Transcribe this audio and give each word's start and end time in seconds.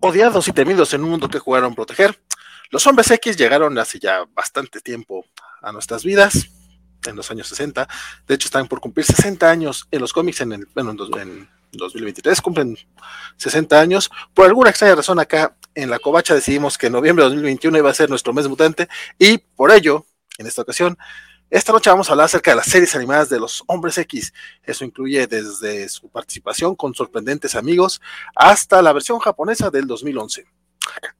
odiados 0.00 0.48
y 0.48 0.52
temidos 0.52 0.92
en 0.94 1.04
un 1.04 1.10
mundo 1.10 1.28
que 1.28 1.38
jugaron 1.38 1.74
proteger, 1.74 2.18
los 2.70 2.86
hombres 2.86 3.10
X 3.10 3.36
llegaron 3.36 3.78
hace 3.78 3.98
ya 3.98 4.24
bastante 4.34 4.80
tiempo 4.80 5.24
a 5.62 5.72
nuestras 5.72 6.04
vidas, 6.04 6.48
en 7.06 7.16
los 7.16 7.30
años 7.30 7.46
60. 7.48 7.88
De 8.26 8.34
hecho, 8.34 8.46
están 8.46 8.66
por 8.66 8.80
cumplir 8.80 9.06
60 9.06 9.48
años 9.48 9.86
en 9.90 10.00
los 10.00 10.12
cómics 10.12 10.40
en, 10.40 10.52
el, 10.52 10.68
bueno, 10.74 10.90
en 10.90 11.48
2023, 11.72 12.40
cumplen 12.40 12.76
60 13.36 13.80
años. 13.80 14.10
Por 14.34 14.46
alguna 14.46 14.70
extraña 14.70 14.94
razón 14.94 15.18
acá 15.20 15.56
en 15.74 15.90
la 15.90 15.98
covacha 15.98 16.34
decidimos 16.34 16.78
que 16.78 16.90
noviembre 16.90 17.24
de 17.24 17.30
2021 17.30 17.78
iba 17.78 17.90
a 17.90 17.94
ser 17.94 18.10
nuestro 18.10 18.32
mes 18.32 18.48
mutante 18.48 18.88
y 19.18 19.38
por 19.38 19.70
ello, 19.70 20.06
en 20.38 20.46
esta 20.46 20.62
ocasión, 20.62 20.98
esta 21.48 21.72
noche 21.72 21.90
vamos 21.90 22.08
a 22.08 22.12
hablar 22.12 22.24
acerca 22.24 22.50
de 22.50 22.56
las 22.56 22.66
series 22.66 22.96
animadas 22.96 23.28
de 23.28 23.38
los 23.38 23.62
Hombres 23.68 23.96
X. 23.98 24.32
Eso 24.64 24.84
incluye 24.84 25.26
desde 25.28 25.88
su 25.88 26.08
participación 26.08 26.74
con 26.74 26.92
sorprendentes 26.92 27.54
amigos 27.54 28.00
hasta 28.34 28.82
la 28.82 28.92
versión 28.92 29.20
japonesa 29.20 29.70
del 29.70 29.86
2011. 29.86 30.44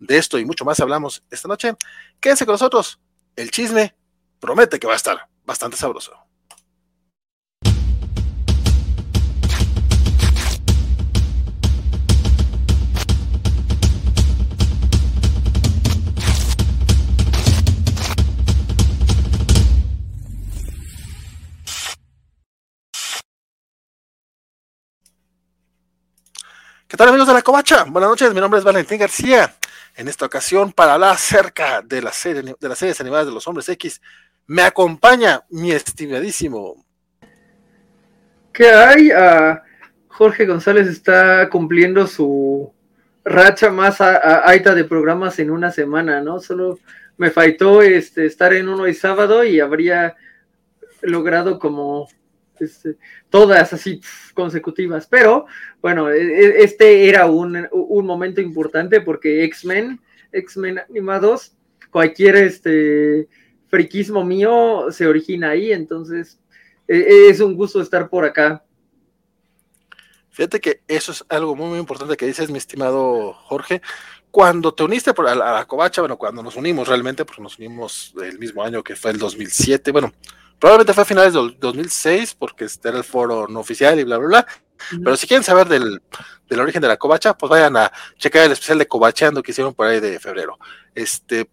De 0.00 0.18
esto 0.18 0.38
y 0.38 0.44
mucho 0.44 0.64
más 0.64 0.80
hablamos 0.80 1.22
esta 1.30 1.46
noche. 1.46 1.74
Quédense 2.20 2.44
con 2.44 2.54
nosotros. 2.54 2.98
El 3.36 3.52
chisme 3.52 3.94
promete 4.40 4.80
que 4.80 4.86
va 4.86 4.94
a 4.94 4.96
estar 4.96 5.28
bastante 5.44 5.76
sabroso. 5.76 6.25
¿Qué 26.96 27.02
amigos 27.02 27.28
de 27.28 27.34
la 27.34 27.42
Covacha? 27.42 27.84
Buenas 27.84 28.08
noches, 28.08 28.32
mi 28.32 28.40
nombre 28.40 28.58
es 28.58 28.64
Valentín 28.64 28.98
García. 28.98 29.54
En 29.96 30.08
esta 30.08 30.24
ocasión, 30.24 30.72
para 30.72 30.94
hablar 30.94 31.10
acerca 31.12 31.82
de, 31.82 32.00
la 32.00 32.10
serie, 32.10 32.54
de 32.58 32.68
las 32.68 32.78
series 32.78 32.98
animadas 33.02 33.26
de 33.26 33.32
los 33.32 33.46
Hombres 33.46 33.68
X, 33.68 34.00
me 34.46 34.62
acompaña 34.62 35.42
mi 35.50 35.72
estimadísimo. 35.72 36.86
¿Qué 38.50 38.70
hay? 38.70 39.10
Uh, 39.10 39.58
Jorge 40.08 40.46
González 40.46 40.86
está 40.86 41.50
cumpliendo 41.50 42.06
su 42.06 42.72
racha 43.24 43.70
más 43.70 44.00
alta 44.00 44.74
de 44.74 44.84
programas 44.84 45.38
en 45.38 45.50
una 45.50 45.70
semana, 45.70 46.22
¿no? 46.22 46.40
Solo 46.40 46.78
me 47.18 47.30
faltó 47.30 47.82
este, 47.82 48.24
estar 48.24 48.54
en 48.54 48.70
uno 48.70 48.88
y 48.88 48.94
sábado 48.94 49.44
y 49.44 49.60
habría 49.60 50.16
logrado 51.02 51.58
como 51.58 52.08
este, 52.64 52.96
todas 53.30 53.72
así 53.72 54.00
consecutivas. 54.34 55.06
Pero 55.06 55.46
bueno, 55.80 56.10
e, 56.10 56.20
e, 56.20 56.64
este 56.64 57.08
era 57.08 57.26
un, 57.26 57.68
un 57.72 58.06
momento 58.06 58.40
importante 58.40 59.00
porque 59.00 59.44
X-Men, 59.44 60.00
X-Men 60.32 60.80
animados, 60.80 61.56
cualquier 61.90 62.36
este 62.36 63.28
friquismo 63.68 64.24
mío 64.24 64.86
se 64.90 65.06
origina 65.06 65.50
ahí, 65.50 65.72
entonces 65.72 66.38
e, 66.88 67.28
es 67.28 67.40
un 67.40 67.54
gusto 67.56 67.80
estar 67.80 68.08
por 68.08 68.24
acá. 68.24 68.62
Fíjate 70.30 70.60
que 70.60 70.82
eso 70.86 71.12
es 71.12 71.24
algo 71.30 71.56
muy, 71.56 71.68
muy 71.68 71.78
importante 71.78 72.16
que 72.16 72.26
dices, 72.26 72.50
mi 72.50 72.58
estimado 72.58 73.32
Jorge. 73.32 73.80
Cuando 74.30 74.74
te 74.74 74.84
uniste 74.84 75.14
por 75.14 75.26
a 75.26 75.34
la, 75.34 75.64
Covacha, 75.64 76.02
bueno, 76.02 76.18
cuando 76.18 76.42
nos 76.42 76.56
unimos 76.56 76.88
realmente, 76.88 77.24
porque 77.24 77.40
nos 77.40 77.58
unimos 77.58 78.12
el 78.22 78.38
mismo 78.38 78.62
año 78.62 78.84
que 78.84 78.96
fue 78.96 79.12
el 79.12 79.18
2007, 79.18 79.92
bueno, 79.92 80.12
probablemente 80.58 80.92
fue 80.92 81.02
a 81.02 81.06
finales 81.06 81.34
del 81.34 81.56
2006, 81.58 82.34
porque 82.34 82.64
este 82.64 82.88
era 82.88 82.98
el 82.98 83.04
foro 83.04 83.46
no 83.48 83.60
oficial 83.60 83.98
y 83.98 84.04
bla, 84.04 84.18
bla, 84.18 84.28
bla. 84.28 84.46
Pero 85.02 85.16
si 85.16 85.26
quieren 85.26 85.44
saber 85.44 85.68
del, 85.68 86.02
del, 86.48 86.60
origen 86.60 86.82
de 86.82 86.88
la 86.88 86.96
covacha, 86.96 87.36
pues 87.36 87.48
vayan 87.48 87.76
a 87.76 87.90
checar 88.18 88.44
el 88.44 88.52
especial 88.52 88.78
de 88.78 88.86
covacheando 88.86 89.42
que 89.42 89.52
hicieron 89.52 89.74
por 89.74 89.86
ahí 89.86 90.00
de 90.00 90.20
febrero. 90.20 90.58
Este, 90.94 91.48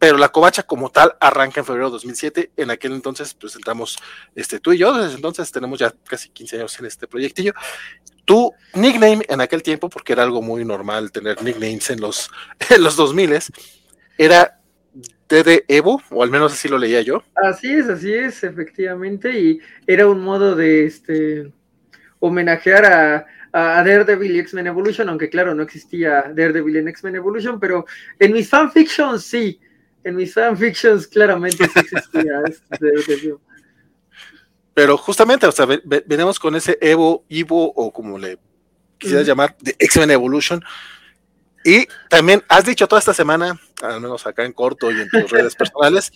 pero 0.00 0.16
la 0.16 0.30
covacha 0.30 0.62
como 0.62 0.90
tal 0.90 1.14
arranca 1.20 1.60
en 1.60 1.66
febrero 1.66 1.88
de 1.88 1.92
2007. 1.92 2.52
En 2.56 2.70
aquel 2.70 2.92
entonces 2.92 3.34
pues 3.34 3.54
entramos 3.54 3.98
este, 4.34 4.58
tú 4.58 4.72
y 4.72 4.78
yo, 4.78 4.94
desde 4.94 5.16
entonces 5.16 5.52
tenemos 5.52 5.78
ya 5.78 5.92
casi 6.04 6.30
15 6.30 6.56
años 6.56 6.78
en 6.80 6.86
este 6.86 7.06
proyectillo. 7.06 7.52
Tu 8.24 8.50
nickname 8.74 9.26
en 9.28 9.40
aquel 9.42 9.62
tiempo, 9.62 9.90
porque 9.90 10.14
era 10.14 10.22
algo 10.22 10.40
muy 10.40 10.64
normal 10.64 11.12
tener 11.12 11.42
nicknames 11.42 11.90
en 11.90 12.00
los, 12.00 12.30
en 12.70 12.82
los 12.82 12.96
2000, 12.96 13.40
era 14.16 14.59
DD 15.30 15.64
Evo, 15.68 16.02
o 16.10 16.22
al 16.22 16.30
menos 16.30 16.52
así 16.52 16.68
lo 16.68 16.76
leía 16.76 17.00
yo. 17.02 17.22
Así 17.36 17.72
es, 17.72 17.88
así 17.88 18.12
es, 18.12 18.42
efectivamente, 18.42 19.38
y 19.38 19.60
era 19.86 20.08
un 20.08 20.20
modo 20.20 20.56
de 20.56 20.86
este 20.86 21.52
homenajear 22.18 22.84
a, 22.84 23.26
a 23.52 23.82
Daredevil 23.84 24.36
y 24.36 24.40
X-Men 24.40 24.66
Evolution, 24.66 25.08
aunque 25.08 25.30
claro, 25.30 25.54
no 25.54 25.62
existía 25.62 26.32
Daredevil 26.34 26.76
en 26.76 26.88
X-Men 26.88 27.16
Evolution, 27.16 27.60
pero 27.60 27.86
en 28.18 28.32
mis 28.32 28.48
fanfictions 28.48 29.24
sí, 29.24 29.60
en 30.04 30.16
mis 30.16 30.34
fanfictions 30.34 31.06
claramente 31.06 31.66
sí 31.68 31.78
existía 31.78 32.42
este 32.70 33.34
Pero 34.74 34.96
justamente, 34.96 35.46
o 35.46 35.52
sea, 35.52 35.66
venimos 36.06 36.38
con 36.38 36.56
ese 36.56 36.76
Evo, 36.80 37.24
Evo, 37.28 37.72
o 37.72 37.92
como 37.92 38.18
le 38.18 38.38
quisieras 38.98 39.26
llamar, 39.26 39.56
de 39.60 39.76
X-Men 39.78 40.10
Evolution. 40.10 40.62
Y 41.64 41.86
también 42.08 42.42
has 42.48 42.64
dicho 42.64 42.88
toda 42.88 43.00
esta 43.00 43.12
semana, 43.12 43.60
al 43.82 44.00
menos 44.00 44.26
acá 44.26 44.44
en 44.44 44.52
corto 44.52 44.90
y 44.90 45.00
en 45.00 45.08
tus 45.08 45.30
redes 45.30 45.54
personales, 45.54 46.12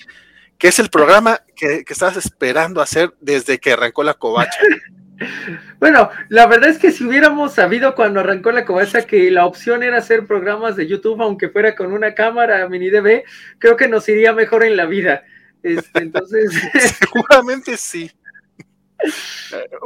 que 0.59 0.69
es 0.69 0.79
el 0.79 0.91
programa 0.91 1.41
que, 1.57 1.85
que 1.85 1.93
estás 1.93 2.17
esperando 2.17 2.81
hacer 2.81 3.15
desde 3.21 3.59
que 3.59 3.73
arrancó 3.73 4.03
la 4.03 4.15
covacha. 4.15 4.59
Bueno, 5.79 6.11
la 6.29 6.47
verdad 6.47 6.71
es 6.71 6.79
que 6.79 6.91
si 6.91 7.05
hubiéramos 7.05 7.55
sabido 7.55 7.95
cuando 7.95 8.21
arrancó 8.21 8.51
la 8.51 8.65
covacha 8.65 9.07
que 9.07 9.31
la 9.31 9.47
opción 9.47 9.83
era 9.83 9.99
hacer 9.99 10.27
programas 10.27 10.77
de 10.77 10.87
YouTube, 10.87 11.23
aunque 11.23 11.49
fuera 11.49 11.77
con 11.77 11.93
una 11.93 12.15
cámara 12.15 12.69
mini 12.69 12.91
DV, 12.91 13.25
creo 13.59 13.77
que 13.77 13.89
nos 13.89 14.09
iría 14.09 14.33
mejor 14.33 14.65
en 14.65 14.77
la 14.77 14.87
vida. 14.87 15.25
Este, 15.63 16.01
entonces. 16.01 16.53
Seguramente 16.99 17.77
sí. 17.77 18.11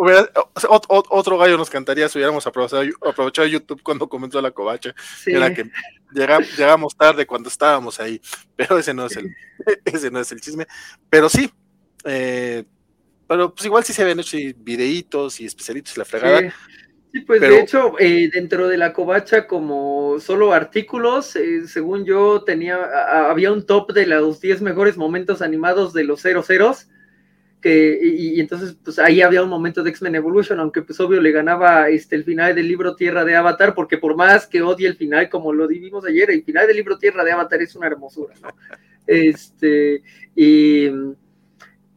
otro 0.89 1.39
gallo 1.39 1.57
nos 1.57 1.71
cantaría 1.71 2.09
si 2.09 2.19
hubiéramos 2.19 2.47
aprovechado, 2.47 3.47
YouTube 3.47 3.83
cuando 3.83 4.09
comenzó 4.09 4.41
la 4.41 4.51
covacha. 4.51 4.95
Era 5.27 5.53
que 5.53 5.71
llegamos 6.13 6.97
tarde 6.97 7.27
cuando 7.27 7.49
estábamos 7.49 8.01
ahí, 8.01 8.21
pero 8.57 8.79
ese 8.79 8.95
no 8.95 9.07
es 9.07 9.17
el, 9.17 9.35
ese 9.85 10.11
no 10.11 10.21
es 10.21 10.33
el 10.33 10.41
chisme. 10.41 10.67
Pero 11.11 11.29
sí, 11.29 11.51
eh, 12.05 12.65
pero 13.27 13.55
pues 13.55 13.67
igual 13.67 13.85
sí 13.85 13.93
se 13.93 14.05
ven 14.05 14.21
hecho 14.21 14.39
videitos 14.59 15.41
y 15.41 15.47
especialitos 15.47 15.97
y 15.97 15.99
la 15.99 16.05
fregada. 16.05 16.55
Sí. 17.13 17.21
pues 17.21 17.41
de 17.41 17.61
hecho, 17.61 17.95
eh, 17.99 18.31
dentro 18.33 18.69
de 18.69 18.79
la 18.79 18.93
covacha, 18.93 19.47
como 19.47 20.19
solo 20.21 20.53
artículos, 20.53 21.37
eh, 21.37 21.67
según 21.67 22.05
yo 22.05 22.43
tenía, 22.45 22.79
había 23.31 23.53
un 23.53 23.67
top 23.67 23.93
de 23.93 24.07
los 24.07 24.41
10 24.41 24.63
mejores 24.63 24.97
momentos 24.97 25.43
animados 25.43 25.93
de 25.93 26.05
los 26.05 26.23
00 26.23 26.45
que, 27.61 27.99
y, 28.03 28.41
entonces 28.41 28.77
pues 28.85 28.99
ahí 28.99 29.21
había 29.21 29.43
un 29.43 29.49
momento 29.49 29.83
de 29.83 29.91
X-Men 29.91 30.15
Evolution, 30.15 30.61
aunque 30.61 30.83
pues 30.83 30.99
obvio 31.01 31.21
le 31.21 31.33
ganaba 31.33 31.89
este 31.89 32.17
el 32.17 32.25
final 32.25 32.55
del 32.55 32.69
libro 32.69 32.95
Tierra 32.95 33.25
de 33.25 33.37
Avatar, 33.37 33.75
porque 33.75 33.99
por 33.99 34.17
más 34.17 34.47
que 34.47 34.63
odie 34.63 34.87
el 34.87 34.97
final, 34.97 35.29
como 35.29 35.53
lo 35.53 35.67
vimos 35.67 36.05
ayer, 36.05 36.31
el 36.31 36.45
final 36.45 36.67
del 36.67 36.77
libro 36.77 36.99
Tierra 36.99 37.25
de 37.25 37.33
Avatar 37.33 37.61
es 37.63 37.75
una 37.75 37.89
hermosura, 37.89 38.35
¿no? 38.41 38.49
Este, 39.07 40.03
y 40.37 40.89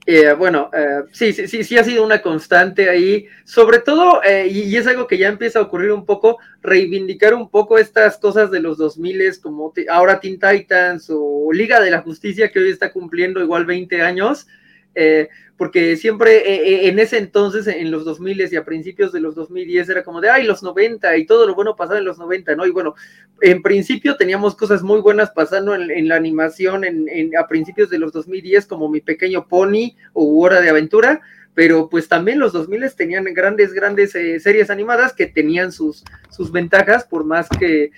eh, 0.07 0.33
bueno, 0.33 0.71
eh, 0.73 1.03
sí, 1.11 1.31
sí, 1.31 1.47
sí, 1.47 1.63
sí 1.63 1.77
ha 1.77 1.83
sido 1.83 2.03
una 2.03 2.23
constante 2.23 2.89
ahí, 2.89 3.27
sobre 3.43 3.79
todo, 3.79 4.23
eh, 4.23 4.47
y, 4.47 4.75
es 4.75 4.87
algo 4.87 5.05
que 5.05 5.17
ya 5.17 5.27
empieza 5.27 5.59
a 5.59 5.61
ocurrir 5.61 5.91
un 5.91 6.05
poco, 6.05 6.39
reivindicar 6.63 7.35
un 7.35 7.49
poco 7.51 7.77
estas 7.77 8.17
cosas 8.17 8.49
de 8.49 8.61
los 8.61 8.79
2000 8.79 9.39
como 9.41 9.71
ahora 9.89 10.19
Teen 10.19 10.39
Titans 10.39 11.07
o 11.11 11.49
Liga 11.53 11.79
de 11.79 11.91
la 11.91 12.01
Justicia 12.01 12.49
que 12.51 12.59
hoy 12.59 12.71
está 12.71 12.91
cumpliendo 12.91 13.41
igual 13.41 13.65
20 13.65 14.01
años, 14.01 14.47
eh, 14.95 15.29
porque 15.61 15.95
siempre 15.95 16.37
eh, 16.37 16.55
eh, 16.55 16.87
en 16.87 16.97
ese 16.97 17.19
entonces, 17.19 17.67
en 17.67 17.91
los 17.91 18.03
2000 18.03 18.51
y 18.51 18.55
a 18.55 18.65
principios 18.65 19.11
de 19.11 19.19
los 19.19 19.35
2010, 19.35 19.89
era 19.89 20.03
como 20.03 20.19
de, 20.19 20.27
ay, 20.27 20.43
los 20.43 20.63
90 20.63 21.15
y 21.17 21.27
todo 21.27 21.45
lo 21.45 21.53
bueno 21.53 21.75
pasaba 21.75 21.99
en 21.99 22.05
los 22.05 22.17
90, 22.17 22.55
¿no? 22.55 22.65
Y 22.65 22.71
bueno, 22.71 22.95
en 23.41 23.61
principio 23.61 24.17
teníamos 24.17 24.55
cosas 24.55 24.81
muy 24.81 25.01
buenas 25.01 25.29
pasando 25.29 25.75
en, 25.75 26.07
la 26.07 26.15
animación 26.15 26.83
en, 26.83 27.37
a 27.37 27.47
principios 27.47 27.91
de 27.91 27.99
los 27.99 28.11
2010, 28.11 28.65
como 28.65 28.89
Mi 28.89 29.01
Pequeño 29.01 29.47
Pony 29.47 29.95
o 30.13 30.41
Hora 30.41 30.61
de 30.61 30.69
Aventura, 30.71 31.21
pero 31.53 31.89
pues 31.89 32.07
también 32.07 32.39
los 32.39 32.53
2000 32.53 32.95
tenían 32.95 33.25
grandes, 33.25 33.71
grandes 33.71 34.13
series 34.13 34.71
animadas 34.71 35.13
que 35.13 35.27
tenían 35.27 35.71
sus, 35.71 36.03
sus 36.31 36.51
ventajas, 36.51 37.05
por 37.05 37.23
más 37.23 37.47
que 37.59 37.91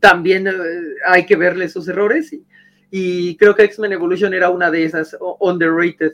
también 0.00 0.48
hay 1.06 1.26
que 1.26 1.36
verle 1.36 1.68
sus 1.68 1.86
errores. 1.86 2.34
Y 2.90 3.36
creo 3.36 3.54
que 3.54 3.64
X-Men 3.64 3.92
Evolution 3.92 4.32
era 4.32 4.48
una 4.48 4.70
de 4.70 4.84
esas 4.84 5.14
underrated. 5.38 6.12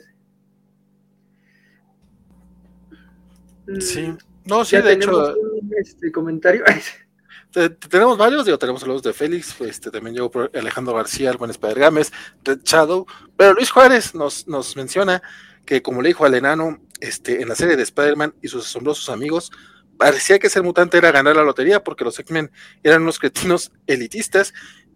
Sí, 3.79 4.01
mm, 4.01 4.17
no, 4.45 4.65
sí, 4.65 4.77
de 4.77 4.93
hecho. 4.93 5.35
este 5.77 6.11
comentario. 6.11 6.63
tenemos 7.89 8.17
varios, 8.17 8.45
digo, 8.45 8.57
tenemos 8.57 8.85
los 8.85 9.01
de 9.03 9.13
Félix, 9.13 9.59
este, 9.61 9.91
también 9.91 10.15
llegó 10.15 10.31
Alejandro 10.53 10.93
García, 10.93 11.31
el 11.31 11.37
buen 11.37 11.51
Spider 11.51 11.79
Games, 11.79 12.11
Red 12.43 12.59
Shadow, 12.63 13.05
pero 13.35 13.53
Luis 13.53 13.71
Juárez 13.71 14.13
nos, 14.15 14.47
nos 14.47 14.75
menciona 14.75 15.21
que, 15.65 15.81
como 15.81 16.01
le 16.01 16.09
dijo 16.09 16.25
al 16.25 16.35
enano, 16.35 16.79
este, 16.99 17.41
en 17.41 17.49
la 17.49 17.55
serie 17.55 17.75
de 17.75 17.83
Spider-Man 17.83 18.33
y 18.41 18.47
sus 18.47 18.65
asombrosos 18.65 19.09
amigos, 19.09 19.51
parecía 19.97 20.39
que 20.39 20.49
ser 20.49 20.63
mutante 20.63 20.97
era 20.97 21.11
ganar 21.11 21.35
la 21.35 21.43
lotería 21.43 21.83
porque 21.83 22.03
los 22.03 22.17
X-Men 22.19 22.51
eran 22.83 23.01
unos 23.01 23.19
cretinos 23.19 23.71
elitistas 23.85 24.53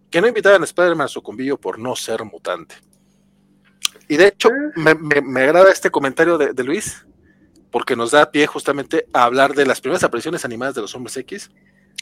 que 0.10 0.22
no 0.22 0.28
invitaban 0.28 0.62
a 0.62 0.66
Spider-Man 0.66 1.06
a 1.06 1.08
su 1.08 1.22
convivio 1.22 1.60
por 1.60 1.80
no 1.80 1.96
ser 1.96 2.24
mutante. 2.24 2.76
Y 4.08 4.18
de 4.18 4.28
hecho, 4.28 4.50
ah. 4.50 4.96
me, 5.00 5.42
agrada 5.42 5.72
este 5.72 5.90
comentario 5.90 6.38
de, 6.38 6.64
Luis, 6.64 7.06
porque 7.72 7.96
nos 7.96 8.12
da 8.12 8.32
pie 8.32 8.48
justamente 8.48 9.08
a 9.14 9.24
hablar 9.24 9.54
de 9.54 9.66
las 9.66 9.82
primeras 9.82 10.04
apariciones 10.04 10.46
animadas 10.46 10.76
de 10.76 10.82
los 10.82 10.94
Hombres 10.96 11.18
X. 11.18 11.50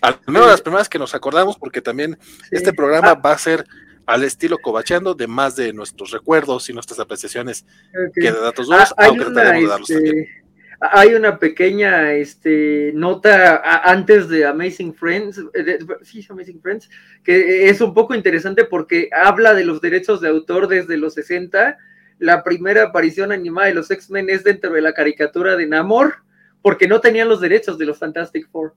Al 0.01 0.19
menos 0.27 0.47
las 0.47 0.61
primeras 0.61 0.89
que 0.89 0.99
nos 0.99 1.15
acordamos, 1.15 1.57
porque 1.57 1.81
también 1.81 2.17
este 2.51 2.73
programa 2.73 3.11
ah. 3.11 3.15
va 3.15 3.31
a 3.33 3.37
ser 3.37 3.65
al 4.05 4.23
estilo 4.23 4.57
cobacheando 4.57 5.13
de 5.13 5.27
más 5.27 5.55
de 5.55 5.71
nuestros 5.71 6.11
recuerdos 6.11 6.69
y 6.69 6.73
nuestras 6.73 6.99
apreciaciones 6.99 7.65
que 8.15 8.31
de 8.31 8.39
datos 8.39 8.65
duros, 8.65 8.93
ah, 8.97 9.05
aunque 9.05 9.25
trataremos 9.25 9.61
de 9.61 9.67
darlos 9.67 9.89
este, 9.89 10.03
también 10.03 10.39
hay 10.79 11.13
una 11.13 11.37
pequeña 11.39 12.13
este, 12.13 12.91
nota 12.95 13.61
antes 13.83 14.29
de 14.29 14.45
Amazing 14.45 14.93
Friends, 14.93 15.41
eh, 15.53 15.79
sí, 16.03 16.25
Amazing 16.29 16.61
Friends, 16.61 16.89
que 17.23 17.69
es 17.69 17.81
un 17.81 17.93
poco 17.93 18.15
interesante 18.15 18.63
porque 18.63 19.09
habla 19.11 19.53
de 19.53 19.65
los 19.65 19.81
derechos 19.81 20.21
de 20.21 20.29
autor 20.29 20.67
desde 20.67 20.97
los 20.97 21.15
60. 21.15 21.77
La 22.19 22.43
primera 22.43 22.83
aparición 22.83 23.31
animada 23.31 23.67
de 23.67 23.73
los 23.73 23.89
X-Men 23.89 24.29
es 24.29 24.43
dentro 24.43 24.71
de 24.71 24.81
la 24.81 24.93
caricatura 24.93 25.55
de 25.55 25.65
Namor, 25.65 26.17
porque 26.61 26.87
no 26.87 27.01
tenían 27.01 27.29
los 27.29 27.41
derechos 27.41 27.77
de 27.77 27.85
los 27.85 27.97
Fantastic 27.97 28.49
Four. 28.51 28.75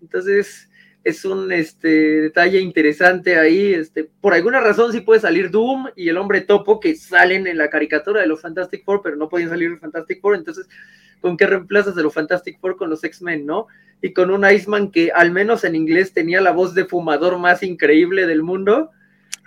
Entonces, 0.00 0.70
es 1.04 1.24
un 1.26 1.52
este, 1.52 2.22
detalle 2.22 2.60
interesante 2.60 3.38
ahí. 3.38 3.74
Este, 3.74 4.04
por 4.04 4.32
alguna 4.32 4.60
razón 4.60 4.90
sí 4.92 5.00
puede 5.00 5.20
salir 5.20 5.50
Doom 5.50 5.88
y 5.94 6.08
el 6.08 6.16
hombre 6.16 6.40
topo 6.40 6.80
que 6.80 6.96
salen 6.96 7.46
en 7.46 7.58
la 7.58 7.68
caricatura 7.68 8.22
de 8.22 8.26
los 8.26 8.40
Fantastic 8.40 8.84
Four, 8.84 9.02
pero 9.02 9.16
no 9.16 9.28
podían 9.28 9.50
salir 9.50 9.70
los 9.70 9.80
Fantastic 9.80 10.20
Four. 10.20 10.36
Entonces, 10.36 10.66
con 11.20 11.36
qué 11.36 11.46
reemplazas 11.46 11.94
de 11.94 12.02
los 12.02 12.14
Fantastic 12.14 12.58
Four 12.58 12.76
con 12.76 12.90
los 12.90 13.04
X-Men, 13.04 13.44
¿no? 13.46 13.66
Y 14.00 14.12
con 14.12 14.30
un 14.30 14.48
Iceman 14.50 14.90
que 14.90 15.10
al 15.12 15.30
menos 15.30 15.64
en 15.64 15.74
inglés 15.74 16.12
tenía 16.12 16.40
la 16.40 16.52
voz 16.52 16.74
de 16.74 16.84
fumador 16.86 17.38
más 17.38 17.62
increíble 17.62 18.26
del 18.26 18.42
mundo. 18.42 18.90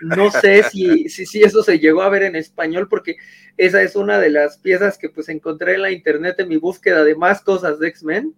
No 0.01 0.31
sé 0.31 0.63
si, 0.63 1.09
si, 1.09 1.25
si, 1.25 1.41
eso 1.41 1.63
se 1.63 1.79
llegó 1.79 2.01
a 2.01 2.09
ver 2.09 2.23
en 2.23 2.35
español, 2.35 2.87
porque 2.89 3.15
esa 3.57 3.81
es 3.81 3.95
una 3.95 4.19
de 4.19 4.29
las 4.29 4.57
piezas 4.57 4.97
que 4.97 5.09
pues 5.09 5.29
encontré 5.29 5.75
en 5.75 5.81
la 5.81 5.91
internet 5.91 6.35
en 6.39 6.49
mi 6.49 6.57
búsqueda 6.57 7.03
de 7.03 7.15
más 7.15 7.41
cosas 7.41 7.79
de 7.79 7.87
X-Men, 7.89 8.35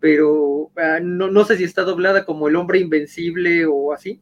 pero 0.00 0.70
ah, 0.76 0.98
no, 1.02 1.30
no 1.30 1.44
sé 1.44 1.56
si 1.56 1.64
está 1.64 1.82
doblada 1.82 2.24
como 2.24 2.48
el 2.48 2.56
hombre 2.56 2.78
invencible 2.78 3.66
o 3.66 3.92
así 3.92 4.20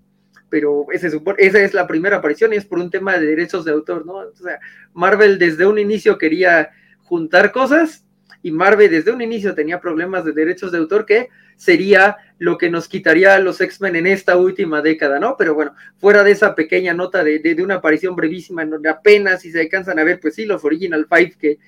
pero 0.49 0.87
ese, 0.93 1.09
esa 1.39 1.59
es 1.61 1.75
la 1.75 1.87
primera 1.87 2.17
aparición 2.17 2.53
y 2.53 2.57
es 2.57 2.65
por 2.65 2.79
un 2.79 2.91
tema 2.91 3.19
de 3.19 3.27
derechos 3.27 3.65
de 3.65 3.73
autor, 3.73 4.07
¿no? 4.07 4.15
O 4.15 4.37
sea, 4.37 4.59
Marvel 4.95 5.39
desde 5.39 5.67
un 5.67 5.79
inicio 5.79 6.19
quería 6.19 6.71
juntar 7.03 7.53
cosas 7.53 8.06
y 8.43 8.51
Marvel 8.51 8.91
desde 8.91 9.13
un 9.13 9.23
inicio 9.23 9.55
tenía 9.55 9.81
problemas 9.81 10.25
de 10.25 10.33
derechos 10.33 10.73
de 10.73 10.79
autor 10.79 11.07
que 11.07 11.29
sería 11.57 12.17
lo 12.39 12.59
que 12.59 12.71
nos 12.71 12.89
quitaría 12.89 13.35
a 13.35 13.39
los 13.39 13.61
X-Men 13.61 13.97
en 13.97 14.07
esta 14.07 14.37
última 14.37 14.83
década, 14.83 15.19
¿no? 15.19 15.37
Pero 15.37 15.55
bueno, 15.55 15.75
fuera 15.99 16.23
de 16.23 16.33
esa 16.33 16.55
pequeña 16.55 16.93
nota 16.95 17.25
de, 17.25 17.39
de, 17.39 17.63
una 17.63 17.77
aparición 17.77 18.15
brevísima 18.15 18.63
en 18.63 18.71
donde 18.71 18.89
apenas 18.89 19.43
si 19.43 19.51
se 19.51 19.61
alcanzan 19.61 19.99
a 19.99 20.05
ver, 20.05 20.21
pues 20.21 20.35
sí, 20.35 20.45
los 20.45 20.65
Original 20.65 21.07
Five 21.09 21.37
que, 21.39 21.59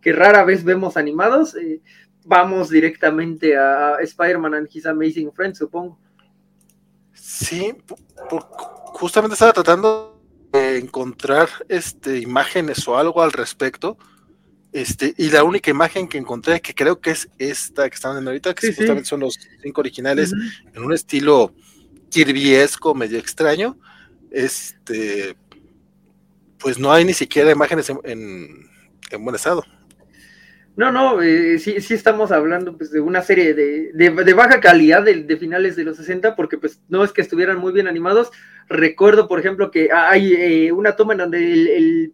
que 0.00 0.12
rara 0.12 0.44
vez 0.44 0.64
vemos 0.64 0.96
animados, 0.96 1.56
eh, 1.56 1.80
vamos 2.24 2.68
directamente 2.68 3.56
a 3.56 3.96
Spider-Man 4.00 4.54
and 4.54 4.68
His 4.70 4.86
Amazing 4.86 5.32
Friends, 5.32 5.58
supongo. 5.58 5.98
Sí, 7.14 7.74
justamente 8.94 9.34
estaba 9.34 9.52
tratando 9.52 10.20
de 10.52 10.78
encontrar 10.78 11.48
este, 11.68 12.18
imágenes 12.18 12.86
o 12.86 12.96
algo 12.96 13.22
al 13.22 13.32
respecto 13.32 13.98
este, 14.72 15.14
y 15.16 15.30
la 15.30 15.44
única 15.44 15.70
imagen 15.70 16.08
que 16.08 16.18
encontré, 16.18 16.60
que 16.60 16.74
creo 16.74 17.00
que 17.00 17.10
es 17.10 17.28
esta 17.38 17.88
que 17.88 17.94
están 17.94 18.12
viendo 18.12 18.30
ahorita, 18.30 18.54
que 18.54 18.72
justamente 18.72 19.06
son 19.06 19.20
los 19.20 19.38
cinco 19.62 19.80
originales, 19.80 20.32
en 20.74 20.82
un 20.82 20.92
estilo 20.92 21.54
kirbyesco, 22.10 22.94
medio 22.94 23.18
extraño, 23.18 23.78
este, 24.30 25.36
pues 26.58 26.78
no 26.78 26.92
hay 26.92 27.04
ni 27.04 27.14
siquiera 27.14 27.50
imágenes 27.50 27.90
en, 28.04 28.68
buen 29.20 29.34
estado. 29.34 29.64
No, 30.76 30.92
no, 30.92 31.22
eh, 31.22 31.58
sí, 31.58 31.80
sí 31.80 31.94
estamos 31.94 32.30
hablando 32.30 32.76
pues, 32.76 32.92
de 32.92 33.00
una 33.00 33.22
serie 33.22 33.52
de, 33.52 33.90
de, 33.92 34.32
baja 34.34 34.60
calidad 34.60 35.02
de, 35.02 35.36
finales 35.36 35.74
de 35.74 35.82
los 35.82 35.96
60, 35.96 36.36
porque 36.36 36.56
pues 36.56 36.80
no 36.88 37.02
es 37.02 37.12
que 37.12 37.22
estuvieran 37.22 37.58
muy 37.58 37.72
bien 37.72 37.88
animados. 37.88 38.30
Recuerdo, 38.68 39.26
por 39.26 39.40
ejemplo, 39.40 39.72
que 39.72 39.88
hay 39.92 40.34
eh, 40.34 40.72
una 40.72 40.94
toma 40.94 41.14
en 41.14 41.18
donde 41.18 41.52
el 41.52 41.68
el 41.68 42.12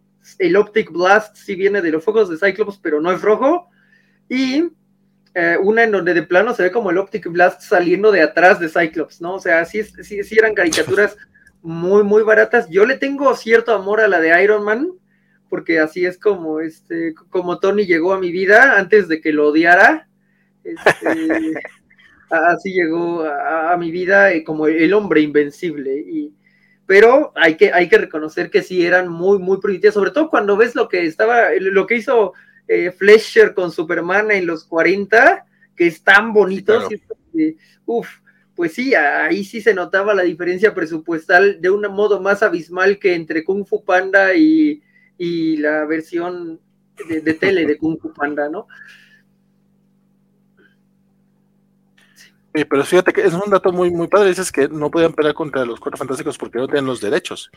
Optic 0.55 0.91
Blast 0.91 1.35
sí 1.35 1.55
viene 1.55 1.81
de 1.81 1.91
los 1.91 2.03
focos 2.03 2.29
de 2.29 2.37
Cyclops, 2.37 2.79
pero 2.81 3.01
no 3.01 3.11
es 3.11 3.21
rojo. 3.21 3.69
Y 4.29 4.69
eh, 5.33 5.57
una 5.61 5.83
en 5.83 5.91
donde 5.91 6.13
de 6.13 6.23
plano 6.23 6.53
se 6.53 6.63
ve 6.63 6.71
como 6.71 6.91
el 6.91 6.97
Optic 6.97 7.27
Blast 7.27 7.61
saliendo 7.61 8.11
de 8.11 8.21
atrás 8.21 8.59
de 8.59 8.69
Cyclops, 8.69 9.21
¿no? 9.21 9.35
O 9.35 9.39
sea, 9.39 9.65
sí, 9.65 9.83
sí, 9.83 10.23
sí 10.23 10.37
eran 10.37 10.53
caricaturas 10.53 11.17
muy, 11.61 12.03
muy 12.03 12.23
baratas. 12.23 12.69
Yo 12.69 12.85
le 12.85 12.97
tengo 12.97 13.35
cierto 13.35 13.73
amor 13.73 13.99
a 13.99 14.07
la 14.07 14.19
de 14.19 14.41
Iron 14.43 14.63
Man, 14.63 14.91
porque 15.49 15.79
así 15.79 16.05
es 16.05 16.17
como, 16.17 16.59
este, 16.59 17.13
como 17.29 17.59
Tony 17.59 17.85
llegó 17.85 18.13
a 18.13 18.19
mi 18.19 18.31
vida 18.31 18.77
antes 18.77 19.07
de 19.07 19.19
que 19.19 19.33
lo 19.33 19.47
odiara. 19.49 20.07
Este, 20.63 21.53
así 22.29 22.71
llegó 22.71 23.23
a, 23.23 23.75
mi 23.77 23.91
vida 23.91 24.31
eh, 24.31 24.43
como 24.43 24.67
el 24.67 24.93
hombre 24.93 25.21
invencible. 25.21 25.97
Y, 25.97 26.33
pero 26.85 27.31
hay 27.35 27.55
que, 27.55 27.73
hay 27.73 27.89
que 27.89 27.97
reconocer 27.97 28.49
que 28.49 28.61
sí 28.61 28.85
eran 28.85 29.09
muy, 29.09 29.39
muy 29.39 29.59
primitivas, 29.59 29.93
sobre 29.93 30.11
todo 30.11 30.29
cuando 30.29 30.55
ves 30.55 30.75
lo 30.75 30.87
que 30.87 31.05
estaba, 31.05 31.49
lo 31.59 31.87
que 31.87 31.95
hizo 31.95 32.33
eh, 32.67 32.91
Fletcher 32.91 33.53
con 33.53 33.71
Superman 33.71 34.31
en 34.31 34.45
los 34.45 34.65
40, 34.65 35.45
que 35.75 35.87
es 35.87 36.03
tan 36.03 36.31
bonito, 36.31 36.87
uf, 37.85 38.07
pues 38.55 38.73
sí, 38.73 38.93
ahí 38.95 39.43
sí 39.43 39.61
se 39.61 39.73
notaba 39.73 40.13
la 40.13 40.23
diferencia 40.23 40.73
presupuestal 40.73 41.59
de 41.59 41.69
un 41.69 41.81
modo 41.93 42.21
más 42.21 42.43
abismal 42.43 42.99
que 42.99 43.15
entre 43.15 43.43
Kung 43.43 43.65
Fu 43.65 43.83
Panda 43.83 44.33
y, 44.35 44.81
la 45.17 45.85
versión 45.85 46.59
de, 47.07 47.21
de 47.21 47.33
tele 47.33 47.65
de 47.65 47.77
Kung 47.77 47.99
Fu 47.99 48.13
Panda, 48.13 48.47
¿no? 48.49 48.67
Pero 52.63 52.85
fíjate 52.85 53.11
que 53.11 53.21
es 53.21 53.33
un 53.33 53.49
dato 53.49 53.71
muy, 53.73 53.91
muy 53.91 54.07
padre. 54.07 54.29
Dices 54.29 54.51
que 54.51 54.69
no 54.69 54.89
podían 54.89 55.13
pelear 55.13 55.33
contra 55.33 55.65
los 55.65 55.79
cuatro 55.79 55.97
fantásticos 55.97 56.37
porque 56.37 56.57
no 56.57 56.67
tenían 56.67 56.85
los 56.85 57.01
derechos. 57.01 57.51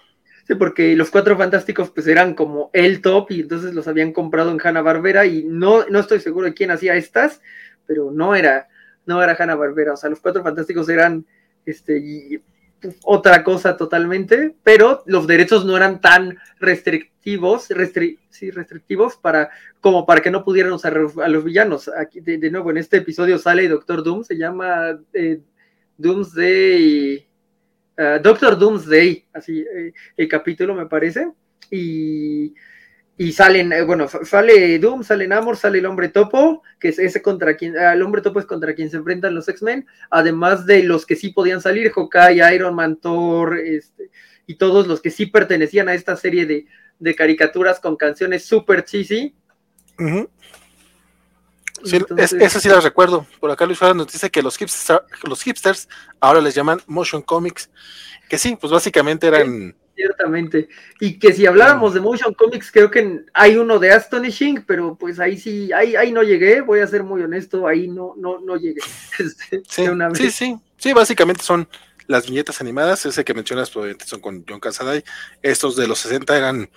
Sí, 0.46 0.54
porque 0.56 0.96
los 0.96 1.10
cuatro 1.10 1.36
fantásticos 1.36 1.90
pues 1.90 2.06
eran 2.08 2.34
como 2.34 2.70
el 2.72 3.00
top 3.00 3.30
y 3.30 3.40
entonces 3.40 3.74
los 3.74 3.86
habían 3.86 4.12
comprado 4.12 4.50
en 4.50 4.58
Hanna 4.62 4.82
Barbera 4.82 5.26
y 5.26 5.44
no, 5.44 5.86
no 5.86 6.00
estoy 6.00 6.20
seguro 6.20 6.46
de 6.46 6.54
quién 6.54 6.70
hacía 6.70 6.96
estas, 6.96 7.40
pero 7.86 8.10
no 8.10 8.34
era, 8.34 8.66
no 9.06 9.22
era 9.22 9.36
Hanna 9.38 9.54
Barbera. 9.54 9.92
O 9.92 9.96
sea, 9.96 10.10
los 10.10 10.20
cuatro 10.20 10.42
fantásticos 10.42 10.88
eran 10.88 11.26
este, 11.64 12.42
otra 13.04 13.42
cosa 13.44 13.76
totalmente, 13.76 14.54
pero 14.62 15.02
los 15.06 15.26
derechos 15.26 15.64
no 15.64 15.76
eran 15.76 16.00
tan 16.00 16.38
restrictivos, 16.60 17.68
sí, 18.30 18.50
restrictivos 18.50 19.16
para, 19.16 19.50
como 19.80 20.06
para 20.06 20.20
que 20.20 20.30
no 20.30 20.44
pudieran 20.44 20.72
usar 20.72 20.96
a 20.96 21.28
los 21.28 21.44
villanos. 21.44 21.88
Aquí, 21.88 22.20
de, 22.20 22.50
nuevo, 22.50 22.70
en 22.70 22.78
este 22.78 22.98
episodio 22.98 23.38
sale 23.38 23.68
Doctor 23.68 24.02
Doom, 24.02 24.24
se 24.24 24.36
llama 24.36 24.98
eh, 25.12 25.40
Doomsday, 25.96 27.26
uh, 27.98 28.22
Doctor 28.22 28.58
Doomsday, 28.58 29.26
así 29.32 29.60
eh, 29.60 29.92
el 30.16 30.28
capítulo 30.28 30.74
me 30.74 30.86
parece, 30.86 31.32
y 31.70 32.54
y 33.20 33.32
salen, 33.32 33.72
eh, 33.72 33.82
bueno, 33.82 34.06
sale 34.08 34.78
Doom, 34.78 35.02
sale 35.02 35.26
Namor, 35.26 35.56
sale 35.56 35.78
el 35.78 35.86
hombre 35.86 36.08
topo, 36.08 36.62
que 36.78 36.90
es 36.90 37.00
ese 37.00 37.20
contra 37.20 37.56
quien, 37.56 37.76
ah, 37.76 37.92
el 37.92 38.02
hombre 38.02 38.22
topo 38.22 38.38
es 38.38 38.46
contra 38.46 38.74
quien 38.76 38.90
se 38.90 38.96
enfrentan 38.96 39.34
los 39.34 39.48
X-Men, 39.48 39.86
además 40.08 40.66
de 40.66 40.84
los 40.84 41.04
que 41.04 41.16
sí 41.16 41.30
podían 41.30 41.60
salir, 41.60 41.90
Hawkeye, 41.90 42.54
Iron 42.54 42.76
Man, 42.76 42.96
Thor, 42.96 43.58
este, 43.58 44.10
y 44.46 44.54
todos 44.54 44.86
los 44.86 45.02
que 45.02 45.10
sí 45.10 45.26
pertenecían 45.26 45.88
a 45.88 45.94
esta 45.94 46.16
serie 46.16 46.46
de, 46.46 46.66
de 47.00 47.14
caricaturas 47.16 47.80
con 47.80 47.96
canciones 47.96 48.44
super 48.44 48.84
cheesy. 48.84 49.34
sí, 51.84 52.00
esas 52.38 52.62
sí 52.62 52.68
las 52.68 52.84
recuerdo. 52.84 53.26
Por 53.40 53.50
acá 53.50 53.66
Luis 53.66 53.78
Suárez 53.78 53.96
nos 53.96 54.12
dice 54.12 54.30
que 54.30 54.42
los, 54.42 54.56
hipsters, 54.56 55.02
los 55.24 55.42
hipsters 55.42 55.88
ahora 56.20 56.40
les 56.40 56.54
llaman 56.54 56.80
motion 56.86 57.22
comics, 57.22 57.68
que 58.28 58.38
sí, 58.38 58.56
pues 58.60 58.72
básicamente 58.72 59.26
eran... 59.26 59.74
Ciertamente. 59.98 60.68
Y 61.00 61.18
que 61.18 61.32
si 61.32 61.44
habláramos 61.44 61.92
de 61.92 61.98
motion 61.98 62.32
comics, 62.32 62.70
creo 62.70 62.88
que 62.88 63.24
hay 63.34 63.56
uno 63.56 63.80
de 63.80 63.90
Astonishing, 63.90 64.62
pero 64.64 64.94
pues 64.94 65.18
ahí 65.18 65.36
sí, 65.36 65.72
ahí, 65.72 65.96
ahí 65.96 66.12
no 66.12 66.22
llegué, 66.22 66.60
voy 66.60 66.78
a 66.78 66.86
ser 66.86 67.02
muy 67.02 67.20
honesto, 67.20 67.66
ahí 67.66 67.88
no, 67.88 68.14
no, 68.16 68.38
no 68.38 68.56
llegué. 68.56 68.80
Este, 69.18 69.62
sí, 69.66 70.30
sí, 70.30 70.56
sí, 70.76 70.92
básicamente 70.92 71.42
son 71.42 71.68
las 72.06 72.26
viñetas 72.26 72.60
animadas, 72.60 73.04
ese 73.06 73.24
que 73.24 73.34
mencionas 73.34 73.70
probablemente 73.70 74.06
son 74.06 74.20
con 74.20 74.44
John 74.48 74.60
Casaday, 74.60 75.02
estos 75.42 75.74
de 75.74 75.88
los 75.88 75.98
60 75.98 76.38
eran 76.38 76.70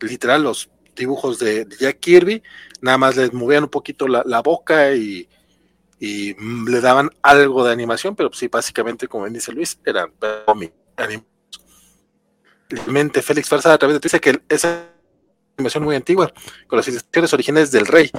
literal 0.00 0.42
los 0.42 0.68
dibujos 0.94 1.38
de, 1.38 1.66
Jack 1.80 1.98
Kirby, 2.00 2.42
nada 2.82 2.98
más 2.98 3.16
les 3.16 3.32
movían 3.32 3.64
un 3.64 3.70
poquito 3.70 4.06
la, 4.06 4.42
boca 4.42 4.92
y, 4.92 5.26
y, 5.98 6.34
le 6.68 6.82
daban 6.82 7.08
algo 7.22 7.64
de 7.64 7.72
animación, 7.72 8.14
pero 8.14 8.30
sí, 8.34 8.48
básicamente, 8.48 9.08
como 9.08 9.26
dice 9.30 9.52
Luis, 9.52 9.78
eran 9.86 10.12
animación 10.20 11.24
mente 12.86 13.22
Félix 13.22 13.48
Farsa 13.48 13.72
a 13.72 13.78
través 13.78 13.94
de 13.94 14.00
dice 14.00 14.20
que 14.20 14.40
esa 14.48 14.88
animación 15.56 15.84
muy 15.84 15.96
antigua, 15.96 16.32
con 16.66 16.76
las 16.76 16.88
ilustraciones 16.88 17.32
originales 17.32 17.70
del 17.70 17.86
rey 17.86 18.10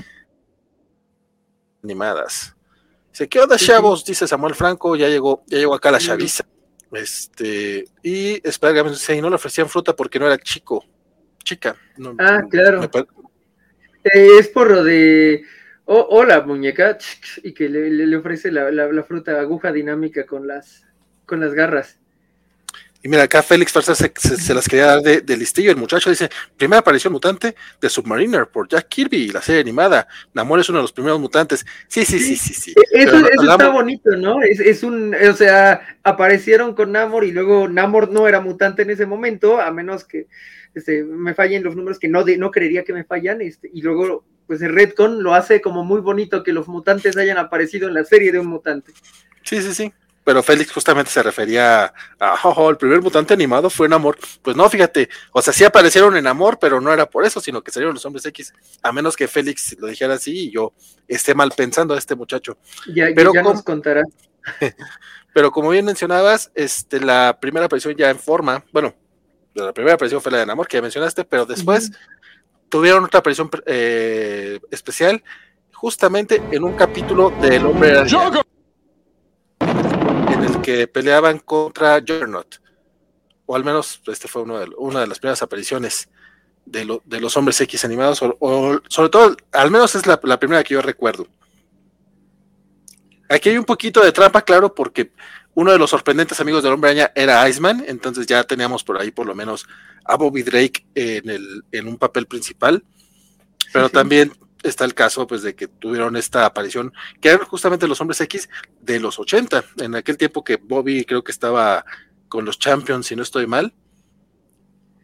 animadas. 1.84 2.56
Dice, 3.12 3.28
¿qué 3.28 3.40
onda, 3.40 3.58
chavos? 3.58 4.04
Dice 4.06 4.28
Samuel 4.28 4.56
Franco, 4.56 4.96
ya 4.96 5.08
llegó, 5.08 5.44
ya 5.48 5.58
llegó 5.58 5.76
acá 5.76 5.92
la 5.92 6.00
chaviza. 6.00 6.46
Este, 6.92 7.86
y 8.02 8.48
espera, 8.48 8.84
y 9.14 9.22
no 9.22 9.30
le 9.30 9.36
ofrecían 9.36 9.68
fruta 9.68 9.96
porque 9.96 10.20
no 10.20 10.28
era 10.28 10.38
chico, 10.38 10.86
chica. 11.44 11.76
ah, 12.20 12.42
claro. 12.50 12.84
Eh, 14.04 14.38
es 14.40 14.48
por 14.48 14.72
lo 14.72 14.84
de, 14.84 15.44
oh, 15.86 16.08
hola 16.12 16.42
muñeca, 16.42 16.98
y 17.44 17.54
que 17.54 17.68
le, 17.68 18.16
ofrece 18.16 18.52
la, 18.52 18.72
la, 18.72 19.04
fruta 19.04 19.40
aguja 19.40 19.72
dinámica 19.72 20.26
con 20.26 20.48
las, 20.48 20.86
con 21.26 21.40
las 21.42 21.54
garras. 21.54 22.00
Y 23.08 23.10
mira, 23.10 23.24
acá 23.24 23.42
Félix 23.42 23.72
Farsa 23.72 23.96
se, 23.96 24.54
las 24.54 24.68
quería 24.68 24.88
dar 24.88 25.02
de, 25.02 25.38
listillo. 25.38 25.72
El 25.72 25.78
muchacho 25.78 26.10
dice: 26.10 26.30
Primera 26.58 26.82
aparición 26.82 27.14
mutante 27.14 27.56
de 27.80 27.88
Submariner 27.88 28.48
por 28.48 28.68
Jack 28.68 28.90
Kirby, 28.90 29.30
la 29.30 29.42
serie 29.42 29.62
animada. 29.62 30.10
Namor 30.34 30.60
es 30.60 30.68
uno 30.68 30.80
de 30.80 30.82
los 30.82 30.92
primeros 30.92 31.18
mutantes. 31.18 31.66
Sí, 31.88 32.04
sí, 32.04 32.20
sí, 32.20 32.36
sí, 32.36 32.54
sí. 32.54 32.74
E-, 32.76 33.04
eso, 33.04 33.26
está 33.26 33.70
bonito, 33.70 34.12
¿no? 34.18 34.42
Es, 34.42 34.60
es, 34.60 34.84
un, 34.84 35.16
o 35.16 35.34
sea, 35.36 36.00
aparecieron 36.04 36.76
con 36.76 36.92
Namor 36.92 37.24
y 37.24 37.32
luego 37.32 37.70
Namor 37.70 38.12
no 38.12 38.28
era 38.28 38.42
mutante 38.42 38.82
en 38.82 38.90
ese 38.90 39.06
momento, 39.06 39.62
a 39.62 39.72
menos 39.72 40.04
que 40.04 40.28
este, 40.76 41.06
me 41.06 41.34
fallen 41.34 41.64
los 41.64 41.78
números 41.78 42.00
que 42.00 42.10
no, 42.10 42.26
de, 42.26 42.38
no 42.38 42.52
creería 42.52 42.84
que 42.84 42.92
me 42.92 43.06
fallan. 43.06 43.40
Este, 43.40 43.70
y 43.74 43.84
luego, 43.84 44.26
pues 44.48 44.62
el 44.62 44.76
Redcon 44.76 45.24
lo 45.24 45.34
hace 45.34 45.62
como 45.62 45.86
muy 45.86 46.02
bonito 46.02 46.44
que 46.44 46.52
los 46.52 46.68
mutantes 46.68 47.16
hayan 47.16 47.38
aparecido 47.38 47.88
en 47.88 47.94
la 47.94 48.04
serie 48.04 48.34
de 48.34 48.40
un 48.40 48.48
mutante. 48.48 48.92
Sí, 49.44 49.62
sí, 49.62 49.74
sí 49.74 49.94
pero 50.28 50.44
Félix 50.44 50.74
justamente 50.74 51.10
se 51.10 51.24
refería 51.24 51.94
a, 52.20 52.34
oh, 52.44 52.70
el 52.70 52.76
primer 52.76 53.02
mutante 53.02 53.34
animado 53.34 53.70
fue 53.70 53.88
en 53.88 53.94
amor. 53.94 54.18
Pues 54.42 54.58
no, 54.58 54.70
fíjate, 54.70 55.08
o 55.32 55.42
sea, 55.42 55.54
sí 55.54 55.64
aparecieron 55.64 56.18
en 56.18 56.28
amor, 56.28 56.58
pero 56.60 56.82
no 56.82 56.92
era 56.92 57.10
por 57.10 57.24
eso, 57.24 57.40
sino 57.40 57.64
que 57.64 57.72
salieron 57.72 57.94
los 57.94 58.06
hombres 58.06 58.26
X, 58.26 58.54
a 58.84 58.92
menos 58.92 59.16
que 59.16 59.30
Félix 59.30 59.78
lo 59.80 59.88
dijera 59.88 60.16
así 60.16 60.48
y 60.48 60.52
yo 60.52 60.74
esté 61.08 61.34
mal 61.34 61.54
pensando 61.56 61.94
a 61.94 61.98
este 61.98 62.14
muchacho. 62.14 62.58
Ya, 62.94 63.08
pero 63.16 63.32
ya 63.34 63.42
nos 63.42 63.64
contará. 63.64 64.04
pero 65.34 65.50
como 65.50 65.70
bien 65.70 65.86
mencionabas, 65.86 66.52
este, 66.56 67.00
la 67.00 67.38
primera 67.40 67.68
aparición 67.68 67.96
ya 67.96 68.10
en 68.10 68.20
forma, 68.20 68.66
bueno, 68.74 68.94
la 69.54 69.72
primera 69.72 69.96
aparición 69.96 70.22
fue 70.22 70.34
la 70.34 70.44
de 70.44 70.52
amor 70.52 70.68
que 70.68 70.76
ya 70.76 70.82
mencionaste, 70.82 71.24
pero 71.24 71.46
después 71.46 71.90
tuvieron 72.68 73.06
otra 73.06 73.22
aparición 73.22 73.50
eh, 73.66 74.60
especial 74.72 75.24
justamente 75.72 76.42
en 76.52 76.66
un 76.66 76.74
capítulo 76.74 77.30
del 77.30 77.66
hombre 77.66 77.94
que 80.68 80.86
peleaban 80.86 81.40
contra 81.40 81.98
Juggernaut. 82.02 82.58
O 83.46 83.56
al 83.56 83.64
menos 83.64 84.02
este 84.06 84.28
fue 84.28 84.42
uno 84.42 84.60
de, 84.60 84.68
una 84.78 85.00
de 85.00 85.08
las 85.08 85.18
primeras 85.18 85.42
apariciones 85.42 86.10
de, 86.66 86.84
los 87.22 87.38
hombres 87.38 87.62
X 87.62 87.86
animados, 87.86 88.20
o, 88.22 88.82
sobre 88.90 89.10
todo, 89.10 89.38
al 89.54 89.72
menos 89.72 89.96
es 89.96 90.06
la, 90.06 90.20
primera 90.20 90.66
que 90.66 90.74
yo 90.74 90.82
recuerdo. 90.82 91.26
Aquí 93.30 93.48
hay 93.48 93.58
un 93.58 93.64
poquito 93.64 94.04
de 94.04 94.12
trampa, 94.12 94.42
claro, 94.42 94.76
porque 94.76 95.14
uno 95.54 95.72
de 95.72 95.80
los 95.80 95.90
sorprendentes 95.90 96.42
amigos 96.42 96.64
del 96.64 96.74
hombre 96.74 96.92
araña 96.92 97.14
era 97.16 97.48
Iceman, 97.48 97.86
entonces 97.88 98.28
ya 98.28 98.44
teníamos 98.44 98.84
por 98.84 99.00
ahí 99.00 99.12
por 99.12 99.26
lo 99.26 99.34
menos 99.34 99.66
a 100.04 100.18
Bobby 100.18 100.44
Drake 100.44 100.86
en, 100.96 101.30
el, 101.30 101.64
en 101.72 101.88
un 101.88 101.98
papel 101.98 102.26
principal, 102.26 102.84
pero 103.72 103.88
también 103.88 104.34
está 104.70 104.86
el 104.86 104.94
caso 104.94 105.28
pues 105.28 105.42
de 105.42 105.56
que 105.56 105.68
tuvieron 105.68 106.16
esta 106.16 106.46
aparición, 106.46 106.94
que 107.22 107.30
eran 107.30 107.46
justamente 107.46 107.88
los 107.88 108.00
hombres 108.02 108.22
X 108.22 108.50
de 108.82 109.00
los 109.00 109.20
80, 109.20 109.64
en 109.78 109.96
aquel 109.96 110.18
tiempo 110.18 110.44
que 110.44 110.58
Bobby 110.58 111.06
creo 111.06 111.24
que 111.24 111.32
estaba 111.32 111.86
con 112.30 112.46
los 112.46 112.60
Champions, 112.60 113.08
si 113.08 113.16
no 113.16 113.24
estoy 113.24 113.48
mal. 113.48 113.74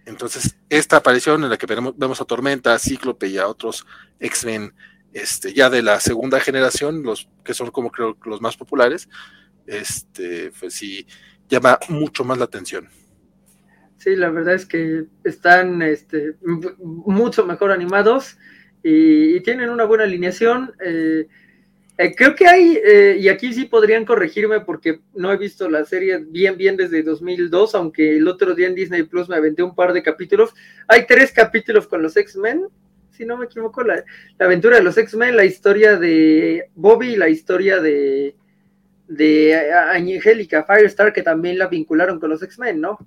Entonces, 0.05 0.58
esta 0.70 0.98
aparición 0.98 1.43
en 1.43 1.50
la 1.50 1.58
que 1.58 1.65
vemos, 1.65 2.22
a 2.22 2.25
Tormenta, 2.25 2.74
a 2.74 2.79
Cíclope 2.79 3.27
y 3.27 3.38
a 3.38 3.48
otros 3.48 3.86
X-Men 4.20 4.74
este, 5.13 5.53
ya 5.53 5.70
de 5.70 5.82
la 5.82 6.00
segunda 6.00 6.39
generación, 6.39 7.03
los 7.03 7.29
que 7.43 7.53
son 7.53 7.72
como 7.72 7.91
creo 7.91 8.17
los 8.25 8.41
más 8.41 8.58
populares, 8.58 9.08
este, 9.65 10.51
pues 10.60 10.74
sí, 10.74 11.08
llama 11.48 11.79
mucho 11.88 12.24
más 12.25 12.38
la 12.38 12.46
atención. 12.46 12.89
Sí, 13.98 14.15
la 14.17 14.29
verdad 14.29 14.55
es 14.55 14.65
que 14.65 15.05
están 15.24 15.82
este, 15.82 16.36
mucho 16.41 17.46
mejor 17.46 17.72
animados 17.72 18.38
y, 18.84 19.40
tienen 19.42 19.70
una 19.70 19.86
buena 19.86 20.04
alineación. 20.04 20.74
Eh, 20.86 21.28
eh, 21.98 22.16
creo 22.16 22.36
que 22.36 22.48
hay, 22.48 22.80
eh, 22.84 23.18
y 23.20 23.30
aquí 23.30 23.54
sí 23.54 23.66
podrían 23.66 24.04
corregirme 24.04 24.62
porque 24.62 25.02
no 25.13 25.32
he 25.32 25.38
visto 25.38 25.70
la 25.70 25.86
serie 25.86 26.18
bien, 26.18 26.58
bien 26.58 26.75
desde 26.75 27.04
2002, 27.04 27.75
aunque 27.75 28.18
el 28.18 28.28
otro 28.28 28.56
día 28.56 28.68
en 28.68 28.75
Disney 28.75 29.04
Plus 29.04 29.30
me 29.30 29.36
aventé 29.36 29.63
un 29.63 29.75
par 29.75 29.94
de 29.94 30.04
capítulos. 30.04 30.54
Hay 30.88 31.06
tres 31.06 31.32
capítulos 31.32 31.88
con 31.88 32.02
los 32.02 32.18
X-Men, 32.18 32.68
si 33.12 33.25
no 33.25 33.38
me 33.38 33.46
equivoco, 33.46 33.84
la, 33.84 34.04
aventura 34.40 34.78
de 34.78 34.84
los 34.84 34.98
X-Men, 34.98 35.38
la 35.38 35.46
historia 35.46 35.98
de 35.98 36.70
Bobby, 36.74 37.16
la 37.16 37.30
historia 37.30 37.80
de, 37.80 38.36
de 39.08 39.72
Angélica 39.72 40.63
Firestar, 40.63 41.13
que 41.13 41.22
también 41.22 41.60
la 41.60 41.68
vincularon 41.68 42.20
con 42.20 42.32
los 42.32 42.42
X-Men, 42.42 42.82
¿no? 42.82 42.98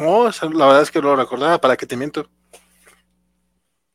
Oh, 0.00 0.30
la 0.42 0.66
verdad 0.66 0.82
es 0.82 0.90
que 0.90 1.00
lo 1.00 1.14
recordaba, 1.14 1.60
para 1.60 1.76
que 1.76 1.86
te 1.86 1.96
miento. 1.96 2.28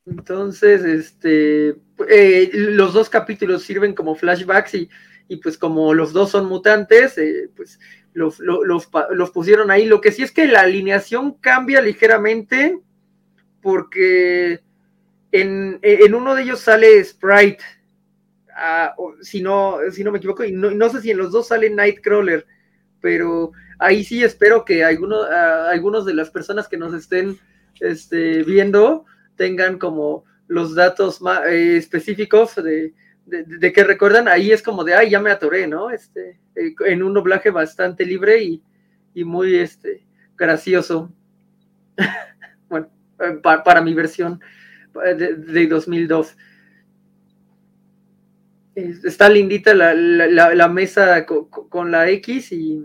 Entonces, 0.06 0.84
este, 0.84 1.76
eh, 2.08 2.50
los 2.52 2.92
dos 2.92 3.08
capítulos 3.08 3.62
sirven 3.62 3.94
como 3.94 4.14
flashbacks 4.14 4.74
y, 4.74 4.90
y, 5.28 5.36
pues 5.36 5.56
como 5.56 5.94
los 5.94 6.12
dos 6.12 6.30
son 6.30 6.46
mutantes, 6.46 7.16
eh, 7.16 7.48
pues 7.56 7.78
los, 8.12 8.38
los, 8.38 9.30
pusieron 9.30 9.70
ahí. 9.70 9.86
Lo 9.86 10.00
que 10.00 10.12
sí 10.12 10.22
es 10.22 10.30
que 10.30 10.46
la 10.46 10.60
alineación 10.60 11.34
cambia 11.34 11.80
ligeramente 11.80 12.78
porque 13.62 14.60
en, 15.32 15.80
uno 16.14 16.34
de 16.34 16.42
ellos 16.42 16.60
sale 16.60 17.02
Sprite, 17.02 17.64
ah, 18.54 18.94
si, 19.22 19.40
no, 19.40 19.78
si 19.90 20.04
no 20.04 20.12
me 20.12 20.18
equivoco, 20.18 20.44
y 20.44 20.52
no, 20.52 20.88
sé 20.90 21.00
si 21.00 21.10
en 21.10 21.18
los 21.18 21.32
dos 21.32 21.48
sale 21.48 21.70
Nightcrawler, 21.70 22.46
pero 23.00 23.52
ahí 23.78 24.04
sí 24.04 24.22
espero 24.22 24.66
que 24.66 24.84
algunos, 24.84 25.26
ah, 25.30 25.70
algunos 25.70 26.04
de 26.04 26.14
las 26.14 26.28
personas 26.28 26.68
que 26.68 26.76
nos 26.76 26.92
estén 26.92 27.38
este, 27.80 28.42
viendo 28.44 29.06
tengan 29.36 29.78
como 29.78 30.24
los 30.46 30.74
datos 30.74 31.20
más 31.20 31.46
eh, 31.46 31.76
específicos 31.76 32.54
de, 32.56 32.94
de, 33.26 33.72
que 33.72 33.84
recuerdan, 33.84 34.28
ahí 34.28 34.52
es 34.52 34.62
como 34.62 34.84
de, 34.84 34.94
ay, 34.94 35.10
ya 35.10 35.20
me 35.20 35.30
atoré, 35.30 35.66
¿no? 35.66 35.90
Este, 35.90 36.40
eh, 36.54 36.74
en 36.86 37.02
un 37.02 37.14
doblaje 37.14 37.50
bastante 37.50 38.04
libre 38.04 38.42
y, 38.42 38.62
y 39.14 39.24
muy 39.24 39.56
este, 39.56 40.04
gracioso. 40.36 41.12
bueno, 42.68 42.88
eh, 43.20 43.40
para, 43.42 43.80
mi 43.80 43.94
versión 43.94 44.40
de, 44.94 45.34
de 45.34 45.66
2002. 45.66 46.36
Está 48.74 49.28
lindita 49.28 49.72
la, 49.72 49.94
la, 49.94 50.68
mesa 50.68 51.24
con 51.26 51.92
la 51.92 52.10
X 52.10 52.50
y, 52.50 52.84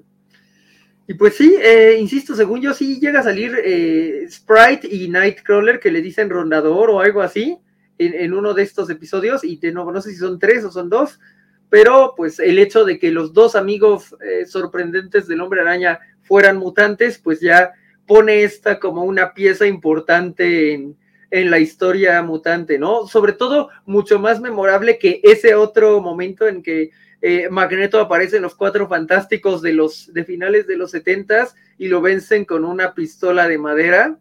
y 1.10 1.16
pues 1.16 1.38
sí, 1.38 1.56
eh, 1.60 1.98
insisto, 2.00 2.36
según 2.36 2.62
yo 2.62 2.72
sí 2.72 3.00
llega 3.00 3.22
a 3.22 3.24
salir 3.24 3.58
eh, 3.66 4.28
Sprite 4.30 4.88
y 4.88 5.10
Nightcrawler 5.10 5.80
que 5.80 5.90
le 5.90 6.04
dicen 6.04 6.30
rondador 6.30 6.92
o 6.92 7.00
algo 7.00 7.24
así 7.24 7.58
en, 7.98 8.32
uno 8.32 8.54
de 8.54 8.62
estos 8.62 8.92
episodios 8.92 9.44
y 9.44 9.60
nuevo 9.72 9.92
no 9.92 10.02
sé 10.02 10.12
si 10.12 10.18
son 10.18 10.38
tres 10.38 10.64
o 10.66 10.72
son 10.72 10.88
dos, 10.88 11.20
pero 11.68 12.14
pues 12.16 12.38
el 12.38 12.60
hecho 12.60 12.86
de 12.86 13.00
que 13.00 13.10
los 13.10 13.34
dos 13.34 13.56
amigos 13.56 14.16
eh, 14.24 14.46
sorprendentes 14.46 15.28
del 15.28 15.42
hombre 15.42 15.62
araña 15.62 16.00
fueran 16.22 16.58
mutantes, 16.58 17.18
pues 17.18 17.40
ya 17.40 17.72
pone 18.06 18.44
esta 18.44 18.80
como 18.80 19.04
una 19.04 19.34
pieza 19.34 19.66
importante 19.66 20.74
en, 20.74 20.96
en 21.32 21.50
la 21.50 21.58
historia 21.58 22.22
mutante, 22.22 22.78
¿no? 22.78 23.08
Sobre 23.08 23.34
todo 23.34 23.70
mucho 23.88 24.20
más 24.20 24.40
memorable 24.40 25.00
que 25.00 25.22
ese 25.24 25.56
otro 25.56 26.02
momento 26.02 26.48
en 26.48 26.62
que 26.62 26.92
eh, 27.22 27.50
Magneto 27.50 28.00
aparece 28.00 28.38
en 28.38 28.44
los 28.44 28.56
cuatro 28.56 28.88
fantásticos 28.88 29.62
de 29.62 29.74
los 29.74 30.14
de 30.14 30.24
finales 30.24 30.68
de 30.68 30.78
los 30.78 30.92
setentas 30.92 31.56
y 31.78 31.88
lo 31.88 32.02
vencen 32.02 32.46
con 32.46 32.64
una 32.64 32.94
pistola 32.94 33.48
de 33.48 33.58
madera. 33.58 34.18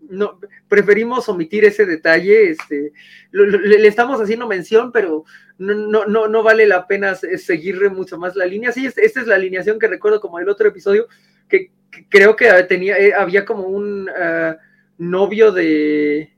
No, 0.00 0.38
preferimos 0.68 1.28
omitir 1.28 1.64
ese 1.64 1.86
detalle, 1.86 2.50
este, 2.50 2.92
le, 3.30 3.86
estamos 3.86 4.20
haciendo 4.20 4.46
mención, 4.48 4.90
pero 4.92 5.24
no, 5.58 6.06
no, 6.06 6.26
no, 6.26 6.42
vale 6.42 6.66
la 6.66 6.86
pena 6.86 7.14
seguirle 7.14 7.90
mucho 7.90 8.18
más 8.18 8.34
la 8.34 8.46
línea. 8.46 8.72
Sí, 8.72 8.86
esta 8.86 9.20
es 9.20 9.26
la 9.26 9.36
alineación 9.36 9.78
que 9.78 9.86
recuerdo 9.86 10.20
como 10.20 10.38
el 10.38 10.48
otro 10.48 10.68
episodio, 10.68 11.06
que, 11.48 11.70
creo 12.08 12.34
que 12.34 12.50
tenía, 12.64 12.98
eh, 12.98 13.14
había 13.14 13.44
como 13.44 13.64
un 13.64 14.08
ah, 14.10 14.56
novio 14.98 15.52
de, 15.52 16.32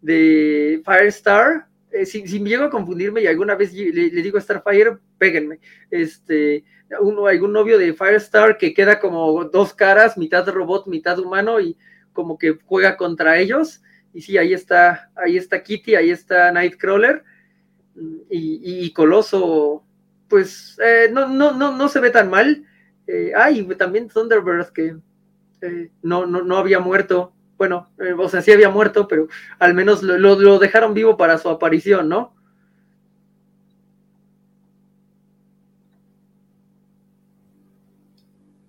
de 0.00 0.82
Firestar, 0.84 1.66
eh, 1.94 2.06
si, 2.06 2.40
me 2.40 2.50
llego 2.50 2.64
a 2.64 2.70
confundirme 2.70 3.22
y 3.22 3.26
alguna 3.28 3.54
vez 3.54 3.72
le, 3.72 4.10
digo 4.10 4.40
Starfire, 4.40 4.98
péguenme. 5.16 5.60
Este, 5.90 6.64
uno, 7.00 7.26
algún 7.26 7.52
novio 7.52 7.78
de 7.78 7.94
Firestar 7.94 8.58
que 8.58 8.74
queda 8.74 8.98
como 8.98 9.44
dos 9.44 9.74
caras, 9.74 10.18
mitad 10.18 10.48
robot, 10.48 10.88
mitad 10.88 11.18
humano, 11.20 11.60
y 11.60 11.76
como 12.12 12.36
que 12.36 12.58
juega 12.64 12.96
contra 12.96 13.38
ellos. 13.38 13.80
Y 14.12 14.22
sí, 14.22 14.36
ahí 14.36 14.52
está, 14.52 15.10
ahí 15.14 15.36
está 15.36 15.62
Kitty, 15.62 15.94
ahí 15.94 16.10
está 16.10 16.50
Nightcrawler. 16.50 17.22
Y, 18.28 18.92
Coloso, 18.92 19.84
pues 20.28 20.76
eh, 20.84 21.08
no, 21.12 21.28
no, 21.28 21.52
no, 21.52 21.76
no 21.76 21.88
se 21.88 22.00
ve 22.00 22.10
tan 22.10 22.28
mal. 22.28 22.64
Eh, 23.06 23.32
ah, 23.36 23.52
y 23.52 23.64
también 23.76 24.08
Thunderbird, 24.08 24.72
que 24.72 24.96
eh, 25.60 25.90
no, 26.02 26.26
no, 26.26 26.42
no 26.42 26.56
había 26.56 26.80
muerto 26.80 27.33
bueno, 27.56 27.88
eh, 27.98 28.14
o 28.16 28.28
sea, 28.28 28.42
sí 28.42 28.52
había 28.52 28.68
muerto, 28.68 29.06
pero 29.06 29.28
al 29.58 29.74
menos 29.74 30.02
lo, 30.02 30.58
dejaron 30.58 30.94
vivo 30.94 31.16
para 31.16 31.38
su 31.38 31.48
aparición, 31.48 32.08
¿no? 32.08 32.34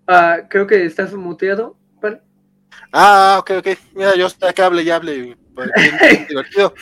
Ah, 0.07 0.41
creo 0.49 0.67
que 0.67 0.85
estás 0.85 1.13
muteado, 1.13 1.77
¿vale? 1.99 2.21
Ah, 2.91 3.37
ok, 3.39 3.51
ok. 3.57 3.67
Mira, 3.95 4.15
yo 4.15 4.27
hasta 4.27 4.53
que 4.53 4.61
hable 4.61 4.83
y 4.83 4.89
hable. 4.91 5.15
Y, 5.15 5.35
pues, 5.55 5.69
divertido. 6.29 6.75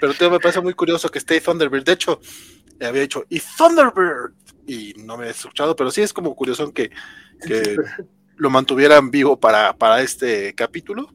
Pero 0.00 0.14
tío, 0.14 0.30
me 0.30 0.40
parece 0.40 0.60
muy 0.62 0.72
curioso 0.72 1.10
que 1.10 1.18
esté 1.18 1.40
Thunderbird. 1.40 1.84
De 1.84 1.92
hecho, 1.92 2.20
le 2.78 2.86
había 2.86 3.02
dicho, 3.02 3.26
y 3.28 3.40
Thunderbird. 3.40 4.32
Y 4.66 4.94
no 4.96 5.18
me 5.18 5.26
he 5.26 5.30
escuchado, 5.30 5.76
pero 5.76 5.90
sí 5.90 6.00
es 6.00 6.12
como 6.12 6.34
curioso 6.34 6.72
que, 6.72 6.90
que 7.44 7.76
lo 8.36 8.50
mantuvieran 8.50 9.10
vivo 9.10 9.38
para, 9.38 9.74
para 9.76 10.00
este 10.00 10.54
capítulo. 10.54 11.12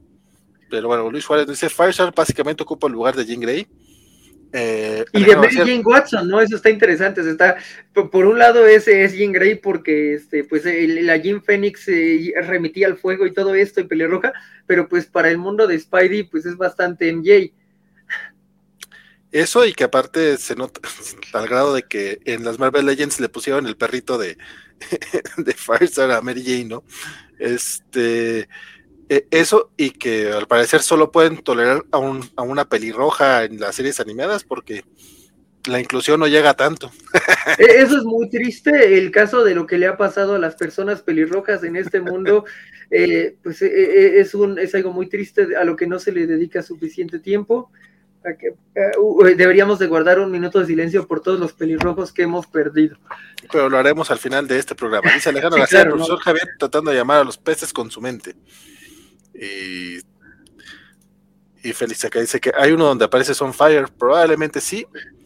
Pero 0.69 0.87
bueno, 0.87 1.09
Luis 1.09 1.25
Juárez 1.25 1.47
dice, 1.47 1.69
Firestar 1.69 2.13
básicamente 2.15 2.63
ocupa 2.63 2.87
el 2.87 2.93
lugar 2.93 3.15
de 3.15 3.25
Jean 3.25 3.39
Grey. 3.39 3.67
Eh, 4.57 5.03
y 5.11 5.23
de 5.25 5.35
Mary 5.35 5.53
Jane 5.53 5.81
Watson, 5.83 6.29
¿no? 6.29 6.39
Eso 6.39 6.55
está 6.55 6.69
interesante. 6.69 7.21
Está, 7.29 7.57
por 7.93 8.25
un 8.25 8.39
lado, 8.39 8.65
ese 8.65 9.03
es 9.03 9.13
Jean 9.13 9.33
Grey 9.33 9.55
porque 9.55 10.13
este, 10.13 10.45
pues, 10.45 10.63
la 10.65 11.17
Jean 11.17 11.43
Phoenix 11.43 11.87
eh, 11.89 12.33
remitía 12.41 12.87
al 12.87 12.97
fuego 12.97 13.25
y 13.25 13.33
todo 13.33 13.53
esto 13.53 13.81
y 13.81 13.83
pelirroja, 13.83 14.31
pero 14.65 14.87
pues 14.87 15.07
para 15.07 15.29
el 15.29 15.37
mundo 15.37 15.67
de 15.67 15.77
Spidey, 15.77 16.23
pues 16.23 16.45
es 16.45 16.55
bastante 16.55 17.11
MJ. 17.11 17.51
Eso 19.35 19.65
y 19.65 19.73
que 19.73 19.83
aparte 19.83 20.37
se 20.37 20.55
nota 20.55 20.79
al 21.33 21.47
grado 21.47 21.73
de 21.73 21.83
que 21.83 22.19
en 22.23 22.45
las 22.45 22.57
Marvel 22.57 22.85
Legends 22.85 23.19
le 23.19 23.27
pusieron 23.27 23.67
el 23.67 23.75
perrito 23.75 24.17
de, 24.17 24.37
de 25.37 25.53
Firestar 25.53 26.11
a 26.11 26.21
Mary 26.21 26.43
Jane, 26.45 26.65
¿no? 26.65 26.85
Este 27.37 28.47
eh, 29.09 29.27
eso 29.29 29.71
y 29.77 29.91
que 29.91 30.31
al 30.31 30.47
parecer 30.47 30.81
solo 30.81 31.11
pueden 31.11 31.37
tolerar 31.37 31.85
a, 31.91 31.97
un, 31.99 32.27
a 32.35 32.41
una 32.41 32.65
pelirroja 32.65 33.43
en 33.43 33.59
las 33.59 33.75
series 33.75 33.99
animadas 33.99 34.43
porque 34.43 34.83
la 35.67 35.79
inclusión 35.79 36.19
no 36.19 36.27
llega 36.27 36.53
tanto. 36.53 36.91
E, 37.57 37.81
eso 37.81 37.97
es 37.97 38.03
muy 38.03 38.29
triste, 38.29 38.97
el 38.97 39.11
caso 39.11 39.43
de 39.43 39.53
lo 39.53 39.67
que 39.67 39.77
le 39.77 39.87
ha 39.87 39.97
pasado 39.97 40.35
a 40.35 40.39
las 40.39 40.55
personas 40.55 41.01
pelirrojas 41.01 41.63
en 41.63 41.75
este 41.75 42.01
mundo, 42.01 42.45
eh, 42.89 43.35
pues 43.43 43.61
eh, 43.61 44.19
es, 44.19 44.33
un, 44.33 44.57
es 44.57 44.73
algo 44.73 44.91
muy 44.91 45.07
triste 45.07 45.55
a 45.55 45.63
lo 45.63 45.75
que 45.75 45.85
no 45.85 45.99
se 45.99 46.11
le 46.11 46.25
dedica 46.25 46.63
suficiente 46.63 47.19
tiempo. 47.19 47.71
Que, 48.23 48.55
deberíamos 49.35 49.77
de 49.77 49.85
guardar 49.85 50.19
un 50.19 50.31
minuto 50.31 50.59
de 50.59 50.65
silencio 50.65 51.07
por 51.07 51.21
todos 51.21 51.39
los 51.39 51.53
pelirrojos 51.53 52.11
que 52.11 52.23
hemos 52.23 52.47
perdido. 52.47 52.97
Pero 53.51 53.69
lo 53.69 53.77
haremos 53.77 54.09
al 54.09 54.17
final 54.17 54.47
de 54.47 54.57
este 54.57 54.73
programa. 54.73 55.13
Dice 55.13 55.29
Alejandro 55.29 55.59
García, 55.59 55.85
profesor 55.85 56.19
Javier 56.19 56.49
tratando 56.57 56.89
de 56.89 56.97
llamar 56.97 57.21
a 57.21 57.23
los 57.23 57.37
peces 57.37 57.71
con 57.71 57.91
su 57.91 58.01
mente. 58.01 58.33
Y, 59.39 59.97
y 61.63 61.73
Félix 61.73 62.05
acá 62.05 62.19
dice 62.19 62.39
que 62.39 62.51
hay 62.55 62.71
uno 62.71 62.85
donde 62.85 63.05
aparece 63.05 63.33
Sunfire, 63.33 63.85
probablemente 63.97 64.61
sí. 64.61 64.85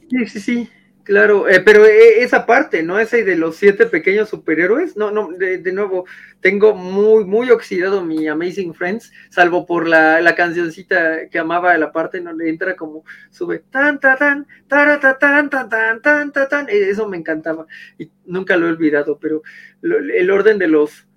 Sí, 0.10 0.25
sí, 0.25 0.39
sí, 0.39 0.70
claro, 1.04 1.48
eh, 1.48 1.60
pero 1.60 1.86
eh, 1.86 2.24
esa 2.24 2.48
parte, 2.48 2.82
¿no? 2.82 2.98
Ese 3.00 3.24
de 3.24 3.36
los 3.36 3.58
siete 3.58 3.86
pequeños 3.86 4.30
superhéroes, 4.30 4.98
no, 4.98 5.12
no, 5.12 5.32
de, 5.32 5.60
nuevo, 5.72 6.06
tengo 6.39 6.74
muy, 6.74 7.25
muy 7.25 7.51
oxidado 7.51 8.04
mi 8.04 8.28
Amazing 8.28 8.74
Friends, 8.74 9.12
salvo 9.30 9.68
por 9.68 9.88
la, 9.88 10.22
la 10.22 10.34
cancioncita 10.34 11.30
que 11.30 11.38
amaba 11.38 11.78
la 11.78 11.92
parte 11.92 12.22
donde 12.22 12.50
entra 12.50 12.75
como 12.75 13.04
sube 13.30 13.60
tan, 13.70 14.00
tan, 14.00 14.18
tan, 14.18 14.48
tan, 14.68 15.00
tan, 15.00 15.20
tan, 15.20 15.50
tan, 15.70 16.01
tan, 16.01 16.32
tan, 16.32 16.50
tan, 16.50 16.70
eso 16.70 17.08
me 17.08 17.18
encantaba. 17.18 17.68
Y 18.00 18.10
nunca 18.25 18.58
lo 18.58 18.66
he 18.66 18.72
olvidado, 18.72 19.20
pero 19.20 19.44
el 19.84 20.32
orden 20.32 20.58
de 20.58 20.68
los 20.68 21.09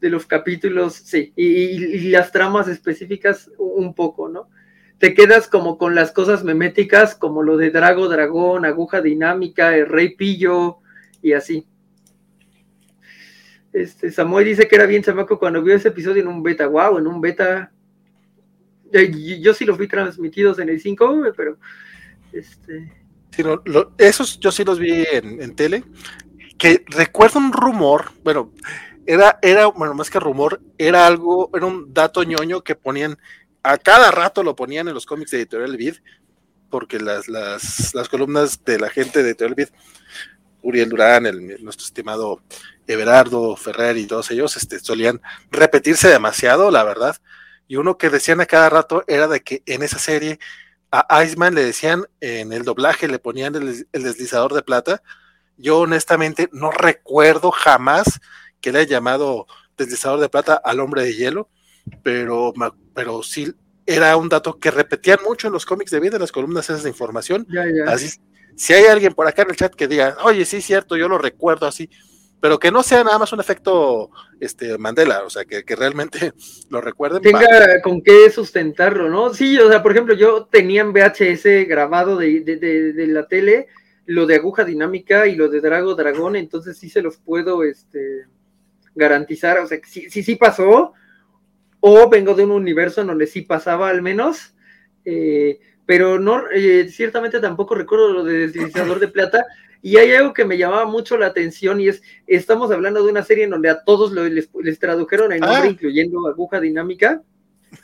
de 0.00 0.10
los 0.10 0.26
capítulos, 0.26 0.94
sí, 0.94 1.32
y, 1.36 2.10
las 2.10 2.32
tramas 2.32 2.68
específicas 2.68 3.50
un 3.58 3.94
poco, 3.94 4.28
¿no? 4.28 4.48
Te 4.98 5.14
quedas 5.14 5.48
como 5.48 5.78
con 5.78 5.94
las 5.94 6.12
cosas 6.12 6.44
meméticas, 6.44 7.14
como 7.14 7.42
lo 7.42 7.56
de 7.56 7.70
Drago, 7.70 8.08
Dragón, 8.08 8.64
Aguja 8.64 9.00
Dinámica, 9.00 9.74
el 9.76 9.86
Rey 9.86 10.14
Pillo 10.14 10.78
y 11.22 11.32
así. 11.32 11.66
Este, 13.72 14.10
Samuel 14.10 14.44
dice 14.44 14.68
que 14.68 14.76
era 14.76 14.84
bien 14.84 15.02
chamaco 15.02 15.38
cuando 15.38 15.62
vio 15.62 15.74
ese 15.74 15.88
episodio 15.88 16.20
en 16.20 16.28
un 16.28 16.42
beta. 16.42 16.66
Wow, 16.66 16.98
en 16.98 17.06
un 17.06 17.20
beta. 17.20 17.72
Yo, 18.92 19.54
sí 19.54 19.64
los 19.64 19.78
vi 19.78 19.86
transmitidos 19.86 20.58
en 20.58 20.68
el 20.68 20.80
5, 20.80 21.22
pero. 21.36 21.56
Este... 22.32 22.92
esos 23.96 24.38
yo 24.38 24.52
sí 24.52 24.64
los 24.64 24.78
vi 24.78 25.04
en, 25.12 25.40
en 25.40 25.54
tele. 25.54 25.84
Que 26.58 26.84
recuerdo 26.88 27.38
un 27.38 27.54
rumor, 27.54 28.12
bueno, 28.22 28.52
era, 29.06 29.38
era, 29.42 29.66
bueno, 29.66 29.94
más 29.94 30.10
que 30.10 30.20
rumor, 30.20 30.60
era 30.78 31.06
algo, 31.06 31.50
era 31.54 31.66
un 31.66 31.92
dato 31.92 32.22
ñoño 32.22 32.62
que 32.62 32.74
ponían, 32.74 33.18
a 33.62 33.78
cada 33.78 34.10
rato 34.10 34.42
lo 34.42 34.56
ponían 34.56 34.88
en 34.88 34.94
los 34.94 35.06
cómics 35.06 35.30
de 35.30 35.38
Editorial 35.38 35.76
Vid, 35.76 35.96
porque 36.70 36.98
las, 36.98 37.28
las, 37.28 37.94
las 37.94 38.08
columnas 38.08 38.64
de 38.64 38.78
la 38.78 38.90
gente 38.90 39.22
de 39.22 39.30
Editorial 39.30 39.54
Vid, 39.54 39.68
Uriel 40.62 40.88
Durán, 40.88 41.26
el, 41.26 41.62
nuestro 41.62 41.84
estimado 41.84 42.42
Everardo 42.86 43.56
Ferrer 43.56 43.96
y 43.96 44.06
todos 44.06 44.30
ellos, 44.30 44.56
este, 44.56 44.78
solían 44.78 45.20
repetirse 45.50 46.08
demasiado, 46.08 46.70
la 46.70 46.84
verdad. 46.84 47.16
Y 47.66 47.76
uno 47.76 47.98
que 47.98 48.10
decían 48.10 48.40
a 48.40 48.46
cada 48.46 48.68
rato 48.68 49.04
era 49.06 49.28
de 49.28 49.40
que 49.40 49.62
en 49.66 49.82
esa 49.82 49.98
serie 49.98 50.38
a 50.90 51.22
Iceman 51.24 51.54
le 51.54 51.64
decían 51.64 52.04
en 52.20 52.52
el 52.52 52.64
doblaje, 52.64 53.06
le 53.06 53.20
ponían 53.20 53.54
el, 53.54 53.86
el 53.92 54.02
deslizador 54.02 54.54
de 54.54 54.62
plata. 54.62 55.02
Yo 55.56 55.78
honestamente 55.78 56.48
no 56.52 56.72
recuerdo 56.72 57.52
jamás 57.52 58.20
que 58.60 58.72
le 58.72 58.80
ha 58.80 58.84
llamado 58.84 59.46
deslizador 59.76 60.20
de 60.20 60.28
plata 60.28 60.60
al 60.62 60.80
hombre 60.80 61.02
de 61.02 61.14
hielo, 61.14 61.48
pero, 62.02 62.52
pero 62.94 63.22
sí 63.22 63.52
era 63.86 64.16
un 64.16 64.28
dato 64.28 64.58
que 64.58 64.70
repetían 64.70 65.18
mucho 65.26 65.46
en 65.46 65.52
los 65.52 65.66
cómics 65.66 65.90
de 65.90 66.00
vida, 66.00 66.16
en 66.16 66.20
las 66.20 66.32
columnas 66.32 66.68
esas 66.68 66.82
de 66.82 66.90
información. 66.90 67.46
Así, 67.86 68.20
si 68.56 68.72
hay 68.72 68.84
alguien 68.84 69.14
por 69.14 69.26
acá 69.26 69.42
en 69.42 69.50
el 69.50 69.56
chat 69.56 69.74
que 69.74 69.88
diga, 69.88 70.16
oye, 70.22 70.44
sí, 70.44 70.60
cierto, 70.60 70.96
yo 70.96 71.08
lo 71.08 71.18
recuerdo 71.18 71.66
así, 71.66 71.88
pero 72.40 72.58
que 72.58 72.70
no 72.70 72.82
sea 72.82 73.04
nada 73.04 73.18
más 73.18 73.32
un 73.32 73.40
efecto 73.40 74.10
este, 74.38 74.78
Mandela, 74.78 75.24
o 75.24 75.30
sea, 75.30 75.44
que, 75.44 75.62
realmente 75.76 76.32
lo 76.70 76.80
recuerden. 76.80 77.22
Tenga 77.22 77.80
con 77.82 78.02
qué 78.02 78.30
sustentarlo, 78.30 79.08
¿no? 79.08 79.34
Sí, 79.34 79.58
o 79.58 79.68
sea, 79.68 79.82
por 79.82 79.92
ejemplo, 79.92 80.14
yo 80.14 80.46
tenía 80.46 80.82
en 80.82 80.92
VHS 80.92 81.68
grabado 81.68 82.16
de, 82.16 82.40
de, 82.40 82.56
de, 82.56 83.06
la 83.06 83.26
tele 83.26 83.68
lo 84.06 84.26
de 84.26 84.36
aguja 84.36 84.64
dinámica 84.64 85.26
y 85.26 85.36
lo 85.36 85.48
de 85.48 85.60
Drago 85.60 85.94
Dragón, 85.94 86.34
entonces 86.34 86.76
sí 86.76 86.88
se 86.90 87.02
los 87.02 87.18
puedo, 87.18 87.62
este, 87.62 88.26
garantizar, 88.94 89.58
o 89.58 89.66
sea, 89.66 89.78
sí, 89.84 90.08
sí, 90.10 90.22
sí 90.22 90.36
pasó, 90.36 90.92
o 91.80 92.08
vengo 92.08 92.34
de 92.34 92.44
un 92.44 92.50
universo 92.52 93.00
en 93.00 93.08
donde 93.08 93.26
sí 93.26 93.42
pasaba 93.42 93.88
al 93.88 94.02
menos, 94.02 94.54
eh, 95.04 95.60
pero 95.86 96.18
no, 96.18 96.44
eh, 96.52 96.88
ciertamente 96.88 97.40
tampoco 97.40 97.74
recuerdo 97.74 98.12
lo 98.12 98.24
de 98.24 98.48
deslizador 98.48 99.00
de 99.00 99.08
plata, 99.08 99.46
y 99.82 99.96
hay 99.96 100.12
algo 100.12 100.34
que 100.34 100.44
me 100.44 100.58
llamaba 100.58 100.84
mucho 100.84 101.16
la 101.16 101.26
atención 101.26 101.80
y 101.80 101.88
es, 101.88 102.02
estamos 102.26 102.70
hablando 102.70 103.02
de 103.02 103.10
una 103.10 103.22
serie 103.22 103.44
en 103.44 103.50
donde 103.50 103.70
a 103.70 103.82
todos 103.82 104.12
les, 104.12 104.78
tradujeron 104.78 105.32
el 105.32 105.40
nombre, 105.40 105.62
ah. 105.62 105.66
incluyendo 105.66 106.28
aguja 106.28 106.60
dinámica, 106.60 107.22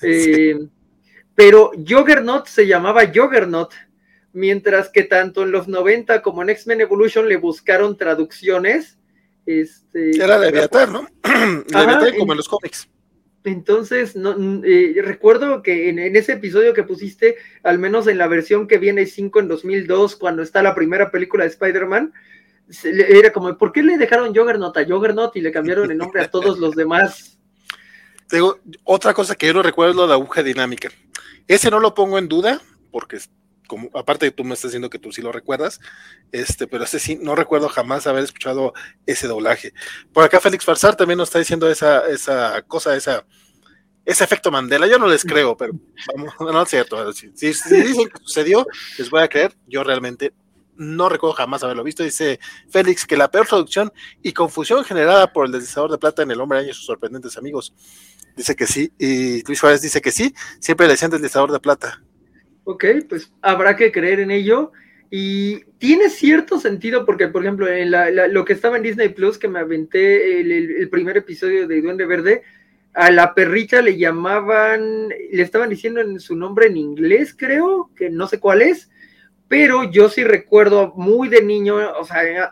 eh, 0.03 0.59
pero 1.35 1.71
Juggernaut 1.73 2.47
se 2.47 2.67
llamaba 2.67 3.07
Juggernaut, 3.07 3.73
mientras 4.33 4.91
que 4.91 5.05
tanto 5.05 5.45
en 5.45 5.53
los 5.53 5.69
90 5.69 6.21
como 6.21 6.43
en 6.43 6.51
X-Men 6.51 6.83
Evolution 6.83 7.29
le 7.29 7.37
buscaron 7.37 7.97
traducciones 7.97 8.96
este, 9.47 10.11
Era 10.17 10.39
Leviatán, 10.39 10.93
¿no? 10.93 11.09
Leviatán 11.25 12.19
como 12.19 12.33
en 12.33 12.37
los 12.37 12.49
cómics. 12.49 12.89
Entonces, 13.45 14.17
no, 14.17 14.35
eh, 14.65 14.97
recuerdo 15.03 15.63
que 15.63 15.89
en, 15.89 15.99
ese 16.17 16.33
episodio 16.33 16.75
que 16.75 16.83
pusiste, 16.83 17.37
al 17.63 17.79
menos 17.79 18.09
en 18.09 18.19
la 18.19 18.27
versión 18.27 18.67
que 18.67 18.79
viene 18.79 19.07
5 19.07 19.39
en 19.39 19.49
2002, 19.49 20.17
cuando 20.17 20.43
está 20.43 20.65
la 20.65 20.75
primera 20.75 21.13
película 21.13 21.45
de 21.45 21.51
Spider-Man, 21.51 22.13
era 22.85 23.33
como, 23.33 23.57
¿por 23.57 23.71
qué 23.71 23.85
le 23.85 23.99
dejaron 23.99 24.35
Juggernaut 24.35 24.77
a 24.77 24.85
Juggernaut 24.85 25.37
y 25.37 25.41
le 25.41 25.53
cambiaron 25.53 25.93
el 25.93 25.99
nombre 25.99 26.23
a 26.23 26.29
todos 26.29 26.59
los 26.59 26.75
demás? 26.75 27.39
Otra 28.83 29.15
cosa 29.15 29.37
que 29.37 29.47
yo 29.47 29.55
no 29.55 29.63
recuerdo 29.63 29.93
es 29.93 29.97
lo 29.97 30.07
de 30.09 30.15
aguja 30.15 30.43
dinámica. 30.43 30.89
Ese 31.47 31.71
no 31.71 31.79
lo 31.79 31.95
pongo 31.95 32.19
en 32.19 32.27
duda, 32.27 32.61
porque 32.91 33.19
como, 33.67 33.91
aparte 33.95 34.31
tú 34.31 34.45
me 34.45 34.55
estás 34.55 34.71
diciendo 34.71 34.91
que 34.91 34.99
tú 34.99 35.13
sí 35.13 35.23
lo 35.23 35.33
recuerdas, 35.33 35.81
este, 36.33 36.67
pero 36.67 36.85
ese 36.85 36.99
sí, 36.99 37.19
no 37.21 37.35
recuerdo 37.35 37.69
jamás 37.69 38.07
haber 38.07 38.25
escuchado 38.25 38.73
ese 39.07 39.27
doblaje. 39.27 39.73
Por 40.13 40.25
acá 40.25 40.41
Félix 40.41 40.65
Farsar 40.65 40.97
también 40.97 41.19
nos 41.19 41.29
está 41.29 41.39
diciendo 41.39 41.71
esa, 41.71 42.07
esa 42.07 42.63
cosa, 42.63 42.97
esa, 42.97 43.25
ese 44.07 44.23
efecto 44.23 44.53
Mandela, 44.53 44.87
yo 44.87 44.99
no 44.99 45.09
les 45.09 45.25
creo, 45.25 45.57
pero 45.57 45.73
vamos, 46.15 46.33
no 46.41 46.63
es 46.63 46.69
cierto. 46.71 47.13
Si, 47.13 47.29
dicen 47.29 48.09
que 48.09 48.21
sucedió, 48.23 48.67
les 48.99 49.11
voy 49.11 49.23
a 49.23 49.29
creer, 49.29 49.55
yo 49.67 49.83
realmente 49.83 50.33
no 50.77 51.09
recuerdo 51.09 51.35
jamás 51.35 51.65
haberlo 51.65 51.83
visto. 51.83 52.05
Dice 52.05 52.39
Félix 52.71 53.05
que 53.05 53.17
la 53.17 53.31
peor 53.31 53.47
traducción 53.47 53.93
y 54.23 54.33
confusión 54.33 54.85
generada 54.85 55.33
por 55.33 55.47
el 55.47 55.53
deslizador 55.53 55.91
de 55.91 55.99
plata 55.99 56.23
en 56.23 56.31
El 56.31 56.41
Hombre 56.41 56.61
Año 56.61 56.71
y 56.71 56.75
sus 56.75 56.87
sorprendentes 56.87 57.37
amigos. 57.37 57.75
Dice 58.37 58.55
que 58.55 58.67
sí, 58.67 58.93
y 58.99 59.43
Luis 59.45 59.61
Juárez 59.61 59.81
dice 59.81 60.01
que 60.01 60.13
sí, 60.13 60.35
siempre 60.61 60.87
le 60.87 60.93
decían 60.93 61.11
deslizador 61.11 61.51
de 61.51 61.59
plata. 61.59 62.03
Ok, 62.69 62.85
pues 63.09 63.33
habrá 63.43 63.77
que 63.77 63.93
creer 63.93 64.19
en 64.19 64.33
ello. 64.33 64.73
Y 65.09 65.65
tiene 65.79 66.11
cierto 66.11 66.59
sentido 66.59 67.07
porque, 67.07 67.29
por 67.29 67.43
ejemplo, 67.43 67.69
lo 68.29 68.45
que 68.45 68.53
estaba 68.53 68.77
en 68.77 68.83
Disney 68.83 69.11
Plus, 69.11 69.39
que 69.39 69.47
me 69.47 69.61
aventé 69.61 70.41
el, 70.41 70.89
primer 70.91 71.17
episodio 71.17 71.69
de 71.69 71.81
Duende 71.81 72.07
Verde, 72.07 72.43
a 72.93 73.13
la 73.13 73.35
perrita 73.35 73.83
le 73.83 73.97
llamaban, 73.97 75.09
le 75.09 75.43
estaban 75.43 75.71
diciendo 75.71 76.01
en 76.01 76.19
su 76.19 76.35
nombre 76.35 76.67
en 76.67 76.77
inglés, 76.77 77.37
creo, 77.39 77.93
que 77.95 78.11
no 78.11 78.27
sé 78.27 78.41
cuál 78.41 78.63
es, 78.63 78.91
pero 79.47 79.89
yo 79.89 80.09
sí 80.09 80.25
recuerdo 80.25 80.93
muy 80.97 81.29
de 81.29 81.43
niño, 81.43 81.77
o 81.77 82.05
sea, 82.05 82.51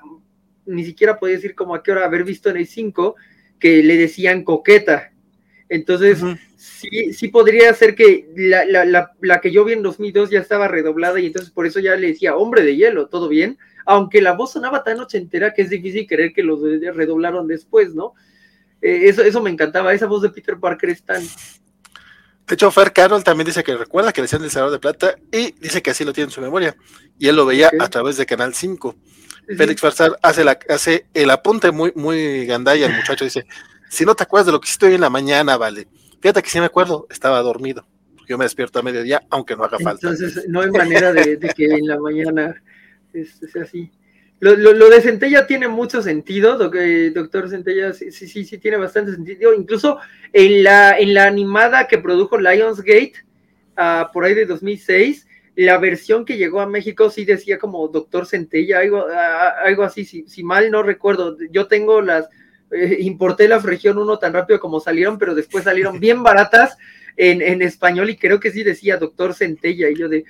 ni 0.65 0.85
siquiera 0.85 1.19
podía 1.19 1.35
decir 1.35 1.57
como 1.57 1.75
a 1.75 1.83
qué 1.83 1.91
hora 1.91 2.05
haber 2.05 2.23
visto 2.23 2.51
en 2.51 2.59
el 2.59 2.69
5, 2.69 3.17
que 3.59 3.83
le 3.83 3.97
decían 3.97 4.45
coqueta. 4.45 5.11
Entonces, 5.69 6.23
sí, 6.91 7.13
sí 7.13 7.29
podría 7.29 7.73
ser 7.75 7.95
que 7.95 8.29
la, 8.37 8.65
la, 8.65 9.13
la, 9.21 9.41
que 9.41 9.51
yo 9.51 9.65
vi 9.65 9.73
en 9.73 9.83
2002 9.83 10.31
ya 10.31 10.41
estaba 10.41 10.69
redoblada 10.69 11.21
y 11.21 11.27
entonces 11.27 11.51
por 11.51 11.67
eso 11.67 11.81
ya 11.81 11.97
le 11.97 12.09
decía 12.09 12.37
hombre 12.37 12.63
de 12.63 12.77
hielo, 12.77 13.07
todo 13.09 13.29
bien, 13.29 13.59
aunque 13.87 14.23
la 14.23 14.33
voz 14.33 14.53
sonaba 14.53 14.85
tan 14.85 15.01
ochentera 15.01 15.53
que 15.53 15.63
es 15.63 15.71
difícil 15.71 16.07
creer 16.07 16.33
que 16.33 16.43
los 16.43 16.61
redoblaron 16.63 17.47
después, 17.47 17.95
¿no? 17.95 18.15
Eh, 18.81 19.09
eso, 19.09 19.23
eso 19.23 19.43
me 19.43 19.51
encantaba, 19.51 19.95
esa 19.95 20.07
voz 20.07 20.23
de 20.23 20.31
Peter 20.31 20.59
Parker 20.59 20.91
es 20.91 21.03
tan... 21.03 21.23
De 21.23 22.55
hecho, 22.55 22.71
Fer 22.71 22.93
Carroll 22.93 23.25
también 23.25 23.47
dice 23.47 23.65
que 23.65 23.75
recuerda 23.75 24.13
que 24.13 24.21
le 24.21 24.25
decían 24.25 24.45
el 24.45 24.51
Salvador 24.51 24.73
de 24.73 24.79
Plata 24.79 25.17
y 25.33 25.53
dice 25.53 25.81
que 25.81 25.91
así 25.91 26.05
lo 26.05 26.13
tiene 26.13 26.27
en 26.27 26.31
su 26.31 26.43
memoria. 26.43 26.77
Y 27.19 27.29
él 27.29 27.37
lo 27.37 27.47
veía 27.47 27.71
a 27.81 27.89
través 27.89 28.19
de 28.19 28.27
Canal 28.27 28.55
5. 28.55 28.95
Félix 29.57 29.81
Farsar 29.81 30.19
hace, 30.23 30.45
la, 30.45 30.59
hace 30.69 31.07
el 31.15 31.31
apunte 31.31 31.71
muy, 31.71 31.93
muy 31.95 32.45
gandalla 32.45 32.87
el 32.87 32.95
muchacho, 32.95 33.25
dice, 33.25 33.47
si 33.89 34.05
no 34.05 34.15
te 34.15 34.25
acuerdas 34.25 34.47
de 34.47 34.53
lo 34.53 34.61
que 34.61 34.67
hiciste 34.67 34.87
hoy 34.87 34.95
en 34.95 35.01
la 35.01 35.11
mañana, 35.11 35.57
vale. 35.57 35.89
Fíjate 36.25 36.41
que 36.41 36.49
sí 36.49 36.59
me 36.59 36.65
acuerdo, 36.65 37.07
estaba 37.11 37.39
dormido. 37.43 37.87
Yo 38.27 38.39
me 38.39 38.47
despierto 38.47 38.79
a 38.79 38.83
mediodía, 38.83 39.23
aunque 39.29 39.55
no 39.57 39.65
haga 39.65 39.79
falta. 39.79 40.09
Entonces, 40.09 40.49
no 40.49 40.63
hay 40.63 40.71
manera 40.71 41.13
de, 41.13 41.39
que 41.55 41.67
en 41.67 41.87
la 41.87 42.01
mañana 42.01 42.63
sea 43.13 43.65
así. 43.65 43.91
Lo, 44.41 44.57
lo, 44.57 44.89
de 44.89 45.03
Centella 45.03 45.47
tiene 45.47 45.69
mucho 45.69 46.01
sentido, 46.01 46.57
doctor 46.57 47.51
Centella, 47.51 47.93
sí, 47.93 48.11
sí, 48.11 48.27
sí, 48.27 48.57
tiene 48.57 48.79
bastante 48.79 49.13
sentido. 49.13 49.53
Incluso 49.53 49.99
en 50.33 50.65
la, 50.65 50.99
en 50.99 51.13
la 51.13 51.27
animada 51.27 51.87
que 51.89 51.99
produjo 51.99 52.39
Lionsgate, 52.39 53.13
uh, 53.77 54.11
por 54.11 54.25
ahí 54.25 54.33
de 54.33 54.47
2006, 54.47 55.29
la 55.57 55.77
versión 55.77 56.25
que 56.25 56.39
llegó 56.39 56.63
a 56.63 56.67
México 56.67 57.11
sí 57.11 57.27
decía 57.27 57.59
como 57.59 57.87
Doctor 57.89 58.25
Centella, 58.25 58.79
algo, 58.79 59.05
algo 59.63 59.83
así, 59.83 60.07
si, 60.07 60.27
si, 60.27 60.43
mal 60.43 60.71
no 60.71 60.83
recuerdo. 60.83 61.37
Yo 61.51 61.67
tengo 61.67 62.01
las, 62.01 62.31
eh, 62.71 62.99
importé 63.01 63.49
las 63.49 63.63
región 63.63 63.99
1 63.99 64.19
tan 64.19 64.33
rápido 64.33 64.61
como 64.61 64.81
salieron, 64.81 65.19
pero 65.19 65.35
después 65.35 65.65
salieron 65.65 66.01
bien 66.01 66.23
baratas 66.23 66.77
en, 67.17 67.43
en, 67.43 67.63
español 67.63 68.11
y 68.11 68.17
creo 68.17 68.41
que 68.41 68.51
sí 68.51 68.63
decía 68.63 68.97
Doctor 68.97 69.35
Centella 69.35 69.89
y 69.89 69.97
yo 69.97 70.09
de... 70.09 70.25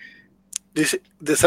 Dice, 0.75 1.01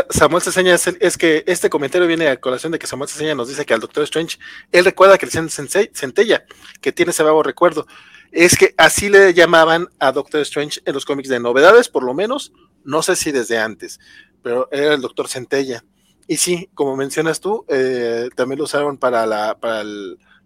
Samuel 0.10 0.41
Ceseña 0.41 0.76
es, 0.76 1.17
que 1.17 1.43
este 1.47 1.69
comentario 1.69 2.08
viene 2.08 2.30
a 2.30 2.39
colación 2.39 2.71
de 2.71 2.80
que 2.80 2.88
Samuel 2.88 3.10
Ceseña 3.10 3.36
nos 3.36 3.50
dice 3.50 3.65
que 3.65 3.73
al 3.73 3.82
Doctor 3.82 4.06
Strange, 4.06 4.38
él 4.71 4.86
recuerda 4.86 5.17
que 5.17 5.26
le 5.26 5.32
decían 5.32 5.50
Centella, 5.93 6.45
que 6.80 6.93
tiene 6.93 7.12
ese 7.12 7.23
vago 7.23 7.43
recuerdo. 7.43 7.86
Es 8.32 8.56
que 8.56 8.73
así 8.78 9.10
le 9.10 9.34
llamaban 9.34 9.89
a 10.00 10.13
Doctor 10.13 10.39
Strange 10.41 10.80
en 10.86 10.93
los 10.93 11.04
cómics 11.04 11.28
de 11.28 11.41
novedades, 11.41 11.89
por 11.89 12.04
lo 12.04 12.13
menos, 12.13 12.54
no 12.86 13.04
sé 13.04 13.17
si 13.17 13.34
desde 13.34 13.58
antes, 13.58 14.00
pero 14.41 14.69
era 14.71 14.93
el 14.93 15.02
doctor 15.02 15.28
Centella. 15.28 15.84
Y 16.26 16.38
sí, 16.38 16.69
como 16.73 16.95
mencionas 16.95 17.41
tú, 17.41 17.65
eh, 17.67 18.30
también 18.34 18.60
lo 18.60 18.63
usaron 18.63 18.97
para, 18.97 19.26
la, 19.26 19.58
para 19.60 19.84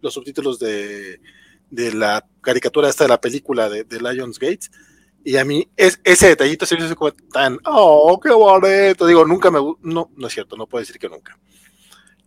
los 0.01 0.13
subtítulos 0.13 0.59
de, 0.59 1.19
de, 1.69 1.93
la 1.93 2.25
caricatura 2.41 2.89
esta 2.89 3.05
de 3.05 3.09
la 3.09 3.21
película 3.21 3.69
de, 3.69 3.83
de 3.83 3.99
Lions 3.99 4.39
Gates. 4.39 4.71
Y 5.23 5.37
a 5.37 5.45
mí 5.45 5.69
es, 5.77 5.99
ese 6.03 6.29
detallito 6.29 6.65
se 6.65 6.75
me 6.75 6.85
hizo 6.85 6.95
como 6.95 7.11
tan, 7.11 7.59
oh, 7.65 8.19
qué 8.19 8.31
bonito. 8.31 9.05
Digo, 9.05 9.25
nunca 9.25 9.51
me 9.51 9.59
no, 9.81 10.11
no 10.15 10.27
es 10.27 10.33
cierto, 10.33 10.57
no 10.57 10.67
puedo 10.67 10.81
decir 10.81 10.97
que 10.97 11.09
nunca. 11.09 11.37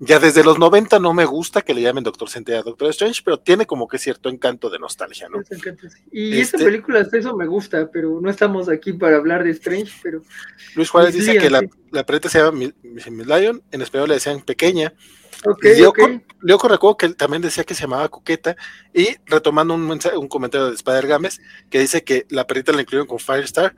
Ya 0.01 0.19
desde 0.19 0.43
los 0.43 0.59
90 0.59 0.99
no 0.99 1.15
me 1.15 1.25
gusta 1.25 1.63
que 1.63 1.73
le 1.73 1.81
llamen 1.81 2.03
Doctor 2.03 2.29
Centella 2.29 2.59
a 2.59 2.63
Doctor 2.63 2.91
Strange, 2.91 3.23
pero 3.25 3.39
tiene 3.39 3.65
como 3.65 3.87
que 3.87 3.99
cierto 3.99 4.29
encanto 4.29 4.69
de 4.69 4.79
nostalgia, 4.79 5.29
¿no? 5.29 5.41
Y 6.11 6.41
esta 6.41 6.57
este 6.57 6.65
película, 6.65 7.01
hasta 7.01 7.17
eso 7.17 7.37
me 7.37 7.47
gusta, 7.47 7.89
pero 7.93 8.21
no 8.21 8.29
estamos 8.29 8.69
aquí 8.69 8.93
para 8.93 9.17
hablar 9.17 9.45
de 9.45 9.51
Strange, 9.51 9.93
pero... 10.03 10.23
Luis 10.75 10.91
Juárez 10.91 11.15
dice 11.15 11.39
que 11.39 11.49
la, 11.49 11.63
la 11.93 12.05
se 12.29 12.39
llama 12.39 12.73
Miss 12.83 13.27
Lion, 13.27 13.63
en 13.71 13.83
español 13.83 14.09
le 14.09 14.15
decían 14.15 14.43
pequeña. 14.43 14.93
Okay, 15.47 15.77
Leoco, 16.41 16.69
recuerdo 16.69 16.97
que 16.97 17.07
él 17.07 17.17
también 17.17 17.43
decía 17.43 17.65
que 17.65 17.75
se 17.75 17.83
llamaba 17.83 18.09
Coqueta, 18.09 18.57
y 18.95 19.17
retomando 19.27 19.75
un, 19.75 19.83
un 20.17 20.29
comentario 20.29 20.69
de 20.69 20.75
Spider 20.75 21.07
Games, 21.07 21.41
que 21.69 21.81
dice 21.81 22.03
que 22.03 22.27
la 22.31 22.47
perrita 22.47 22.73
la 22.73 22.81
incluyeron 22.81 23.07
con 23.07 23.19
Firestar, 23.19 23.75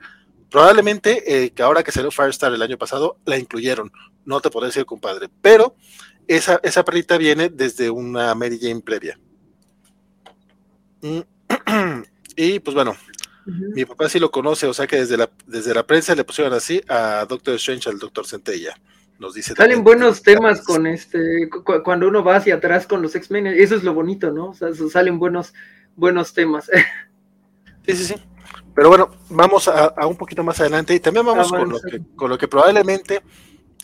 probablemente 0.49 1.45
eh, 1.45 1.51
que 1.51 1.63
ahora 1.63 1.83
que 1.83 1.91
salió 1.91 2.09
Firestar 2.09 2.53
el 2.53 2.61
año 2.61 2.77
pasado, 2.77 3.17
la 3.25 3.37
incluyeron, 3.37 3.91
no 4.23 4.39
te 4.39 4.49
podré 4.49 4.67
decir 4.67 4.85
compadre, 4.85 5.29
pero 5.41 5.75
esa, 6.27 6.59
esa 6.63 6.85
perrita 6.85 7.17
viene 7.17 7.49
desde 7.49 7.89
una 7.89 8.33
Mary 8.33 8.59
Jane 8.61 8.81
previa. 8.81 9.19
Mm, 11.01 11.19
y 12.37 12.59
pues 12.59 12.75
bueno, 12.75 12.95
mi 13.45 13.85
papá 13.85 14.09
sí 14.09 14.19
lo 14.19 14.31
conoce, 14.31 14.67
o 14.67 14.73
sea 14.73 14.87
que 14.87 14.97
desde 14.97 15.17
la, 15.17 15.29
desde 15.45 15.73
la 15.73 15.85
prensa 15.85 16.15
le 16.15 16.23
pusieron 16.23 16.53
así 16.53 16.81
a 16.87 17.25
Doctor 17.27 17.55
Strange 17.55 17.89
al 17.89 17.99
Doctor 17.99 18.25
Centella. 18.25 18.77
Nos 19.19 19.33
dice 19.33 19.55
Salen 19.55 19.83
buenos 19.83 20.21
temas 20.21 20.61
con 20.61 20.85
este, 20.85 21.49
cuando 21.83 22.07
uno 22.07 22.23
va 22.23 22.35
hacia 22.35 22.55
atrás 22.55 22.85
con 22.85 23.01
los 23.01 23.15
X-Men, 23.15 23.47
eso 23.47 23.75
es 23.75 23.83
lo 23.83 23.93
bonito, 23.93 24.31
¿no? 24.31 24.49
O 24.49 24.53
sea, 24.53 24.69
salen 24.91 25.17
buenos, 25.19 25.53
buenos 25.95 26.33
temas. 26.33 26.69
Sí, 27.85 27.95
sí, 27.95 28.03
sí. 28.03 28.15
Pero 28.75 28.89
bueno, 28.89 29.09
vamos 29.29 29.69
a, 29.69 30.05
un 30.05 30.17
poquito 30.17 30.43
más 30.43 30.59
adelante 30.59 30.93
y 30.93 30.99
también 30.99 31.25
vamos 31.25 31.49
con, 31.49 31.69
lo 31.69 31.79
que, 31.79 32.01
con 32.17 32.29
lo 32.29 32.37
que 32.37 32.49
probablemente 32.49 33.21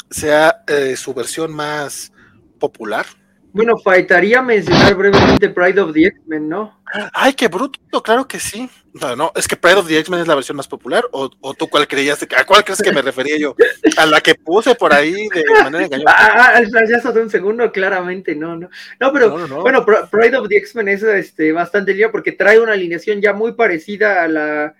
sea 0.09 0.63
eh, 0.67 0.97
su 0.97 1.13
versión 1.13 1.53
más 1.53 2.11
popular. 2.59 3.05
Bueno, 3.53 3.77
faltaría 3.77 4.41
mencionar 4.41 4.93
brevemente 4.95 5.49
Pride 5.49 5.79
of 5.79 5.93
the 5.93 6.07
X-Men, 6.07 6.49
¿no? 6.49 6.82
Ay, 7.13 7.33
qué 7.33 7.47
bruto, 7.47 8.03
claro 8.03 8.27
que 8.27 8.39
sí. 8.39 8.69
No, 8.93 9.15
no, 9.15 9.31
es 9.35 9.47
que 9.47 9.55
Pride 9.55 9.77
of 9.77 9.87
the 9.87 9.97
X-Men 9.97 10.21
es 10.21 10.27
la 10.27 10.35
versión 10.35 10.55
más 10.55 10.67
popular, 10.67 11.03
o, 11.11 11.29
tú 11.55 11.67
cuál 11.67 11.87
creías, 11.87 12.21
a 12.37 12.45
cuál 12.45 12.63
crees 12.63 12.81
que 12.81 12.91
me 12.91 13.01
refería 13.01 13.37
yo, 13.37 13.55
a 13.97 14.05
la 14.05 14.21
que 14.21 14.35
puse 14.35 14.75
por 14.75 14.93
ahí 14.93 15.27
de 15.33 15.43
manera 15.63 15.85
engañosa. 15.85 16.15
Ah, 16.15 16.61
ya 16.61 17.11
de 17.11 17.21
un 17.21 17.29
segundo, 17.29 17.71
claramente, 17.71 18.35
no, 18.35 18.55
no. 18.55 18.69
No, 18.99 19.11
pero 19.11 19.31
bueno, 19.61 19.83
Pride 19.85 20.37
of 20.37 20.47
the 20.47 20.57
X-Men 20.57 20.89
es 20.89 21.03
este, 21.03 21.51
bastante 21.51 21.93
lío 21.93 22.11
porque 22.11 22.33
trae 22.33 22.59
una 22.59 22.73
alineación 22.73 23.19
ya 23.19 23.33
muy 23.33 23.53
parecida 23.53 24.23
a 24.23 24.27
la, 24.27 24.75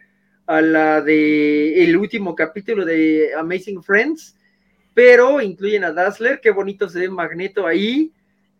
a 0.45 0.61
la 0.61 1.01
de 1.01 1.83
el 1.83 1.97
último 1.97 2.35
capítulo 2.35 2.85
de 2.85 3.31
Amazing 3.35 3.81
Friends 3.81 4.35
pero 4.93 5.41
incluyen 5.41 5.83
a 5.83 5.91
Dazzler, 5.91 6.39
qué 6.41 6.51
bonito 6.51 6.87
se 6.87 6.99
ve 6.99 7.09
Magneto 7.09 7.65
ahí, 7.65 8.11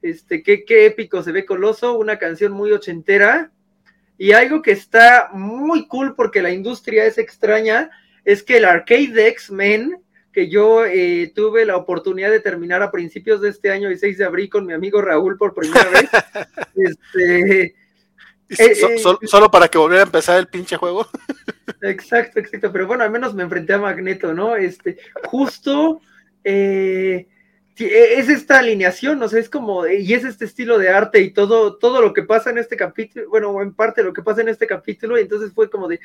este, 0.03 0.43
qué, 0.43 0.63
qué 0.65 0.85
épico 0.85 1.23
se 1.23 1.31
ve 1.31 1.45
Coloso, 1.45 1.97
una 1.97 2.19
canción 2.19 2.51
muy 2.51 2.71
ochentera, 2.71 3.51
y 4.17 4.33
algo 4.33 4.61
que 4.61 4.71
está 4.71 5.29
muy 5.33 5.87
cool 5.87 6.13
porque 6.15 6.41
la 6.41 6.51
industria 6.51 7.05
es 7.05 7.17
extraña, 7.17 7.89
es 8.25 8.43
que 8.43 8.57
el 8.57 8.65
arcade 8.65 9.07
de 9.07 9.27
X-Men, 9.29 9.97
que 10.31 10.49
yo 10.49 10.85
eh, 10.85 11.31
tuve 11.33 11.65
la 11.65 11.77
oportunidad 11.77 12.29
de 12.29 12.39
terminar 12.39 12.83
a 12.83 12.91
principios 12.91 13.41
de 13.41 13.49
este 13.49 13.71
año, 13.71 13.89
el 13.89 13.97
6 13.97 14.17
de 14.17 14.25
abril, 14.25 14.49
con 14.49 14.65
mi 14.65 14.73
amigo 14.73 15.01
Raúl 15.01 15.37
por 15.37 15.53
primera 15.53 15.89
vez, 15.89 16.09
este... 16.75 17.75
Eh, 18.49 18.75
eh, 18.75 18.99
solo 19.23 19.49
para 19.49 19.67
que 19.67 19.79
volviera 19.79 20.03
a 20.03 20.05
empezar 20.05 20.37
el 20.37 20.47
pinche 20.47 20.77
juego. 20.77 21.07
Exacto, 21.81 22.39
exacto. 22.39 22.71
Pero 22.71 22.87
bueno, 22.87 23.03
al 23.03 23.11
menos 23.11 23.33
me 23.33 23.43
enfrenté 23.43 23.73
a 23.73 23.77
Magneto, 23.77 24.33
¿no? 24.33 24.55
Este, 24.55 24.97
justo 25.25 25.99
eh, 26.43 27.27
e, 27.77 28.19
es 28.19 28.29
esta 28.29 28.59
alineación, 28.59 29.19
no 29.19 29.27
sé, 29.27 29.39
es 29.39 29.49
como, 29.49 29.88
y 29.88 30.13
es 30.13 30.23
este 30.23 30.45
estilo 30.45 30.77
de 30.77 30.89
arte 30.89 31.21
y 31.21 31.31
todo, 31.31 31.77
todo 31.77 32.01
lo 32.01 32.13
que 32.13 32.23
pasa 32.23 32.49
en 32.49 32.57
este 32.57 32.77
capítulo, 32.77 33.29
bueno, 33.29 33.62
en 33.62 33.73
parte 33.73 34.03
lo 34.03 34.13
que 34.13 34.21
pasa 34.21 34.41
en 34.41 34.49
este 34.49 34.67
capítulo, 34.67 35.17
y 35.17 35.21
entonces 35.21 35.51
fue 35.53 35.69
como 35.69 35.88
de, 35.88 35.99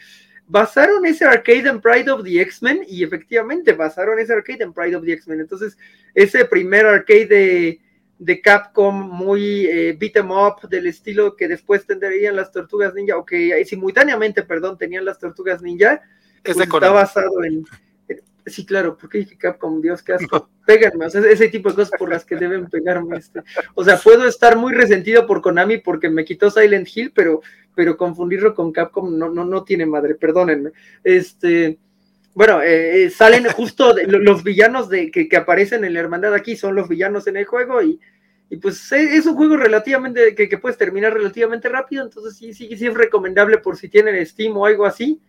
basaron 0.46 1.04
ese 1.04 1.24
arcade 1.24 1.68
en 1.68 1.81
Pride 1.81 2.11
of 2.11 2.24
the 2.24 2.40
X-Men, 2.40 2.85
y 2.88 3.04
efectivamente 3.04 3.72
basaron 3.72 4.18
ese 4.18 4.33
arcade 4.33 4.62
en 4.62 4.72
Pride 4.72 4.96
of 4.96 5.04
the 5.04 5.12
X-Men, 5.12 5.40
entonces 5.40 5.76
ese 6.14 6.44
primer 6.46 6.87
arcade 6.87 7.26
de, 7.26 7.81
de 8.18 8.40
Capcom 8.40 8.94
muy 8.94 9.66
eh, 9.66 9.96
beat 9.98 10.16
em 10.16 10.31
up, 10.31 10.68
del 10.68 10.87
estilo 10.87 11.37
que 11.37 11.48
después 11.48 11.87
tendrían 11.87 12.35
las 12.35 12.50
tortugas 12.50 12.94
ninja, 12.94 13.16
o 13.16 13.26
que 13.26 13.64
simultáneamente, 13.66 14.42
perdón, 14.42 14.78
tenían 14.78 15.04
las 15.04 15.18
tortugas 15.18 15.61
ninja, 15.61 16.00
pues 16.42 16.59
está 16.59 16.90
basado 16.90 17.44
en 17.44 17.64
Sí, 18.48 18.66
claro, 18.66 18.96
porque 18.96 19.18
dije 19.18 19.37
Capcom, 19.37 19.80
Dios, 19.80 20.02
qué 20.02 20.14
asco. 20.14 20.48
Péganme, 20.66 21.06
o 21.06 21.11
sea, 21.11 21.22
ese 21.22 21.48
tipo 21.48 21.70
de 21.70 21.76
cosas 21.76 21.98
por 21.98 22.11
las 22.11 22.24
que 22.24 22.37
deben 22.37 22.66
pegarme. 22.66 23.18
Este. 23.18 23.42
O 23.74 23.84
sea, 23.84 23.96
puedo 23.96 24.26
estar 24.26 24.56
muy 24.56 24.74
resentido 24.74 25.26
por 25.26 25.40
Konami 25.40 25.78
porque 25.78 26.11
me 26.11 26.24
quitó 26.24 26.50
Silent 26.50 26.88
Hill, 26.94 27.12
pero, 27.14 27.40
pero 27.74 27.96
confundirlo 27.96 28.54
con 28.54 28.72
Capcom 28.72 29.16
no, 29.16 29.30
no, 29.30 29.44
no 29.44 29.64
tiene 29.64 29.87
madre, 29.87 30.14
perdónenme. 30.14 30.72
Este, 31.02 31.78
bueno, 32.38 32.62
eh, 32.62 33.04
eh, 33.04 33.11
salen 33.11 33.46
justo 33.48 33.94
los 34.06 34.44
villanos 34.44 34.88
de, 34.88 35.11
que, 35.11 35.28
aparecen 35.37 35.84
en 35.84 35.94
la 35.94 36.00
hermandad 36.00 36.34
aquí, 36.34 36.54
son 36.54 36.76
los 36.76 36.88
villanos 36.88 37.26
en 37.26 37.37
el 37.37 37.46
juego 37.46 37.82
y, 37.82 37.98
y 38.48 38.58
pues 38.58 38.92
eh, 38.92 39.16
es 39.16 39.26
un 39.26 39.34
juego 39.34 39.56
relativamente 39.56 40.37
que, 40.37 40.48
que, 40.48 40.58
puedes 40.58 40.78
terminar 40.78 41.14
relativamente 41.14 41.68
rápido, 41.68 42.04
entonces 42.04 42.37
sí, 42.37 42.54
sí, 42.54 42.76
sí 42.76 42.87
es 42.87 42.94
recomendable 42.94 43.58
por 43.58 43.76
si 43.76 43.88
tienen 43.88 44.24
Steam 44.24 44.56
o 44.56 44.66
algo 44.66 44.87
así. 44.87 45.20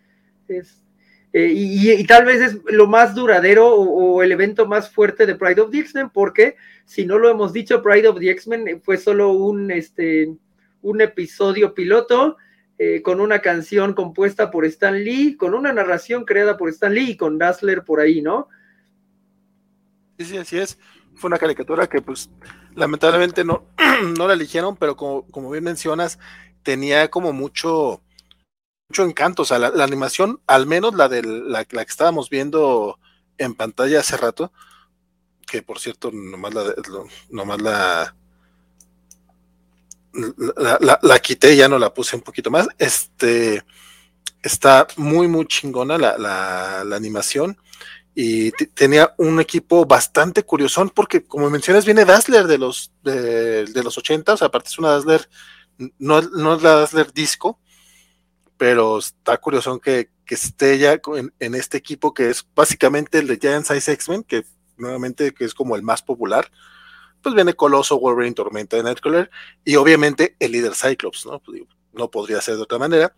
Es, 0.48 0.84
eh, 1.32 1.52
y, 1.54 2.04
tal 2.06 2.26
vez 2.26 2.42
es 2.42 2.58
lo 2.66 2.88
más 2.88 3.14
duradero 3.14 3.76
o, 3.76 4.24
el 4.24 4.32
evento 4.32 4.66
más 4.66 4.90
fuerte 4.90 5.26
de 5.26 5.36
Pride 5.36 5.62
of 5.62 5.72
the 5.72 5.80
X-Men, 5.80 6.10
porque 6.10 6.56
si 6.86 7.06
no 7.06 7.20
lo 7.20 7.30
hemos 7.30 7.54
dicho, 7.54 7.84
Pride 7.84 8.08
of 8.08 8.20
the 8.20 8.32
X-Men 8.32 8.82
fue 8.82 8.98
solo 8.98 9.32
un, 9.32 9.70
este, 9.70 10.34
un 10.82 11.02
episodio 11.02 11.74
piloto 11.74 12.38
eh, 12.80 13.02
con 13.02 13.22
una 13.22 13.40
canción 13.40 13.94
compuesta 13.94 14.50
por 14.50 14.66
Stan 14.66 15.04
Lee, 15.04 15.36
con 15.36 15.54
una 15.54 15.72
narración 15.74 16.26
creada 16.26 16.58
por 16.58 16.70
Stan 16.70 16.94
Lee 16.94 17.12
y 17.12 17.18
con 17.18 17.38
Dazzler 17.38 17.84
por 17.84 18.00
ahí, 18.00 18.22
¿no? 18.22 18.48
Sí, 20.18 20.26
sí, 20.26 20.38
así 20.38 20.58
es. 20.58 20.80
Fue 21.14 21.28
una 21.28 21.38
caricatura 21.38 21.88
que, 21.88 22.02
pues, 22.02 22.30
lamentablemente 22.76 23.44
no, 23.44 23.66
no 24.18 24.28
la 24.28 24.34
eligieron, 24.34 24.78
pero 24.78 24.96
como, 24.96 25.28
como 25.28 25.52
bien 25.52 25.64
mencionas, 25.64 26.20
tenía 26.64 27.10
como 27.10 27.34
mucho, 27.34 28.02
mucho 28.90 29.04
encanto. 29.04 29.44
O 29.44 29.46
sea, 29.46 29.60
la, 29.60 29.84
animación, 29.84 30.42
al 30.48 30.66
menos 30.66 30.96
la, 30.96 31.08
de 31.08 31.24
la, 31.24 31.66
que 31.66 31.78
estábamos 31.78 32.30
viendo 32.30 33.00
en 33.38 33.56
pantalla 33.56 34.00
hace 34.00 34.18
rato, 34.18 34.52
que 35.48 35.62
por 35.62 35.80
cierto, 35.80 36.12
nomás 36.12 36.54
la, 36.54 36.64
nomás 37.30 37.62
la, 37.62 38.16
la, 41.02 41.20
quité, 41.20 41.56
ya 41.56 41.68
no 41.68 41.80
la 41.80 41.94
puse 41.94 42.16
un 42.16 42.22
poquito 42.22 42.52
más. 42.52 42.68
Este 42.78 43.64
está 44.42 44.88
muy, 44.98 45.28
muy 45.28 45.46
chingona 45.46 45.98
la, 45.98 46.18
la 46.18 46.96
animación 46.96 47.58
y 48.22 48.52
tenía 48.52 49.14
un 49.18 49.40
equipo 49.40 49.86
bastante 49.86 50.44
curiosón 50.44 50.90
porque 50.90 51.24
como 51.24 51.50
mencionas 51.50 51.86
viene 51.86 52.04
Dazzler 52.04 52.48
de 52.48 52.58
los 52.58 52.92
de, 53.02 53.82
los 53.82 53.98
80, 53.98 54.34
o 54.34 54.38
sea, 54.38 54.48
aparte 54.48 54.68
es 54.68 54.78
una 54.78 54.90
Dazzler 54.90 55.30
no, 56.00 56.22
no 56.22 56.56
es 56.56 56.62
la 56.62 56.76
Dazzler 56.76 57.14
disco, 57.14 57.60
pero 58.60 59.00
está 59.00 59.38
curioso 59.38 59.80
que, 59.80 60.10
que 60.26 60.36
esté 60.36 60.78
ya 60.78 61.00
en, 61.40 61.56
este 61.56 61.78
equipo 61.78 62.14
que 62.14 62.30
es 62.30 62.46
básicamente 62.54 63.20
el 63.20 63.28
de 63.28 63.38
Giant 63.38 63.66
Size 63.66 63.94
X-Men, 63.94 64.24
que 64.24 64.44
nuevamente 64.76 65.34
que 65.34 65.46
es 65.46 65.54
como 65.54 65.78
el 65.78 65.82
más 65.82 66.02
popular. 66.02 66.52
Pues 67.22 67.34
viene 67.34 67.54
Coloso, 67.54 67.98
Wolverine, 67.98 68.36
Tormenta, 68.36 68.82
Nightcrawler 68.84 69.32
y 69.64 69.78
obviamente 69.78 70.36
el 70.40 70.52
líder 70.52 70.76
Cyclops, 70.76 71.26
¿no? 71.26 71.40
Pues 71.40 71.62
no 71.94 72.12
podría 72.12 72.42
ser 72.42 72.58
de 72.58 72.64
otra 72.64 72.78
manera. 72.78 73.16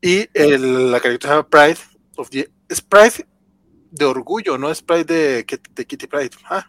Y 0.00 0.26
el, 0.32 0.90
la 0.90 1.00
caricatura 1.00 1.46
Pride 1.46 1.78
of 2.16 2.30
the, 2.30 2.50
es 2.66 2.80
Pride 2.80 3.26
de 3.90 4.04
orgullo, 4.06 4.56
no 4.56 4.70
es 4.70 4.80
Pride 4.80 5.04
de, 5.04 5.44
Kitty 5.44 6.06
Pride. 6.06 6.30
Ah. 6.48 6.66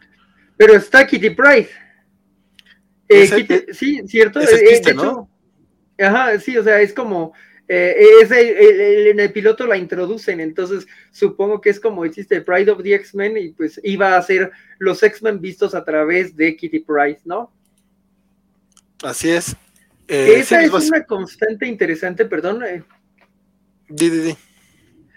Pero 0.58 0.74
está 0.74 1.08
Kitty 1.08 1.30
Pride. 1.30 1.70
Eh, 3.08 3.72
sí, 3.72 4.02
cierto. 4.08 4.42
Eh, 4.42 4.82
¿no? 4.94 5.30
ajá, 5.98 6.38
sí, 6.39 6.58
o 6.58 6.63
sea, 6.66 6.82
es 6.82 6.92
como. 6.92 7.34
Eh, 7.67 9.10
en 9.10 9.19
el 9.19 9.32
piloto 9.32 9.65
la 9.65 9.78
introducen, 9.78 10.41
entonces 10.41 10.86
supongo 11.12 11.62
que 11.62 11.69
es 11.69 11.80
como 11.80 12.04
existe 12.04 12.41
Pride 12.41 12.71
of 12.71 12.84
the 12.84 12.93
X-Men 12.95 13.38
y 13.38 13.49
pues 13.49 13.80
iba 13.84 14.17
a 14.17 14.21
ser 14.21 14.52
los 14.80 15.02
X-Men 15.02 15.39
vistos 15.39 15.73
a 15.73 15.84
través 15.84 16.36
de 16.36 16.58
Kitty 16.58 16.80
Pride, 16.80 17.19
¿no? 17.23 17.54
Así 19.02 19.30
es. 19.30 19.56
Esa 20.08 20.62
es 20.62 20.71
una 20.71 21.06
constante 21.06 21.65
interesante, 21.65 22.26
perdón. 22.26 22.63
Di, 23.88 24.10
di, 24.10 24.19
di. 24.19 24.38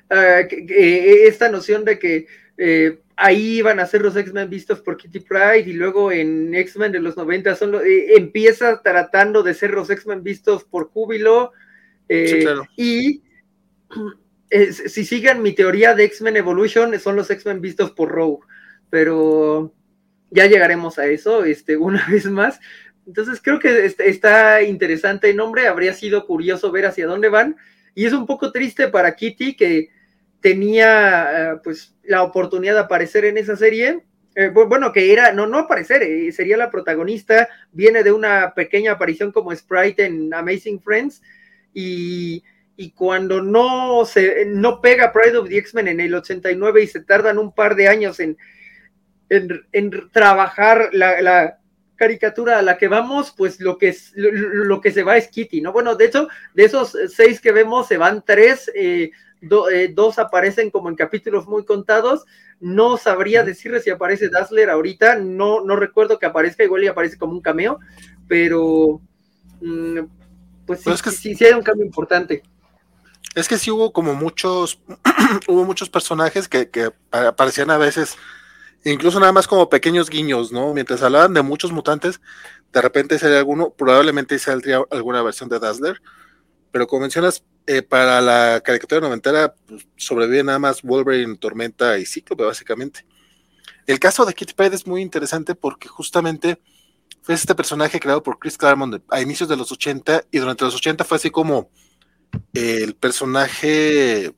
Ah, 0.09 0.43
esta 0.49 1.49
noción 1.49 1.85
de 1.85 1.99
que 1.99 2.27
eh, 2.57 3.01
ahí 3.17 3.59
iban 3.59 3.81
a 3.81 3.87
ser 3.87 4.03
los 4.03 4.17
X-Men 4.17 4.49
vistos 4.49 4.81
por 4.81 4.97
Kitty 4.97 5.21
Pride 5.21 5.65
y 5.67 5.73
luego 5.73 6.13
en 6.13 6.55
X-Men 6.55 6.93
de 6.93 7.01
los 7.01 7.17
90 7.17 7.57
son 7.57 7.75
eh, 7.75 8.15
empieza 8.17 8.83
tratando 8.83 9.43
de 9.43 9.55
ser 9.55 9.73
los 9.73 9.91
X-Men 9.91 10.23
vistos 10.23 10.65
por 10.65 10.89
Júbilo 10.89 11.53
eh, 12.09 12.45
y 12.77 13.23
si 14.51 15.05
sigan 15.05 15.43
mi 15.43 15.53
teoría 15.53 15.95
de 15.95 16.05
X-Men 16.05 16.37
Evolution 16.37 16.99
son 17.01 17.17
los 17.17 17.31
X-Men 17.31 17.61
vistos 17.61 17.91
por 17.91 18.11
Rogue, 18.11 18.45
pero 18.91 19.73
ya 20.31 20.47
llegaremos 20.47 20.99
a 20.99 21.07
eso 21.07 21.45
este, 21.45 21.77
una 21.77 22.07
vez 22.09 22.27
más. 22.27 22.61
Entonces 23.07 23.41
creo 23.43 23.59
que 23.59 23.87
este, 23.87 24.09
está 24.09 24.63
interesante 24.63 25.31
el 25.31 25.37
nombre, 25.37 25.69
habría 25.69 25.95
sido 25.95 26.27
curioso 26.27 26.73
ver 26.73 26.87
hacia 26.87 27.07
dónde 27.07 27.29
van 27.29 27.57
y 27.95 28.05
es 28.05 28.13
un 28.13 28.27
poco 28.27 28.53
triste 28.53 28.89
para 28.89 29.15
Kitty 29.15 29.55
que 29.55 29.91
tenía 30.41 31.53
eh, 31.55 31.61
pues 31.63 31.95
la 32.05 32.23
oportunidad 32.23 32.75
de 32.75 32.81
aparecer 32.81 33.25
en 33.25 33.39
esa 33.39 33.57
serie. 33.57 34.05
Eh, 34.35 34.49
bueno, 34.49 34.93
que 34.93 35.13
era, 35.13 35.33
no, 35.33 35.47
no 35.47 35.59
aparecer, 35.61 36.03
eh, 36.03 36.31
sería 36.31 36.59
la 36.59 36.71
protagonista, 36.71 37.49
viene 37.73 38.03
de 38.03 38.13
una 38.13 38.53
pequeña 38.55 38.93
aparición 38.93 39.33
como 39.33 39.55
Sprite 39.55 40.05
en 40.05 40.35
Amazing 40.35 40.83
Friends 40.83 41.23
y, 41.79 42.43
cuando 42.95 43.43
no 43.43 44.05
se 44.07 44.47
no 44.47 44.81
pega 44.81 45.13
Pride 45.13 45.37
of 45.37 45.49
the 45.49 45.59
X-Men 45.59 45.89
en 45.89 46.01
el 46.01 46.15
89 46.15 46.83
y 46.83 46.87
se 46.87 47.01
tardan 47.01 47.39
un 47.39 47.53
par 47.53 47.75
de 47.75 47.89
años 47.89 48.21
en, 48.21 48.37
en, 49.29 50.11
trabajar 50.11 50.91
la, 50.93 51.59
caricatura 51.97 52.59
a 52.59 52.63
la 52.63 52.77
que 52.77 52.89
vamos, 52.89 53.33
pues 53.35 53.59
lo 53.59 53.79
que, 53.79 53.95
lo, 54.15 54.83
que 54.83 54.91
se 54.91 55.03
va 55.03 55.17
es 55.17 55.29
Kitty, 55.29 55.63
¿no? 55.63 55.73
Bueno, 55.73 55.95
de 55.95 56.05
hecho, 56.05 56.29
de 56.53 56.65
esos 56.65 56.95
seis 57.09 57.41
que 57.41 57.53
vemos, 57.53 57.89
se 57.89 57.97
van 57.97 58.23
tres, 58.23 58.71
eh, 58.75 59.11
dos 59.41 60.19
aparecen 60.19 60.71
como 60.71 60.91
en 60.91 60.95
capítulos 60.95 61.47
muy 61.47 61.65
contados. 61.65 62.27
No 62.61 62.99
sabría 62.99 63.45
decirle 63.45 63.81
si 63.81 63.89
aparece 63.89 64.29
Dazzler 64.29 64.69
ahorita, 64.69 65.17
no, 65.17 65.65
no 65.65 65.77
recuerdo 65.77 66.19
que 66.19 66.27
aparezca, 66.27 66.65
igual 66.65 66.85
y 66.85 66.89
aparece 66.89 67.17
como 67.17 67.33
un 67.33 67.41
cameo, 67.41 67.79
pero 68.29 69.01
mm, 69.63 70.01
pues 70.67 70.81
sí, 70.81 70.91
sí, 71.11 71.35
sí, 71.35 71.45
hay 71.45 71.53
un 71.53 71.63
cambio 71.63 71.85
importante. 71.85 72.43
Es 73.35 73.49
que 73.49 73.59
sí 73.59 73.71
hubo 73.71 73.93
como 73.93 74.15
muchos, 74.15 74.81
hubo 75.49 75.65
muchos 75.65 75.89
personajes 75.89 76.49
que, 76.49 76.71
que 76.71 76.91
aparecían 77.11 77.71
a 77.71 77.79
veces, 77.79 78.17
incluso 78.85 79.21
nada 79.21 79.33
más 79.33 79.47
como 79.47 79.69
pequeños 79.69 80.11
guiños, 80.11 80.53
¿no? 80.53 80.75
Mientras 80.75 81.03
hablaban 81.03 81.35
de 81.35 81.43
muchos 81.43 81.73
mutantes, 81.73 82.21
de 82.73 82.83
repente 82.83 83.19
sale 83.19 83.37
alguno, 83.37 83.71
probablemente 83.71 84.39
saldría 84.39 84.83
alguna 84.91 85.23
versión 85.23 85.49
de 85.49 85.59
Dazzler, 85.59 86.01
pero 86.73 86.87
como 86.87 87.03
mencionas, 87.03 87.45
eh, 87.69 87.83
para 87.83 88.21
la 88.21 88.61
caricatura 88.65 89.01
noventera 89.01 89.55
pues, 89.67 89.89
sobrevive 89.97 90.45
nada 90.45 90.61
más 90.61 90.83
Wolverine, 90.83 91.37
Tormenta 91.37 91.99
y 91.99 92.07
Cíclope, 92.07 92.45
básicamente. 92.45 93.05
El 93.87 93.99
caso 93.99 94.25
de 94.25 94.35
Kitty 94.35 94.55
Pryde 94.55 94.77
es 94.77 94.87
muy 94.87 95.03
interesante 95.03 95.55
porque 95.55 95.89
justamente 95.89 96.61
fue 97.27 97.35
este 97.35 97.57
personaje 97.57 97.99
creado 97.99 98.23
por 98.23 98.39
Chris 98.39 98.57
Claremont 98.57 99.03
a 99.11 99.21
inicios 99.21 99.49
de 99.49 99.57
los 99.57 99.73
80 99.73 100.27
y 100.31 100.39
durante 100.39 100.65
los 100.65 100.77
80 100.77 101.05
fue 101.05 101.17
así 101.17 101.29
como 101.29 101.73
el 102.55 102.95
personaje, 102.95 104.33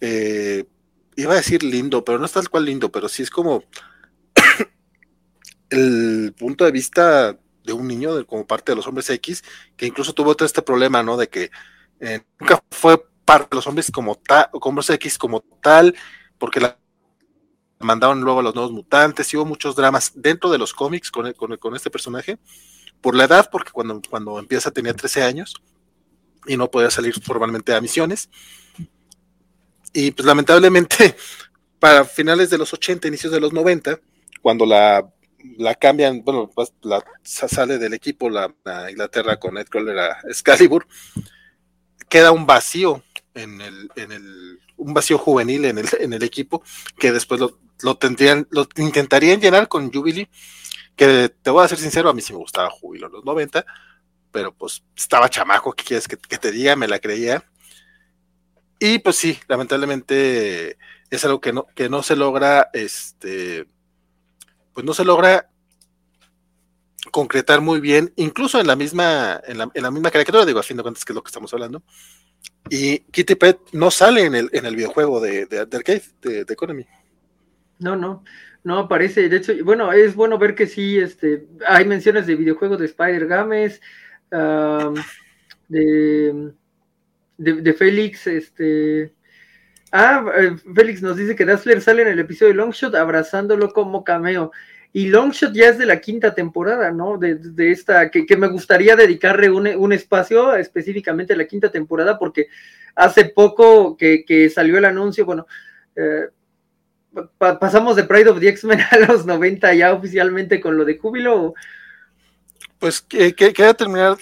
eh, 0.00 0.66
iba 1.16 1.32
a 1.32 1.36
decir 1.36 1.64
lindo, 1.64 2.04
pero 2.04 2.20
no 2.20 2.26
es 2.26 2.32
tal 2.32 2.48
cual 2.48 2.66
lindo, 2.66 2.92
pero 2.92 3.08
sí 3.08 3.24
es 3.24 3.30
como 3.30 3.64
el 5.70 6.32
punto 6.38 6.64
de 6.64 6.70
vista 6.70 7.36
de 7.64 7.72
un 7.72 7.88
niño 7.88 8.24
como 8.24 8.46
parte 8.46 8.70
de 8.70 8.76
los 8.76 8.86
hombres 8.86 9.10
X, 9.10 9.42
que 9.76 9.86
incluso 9.86 10.12
tuvo 10.12 10.36
todo 10.36 10.46
este 10.46 10.62
problema, 10.62 11.02
¿no? 11.02 11.16
De 11.16 11.28
que 11.28 11.50
eh, 11.98 12.20
nunca 12.38 12.62
fue 12.70 13.04
parte 13.24 13.48
de 13.50 13.56
los 13.56 13.66
hombres 13.66 13.90
como 13.90 14.14
tal, 14.14 14.48
como 14.52 14.80
X 14.80 15.18
como 15.18 15.40
tal, 15.60 15.96
porque 16.38 16.60
la 16.60 16.78
mandaron 17.78 18.20
luego 18.20 18.40
a 18.40 18.42
los 18.42 18.54
nuevos 18.54 18.72
mutantes, 18.72 19.32
y 19.32 19.36
hubo 19.36 19.44
muchos 19.44 19.76
dramas 19.76 20.12
dentro 20.14 20.50
de 20.50 20.58
los 20.58 20.72
cómics 20.72 21.10
con, 21.10 21.32
con, 21.32 21.76
este 21.76 21.90
personaje, 21.90 22.38
por 23.00 23.14
la 23.14 23.24
edad, 23.24 23.48
porque 23.50 23.72
cuando, 23.72 24.00
cuando 24.08 24.38
empieza 24.38 24.70
tenía 24.70 24.94
13 24.94 25.22
años 25.22 25.54
y 26.46 26.56
no 26.56 26.70
podía 26.70 26.90
salir 26.90 27.14
formalmente 27.20 27.74
a 27.74 27.80
misiones. 27.80 28.30
Y 29.92 30.10
pues 30.10 30.26
lamentablemente, 30.26 31.16
para 31.78 32.04
finales 32.04 32.50
de 32.50 32.58
los 32.58 32.72
80, 32.72 33.08
inicios 33.08 33.32
de 33.32 33.40
los 33.40 33.52
90, 33.52 34.00
cuando 34.42 34.66
la, 34.66 35.06
la 35.58 35.74
cambian, 35.74 36.22
bueno, 36.24 36.50
pues 36.54 36.72
la, 36.82 37.02
sale 37.22 37.78
del 37.78 37.94
equipo 37.94 38.30
la, 38.30 38.52
Inglaterra 38.90 39.38
con 39.38 39.54
Nightcrawler 39.54 39.98
a 39.98 40.18
Excalibur, 40.24 40.86
queda 42.08 42.32
un 42.32 42.46
vacío 42.46 43.02
en 43.34 43.60
el, 43.60 43.90
en 43.96 44.12
el, 44.12 44.60
un 44.84 44.94
vacío 44.94 45.18
juvenil 45.18 45.64
en 45.64 45.78
el, 45.78 45.88
en 45.98 46.12
el 46.12 46.22
equipo, 46.22 46.62
que 46.98 47.10
después 47.10 47.40
lo, 47.40 47.58
lo 47.82 47.96
tendrían, 47.96 48.46
lo 48.50 48.68
intentarían 48.76 49.40
llenar 49.40 49.68
con 49.68 49.90
Jubilee, 49.90 50.28
que 50.94 51.30
te 51.42 51.50
voy 51.50 51.64
a 51.64 51.68
ser 51.68 51.78
sincero, 51.78 52.10
a 52.10 52.14
mí 52.14 52.20
sí 52.20 52.32
me 52.32 52.38
gustaba 52.38 52.70
Júbilo 52.70 53.06
en 53.06 53.12
los 53.14 53.24
90, 53.24 53.64
pero 54.30 54.54
pues 54.54 54.84
estaba 54.96 55.30
chamaco, 55.30 55.72
¿qué 55.72 55.84
quieres 55.84 56.06
que, 56.06 56.16
te 56.16 56.52
diga? 56.52 56.76
Me 56.76 56.86
la 56.86 56.98
creía. 56.98 57.44
Y 58.78 58.98
pues 58.98 59.16
sí, 59.16 59.38
lamentablemente 59.48 60.76
es 61.08 61.24
algo 61.24 61.40
que 61.40 61.52
no, 61.52 61.66
que 61.74 61.88
no 61.88 62.02
se 62.02 62.16
logra, 62.16 62.68
este, 62.72 63.66
pues 64.74 64.84
no 64.84 64.92
se 64.92 65.04
logra 65.04 65.48
concretar 67.10 67.60
muy 67.60 67.80
bien, 67.80 68.12
incluso 68.16 68.60
en 68.60 68.66
la 68.66 68.76
misma, 68.76 69.40
en 69.46 69.58
la, 69.58 69.70
en 69.72 69.82
la 69.82 69.90
misma 69.90 70.10
caricatura, 70.10 70.44
digo, 70.44 70.58
a 70.58 70.64
fin 70.64 70.76
de 70.76 70.82
cuentas 70.82 71.04
que 71.04 71.12
es 71.12 71.14
lo 71.14 71.22
que 71.22 71.28
estamos 71.28 71.52
hablando. 71.54 71.82
Y 72.70 73.00
Kitty 73.00 73.34
Pet 73.34 73.58
no 73.72 73.90
sale 73.90 74.24
en 74.24 74.34
el, 74.34 74.48
en 74.52 74.64
el 74.66 74.76
videojuego 74.76 75.20
de, 75.20 75.46
de, 75.46 75.60
Arcade, 75.60 76.02
de, 76.22 76.40
Economy. 76.48 76.86
No, 77.78 77.94
no, 77.94 78.24
no 78.62 78.78
aparece. 78.78 79.28
De 79.28 79.36
hecho, 79.36 79.52
bueno, 79.64 79.92
es 79.92 80.14
bueno 80.14 80.38
ver 80.38 80.54
que 80.54 80.66
sí, 80.66 80.98
este, 80.98 81.46
hay 81.66 81.84
menciones 81.84 82.26
de 82.26 82.36
videojuegos 82.36 82.78
de 82.78 82.86
Spider 82.86 83.26
Games, 83.26 83.80
de, 85.68 86.52
de, 87.36 87.74
Félix, 87.74 88.26
este. 88.26 89.12
Ah, 89.92 90.24
eh, 90.36 90.56
Félix 90.74 91.02
nos 91.02 91.16
dice 91.16 91.36
que 91.36 91.44
Dazzler 91.44 91.80
sale 91.80 92.02
en 92.02 92.08
el 92.08 92.18
episodio 92.18 92.52
de 92.52 92.56
Longshot 92.56 92.94
abrazándolo 92.94 93.72
como 93.72 94.02
cameo. 94.02 94.50
Y 94.96 95.08
Longshot 95.08 95.52
ya 95.52 95.70
es 95.70 95.76
de 95.76 95.86
la 95.86 96.00
quinta 96.00 96.36
temporada, 96.36 96.92
¿no? 96.92 97.18
De, 97.18 97.72
esta, 97.72 98.12
que, 98.12 98.36
me 98.36 98.46
gustaría 98.46 98.94
dedicarle 98.94 99.50
un, 99.50 99.92
espacio 99.92 100.54
específicamente 100.54 101.32
a 101.32 101.36
la 101.36 101.48
quinta 101.48 101.68
temporada, 101.68 102.16
porque 102.16 102.46
hace 102.94 103.24
poco 103.24 103.96
que, 103.96 104.48
salió 104.54 104.78
el 104.78 104.84
anuncio, 104.84 105.26
bueno, 105.26 105.48
eh, 105.96 106.28
pasamos 107.36 107.96
de 107.96 108.04
Pride 108.04 108.30
of 108.30 108.38
the 108.38 108.48
X-Men 108.50 108.78
a 108.92 108.98
los 108.98 109.26
90 109.26 109.74
ya 109.74 109.92
oficialmente 109.92 110.60
con 110.60 110.76
lo 110.76 110.84
de 110.84 110.96
Júbilo. 110.96 111.54
Pues 112.78 113.00
quería 113.00 113.74
terminar, 113.74 114.16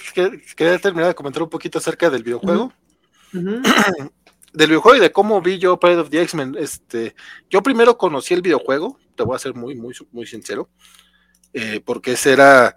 quería 0.57 0.79
terminar 0.79 1.09
de 1.09 1.15
comentar 1.15 1.43
un 1.43 1.51
poquito 1.51 1.81
acerca 1.81 2.09
del 2.09 2.23
videojuego. 2.23 2.73
del 3.33 4.69
videojuego 4.69 4.97
y 4.97 5.01
de 5.01 5.13
cómo 5.13 5.43
vi 5.43 5.59
yo 5.59 5.79
Pride 5.79 5.99
of 5.99 6.09
the 6.09 6.23
X-Men. 6.23 6.57
Este, 6.59 7.15
yo 7.51 7.63
primero 7.63 7.99
conocí 7.99 8.33
el 8.33 8.41
videojuego, 8.41 8.99
te 9.15 9.23
voy 9.23 9.37
a 9.37 9.39
ser 9.39 9.55
muy, 9.55 9.75
muy, 9.75 9.95
muy 10.11 10.27
sincero, 10.27 10.69
eh, 11.53 11.81
porque 11.85 12.13
ese 12.13 12.33
era, 12.33 12.77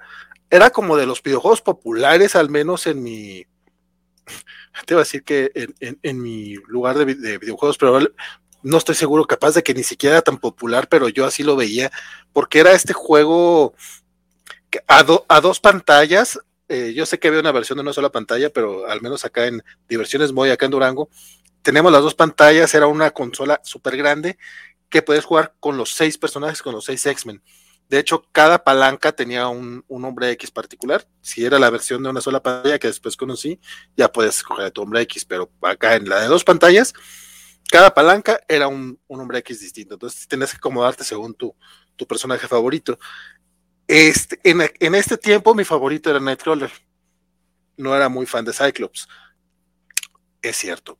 era 0.50 0.70
como 0.70 0.98
de 0.98 1.06
los 1.06 1.22
videojuegos 1.22 1.62
populares, 1.62 2.36
al 2.36 2.50
menos 2.50 2.88
en 2.88 3.04
mi, 3.04 3.46
te 4.86 4.94
iba 4.94 5.02
a 5.02 5.04
decir 5.04 5.24
que 5.24 5.52
en, 5.80 6.22
mi 6.22 6.56
lugar 6.68 6.98
de, 6.98 7.06
videojuegos, 7.06 7.78
pero 7.78 8.00
no 8.64 8.78
estoy 8.78 8.96
seguro, 8.96 9.26
capaz 9.26 9.54
de 9.54 9.64
que 9.64 9.74
ni 9.74 9.84
siquiera 9.84 10.16
era 10.16 10.22
tan 10.22 10.38
popular, 10.38 10.88
pero 10.90 11.08
yo 11.10 11.26
así 11.26 11.44
lo 11.44 11.56
veía, 11.56 11.92
porque 12.34 12.60
era 12.60 12.74
este 12.74 12.94
juego 12.94 13.74
a, 14.88 15.06
a 15.28 15.42
dos 15.42 15.60
pantallas. 15.60 16.40
Eh, 16.68 16.94
yo 16.96 17.06
sé 17.06 17.20
que 17.20 17.28
había 17.28 17.42
una 17.42 17.52
versión 17.52 17.78
de 17.78 17.84
una 17.84 17.94
sola 17.94 18.12
pantalla, 18.12 18.50
pero 18.50 18.88
al 18.88 19.02
menos 19.02 19.24
acá 19.24 19.46
en 19.46 19.64
Diversiones 19.88 20.34
Moy, 20.34 20.50
acá 20.50 20.66
en 20.66 20.72
Durango, 20.72 21.10
tenemos 21.62 21.92
las 21.92 22.02
dos 22.02 22.16
pantallas, 22.16 22.74
era 22.74 22.88
una 22.88 23.12
consola 23.12 23.62
súper 23.64 23.98
grande 23.98 24.38
que 24.96 25.02
puedes 25.02 25.26
jugar 25.26 25.54
con 25.60 25.76
los 25.76 25.94
seis 25.94 26.18
personajes, 26.18 26.62
con 26.62 26.74
los 26.74 26.86
seis 26.86 27.06
X-Men. 27.06 27.44
De 27.90 28.00
hecho, 28.00 28.24
cada 28.32 28.64
palanca 28.64 29.12
tenía 29.12 29.50
un, 29.50 29.84
hombre 29.90 30.32
X 30.32 30.52
particular. 30.52 31.06
Si 31.20 31.44
era 31.44 31.60
la 31.60 31.70
versión 31.70 32.02
de 32.02 32.08
una 32.08 32.22
sola 32.22 32.42
pantalla 32.42 32.80
que 32.80 32.88
después 32.88 33.18
conocí, 33.18 33.60
ya 33.98 34.10
puedes 34.10 34.38
escoger 34.38 34.68
a 34.68 34.72
tu 34.72 34.82
hombre 34.82 35.02
X, 35.02 35.26
pero 35.26 35.52
acá 35.62 35.98
en 35.98 36.08
la 36.08 36.22
de 36.22 36.28
dos 36.28 36.46
pantallas, 36.46 36.94
cada 37.70 37.94
palanca 37.94 38.40
era 38.48 38.70
un, 38.70 38.98
hombre 39.10 39.40
X 39.40 39.60
distinto. 39.60 39.96
Entonces 39.96 40.30
tienes 40.30 40.52
que 40.52 40.58
acomodarte 40.60 41.04
según 41.04 41.34
tu, 41.34 41.54
tu 41.98 42.08
personaje 42.08 42.48
favorito. 42.48 42.98
Este, 43.90 44.40
en, 44.46 44.96
este 44.96 45.18
tiempo 45.18 45.54
mi 45.54 45.66
favorito 45.66 46.10
era 46.10 46.22
Nightcrawler. 46.22 46.72
No 47.76 47.94
era 47.94 48.08
muy 48.08 48.26
fan 48.26 48.46
de 48.46 48.54
Cyclops. 48.54 49.10
Es 50.42 50.56
cierto. 50.56 50.98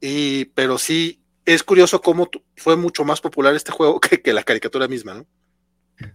Y, 0.00 0.46
pero 0.46 0.78
sí, 0.78 1.23
es 1.44 1.62
curioso 1.62 2.00
cómo 2.00 2.28
fue 2.56 2.76
mucho 2.76 3.04
más 3.04 3.20
popular 3.20 3.54
este 3.54 3.72
juego 3.72 4.00
que, 4.00 4.20
que 4.20 4.32
la 4.32 4.42
caricatura 4.42 4.88
misma, 4.88 5.14
¿no? 5.14 5.26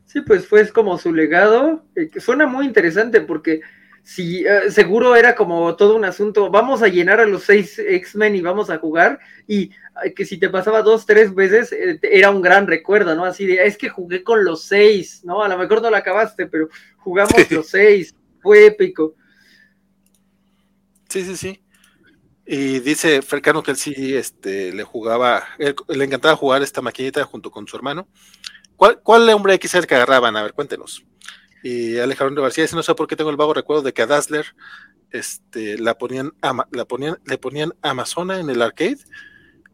Sí, 0.06 0.22
pues 0.22 0.46
fue 0.46 0.68
como 0.70 0.98
su 0.98 1.14
legado, 1.14 1.86
eh, 1.96 2.10
que 2.10 2.20
suena 2.20 2.48
muy 2.48 2.66
interesante 2.66 3.22
porque 3.22 3.62
si 4.04 4.46
eh, 4.46 4.72
seguro 4.72 5.16
era 5.16 5.36
como 5.36 5.76
todo 5.76 5.96
un 5.96 6.04
asunto, 6.04 6.50
vamos 6.50 6.82
a 6.82 6.88
llenar 6.88 7.20
a 7.20 7.26
los 7.26 7.44
seis 7.44 7.80
X-Men 7.80 8.36
y 8.36 8.42
vamos 8.42 8.70
a 8.70 8.80
jugar, 8.80 9.20
y 9.48 9.72
que 10.16 10.26
si 10.26 10.38
te 10.38 10.50
pasaba 10.50 10.82
dos, 10.82 11.06
tres 11.06 11.34
veces, 11.34 11.72
eh, 11.72 12.00
era 12.02 12.32
un 12.32 12.42
gran 12.42 12.68
recuerdo, 12.68 13.16
¿no? 13.16 13.24
Así 13.24 13.46
de, 13.46 13.66
es 13.66 13.78
que 13.78 13.90
jugué 13.90 14.24
con 14.24 14.44
los 14.44 14.64
seis, 14.64 15.22
¿no? 15.24 15.44
A 15.44 15.48
lo 15.48 15.58
mejor 15.58 15.82
no 15.82 15.90
lo 15.90 15.98
acabaste, 15.98 16.48
pero 16.48 16.70
jugamos 16.98 17.52
los 17.52 17.68
seis, 17.68 18.16
fue 18.42 18.66
épico. 18.66 19.16
Sí, 21.08 21.24
sí, 21.24 21.38
sí. 21.38 21.62
Y 22.52 22.80
dice 22.80 23.22
Fercano 23.22 23.62
que 23.62 23.70
él 23.70 23.78
sí 23.78 24.16
este, 24.16 24.74
le 24.74 24.84
jugaba, 24.84 25.44
le 25.60 26.04
encantaba 26.04 26.36
jugar 26.36 26.64
esta 26.64 26.82
maquinita 26.82 27.24
junto 27.24 27.52
con 27.52 27.68
su 27.68 27.78
hermano. 27.78 28.08
¿Cuál, 28.76 29.02
cuál 29.04 29.30
hombre 29.30 29.54
X 29.54 29.76
era 29.76 29.82
el 29.82 29.88
que 29.88 29.94
agarraban? 29.94 30.36
A 30.36 30.42
ver, 30.42 30.54
cuéntenos. 30.54 31.06
Y 31.62 32.00
Alejandro 32.00 32.42
García 32.42 32.64
dice, 32.64 32.76
no 32.76 32.82
sé 32.82 32.96
por 32.96 33.06
qué 33.06 33.16
tengo 33.16 33.30
el 33.30 33.38
vago 33.38 33.54
recuerdo 33.54 33.84
de 33.84 33.94
que 33.94 34.02
a 34.02 34.08
Dazzler 34.08 34.48
este, 35.12 35.78
la 35.78 35.96
ponían, 36.00 36.32
la 36.72 36.86
ponían, 36.86 37.20
le 37.24 37.38
ponían 37.38 37.76
Amazona 37.84 38.40
en 38.40 38.50
el 38.50 38.64
arcade. 38.64 38.98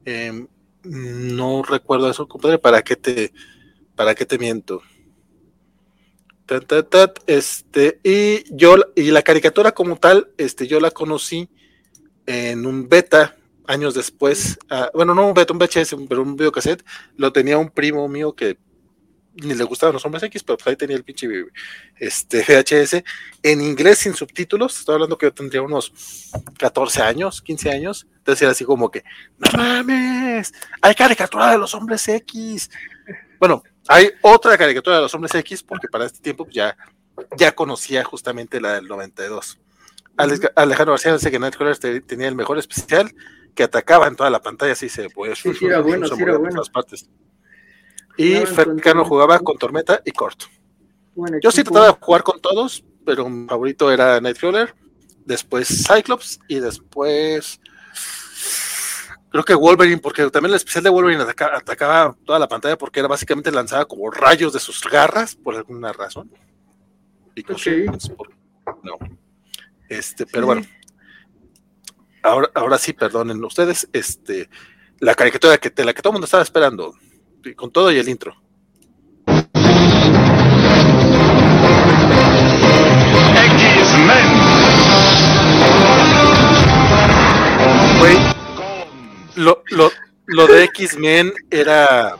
Em, 0.03 0.49
no 0.83 1.63
recuerdo 1.63 2.09
eso, 2.09 2.27
compadre, 2.27 2.59
¿para 2.59 2.81
qué 2.81 2.97
te, 2.97 3.31
para 3.95 4.15
qué 4.15 4.25
te 4.25 4.37
miento? 4.37 4.81
este, 7.25 8.01
y 8.03 8.43
yo, 8.53 8.75
y 8.97 9.11
la 9.11 9.21
caricatura 9.21 9.71
como 9.71 9.95
tal, 9.95 10.33
este, 10.37 10.67
yo 10.67 10.81
la 10.81 10.91
conocí 10.91 11.49
en 12.25 12.65
un 12.65 12.87
beta 12.89 13.35
años 13.67 13.93
después, 13.93 14.57
ah, 14.69 14.89
bueno, 14.93 15.13
no 15.15 15.27
un 15.27 15.33
beta, 15.33 15.53
un 15.53 15.59
VHS, 15.59 15.95
pero 16.07 16.21
un 16.21 16.35
videocassette, 16.35 16.85
lo 17.17 17.31
tenía 17.31 17.57
un 17.57 17.69
primo 17.69 18.07
mío 18.07 18.33
que 18.33 18.57
ni 19.35 19.53
le 19.53 19.63
gustaban 19.65 19.93
los 19.93 20.05
hombres 20.05 20.23
X, 20.23 20.43
pero 20.43 20.57
pues 20.57 20.67
ahí 20.67 20.75
tenía 20.75 20.95
el 20.95 21.03
pinche 21.03 21.27
este, 21.97 22.41
VHS 22.41 23.03
en 23.43 23.61
inglés 23.61 23.99
sin 23.99 24.13
subtítulos. 24.13 24.79
Estoy 24.79 24.93
hablando 24.93 25.17
que 25.17 25.25
yo 25.25 25.33
tendría 25.33 25.61
unos 25.61 26.31
14 26.57 27.01
años, 27.01 27.41
15 27.41 27.69
años. 27.69 28.07
Entonces 28.17 28.41
era 28.43 28.51
así 28.51 28.63
como 28.63 28.89
que, 28.89 29.03
no 29.37 29.49
mames, 29.57 30.53
hay 30.81 30.95
caricatura 30.95 31.51
de 31.51 31.57
los 31.57 31.73
hombres 31.73 32.07
X. 32.07 32.69
Bueno, 33.37 33.61
hay 33.87 34.09
otra 34.21 34.57
caricatura 34.57 34.97
de 34.97 35.01
los 35.01 35.13
hombres 35.13 35.35
X, 35.35 35.63
porque 35.63 35.89
para 35.89 36.05
este 36.05 36.19
tiempo 36.19 36.47
ya, 36.49 36.77
ya 37.37 37.53
conocía 37.53 38.05
justamente 38.05 38.61
la 38.61 38.75
del 38.75 38.87
92. 38.87 39.59
Alejandro 40.17 40.93
García 40.93 41.13
dice 41.13 41.31
que 41.31 41.39
Nightcrawler 41.39 41.77
tenía 42.03 42.27
el 42.27 42.35
mejor 42.35 42.57
especial 42.57 43.11
que 43.53 43.63
atacaba 43.63 44.07
en 44.07 44.15
toda 44.15 44.29
la 44.29 44.41
pantalla, 44.41 44.73
así 44.73 44.89
se 44.89 45.09
puede. 45.09 45.35
Sí, 45.35 45.53
sí, 45.53 45.65
era 45.65 45.79
bueno, 45.79 46.07
sí, 46.07 46.21
era 46.21 46.37
bueno. 46.37 46.61
Partes. 46.71 47.09
Y 48.17 48.35
Fercano 48.45 49.05
jugaba 49.05 49.39
con 49.39 49.57
Tormenta 49.57 50.01
y 50.05 50.11
Corto. 50.11 50.45
Yo 51.41 51.51
sí 51.51 51.63
trataba 51.63 51.87
de 51.87 51.97
jugar 51.99 52.23
con 52.23 52.41
todos, 52.41 52.83
pero 53.05 53.29
mi 53.29 53.47
favorito 53.47 53.91
era 53.91 54.19
Nightcrawler, 54.19 54.75
después 55.25 55.67
Cyclops 55.87 56.39
y 56.47 56.59
después 56.59 57.59
creo 59.29 59.43
que 59.43 59.53
Wolverine, 59.53 59.99
porque 59.99 60.29
también 60.29 60.51
el 60.51 60.55
especial 60.55 60.83
de 60.83 60.89
Wolverine 60.89 61.23
atacaba 61.23 62.15
toda 62.25 62.39
la 62.39 62.47
pantalla 62.47 62.77
porque 62.77 62.99
era 62.99 63.09
básicamente 63.09 63.51
lanzada 63.51 63.85
como 63.85 64.09
rayos 64.09 64.53
de 64.53 64.59
sus 64.59 64.81
garras 64.81 65.35
por 65.35 65.55
alguna 65.55 65.91
razón. 65.91 66.31
no. 68.83 68.97
Este, 69.97 70.25
pero 70.25 70.45
bueno. 70.45 70.65
Ahora, 72.23 72.49
ahora 72.55 72.77
sí, 72.77 72.93
perdonen 72.93 73.43
ustedes, 73.43 73.87
este, 73.93 74.49
la 74.99 75.13
caricatura 75.13 75.57
que, 75.57 75.69
de 75.69 75.85
la 75.85 75.93
que 75.93 76.01
todo 76.01 76.11
el 76.11 76.15
mundo 76.15 76.25
estaba 76.25 76.43
esperando, 76.43 76.95
con 77.55 77.71
todo 77.71 77.91
y 77.91 77.97
el 77.97 78.09
intro. 78.09 78.35
lo, 89.35 89.61
lo, 89.69 89.91
lo 90.25 90.47
de 90.47 90.63
X-Men 90.65 91.33
era. 91.49 92.15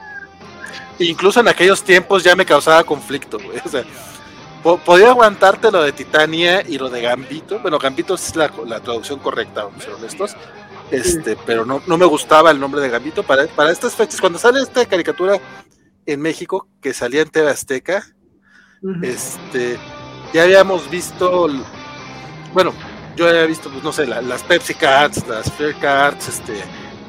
Incluso 1.00 1.42
en 1.42 1.48
aquellos 1.48 1.84
tiempos 1.84 2.24
ya 2.24 2.36
me 2.36 2.46
causaba 2.46 2.84
conflicto, 2.84 3.38
O 3.66 3.70
sea, 3.70 3.84
podía 4.86 5.10
aguantarte 5.10 5.72
lo 5.72 5.84
de 5.84 5.92
Titania 5.92 6.64
y 6.68 6.78
lo 6.78 6.90
de 6.90 7.02
Gambito. 7.02 7.60
Bueno, 7.60 7.80
Gambito 7.80 8.16
es 8.16 8.36
la, 8.36 8.52
la 8.66 8.80
traducción 8.80 9.20
correcta, 9.20 9.66
vamos 9.66 9.82
a 9.82 9.86
ser 9.86 9.94
honestos 9.94 10.36
este, 10.92 11.36
pero 11.46 11.66
no, 11.66 11.82
no 11.88 11.98
me 11.98 12.06
gustaba 12.06 12.52
el 12.52 12.60
nombre 12.60 12.82
de 12.82 12.90
Gambito. 12.90 13.24
Para, 13.24 13.48
para 13.48 13.72
estas 13.72 13.96
fechas, 13.96 14.22
cuando 14.22 14.40
sale 14.40 14.62
esta 14.62 14.86
caricatura 14.86 15.40
en 16.06 16.22
México, 16.22 16.68
que 16.82 16.94
salía 16.94 17.22
en 17.22 17.30
TV 17.30 17.50
Azteca, 17.50 18.06
este, 19.02 19.80
ya 20.34 20.44
habíamos 20.44 20.90
visto, 20.90 21.50
bueno, 22.54 22.72
yo 23.16 23.28
había 23.28 23.46
visto, 23.46 23.70
pues 23.70 23.84
no 23.84 23.92
sé, 23.92 24.06
las 24.06 24.44
Pepsi 24.44 24.76
Cards, 24.76 25.28
las 25.28 25.52
Fair 25.52 25.76
Cards, 25.80 26.28
este, 26.28 26.62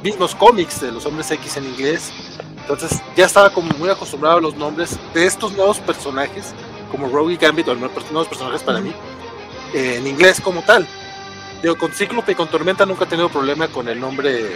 mismos 0.03 0.35
cómics 0.35 0.81
de 0.81 0.93
los 0.93 1.05
hombres 1.05 1.31
X 1.31 1.57
en 1.59 1.65
inglés. 1.65 2.13
Entonces 2.57 3.01
ya 3.15 3.27
estaba 3.27 3.51
como 3.51 3.71
muy 3.79 3.91
acostumbrado 3.91 4.39
a 4.39 4.41
los 4.41 4.57
nombres 4.57 4.99
de 5.13 5.27
estos 5.27 5.53
nuevos 5.53 5.79
personajes, 5.79 6.55
como 6.91 7.09
Rogue 7.09 7.35
y 7.35 7.37
Gambit, 7.37 7.69
o 7.69 7.75
nuevos 7.75 8.29
personajes 8.29 8.63
para 8.63 8.81
mí, 8.81 8.93
en 9.75 10.07
inglés 10.07 10.41
como 10.41 10.63
tal. 10.63 10.87
Digo, 11.63 11.77
con 11.77 11.93
Cíclope 11.93 12.33
y 12.33 12.35
con 12.35 12.49
Tormenta 12.49 12.85
nunca 12.87 13.05
he 13.05 13.09
tenido 13.09 13.29
problema 13.29 13.69
con 13.69 13.89
el 13.89 13.99
nombre, 13.99 14.51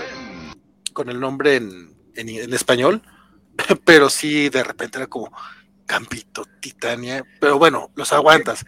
con 0.92 1.08
el 1.08 1.18
nombre 1.18 1.56
en, 1.56 1.94
en, 2.14 2.52
español, 2.52 3.02
pero 3.84 4.10
sí 4.10 4.48
de 4.48 4.62
repente 4.62 4.98
era 4.98 5.06
como 5.06 5.32
Campito, 5.86 6.44
Titania, 6.60 7.24
pero 7.40 7.58
bueno, 7.58 7.90
los 7.96 8.12
aguantas. 8.12 8.64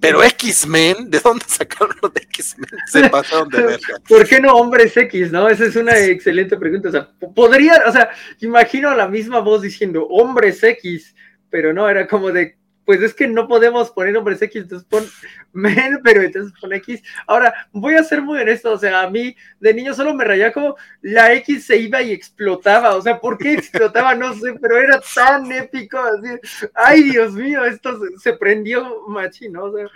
Pero 0.00 0.22
X-Men, 0.22 1.10
¿de 1.10 1.20
dónde 1.20 1.46
sacaron 1.48 1.96
los 2.02 2.12
de 2.12 2.20
X-Men? 2.22 2.68
Se 2.86 3.08
pasaron 3.10 3.48
de 3.48 3.62
verga. 3.62 3.98
¿Por 4.06 4.28
qué 4.28 4.40
no 4.40 4.52
hombres 4.52 4.94
X, 4.94 5.32
no? 5.32 5.48
Esa 5.48 5.64
es 5.64 5.76
una 5.76 5.96
excelente 5.98 6.56
pregunta. 6.58 6.90
O 6.90 6.92
sea, 6.92 7.08
podría, 7.34 7.82
o 7.86 7.92
sea, 7.92 8.10
imagino 8.40 8.94
la 8.94 9.08
misma 9.08 9.38
voz 9.38 9.62
diciendo 9.62 10.06
hombres 10.06 10.62
X, 10.62 11.14
pero 11.48 11.72
no, 11.72 11.88
era 11.88 12.06
como 12.06 12.30
de 12.30 12.58
pues 12.86 13.02
es 13.02 13.12
que 13.12 13.26
no 13.26 13.48
podemos 13.48 13.90
poner 13.90 14.14
nombres 14.14 14.40
X, 14.40 14.62
entonces 14.62 14.86
pon 14.88 15.04
men, 15.52 16.00
pero 16.04 16.22
entonces 16.22 16.58
pon 16.58 16.72
X. 16.72 17.02
Ahora, 17.26 17.68
voy 17.72 17.94
a 17.94 18.04
ser 18.04 18.22
muy 18.22 18.38
honesto, 18.38 18.72
o 18.72 18.78
sea, 18.78 19.02
a 19.02 19.10
mí 19.10 19.36
de 19.58 19.74
niño 19.74 19.92
solo 19.92 20.14
me 20.14 20.24
rayaba 20.24 20.52
como 20.52 20.76
la 21.02 21.34
X 21.34 21.66
se 21.66 21.76
iba 21.76 22.00
y 22.00 22.12
explotaba, 22.12 22.94
o 22.94 23.02
sea, 23.02 23.20
¿por 23.20 23.36
qué 23.36 23.54
explotaba? 23.54 24.14
No 24.14 24.32
sé, 24.34 24.54
pero 24.62 24.78
era 24.78 25.00
tan 25.14 25.50
épico, 25.50 25.98
así, 25.98 26.68
ay 26.74 27.02
Dios 27.10 27.32
mío, 27.32 27.64
esto 27.64 27.98
se, 28.18 28.32
prendió 28.34 29.02
machino, 29.08 29.64
o 29.64 29.76
sea. 29.76 29.88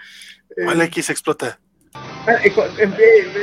¿Cuál 0.64 0.82
eh, 0.82 0.86
X 0.86 1.10
explota? 1.10 1.60
Ah, 1.92 2.36
eh, 2.44 2.52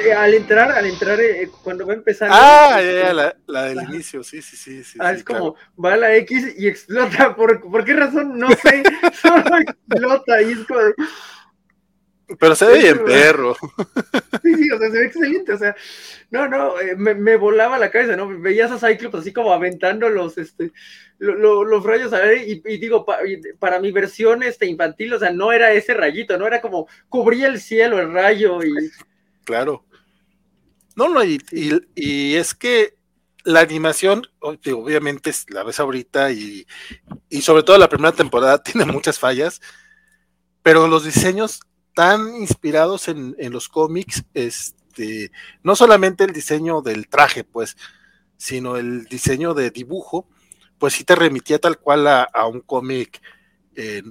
eh, 0.05 0.13
al 0.13 0.33
entrar, 0.33 0.71
al 0.71 0.85
entrar, 0.85 1.19
eh, 1.19 1.49
cuando 1.63 1.85
va 1.85 1.93
a 1.93 1.95
empezar. 1.95 2.29
Ah, 2.31 2.79
ya, 2.81 3.13
la, 3.13 3.35
la, 3.47 3.63
del 3.63 3.83
inicio, 3.89 4.23
sí, 4.23 4.41
sí, 4.41 4.55
sí. 4.55 4.83
sí 4.83 4.97
ah, 5.01 5.11
es 5.11 5.23
como, 5.23 5.55
va 5.83 5.97
la 5.97 6.15
X 6.15 6.55
y 6.57 6.67
explota. 6.67 7.35
¿Por, 7.35 7.59
¿por 7.69 7.83
qué 7.83 7.93
razón? 7.93 8.37
No 8.37 8.49
sé, 8.51 8.83
solo 9.21 9.57
explota 9.57 10.41
y 10.41 10.51
es 10.51 10.59
como. 10.65 10.79
Pero 12.39 12.55
se 12.55 12.65
ve 12.65 12.79
bien 12.79 13.05
perro. 13.05 13.55
Sí, 14.43 14.53
sí, 14.55 14.71
o 14.71 14.77
sea, 14.77 14.91
se 14.91 14.99
ve 14.99 15.05
excelente. 15.05 15.53
O 15.53 15.57
sea, 15.57 15.75
no, 16.29 16.47
no, 16.47 16.79
eh, 16.79 16.95
me, 16.95 17.35
volaba 17.35 17.77
la 17.77 17.89
cabeza, 17.91 18.15
¿no? 18.15 18.27
Veías 18.39 18.71
a 18.71 18.77
Cyclops 18.79 19.15
así 19.15 19.33
como 19.33 19.51
aventando 19.51 20.09
los, 20.09 20.37
este, 20.37 20.71
los 21.19 21.83
rayos 21.83 22.13
a 22.13 22.19
ver, 22.19 22.47
y, 22.47 22.61
digo, 22.77 23.05
para 23.59 23.79
mi 23.79 23.91
versión 23.91 24.43
este, 24.43 24.67
infantil, 24.67 25.13
o 25.13 25.19
sea, 25.19 25.31
no 25.31 25.51
era 25.51 25.73
ese 25.73 25.93
rayito, 25.93 26.37
no 26.37 26.47
era 26.47 26.61
como 26.61 26.87
cubría 27.09 27.47
el 27.47 27.59
cielo 27.59 27.99
el 27.99 28.13
rayo 28.13 28.63
y. 28.63 28.73
Claro. 29.43 29.85
No, 30.95 31.09
no, 31.09 31.23
y, 31.23 31.39
y, 31.95 32.35
es 32.35 32.53
que 32.53 32.95
la 33.43 33.61
animación, 33.61 34.23
obviamente 34.39 35.31
la 35.49 35.63
ves 35.63 35.79
ahorita 35.79 36.31
y, 36.31 36.65
y 37.29 37.41
sobre 37.41 37.63
todo 37.63 37.77
la 37.77 37.89
primera 37.89 38.13
temporada 38.13 38.61
tiene 38.63 38.85
muchas 38.85 39.19
fallas, 39.19 39.61
pero 40.63 40.87
los 40.87 41.05
diseños 41.05 41.61
tan 41.97 42.35
inspirados 42.35 43.07
en, 43.07 43.35
los 43.51 43.69
cómics, 43.69 44.23
este, 44.35 45.31
no 45.63 45.75
solamente 45.75 46.25
el 46.25 46.31
diseño 46.31 46.83
del 46.83 47.07
traje, 47.07 47.43
pues, 47.43 47.75
sino 48.37 48.77
el 48.77 49.05
diseño 49.05 49.55
de 49.55 49.71
dibujo, 49.71 50.27
pues 50.77 50.93
sí 50.93 51.03
te 51.03 51.15
remitía 51.15 51.57
tal 51.57 51.79
cual 51.79 52.05
a, 52.07 52.29
un 52.45 52.61
cómic, 52.61 53.19
eh, 53.75 54.03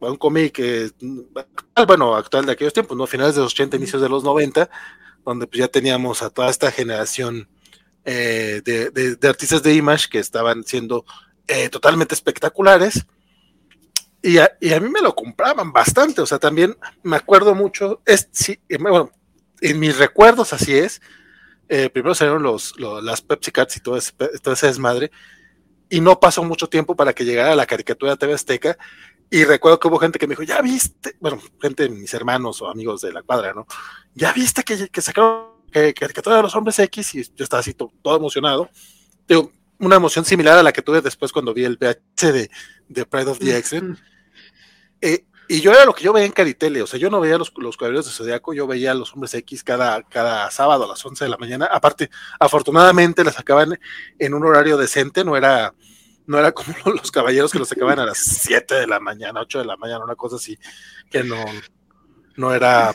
a 0.00 0.06
un 0.12 0.18
cómic 0.18 0.56
eh, 0.60 0.92
bueno, 1.84 2.14
actual 2.14 2.46
de 2.46 2.52
aquellos 2.52 2.74
tiempos, 2.74 2.96
¿no? 2.96 3.08
Finales 3.08 3.34
de 3.34 3.40
los 3.40 3.54
80, 3.54 3.76
inicios 3.76 4.00
de 4.00 4.08
los 4.08 4.22
90, 4.22 4.70
donde 5.24 5.48
pues 5.48 5.58
ya 5.58 5.66
teníamos 5.66 6.22
a 6.22 6.30
toda 6.30 6.48
esta 6.48 6.70
generación 6.70 7.48
eh, 8.04 8.62
de, 8.64 9.28
artistas 9.28 9.64
de 9.64 9.74
Image 9.74 10.08
que 10.08 10.20
estaban 10.20 10.62
siendo 10.62 11.04
totalmente 11.72 12.14
espectaculares 12.14 13.04
y 14.22 14.38
a, 14.38 14.80
mí 14.80 14.88
me 14.88 15.00
lo 15.00 15.14
compraban 15.14 15.72
bastante, 15.72 16.20
o 16.20 16.26
sea, 16.26 16.38
también 16.38 16.76
me 17.02 17.16
acuerdo 17.16 17.54
mucho, 17.54 18.00
es, 18.06 18.28
sí, 18.30 18.58
bueno, 18.78 19.10
en 19.60 19.80
mis 19.80 19.98
recuerdos 19.98 20.52
así 20.52 20.74
es, 20.74 21.02
eh, 21.68 21.90
primero 21.90 22.14
salieron 22.14 22.42
los, 22.42 22.74
las 22.78 23.20
Pepsi 23.20 23.50
Cards 23.50 23.76
y 23.76 23.80
todo 23.80 23.96
ese, 23.96 24.12
todo 24.42 24.54
ese 24.54 24.68
desmadre, 24.68 25.10
y 25.90 26.00
no 26.00 26.20
pasó 26.20 26.44
mucho 26.44 26.68
tiempo 26.68 26.94
para 26.94 27.12
que 27.12 27.24
llegara 27.24 27.56
la 27.56 27.66
caricatura 27.66 28.12
de 28.12 28.18
TV 28.18 28.34
Azteca, 28.34 28.78
y 29.28 29.44
recuerdo 29.44 29.80
que 29.80 29.88
hubo 29.88 29.98
gente 29.98 30.18
que 30.18 30.26
me 30.26 30.32
dijo, 30.32 30.42
ya 30.42 30.60
viste, 30.60 31.16
bueno, 31.18 31.40
gente, 31.60 31.88
mis 31.88 32.12
hermanos 32.14 32.60
o 32.60 32.68
amigos 32.68 33.00
de 33.00 33.12
la 33.12 33.22
cuadra, 33.22 33.54
¿no? 33.54 33.66
Ya 34.14 34.32
viste 34.32 34.62
que, 34.62 34.88
que 34.88 35.00
sacaron 35.00 35.52
eh, 35.72 35.94
caricatura 35.94 36.36
de 36.36 36.42
los 36.42 36.54
hombres 36.54 36.78
X, 36.78 37.14
y 37.14 37.24
yo 37.34 37.42
estaba 37.42 37.60
así 37.60 37.72
todo, 37.74 38.16
emocionado. 38.16 38.68
Digo, 39.26 39.50
una 39.78 39.96
emoción 39.96 40.24
similar 40.24 40.58
a 40.58 40.62
la 40.62 40.72
que 40.72 40.82
tuve 40.82 41.00
después 41.00 41.32
cuando 41.32 41.54
vi 41.54 41.64
el 41.64 41.78
VH 41.80 42.32
de, 42.32 42.50
de 42.88 43.06
Pride 43.06 43.30
of 43.30 43.38
the 43.38 43.56
X-Men. 43.56 43.98
Eh, 45.02 45.24
y 45.48 45.60
yo 45.60 45.72
era 45.72 45.84
lo 45.84 45.92
que 45.92 46.04
yo 46.04 46.12
veía 46.12 46.24
en 46.24 46.32
Caritele, 46.32 46.80
o 46.80 46.86
sea, 46.86 46.98
yo 46.98 47.10
no 47.10 47.20
veía 47.20 47.36
los, 47.36 47.52
los 47.56 47.76
cuadrillos 47.76 48.06
de 48.06 48.12
Zodiaco, 48.12 48.54
yo 48.54 48.66
veía 48.66 48.92
a 48.92 48.94
los 48.94 49.12
hombres 49.12 49.34
X 49.34 49.62
cada, 49.62 50.02
cada 50.04 50.50
sábado 50.50 50.84
a 50.84 50.88
las 50.88 51.04
11 51.04 51.24
de 51.24 51.30
la 51.30 51.36
mañana. 51.36 51.66
Aparte, 51.66 52.08
afortunadamente 52.40 53.24
las 53.24 53.34
sacaban 53.34 53.78
en 54.18 54.34
un 54.34 54.46
horario 54.46 54.78
decente, 54.78 55.24
no 55.24 55.36
era, 55.36 55.74
no 56.26 56.38
era 56.38 56.52
como 56.52 56.74
los 56.94 57.10
caballeros 57.10 57.52
que 57.52 57.58
los 57.58 57.68
sacaban 57.68 57.98
a 57.98 58.06
las 58.06 58.18
7 58.18 58.76
de 58.76 58.86
la 58.86 59.00
mañana, 59.00 59.40
8 59.40 59.58
de 59.58 59.64
la 59.66 59.76
mañana, 59.76 60.04
una 60.04 60.16
cosa 60.16 60.36
así, 60.36 60.58
que 61.10 61.22
no, 61.22 61.44
no 62.36 62.54
era 62.54 62.92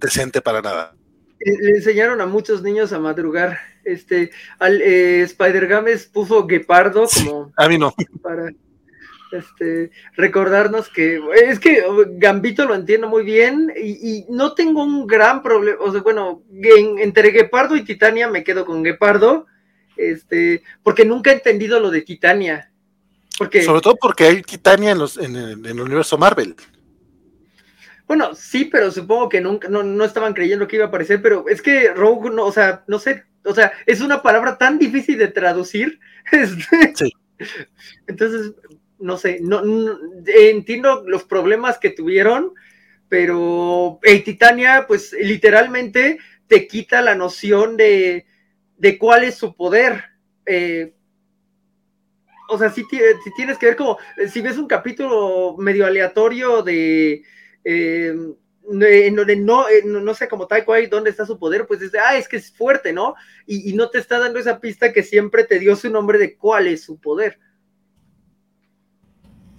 decente 0.00 0.40
para 0.40 0.62
nada. 0.62 0.96
Eh, 1.40 1.56
le 1.60 1.70
enseñaron 1.76 2.20
a 2.20 2.26
muchos 2.26 2.62
niños 2.62 2.92
a 2.92 2.98
madrugar. 2.98 3.58
Este, 3.84 4.32
al 4.58 4.82
eh, 4.82 5.22
Spider 5.22 5.66
Games 5.66 6.06
puso 6.06 6.46
Guepardo 6.46 7.06
como. 7.06 7.52
a 7.56 7.68
mí 7.68 7.78
no. 7.78 7.94
Para, 8.20 8.50
este, 9.32 9.90
recordarnos 10.16 10.88
que 10.88 11.20
es 11.44 11.58
que 11.58 11.82
Gambito 12.12 12.64
lo 12.66 12.74
entiendo 12.74 13.08
muy 13.08 13.24
bien 13.24 13.72
y, 13.76 14.24
no 14.28 14.54
tengo 14.54 14.82
un 14.82 15.06
gran 15.06 15.42
problema, 15.42 15.78
o 15.80 15.92
sea, 15.92 16.00
bueno, 16.02 16.42
entre 16.52 17.30
Guepardo 17.30 17.76
y 17.76 17.84
Titania 17.84 18.28
me 18.28 18.44
quedo 18.44 18.64
con 18.64 18.82
Guepardo, 18.82 19.46
este, 19.96 20.62
porque 20.82 21.04
nunca 21.04 21.30
he 21.30 21.34
entendido 21.34 21.80
lo 21.80 21.90
de 21.90 22.02
Titania. 22.02 22.70
Porque, 23.36 23.62
Sobre 23.62 23.80
todo 23.80 23.96
porque 23.96 24.24
hay 24.24 24.42
Titania 24.42 24.92
en, 24.92 24.98
los, 24.98 25.16
en, 25.16 25.36
el, 25.36 25.80
universo 25.80 26.18
Marvel. 26.18 26.56
Bueno, 28.06 28.34
sí, 28.34 28.64
pero 28.64 28.90
supongo 28.90 29.28
que 29.28 29.40
nunca, 29.40 29.68
no, 29.68 29.82
no, 29.82 30.04
estaban 30.04 30.34
creyendo 30.34 30.66
que 30.66 30.76
iba 30.76 30.86
a 30.86 30.88
aparecer, 30.88 31.22
pero 31.22 31.44
es 31.48 31.62
que 31.62 31.92
Rogue, 31.92 32.30
no, 32.30 32.46
o 32.46 32.52
sea, 32.52 32.82
no 32.88 32.98
sé, 32.98 33.24
o 33.44 33.54
sea, 33.54 33.72
es 33.86 34.00
una 34.00 34.22
palabra 34.22 34.58
tan 34.58 34.78
difícil 34.78 35.18
de 35.18 35.28
traducir. 35.28 36.00
Este, 36.30 36.92
sí. 36.94 37.12
Entonces, 38.06 38.52
no 38.98 39.16
sé, 39.16 39.38
no, 39.40 39.62
entiendo 40.26 41.04
los 41.06 41.24
problemas 41.24 41.78
que 41.78 41.90
tuvieron, 41.90 42.54
pero 43.08 43.98
el 44.02 44.24
Titania, 44.24 44.84
pues 44.86 45.12
literalmente 45.12 46.18
te 46.46 46.66
quita 46.66 47.02
la 47.02 47.14
noción 47.14 47.76
de, 47.76 48.26
de 48.76 48.98
cuál 48.98 49.24
es 49.24 49.36
su 49.36 49.54
poder. 49.54 50.04
Eh, 50.46 50.94
o 52.50 52.58
sea, 52.58 52.70
si, 52.70 52.84
tienes 53.36 53.58
que 53.58 53.66
ver 53.66 53.76
como, 53.76 53.98
si 54.30 54.40
ves 54.40 54.56
un 54.56 54.66
capítulo 54.66 55.56
medio 55.58 55.86
aleatorio 55.86 56.62
de... 56.62 57.22
Eh, 57.64 58.14
en 58.70 59.16
donde 59.16 59.36
no, 59.36 59.64
no 59.84 60.14
sé 60.14 60.28
como 60.28 60.46
Taekwondo 60.46 60.88
dónde 60.90 61.10
está 61.10 61.24
su 61.24 61.38
poder, 61.38 61.66
pues 61.66 61.80
dice, 61.80 61.98
ah, 61.98 62.16
es 62.16 62.28
que 62.28 62.36
es 62.36 62.52
fuerte, 62.52 62.92
¿no? 62.92 63.14
Y, 63.46 63.72
no 63.72 63.88
te 63.88 63.98
está 63.98 64.18
dando 64.18 64.38
esa 64.38 64.60
pista 64.60 64.92
que 64.92 65.02
siempre 65.02 65.44
te 65.44 65.58
dio 65.58 65.74
su 65.74 65.90
nombre 65.90 66.18
de 66.18 66.36
cuál 66.36 66.66
es 66.66 66.82
su 66.82 67.00
poder. 67.00 67.38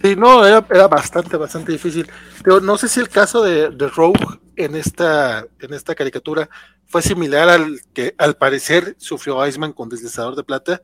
Sí, 0.02 0.16
no, 0.16 0.46
era, 0.46 0.60
bastante, 0.88 1.36
bastante 1.36 1.72
difícil. 1.72 2.10
Pero 2.42 2.60
no 2.60 2.78
sé 2.78 2.88
si 2.88 3.00
el 3.00 3.08
caso 3.08 3.42
de, 3.42 3.68
Rogue 3.88 4.40
en 4.56 4.74
esta, 4.74 5.46
en 5.58 5.74
esta 5.74 5.94
caricatura 5.94 6.48
fue 6.86 7.02
similar 7.02 7.48
al 7.48 7.80
que 7.92 8.14
al 8.18 8.36
parecer 8.36 8.96
sufrió 8.98 9.46
Iceman 9.46 9.72
con 9.72 9.88
Deslizador 9.88 10.36
de 10.36 10.44
Plata 10.44 10.82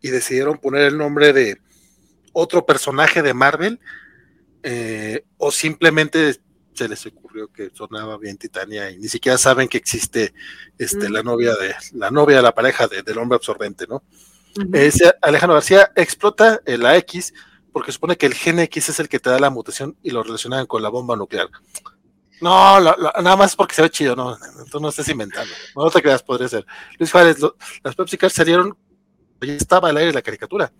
y 0.00 0.08
decidieron 0.08 0.58
poner 0.58 0.82
el 0.82 0.98
nombre 0.98 1.32
de 1.32 1.60
otro 2.32 2.64
personaje 2.66 3.22
de 3.22 3.34
Marvel 3.34 3.80
eh, 4.62 5.24
o 5.36 5.52
simplemente 5.52 6.40
se 6.72 6.88
les 6.88 7.06
ocurrió 7.06 7.52
que 7.52 7.70
sonaba 7.72 8.18
bien 8.18 8.36
Titania 8.36 8.90
y 8.90 8.98
ni 8.98 9.08
siquiera 9.08 9.38
saben 9.38 9.68
que 9.68 9.78
existe 9.78 10.34
este, 10.76 11.08
la 11.08 11.22
novia 11.22 11.54
de 11.54 11.74
la 11.92 12.10
novia 12.10 12.36
de 12.36 12.42
la 12.42 12.54
pareja 12.54 12.88
del 12.88 13.18
hombre 13.18 13.36
absorbente, 13.36 13.86
¿no? 13.86 14.02
Alejandro 15.22 15.54
García 15.54 15.92
explota 15.94 16.60
la 16.66 16.96
X 16.96 17.32
porque 17.74 17.90
supone 17.90 18.16
que 18.16 18.26
el 18.26 18.34
gen 18.34 18.60
X 18.60 18.90
es 18.90 19.00
el 19.00 19.08
que 19.08 19.18
te 19.18 19.30
da 19.30 19.40
la 19.40 19.50
mutación 19.50 19.96
y 20.00 20.12
lo 20.12 20.22
relacionan 20.22 20.64
con 20.64 20.80
la 20.80 20.90
bomba 20.90 21.16
nuclear. 21.16 21.48
No, 22.40 22.80
nada 22.80 23.36
más 23.36 23.56
porque 23.56 23.74
se 23.74 23.82
ve 23.82 23.90
chido, 23.90 24.14
no, 24.14 24.38
tú 24.70 24.78
no 24.78 24.90
estés 24.90 25.08
inventando. 25.08 25.52
No 25.74 25.90
te 25.90 26.00
creas, 26.00 26.22
podría 26.22 26.46
ser. 26.46 26.64
Luis 27.00 27.10
Juárez, 27.10 27.38
las 27.82 27.96
Pepsi 27.96 28.16
Cars 28.16 28.32
salieron, 28.32 28.78
ya 29.40 29.54
estaba 29.54 29.88
al 29.88 29.96
aire 29.96 30.12
la 30.12 30.22
caricatura. 30.22 30.72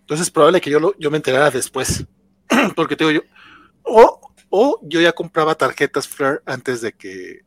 Entonces 0.00 0.26
es 0.26 0.30
probable 0.30 0.62
que 0.62 0.70
yo, 0.70 0.80
lo, 0.80 0.96
yo 0.98 1.10
me 1.10 1.18
enterara 1.18 1.50
después. 1.50 2.06
porque 2.74 2.96
te 2.96 3.04
digo 3.04 3.22
yo, 3.22 3.30
o, 3.82 4.32
o 4.48 4.80
yo 4.82 5.02
ya 5.02 5.12
compraba 5.12 5.54
tarjetas 5.54 6.08
Flare 6.08 6.40
antes 6.46 6.80
de 6.80 6.94
que, 6.94 7.40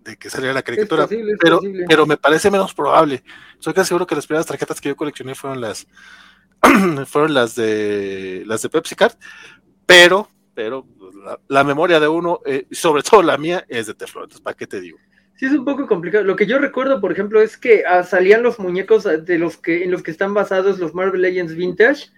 de 0.00 0.16
que 0.16 0.28
saliera 0.28 0.52
la 0.52 0.62
caricatura. 0.62 1.06
pero, 1.38 1.60
pero 1.86 2.04
me 2.04 2.16
parece 2.16 2.50
menos 2.50 2.74
probable. 2.74 3.22
Estoy 3.54 3.74
casi 3.74 3.90
seguro 3.90 4.08
que 4.08 4.16
las 4.16 4.26
primeras 4.26 4.46
tarjetas 4.46 4.80
que 4.80 4.88
yo 4.88 4.96
coleccioné 4.96 5.36
fueron 5.36 5.60
las, 5.60 5.86
fueron 7.06 7.34
las 7.34 7.54
de 7.54 8.44
las 8.46 8.62
de 8.62 8.68
Pepsi 8.68 8.94
Card, 8.94 9.14
pero, 9.86 10.28
pero 10.54 10.86
la, 11.48 11.64
memoria 11.64 12.00
de 12.00 12.08
uno, 12.08 12.40
eh, 12.46 12.66
sobre 12.70 13.02
todo 13.02 13.22
la 13.22 13.38
mía, 13.38 13.64
es 13.68 13.86
de 13.86 13.94
Teflon. 13.94 14.24
Entonces, 14.24 14.42
¿para 14.42 14.56
qué 14.56 14.66
te 14.66 14.80
digo? 14.80 14.98
Sí, 15.36 15.46
es 15.46 15.52
un 15.52 15.64
poco 15.64 15.86
complicado. 15.86 16.24
Lo 16.24 16.36
que 16.36 16.46
yo 16.46 16.58
recuerdo, 16.58 17.00
por 17.00 17.12
ejemplo, 17.12 17.40
es 17.40 17.56
que 17.56 17.84
ah, 17.84 18.02
salían 18.04 18.42
los 18.42 18.58
muñecos 18.58 19.04
de 19.04 19.38
los 19.38 19.56
que, 19.56 19.84
en 19.84 19.90
los 19.90 20.02
que 20.02 20.10
están 20.10 20.34
basados 20.34 20.78
los 20.78 20.94
Marvel 20.94 21.22
Legends 21.22 21.54
Vintage. 21.54 22.10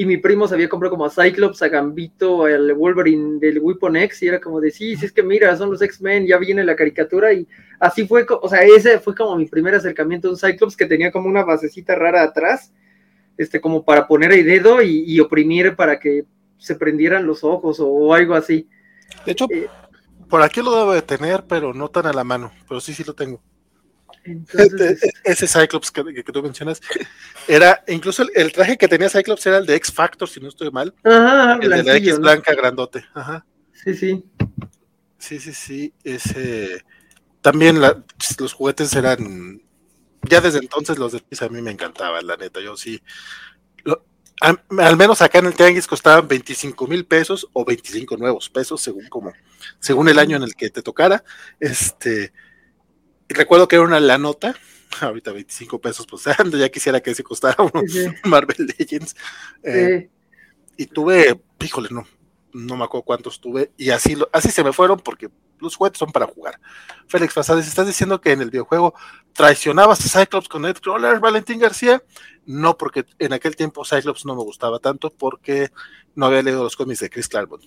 Y 0.00 0.06
mi 0.06 0.16
primo 0.16 0.46
se 0.46 0.54
había 0.54 0.68
comprado 0.68 0.92
como 0.92 1.06
a 1.06 1.10
Cyclops, 1.10 1.60
a 1.60 1.68
Gambito, 1.68 2.44
al 2.44 2.72
Wolverine 2.72 3.40
del 3.40 3.58
Weapon 3.58 3.96
X, 3.96 4.22
y 4.22 4.28
era 4.28 4.40
como 4.40 4.60
de 4.60 4.70
sí, 4.70 4.94
sí, 4.94 5.06
es 5.06 5.12
que 5.12 5.24
mira, 5.24 5.56
son 5.56 5.72
los 5.72 5.82
X-Men, 5.82 6.24
ya 6.24 6.38
viene 6.38 6.62
la 6.62 6.76
caricatura, 6.76 7.32
y 7.32 7.48
así 7.80 8.06
fue, 8.06 8.24
o 8.28 8.48
sea, 8.48 8.62
ese 8.62 9.00
fue 9.00 9.16
como 9.16 9.34
mi 9.34 9.46
primer 9.46 9.74
acercamiento 9.74 10.28
a 10.28 10.30
un 10.30 10.36
Cyclops 10.36 10.76
que 10.76 10.86
tenía 10.86 11.10
como 11.10 11.28
una 11.28 11.42
basecita 11.42 11.96
rara 11.96 12.22
atrás, 12.22 12.72
este, 13.38 13.60
como 13.60 13.84
para 13.84 14.06
poner 14.06 14.32
el 14.32 14.44
dedo 14.44 14.82
y, 14.82 15.18
oprimir 15.20 15.76
para 15.76 15.98
que 15.98 16.24
se 16.58 16.74
prendieran 16.74 17.26
los 17.26 17.44
ojos 17.44 17.78
o, 17.80 18.12
algo 18.12 18.34
así. 18.34 18.68
De 19.24 19.32
hecho, 19.32 19.46
eh, 19.50 19.68
por 20.28 20.42
aquí 20.42 20.60
lo 20.60 20.76
debo 20.76 20.92
de 20.92 21.02
tener, 21.02 21.44
pero 21.48 21.72
no 21.72 21.88
tan 21.88 22.06
a 22.06 22.12
la 22.12 22.24
mano, 22.24 22.52
pero 22.68 22.80
sí, 22.80 22.92
sí 22.92 23.04
lo 23.04 23.14
tengo. 23.14 23.40
Entonces, 24.24 25.00
ese 25.24 25.46
Cyclops 25.46 25.90
que, 25.90 26.02
tú 26.24 26.42
mencionas 26.42 26.80
era, 27.46 27.82
incluso 27.86 28.24
el, 28.34 28.52
traje 28.52 28.76
que 28.76 28.88
tenía 28.88 29.08
Cyclops 29.08 29.46
era 29.46 29.58
el 29.58 29.66
de 29.66 29.76
X 29.76 29.92
Factor, 29.92 30.28
si 30.28 30.40
no 30.40 30.48
estoy 30.48 30.70
mal. 30.72 30.92
Ajá, 31.04 31.58
el 31.62 31.70
de 31.70 31.82
la 31.84 31.96
X 31.96 32.18
blanca 32.18 32.54
grandote. 32.54 33.04
Ajá. 33.14 33.46
Sí, 33.72 33.94
sí. 33.94 34.24
Sí, 35.18 35.38
sí, 35.38 35.52
sí. 35.52 35.94
Ese. 36.02 36.84
También 37.40 37.80
los 37.80 38.52
juguetes 38.52 38.92
eran 38.94 39.62
ya 40.22 40.40
desde 40.40 40.58
entonces 40.58 40.98
los 40.98 41.12
de 41.12 41.20
Pisa 41.20 41.46
a 41.46 41.48
mí 41.48 41.62
me 41.62 41.70
encantaban, 41.70 42.26
la 42.26 42.36
neta. 42.36 42.60
Yo 42.60 42.76
sí. 42.76 43.02
al, 44.40 44.96
menos 44.96 45.22
acá 45.22 45.38
en 45.38 45.46
el 45.46 45.54
Tianguis 45.54 45.86
costaban 45.86 46.28
25 46.28 46.86
mil 46.86 47.04
pesos 47.06 47.48
o 47.52 47.64
25 47.64 48.16
nuevos 48.16 48.48
pesos, 48.48 48.80
según 48.80 49.08
como, 49.08 49.32
según 49.80 50.08
el 50.08 50.18
año 50.18 50.36
en 50.36 50.42
el 50.42 50.54
que 50.54 50.70
te 50.70 50.82
tocara. 50.82 51.24
Este, 51.60 52.32
recuerdo 53.28 53.68
que 53.68 53.76
era 53.76 53.84
una 53.84 54.00
la 54.00 54.18
nota, 54.18 54.54
ahorita 55.00 55.32
25 55.32 55.80
pesos, 55.80 56.06
pues 56.06 56.24
ya 56.58 56.68
quisiera 56.68 57.00
que 57.00 57.14
se 57.14 57.22
costara 57.22 57.62
uno 57.62 57.82
Marvel 58.24 58.74
Legends. 58.78 59.14
Eh, 59.62 60.08
y 60.76 60.86
tuve, 60.86 61.40
híjole, 61.60 61.88
no, 61.90 62.06
no 62.52 62.76
me 62.76 62.84
acuerdo 62.84 63.04
cuántos 63.04 63.40
tuve, 63.40 63.72
y 63.76 63.90
así, 63.90 64.16
así 64.32 64.50
se 64.50 64.62
me 64.64 64.72
fueron 64.72 65.00
porque 65.00 65.28
los 65.60 65.76
juguetes 65.76 65.98
son 65.98 66.12
para 66.12 66.26
jugar. 66.26 66.58
Félix 67.06 67.34
Fasades, 67.34 67.66
¿estás 67.66 67.86
diciendo 67.86 68.20
que 68.20 68.32
en 68.32 68.40
el 68.40 68.50
videojuego 68.50 68.94
traicionabas 69.32 70.04
a 70.04 70.20
Cyclops 70.20 70.48
con 70.48 70.62
Nightcrawler, 70.62 71.20
Valentín 71.20 71.58
García? 71.58 72.02
No, 72.46 72.76
porque 72.76 73.04
en 73.18 73.32
aquel 73.32 73.56
tiempo 73.56 73.84
Cyclops 73.84 74.24
no 74.24 74.34
me 74.34 74.42
gustaba 74.42 74.78
tanto 74.78 75.10
porque 75.10 75.70
no 76.14 76.26
había 76.26 76.42
leído 76.42 76.62
los 76.62 76.76
cómics 76.76 77.00
de 77.00 77.10
Chris 77.10 77.28
Claremont. 77.28 77.64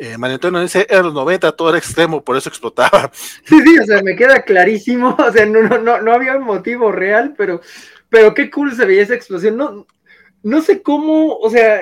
Eh, 0.00 0.16
María 0.16 0.34
Antonio 0.34 0.60
dice, 0.60 0.86
en 0.88 1.02
los 1.02 1.12
90 1.12 1.50
todo 1.52 1.70
era 1.70 1.78
extremo, 1.78 2.22
por 2.22 2.36
eso 2.36 2.48
explotaba. 2.48 3.10
Sí, 3.44 3.60
sí, 3.60 3.78
o 3.78 3.84
sea, 3.84 4.00
me 4.02 4.14
queda 4.14 4.42
clarísimo, 4.42 5.16
o 5.18 5.32
sea, 5.32 5.44
no, 5.44 5.62
no, 5.62 6.00
no, 6.00 6.12
había 6.12 6.36
un 6.36 6.44
motivo 6.44 6.92
real, 6.92 7.34
pero, 7.36 7.60
pero 8.08 8.32
qué 8.32 8.48
cool 8.48 8.74
se 8.76 8.84
veía 8.84 9.02
esa 9.02 9.14
explosión. 9.14 9.56
No, 9.56 9.86
no 10.44 10.62
sé 10.62 10.82
cómo, 10.82 11.36
o 11.38 11.50
sea, 11.50 11.80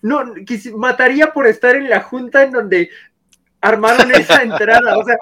no, 0.00 0.34
mataría 0.76 1.32
por 1.32 1.46
estar 1.46 1.76
en 1.76 1.90
la 1.90 2.00
junta 2.00 2.44
en 2.44 2.52
donde 2.52 2.90
armaron 3.64 4.10
esa 4.14 4.42
entrada. 4.42 4.98
O 4.98 5.04
sea, 5.04 5.16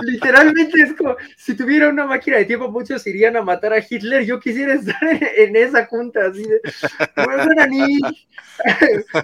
literalmente 0.00 0.80
es 0.80 0.94
como 0.94 1.16
si 1.36 1.54
tuviera 1.54 1.88
una 1.88 2.06
máquina 2.06 2.38
de 2.38 2.46
tiempo, 2.46 2.70
muchos 2.70 3.06
irían 3.06 3.36
a 3.36 3.42
matar 3.42 3.72
a 3.72 3.78
Hitler. 3.78 4.24
Yo 4.24 4.40
quisiera 4.40 4.74
estar 4.74 4.96
en, 5.36 5.54
esa 5.56 5.86
junta 5.86 6.20
así 6.26 6.42
de 6.42 6.60
we're 7.18 7.44
gonna 7.44 7.66
need 7.66 8.02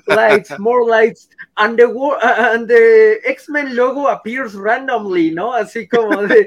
lights, 0.06 0.58
more 0.58 0.84
lights, 0.86 1.28
and 1.56 1.78
the 1.78 1.86
and 2.52 2.68
the 2.68 3.20
X-Men 3.24 3.74
logo 3.74 4.08
appears 4.08 4.54
randomly, 4.54 5.30
¿no? 5.30 5.54
Así 5.54 5.88
como 5.88 6.22
de 6.22 6.46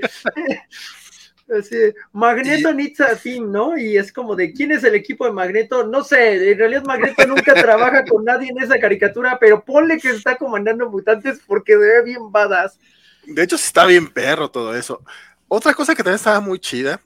Así, 1.58 1.76
Magneto 2.14 2.74
needs 2.74 3.02
a 3.02 3.16
team, 3.16 3.52
¿no? 3.52 3.78
Y 3.78 3.98
es 3.98 4.14
como 4.14 4.36
de 4.36 4.54
quién 4.54 4.72
es 4.72 4.84
el 4.84 4.96
equipo 4.96 5.26
de 5.26 5.34
Magneto, 5.34 5.86
no 5.86 6.04
sé, 6.04 6.52
en 6.52 6.58
realidad 6.58 6.84
Magneto 6.86 7.26
nunca 7.28 7.54
trabaja 7.54 8.06
con 8.06 8.24
nadie 8.24 8.50
en 8.50 8.60
esa 8.60 8.80
caricatura, 8.80 9.38
pero 9.40 9.64
ponle 9.64 9.98
que 9.98 10.10
está 10.10 10.38
comandando 10.38 10.90
mutantes 10.90 11.42
porque 11.46 11.74
se 11.74 11.80
ve 11.80 12.04
bien 12.04 12.32
badass. 12.32 12.80
De 13.26 13.44
hecho, 13.44 13.56
está 13.56 13.86
bien 13.86 14.08
perro 14.08 14.50
todo 14.50 14.76
eso. 14.76 15.02
Otra 15.48 15.74
cosa 15.74 15.94
que 15.94 16.04
también 16.04 16.16
estaba 16.16 16.40
muy 16.40 16.60
chida, 16.60 17.02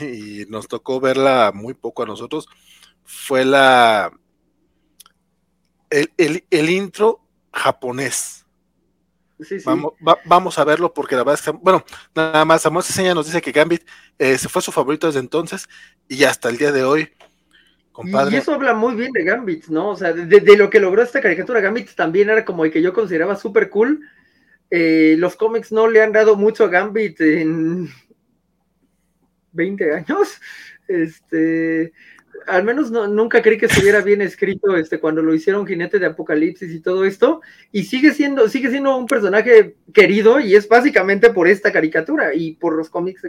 y 0.00 0.44
nos 0.48 0.68
tocó 0.68 1.00
verla 1.00 1.50
muy 1.54 1.74
poco 1.74 2.02
a 2.02 2.06
nosotros, 2.06 2.48
fue 3.04 3.44
la 3.44 4.12
el, 5.90 6.44
el 6.50 6.70
intro 6.70 7.20
japonés 7.52 8.46
Vamos, 10.24 10.58
a 10.58 10.64
verlo 10.64 10.92
porque 10.92 11.14
la 11.14 11.22
verdad 11.22 11.34
es 11.34 11.42
que, 11.42 11.50
bueno, 11.50 11.84
nada 12.14 12.44
más, 12.44 12.62
Samuel 12.62 12.84
Seña 12.84 13.14
nos 13.14 13.26
dice 13.26 13.40
que 13.40 13.52
Gambit 13.52 13.82
eh, 14.18 14.36
se 14.36 14.48
fue 14.48 14.62
su 14.62 14.72
favorito 14.72 15.06
desde 15.06 15.20
entonces 15.20 15.68
y 16.08 16.24
hasta 16.24 16.48
el 16.48 16.56
día 16.56 16.72
de 16.72 16.82
hoy, 16.82 17.08
compadre. 17.92 18.34
Y 18.34 18.38
eso 18.38 18.52
habla 18.52 18.74
muy 18.74 18.94
bien 18.94 19.12
de 19.12 19.22
Gambit, 19.22 19.66
¿no? 19.66 19.90
O 19.90 19.96
sea, 19.96 20.12
de, 20.12 20.56
lo 20.56 20.70
que 20.70 20.80
logró 20.80 21.02
esta 21.02 21.20
caricatura, 21.20 21.60
Gambit 21.60 21.94
también 21.94 22.30
era 22.30 22.44
como 22.44 22.64
el 22.64 22.72
que 22.72 22.82
yo 22.82 22.92
consideraba 22.92 23.36
súper 23.36 23.70
cool. 23.70 24.00
Eh, 24.70 25.14
los 25.18 25.36
cómics 25.36 25.70
no 25.72 25.88
le 25.88 26.02
han 26.02 26.12
dado 26.12 26.36
mucho 26.36 26.64
a 26.64 26.68
Gambit 26.68 27.20
en 27.20 27.88
20 29.52 29.94
años. 29.94 30.40
Este, 30.88 31.92
al 32.46 32.64
menos 32.64 32.90
nunca 32.90 33.42
creí 33.42 33.58
que 33.58 33.66
estuviera 33.66 34.00
bien 34.00 34.22
escrito 34.22 34.76
este, 34.76 35.00
cuando 35.00 35.22
lo 35.22 35.34
hicieron 35.34 35.66
Jinete 35.66 35.98
de 35.98 36.06
Apocalipsis 36.06 36.72
y 36.72 36.80
todo 36.80 37.04
esto, 37.04 37.40
y 37.72 37.84
sigue 37.84 38.12
siendo, 38.12 38.48
sigue 38.48 38.70
siendo 38.70 38.96
un 38.96 39.06
personaje 39.06 39.76
querido 39.92 40.40
y 40.40 40.54
es 40.54 40.68
básicamente 40.68 41.30
por 41.30 41.48
esta 41.48 41.72
caricatura 41.72 42.34
y 42.34 42.52
por 42.52 42.74
los 42.74 42.90
cómics 42.90 43.22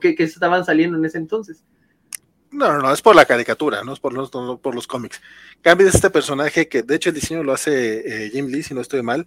que, 0.00 0.14
que, 0.14 0.22
estaban 0.24 0.64
saliendo 0.64 0.96
en 0.98 1.04
ese 1.04 1.18
entonces. 1.18 1.64
No, 2.50 2.72
no, 2.72 2.80
no, 2.80 2.92
es 2.92 3.00
por 3.00 3.16
la 3.16 3.24
caricatura, 3.24 3.82
no 3.82 3.94
es 3.94 4.00
por 4.00 4.12
los, 4.12 4.30
por 4.30 4.74
los 4.74 4.86
cómics. 4.86 5.20
Cambia 5.62 5.88
este 5.88 6.10
personaje 6.10 6.68
que 6.68 6.82
de 6.82 6.94
hecho 6.96 7.08
el 7.08 7.14
diseño 7.14 7.42
lo 7.42 7.52
hace 7.52 8.26
eh, 8.26 8.30
Jim 8.30 8.46
Lee, 8.46 8.62
si 8.62 8.74
no 8.74 8.80
estoy 8.82 9.02
mal, 9.02 9.26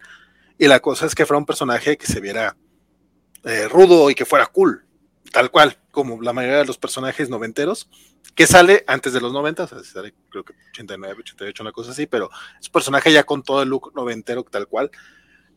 y 0.57 0.67
la 0.67 0.79
cosa 0.79 1.05
es 1.05 1.15
que 1.15 1.25
fuera 1.25 1.39
un 1.39 1.45
personaje 1.45 1.97
que 1.97 2.05
se 2.05 2.21
viera 2.21 2.55
eh, 3.43 3.67
rudo 3.67 4.09
y 4.09 4.15
que 4.15 4.25
fuera 4.25 4.45
cool, 4.47 4.84
tal 5.35 5.51
cual, 5.51 5.77
como 5.91 6.21
la 6.21 6.31
mayoría 6.31 6.59
de 6.59 6.65
los 6.65 6.77
personajes 6.77 7.29
noventeros 7.29 7.89
que 8.35 8.47
sale 8.47 8.85
antes 8.87 9.11
de 9.11 9.19
los 9.19 9.33
90, 9.33 9.67
creo 10.29 10.45
que 10.45 10.53
89, 10.69 11.17
88, 11.19 11.61
una 11.61 11.73
cosa 11.73 11.91
así, 11.91 12.05
pero 12.05 12.29
es 12.57 12.67
un 12.67 12.71
personaje 12.71 13.11
ya 13.11 13.25
con 13.25 13.43
todo 13.43 13.61
el 13.61 13.67
look 13.67 13.91
noventero 13.93 14.45
tal 14.45 14.65
cual. 14.69 14.89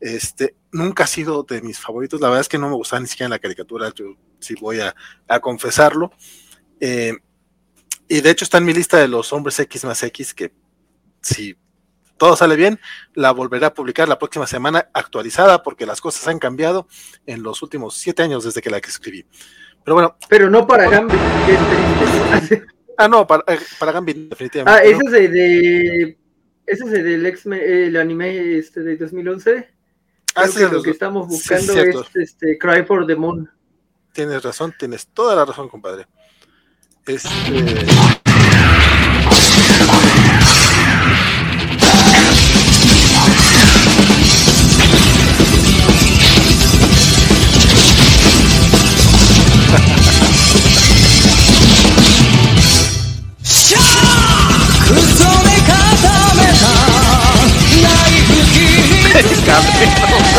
Este, 0.01 0.57
nunca 0.72 1.05
ha 1.05 1.07
sido 1.07 1.45
de 1.45 1.62
mis 1.62 1.79
favoritos, 1.79 2.20
la 2.20 2.26
verdad 2.26 2.41
es 2.41 2.49
que 2.49 2.59
no 2.59 2.68
me 2.68 2.74
gustaba 2.74 2.99
ni 2.99 3.07
siquiera 3.07 3.26
en 3.26 3.31
la 3.31 3.39
caricatura, 3.39 3.95
yo 3.95 4.16
sí 4.41 4.57
voy 4.61 4.81
a, 4.81 4.93
confesarlo. 5.41 6.11
Eh, 6.81 7.12
y 8.09 8.20
de 8.20 8.31
hecho 8.31 8.45
está 8.45 8.59
en 8.59 8.64
mi 8.64 8.74
lista 8.74 8.97
de 8.97 9.07
los 9.07 9.33
hombres 9.33 9.61
X 9.61 9.85
más 9.85 10.03
X, 10.03 10.35
que 10.35 10.53
si 11.22 11.57
todo 12.16 12.35
sale 12.35 12.57
bien, 12.57 12.81
la 13.14 13.31
volveré 13.31 13.66
a 13.66 13.74
publicar 13.74 14.09
la 14.09 14.18
próxima 14.18 14.49
semana 14.49 14.89
actualizada, 14.93 15.62
porque 15.62 15.87
las 15.87 16.01
cosas 16.01 16.26
han 16.26 16.41
cambiado 16.41 16.89
en 17.26 17.45
los 17.45 17.62
últimos 17.62 17.95
siete 17.97 18.24
años 18.24 18.43
desde 18.43 18.61
que 18.61 18.70
la 18.70 18.79
escribí. 18.79 19.24
Pero 19.89 19.95
bueno. 19.95 20.16
Pero 20.28 20.51
no 20.51 20.66
para 20.66 20.86
Gambit. 20.91 21.18
ah, 22.99 23.09
no, 23.09 23.26
para, 23.26 23.43
eh, 23.47 23.59
para 23.78 23.91
Gambit, 23.91 24.16
definitivamente. 24.28 24.80
Ah, 24.80 24.84
ese 24.84 25.03
es 25.03 25.32
de. 25.32 26.18
Ese 26.66 26.84
es 26.84 26.91
del 26.91 27.24
ex 27.24 27.47
el 27.47 27.97
anime 27.97 28.59
este 28.59 28.82
de 28.82 28.99
2011. 28.99 29.66
Ah, 30.34 30.47
sí, 30.47 30.61
lo 30.70 30.82
que 30.82 30.91
estamos 30.91 31.26
buscando 31.26 31.72
es, 31.72 31.97
este, 32.16 32.59
Cry 32.59 32.84
for 32.84 33.07
the 33.07 33.16
Moon. 33.16 33.51
Tienes 34.12 34.43
razón, 34.43 34.74
tienes 34.78 35.07
toda 35.07 35.34
la 35.34 35.47
razón, 35.47 35.70
compadre. 35.70 36.07
Este. 37.07 37.30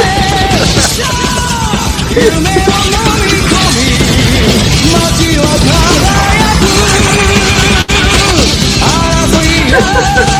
que 10.29 10.38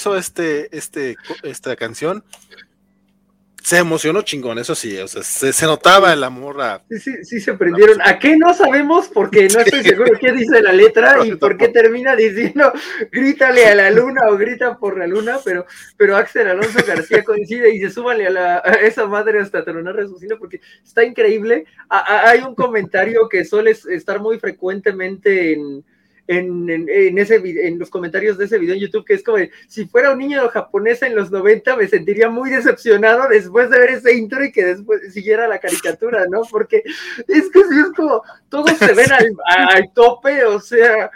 hizo 0.00 0.16
este, 0.16 0.74
este, 0.76 1.16
esta 1.42 1.76
canción 1.76 2.24
se 3.62 3.76
emocionó 3.76 4.22
chingón, 4.22 4.58
eso 4.58 4.74
sí, 4.74 4.96
o 4.96 5.06
sea, 5.06 5.22
se, 5.22 5.66
notaba 5.66 6.14
el 6.14 6.24
amor 6.24 6.62
a... 6.62 6.82
Sí, 6.88 6.98
sí, 6.98 7.24
sí 7.24 7.40
se 7.40 7.52
prendieron. 7.52 8.00
¿A 8.02 8.18
qué 8.18 8.38
no 8.38 8.54
sabemos? 8.54 9.08
Porque 9.12 9.48
no 9.48 9.60
estoy 9.60 9.82
seguro 9.84 10.12
qué 10.18 10.32
dice 10.32 10.62
la 10.62 10.72
letra 10.72 11.18
y 11.26 11.34
por 11.36 11.58
qué 11.58 11.68
termina 11.68 12.16
diciendo 12.16 12.72
grítale 13.12 13.66
a 13.66 13.74
la 13.74 13.90
luna 13.90 14.22
o 14.30 14.38
grita 14.38 14.78
por 14.78 14.98
la 14.98 15.06
luna, 15.06 15.38
pero, 15.44 15.66
pero 15.98 16.16
Axel 16.16 16.48
Alonso 16.48 16.78
García 16.86 17.22
coincide 17.22 17.74
y 17.74 17.80
se 17.80 17.90
súbale 17.90 18.26
a, 18.26 18.30
la, 18.30 18.62
a 18.64 18.72
esa 18.72 19.06
madre 19.06 19.40
hasta 19.40 19.62
tronar 19.62 19.94
resucina 19.94 20.36
porque 20.38 20.62
está 20.82 21.04
increíble. 21.04 21.66
hay 21.90 22.40
un 22.40 22.54
comentario 22.54 23.28
que 23.28 23.44
suele 23.44 23.72
estar 23.72 24.20
muy 24.20 24.38
frecuentemente 24.38 25.52
en 25.52 25.84
en, 26.30 27.18
ese, 27.18 27.42
en 27.44 27.78
los 27.78 27.90
comentarios 27.90 28.38
de 28.38 28.44
ese 28.44 28.58
video 28.58 28.74
en 28.74 28.80
YouTube, 28.80 29.04
que 29.04 29.14
es 29.14 29.24
como, 29.24 29.38
si 29.66 29.86
fuera 29.86 30.12
un 30.12 30.18
niño 30.18 30.48
japonés 30.48 31.02
en 31.02 31.16
los 31.16 31.30
90, 31.32 31.76
me 31.76 31.88
sentiría 31.88 32.30
muy 32.30 32.50
decepcionado 32.50 33.28
después 33.28 33.68
de 33.68 33.80
ver 33.80 33.90
ese 33.90 34.14
intro 34.14 34.44
y 34.44 34.52
que 34.52 34.64
después 34.64 35.12
siguiera 35.12 35.48
la 35.48 35.58
caricatura, 35.58 36.26
¿no? 36.30 36.42
Porque 36.48 36.84
es 37.26 37.50
que 37.50 37.60
sí 37.60 37.80
es 37.80 37.92
como, 37.96 38.22
todos 38.48 38.76
se 38.78 38.94
ven 38.94 39.10
al, 39.10 39.92
tope, 39.92 40.44
o 40.44 40.60
sea... 40.60 41.10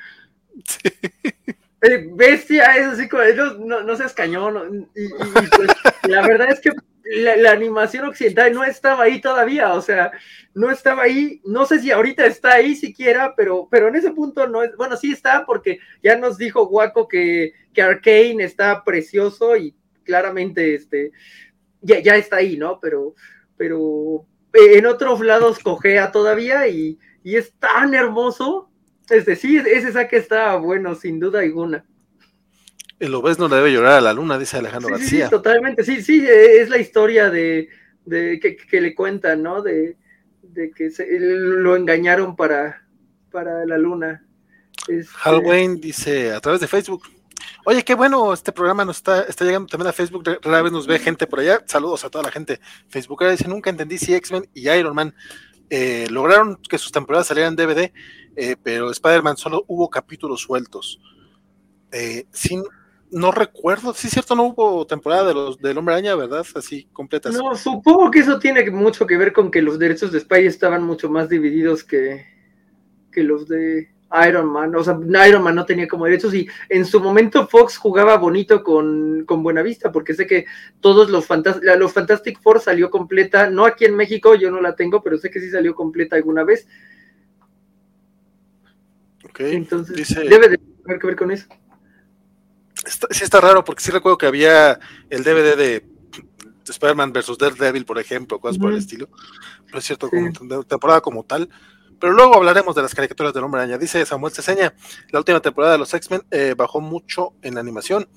bestia 2.12 2.76
es 2.76 2.86
así 2.86 3.08
como, 3.08 3.22
no, 3.60 3.82
no, 3.82 3.96
seas 3.96 4.14
cañón. 4.14 4.88
Y, 4.96 5.08
pues, 5.08 5.68
la 6.08 6.26
verdad 6.26 6.50
es 6.50 6.58
que 6.58 6.70
la, 7.04 7.52
animación 7.52 8.06
occidental 8.06 8.52
no 8.52 8.64
estaba 8.64 9.04
ahí 9.04 9.20
todavía, 9.20 9.74
o 9.74 9.82
sea, 9.82 10.12
no 10.54 10.70
estaba 10.70 11.02
ahí, 11.02 11.40
no 11.44 11.66
sé 11.66 11.80
si 11.80 11.90
ahorita 11.90 12.26
está 12.26 12.54
ahí 12.54 12.74
siquiera, 12.74 13.34
pero, 13.36 13.68
pero 13.70 13.88
en 13.88 13.96
ese 13.96 14.12
punto 14.12 14.46
no 14.48 14.62
es, 14.62 14.74
bueno, 14.76 14.96
sí 14.96 15.12
está 15.12 15.44
porque 15.44 15.80
ya 16.02 16.16
nos 16.16 16.38
dijo 16.38 16.66
Guaco 16.66 17.06
que, 17.08 17.52
que 17.72 17.82
Arkane 17.82 18.44
está 18.44 18.84
precioso 18.84 19.56
y 19.56 19.74
claramente 20.04 20.74
este, 20.74 21.12
ya, 21.80 22.00
ya 22.00 22.16
está 22.16 22.36
ahí, 22.36 22.56
¿no? 22.56 22.80
Pero, 22.80 23.14
pero 23.56 24.26
en 24.52 24.86
otros 24.86 25.20
lados 25.20 25.58
cojea 25.58 26.10
todavía 26.12 26.68
y, 26.68 26.98
y 27.22 27.36
es 27.36 27.52
tan 27.58 27.94
hermoso, 27.94 28.70
es 29.10 29.26
decir, 29.26 29.66
ese 29.66 29.92
saque 29.92 30.16
está 30.16 30.56
bueno, 30.56 30.94
sin 30.94 31.20
duda 31.20 31.40
alguna. 31.40 31.84
El 32.98 33.20
ves 33.22 33.38
no 33.38 33.48
le 33.48 33.56
debe 33.56 33.72
llorar 33.72 33.92
a 33.92 34.00
la 34.00 34.12
luna, 34.12 34.38
dice 34.38 34.56
Alejandro 34.56 34.90
García. 34.90 35.26
Sí, 35.26 35.30
totalmente, 35.30 35.82
sí, 35.84 36.02
sí, 36.02 36.24
e, 36.26 36.60
es 36.60 36.68
la 36.68 36.78
historia 36.78 37.28
de, 37.30 37.68
de 38.04 38.38
que, 38.40 38.80
le 38.80 38.94
cuentan, 38.94 39.42
¿no? 39.42 39.62
De, 39.62 39.96
de 40.42 40.70
que 40.70 40.90
lo 40.98 41.76
engañaron 41.76 42.36
para, 42.36 42.86
para 43.30 43.66
la 43.66 43.78
luna. 43.78 44.24
Este... 44.88 45.06
Halloween 45.12 45.80
dice 45.80 46.32
a 46.32 46.40
través 46.40 46.60
de 46.60 46.68
Facebook. 46.68 47.02
Oye, 47.66 47.82
qué 47.82 47.94
bueno, 47.94 48.32
este 48.32 48.52
programa 48.52 48.84
nos 48.84 48.98
está, 48.98 49.22
está 49.22 49.44
llegando 49.44 49.66
también 49.68 49.88
a 49.88 49.92
Facebook, 49.92 50.22
rara 50.42 50.62
vez 50.62 50.72
nos 50.72 50.86
ve 50.86 50.98
gente 50.98 51.26
por 51.26 51.40
allá. 51.40 51.62
Saludos 51.66 52.04
a 52.04 52.10
toda 52.10 52.24
la 52.24 52.30
gente. 52.30 52.60
Facebook 52.88 53.24
dice, 53.30 53.48
nunca 53.48 53.70
entendí 53.70 53.98
si 53.98 54.14
X-Men 54.14 54.48
y 54.52 54.68
Iron 54.68 54.94
Man 54.94 55.14
eh, 55.70 56.06
lograron 56.10 56.56
que 56.68 56.78
sus 56.78 56.92
temporadas 56.92 57.26
salieran 57.26 57.56
DVD, 57.56 57.92
eh, 58.36 58.56
pero 58.62 58.90
Spider-Man 58.90 59.36
solo 59.36 59.64
hubo 59.66 59.88
capítulos 59.88 60.42
sueltos. 60.42 61.00
Eh, 61.90 62.26
sin, 62.32 62.62
no 63.14 63.30
recuerdo, 63.30 63.94
sí 63.94 64.08
es 64.08 64.12
cierto, 64.12 64.34
no 64.34 64.42
hubo 64.42 64.86
temporada 64.88 65.28
de 65.28 65.34
los 65.34 65.58
del 65.60 65.78
Hombre 65.78 65.94
Araña, 65.94 66.16
¿verdad? 66.16 66.44
Así 66.56 66.88
completa. 66.92 67.30
No, 67.30 67.54
supongo 67.54 68.10
que 68.10 68.18
eso 68.18 68.40
tiene 68.40 68.68
mucho 68.72 69.06
que 69.06 69.16
ver 69.16 69.32
con 69.32 69.52
que 69.52 69.62
los 69.62 69.78
derechos 69.78 70.10
de 70.10 70.18
Spy 70.18 70.46
estaban 70.46 70.82
mucho 70.82 71.08
más 71.08 71.28
divididos 71.28 71.84
que, 71.84 72.26
que 73.12 73.22
los 73.22 73.46
de 73.46 73.88
Iron 74.26 74.46
Man. 74.52 74.74
O 74.74 74.82
sea, 74.82 74.98
Iron 75.28 75.44
Man 75.44 75.54
no 75.54 75.64
tenía 75.64 75.86
como 75.86 76.06
derechos 76.06 76.34
y 76.34 76.48
en 76.68 76.84
su 76.84 76.98
momento 76.98 77.46
Fox 77.46 77.76
jugaba 77.76 78.16
bonito 78.16 78.64
con, 78.64 79.24
con 79.26 79.44
Buenavista, 79.44 79.92
porque 79.92 80.14
sé 80.14 80.26
que 80.26 80.46
todos 80.80 81.08
los, 81.08 81.28
los 81.78 81.92
Fantastic 81.92 82.42
Four 82.42 82.58
salió 82.58 82.90
completa, 82.90 83.48
no 83.48 83.64
aquí 83.64 83.84
en 83.84 83.94
México, 83.94 84.34
yo 84.34 84.50
no 84.50 84.60
la 84.60 84.74
tengo, 84.74 85.04
pero 85.04 85.18
sé 85.18 85.30
que 85.30 85.38
sí 85.38 85.50
salió 85.50 85.76
completa 85.76 86.16
alguna 86.16 86.42
vez. 86.42 86.66
Ok. 89.24 89.38
Entonces, 89.38 90.12
debe 90.16 90.48
de 90.48 90.58
tener 90.58 90.98
que 90.98 91.06
ver 91.06 91.16
con 91.16 91.30
eso 91.30 91.46
sí 93.10 93.24
está 93.24 93.40
raro 93.40 93.64
porque 93.64 93.82
sí 93.82 93.90
recuerdo 93.90 94.18
que 94.18 94.26
había 94.26 94.78
el 95.10 95.24
DVD 95.24 95.56
de 95.56 95.84
Spider-Man 96.72 97.12
vs. 97.12 97.38
Daredevil, 97.38 97.84
por 97.84 97.98
ejemplo, 97.98 98.40
cosas 98.40 98.58
por 98.58 98.72
el 98.72 98.78
estilo. 98.78 99.08
Pero 99.66 99.78
es 99.78 99.84
cierto, 99.84 100.08
como 100.08 100.64
temporada 100.64 101.00
como 101.00 101.24
tal. 101.24 101.48
Pero 102.00 102.12
luego 102.12 102.36
hablaremos 102.36 102.74
de 102.74 102.82
las 102.82 102.94
caricaturas 102.94 103.32
del 103.32 103.44
Hombre 103.44 103.60
Araña. 103.60 103.78
Dice 103.78 104.04
Samuel 104.04 104.32
Ceseña, 104.32 104.74
la 105.10 105.18
última 105.18 105.40
temporada 105.40 105.72
de 105.72 105.78
los 105.78 105.92
X-Men 105.92 106.22
eh, 106.30 106.54
bajó 106.56 106.80
mucho 106.80 107.34
en 107.42 107.54
la 107.54 107.60
animación. 107.60 108.08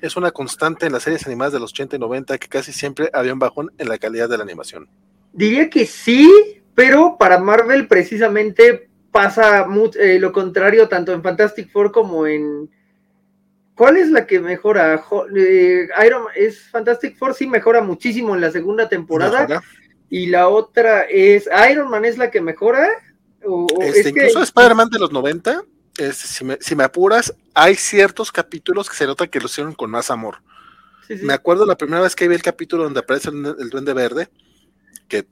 Es 0.00 0.16
una 0.16 0.32
constante 0.32 0.86
en 0.86 0.92
las 0.92 1.04
series 1.04 1.26
animadas 1.26 1.52
de 1.52 1.60
los 1.60 1.70
80 1.72 1.96
y 1.96 1.98
90 1.98 2.38
que 2.38 2.48
casi 2.48 2.72
siempre 2.72 3.10
había 3.12 3.32
un 3.32 3.38
bajón 3.38 3.72
en 3.78 3.88
la 3.88 3.98
calidad 3.98 4.28
de 4.28 4.36
la 4.36 4.42
animación. 4.42 4.88
Diría 5.32 5.70
que 5.70 5.86
sí, 5.86 6.30
pero 6.74 7.16
para 7.18 7.38
Marvel 7.38 7.86
precisamente 7.86 8.90
pasa 9.10 9.66
eh, 9.98 10.18
lo 10.18 10.32
contrario 10.32 10.88
tanto 10.88 11.12
en 11.12 11.22
Fantastic 11.22 11.70
Four 11.70 11.92
como 11.92 12.26
en, 12.26 12.68
¿Cuál 13.82 13.96
es 13.96 14.12
la 14.12 14.28
que 14.28 14.38
mejora? 14.38 15.04
Eh, 15.36 15.88
Iron 16.06 16.26
es 16.36 16.70
Fantastic 16.70 17.18
Four 17.18 17.34
sí 17.34 17.48
mejora 17.48 17.82
muchísimo 17.82 18.32
en 18.32 18.40
la 18.40 18.52
segunda 18.52 18.88
temporada. 18.88 19.60
Y 20.08 20.26
la 20.26 20.46
otra 20.46 21.02
es 21.02 21.48
Iron 21.68 21.90
Man 21.90 22.04
es 22.04 22.16
la 22.16 22.30
que 22.30 22.40
mejora. 22.40 22.88
Este, 23.80 24.10
incluso 24.10 24.40
Spider-Man 24.40 24.88
de 24.88 25.00
los 25.00 25.10
90, 25.10 25.64
si, 26.12 26.44
me, 26.76 26.84
apuras, 26.84 27.34
hay 27.54 27.74
ciertos 27.74 28.30
capítulos 28.30 28.88
que 28.88 28.94
se 28.94 29.04
nota 29.04 29.26
que 29.26 29.40
lo 29.40 29.46
hicieron 29.46 29.72
con 29.72 29.90
más 29.90 30.12
amor. 30.12 30.36
Me 31.08 31.32
acuerdo 31.32 31.66
la 31.66 31.76
primera 31.76 32.02
vez 32.02 32.14
que 32.14 32.28
vi 32.28 32.36
el 32.36 32.42
capítulo 32.42 32.84
donde 32.84 33.00
aparece 33.00 33.30
el, 33.30 33.68
Duende 33.68 33.94
Verde, 33.94 34.28
que 35.08 35.26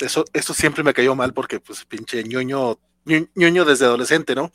eso, 0.00 0.24
eso 0.32 0.54
siempre 0.54 0.84
me 0.84 0.94
cayó 0.94 1.16
mal 1.16 1.34
porque, 1.34 1.58
pues, 1.58 1.84
pinche 1.84 2.22
ñoño, 2.22 2.78
ñoño 3.34 3.64
desde 3.64 3.86
adolescente, 3.86 4.36
¿no? 4.36 4.52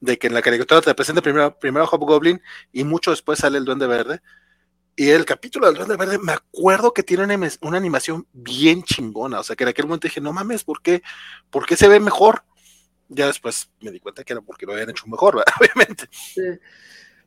De 0.00 0.18
que 0.18 0.28
en 0.28 0.34
la 0.34 0.42
caricatura 0.42 0.80
te 0.80 0.94
presenta 0.94 1.22
primero, 1.22 1.58
primero 1.58 1.86
Hobgoblin 1.86 2.40
y 2.72 2.84
mucho 2.84 3.10
después 3.10 3.40
sale 3.40 3.58
el 3.58 3.64
Duende 3.64 3.86
Verde. 3.86 4.20
Y 4.96 5.10
el 5.10 5.24
capítulo 5.24 5.66
del 5.66 5.76
Duende 5.76 5.96
Verde, 5.96 6.18
me 6.18 6.32
acuerdo 6.32 6.92
que 6.92 7.04
tiene 7.04 7.24
una, 7.60 7.76
animación 7.76 8.26
bien 8.32 8.82
chingona. 8.82 9.40
O 9.40 9.42
sea, 9.44 9.54
que 9.54 9.62
en 9.62 9.68
aquel 9.68 9.86
momento 9.86 10.08
dije, 10.08 10.20
no 10.20 10.32
mames, 10.32 10.64
¿por 10.64 10.82
qué, 10.82 11.02
¿por 11.50 11.66
qué 11.66 11.76
se 11.76 11.88
ve 11.88 12.00
mejor? 12.00 12.42
Ya 13.08 13.26
después 13.26 13.70
me 13.80 13.92
di 13.92 14.00
cuenta 14.00 14.24
que 14.24 14.32
era 14.32 14.42
porque 14.42 14.66
lo 14.66 14.72
habían 14.72 14.90
hecho 14.90 15.06
mejor, 15.06 15.36
obviamente. 15.60 16.08
Sí, 16.10 16.42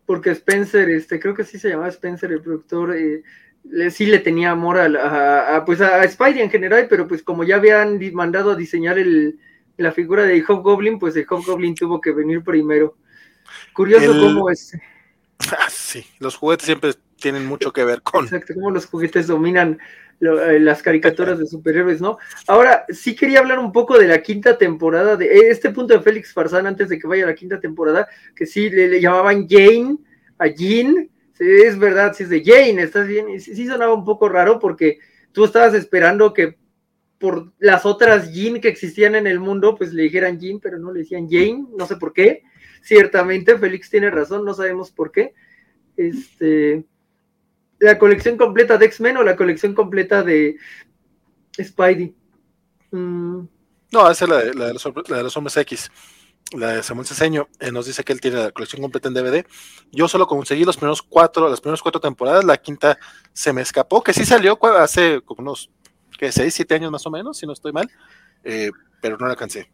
porque 0.06 0.32
Spencer, 0.32 0.90
este, 0.90 1.20
creo 1.20 1.34
que 1.34 1.46
sí 1.46 1.58
se 1.60 1.70
llamaba 1.70 1.88
Spencer, 1.88 2.32
el 2.34 2.42
productor, 2.42 2.96
eh, 2.96 3.24
le, 3.64 3.90
sí 3.90 4.06
le 4.06 4.20
tenía 4.20 4.52
amor 4.52 4.78
a, 4.78 5.56
a, 5.56 5.66
pues 5.66 5.80
a 5.80 6.06
Spidey 6.08 6.42
en 6.42 6.52
general, 6.52 6.88
pero 6.90 7.08
pues 7.08 7.24
como 7.24 7.46
ya 7.46 7.56
habían 7.56 8.00
mandado 8.14 8.52
a 8.52 8.56
diseñar 8.56 9.00
el, 9.00 9.40
la 9.82 9.92
figura 9.92 10.24
de 10.24 10.44
Hobgoblin, 10.48 11.00
pues 11.00 11.16
el 11.16 11.26
Hobgoblin 11.30 11.76
tuvo 11.76 12.00
que 12.00 12.12
venir 12.12 12.44
primero. 12.44 12.98
Curioso 13.74 14.12
cómo 14.12 14.50
es. 14.50 14.78
Ah, 15.58 15.72
sí, 15.72 16.06
los 16.20 16.36
juguetes 16.36 16.68
siempre 16.68 16.94
tienen 17.20 17.48
mucho 17.48 17.74
que 17.74 17.84
ver 17.84 18.04
con. 18.04 18.26
Exacto, 18.26 18.54
cómo 18.54 18.70
los 18.70 18.86
juguetes 18.86 19.26
dominan 19.26 19.80
eh, 20.22 20.60
las 20.60 20.84
caricaturas 20.84 21.40
de 21.40 21.48
superhéroes, 21.48 22.00
¿no? 22.00 22.20
Ahora, 22.46 22.86
sí 22.90 23.16
quería 23.16 23.40
hablar 23.40 23.58
un 23.58 23.72
poco 23.72 23.98
de 23.98 24.08
la 24.08 24.22
quinta 24.22 24.56
temporada, 24.56 25.16
de 25.18 25.26
eh, 25.26 25.50
este 25.50 25.72
punto 25.72 25.96
de 25.96 26.02
Félix 26.02 26.32
Farsán 26.32 26.68
antes 26.68 26.90
de 26.90 27.00
que 27.00 27.08
vaya 27.08 27.24
a 27.24 27.28
la 27.28 27.34
quinta 27.34 27.60
temporada, 27.60 28.08
que 28.36 28.46
sí 28.46 28.70
le, 28.70 29.02
llamaban 29.02 29.48
Jane 29.50 29.98
a 30.38 30.46
Jean. 30.46 31.10
Sí, 31.34 31.44
es 31.44 31.80
verdad, 31.80 32.14
sí 32.16 32.22
es 32.22 32.30
de 32.30 32.44
Jane, 32.46 32.84
estás 32.84 33.08
bien. 33.08 33.42
Sí, 33.42 33.56
sí 33.56 33.66
sonaba 33.66 33.96
un 33.96 34.06
poco 34.06 34.30
raro 34.30 34.60
porque 34.60 35.00
tú 35.32 35.44
estabas 35.44 35.74
esperando 35.74 36.36
que 36.36 36.56
por 37.22 37.54
las 37.60 37.86
otras 37.86 38.34
Jean 38.34 38.60
que 38.60 38.68
existían 38.68 39.14
en 39.14 39.28
el 39.28 39.40
mundo, 39.40 39.76
pues 39.76 39.94
le 39.94 40.04
dijeran 40.04 40.40
Jean, 40.40 40.60
pero 40.60 40.80
no 40.80 40.92
le 40.92 41.02
decían 41.02 41.30
Jane, 41.30 41.68
no 41.78 41.86
sé 41.86 41.96
por 41.96 42.12
qué. 42.12 42.42
Ciertamente, 42.82 43.60
Félix 43.60 43.92
tiene 43.92 44.10
razón, 44.10 44.44
no 44.44 44.56
sabemos 44.56 44.92
por 44.92 45.12
qué. 45.12 45.36
Este, 45.96 46.84
la 47.78 48.00
colección 48.00 48.38
completa 48.38 48.80
de 48.80 48.88
X-Men 48.88 49.18
o 49.18 49.24
la 49.24 49.36
colección 49.36 49.76
completa 49.76 50.24
de 50.24 50.58
Spidey. 51.62 52.16
Mm. 52.90 53.42
No, 53.92 54.10
esa 54.10 54.26
es 54.26 54.30
la 54.30 54.38
de, 54.38 54.74
los, 54.74 55.38
hombres 55.38 55.58
X. 55.58 55.92
La 56.54 56.70
de 56.74 56.84
Samuel 56.84 57.06
Ceseño 57.06 57.50
eh, 57.60 57.72
nos 57.72 57.86
dice 57.86 58.04
que 58.04 58.14
él 58.14 58.20
tiene 58.20 58.38
la 58.38 58.52
colección 58.52 58.82
completa 58.82 59.10
en 59.10 59.14
DVD. 59.14 59.46
Yo 59.92 60.08
solo 60.08 60.26
conseguí 60.26 60.66
los 60.66 60.76
primeros 60.76 61.04
cuatro, 61.04 61.48
las 61.50 61.62
primeras 61.62 61.84
cuatro 61.84 62.02
temporadas, 62.02 62.44
la 62.44 62.58
quinta 62.58 62.98
se 63.32 63.54
me 63.54 63.62
escapó, 63.62 64.02
que 64.02 64.12
sí 64.12 64.26
salió 64.26 64.58
hace 64.76 65.22
como 65.22 65.42
unos 65.42 65.70
que 66.22 66.32
6, 66.32 66.54
7 66.54 66.76
años 66.76 66.92
más 66.92 67.04
o 67.08 67.10
menos, 67.10 67.36
si 67.36 67.48
no 67.48 67.54
estoy 67.54 67.72
mal, 67.72 67.90
eh, 68.44 68.70
pero 69.02 69.18
no 69.18 69.26
la 69.26 69.32
alcancé. 69.32 69.72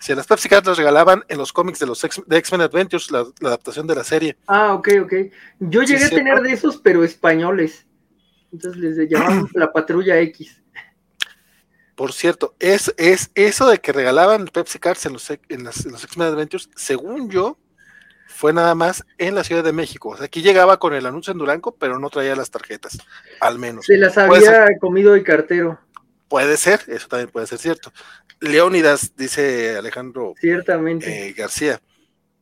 Si 0.00 0.12
las 0.12 0.26
Pepsi 0.26 0.48
Cards 0.48 0.66
las 0.66 0.76
regalaban 0.76 1.22
en 1.28 1.38
los 1.38 1.52
cómics 1.52 1.78
de 1.78 1.86
los 1.86 2.04
de 2.26 2.38
X-Men 2.38 2.62
Adventures, 2.62 3.08
la, 3.12 3.24
adaptación 3.42 3.86
de 3.86 3.94
la 3.94 4.02
serie. 4.02 4.36
Ah, 4.48 4.74
ok, 4.74 4.88
ok. 5.02 5.12
Yo 5.60 5.84
llegué 5.84 6.06
a 6.06 6.10
tener 6.10 6.40
de 6.40 6.52
esos, 6.52 6.78
pero 6.78 7.04
españoles. 7.04 7.86
Entonces 8.52 8.80
les 8.80 9.08
llamaban 9.08 9.48
la 9.54 9.72
Patrulla 9.72 10.18
X. 10.18 10.60
Por 11.94 12.12
cierto, 12.12 12.56
es, 12.58 12.92
es 12.96 13.30
eso 13.36 13.68
de 13.68 13.78
que 13.78 13.92
regalaban 13.92 14.46
Pepsi 14.46 14.80
Cards 14.80 15.06
en 15.06 15.12
los, 15.12 15.30
en 15.30 15.62
los 15.62 16.04
X-Men 16.04 16.28
Adventures, 16.28 16.68
según 16.74 17.30
yo, 17.30 17.58
fue 18.38 18.52
nada 18.52 18.76
más 18.76 19.04
en 19.18 19.34
la 19.34 19.42
Ciudad 19.42 19.64
de 19.64 19.72
México. 19.72 20.10
O 20.10 20.16
sea, 20.16 20.26
aquí 20.26 20.42
llegaba 20.42 20.78
con 20.78 20.94
el 20.94 21.04
anuncio 21.06 21.32
en 21.32 21.38
Durango, 21.38 21.74
pero 21.74 21.98
no 21.98 22.08
traía 22.08 22.36
las 22.36 22.52
tarjetas, 22.52 22.96
al 23.40 23.58
menos. 23.58 23.86
Se 23.86 23.98
las 23.98 24.16
había 24.16 24.78
comido 24.78 25.16
el 25.16 25.24
cartero. 25.24 25.80
Puede 26.28 26.56
ser, 26.56 26.82
eso 26.86 27.08
también 27.08 27.30
puede 27.30 27.48
ser 27.48 27.58
cierto. 27.58 27.92
Leónidas, 28.38 29.16
dice 29.16 29.76
Alejandro 29.76 30.34
Ciertamente. 30.38 31.30
Eh, 31.30 31.32
García, 31.32 31.82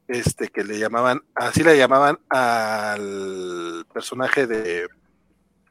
este 0.07 0.49
que 0.49 0.65
le 0.65 0.79
llamaban, 0.79 1.23
así 1.35 1.63
le 1.65 1.79
llamaban 1.79 2.19
al 2.29 3.87
personaje 3.91 4.47
de 4.47 4.89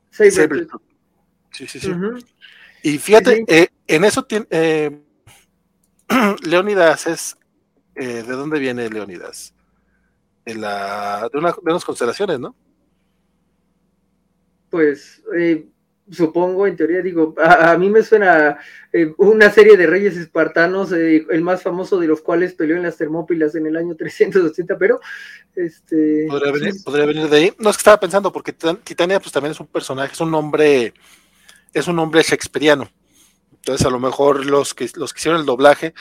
Sí, 0.09 0.31
sí, 1.67 1.79
sí. 1.79 1.93
Y 2.81 2.97
fíjate, 2.97 3.45
eh, 3.47 3.67
en 3.85 4.03
eso 4.03 4.23
tiene 4.25 4.47
eh, 4.49 5.01
Leónidas 6.43 7.05
es 7.05 7.37
¿de 7.93 8.23
dónde 8.23 8.57
viene 8.57 8.89
Leónidas? 8.89 9.54
De 10.45 10.55
la 10.55 11.27
de, 11.31 11.39
una, 11.39 11.51
de 11.51 11.71
unas 11.71 11.85
constelaciones, 11.85 12.39
¿no? 12.39 12.55
Pues 14.69 15.21
supongo, 16.11 16.67
en 16.67 16.75
teoría, 16.75 17.01
digo, 17.01 17.33
a, 17.37 17.75
mí 17.77 17.89
me 17.89 18.03
suena 18.03 18.57
eh, 18.93 19.13
una 19.17 19.49
serie 19.49 19.75
de 19.75 19.87
reyes 19.87 20.15
espartanos, 20.17 20.91
eh, 20.91 21.25
el 21.29 21.41
más 21.41 21.63
famoso 21.63 21.99
de 21.99 22.07
los 22.07 22.21
cuales 22.21 22.53
peleó 22.53 22.75
en 22.75 22.83
las 22.83 22.97
Termópilas 22.97 23.55
en 23.55 23.65
el 23.65 23.75
año 23.75 23.95
380, 23.97 24.77
pero 24.77 24.99
este... 25.55 26.27
¿Podría 26.29 27.05
venir, 27.05 27.29
de 27.29 27.37
ahí? 27.37 27.53
No, 27.57 27.69
es 27.69 27.77
que 27.77 27.81
estaba 27.81 27.99
pensando, 27.99 28.31
porque 28.31 28.53
Titania 28.53 29.19
pues 29.19 29.31
también 29.31 29.51
es 29.51 29.59
un 29.59 29.67
personaje, 29.67 30.13
es 30.13 30.21
un 30.21 30.31
nombre, 30.31 30.93
es 31.73 31.87
un 31.87 31.95
nombre 31.95 32.21
shakespeariano. 32.21 32.89
Entonces 33.51 33.85
a 33.87 33.89
lo 33.89 33.99
mejor 33.99 34.45
los 34.45 34.75
que, 34.75 34.87
los 34.95 35.11
que 35.11 35.19
hicieron 35.19 35.39
el 35.39 35.45
doblaje, 35.45 35.95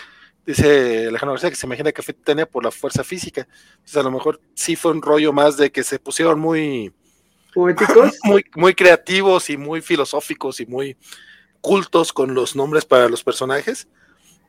dice 0.46 1.08
Alejandro 1.08 1.32
García 1.32 1.50
que 1.50 1.56
se 1.56 1.66
imagina 1.66 1.92
que 1.92 2.02
fue 2.02 2.14
Titania 2.14 2.46
por 2.46 2.64
la 2.64 2.70
fuerza 2.70 3.04
física. 3.04 3.46
Entonces 3.74 3.96
a 3.96 4.02
lo 4.02 4.10
mejor 4.10 4.40
sí 4.54 4.76
fue 4.76 4.92
un 4.92 5.02
rollo 5.02 5.32
más 5.32 5.56
de 5.56 5.70
que 5.70 5.82
se 5.82 5.98
pusieron 5.98 6.40
muy 6.40 6.92
poéticos. 7.54 8.18
Muy, 8.24 8.44
muy 8.56 8.74
creativos 8.74 9.48
y 9.48 9.56
muy 9.56 9.80
filosóficos 9.80 10.58
y 10.60 10.66
muy 10.66 10.96
cultos 11.60 12.12
con 12.12 12.34
los 12.34 12.56
nombres 12.56 12.84
para 12.84 13.08
los 13.08 13.22
personajes. 13.22 13.86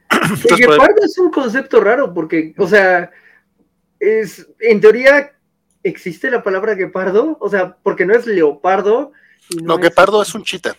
el 0.50 0.58
guepardo 0.58 1.04
es 1.04 1.18
un 1.18 1.30
concepto 1.32 1.80
raro 1.80 2.14
porque, 2.14 2.54
o 2.58 2.68
sea, 2.68 3.12
es 4.00 4.48
en 4.60 4.82
teoría 4.82 5.36
existe 5.86 6.32
la 6.32 6.44
palabra 6.44 6.74
guepardo, 6.74 7.38
o 7.40 7.50
sea, 7.50 7.78
porque 7.84 8.06
no 8.06 8.16
es 8.16 8.26
leopardo. 8.26 9.12
No, 9.62 9.78
guepardo 9.78 10.22
es 10.22 10.34
un 10.34 10.44
chita. 10.44 10.76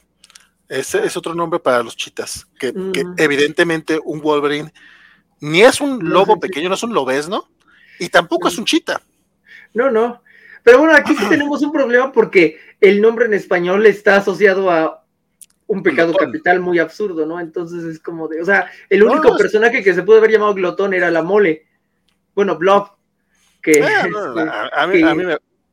Ese 0.68 1.06
es 1.06 1.16
otro 1.16 1.32
nombre 1.32 1.60
para 1.60 1.82
los 1.82 1.96
chitas, 1.96 2.46
que, 2.58 2.72
mm. 2.72 3.14
evidentemente 3.16 4.00
un 4.04 4.20
Wolverine 4.20 4.72
ni 5.40 5.62
es 5.62 5.80
un 5.80 6.08
lobo 6.08 6.38
pequeño, 6.38 6.68
no 6.68 6.74
es 6.74 6.82
un 6.82 6.94
lobesno, 6.94 7.48
y 7.98 8.08
tampoco 8.08 8.48
es 8.48 8.58
un 8.58 8.64
chita. 8.64 9.00
No, 9.74 9.90
no. 9.90 10.22
Pero 10.62 10.78
bueno, 10.78 10.94
aquí 10.96 11.14
sí 11.14 11.28
tenemos 11.28 11.62
un 11.62 11.72
problema 11.72 12.10
porque 12.10 12.58
el 12.80 13.00
nombre 13.00 13.26
en 13.26 13.34
español 13.34 13.86
está 13.86 14.16
asociado 14.16 14.70
a 14.70 15.04
un 15.68 15.82
pecado 15.82 16.12
capital 16.14 16.60
muy 16.60 16.78
absurdo, 16.78 17.26
¿no? 17.26 17.40
Entonces 17.40 17.84
es 17.84 18.00
como 18.00 18.28
de, 18.28 18.40
o 18.40 18.44
sea, 18.44 18.70
el 18.88 19.02
único 19.02 19.36
personaje 19.36 19.82
que 19.82 19.94
se 19.94 20.02
puede 20.02 20.18
haber 20.18 20.32
llamado 20.32 20.54
glotón 20.54 20.94
era 20.94 21.10
la 21.10 21.22
mole. 21.22 21.66
Bueno, 22.34 22.56
Blob. 22.56 22.90
Que, 23.62 23.82
ah, 23.82 24.06
este, 24.06 24.50
a, 24.72 24.86
mí, 24.86 25.02
me, 25.02 25.10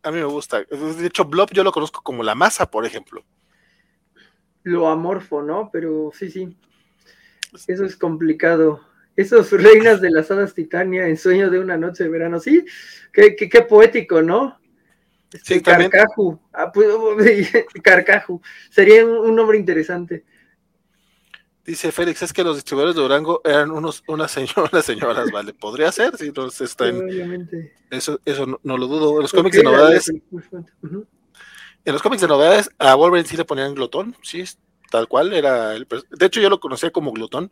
a, 0.04 0.12
mí, 0.12 0.20
me, 0.20 0.26
gusta. 0.26 0.64
De 0.64 1.08
hecho, 1.08 1.26
Blob 1.26 1.52
yo 1.52 1.64
lo 1.64 1.72
conozco 1.72 2.02
como 2.02 2.24
la 2.24 2.36
masa, 2.36 2.70
por 2.70 2.86
ejemplo. 2.86 3.24
Lo 4.64 4.88
amorfo, 4.88 5.42
¿no? 5.42 5.70
Pero 5.72 6.12
sí, 6.14 6.32
sí. 6.32 6.56
Eso 7.68 7.86
es 7.86 7.96
complicado. 7.96 8.82
Esos 9.16 9.52
reinas 9.52 10.02
de 10.02 10.10
las 10.10 10.32
hadas 10.32 10.54
Titania 10.54 11.08
en 11.08 11.18
sueño 11.18 11.50
de 11.50 11.60
una 11.60 11.78
noche 11.78 12.04
de 12.04 12.10
verano, 12.10 12.40
sí. 12.40 12.66
Qué, 13.12 13.36
qué, 13.36 13.48
qué 13.48 13.62
poético, 13.62 14.22
¿no? 14.22 14.58
Sí, 15.42 15.62
Carcaju. 15.62 16.40
Ah, 16.52 16.72
pues, 16.72 16.88
Carcaju. 17.84 18.42
Sería 18.70 19.06
un, 19.06 19.36
nombre 19.36 19.58
interesante. 19.58 20.26
Dice 21.66 21.92
Félix, 21.92 22.22
es 22.22 22.34
que 22.34 22.44
los 22.44 22.58
distribuidores 22.58 22.96
de 22.96 23.02
Durango 23.02 23.42
eran 23.44 23.72
unos, 23.72 24.04
unas 24.08 24.32
señoras, 24.32 24.86
señoras, 24.86 25.32
vale. 25.32 25.54
Podría 25.54 25.92
ser, 25.92 26.18
si 26.18 26.32
no 26.32 26.48
está 26.48 26.88
en, 26.88 27.50
Eso, 27.90 28.20
eso 28.26 28.60
no, 28.64 28.78
lo 28.78 28.88
dudo. 28.88 29.16
En 29.16 29.22
los 29.22 29.32
cómics 29.32 29.58
de 29.58 29.64
novedades. 29.64 30.10
En 31.86 31.92
los 31.92 32.02
cómics 32.02 32.22
de 32.22 32.28
novedades, 32.28 32.70
a 32.80 32.96
Wolverine 32.96 33.28
sí 33.28 33.38
le 33.38 33.46
ponían 33.46 33.76
glotón, 33.76 34.16
sí, 34.22 34.44
tal 34.90 35.08
cual. 35.08 35.34
era 35.34 35.74
el, 35.74 35.88
De 36.12 36.26
hecho, 36.26 36.42
yo 36.42 36.50
lo 36.50 36.60
conocía 36.60 36.92
como 36.92 37.12
glotón. 37.12 37.52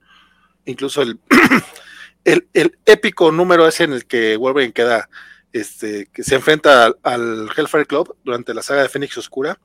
Incluso 0.66 1.02
el, 1.02 1.20
el, 2.26 2.48
el 2.54 2.78
épico 2.86 3.32
número 3.32 3.68
ese 3.68 3.86
en 3.86 3.94
el 3.94 4.06
que 4.06 4.38
Wolverine 4.38 4.74
queda 4.74 5.10
este, 5.54 6.08
que 6.14 6.24
se 6.24 6.36
enfrenta 6.36 6.94
al, 7.04 7.50
Hellfire 7.56 7.86
Club 7.86 8.16
durante 8.24 8.54
la 8.54 8.62
saga 8.62 8.84
de 8.84 8.90
Fénix 8.90 9.18
Oscura, 9.18 9.60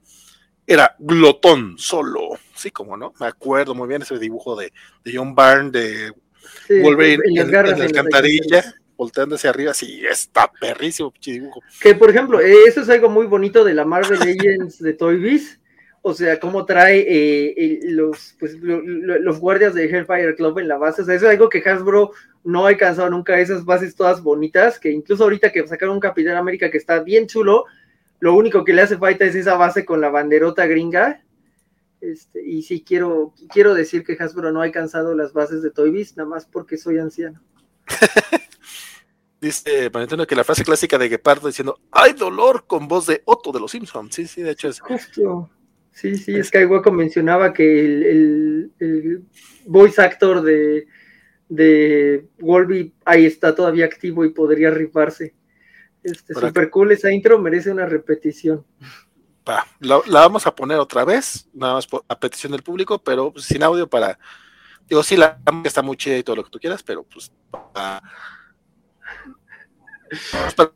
era 0.66 0.96
glotón 0.98 1.78
solo, 1.78 2.30
sí, 2.54 2.70
como 2.70 2.96
no, 2.96 3.12
me 3.20 3.26
acuerdo 3.26 3.74
muy 3.74 3.86
bien 3.86 4.02
ese 4.02 4.18
dibujo 4.18 4.56
de, 4.56 4.72
John 5.04 5.34
Byrne 5.34 5.70
de 5.70 6.12
Wolverine 6.82 7.22
en, 7.24 7.52
la 7.52 7.60
alcantarilla, 7.60 8.74
volteando 8.96 9.36
hacia 9.36 9.50
arriba, 9.50 9.72
sí, 9.74 10.02
está 10.04 10.50
perrísimo, 10.60 11.12
dibujo. 11.24 11.60
Que 11.80 11.94
por 11.94 12.10
ejemplo, 12.10 12.40
eso 12.40 12.80
es 12.80 12.88
algo 12.88 13.08
muy 13.08 13.26
bonito 13.26 13.62
de 13.62 13.74
la 13.74 13.84
Marvel 13.84 14.18
Legends 14.24 14.80
de 14.80 14.92
Toy 14.92 15.18
Biz, 15.18 15.60
o 16.08 16.14
sea, 16.14 16.38
cómo 16.38 16.64
trae 16.64 17.04
eh, 17.08 17.80
los, 17.82 18.36
pues, 18.38 18.54
los 18.60 19.40
guardias 19.40 19.74
de 19.74 19.86
Hellfire 19.86 20.36
Club 20.36 20.60
en 20.60 20.68
la 20.68 20.78
base. 20.78 21.02
O 21.02 21.04
sea, 21.04 21.16
eso 21.16 21.26
es 21.26 21.32
algo 21.32 21.48
que 21.48 21.68
Hasbro 21.68 22.12
no 22.44 22.64
ha 22.64 22.68
alcanzado 22.68 23.10
nunca, 23.10 23.40
esas 23.40 23.64
bases 23.64 23.96
todas 23.96 24.22
bonitas, 24.22 24.78
que 24.78 24.92
incluso 24.92 25.24
ahorita 25.24 25.50
que 25.50 25.66
sacaron 25.66 25.96
un 25.96 26.00
Capitán 26.00 26.36
América 26.36 26.70
que 26.70 26.78
está 26.78 27.00
bien 27.00 27.26
chulo, 27.26 27.64
lo 28.20 28.34
único 28.36 28.64
que 28.64 28.72
le 28.72 28.82
hace 28.82 28.96
falta 28.96 29.24
es 29.24 29.34
esa 29.34 29.56
base 29.56 29.84
con 29.84 30.00
la 30.00 30.08
banderota 30.08 30.64
gringa. 30.68 31.24
Este, 32.00 32.40
y 32.40 32.62
sí, 32.62 32.84
quiero, 32.86 33.34
quiero 33.52 33.74
decir 33.74 34.04
que 34.04 34.16
Hasbro 34.16 34.52
no 34.52 34.60
ha 34.60 34.64
alcanzado 34.64 35.12
las 35.12 35.32
bases 35.32 35.60
de 35.60 35.72
Toy 35.72 35.90
Biz, 35.90 36.16
nada 36.16 36.28
más 36.28 36.46
porque 36.46 36.78
soy 36.78 36.98
anciano. 36.98 37.42
Dice 39.40 39.88
Valentino 39.88 40.24
que 40.24 40.36
la 40.36 40.44
frase 40.44 40.62
clásica 40.62 40.98
de 40.98 41.08
Gepardo 41.08 41.48
diciendo 41.48 41.80
¡Hay 41.90 42.12
dolor! 42.12 42.64
con 42.68 42.86
voz 42.86 43.06
de 43.06 43.22
Otto 43.24 43.50
de 43.50 43.58
los 43.58 43.72
Simpsons. 43.72 44.14
Sí, 44.14 44.28
sí, 44.28 44.42
de 44.42 44.52
hecho 44.52 44.68
es. 44.68 44.78
Justo. 44.78 45.50
Sí, 45.96 46.18
sí, 46.18 46.44
Skywalker 46.44 46.92
mencionaba 46.92 47.54
que 47.54 47.80
el, 47.82 48.70
el, 48.78 49.24
voice 49.64 50.02
actor 50.02 50.42
de, 50.42 50.86
de 51.48 52.28
Wolby 52.38 52.92
ahí 53.06 53.24
está 53.24 53.54
todavía 53.54 53.86
activo 53.86 54.22
y 54.22 54.28
podría 54.28 54.70
rifarse. 54.70 55.34
Este, 56.02 56.34
super 56.34 56.68
cool 56.68 56.92
esa 56.92 57.10
intro, 57.10 57.38
merece 57.38 57.70
una 57.70 57.86
repetición. 57.86 58.66
la, 59.80 60.02
vamos 60.06 60.46
a 60.46 60.54
poner 60.54 60.76
otra 60.76 61.06
vez, 61.06 61.48
nada 61.54 61.72
más 61.72 61.88
a 62.08 62.20
petición 62.20 62.52
del 62.52 62.62
público, 62.62 63.02
pero 63.02 63.32
sin 63.38 63.62
audio 63.62 63.88
para. 63.88 64.18
Digo, 64.86 65.02
sí, 65.02 65.16
la 65.16 65.40
está 65.64 65.80
muy 65.80 65.96
chida 65.96 66.18
y 66.18 66.22
todo 66.22 66.36
lo 66.36 66.44
que 66.44 66.50
tú 66.50 66.58
quieras, 66.58 66.82
pero 66.82 67.04
pues 67.04 67.32
para, 67.72 68.02
para 70.54 70.72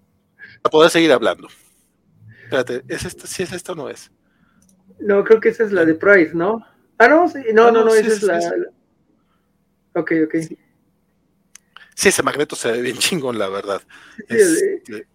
poder 0.71 0.91
seguir 0.91 1.13
hablando. 1.13 1.47
Espérate, 2.45 2.85
¿es 2.89 3.05
esta? 3.05 3.27
¿Sí 3.27 3.43
es 3.43 3.53
esta 3.53 3.73
o 3.73 3.75
no 3.75 3.91
es? 3.91 4.11
No, 4.99 5.25
creo 5.25 5.41
que 5.41 5.51
esa 5.51 5.65
es 5.65 5.73
la 5.73 5.85
de 5.85 5.95
Price, 5.95 6.33
¿no? 6.35 6.65
Ah, 6.99 7.09
no, 7.09 7.29
sí, 7.29 7.39
no, 7.55 7.69
ah, 7.69 7.71
no, 7.71 7.85
no, 7.85 7.95
esa 7.95 8.09
es 8.09 8.23
la, 8.23 8.39
Ok, 9.95 10.13
ok. 10.27 10.35
Sí, 11.95 12.09
ese 12.09 12.23
magneto 12.23 12.57
se 12.57 12.73
ve 12.73 12.83
bien 12.83 12.97
chingón, 12.99 13.39
la 13.39 13.49
verdad. 13.49 13.83
Este, 14.29 15.07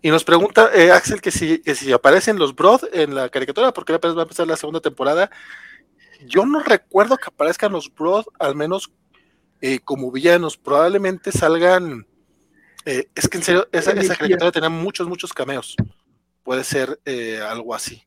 y 0.00 0.10
nos 0.10 0.24
pregunta 0.24 0.70
eh, 0.74 0.90
Axel 0.90 1.20
que 1.20 1.30
si, 1.30 1.60
que 1.60 1.74
si 1.74 1.92
aparecen 1.92 2.38
los 2.38 2.54
Broad 2.54 2.82
en 2.92 3.14
la 3.14 3.28
caricatura, 3.30 3.72
porque 3.72 3.94
apenas 3.94 4.16
va 4.16 4.20
a 4.20 4.24
empezar 4.24 4.46
la 4.46 4.56
segunda 4.56 4.80
temporada. 4.80 5.30
Yo 6.26 6.46
no 6.46 6.60
recuerdo 6.60 7.16
que 7.16 7.28
aparezcan 7.28 7.72
los 7.72 7.92
Broad, 7.94 8.24
al 8.38 8.54
menos 8.54 8.90
eh, 9.60 9.80
como 9.80 10.10
villanos. 10.10 10.56
Probablemente 10.56 11.32
salgan. 11.32 12.06
Eh, 12.84 13.08
es 13.14 13.28
que 13.28 13.38
en 13.38 13.42
serio, 13.44 13.68
esa, 13.72 13.92
esa 13.92 14.14
caricatura 14.14 14.52
tenía 14.52 14.68
muchos, 14.68 15.08
muchos 15.08 15.32
cameos. 15.32 15.74
Puede 16.42 16.64
ser 16.64 17.00
algo 17.48 17.74
así. 17.74 18.02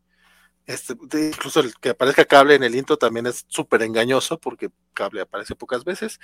Este, 0.67 0.93
incluso 1.13 1.61
el 1.61 1.73
que 1.79 1.89
aparezca 1.89 2.25
cable 2.25 2.55
en 2.55 2.63
el 2.63 2.75
intro 2.75 2.97
también 2.97 3.25
es 3.25 3.45
súper 3.47 3.83
engañoso 3.83 4.37
porque 4.37 4.69
cable 4.93 5.21
aparece 5.21 5.55
pocas 5.55 5.85
veces 5.85 6.19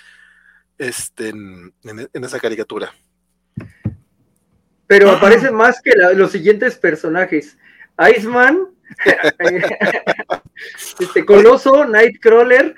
este, 0.78 1.30
en, 1.30 1.74
esa 2.12 2.40
caricatura. 2.42 2.94
Pero 4.86 5.12
aparece 5.12 5.50
más 5.50 5.82
que 5.82 5.94
los 6.16 6.32
siguientes 6.32 6.76
personajes. 6.76 7.58
Iceman, 8.18 8.68
este 11.00 11.26
Coloso, 11.26 11.86
Nightcrawler. 11.86 12.76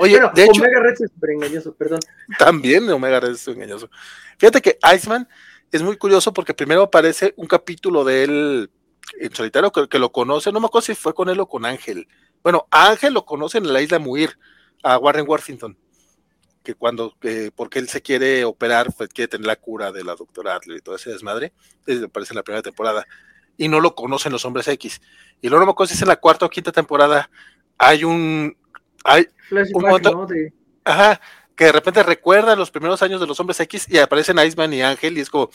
Oye, 0.00 0.20
de 0.34 0.44
hecho, 0.44 0.60
Omega 0.60 0.80
Red 0.80 0.94
es 0.98 1.10
súper 1.12 1.30
engañoso, 1.30 1.72
perdón. 1.74 2.00
También 2.36 2.88
Omega 2.90 3.20
Red 3.20 3.32
es 3.32 3.46
engañoso. 3.46 3.88
Fíjate 4.38 4.60
que 4.60 4.76
Iceman 4.92 5.28
es 5.70 5.82
muy 5.82 5.96
curioso 5.96 6.32
porque 6.32 6.52
primero 6.52 6.82
aparece 6.82 7.32
un 7.36 7.46
capítulo 7.46 8.04
de 8.04 8.24
él 8.24 8.70
en 9.18 9.34
solitario 9.34 9.70
que, 9.72 9.98
lo 9.98 10.12
conoce, 10.12 10.52
no 10.52 10.60
me 10.60 10.66
acuerdo 10.66 10.86
si 10.86 10.94
fue 10.94 11.14
con 11.14 11.28
él 11.28 11.40
o 11.40 11.48
con 11.48 11.64
Ángel. 11.64 12.08
Bueno, 12.42 12.66
Ángel 12.70 13.14
lo 13.14 13.24
conoce 13.24 13.58
en 13.58 13.72
la 13.72 13.80
isla 13.80 13.98
Muir, 13.98 14.38
a 14.82 14.98
Warren 14.98 15.28
Worthington. 15.28 15.76
que 16.62 16.74
cuando, 16.74 17.16
porque 17.54 17.78
él 17.78 17.88
se 17.88 18.02
quiere 18.02 18.44
operar, 18.44 18.92
pues 18.96 19.08
quiere 19.10 19.28
tener 19.28 19.46
la 19.46 19.56
cura 19.56 19.92
de 19.92 20.04
la 20.04 20.16
doctora 20.16 20.56
Adler 20.56 20.78
y 20.78 20.80
todo 20.80 20.96
ese 20.96 21.10
desmadre, 21.10 21.52
aparece 22.04 22.32
en 22.32 22.36
la 22.36 22.42
primera 22.42 22.62
temporada, 22.62 23.06
y 23.56 23.68
no 23.68 23.80
lo 23.80 23.94
conocen 23.94 24.32
los 24.32 24.44
hombres 24.44 24.68
X. 24.68 25.00
Y 25.40 25.48
luego 25.48 25.60
no 25.60 25.66
me 25.66 25.72
acuerdo 25.72 25.88
si 25.88 25.94
es 25.94 26.02
en 26.02 26.08
la 26.08 26.16
cuarta 26.16 26.46
o 26.46 26.50
quinta 26.50 26.72
temporada, 26.72 27.30
hay 27.78 28.04
un... 28.04 28.56
Hay 29.04 29.28
un 29.72 29.84
Ajá, 30.84 31.20
que 31.56 31.64
de 31.64 31.72
repente 31.72 32.02
recuerda 32.02 32.54
los 32.54 32.70
primeros 32.70 33.02
años 33.02 33.20
de 33.20 33.26
los 33.26 33.40
hombres 33.40 33.58
X 33.60 33.86
y 33.88 33.98
aparecen 33.98 34.38
Iceman 34.38 34.72
y 34.72 34.82
Ángel 34.82 35.16
y 35.16 35.20
es 35.20 35.30
como, 35.30 35.50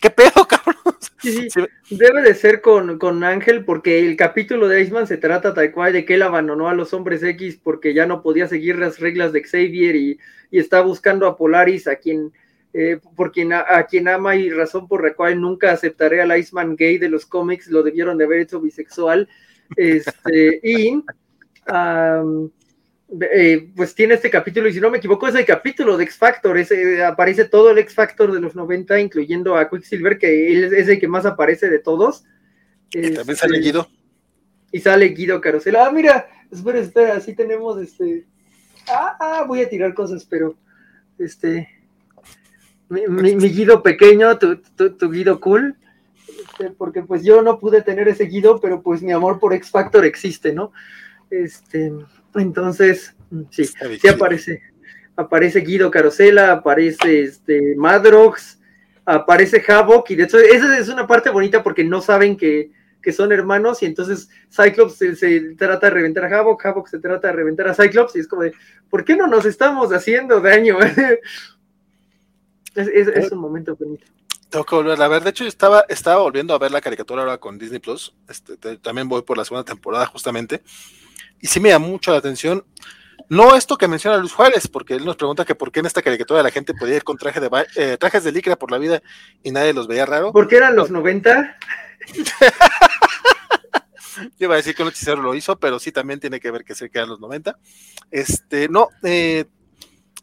¿qué 0.00 0.10
pedo, 0.10 0.46
cabrón? 0.48 0.96
Sí, 1.20 1.48
Debe 1.90 2.22
de 2.22 2.34
ser 2.34 2.60
con, 2.60 2.98
con, 2.98 3.24
Ángel 3.24 3.64
porque 3.64 4.00
el 4.00 4.16
capítulo 4.16 4.68
de 4.68 4.80
Iceman 4.82 5.06
se 5.06 5.16
trata 5.16 5.54
tal 5.54 5.72
cual 5.72 5.92
de 5.92 6.04
que 6.04 6.14
él 6.14 6.22
abandonó 6.22 6.68
a 6.68 6.74
los 6.74 6.92
hombres 6.92 7.22
X 7.22 7.58
porque 7.62 7.94
ya 7.94 8.06
no 8.06 8.22
podía 8.22 8.46
seguir 8.46 8.78
las 8.78 9.00
reglas 9.00 9.32
de 9.32 9.42
Xavier 9.42 9.96
y, 9.96 10.18
y 10.50 10.58
está 10.58 10.80
buscando 10.80 11.26
a 11.26 11.36
Polaris 11.36 11.86
a 11.88 11.96
quien... 11.96 12.32
Eh, 12.74 13.00
por 13.16 13.32
quien 13.32 13.54
a, 13.54 13.82
quien 13.88 14.08
ama 14.08 14.36
y 14.36 14.50
razón 14.50 14.88
por 14.88 15.02
la 15.02 15.14
cual 15.14 15.40
nunca 15.40 15.72
aceptaré 15.72 16.20
al 16.20 16.38
Iceman 16.38 16.76
gay 16.76 16.98
de 16.98 17.08
los 17.08 17.24
cómics, 17.24 17.68
lo 17.68 17.82
debieron 17.82 18.18
de 18.18 18.24
haber 18.24 18.40
hecho 18.40 18.60
bisexual. 18.60 19.26
Este, 19.74 20.60
y 20.62 21.02
eh, 23.10 23.70
pues 23.74 23.94
tiene 23.94 24.14
este 24.14 24.30
capítulo, 24.30 24.68
y 24.68 24.74
si 24.74 24.80
no 24.80 24.90
me 24.90 24.98
equivoco, 24.98 25.26
es 25.26 25.34
el 25.34 25.46
capítulo 25.46 25.96
de 25.96 26.04
X 26.04 26.16
Factor, 26.16 26.58
ese, 26.58 27.02
aparece 27.02 27.46
todo 27.46 27.70
el 27.70 27.78
X 27.78 27.94
Factor 27.94 28.32
de 28.32 28.40
los 28.40 28.54
90, 28.54 29.00
incluyendo 29.00 29.56
a 29.56 29.70
Quicksilver, 29.70 30.18
que 30.18 30.52
él 30.52 30.64
es 30.74 30.88
el 30.88 31.00
que 31.00 31.08
más 31.08 31.24
aparece 31.24 31.70
de 31.70 31.78
todos. 31.78 32.24
Y 32.90 33.14
también 33.14 33.36
sale 33.36 33.56
este, 33.56 33.66
Guido. 33.66 33.88
Y 34.72 34.80
sale 34.80 35.08
Guido 35.08 35.40
Carosel. 35.40 35.76
Ah, 35.76 35.90
mira, 35.90 36.28
espera, 36.50 36.78
espera, 36.80 37.16
así 37.16 37.34
tenemos 37.34 37.80
este. 37.80 38.26
Ah, 38.88 39.16
ah, 39.18 39.44
voy 39.46 39.62
a 39.62 39.68
tirar 39.68 39.94
cosas, 39.94 40.26
pero 40.26 40.58
este. 41.18 41.68
Mi, 42.90 43.34
Guido 43.36 43.82
pequeño, 43.82 44.38
tu, 44.38 44.56
tu, 44.56 45.10
Guido 45.10 45.40
cool. 45.40 45.76
Este, 46.26 46.70
porque 46.70 47.02
pues 47.02 47.24
yo 47.24 47.40
no 47.40 47.58
pude 47.58 47.80
tener 47.80 48.06
ese 48.08 48.24
Guido, 48.24 48.60
pero 48.60 48.82
pues 48.82 49.02
mi 49.02 49.12
amor 49.12 49.38
por 49.38 49.54
X 49.54 49.70
Factor 49.70 50.04
existe, 50.04 50.52
¿no? 50.52 50.72
Este. 51.30 51.90
Entonces, 52.34 53.14
sí, 53.50 53.64
sí 53.64 54.08
aparece. 54.08 54.62
Aparece 55.16 55.60
Guido 55.60 55.90
Carosela, 55.90 56.52
aparece 56.52 57.22
este 57.22 57.74
Madrox, 57.76 58.60
aparece 59.04 59.60
Havok, 59.66 60.10
y 60.10 60.14
de 60.14 60.24
hecho, 60.24 60.38
esa 60.38 60.78
es 60.78 60.88
una 60.88 61.08
parte 61.08 61.30
bonita 61.30 61.62
porque 61.62 61.82
no 61.82 62.00
saben 62.00 62.36
que, 62.36 62.70
son 63.10 63.32
hermanos, 63.32 63.82
y 63.82 63.86
entonces 63.86 64.28
Cyclops 64.50 64.96
se, 64.96 65.54
trata 65.56 65.86
de 65.86 65.94
reventar 65.94 66.24
a 66.24 66.38
Havok, 66.38 66.66
Havok 66.66 66.88
se 66.88 66.98
trata 66.98 67.28
de 67.28 67.32
reventar 67.32 67.66
a 67.66 67.74
Cyclops, 67.74 68.14
y 68.14 68.20
es 68.20 68.28
como 68.28 68.42
de, 68.42 68.52
¿por 68.90 69.04
qué 69.04 69.16
no 69.16 69.26
nos 69.26 69.44
estamos 69.44 69.90
haciendo 69.92 70.40
daño? 70.40 70.76
es, 72.76 73.32
un 73.32 73.38
momento 73.38 73.74
bonito. 73.74 74.04
Tengo 74.50 74.64
que 74.64 74.74
volver 74.76 75.02
a 75.02 75.08
ver. 75.08 75.24
De 75.24 75.30
hecho, 75.30 75.46
estaba, 75.46 75.84
estaba 75.88 76.22
volviendo 76.22 76.54
a 76.54 76.58
ver 76.58 76.70
la 76.70 76.80
caricatura 76.80 77.22
ahora 77.22 77.38
con 77.38 77.58
Disney 77.58 77.80
Plus. 77.80 78.14
Este, 78.28 78.56
también 78.76 79.08
voy 79.08 79.22
por 79.22 79.36
la 79.36 79.44
segunda 79.44 79.64
temporada, 79.64 80.06
justamente 80.06 80.62
y 81.40 81.46
sí 81.46 81.60
me 81.60 81.70
da 81.70 81.78
mucho 81.78 82.12
la 82.12 82.18
atención. 82.18 82.64
No 83.28 83.54
esto 83.54 83.76
que 83.76 83.88
menciona 83.88 84.16
Luis 84.16 84.32
Juárez, 84.32 84.68
porque 84.68 84.94
él 84.94 85.04
nos 85.04 85.16
pregunta 85.16 85.44
que 85.44 85.54
por 85.54 85.70
qué 85.70 85.80
en 85.80 85.86
esta 85.86 86.00
caricatura 86.00 86.42
la 86.42 86.50
gente 86.50 86.72
podía 86.72 86.96
ir 86.96 87.04
con 87.04 87.18
traje 87.18 87.40
de 87.40 87.50
eh, 87.76 87.98
trajes 87.98 88.24
de 88.24 88.32
licra 88.32 88.56
por 88.56 88.70
la 88.70 88.78
vida 88.78 89.02
y 89.42 89.50
nadie 89.50 89.74
los 89.74 89.86
veía 89.86 90.06
raro. 90.06 90.32
¿Por 90.32 90.48
qué 90.48 90.56
eran 90.56 90.76
los 90.76 90.90
90? 90.90 91.58
Yo 94.38 94.46
iba 94.46 94.54
a 94.54 94.56
decir 94.56 94.74
que 94.74 94.82
un 94.82 94.88
hechicero 94.88 95.22
lo 95.22 95.34
hizo, 95.34 95.58
pero 95.58 95.78
sí 95.78 95.92
también 95.92 96.20
tiene 96.20 96.40
que 96.40 96.50
ver 96.50 96.64
que 96.64 96.74
se 96.74 96.90
quedan 96.90 97.10
los 97.10 97.20
90. 97.20 97.56
Este, 98.10 98.68
no, 98.68 98.88
eh, 99.04 99.44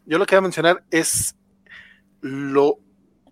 yo 0.04 0.18
lo 0.18 0.26
que 0.26 0.34
voy 0.34 0.40
a 0.40 0.42
mencionar 0.42 0.84
es 0.90 1.34
lo 2.20 2.78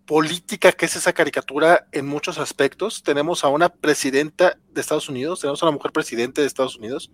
política 0.07 0.73
que 0.73 0.87
es 0.87 0.97
esa 0.97 1.13
caricatura 1.13 1.87
en 1.93 2.07
muchos 2.07 2.39
aspectos. 2.39 3.03
Tenemos 3.03 3.45
a 3.45 3.49
una 3.49 3.69
presidenta 3.69 4.57
de 4.71 4.81
Estados 4.81 5.09
Unidos, 5.09 5.41
tenemos 5.41 5.63
a 5.63 5.67
una 5.67 5.77
mujer 5.77 5.93
presidente 5.93 6.41
de 6.41 6.47
Estados 6.47 6.77
Unidos, 6.77 7.11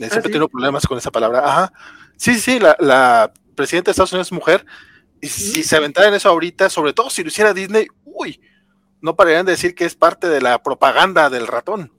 Ah, 0.00 0.08
siempre 0.10 0.32
tengo 0.32 0.48
problemas 0.48 0.86
con 0.86 0.98
esa 0.98 1.10
palabra. 1.10 1.40
Ajá. 1.44 1.72
Sí, 2.16 2.38
sí, 2.38 2.58
la, 2.58 2.76
la 2.78 3.32
presidenta 3.54 3.88
de 3.88 3.92
Estados 3.92 4.12
Unidos 4.12 4.28
es 4.28 4.32
mujer. 4.32 4.66
Y 5.20 5.28
si 5.28 5.62
se 5.62 5.76
aventara 5.76 6.08
en 6.08 6.14
eso 6.14 6.28
ahorita, 6.28 6.68
sobre 6.68 6.92
todo 6.92 7.10
si 7.10 7.22
lo 7.22 7.28
hiciera 7.28 7.54
Disney, 7.54 7.86
uy, 8.04 8.40
no 9.00 9.16
pararían 9.16 9.46
de 9.46 9.52
decir 9.52 9.74
que 9.74 9.84
es 9.84 9.94
parte 9.94 10.28
de 10.28 10.40
la 10.40 10.62
propaganda 10.62 11.30
del 11.30 11.46
ratón. 11.46 11.92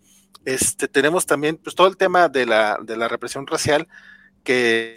Este, 0.45 0.88
tenemos 0.88 1.26
también 1.26 1.58
pues, 1.58 1.76
todo 1.76 1.88
el 1.88 1.98
tema 1.98 2.30
de 2.30 2.45
la, 2.45 2.78
de 2.82 2.95
la 2.95 3.08
represión 3.08 3.48
racial, 3.48 3.88
que, 4.43 4.95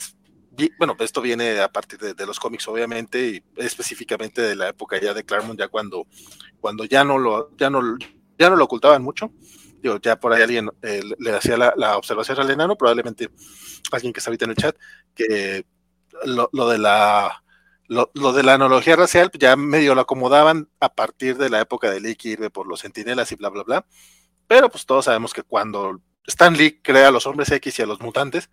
bueno, 0.79 0.95
esto 1.01 1.21
viene 1.21 1.59
a 1.61 1.73
partir 1.73 1.99
de, 1.99 2.27
los 2.27 2.39
cómics, 2.39 2.69
obviamente, 2.69 3.29
y 3.29 3.43
específicamente 3.57 4.43
de 4.43 4.55
la 4.55 4.69
época 4.69 5.01
ya 5.01 5.13
de 5.13 5.25
Claremont, 5.25 5.59
ya 5.59 5.69
cuando, 5.69 6.07
cuando 6.61 6.85
ya 6.85 7.03
no 7.03 7.19
lo, 7.19 7.57
ya 7.57 7.71
no, 7.71 7.81
ya 8.39 8.51
no 8.51 8.57
lo 8.57 8.65
ocultaban 8.65 9.03
mucho 9.03 9.33
digo, 9.81 9.99
ya 10.01 10.19
por 10.19 10.33
ahí 10.33 10.43
alguien 10.43 10.71
eh, 10.83 11.03
le 11.19 11.35
hacía 11.35 11.57
la, 11.57 11.97
observación 11.97 12.39
al 12.39 12.51
enano, 12.51 12.77
probablemente 12.77 13.31
alguien 13.93 14.13
que 14.13 14.21
está 14.21 14.31
ahorita 14.31 14.45
en 14.45 14.51
el 14.51 14.57
chat, 14.57 14.77
que 15.15 15.65
lo, 16.25 16.49
de 16.69 16.79
la 16.79 17.43
lo, 17.89 18.33
de 18.33 18.43
la 18.43 18.55
analogía 18.55 18.95
racial 18.97 19.31
ya 19.39 19.57
medio 19.57 19.95
lo 19.95 20.03
acomodaban 20.03 20.69
a 20.79 20.95
partir 20.95 21.37
de 21.39 21.51
la 21.51 21.61
época 21.61 21.91
de 21.91 22.01
Lee 22.01 22.15
Kirby 22.15 22.51
por 22.51 22.67
los 22.67 22.83
centinelas 22.83 23.33
y 23.33 23.37
bla, 23.37 23.49
bla, 23.49 23.63
bla. 23.65 23.87
Pero 24.47 24.71
pues 24.71 24.87
todos 24.87 25.07
sabemos 25.07 25.33
que 25.33 25.43
cuando 25.43 26.01
Stan 26.27 26.57
Lee 26.57 26.81
crea 26.83 27.09
a 27.09 27.11
los 27.11 27.27
hombres 27.27 27.51
X 27.51 27.79
y 27.79 27.83
a 27.83 27.87
los 27.87 28.01
mutantes, 28.01 28.51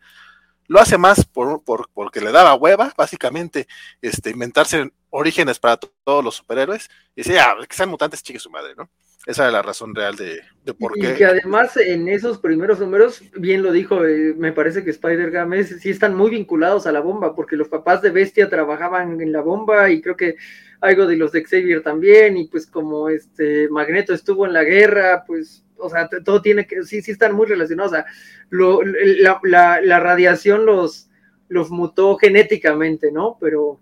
lo 0.67 0.79
hace 0.79 0.97
más 0.97 1.25
por, 1.25 1.63
por, 1.63 1.89
porque 1.93 2.21
le 2.21 2.31
daba 2.31 2.53
hueva, 2.55 2.93
básicamente, 2.97 3.67
este, 4.01 4.31
inventarse 4.31 4.91
orígenes 5.09 5.59
para 5.59 5.77
todos 5.77 6.23
los 6.23 6.35
superhéroes. 6.35 6.89
Y 7.15 7.23
decía, 7.23 7.51
ah, 7.51 7.65
que 7.67 7.75
sean 7.75 7.89
mutantes, 7.89 8.21
chique 8.21 8.39
su 8.39 8.49
madre, 8.49 8.75
¿no? 8.75 8.89
Esa 9.27 9.47
es 9.47 9.51
la 9.51 9.61
razón 9.61 9.93
real 9.93 10.15
de, 10.15 10.41
por 10.73 10.93
qué. 10.93 11.11
Y 11.11 11.15
que 11.15 11.25
además 11.25 11.75
en 11.75 12.07
esos 12.07 12.37
primeros 12.37 12.79
números, 12.79 13.21
bien 13.35 13.61
lo 13.61 13.73
dijo, 13.73 14.05
eh, 14.05 14.33
me 14.37 14.53
parece 14.53 14.85
que 14.85 14.91
Spider 14.91 15.31
Games 15.31 15.81
sí 15.81 15.89
están 15.89 16.15
muy 16.15 16.29
vinculados 16.29 16.87
a 16.87 16.93
la 16.93 17.01
bomba, 17.01 17.35
porque 17.35 17.57
los 17.57 17.67
papás 17.67 18.01
de 18.01 18.09
Bestia 18.09 18.47
trabajaban 18.47 19.19
en 19.19 19.33
la 19.33 19.41
bomba 19.41 19.89
y 19.89 20.01
creo 20.01 20.15
que 20.15 20.37
algo 20.79 21.05
de 21.07 21.17
los 21.17 21.33
de 21.33 21.43
Xavier 21.43 21.83
también, 21.83 22.37
y 22.37 22.47
pues 22.47 22.67
como 22.67 23.09
este 23.09 23.67
Magneto 23.67 24.13
estuvo 24.13 24.45
en 24.45 24.53
la 24.53 24.63
guerra, 24.63 25.25
pues, 25.27 25.65
o 25.75 25.89
sea, 25.89 26.07
todo 26.23 26.41
tiene 26.41 26.65
que, 26.65 26.83
sí, 26.83 27.01
sí 27.01 27.11
están 27.11 27.35
muy 27.35 27.47
relacionados. 27.47 27.91
O 27.91 27.95
sea, 27.95 28.05
lo, 28.49 28.81
la, 28.81 29.81
la, 29.83 29.99
radiación 29.99 30.65
los, 30.65 31.09
los 31.49 31.69
mutó 31.69 32.15
genéticamente, 32.15 33.11
¿no? 33.11 33.37
Pero 33.41 33.81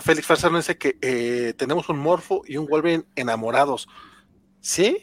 Félix 0.00 0.26
Farsano 0.26 0.56
dice 0.56 0.78
que 0.78 0.96
eh, 1.02 1.54
tenemos 1.56 1.88
un 1.88 1.98
Morfo 1.98 2.42
y 2.46 2.56
un 2.56 2.66
Wolverine 2.66 3.04
enamorados. 3.14 3.88
¿Sí? 4.60 4.96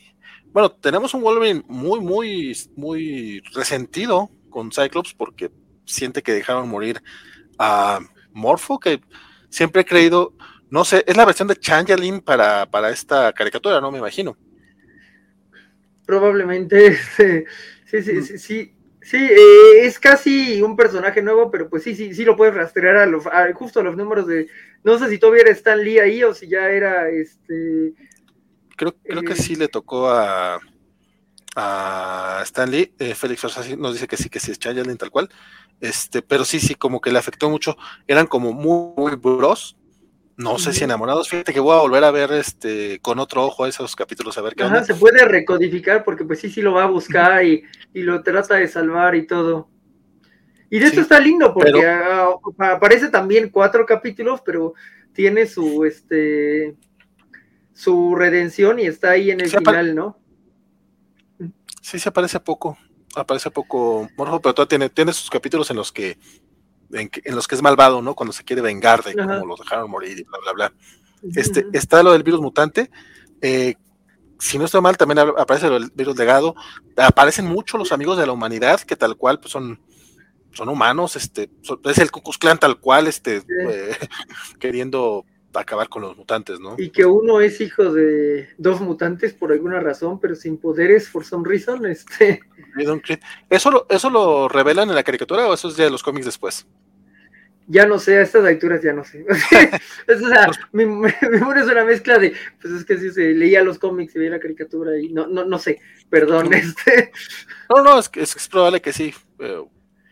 Bueno, 0.51 0.71
tenemos 0.71 1.13
un 1.13 1.21
Wolverine 1.21 1.63
muy, 1.67 1.99
muy, 1.99 2.57
muy 2.75 3.41
resentido 3.53 4.31
con 4.49 4.71
Cyclops 4.71 5.13
porque 5.13 5.51
siente 5.85 6.23
que 6.23 6.33
dejaron 6.33 6.69
morir 6.69 7.03
a 7.59 7.99
Morfo, 8.31 8.79
que 8.79 9.01
siempre 9.49 9.81
he 9.81 9.85
creído, 9.85 10.33
no 10.69 10.85
sé, 10.85 11.03
es 11.05 11.17
la 11.17 11.25
versión 11.25 11.47
de 11.47 11.55
Changeling 11.55 12.21
para, 12.21 12.65
para 12.65 12.89
esta 12.89 13.31
caricatura, 13.33 13.79
¿no? 13.81 13.91
Me 13.91 13.99
imagino. 13.99 14.37
Probablemente, 16.05 16.95
sí, 17.85 18.01
sí, 18.01 18.21
sí, 18.23 18.37
sí, 18.39 18.78
Sí, 19.09 19.17
eh, 19.17 19.87
es 19.87 19.97
casi 19.97 20.61
un 20.61 20.75
personaje 20.75 21.23
nuevo, 21.23 21.49
pero 21.49 21.67
pues 21.67 21.81
sí, 21.81 21.95
sí, 21.95 22.13
sí 22.13 22.23
lo 22.23 22.35
puedes 22.35 22.53
rastrear 22.53 22.95
a, 22.95 23.07
los, 23.07 23.23
justo 23.55 23.79
a 23.79 23.83
los 23.83 23.97
números 23.97 24.27
de. 24.27 24.47
No 24.83 24.99
sé 24.99 25.09
si 25.09 25.17
todavía 25.17 25.41
era 25.41 25.51
Stan 25.51 25.83
Lee 25.83 25.97
ahí 25.97 26.23
o 26.23 26.31
si 26.35 26.47
ya 26.47 26.69
era 26.69 27.09
este. 27.09 27.95
Creo, 28.75 28.95
creo 29.03 29.23
que 29.23 29.33
eh, 29.33 29.35
sí 29.35 29.55
le 29.55 29.67
tocó 29.67 30.11
a, 30.11 30.59
a 31.55 32.41
Stan 32.43 32.69
Lee. 32.69 32.93
Eh, 32.99 33.15
Félix 33.15 33.43
nos 33.79 33.93
dice 33.93 34.07
que 34.07 34.15
sí, 34.15 34.29
que 34.29 34.39
sí 34.39 34.51
es 34.51 34.59
Changeling 34.59 34.97
tal 34.97 35.09
cual. 35.09 35.27
Este, 35.81 36.21
pero 36.21 36.45
sí, 36.45 36.59
sí, 36.59 36.75
como 36.75 37.01
que 37.01 37.11
le 37.11 37.17
afectó 37.17 37.49
mucho. 37.49 37.77
Eran 38.05 38.27
como 38.27 38.53
muy, 38.53 38.93
muy 38.95 39.15
bros. 39.15 39.75
No 40.39 40.57
sé 40.57 40.71
si 40.71 40.85
enamorados. 40.85 41.27
Fíjate 41.27 41.51
que 41.51 41.59
voy 41.59 41.75
a 41.75 41.81
volver 41.81 42.01
a 42.05 42.11
ver 42.11 42.31
este 42.31 42.99
con 43.01 43.19
otro 43.19 43.45
ojo 43.45 43.67
esos 43.67 43.93
capítulos 43.93 44.37
a 44.37 44.41
ver 44.41 44.55
qué 44.55 44.63
Ajá, 44.63 44.85
se 44.85 44.95
puede 44.95 45.25
recodificar 45.25 46.05
porque 46.05 46.23
pues 46.23 46.39
sí, 46.39 46.49
sí 46.49 46.61
lo 46.61 46.71
va 46.71 46.83
a 46.83 46.87
buscar 46.87 47.43
y, 47.43 47.65
lo 47.93 48.23
trata 48.23 48.55
de 48.55 48.69
salvar 48.69 49.15
y 49.15 49.27
todo. 49.27 49.67
Y 50.69 50.79
de 50.79 50.87
hecho 50.87 51.01
está 51.01 51.19
lindo 51.19 51.53
porque 51.53 51.85
aparece 52.57 53.09
también 53.09 53.49
cuatro 53.49 53.85
capítulos, 53.85 54.41
pero 54.45 54.75
tiene 55.11 55.45
su 55.45 55.83
este 55.83 56.73
su 57.73 58.15
redención 58.15 58.79
y 58.79 58.83
está 58.83 59.09
ahí 59.11 59.31
en 59.31 59.41
el 59.41 59.49
final, 59.49 59.93
¿no? 59.93 60.17
Sí, 61.81 61.99
se 61.99 62.07
aparece 62.07 62.39
poco. 62.39 62.77
Aparece 63.13 63.51
poco 63.51 64.07
Morjo, 64.15 64.39
pero 64.39 64.53
todavía 64.53 64.69
tiene, 64.69 64.89
tiene 64.89 65.11
sus 65.11 65.29
capítulos 65.29 65.69
en 65.69 65.75
los 65.75 65.91
que 65.91 66.17
en, 66.91 67.35
los 67.35 67.47
que 67.47 67.55
es 67.55 67.61
malvado, 67.61 68.01
¿no? 68.01 68.15
Cuando 68.15 68.33
se 68.33 68.43
quiere 68.43 68.61
vengar 68.61 69.03
de 69.03 69.15
cómo 69.15 69.45
los 69.45 69.59
dejaron 69.59 69.89
morir 69.89 70.19
y 70.19 70.23
bla, 70.23 70.39
bla, 70.43 70.53
bla. 70.53 70.73
Este, 71.35 71.65
está 71.73 72.01
lo 72.03 72.13
del 72.13 72.23
virus 72.23 72.41
mutante. 72.41 72.89
Eh, 73.41 73.75
si 74.39 74.57
no 74.57 74.65
estoy 74.65 74.81
mal, 74.81 74.97
también 74.97 75.19
aparece 75.19 75.67
el 75.67 75.91
virus 75.93 76.17
legado. 76.17 76.55
Aparecen 76.95 77.45
mucho 77.45 77.77
los 77.77 77.91
amigos 77.91 78.17
de 78.17 78.25
la 78.25 78.31
humanidad, 78.31 78.79
que 78.81 78.95
tal 78.95 79.17
cual 79.17 79.39
pues 79.39 79.51
son 79.51 79.79
son 80.51 80.69
humanos, 80.69 81.15
este, 81.15 81.49
es 81.85 81.97
el 81.99 82.11
Ku 82.11 82.21
Clan 82.31 82.57
tal 82.57 82.79
cual, 82.79 83.07
este, 83.07 83.37
eh, 83.37 83.97
queriendo 84.59 85.25
acabar 85.53 85.89
con 85.89 86.01
los 86.03 86.15
mutantes, 86.15 86.59
¿no? 86.59 86.75
Y 86.77 86.89
que 86.89 87.05
uno 87.05 87.41
es 87.41 87.59
hijo 87.61 87.91
de 87.91 88.49
dos 88.57 88.81
mutantes 88.81 89.33
por 89.33 89.51
alguna 89.51 89.79
razón, 89.79 90.19
pero 90.19 90.35
sin 90.35 90.57
poderes, 90.57 91.09
for 91.09 91.25
some 91.25 91.47
reason, 91.47 91.85
este. 91.85 92.41
¿Eso 93.49 93.71
lo, 93.71 93.85
¿Eso 93.89 94.09
lo 94.09 94.47
revelan 94.47 94.89
en 94.89 94.95
la 94.95 95.03
caricatura 95.03 95.47
o 95.47 95.53
eso 95.53 95.69
es 95.69 95.77
de 95.77 95.89
los 95.89 96.03
cómics 96.03 96.25
después? 96.25 96.67
Ya 97.67 97.85
no 97.85 97.99
sé, 97.99 98.17
a 98.17 98.21
estas 98.21 98.45
alturas 98.45 98.81
ya 98.81 98.93
no 98.93 99.03
sé. 99.03 99.25
es, 100.07 100.21
o 100.23 100.27
sea, 100.27 100.49
mi, 100.71 100.85
mi, 100.85 101.07
es 101.07 101.65
una 101.65 101.85
mezcla 101.85 102.17
de, 102.17 102.33
pues 102.61 102.73
es 102.73 102.85
que 102.85 102.97
sí 102.97 103.11
se 103.11 103.33
leía 103.33 103.63
los 103.63 103.77
cómics 103.77 104.15
y 104.15 104.19
veía 104.19 104.31
la 104.31 104.39
caricatura 104.39 104.97
y 104.99 105.09
no, 105.09 105.27
no, 105.27 105.45
no 105.45 105.59
sé, 105.59 105.79
perdón, 106.09 106.53
este. 106.53 107.11
No, 107.69 107.83
no, 107.83 107.99
es, 107.99 108.09
es, 108.15 108.35
es 108.35 108.47
probable 108.47 108.81
que 108.81 108.93
sí. 108.93 109.13
Pero 109.37 109.69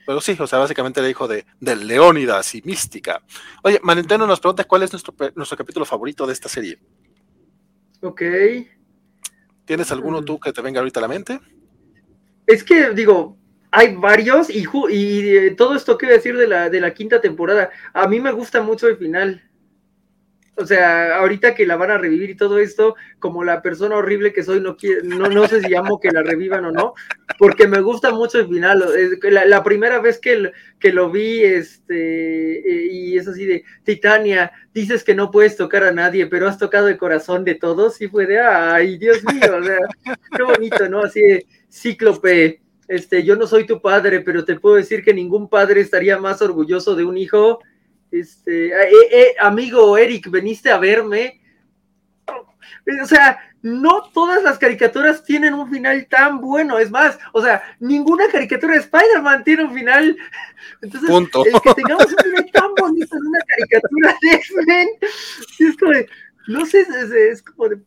pero 0.08 0.22
sí, 0.22 0.38
o 0.40 0.48
sea, 0.48 0.60
básicamente 0.60 1.02
le 1.02 1.10
dijo 1.10 1.28
de, 1.28 1.46
de 1.60 1.76
Leónidas 1.76 2.56
y 2.56 2.62
Mística. 2.62 3.22
Oye, 3.62 3.82
Manenteno 3.84 4.26
nos 4.26 4.40
pregunta 4.40 4.64
cuál 4.64 4.84
es 4.84 4.94
nuestro, 4.94 5.14
nuestro 5.36 5.58
capítulo 5.58 5.86
favorito 5.86 6.26
de 6.26 6.32
esta 6.32 6.48
serie. 6.48 6.80
Ok. 8.00 8.22
¿Tienes 9.66 9.92
alguno 9.92 10.24
tú 10.24 10.40
que 10.40 10.54
te 10.54 10.62
venga 10.62 10.80
ahorita 10.80 11.02
a 11.02 11.02
la 11.02 11.08
mente? 11.10 11.42
Es 12.46 12.64
que, 12.64 12.92
digo, 12.92 13.38
hay 13.70 13.96
varios 13.98 14.50
y, 14.50 14.66
y 14.90 15.36
eh, 15.36 15.56
todo 15.58 15.76
esto 15.76 15.98
que 15.98 16.06
voy 16.06 16.14
a 16.14 16.18
decir 16.20 16.38
de 16.38 16.48
la, 16.48 16.70
de 16.70 16.80
la 16.80 16.94
quinta 16.94 17.20
temporada, 17.20 17.70
a 17.94 18.08
mí 18.08 18.22
me 18.22 18.32
gusta 18.32 18.62
mucho 18.62 18.88
el 18.88 18.96
final 18.96 19.44
o 20.58 20.66
sea, 20.66 21.18
ahorita 21.18 21.54
que 21.54 21.68
la 21.68 21.76
van 21.76 21.92
a 21.92 21.98
revivir 21.98 22.32
y 22.32 22.36
todo 22.36 22.58
esto, 22.58 22.96
como 23.20 23.44
la 23.44 23.62
persona 23.62 23.96
horrible 23.96 24.34
que 24.34 24.44
soy, 24.44 24.60
no, 24.60 24.76
quiero, 24.76 25.04
no, 25.04 25.28
no 25.30 25.48
sé 25.48 25.62
si 25.62 25.70
llamo 25.70 26.00
que 26.00 26.10
la 26.10 26.24
revivan 26.24 26.66
o 26.66 26.72
no, 26.72 26.94
porque 27.38 27.68
me 27.68 27.80
gusta 27.80 28.12
mucho 28.12 28.40
el 28.40 28.48
final. 28.48 28.84
La, 29.22 29.64
primera 29.64 30.00
vez 30.00 30.20
que, 30.20 30.52
que 30.80 30.92
lo 30.92 31.12
vi, 31.12 31.44
este, 31.44 32.58
eh, 32.58 32.88
y 32.92 33.18
es 33.18 33.28
así 33.28 33.46
de, 33.46 33.64
Titania, 33.84 34.52
dices 34.74 35.04
que 35.04 35.14
no 35.14 35.30
puedes 35.30 35.56
tocar 35.56 35.84
a 35.84 35.92
nadie, 35.92 36.26
pero 36.26 36.48
has 36.48 36.58
tocado 36.58 36.88
el 36.88 36.98
corazón 36.98 37.44
de 37.44 37.56
todos, 37.56 38.02
y 38.02 38.08
fue 38.08 38.26
de, 38.26 38.40
ay, 38.40 38.98
Dios 38.98 39.24
mío, 39.24 39.58
o 39.60 39.64
sea, 39.64 39.78
qué 40.36 40.44
bonito, 40.44 40.90
¿no? 40.90 41.02
Así 41.02 41.22
de, 41.22 41.46
cíclope, 41.72 42.62
este, 42.88 43.24
yo 43.24 43.36
no 43.36 43.46
soy 43.46 43.68
tu 43.68 43.80
padre, 43.80 44.22
pero 44.22 44.44
te 44.44 44.60
puedo 44.60 44.76
decir 44.76 45.04
que 45.04 45.14
ningún 45.14 45.50
padre 45.50 45.82
estaría 45.82 46.18
más 46.18 46.42
orgulloso 46.42 46.96
de 46.96 47.06
un 47.06 47.18
hijo 47.18 47.60
este, 48.12 48.68
eh, 48.68 48.90
eh, 49.12 49.36
amigo 49.40 49.98
Eric, 49.98 50.30
veniste 50.30 50.72
a 50.72 50.78
verme. 50.78 51.42
O 53.02 53.06
sea, 53.06 53.40
no 53.62 54.10
todas 54.14 54.44
las 54.44 54.58
caricaturas 54.58 55.24
tienen 55.24 55.54
un 55.54 55.70
final 55.70 56.08
tan 56.10 56.40
bueno. 56.40 56.80
Es 56.80 56.90
más, 56.90 57.20
o 57.34 57.42
sea, 57.42 57.62
ninguna 57.80 58.28
caricatura 58.30 58.74
de 58.74 58.80
Spider-Man 58.80 59.44
tiene 59.44 59.66
un 59.66 59.74
final. 59.74 60.18
Entonces, 60.82 61.10
el 61.10 61.62
que 61.62 61.74
tengamos 61.74 62.06
un 62.06 62.18
final 62.18 62.52
tan 62.54 62.76
bonito 62.76 63.16
en 63.16 63.26
una 63.26 63.40
caricatura 63.48 64.16
de 64.22 64.30
X-Men, 64.36 64.88
es 65.60 65.78
como 65.78 65.94
no 66.48 66.66
sé, 66.66 66.86
es, 67.30 67.44
como 67.44 67.68
de, 67.68 67.78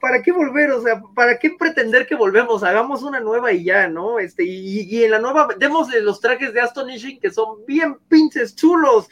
¿para 0.00 0.22
qué 0.22 0.32
volver? 0.32 0.70
O 0.72 0.82
sea, 0.82 1.02
¿para 1.14 1.38
qué 1.38 1.50
pretender 1.58 2.06
que 2.06 2.14
volvemos? 2.14 2.62
Hagamos 2.62 3.02
una 3.02 3.20
nueva 3.20 3.52
y 3.52 3.64
ya, 3.64 3.88
¿no? 3.88 4.18
Este, 4.18 4.44
y, 4.44 4.82
y 4.82 5.04
en 5.04 5.12
la 5.12 5.18
nueva, 5.18 5.48
démosle 5.58 6.02
los 6.02 6.20
trajes 6.20 6.52
de 6.52 6.60
Astonishing 6.60 7.20
que 7.20 7.30
son 7.30 7.64
bien 7.66 7.96
pinches 8.08 8.54
chulos. 8.54 9.08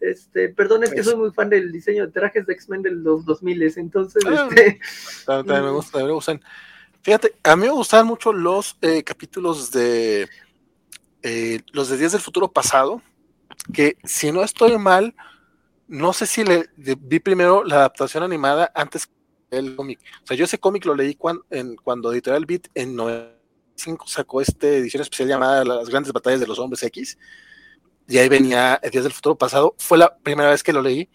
Este, 0.00 0.48
perdón, 0.50 0.84
es 0.84 0.92
que 0.92 1.02
soy 1.02 1.16
muy 1.16 1.32
fan 1.32 1.50
del 1.50 1.72
diseño 1.72 2.06
de 2.06 2.12
trajes 2.12 2.46
de 2.46 2.52
X-Men 2.52 2.82
de 2.82 2.90
los 2.92 3.24
2000, 3.24 3.72
entonces. 3.76 4.22
Ah, 4.26 4.48
este, 4.50 4.80
también, 5.26 5.64
me 5.64 5.70
gusta, 5.70 6.04
me 6.04 6.12
gustan. 6.12 6.40
Fíjate, 7.02 7.34
a 7.42 7.56
mí 7.56 7.66
me 7.66 7.72
gustan 7.72 8.06
mucho 8.06 8.32
los 8.32 8.76
eh, 8.80 9.02
capítulos 9.02 9.70
de 9.70 10.28
eh, 11.22 11.60
los 11.72 11.88
de 11.88 11.96
Días 11.96 12.12
del 12.12 12.20
Futuro 12.20 12.50
Pasado, 12.52 13.02
que 13.72 13.96
si 14.04 14.30
no 14.30 14.42
estoy 14.42 14.78
mal, 14.78 15.14
no 15.88 16.12
sé 16.12 16.26
si 16.26 16.44
le, 16.44 16.68
vi 16.76 17.18
primero 17.18 17.64
la 17.64 17.76
adaptación 17.76 18.22
animada 18.22 18.70
antes 18.74 19.08
el 19.50 19.74
cómic. 19.74 20.00
O 20.22 20.26
sea, 20.26 20.36
yo 20.36 20.44
ese 20.44 20.58
cómic 20.58 20.84
lo 20.84 20.94
leí 20.94 21.14
cuando, 21.14 21.44
en, 21.50 21.76
cuando 21.76 22.12
Editorial 22.12 22.46
Beat 22.46 22.68
en 22.74 22.94
95 22.94 24.06
sacó 24.06 24.40
esta 24.40 24.68
edición 24.68 25.02
especial 25.02 25.28
llamada 25.28 25.64
Las 25.64 25.88
grandes 25.88 26.12
batallas 26.12 26.40
de 26.40 26.46
los 26.46 26.58
hombres 26.58 26.82
X 26.82 27.18
y 28.08 28.18
ahí 28.18 28.28
venía 28.28 28.80
Días 28.90 29.04
del 29.04 29.12
Futuro 29.12 29.36
Pasado. 29.36 29.74
Fue 29.78 29.98
la 29.98 30.16
primera 30.16 30.50
vez 30.50 30.62
que 30.62 30.72
lo 30.72 30.80
leí. 30.80 31.08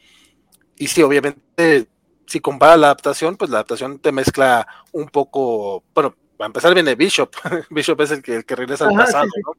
Y 0.77 0.87
sí, 0.87 1.01
obviamente, 1.01 1.87
si 2.27 2.39
compara 2.39 2.77
la 2.77 2.87
adaptación, 2.87 3.35
pues 3.35 3.49
la 3.49 3.57
adaptación 3.57 3.99
te 3.99 4.11
mezcla 4.11 4.67
un 4.91 5.09
poco, 5.09 5.83
bueno, 5.93 6.15
para 6.37 6.47
empezar 6.47 6.73
viene 6.73 6.95
Bishop. 6.95 7.31
Bishop 7.71 7.99
es 8.01 8.11
el 8.11 8.21
que, 8.21 8.35
el 8.35 8.45
que 8.45 8.55
regresa 8.55 8.87
al 8.87 8.95
pasado, 8.95 9.25
¿no? 9.25 9.53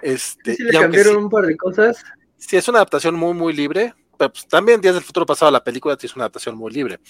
Este, 0.00 0.54
sí, 0.54 0.62
le 0.62 0.72
cambiaron 0.72 1.16
un 1.16 1.28
par 1.28 1.44
de 1.44 1.56
cosas. 1.56 2.02
Sí, 2.36 2.56
es 2.56 2.68
una 2.68 2.78
adaptación 2.78 3.16
muy, 3.16 3.34
muy 3.34 3.52
libre. 3.52 3.94
Pero 4.16 4.32
pues, 4.32 4.46
también 4.46 4.80
Días 4.80 4.94
del 4.94 5.04
Futuro 5.04 5.26
Pasado, 5.26 5.50
la 5.50 5.64
película, 5.64 5.96
sí 5.98 6.06
es 6.06 6.14
una 6.14 6.24
adaptación 6.24 6.56
muy 6.56 6.72
libre. 6.72 7.00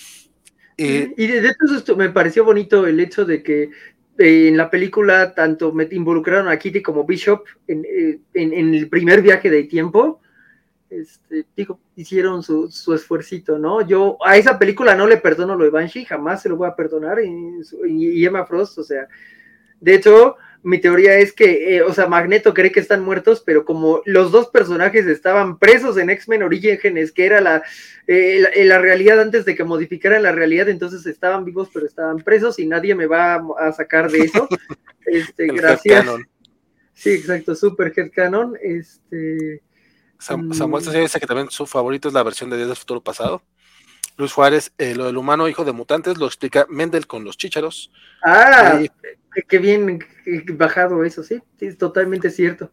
Y, 0.77 1.23
y 1.23 1.27
de 1.27 1.49
hecho, 1.51 1.97
me 1.97 2.09
pareció 2.09 2.45
bonito 2.45 2.87
el 2.87 2.99
hecho 3.01 3.27
de 3.27 3.43
que 3.43 3.71
en 4.23 4.57
la 4.57 4.69
película 4.69 5.35
tanto 5.35 5.73
me 5.73 5.89
involucraron 5.91 6.49
a 6.49 6.59
Kitty 6.59 6.83
como 6.83 7.05
Bishop 7.05 7.45
en, 7.67 7.85
eh, 7.85 8.21
el 8.35 8.89
primer 8.89 9.23
viaje 9.23 9.51
de 9.51 9.65
tiempo. 9.65 10.21
Este, 10.91 11.47
digo, 11.57 11.81
hicieron 11.97 12.43
su, 12.43 12.71
su 12.71 12.93
esfuercito, 12.93 13.59
¿no? 13.59 13.81
Yo 13.87 14.19
a 14.25 14.37
esa 14.37 14.59
película 14.59 14.95
no 14.95 15.07
le 15.07 15.17
perdono 15.17 15.55
lo 15.55 15.65
de 15.65 15.71
Banshee, 15.71 16.05
jamás 16.05 16.43
se 16.43 16.49
lo 16.49 16.57
voy 16.57 16.69
a 16.69 16.75
perdonar, 16.75 17.19
y 17.23 18.27
Emma 18.27 18.45
Frost, 18.45 18.79
o 18.79 18.83
sea, 18.83 19.07
de 19.81 19.95
hecho, 19.95 20.37
mi 20.63 20.79
teoría 20.79 21.19
es 21.19 21.33
que, 21.33 21.77
eh, 21.77 21.83
o 21.83 21.93
sea, 21.93 22.07
Magneto 22.07 22.53
cree 22.53 22.73
que 22.73 22.81
están 22.81 23.03
muertos, 23.03 23.43
pero 23.45 23.65
como 23.65 24.03
los 24.05 24.31
dos 24.31 24.49
personajes 24.49 25.07
estaban 25.07 25.59
presos 25.59 25.97
en 25.97 26.11
X-Men 26.11 26.43
Origins, 26.43 27.13
que 27.13 27.25
era 27.27 27.41
la, 27.41 27.63
eh, 28.07 28.45
eh, 28.55 28.65
la, 28.65 28.79
realidad 28.79 29.21
antes 29.21 29.45
de 29.45 29.55
que 29.55 29.65
modificaran 29.65 30.23
la 30.23 30.33
realidad, 30.33 30.69
entonces 30.69 31.07
estaban 31.07 31.45
vivos, 31.45 31.71
pero 31.73 31.87
estaban 31.87 32.19
presos 32.19 32.59
y 32.59 32.67
nadie 32.67 32.95
me 32.95 33.07
va 33.07 33.43
a, 33.59 33.73
sacar 33.73 34.11
de 34.11 34.19
eso. 34.19 34.49
este, 35.07 35.47
gracias. 35.47 36.07
Sí, 36.93 37.11
exacto, 37.11 37.55
Super 37.55 37.93
Canon. 38.11 38.57
Este, 38.61 39.63
Samuel 40.19 40.85
mm. 40.85 41.03
dice 41.03 41.21
que 41.21 41.27
también 41.27 41.51
su 41.51 41.65
favorito 41.67 42.09
es 42.09 42.15
la 42.15 42.23
versión 42.23 42.51
de 42.51 42.57
Días 42.57 42.69
del 42.69 42.77
Futuro 42.77 43.03
Pasado. 43.03 43.43
Luis 44.19 44.35
Juárez, 44.35 44.73
lo 44.77 45.07
del 45.07 45.17
humano 45.17 45.49
hijo 45.49 45.65
de 45.65 45.73
mutantes, 45.73 46.19
lo 46.19 46.27
explica 46.27 46.67
Mendel 46.69 47.07
con 47.07 47.25
los 47.25 47.39
chícharos. 47.39 47.91
Ah, 48.23 48.79
Qué 49.49 49.59
bien 49.59 49.99
bajado 50.55 51.05
eso, 51.05 51.23
sí, 51.23 51.41
es 51.61 51.79
totalmente 51.79 52.31
cierto. 52.31 52.71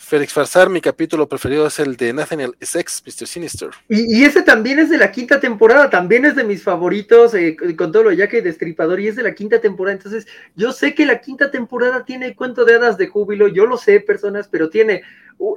Félix 0.00 0.32
Farsar, 0.32 0.70
mi 0.70 0.80
capítulo 0.80 1.28
preferido 1.28 1.66
es 1.66 1.78
el 1.78 1.94
de 1.94 2.14
Nathaniel 2.14 2.54
Sex, 2.60 3.02
Mr. 3.06 3.26
Sinister. 3.26 3.68
Y, 3.86 4.24
ese 4.24 4.42
también 4.42 4.78
es 4.78 4.88
de 4.88 4.96
la 4.96 5.12
quinta 5.12 5.38
temporada, 5.38 5.90
también 5.90 6.24
es 6.24 6.34
de 6.34 6.42
mis 6.42 6.62
favoritos, 6.62 7.34
eh, 7.34 7.54
con 7.76 7.92
todo 7.92 8.04
lo 8.04 8.12
ya 8.12 8.26
que 8.26 8.40
Destripador, 8.40 8.98
y 8.98 9.08
es 9.08 9.16
de 9.16 9.22
la 9.22 9.34
quinta 9.34 9.60
temporada. 9.60 9.96
Entonces, 9.98 10.26
yo 10.56 10.72
sé 10.72 10.94
que 10.94 11.04
la 11.04 11.20
quinta 11.20 11.50
temporada 11.50 12.04
tiene 12.06 12.34
cuento 12.34 12.64
de 12.64 12.76
hadas 12.76 12.96
de 12.96 13.08
júbilo, 13.08 13.46
yo 13.46 13.66
lo 13.66 13.76
sé, 13.76 14.00
personas, 14.00 14.48
pero 14.48 14.70
tiene 14.70 15.02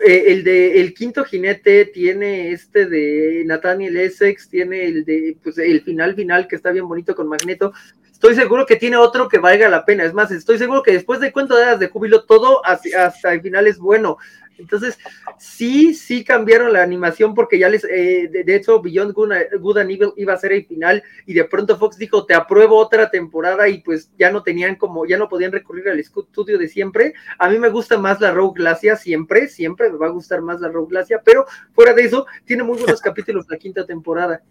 eh, 0.05 0.23
el 0.27 0.43
de 0.43 0.81
El 0.81 0.93
Quinto 0.93 1.23
Jinete, 1.23 1.85
tiene 1.85 2.51
este 2.51 2.85
de 2.85 3.43
Nathaniel 3.45 3.95
Essex, 3.95 4.49
tiene 4.49 4.85
el 4.85 5.05
de, 5.05 5.37
pues, 5.41 5.57
el 5.57 5.81
final 5.83 6.15
final, 6.15 6.47
que 6.47 6.57
está 6.57 6.71
bien 6.71 6.87
bonito 6.87 7.15
con 7.15 7.29
Magneto 7.29 7.73
estoy 8.23 8.35
seguro 8.35 8.65
que 8.65 8.77
tiene 8.77 8.95
otro 8.95 9.27
que 9.27 9.37
valga 9.37 9.67
la 9.67 9.83
pena. 9.83 10.05
Es 10.05 10.13
más, 10.13 10.31
estoy 10.31 10.57
seguro 10.57 10.81
que 10.81 10.93
después 10.93 11.19
de 11.19 11.33
cuento 11.33 11.57
de 11.57 11.75
de 11.75 11.89
júbilo, 11.89 12.23
todo 12.23 12.65
hasta, 12.65 13.33
el 13.33 13.41
final 13.41 13.67
es 13.67 13.77
bueno. 13.77 14.17
Entonces, 14.57 14.97
sí, 15.37 15.93
sí 15.93 16.23
cambiaron 16.23 16.71
la 16.71 16.83
animación 16.83 17.33
porque 17.33 17.59
ya 17.59 17.67
les, 17.67 17.83
eh, 17.83 18.29
de, 18.31 18.55
hecho, 18.55 18.81
Beyond 18.81 19.13
Good 19.13 19.77
and 19.77 19.91
Evil 19.91 20.13
iba 20.15 20.31
a 20.31 20.37
ser 20.37 20.53
el 20.53 20.65
final 20.65 21.03
y 21.25 21.33
de 21.33 21.43
pronto 21.43 21.77
Fox 21.77 21.97
dijo, 21.97 22.25
te 22.25 22.33
apruebo 22.33 22.77
otra 22.77 23.09
temporada 23.09 23.67
y 23.67 23.81
pues 23.81 24.09
ya 24.17 24.31
no 24.31 24.41
tenían 24.41 24.75
como, 24.75 25.05
ya 25.05 25.17
no 25.17 25.27
podían 25.27 25.51
recurrir 25.51 25.89
al 25.89 25.99
estudio 25.99 26.57
de 26.57 26.69
siempre. 26.69 27.13
A 27.39 27.49
mí 27.49 27.59
me 27.59 27.69
gusta 27.69 27.97
más 27.97 28.21
la 28.21 28.31
Rogue 28.31 28.61
Glacia, 28.61 28.95
siempre, 28.95 29.49
siempre 29.49 29.91
me 29.91 29.97
va 29.97 30.07
a 30.07 30.11
gustar 30.11 30.41
más 30.41 30.61
la 30.61 30.69
Rogue 30.69 30.91
Glacia, 30.91 31.21
pero 31.25 31.45
fuera 31.73 31.93
de 31.93 32.03
eso, 32.03 32.25
tiene 32.45 32.63
muy 32.63 32.77
buenos 32.77 33.01
capítulos 33.01 33.47
la 33.49 33.57
quinta 33.57 33.85
temporada. 33.85 34.41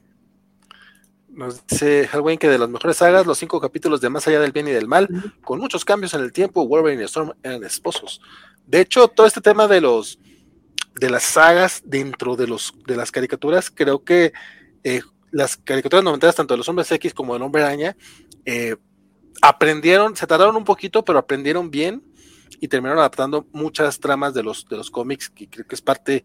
Nos 1.33 1.67
dice 1.67 2.07
Halloween 2.09 2.39
que 2.39 2.49
de 2.49 2.59
las 2.59 2.69
mejores 2.69 2.99
sagas, 2.99 3.27
los 3.27 3.39
cinco 3.39 3.59
capítulos 3.59 4.03
de 4.03 4.11
Más 4.11 4.29
allá 4.29 4.39
del 4.39 4.53
bien 4.53 4.69
y 4.69 4.73
del 4.73 4.87
mal, 4.87 5.09
con 5.43 5.59
muchos 5.59 5.83
cambios 5.85 6.13
en 6.13 6.21
el 6.21 6.31
tiempo, 6.31 6.67
Wolverine 6.67 7.03
y 7.03 7.07
Storm 7.07 7.33
eran 7.43 7.65
esposos. 7.65 8.21
De 8.67 8.81
hecho, 8.81 9.09
todo 9.09 9.27
este 9.27 9.41
tema 9.41 9.67
de 9.67 9.81
los 9.81 10.19
de 11.01 11.09
las 11.09 11.23
sagas 11.23 11.83
dentro 11.87 12.37
de 12.37 12.47
los 12.47 12.75
de 12.87 12.97
las 12.97 13.11
caricaturas, 13.11 13.71
creo 13.71 14.05
que 14.05 14.35
eh, 14.85 15.01
las 15.31 15.57
caricaturas 15.57 16.05
noventeras, 16.05 16.37
tanto 16.37 16.53
de 16.53 16.59
los 16.59 16.69
hombres 16.69 16.93
X 16.93 17.15
como 17.15 17.33
del 17.33 17.43
hombre 17.43 17.63
araña, 17.63 17.97
eh, 18.45 18.77
aprendieron, 19.41 20.15
se 20.15 20.27
tardaron 20.27 20.55
un 20.55 20.65
poquito, 20.65 21.03
pero 21.03 21.19
aprendieron 21.19 21.71
bien 21.71 22.03
y 22.61 22.69
terminaron 22.69 22.99
adaptando 22.99 23.47
muchas 23.53 23.99
tramas 23.99 24.35
de 24.35 24.43
los, 24.43 24.69
de 24.69 24.77
los 24.77 24.91
cómics, 24.91 25.31
que 25.31 25.49
creo 25.49 25.67
que 25.67 25.75
es 25.75 25.81
parte 25.81 26.25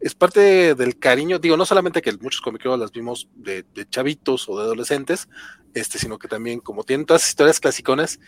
es 0.00 0.14
parte 0.14 0.74
del 0.74 0.98
cariño, 0.98 1.38
digo, 1.38 1.56
no 1.56 1.66
solamente 1.66 2.00
que 2.00 2.12
muchos 2.20 2.40
cómicos 2.40 2.78
las 2.78 2.90
vimos 2.90 3.28
de, 3.34 3.64
chavitos 3.90 4.48
o 4.48 4.58
de 4.58 4.64
adolescentes, 4.64 5.28
este, 5.74 5.98
sino 5.98 6.18
que 6.18 6.26
también, 6.26 6.60
como 6.60 6.84
tienen 6.84 7.06
todas 7.06 7.22
las 7.22 7.28
historias 7.28 7.60
clasiconas, 7.60 8.18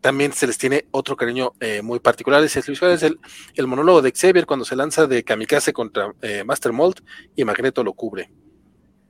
también 0.00 0.32
se 0.32 0.46
les 0.46 0.58
tiene 0.58 0.86
otro 0.90 1.16
cariño 1.16 1.54
eh, 1.60 1.82
muy 1.82 1.98
particular. 1.98 2.44
Es 2.44 2.56
el, 2.56 3.18
el 3.54 3.66
monólogo 3.66 4.02
de 4.02 4.12
Xavier 4.12 4.46
cuando 4.46 4.64
se 4.64 4.76
lanza 4.76 5.06
de 5.06 5.24
Kamikaze 5.24 5.72
contra 5.72 6.12
eh, 6.22 6.44
Master 6.44 6.72
Mold 6.72 7.02
y 7.34 7.44
Magneto 7.44 7.82
lo 7.82 7.94
cubre. 7.94 8.30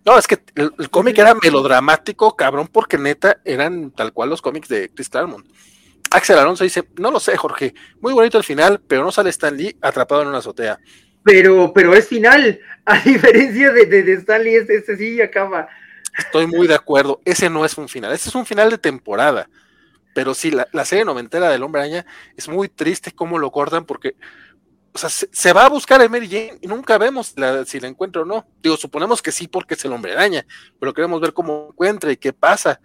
No, 0.04 0.16
es 0.16 0.26
que 0.26 0.38
el, 0.54 0.88
cómic 0.88 1.18
era 1.18 1.34
melodramático, 1.34 2.34
cabrón, 2.34 2.68
porque 2.72 2.96
neta 2.96 3.40
eran 3.44 3.90
tal 3.90 4.12
cual 4.12 4.30
los 4.30 4.40
cómics 4.40 4.68
de 4.68 4.88
Chris 4.88 5.10
Claremont. 5.10 5.46
Axel 6.10 6.38
Alonso 6.38 6.64
dice, 6.64 6.88
no 6.96 7.10
lo 7.10 7.20
sé, 7.20 7.36
Jorge, 7.36 7.74
muy 8.00 8.14
bonito 8.14 8.38
el 8.38 8.44
final, 8.44 8.80
pero 8.80 9.04
no 9.04 9.12
sale 9.12 9.28
Stan 9.28 9.54
Lee 9.54 9.76
atrapado 9.82 10.22
en 10.22 10.28
una 10.28 10.38
azotea. 10.38 10.80
Pero, 11.22 11.72
pero 11.72 11.94
es 11.94 12.08
final, 12.08 12.60
a 12.84 13.00
diferencia 13.00 13.72
de, 13.72 13.86
de, 13.86 14.12
Stan 14.14 14.42
Lee, 14.42 14.56
este, 14.56 14.76
este 14.76 14.96
sí 14.96 15.20
acaba. 15.20 15.68
Estoy 16.16 16.46
muy 16.46 16.66
de 16.66 16.74
acuerdo, 16.74 17.20
ese 17.24 17.48
no 17.48 17.64
es 17.64 17.76
un 17.78 17.88
final, 17.88 18.12
ese 18.12 18.28
es 18.28 18.34
un 18.34 18.46
final 18.46 18.70
de 18.70 18.78
temporada. 18.78 19.48
Pero 20.14 20.34
sí, 20.34 20.50
la, 20.50 20.66
la 20.72 20.84
serie 20.84 21.04
noventera 21.04 21.48
del 21.48 21.62
Hombre 21.62 21.82
Araña 21.82 22.06
es 22.36 22.48
muy 22.48 22.68
triste 22.68 23.12
cómo 23.12 23.38
lo 23.38 23.52
cortan 23.52 23.84
porque 23.84 24.16
o 24.92 24.98
sea, 24.98 25.10
se, 25.10 25.52
va 25.52 25.66
a 25.66 25.68
buscar 25.68 26.00
a 26.00 26.08
Mary 26.08 26.28
Jane 26.28 26.58
y 26.60 26.66
nunca 26.66 26.98
vemos 26.98 27.34
si 27.66 27.80
la 27.80 27.88
encuentra 27.88 28.22
o 28.22 28.24
no. 28.24 28.46
Digo, 28.62 28.76
suponemos 28.76 29.22
que 29.22 29.30
sí 29.30 29.46
porque 29.46 29.74
es 29.74 29.84
el 29.84 29.92
hombre 29.92 30.12
araña, 30.12 30.44
pero 30.80 30.92
queremos 30.92 31.20
ver 31.20 31.32
cómo 31.32 31.68
encuentra 31.70 32.10
y 32.10 32.16
qué 32.16 32.32
pasa. 32.32 32.80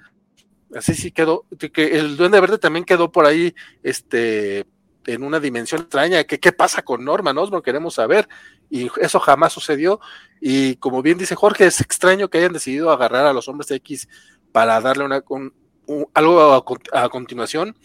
Así 0.75 0.93
sí 0.93 1.11
quedó, 1.11 1.45
que 1.73 1.97
el 1.97 2.17
Duende 2.17 2.39
Verde 2.39 2.57
también 2.57 2.85
quedó 2.85 3.11
por 3.11 3.25
ahí, 3.25 3.55
este, 3.83 4.65
en 5.05 5.23
una 5.23 5.39
dimensión 5.39 5.81
extraña. 5.81 6.23
¿Qué, 6.23 6.39
qué 6.39 6.51
pasa 6.51 6.81
con 6.81 7.03
Norman 7.03 7.37
Osborn? 7.37 7.63
Queremos 7.63 7.95
saber. 7.95 8.27
Y 8.69 8.89
eso 8.99 9.19
jamás 9.19 9.53
sucedió. 9.53 9.99
Y 10.41 10.75
como 10.77 11.01
bien 11.01 11.17
dice 11.17 11.35
Jorge, 11.35 11.65
es 11.65 11.81
extraño 11.81 12.29
que 12.29 12.39
hayan 12.39 12.53
decidido 12.53 12.91
agarrar 12.91 13.25
a 13.25 13.33
los 13.33 13.47
hombres 13.47 13.69
X 13.71 14.07
para 14.51 14.79
darle 14.81 15.05
una, 15.05 15.23
algo 16.13 16.77
a, 16.93 17.03
a 17.03 17.09
continuación, 17.09 17.75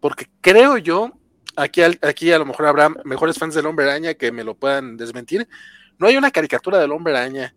porque 0.00 0.26
creo 0.40 0.78
yo 0.78 1.12
aquí, 1.56 1.82
aquí 1.82 2.32
a 2.32 2.38
lo 2.38 2.46
mejor 2.46 2.66
habrá 2.66 2.88
mejores 3.04 3.38
fans 3.38 3.54
del 3.54 3.66
Hombre 3.66 3.84
Araña 3.84 4.14
que 4.14 4.32
me 4.32 4.44
lo 4.44 4.54
puedan 4.54 4.96
desmentir. 4.96 5.48
No 5.98 6.06
hay 6.06 6.16
una 6.16 6.30
caricatura 6.30 6.78
del 6.78 6.92
Hombre 6.92 7.16
Araña, 7.16 7.54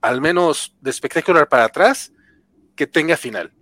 al 0.00 0.20
menos 0.20 0.76
de 0.80 0.90
espectacular 0.90 1.48
para 1.48 1.64
atrás, 1.64 2.12
que 2.74 2.86
tenga 2.86 3.16
final. 3.16 3.52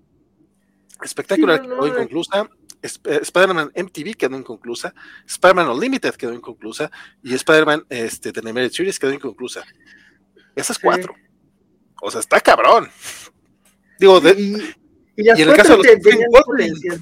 Espectacular 1.03 1.63
quedó 1.63 1.87
inconclusa, 1.87 2.49
Spider-Man 2.83 3.73
MTV 3.75 4.15
quedó 4.17 4.37
inconclusa, 4.37 4.95
Spider-Man 5.27 5.69
Unlimited 5.69 6.15
quedó 6.15 6.33
inconclusa 6.33 6.91
y 7.23 7.35
Spider-Man 7.35 7.85
este, 7.89 8.33
The 8.33 8.41
Animated 8.41 8.73
Series 8.73 8.99
quedó 8.99 9.13
inconclusa. 9.13 9.65
Esas 10.55 10.79
cuatro. 10.79 11.15
O 12.01 12.11
sea, 12.11 12.21
está 12.21 12.41
cabrón. 12.41 12.89
Digo, 13.99 14.21
de, 14.21 14.33
y, 14.41 14.75
en 15.17 15.49
el 15.49 15.57
caso 15.57 15.77
de 15.77 15.99
los 15.99 17.01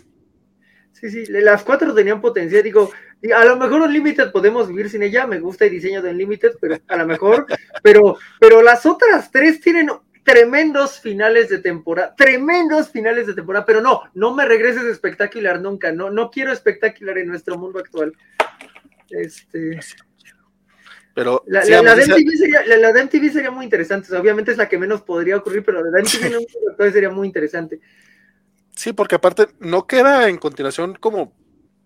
Sí, 0.93 1.11
sí, 1.11 1.27
las 1.29 1.63
cuatro 1.63 1.95
tenían 1.95 2.23
potencial. 2.23 2.63
Digo, 2.63 2.91
a 3.35 3.45
lo 3.45 3.57
mejor 3.57 3.83
Unlimited 3.83 4.33
podemos 4.33 4.69
vivir 4.69 4.89
sin 4.89 5.03
ella. 5.03 5.27
Me 5.27 5.39
gusta 5.39 5.67
el 5.67 5.73
diseño 5.73 6.01
de 6.01 6.11
Unlimited, 6.11 6.53
pero 6.59 6.79
a 6.89 6.97
lo 6.97 7.07
mejor. 7.07 7.47
pero, 7.83 8.17
pero 8.41 8.63
las 8.63 8.87
otras 8.87 9.31
tres 9.31 9.61
tienen 9.61 9.91
tremendos 10.27 10.99
finales 10.99 11.49
de 11.49 11.59
temporada, 11.59 12.13
tremendos 12.17 12.91
finales 12.91 13.29
de 13.29 13.35
temporada, 13.35 13.65
pero 13.65 13.81
no, 13.81 14.03
no 14.13 14.35
me 14.35 14.45
regreses 14.45 14.83
espectacular 14.83 15.61
nunca, 15.61 15.93
no, 15.93 16.11
no 16.11 16.33
quiero 16.33 16.53
espectacular 16.53 17.17
en 17.19 17.29
nuestro 17.29 17.57
mundo 17.57 17.79
actual. 17.79 18.13
Este. 19.09 19.79
Pero 21.15 21.45
la, 21.47 21.65
la, 21.65 21.81
la, 21.81 21.95
de 21.95 22.03
sería, 22.03 23.33
sería, 23.33 23.51
muy 23.53 23.65
interesante, 23.65 24.15
obviamente 24.17 24.51
es 24.51 24.59
la 24.59 24.69
que 24.69 24.79
menos 24.79 25.03
podría 25.03 25.37
ocurrir, 25.37 25.65
pero 25.65 25.81
la 25.81 25.91
de 25.91 26.03
MTV 26.03 26.93
sería 26.93 27.11
muy 27.11 27.29
interesante. 27.29 27.81
Sí, 28.75 28.93
porque 28.93 29.15
aparte 29.15 29.47
no 29.61 29.87
queda 29.87 30.29
en 30.29 30.39
continuación 30.39 30.97
como 30.99 31.33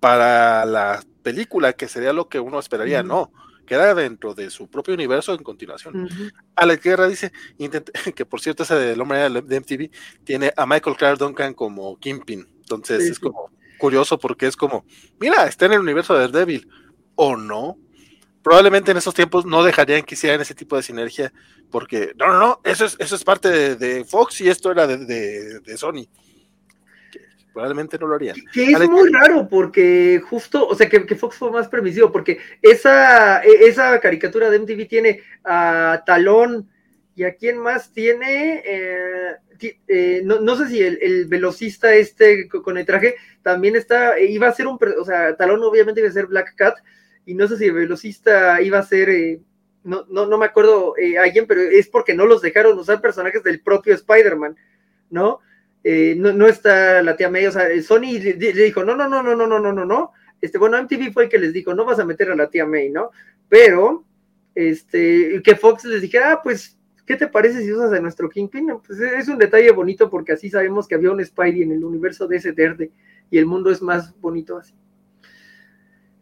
para 0.01 0.65
la 0.65 1.03
película, 1.23 1.75
que 1.75 1.89
sería 1.89 2.15
lo 2.15 2.31
que 2.31 2.41
uno 2.41 2.59
esperaría, 2.59 3.03
no, 3.03 3.31
queda 3.71 3.95
dentro 3.95 4.35
de 4.35 4.51
su 4.51 4.69
propio 4.69 4.95
universo 4.95 5.33
en 5.33 5.45
continuación. 5.45 6.09
A 6.57 6.67
la 6.67 6.75
Guerra 6.75 7.07
dice, 7.07 7.31
que 8.17 8.27
por 8.27 8.41
cierto 8.41 8.65
ese 8.65 8.75
del 8.75 9.01
hombre 9.01 9.31
de 9.31 9.61
MTV 9.61 9.91
tiene 10.25 10.53
a 10.57 10.67
Michael 10.67 10.97
Clark 10.97 11.19
Duncan 11.19 11.55
como 11.55 11.97
Kingpin, 12.01 12.49
entonces 12.63 13.09
es 13.09 13.21
como 13.21 13.53
curioso 13.79 14.19
porque 14.19 14.49
es 14.49 14.57
como, 14.57 14.85
mira, 15.21 15.47
está 15.47 15.67
en 15.67 15.75
el 15.75 15.79
universo 15.79 16.15
de 16.15 16.27
Daredevil, 16.27 16.69
o 17.15 17.37
no, 17.37 17.79
probablemente 18.43 18.91
en 18.91 18.97
esos 18.97 19.15
tiempos 19.15 19.47
no 19.47 19.63
dejarían 19.63 20.03
que 20.03 20.17
hicieran 20.17 20.41
ese 20.41 20.57
tipo 20.57 20.75
de 20.75 20.83
sinergia, 20.83 21.33
porque 21.71 22.13
no, 22.17 22.27
no, 22.27 22.41
no, 22.41 22.61
eso 22.65 22.85
es, 22.85 22.97
eso 22.99 23.15
es 23.15 23.23
parte 23.23 23.77
de, 23.77 24.05
Fox 24.05 24.41
y 24.41 24.49
esto 24.49 24.73
era 24.73 24.89
de, 24.89 25.61
de 25.61 25.77
Sony 25.77 26.09
probablemente 27.53 27.99
no 27.99 28.07
lo 28.07 28.15
harían. 28.15 28.37
Que 28.53 28.73
es 28.73 28.89
muy 28.89 29.11
raro 29.11 29.49
porque 29.49 30.21
justo, 30.29 30.67
o 30.67 30.75
sea, 30.75 30.89
que, 30.89 31.15
Fox 31.15 31.37
fue 31.37 31.51
más 31.51 31.69
permisivo 31.69 32.11
porque 32.13 32.39
esa, 32.63 33.43
e, 33.45 33.67
esa 33.67 33.99
caricatura 34.01 34.51
de 34.51 34.59
MTV 34.59 34.89
tiene 34.89 35.23
a 35.45 36.03
Talón 36.07 36.69
y 37.15 37.25
a 37.25 37.35
quién 37.35 37.59
más 37.59 37.93
tiene, 37.93 38.63
eh, 38.65 39.37
eh, 39.89 40.23
no, 40.25 40.57
sé 40.57 40.69
si 40.69 40.81
el, 40.81 41.27
velocista 41.27 41.95
este 41.95 42.49
con 42.49 42.79
el 42.79 42.87
traje 42.87 43.17
también 43.43 43.77
está, 43.77 44.19
iba 44.19 44.49
a 44.49 44.55
ser 44.55 44.67
un, 44.67 44.79
o 44.99 45.05
sea, 45.05 45.37
Talón 45.37 45.63
obviamente 45.63 46.01
iba 46.01 46.09
a 46.09 46.13
ser 46.13 46.27
Black 46.27 46.55
Cat 46.57 46.79
y 47.27 47.35
no 47.35 47.47
sé 47.47 47.59
si 47.59 47.67
el 47.67 47.73
velocista 47.73 48.61
iba 48.63 48.79
a 48.79 48.85
ser... 48.85 49.11
Eh, 49.11 49.41
no, 49.83 50.05
no, 50.11 50.27
no 50.27 50.37
me 50.37 50.45
acuerdo 50.45 50.93
alguien, 51.19 51.47
pero 51.47 51.63
es 51.63 51.89
porque 51.89 52.13
no 52.13 52.27
los 52.27 52.43
dejaron 52.43 52.79
usar 52.79 53.01
personajes 53.01 53.43
del 53.43 53.63
propio 53.63 53.95
Spider-Man, 53.95 54.55
¿no? 55.09 55.41
Eh, 55.83 56.15
no, 56.17 56.47
está 56.47 57.03
la 57.03 57.17
tía 57.17 57.31
May, 57.31 57.47
o 57.47 57.53
sea, 57.53 57.69
Sony 57.83 58.19
le, 58.21 58.35
dijo, 58.35 58.85
no, 58.85 58.95
no, 58.95 59.09
no, 59.09 59.23
no, 59.23 59.35
no, 59.35 59.47
no, 59.47 59.59
no, 59.59 59.73
no, 59.73 59.85
no, 59.85 60.13
este, 60.41 60.59
bueno, 60.59 60.81
MTV 60.83 61.13
fue 61.13 61.25
el 61.25 61.29
que 61.31 61.39
les 61.39 61.53
dijo, 61.53 61.75
no 61.75 61.85
vas 61.85 61.99
a 61.99 62.05
meter 62.05 62.31
a 62.31 62.37
la 62.37 62.51
tía 62.51 62.67
May, 62.67 62.91
¿no? 62.91 63.11
Pero, 63.49 64.05
este, 64.55 65.41
que 65.43 65.57
Fox 65.57 65.85
les 65.85 66.03
dijera, 66.03 66.33
ah, 66.33 66.41
pues, 66.43 66.79
¿qué 67.07 67.17
te 67.17 67.29
parece 67.29 67.63
si 67.63 67.73
usas 67.73 67.93
a 67.93 68.01
nuestro 68.01 68.29
Kingpin? 68.29 68.79
Pues 68.87 69.01
es 69.01 69.29
un 69.29 69.39
detalle 69.39 69.71
bonito 69.73 70.09
porque 70.09 70.33
así 70.33 70.51
sabemos 70.51 70.87
que 70.87 70.95
había 70.95 71.11
un 71.11 71.25
Spidey 71.25 71.63
en 71.63 71.73
el 71.73 71.85
universo 71.85 72.29
de 72.29 72.37
ese 72.37 72.53
verde 72.53 72.93
y 73.31 73.39
el 73.39 73.47
mundo 73.47 73.71
es 73.71 73.83
más 73.83 74.15
bonito 74.21 74.59
así. 74.59 74.75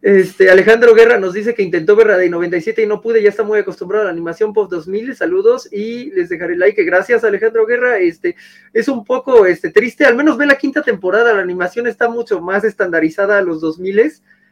Este, 0.00 0.48
Alejandro 0.48 0.94
Guerra 0.94 1.18
nos 1.18 1.34
dice 1.34 1.54
que 1.54 1.62
intentó 1.62 1.96
ver 1.96 2.06
la 2.06 2.16
de 2.16 2.30
97 2.30 2.82
y 2.82 2.86
no 2.86 3.00
pude, 3.00 3.20
ya 3.20 3.30
está 3.30 3.42
muy 3.42 3.58
acostumbrado 3.58 4.02
a 4.02 4.06
la 4.06 4.12
animación 4.12 4.52
post 4.52 4.70
2000. 4.70 5.16
Saludos 5.16 5.68
y 5.72 6.10
les 6.12 6.28
dejaré 6.28 6.56
like. 6.56 6.82
Gracias, 6.84 7.24
Alejandro 7.24 7.66
Guerra. 7.66 7.98
Este, 7.98 8.36
es 8.72 8.88
un 8.88 9.04
poco 9.04 9.46
este, 9.46 9.70
triste, 9.70 10.04
al 10.04 10.14
menos 10.14 10.36
ve 10.36 10.46
la 10.46 10.56
quinta 10.56 10.82
temporada, 10.82 11.32
la 11.32 11.42
animación 11.42 11.86
está 11.86 12.08
mucho 12.08 12.40
más 12.40 12.64
estandarizada 12.64 13.38
a 13.38 13.42
los 13.42 13.60
2000. 13.60 13.98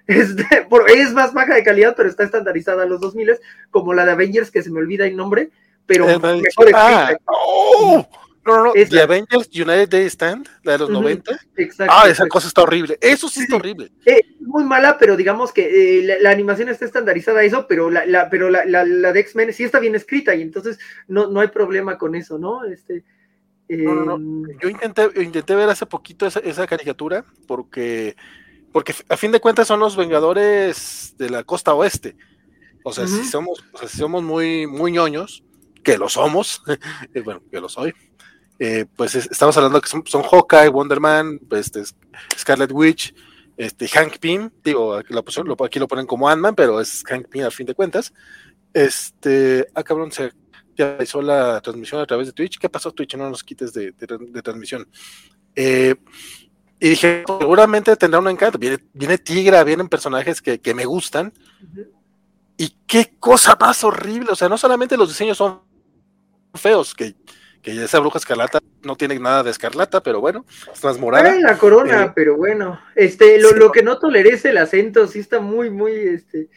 Este, 0.07 0.67
es 0.97 1.13
más 1.13 1.33
baja 1.33 1.55
de 1.55 1.63
calidad, 1.63 1.95
pero 1.97 2.09
está 2.09 2.25
estandarizada 2.25 2.83
a 2.83 2.87
los 2.87 3.01
2000, 3.01 3.39
como 3.71 3.95
la 3.95 4.05
de 4.05 4.13
Avengers, 4.13 4.51
que 4.51 4.63
se 4.63 4.71
me 4.71 4.81
olvida 4.81 5.07
el 5.07 5.17
nombre, 5.17 5.51
pero 5.87 6.07
mejor 6.07 6.71
ah, 6.75 7.17
no, 8.47 8.57
no, 8.57 8.65
no. 8.65 8.73
The 8.73 9.01
Avengers 9.01 9.49
United 9.53 9.89
Day 9.89 10.07
Stand, 10.07 10.49
la 10.63 10.73
de 10.73 10.79
los 10.79 10.91
90. 10.91 11.39
Exacto. 11.57 11.93
Ah, 11.95 12.09
esa 12.09 12.27
cosa 12.29 12.49
está 12.49 12.63
horrible. 12.63 12.97
Eso 13.01 13.29
sí, 13.29 13.41
está 13.41 13.57
horrible. 13.57 13.91
Es 14.05 14.23
muy 14.41 14.65
mala, 14.65 14.99
pero 14.99 15.17
digamos 15.17 15.53
que 15.53 16.01
eh, 16.01 16.19
la, 16.21 16.31
animación 16.31 16.69
está 16.69 16.85
estandarizada 16.85 17.41
a 17.41 17.45
eso, 17.45 17.67
pero 17.69 17.91
la, 17.91 18.07
la 18.07 18.31
pero 18.31 18.49
la, 18.49 18.65
la, 18.65 18.85
de 18.85 19.21
X-Men 19.21 19.53
sí 19.53 19.65
está 19.65 19.81
bien 19.81 19.95
escrita 19.95 20.35
y 20.35 20.43
entonces 20.43 20.79
no, 21.09 21.27
no 21.27 21.41
hay 21.41 21.49
problema 21.49 21.99
con 21.99 22.15
eso, 22.15 22.39
¿no? 22.39 22.65
Este, 22.65 23.05
no, 23.69 23.95
no, 23.95 24.05
no. 24.05 24.17
Em, 24.17 24.59
yo 24.61 24.69
intenté, 24.69 25.11
intenté 25.23 25.55
ver 25.55 25.69
hace 25.69 25.87
poquito 25.87 26.27
esa, 26.27 26.41
esa 26.41 26.67
caricatura 26.67 27.25
porque, 27.47 28.17
porque 28.73 28.95
a 29.09 29.17
fin 29.17 29.33
de 29.33 29.41
cuentas 29.41 29.67
son 29.67 29.81
los 29.81 29.97
Vengadores 29.97 31.15
de 31.19 31.31
la 31.31 31.43
costa 31.43 31.75
oeste. 31.75 32.17
O 32.85 32.93
sea, 32.93 33.09
si 33.09 33.25
somos, 33.25 33.65
o 33.73 33.79
sea, 33.79 33.89
si 33.89 33.99
somos 33.99 34.23
muy, 34.23 34.69
muy 34.69 34.93
ñoños, 34.93 35.43
que 35.83 35.99
lo 35.99 36.09
somos, 36.09 36.63
eh, 37.15 37.21
bueno, 37.21 37.43
que 37.51 37.61
lo 37.61 37.69
soy, 37.69 37.93
eh, 38.59 38.87
pues 38.97 39.15
estamos 39.15 39.57
hablando 39.57 39.81
que 39.81 39.89
son, 39.89 40.03
son 40.07 40.23
Hawkeye, 40.23 40.69
Wonder 40.69 41.01
Man, 41.01 41.41
este, 41.51 41.83
Scarlet 42.39 42.73
Witch, 42.73 43.15
este, 43.57 43.89
Hank 43.89 44.19
Pym, 44.19 44.51
digo, 44.63 44.95
aquí 44.95 45.13
lo, 45.13 45.25
aquí 45.65 45.79
lo 45.79 45.89
ponen 45.89 46.07
como 46.07 46.29
Ant-Man, 46.29 46.55
pero 46.55 46.81
es 46.81 47.03
Hank 47.05 47.29
Pym 47.29 47.45
al 47.45 47.53
fin 47.53 47.67
de 47.67 47.75
cuentas. 47.75 48.13
Este, 48.73 49.67
ah, 49.75 49.83
cabrón, 49.83 50.13
se 50.13 50.33
realizó 50.77 51.23
la 51.23 51.61
transmisión 51.61 52.01
a 52.01 52.07
través 52.07 52.27
de 52.27 52.33
Twitch. 52.33 52.59
¿Qué 52.59 52.69
pasó, 52.69 52.93
Twitch? 52.93 53.17
No 53.17 53.31
nos 53.31 53.43
quites 53.43 53.73
de, 53.73 53.93
transmisión. 54.43 54.87
Eh, 55.55 55.95
y 56.79 56.91
dije, 56.91 57.25
seguramente 57.27 57.97
tendrá 57.97 58.21
un 58.21 58.29
encanto. 58.29 58.59
Viene, 58.59 58.79
viene 58.93 59.17
Tigra, 59.17 59.65
vienen 59.65 59.89
personajes 59.89 60.43
que, 60.43 60.75
me 60.75 60.85
gustan. 60.85 61.33
Y 62.59 62.77
qué 62.87 63.15
cosa 63.19 63.57
más 63.59 63.83
horrible. 63.85 64.31
O 64.33 64.37
sea, 64.37 64.49
no 64.49 64.59
solamente 64.59 64.97
los 64.99 65.09
diseños 65.09 65.39
son 65.39 65.63
feos, 66.55 66.95
que 66.95 67.15
que 67.67 67.83
esa 67.85 67.99
bruja 67.99 68.19
escarlata 68.19 68.61
no 68.85 68.95
tiene 68.95 69.19
nada 69.19 69.43
de 69.43 69.51
escarlata, 69.51 70.01
pero 70.01 70.21
bueno, 70.21 70.47
es 70.73 70.85
más 70.85 71.01
morada. 71.01 71.35
en 71.35 71.43
la 71.43 71.59
corona, 71.59 72.05
eh, 72.05 72.13
pero 72.15 72.37
bueno, 72.37 72.81
este, 72.95 73.41
lo, 73.41 73.73
que 73.73 73.83
no 73.83 73.99
toleré 73.99 74.35
es 74.35 74.45
el 74.45 74.57
acento, 74.57 75.09
sí 75.09 75.19
está 75.19 75.41
muy, 75.41 75.69
muy, 75.69 75.93
este, 75.93 76.49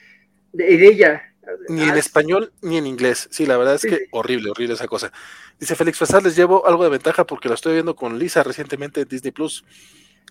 de, 0.53 0.87
ella. 0.87 1.23
Ni 1.67 1.81
en 1.81 1.89
ah, 1.89 1.97
español 1.97 2.51
ni 2.61 2.77
en 2.77 2.85
inglés. 2.85 3.27
Sí, 3.31 3.47
la 3.47 3.57
verdad 3.57 3.73
es 3.73 3.81
que 3.81 4.07
horrible, 4.11 4.51
horrible 4.51 4.75
esa 4.75 4.87
cosa. 4.87 5.11
Dice 5.59 5.75
Félix 5.75 5.97
Fasar, 5.97 6.21
les 6.21 6.35
llevo 6.35 6.67
algo 6.67 6.83
de 6.83 6.91
ventaja 6.91 7.25
porque 7.25 7.49
lo 7.49 7.55
estoy 7.55 7.73
viendo 7.73 7.95
con 7.95 8.19
Lisa 8.19 8.43
recientemente 8.43 9.01
en 9.01 9.07
Disney 9.07 9.31
Plus. 9.31 9.65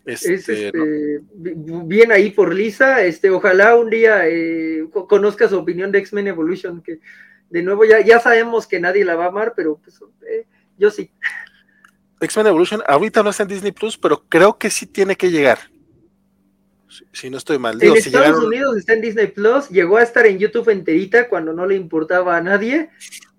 Este, 0.05 0.35
este 0.35 0.73
bien 1.35 2.13
ahí 2.13 2.31
por 2.31 2.55
Lisa. 2.55 3.03
Este, 3.03 3.31
ojalá 3.31 3.75
un 3.75 3.91
día 3.91 4.29
eh, 4.29 4.87
conozca 5.09 5.49
su 5.49 5.59
opinión 5.59 5.91
de 5.91 5.99
X-Men 5.99 6.29
Evolution, 6.29 6.83
que 6.83 7.01
de 7.51 7.63
nuevo 7.65 7.85
ya, 7.85 7.99
ya 8.01 8.21
sabemos 8.21 8.69
que 8.69 8.79
nadie 8.79 9.05
la 9.05 9.17
va 9.17 9.25
a 9.25 9.29
amar, 9.29 9.55
pero 9.57 9.81
pues, 9.83 10.01
eh, 10.25 10.47
yo 10.79 10.91
sí. 10.91 11.11
X-Men 12.21 12.47
Evolution 12.49 12.83
ahorita 12.87 13.23
no 13.23 13.31
está 13.31 13.45
en 13.45 13.51
Disney 13.51 13.73
Plus, 13.73 13.97
pero 13.97 14.25
creo 14.29 14.59
que 14.59 14.71
sí 14.71 14.87
tiene 14.87 15.17
que 15.17 15.31
llegar. 15.31 15.59
Si, 17.13 17.29
no 17.29 17.37
estoy 17.37 17.59
mal. 17.59 17.81
en 17.83 17.97
Estados 17.97 18.43
Unidos 18.43 18.77
está 18.77 18.95
en 18.95 19.03
Disney 19.03 19.27
Plus, 19.27 19.69
llegó 19.69 19.99
a 19.99 20.03
estar 20.03 20.27
en 20.27 20.39
YouTube 20.39 20.71
enterita 20.71 21.29
cuando 21.29 21.53
no 21.53 21.67
le 21.67 21.77
importaba 21.77 22.37
a 22.37 22.41
nadie. 22.41 22.91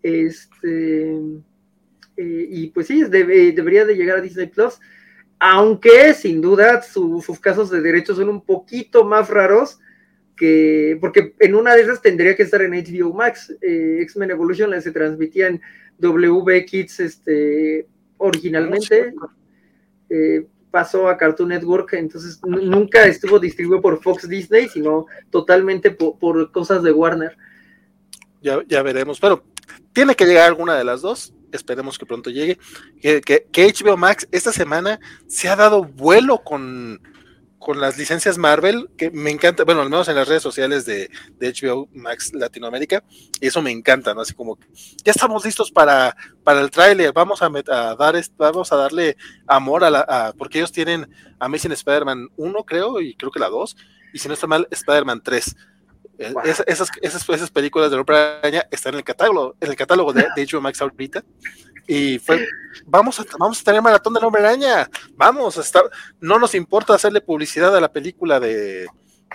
Este, 0.03 1.11
eh, 2.15 2.47
y 2.49 2.67
pues 2.67 2.87
sí, 2.87 3.03
debería 3.03 3.85
de 3.85 3.95
llegar 3.95 4.19
a 4.19 4.21
Disney 4.21 4.47
Plus 4.47 4.79
aunque 5.39 6.13
sin 6.13 6.41
duda 6.41 6.81
sus 6.81 7.39
casos 7.39 7.69
de 7.69 7.81
derechos 7.81 8.17
son 8.17 8.29
un 8.29 8.43
poquito 8.43 9.05
más 9.05 9.29
raros 9.29 9.79
que, 10.35 10.97
porque 10.99 11.33
en 11.39 11.55
una 11.55 11.75
de 11.75 11.81
esas 11.81 12.01
tendría 12.01 12.35
que 12.35 12.43
estar 12.43 12.61
en 12.61 12.71
HBO 12.71 13.13
Max. 13.13 13.55
Eh, 13.61 13.99
X-Men 14.01 14.31
Evolution 14.31 14.81
se 14.81 14.91
transmitía 14.91 15.59
WB 15.99 16.65
Kids 16.65 16.99
este, 16.99 17.87
originalmente. 18.17 19.13
Eh, 20.09 20.47
pasó 20.71 21.07
a 21.07 21.17
Cartoon 21.17 21.49
Network, 21.49 21.93
entonces 21.93 22.39
nunca 22.43 23.05
estuvo 23.05 23.39
distribuido 23.39 23.81
por 23.81 24.01
Fox 24.01 24.27
Disney, 24.27 24.69
sino 24.69 25.07
totalmente 25.31 25.91
por, 25.91 26.51
cosas 26.51 26.83
de 26.83 26.91
Warner. 26.91 27.35
Ya, 28.41 28.59
ya 28.67 28.81
veremos, 28.83 29.19
pero 29.19 29.43
tiene 29.93 30.15
que 30.15 30.25
llegar 30.25 30.47
alguna 30.47 30.77
de 30.77 30.83
las 30.83 31.01
dos 31.01 31.33
esperemos 31.51 31.97
que 31.97 32.05
pronto 32.05 32.29
llegue. 32.29 32.57
Que, 33.01 33.43
HBO 33.51 33.97
Max 33.97 34.27
esta 34.31 34.51
semana 34.51 34.99
se 35.27 35.49
ha 35.49 35.55
dado 35.55 35.83
vuelo 35.83 36.43
con, 36.43 37.01
con 37.59 37.81
las 37.81 37.97
licencias 37.97 38.37
Marvel, 38.37 38.89
que 38.97 39.11
me 39.11 39.29
encanta, 39.29 39.65
bueno, 39.65 39.81
al 39.81 39.89
menos 39.89 40.07
en 40.07 40.15
las 40.15 40.27
redes 40.27 40.41
sociales 40.41 40.85
de, 40.85 41.09
HBO 41.39 41.89
Max 41.93 42.33
Latinoamérica, 42.33 43.03
eso 43.41 43.61
me 43.61 43.69
encanta, 43.69 44.13
¿no? 44.13 44.21
Así 44.21 44.33
como 44.33 44.55
que 44.55 44.65
ya 45.03 45.11
estamos 45.11 45.45
listos 45.45 45.69
para, 45.69 46.15
para 46.43 46.61
el 46.61 46.71
tráiler, 46.71 47.11
vamos 47.11 47.41
a, 47.41 47.49
dar 47.49 48.15
vamos 48.37 48.71
a 48.71 48.75
darle 48.77 49.17
amor 49.45 49.83
a 49.83 49.89
la, 49.89 50.33
porque 50.37 50.59
ellos 50.59 50.71
tienen 50.71 51.07
Amazing 51.39 51.73
Spider-Man 51.73 52.29
1, 52.37 52.63
creo, 52.63 53.01
y 53.01 53.13
creo 53.15 53.31
que 53.31 53.39
la 53.39 53.49
2, 53.49 53.75
y 54.13 54.19
si 54.19 54.27
no 54.29 54.33
está 54.33 54.47
mal, 54.47 54.67
Spider-Man 54.71 55.21
3. 55.21 55.55
Eh, 56.19 56.33
esas, 56.43 56.65
esas, 57.01 57.29
esas, 57.29 57.49
películas 57.49 57.91
de 57.91 57.97
Araña 57.97 58.67
están 58.71 58.93
en 58.93 58.99
el 58.99 59.03
catálogo, 59.05 59.55
en 59.59 59.69
el 59.69 59.75
catálogo 59.75 60.11
de, 60.11 60.25
de 60.35 60.45
HBO 60.45 60.59
Max 60.59 60.81
ahorita. 60.81 61.23
Y 61.91 62.19
fue, 62.19 62.47
vamos 62.85 63.19
a, 63.19 63.25
vamos 63.39 63.59
a 63.59 63.63
tener 63.63 63.81
maratón 63.81 64.13
de 64.13 64.19
Hombre 64.19 64.43
Araña, 64.43 64.87
vamos 65.15 65.57
a 65.57 65.61
estar, 65.61 65.81
no 66.21 66.37
nos 66.37 66.53
importa 66.53 66.93
hacerle 66.93 67.19
publicidad 67.19 67.75
a 67.75 67.81
la 67.81 67.91
película 67.91 68.39
de, 68.39 68.85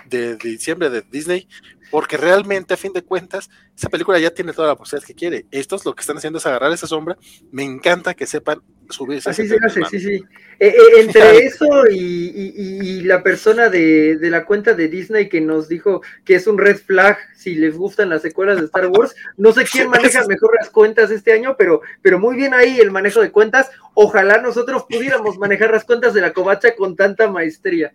de, 0.05 0.37
diciembre 0.37 0.89
de 0.89 1.01
Disney, 1.01 1.49
porque 1.91 2.15
realmente 2.15 2.73
a 2.73 2.77
fin 2.77 2.93
de 2.93 3.03
cuentas 3.03 3.49
esa 3.75 3.89
película 3.89 4.19
ya 4.19 4.33
tiene 4.33 4.53
toda 4.53 4.69
la 4.69 4.77
posibilidad 4.77 5.05
que 5.05 5.15
quiere. 5.15 5.45
Estos 5.51 5.83
lo 5.83 5.93
que 5.93 5.99
están 5.99 6.15
haciendo 6.15 6.39
es 6.39 6.45
agarrar 6.45 6.71
esa 6.71 6.87
sombra. 6.87 7.17
Me 7.51 7.63
encanta 7.63 8.13
que 8.13 8.25
sepan 8.25 8.61
subirse. 8.89 9.29
Así 9.29 9.47
se 9.47 9.57
hace, 9.63 9.83
sí, 9.85 9.99
sí. 9.99 10.23
Eh, 10.59 10.67
eh, 10.67 10.99
entre 10.99 11.45
eso 11.45 11.65
y, 11.91 13.01
la 13.03 13.21
persona 13.21 13.69
de, 13.69 14.17
la 14.21 14.45
cuenta 14.45 14.73
de 14.73 14.87
Disney 14.87 15.29
que 15.29 15.41
nos 15.41 15.67
dijo 15.67 16.01
que 16.23 16.35
es 16.35 16.47
un 16.47 16.57
red 16.57 16.77
flag 16.77 17.17
si 17.35 17.55
les 17.55 17.77
gustan 17.77 18.09
las 18.09 18.21
secuelas 18.21 18.57
de 18.57 18.65
Star 18.65 18.87
Wars, 18.87 19.15
no 19.37 19.51
sé 19.51 19.65
quién 19.65 19.89
maneja 19.89 20.25
mejor 20.25 20.55
las 20.59 20.69
cuentas 20.69 21.11
este 21.11 21.33
año, 21.33 21.55
pero, 21.57 21.81
pero 22.01 22.19
muy 22.19 22.35
bien 22.35 22.53
ahí 22.53 22.79
el 22.79 22.91
manejo 22.91 23.21
de 23.21 23.31
cuentas. 23.31 23.69
Ojalá 23.93 24.41
nosotros 24.41 24.85
pudiéramos 24.89 25.37
manejar 25.37 25.71
las 25.71 25.85
cuentas 25.85 26.13
de 26.13 26.21
la 26.21 26.33
covacha 26.33 26.75
con 26.75 26.95
tanta 26.95 27.29
maestría. 27.29 27.93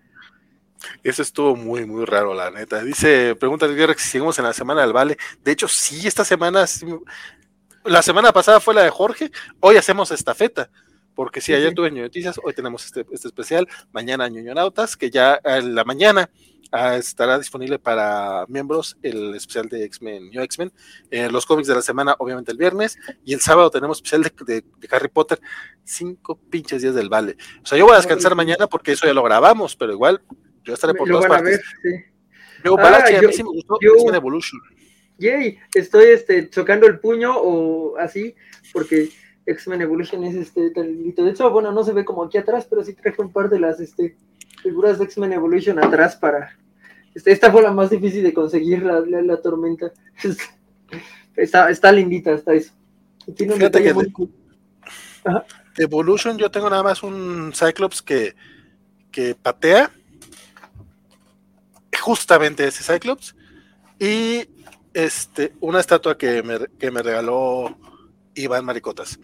Eso 1.02 1.22
estuvo 1.22 1.56
muy, 1.56 1.84
muy 1.84 2.04
raro, 2.04 2.34
la 2.34 2.50
neta. 2.50 2.82
Dice, 2.82 3.34
pregunta 3.36 3.68
de 3.68 3.74
guerra 3.74 3.94
si 3.96 4.08
seguimos 4.08 4.38
en 4.38 4.44
la 4.44 4.52
semana 4.52 4.82
del 4.82 4.92
Vale. 4.92 5.18
De 5.44 5.52
hecho, 5.52 5.68
sí, 5.68 6.06
esta 6.06 6.24
semana, 6.24 6.64
la 7.85 8.02
semana 8.02 8.32
pasada 8.32 8.61
fue 8.61 8.74
la 8.74 8.82
de 8.82 8.90
Jorge, 8.90 9.31
hoy 9.61 9.77
hacemos 9.77 10.11
estafeta. 10.11 10.70
Porque 11.15 11.40
sí, 11.40 11.52
ayer 11.52 11.74
tuve 11.74 11.90
noticias, 11.90 12.40
hoy 12.43 12.55
tenemos 12.55 12.86
este, 12.86 13.05
este 13.12 13.28
especial, 13.28 13.69
mañana 13.93 14.31
Nautas, 14.31 14.97
que 14.97 15.11
ya 15.11 15.39
en 15.44 15.74
la 15.74 15.85
mañana 15.85 16.31
ah, 16.73 16.97
estará 16.97 17.36
disponible 17.36 17.78
para 17.78 18.47
miembros 18.48 18.97
el 19.02 19.35
especial 19.35 19.69
de 19.69 19.85
X-Men, 19.85 20.31
New 20.31 20.43
X-Men, 20.43 20.73
eh, 21.11 21.28
los 21.31 21.44
cómics 21.44 21.69
de 21.69 21.74
la 21.74 21.82
semana, 21.82 22.15
obviamente 22.19 22.52
el 22.52 22.59
viernes, 22.59 22.97
y 23.24 23.35
el 23.35 23.40
sábado 23.40 23.70
tenemos 23.70 23.98
especial 23.98 24.23
de, 24.23 24.62
de, 24.62 24.89
Harry 24.90 25.09
Potter, 25.09 25.40
cinco 25.85 26.39
pinches 26.48 26.81
días 26.81 26.94
del 26.94 27.11
vale. 27.11 27.36
O 27.62 27.66
sea, 27.66 27.77
yo 27.77 27.85
voy 27.85 27.94
a 27.94 27.98
descansar 27.98 28.35
mañana 28.35 28.66
porque 28.66 28.93
eso 28.93 29.07
ya 29.07 29.12
lo 29.12 29.23
grabamos, 29.23 29.77
pero 29.77 29.93
igual 29.93 30.23
yo 30.65 30.73
estaré 30.73 30.94
por 30.94 31.09
todas 31.09 31.27
partes. 31.27 31.61
Yo, 32.65 32.78
ah, 32.78 32.97
a 32.97 33.20
mí 33.20 33.32
sí 33.32 33.43
me 33.43 33.51
gustó 33.51 33.77
X-Men 33.81 34.15
Evolution. 34.15 34.61
Yay, 35.20 35.59
estoy 35.74 36.06
este, 36.06 36.48
chocando 36.48 36.86
el 36.86 36.98
puño 36.98 37.36
o 37.36 37.98
así, 37.98 38.34
porque 38.72 39.10
X-Men 39.44 39.82
Evolution 39.82 40.24
es 40.24 40.34
este 40.34 40.70
talito. 40.70 41.22
De 41.22 41.30
hecho, 41.30 41.51
bueno, 41.51 41.72
no 41.72 41.84
se 41.84 41.92
ve 41.92 42.06
como 42.06 42.24
aquí 42.24 42.38
atrás, 42.38 42.66
pero 42.68 42.82
sí 42.82 42.94
traje 42.94 43.20
un 43.20 43.30
par 43.30 43.51
de 43.51 43.60
las 43.60 43.80
este, 43.80 44.16
figuras 44.62 44.98
de 44.98 45.05
X-Men 45.05 45.34
Evolution 45.34 45.78
atrás 45.78 46.16
para. 46.16 46.56
Este, 47.14 47.32
esta 47.32 47.52
fue 47.52 47.62
la 47.62 47.70
más 47.70 47.90
difícil 47.90 48.22
de 48.22 48.32
conseguir, 48.32 48.82
la, 48.82 49.01
la, 49.01 49.36
tormenta. 49.42 49.92
está, 51.36 51.68
está 51.70 51.92
lindita, 51.92 52.32
está 52.32 52.55
eso. 52.55 52.72
tiene 53.36 53.55
un 53.55 54.32
Evolution, 55.76 56.38
yo 56.38 56.51
tengo 56.51 56.70
nada 56.70 56.82
más 56.82 57.02
un 57.02 57.52
Cyclops 57.55 58.01
que, 58.01 58.34
que 59.10 59.34
patea 59.34 59.90
justamente 62.01 62.66
ese 62.66 62.82
Cyclops. 62.82 63.36
Y 63.98 64.48
este, 64.94 65.54
una 65.60 65.80
estatua 65.80 66.16
que 66.18 66.42
me, 66.42 66.66
que 66.78 66.90
me 66.90 67.02
regaló 67.02 67.76
Iván 68.34 68.64
Maricotas. 68.64 69.18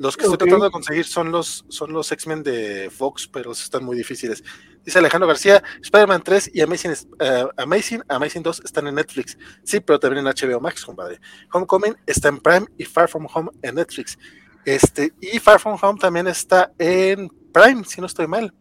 Los 0.00 0.16
que 0.16 0.24
estoy 0.24 0.38
tratando 0.38 0.64
de 0.64 0.70
conseguir 0.70 1.04
son 1.04 1.30
los, 1.30 1.66
son 1.68 1.92
los 1.92 2.10
X-Men 2.10 2.42
de 2.42 2.88
Fox, 2.88 3.28
pero 3.28 3.52
están 3.52 3.84
muy 3.84 3.98
difíciles. 3.98 4.42
Dice 4.82 4.98
Alejandro 4.98 5.28
García, 5.28 5.62
Spider-Man 5.82 6.22
3 6.24 6.52
y 6.54 6.62
Amazing, 6.62 6.92
uh, 6.92 7.48
Amazing, 7.58 8.02
Amazing 8.08 8.42
2 8.42 8.62
están 8.64 8.86
en 8.86 8.94
Netflix. 8.94 9.36
Sí, 9.62 9.80
pero 9.80 10.00
también 10.00 10.26
en 10.26 10.32
HBO 10.32 10.58
Max, 10.58 10.86
compadre. 10.86 11.20
Homecoming 11.52 11.94
está 12.06 12.28
en 12.28 12.38
Prime 12.38 12.66
y 12.78 12.86
Far 12.86 13.10
From 13.10 13.26
Home 13.30 13.50
en 13.60 13.74
Netflix. 13.74 14.18
Este, 14.64 15.12
y 15.20 15.38
Far 15.38 15.60
From 15.60 15.78
Home 15.82 15.98
también 15.98 16.26
está 16.28 16.72
en 16.78 17.28
Prime, 17.52 17.84
si 17.84 18.00
no 18.00 18.06
estoy 18.06 18.26
mal. 18.26 18.54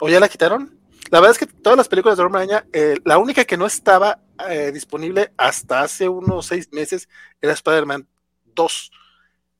¿O 0.00 0.08
ya 0.08 0.20
la 0.20 0.28
quitaron? 0.30 0.78
La 1.10 1.20
verdad 1.20 1.32
es 1.32 1.38
que 1.38 1.52
todas 1.52 1.76
las 1.76 1.88
películas 1.88 2.16
de 2.16 2.24
Hombre 2.24 2.44
Araña, 2.44 2.64
eh, 2.72 2.96
la 3.04 3.18
única 3.18 3.44
que 3.44 3.58
no 3.58 3.66
estaba 3.66 4.21
eh, 4.48 4.72
disponible 4.72 5.32
hasta 5.36 5.82
hace 5.82 6.08
unos 6.08 6.46
seis 6.46 6.68
meses 6.72 7.08
era 7.40 7.52
Spider-Man 7.52 8.06
2. 8.54 8.90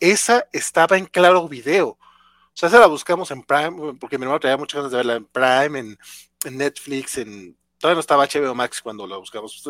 Esa 0.01 0.47
estaba 0.53 0.99
en 0.99 1.07
claro 1.07 1.49
video. 1.49 1.89
O 1.89 2.55
sea, 2.55 2.69
esa 2.69 2.81
la 2.81 2.87
buscamos 2.87 3.31
en 3.31 3.43
Prime, 3.43 3.95
porque 3.99 4.19
mi 4.19 4.25
hermano 4.25 4.41
traía 4.41 4.57
muchas 4.57 4.79
ganas 4.79 4.91
de 4.91 4.97
verla 4.99 5.15
en 5.15 5.25
Prime, 5.25 5.79
en, 5.79 5.99
Netflix, 6.57 7.19
en. 7.19 7.57
Todavía 7.79 7.95
no 7.95 8.01
estaba 8.01 8.27
HBO 8.27 8.55
Max 8.55 8.83
cuando 8.83 9.07
la 9.07 9.17
buscamos, 9.17 9.65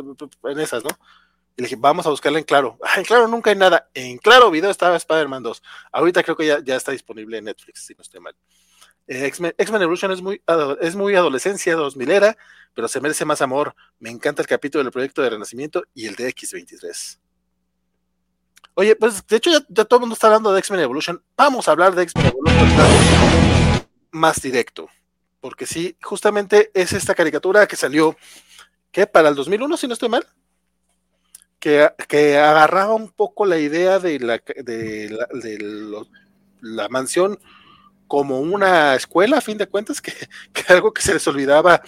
en 0.45 0.59
esas, 0.59 0.83
¿no? 0.83 0.91
Y 1.57 1.63
le 1.63 1.69
dije, 1.69 1.77
vamos 1.79 2.07
a 2.07 2.11
buscarla 2.11 2.39
en 2.39 2.45
claro. 2.45 2.79
Ah, 2.83 2.99
en 2.99 3.05
claro 3.05 3.29
nunca 3.29 3.51
hay 3.51 3.57
nada. 3.57 3.89
En 3.95 4.19
claro 4.19 4.51
video 4.51 4.71
estaba 4.71 4.97
Spider-Man 4.97 5.43
2. 5.43 5.63
Ahorita 5.93 6.23
creo 6.23 6.37
que 6.37 6.47
ya, 6.47 6.61
ya 6.65 6.77
está 6.77 6.93
disponible 6.93 7.39
en 7.39 7.45
Netflix, 7.45 7.87
si 7.87 7.95
no 7.95 8.03
estoy 8.03 8.21
mal. 8.21 8.35
Eh, 9.07 9.27
X-Men 9.27 9.83
Evolution 9.83 10.13
es 10.13 10.23
muy, 10.23 10.41
es 10.81 10.95
muy 10.95 11.15
adolescencia 11.15 11.75
2000 11.75 12.11
era, 12.11 12.37
pero 12.75 12.89
se 12.89 13.01
merece 13.01 13.25
más 13.25 13.43
amor. 13.43 13.75
Me 13.99 14.11
encanta 14.11 14.43
el 14.43 14.49
capítulo 14.49 14.85
del 14.85 14.93
proyecto 14.93 15.23
de 15.23 15.31
Renacimiento 15.31 15.85
y 15.95 16.07
el 16.07 16.15
de 16.15 16.29
X23. 16.35 17.19
Oye, 18.75 18.97
pues 18.97 19.27
de 19.27 19.37
hecho 19.37 19.51
ya, 19.51 19.61
todo 19.85 19.97
el 19.97 20.01
mundo 20.01 20.15
está 20.15 20.29
hablando 20.29 20.53
de 20.53 20.59
X-Men 20.61 20.81
Evolution. 20.81 21.23
Vamos 21.37 21.69
a 21.69 21.73
hablar 21.73 21.95
de 21.95 22.03
X-Men 22.05 22.27
Evolution 22.27 23.87
más 24.13 24.41
directo. 24.41 24.89
Porque 25.41 25.67
sí, 25.67 25.97
justamente 26.01 26.71
es 26.73 26.93
esta 26.93 27.15
caricatura 27.15 27.67
que 27.67 27.77
salió, 27.77 28.17
¿qué? 28.93 29.07
Para 29.07 29.29
el 29.29 29.35
2001, 29.35 29.77
si 29.77 29.89
no 29.89 29.95
estoy 29.95 30.09
mal. 30.09 30.27
Que, 31.59 31.91
que 32.09 32.39
agarraba 32.39 32.95
un 32.95 33.11
poco 33.11 33.45
la 33.45 33.59
idea 33.59 33.99
de 33.99 34.19
la, 34.21 34.43
de 34.57 35.09
la, 35.11 35.27
de 35.33 36.07
la 36.61 36.89
mansión 36.89 37.39
como 38.13 38.41
una 38.41 38.95
escuela, 38.95 39.39
a 39.39 39.41
fin 39.41 39.57
de 39.57 39.67
cuentas, 39.67 40.03
que, 40.03 40.13
algo 40.69 40.93
que 40.93 41.01
se 41.01 41.15
les 41.15 41.27
olvidaba 41.27 41.81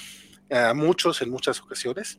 a 0.51 0.73
muchos 0.73 1.21
en 1.21 1.29
muchas 1.29 1.61
ocasiones. 1.61 2.19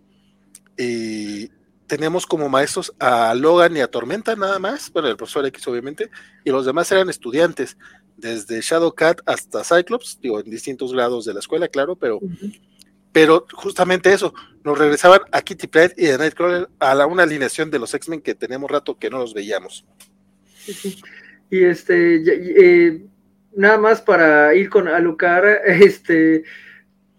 Y 0.78 1.50
tenemos 1.88 2.28
como 2.28 2.48
maestros 2.48 2.94
a 3.00 3.34
Logan 3.34 3.76
y 3.76 3.80
a 3.80 3.88
Tormenta 3.88 4.36
nada 4.36 4.60
más, 4.60 4.92
bueno, 4.92 5.08
el 5.08 5.18
profesor 5.18 5.48
X 5.48 5.68
obviamente, 5.68 6.12
y 6.44 6.52
los 6.52 6.68
demás 6.68 6.92
eran 6.92 7.10
estudiantes, 7.10 7.78
desde 8.16 8.62
Shadowcat 8.62 9.22
hasta 9.26 9.64
Cyclops, 9.64 10.20
digo, 10.22 10.40
en 10.40 10.52
distintos 10.52 10.94
grados 10.94 11.26
de 11.26 11.34
la 11.34 11.40
escuela, 11.40 11.68
claro, 11.68 11.96
pero, 11.96 12.20
pero 13.12 13.48
justamente 13.54 14.14
eso, 14.14 14.36
nos 14.64 14.78
regresaban 14.78 15.22
a 15.32 15.42
Kitty 15.42 15.66
Pryde 15.66 15.96
y 15.98 16.10
a 16.10 16.20
Nightcrawler 16.20 16.70
a 16.78 16.94
la, 16.94 17.08
una 17.08 17.24
alineación 17.24 17.72
de 17.72 17.80
los 17.80 17.92
X-Men 17.92 18.22
que 18.22 18.36
tenemos 18.36 18.70
rato 18.70 19.00
que 19.00 19.10
no 19.10 19.18
los 19.18 19.34
veíamos. 19.34 19.84
Y 21.50 21.64
este, 21.64 22.22
eh, 22.24 23.08
nada 23.56 23.78
más 23.78 24.02
para 24.02 24.54
ir 24.54 24.70
con 24.70 24.88
Alucard, 24.88 25.62
este, 25.66 26.44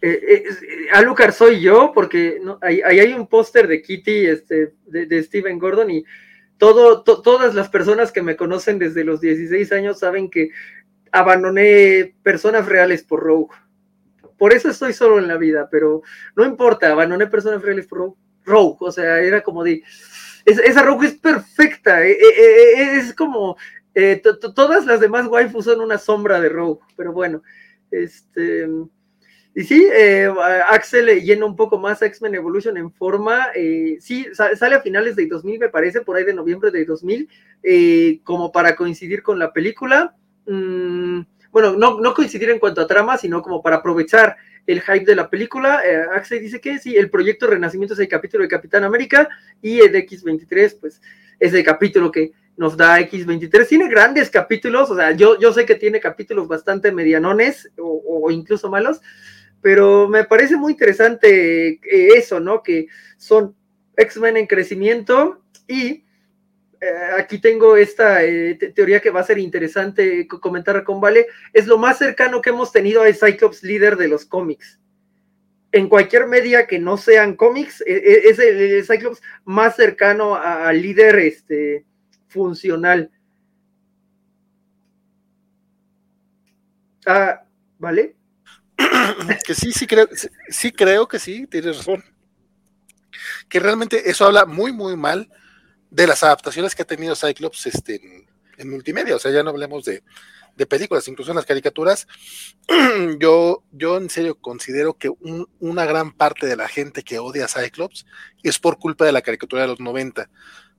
eh, 0.00 0.44
Alucard 0.92 1.32
soy 1.32 1.60
yo, 1.60 1.92
porque 1.94 2.40
ahí, 2.60 2.80
hay 2.80 3.12
un 3.12 3.26
póster 3.26 3.66
de 3.66 3.82
Kitty, 3.82 4.26
este, 4.26 4.74
de, 4.86 5.22
Steven 5.22 5.58
Gordon, 5.58 5.90
y 5.90 6.04
todo, 6.58 7.02
todas 7.02 7.54
las 7.54 7.68
personas 7.68 8.12
que 8.12 8.22
me 8.22 8.36
conocen 8.36 8.78
desde 8.78 9.04
los 9.04 9.20
16 9.20 9.72
años 9.72 9.98
saben 9.98 10.30
que 10.30 10.50
abandoné 11.12 12.14
personas 12.22 12.66
reales 12.66 13.02
por 13.02 13.20
Rogue. 13.20 13.54
Por 14.38 14.52
eso 14.52 14.68
estoy 14.68 14.92
solo 14.92 15.18
en 15.18 15.28
la 15.28 15.36
vida, 15.36 15.68
pero 15.70 16.02
no 16.34 16.44
importa, 16.44 16.90
abandoné 16.90 17.26
personas 17.26 17.62
reales 17.62 17.86
por 17.86 18.14
Rogue. 18.44 18.76
O 18.80 18.92
sea, 18.92 19.20
era 19.20 19.42
como 19.42 19.64
de. 19.64 19.82
esa 20.44 20.82
Rogue 20.82 21.08
es 21.08 21.14
perfecta. 21.14 22.04
Eh, 22.04 22.12
eh, 22.12 22.96
es 22.98 23.14
como. 23.14 23.56
Todas 24.54 24.86
las 24.86 25.00
demás 25.00 25.26
waifus 25.26 25.64
son 25.64 25.80
una 25.80 25.98
sombra 25.98 26.40
de 26.40 26.48
Rogue, 26.48 26.80
pero 26.96 27.12
bueno. 27.12 27.42
Este. 27.90 28.68
Y 29.54 29.64
sí, 29.64 29.88
eh, 29.90 30.28
Axel 30.68 31.22
llena 31.22 31.46
un 31.46 31.56
poco 31.56 31.78
más 31.78 32.02
X-Men 32.02 32.34
Evolution 32.34 32.76
en 32.76 32.92
forma. 32.92 33.48
Eh, 33.54 33.96
sí, 34.00 34.26
sale 34.32 34.74
a 34.74 34.82
finales 34.82 35.16
de 35.16 35.26
2000, 35.26 35.58
me 35.58 35.68
parece, 35.70 36.02
por 36.02 36.16
ahí 36.16 36.24
de 36.24 36.34
noviembre 36.34 36.70
de 36.70 36.84
2000, 36.84 37.26
eh, 37.62 38.20
como 38.22 38.52
para 38.52 38.76
coincidir 38.76 39.22
con 39.22 39.38
la 39.38 39.54
película. 39.54 40.14
Mm, 40.46 41.20
bueno, 41.50 41.72
no, 41.72 41.98
no, 42.00 42.12
coincidir 42.12 42.50
en 42.50 42.58
cuanto 42.58 42.82
a 42.82 42.86
trama, 42.86 43.16
sino 43.16 43.40
como 43.40 43.62
para 43.62 43.76
aprovechar 43.76 44.36
el 44.66 44.82
hype 44.82 45.06
de 45.06 45.16
la 45.16 45.30
película. 45.30 45.80
Axel 46.12 46.40
dice 46.40 46.60
que 46.60 46.78
sí, 46.78 46.94
el 46.94 47.08
proyecto 47.08 47.46
Renacimiento 47.46 47.94
es 47.94 48.00
el 48.00 48.08
capítulo 48.08 48.42
de 48.42 48.48
Capitán 48.48 48.84
América 48.84 49.26
y 49.62 49.78
el 49.78 49.94
X23, 49.94 50.76
pues 50.78 51.00
es 51.40 51.54
el 51.54 51.64
capítulo 51.64 52.10
que 52.10 52.32
nos 52.56 52.76
da 52.76 53.00
X23. 53.00 53.68
Tiene 53.68 53.88
grandes 53.88 54.30
capítulos, 54.30 54.90
o 54.90 54.96
sea, 54.96 55.12
yo, 55.12 55.38
yo 55.38 55.52
sé 55.52 55.66
que 55.66 55.74
tiene 55.74 56.00
capítulos 56.00 56.48
bastante 56.48 56.92
medianones 56.92 57.70
o 57.76 58.30
incluso 58.30 58.70
malos 58.70 59.00
pero 59.66 60.08
me 60.08 60.22
parece 60.22 60.56
muy 60.56 60.74
interesante 60.74 61.70
eh, 61.70 61.80
eso, 62.16 62.38
¿no? 62.38 62.62
Que 62.62 62.86
son 63.16 63.56
X-Men 63.96 64.36
en 64.36 64.46
crecimiento 64.46 65.42
y 65.66 66.04
eh, 66.80 66.90
aquí 67.18 67.40
tengo 67.40 67.76
esta 67.76 68.22
eh, 68.22 68.54
teoría 68.76 69.00
que 69.00 69.10
va 69.10 69.20
a 69.20 69.24
ser 69.24 69.38
interesante 69.38 70.28
comentar 70.28 70.84
con 70.84 71.00
Vale, 71.00 71.26
es 71.52 71.66
lo 71.66 71.78
más 71.78 71.98
cercano 71.98 72.40
que 72.40 72.50
hemos 72.50 72.70
tenido 72.70 73.02
a 73.02 73.12
Cyclops 73.12 73.64
líder 73.64 73.96
de 73.96 74.06
los 74.06 74.24
cómics. 74.24 74.78
En 75.72 75.88
cualquier 75.88 76.28
media 76.28 76.68
que 76.68 76.78
no 76.78 76.96
sean 76.96 77.34
cómics, 77.34 77.82
e, 77.84 77.92
e, 77.92 78.28
es 78.28 78.38
el, 78.38 78.84
Cyclops 78.84 79.20
más 79.44 79.74
cercano 79.74 80.36
al 80.36 80.80
líder 80.80 81.18
este, 81.18 81.84
funcional. 82.36 83.10
Ah, 87.06 87.42
¿Vale? 87.78 88.16
que 89.46 89.54
sí, 89.54 89.72
sí 89.72 89.86
creo, 89.86 90.08
sí, 90.48 90.72
creo 90.72 91.08
que 91.08 91.18
sí, 91.18 91.46
tienes 91.46 91.78
razón. 91.78 92.04
Que 93.48 93.60
realmente 93.60 94.10
eso 94.10 94.26
habla 94.26 94.44
muy, 94.44 94.72
muy 94.72 94.96
mal 94.96 95.30
de 95.90 96.06
las 96.06 96.22
adaptaciones 96.22 96.74
que 96.74 96.82
ha 96.82 96.86
tenido 96.86 97.16
Cyclops 97.16 97.66
este, 97.66 98.26
en, 98.58 98.70
multimedia. 98.70 99.16
O 99.16 99.18
sea, 99.18 99.30
ya 99.30 99.42
no 99.42 99.50
hablemos 99.50 99.84
de, 99.84 100.02
películas, 100.68 101.06
incluso 101.08 101.30
en 101.30 101.36
las 101.36 101.46
caricaturas. 101.46 102.06
yo, 103.18 103.62
yo 103.72 103.96
en 103.96 104.10
serio 104.10 104.36
considero 104.38 104.94
que 104.94 105.10
una 105.60 105.84
gran 105.84 106.12
parte 106.12 106.46
de 106.46 106.56
la 106.56 106.68
gente 106.68 107.02
que 107.02 107.18
odia 107.18 107.46
a 107.46 107.48
Cyclops 107.48 108.06
es 108.42 108.58
por 108.58 108.78
culpa 108.78 109.04
de 109.04 109.12
la 109.12 109.22
caricatura 109.22 109.62
de 109.62 109.68
los 109.68 109.80
90. 109.80 110.28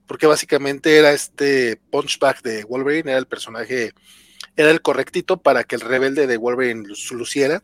Porque 0.08 0.26
básicamente 0.26 0.96
era 0.96 1.12
este 1.12 1.76
punchback 1.92 2.42
de 2.42 2.64
Wolverine, 2.64 3.12
era 3.12 3.20
el 3.20 3.26
personaje 3.26 3.92
era 4.58 4.72
el 4.72 4.82
correctito 4.82 5.40
para 5.40 5.62
que 5.62 5.76
el 5.76 5.82
rebelde 5.82 6.26
de 6.26 6.36
Wolverine 6.36 6.88
luciera. 7.12 7.62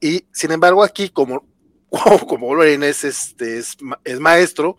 Y 0.00 0.24
sin 0.32 0.50
embargo, 0.50 0.82
aquí, 0.82 1.08
como, 1.08 1.46
como 2.28 2.48
Wolverine 2.48 2.88
es, 2.88 3.04
este, 3.04 3.58
es, 3.58 3.76
maestro, 4.18 4.76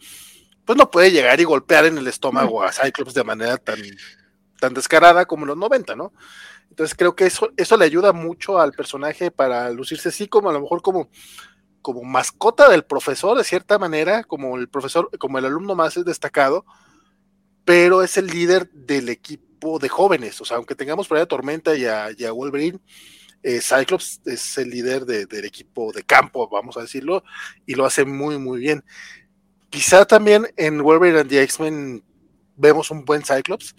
pues 0.65 0.77
no 0.77 0.91
puede 0.91 1.09
llegar 1.09 1.39
y 1.39 1.45
golpear 1.45 1.85
en 1.85 1.97
el 1.97 2.07
estómago 2.07 2.61
a 2.61 2.73
Cyclops 2.73 3.13
de 3.13 3.23
manera 3.23 3.55
tan, 3.55 3.79
tan 4.59 4.73
descarada 4.73 5.25
como 5.25 5.43
en 5.43 5.49
los 5.49 5.57
90, 5.57 5.95
¿no? 5.95 6.11
Entonces 6.69 6.97
creo 6.97 7.15
que 7.15 7.25
eso, 7.25 7.51
eso 7.55 7.77
le 7.77 7.85
ayuda 7.85 8.11
mucho 8.11 8.59
al 8.59 8.73
personaje 8.73 9.31
para 9.31 9.69
lucirse 9.71 10.09
así 10.09 10.27
como 10.27 10.49
a 10.49 10.53
lo 10.53 10.61
mejor 10.61 10.81
como, 10.81 11.09
como 11.81 12.03
mascota 12.03 12.69
del 12.69 12.83
profesor, 12.83 13.37
de 13.37 13.43
cierta 13.43 13.79
manera, 13.79 14.23
como 14.23 14.57
el 14.57 14.69
profesor, 14.69 15.09
como 15.17 15.37
el 15.37 15.45
alumno 15.45 15.75
más 15.75 15.95
destacado, 16.05 16.65
pero 17.65 18.03
es 18.03 18.17
el 18.17 18.27
líder 18.27 18.69
del 18.71 19.09
equipo 19.09 19.79
de 19.79 19.89
jóvenes. 19.89 20.39
O 20.41 20.45
sea, 20.45 20.57
aunque 20.57 20.75
tengamos 20.75 21.07
por 21.07 21.17
ahí 21.17 21.23
a 21.23 21.27
Tormenta 21.27 21.75
y 21.75 21.85
a, 21.85 22.31
Wolverine, 22.31 22.79
eh, 23.43 23.59
Cyclops 23.61 24.21
es 24.25 24.57
el 24.57 24.69
líder 24.69 25.05
del 25.05 25.45
equipo 25.45 25.91
de 25.91 26.03
campo, 26.03 26.47
vamos 26.49 26.77
a 26.77 26.81
decirlo, 26.81 27.23
y 27.65 27.75
lo 27.75 27.85
hace 27.85 28.05
muy, 28.05 28.37
muy 28.37 28.59
bien. 28.59 28.83
Quizá 29.69 30.05
también 30.05 30.47
en 30.57 30.81
Wolverine 30.81 31.19
and 31.19 31.29
the 31.29 31.41
X-Men 31.43 32.03
vemos 32.57 32.91
un 32.91 33.05
buen 33.05 33.23
Cyclops, 33.23 33.75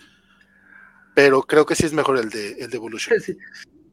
pero 1.14 1.42
creo 1.42 1.66
que 1.66 1.74
sí 1.74 1.84
es 1.84 1.92
mejor 1.92 2.18
el 2.18 2.30
de, 2.30 2.52
el 2.52 2.70
de 2.70 2.76
Evolution. 2.76 3.18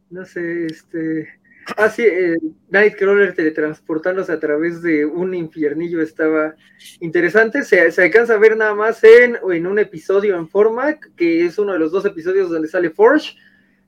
No 0.10 0.26
sé, 0.26 0.66
este. 0.66 1.39
Ah, 1.78 1.90
sí, 1.90 2.04
eh, 2.06 2.36
Nightcrawler 2.70 3.34
teletransportándose 3.34 4.32
a 4.32 4.40
través 4.40 4.82
de 4.82 5.06
un 5.06 5.34
infiernillo 5.34 6.02
estaba 6.02 6.56
interesante. 7.00 7.64
Se, 7.64 7.80
alcanza 8.02 8.34
a 8.34 8.38
ver 8.38 8.58
nada 8.58 8.74
más 8.74 9.04
en, 9.04 9.38
en 9.52 9.68
un 9.68 9.80
episodio 9.80 10.36
en 10.38 10.48
forma, 10.48 11.00
que 11.16 11.46
es 11.46 11.58
uno 11.60 11.74
de 11.74 11.80
los 11.80 11.92
dos 11.92 12.06
episodios 12.06 12.50
donde 12.50 12.68
sale 12.68 12.90
Forge. 12.90 13.36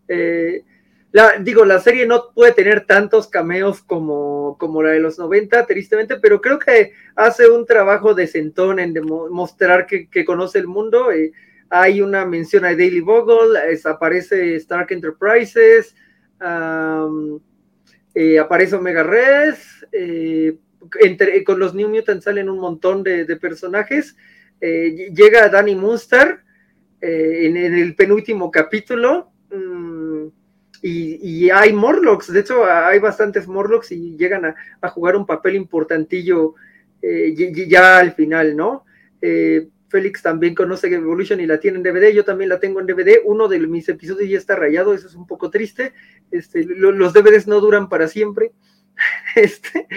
Eh, 0.08 0.64
la, 1.12 1.38
digo, 1.40 1.66
la 1.66 1.80
serie 1.80 2.06
no 2.06 2.32
puede 2.34 2.54
tener 2.54 2.86
tantos 2.86 3.28
cameos 3.28 3.82
como, 3.82 4.58
como 4.58 4.82
la 4.82 4.92
de 4.92 5.02
los 5.02 5.20
90, 5.20 5.66
tristemente, 5.66 6.18
pero 6.18 6.40
creo 6.40 6.58
que 6.58 6.94
hace 7.16 7.50
un 7.50 7.66
trabajo 7.66 8.14
decentón 8.14 8.80
en 8.80 8.94
mostrar 9.30 9.86
que, 9.88 10.26
conoce 10.26 10.60
el 10.60 10.68
mundo. 10.68 11.12
Eh, 11.12 11.34
hay 11.70 12.02
una 12.02 12.26
mención 12.26 12.64
a 12.64 12.70
Daily 12.70 13.02
Bogle, 13.02 13.60
aparece 13.86 14.56
Stark 14.56 14.92
Enterprises. 14.92 15.96
Eh, 18.14 18.40
aparece 18.40 18.76
Omega 18.76 19.04
Red, 19.04 19.56
eh, 19.94 20.58
con 21.46 21.60
los 21.60 21.74
New 21.74 21.88
Mutants 21.88 22.26
salen 22.26 22.50
un 22.50 22.60
montón 22.60 23.04
de, 23.04 23.26
personajes, 23.38 24.18
eh, 24.60 25.12
llega 25.14 25.48
Danny 25.48 25.76
Munster 25.76 26.42
en, 27.00 27.56
el 27.58 27.96
penúltimo 27.96 28.52
capítulo, 28.52 29.32
mm, 29.50 30.28
y, 30.82 31.50
hay 31.52 31.72
Morlocks, 31.72 32.32
de 32.34 32.42
hecho 32.42 32.66
hay 32.66 33.00
bastantes 33.00 33.48
Morlocks 33.48 33.92
y 33.92 34.18
llegan 34.18 34.46
a, 34.46 34.90
jugar 34.90 35.16
un 35.16 35.26
papel 35.26 35.56
importantillo 35.56 36.56
ya 37.02 37.98
al 37.98 38.14
final, 38.14 38.56
¿no? 38.56 38.86
Félix 39.92 40.22
también 40.22 40.56
conoce 40.56 40.88
Evolution 40.88 41.42
y 41.42 41.46
la 41.46 41.60
tiene 41.60 41.78
en 41.78 41.84
DVD, 41.84 42.12
yo 42.14 42.24
también 42.24 42.50
la 42.50 42.60
tengo 42.60 42.80
en 42.80 42.88
DVD, 42.88 43.20
uno 43.26 43.48
de 43.48 43.60
mis 43.60 43.88
episodios 43.90 44.30
ya 44.30 44.38
está 44.38 44.56
rayado, 44.56 44.94
eso 44.94 45.08
es 45.08 45.16
un 45.16 45.28
poco 45.28 45.52
triste, 45.52 45.94
este, 46.32 46.64
los 46.64 47.14
DVDs 47.14 47.46
no 47.46 47.60
duran 47.60 47.90
para 47.90 48.08
siempre, 48.08 48.54
este, 49.36 49.88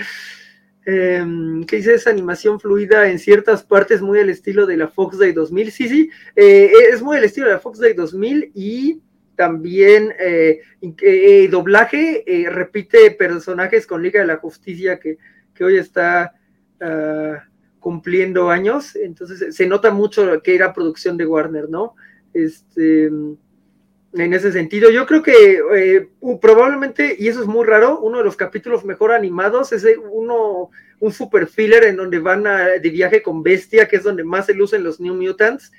em, 0.84 1.64
¿qué 1.64 1.76
dice 1.76 1.94
esa 1.94 2.10
animación 2.10 2.58
fluida 2.58 3.08
en 3.08 3.20
ciertas 3.20 3.62
partes 3.62 4.02
muy 4.02 4.18
al 4.18 4.30
estilo 4.30 4.66
de 4.66 4.76
la 4.76 4.88
Fox 4.88 5.16
Day 5.16 5.32
2000? 5.32 5.70
Sí, 5.70 5.88
sí, 5.88 6.10
eh, 6.34 6.72
es 6.92 7.00
muy 7.00 7.16
al 7.16 7.24
estilo 7.24 7.46
de 7.46 7.52
la 7.52 7.60
Fox 7.60 7.78
Day 7.78 7.94
2000 7.94 8.50
y 8.52 9.00
también 9.36 10.12
eh, 10.18 10.60
eh, 10.80 11.48
doblaje, 11.48 12.24
repite 12.50 13.12
personajes 13.12 13.86
con 13.86 14.02
Liga 14.02 14.20
de 14.20 14.26
la 14.26 14.36
Justicia 14.36 14.98
que, 14.98 15.18
hoy 15.64 15.76
está... 15.76 16.34
Ah, 16.80 17.44
cumpliendo 17.84 18.48
años, 18.48 18.96
entonces 18.96 19.54
se 19.54 19.66
nota 19.66 19.90
mucho 19.90 20.40
que 20.42 20.54
era 20.54 20.72
producción 20.72 21.18
de 21.18 21.26
Warner, 21.26 21.68
¿no? 21.68 21.96
Este, 22.32 23.04
en 23.08 24.32
ese 24.32 24.52
sentido, 24.52 24.88
yo 24.88 25.04
creo 25.04 25.22
que 25.22 25.60
eh, 25.74 26.08
probablemente, 26.40 27.14
y 27.18 27.28
eso 27.28 27.42
es 27.42 27.46
muy 27.46 27.66
raro, 27.66 28.00
uno 28.00 28.16
de 28.16 28.24
los 28.24 28.36
capítulos 28.36 28.86
mejor 28.86 29.12
animados 29.12 29.70
es 29.72 29.86
uno, 30.10 30.70
un 30.98 31.12
super 31.12 31.46
filler 31.46 31.84
en 31.84 31.96
donde 31.96 32.20
van 32.20 32.44
de 32.44 32.88
viaje 32.88 33.20
con 33.20 33.42
Bestia, 33.42 33.86
que 33.86 33.96
es 33.96 34.02
donde 34.02 34.24
más 34.24 34.46
se 34.46 34.54
lucen 34.54 34.82
los 34.82 34.98
New 34.98 35.14
Mutants, 35.14 35.70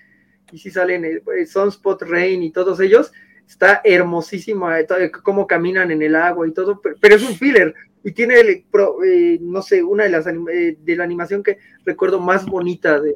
y 0.52 0.60
si 0.60 0.70
salen 0.70 1.06
eh, 1.06 1.46
Sunspot, 1.48 2.04
Rain 2.04 2.44
y 2.44 2.52
todos 2.52 2.80
ellos, 2.82 3.12
está 3.48 3.82
hermosísima 3.84 4.80
eh, 4.80 5.12
cómo 5.24 5.48
caminan 5.48 5.92
en 5.92 6.02
el 6.02 6.16
agua 6.16 6.48
y 6.48 6.52
todo, 6.52 6.82
pero 7.00 7.16
es 7.16 7.24
un 7.24 7.36
filler, 7.36 7.74
y 8.06 8.12
tiene, 8.12 8.36
eh, 8.40 9.40
no 9.42 9.64
sé, 9.64 9.82
una 9.82 10.04
de 10.04 10.12
las 10.12 10.28
eh, 10.28 10.78
de 10.80 10.96
la 10.96 11.04
animación 11.04 11.42
que 11.42 11.58
recuerdo 11.84 12.20
más 12.20 12.46
bonita 12.46 13.02
de, 13.02 13.16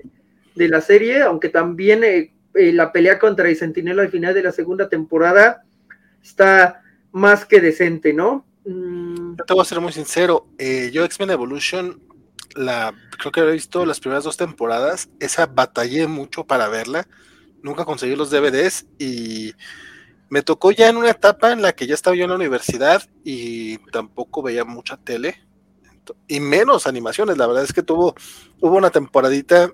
la 0.56 0.82
serie, 0.82 1.22
aunque 1.22 1.48
también 1.48 2.04
eh, 2.04 2.34
la 2.54 2.92
pelea 2.92 3.20
contra 3.20 3.48
el 3.48 3.56
Sentinela 3.56 4.02
al 4.02 4.10
final 4.10 4.34
de 4.34 4.44
la 4.44 4.52
segunda 4.52 4.90
temporada 4.90 5.62
está 6.22 6.82
más 7.12 7.46
que 7.46 7.62
decente, 7.62 8.14
¿no? 8.14 8.46
Mm. 8.66 9.36
te 9.36 9.54
voy 9.54 9.62
a 9.62 9.66
ser 9.66 9.80
muy 9.80 9.94
sincero, 9.94 10.48
yo 10.92 11.06
X-Men 11.06 11.30
Evolution, 11.30 12.02
la, 12.56 12.94
creo 13.20 13.32
que 13.32 13.42
he 13.42 13.52
visto 13.52 13.86
las 13.86 14.00
primeras 14.00 14.24
dos 14.24 14.38
temporadas, 14.38 15.10
esa 15.20 15.46
batallé 15.46 16.08
mucho 16.08 16.46
para 16.46 16.68
verla, 16.68 17.08
nunca 17.62 17.86
conseguí 17.86 18.16
los 18.16 18.32
DVDs 18.32 18.88
y 18.98 19.54
Me 20.30 20.42
tocó 20.42 20.72
ya 20.72 20.90
en 20.90 20.98
una 20.98 21.10
etapa 21.10 21.52
en 21.52 21.62
la 21.62 21.74
que 21.74 21.88
ya 21.88 21.96
estaba 21.96 22.16
yo 22.16 22.24
en 22.24 22.30
la 22.30 22.36
universidad 22.36 23.04
y 23.24 23.78
tampoco 23.92 24.42
veía 24.42 24.64
mucha 24.64 24.98
tele 24.98 25.50
y 26.28 26.40
menos 26.40 26.88
animaciones. 26.88 27.38
La 27.38 27.48
verdad 27.48 27.64
es 27.64 27.74
que 27.74 27.84
tuvo, 27.84 28.16
hubo 28.62 28.78
una 28.78 28.90
temporadita 28.90 29.72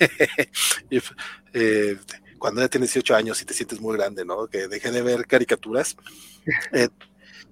eh, 1.52 1.96
cuando 2.38 2.60
ya 2.60 2.68
tienes 2.68 2.92
18 2.92 3.14
años 3.14 3.40
y 3.40 3.44
te 3.44 3.54
sientes 3.54 3.80
muy 3.80 3.96
grande, 3.96 4.24
¿no? 4.24 4.46
Que 4.46 4.68
dejé 4.68 4.90
de 4.90 5.02
ver 5.02 5.26
caricaturas. 5.26 5.96
Eh, 6.72 6.88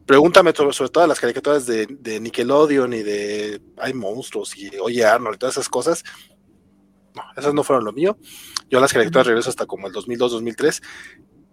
pregúntame 0.07 0.53
sobre, 0.53 0.73
sobre 0.73 0.91
todas 0.91 1.09
las 1.09 1.19
caricaturas 1.19 1.67
de, 1.67 2.21
Nickelodeon 2.21 2.93
y 2.93 3.03
de 3.03 3.61
Hay 3.77 3.93
monstruos 3.93 4.57
y 4.57 4.71
Oye 4.81 5.05
Arnold 5.05 5.35
y 5.35 5.39
todas 5.39 5.57
esas 5.57 5.69
cosas. 5.69 6.05
No, 7.13 7.23
esas 7.37 7.55
no 7.55 7.65
fueron 7.65 7.85
lo 7.85 7.93
mío. 7.93 8.17
Yo 8.71 8.79
las 8.79 8.93
caricaturas 8.93 9.27
regreso 9.27 9.51
hasta 9.51 9.67
como 9.67 9.89
el 9.89 9.93
2002, 9.93 10.31
2003. 10.31 10.81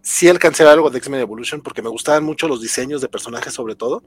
Sí 0.01 0.27
alcancé 0.27 0.63
algo 0.63 0.89
de 0.89 0.97
X-Men 0.97 1.21
Evolution 1.21 1.61
porque 1.61 1.81
me 1.81 1.89
gustaban 1.89 2.23
mucho 2.23 2.47
los 2.47 2.61
diseños 2.61 3.01
de 3.01 3.09
personajes 3.09 3.53
sobre 3.53 3.75
todo 3.75 4.03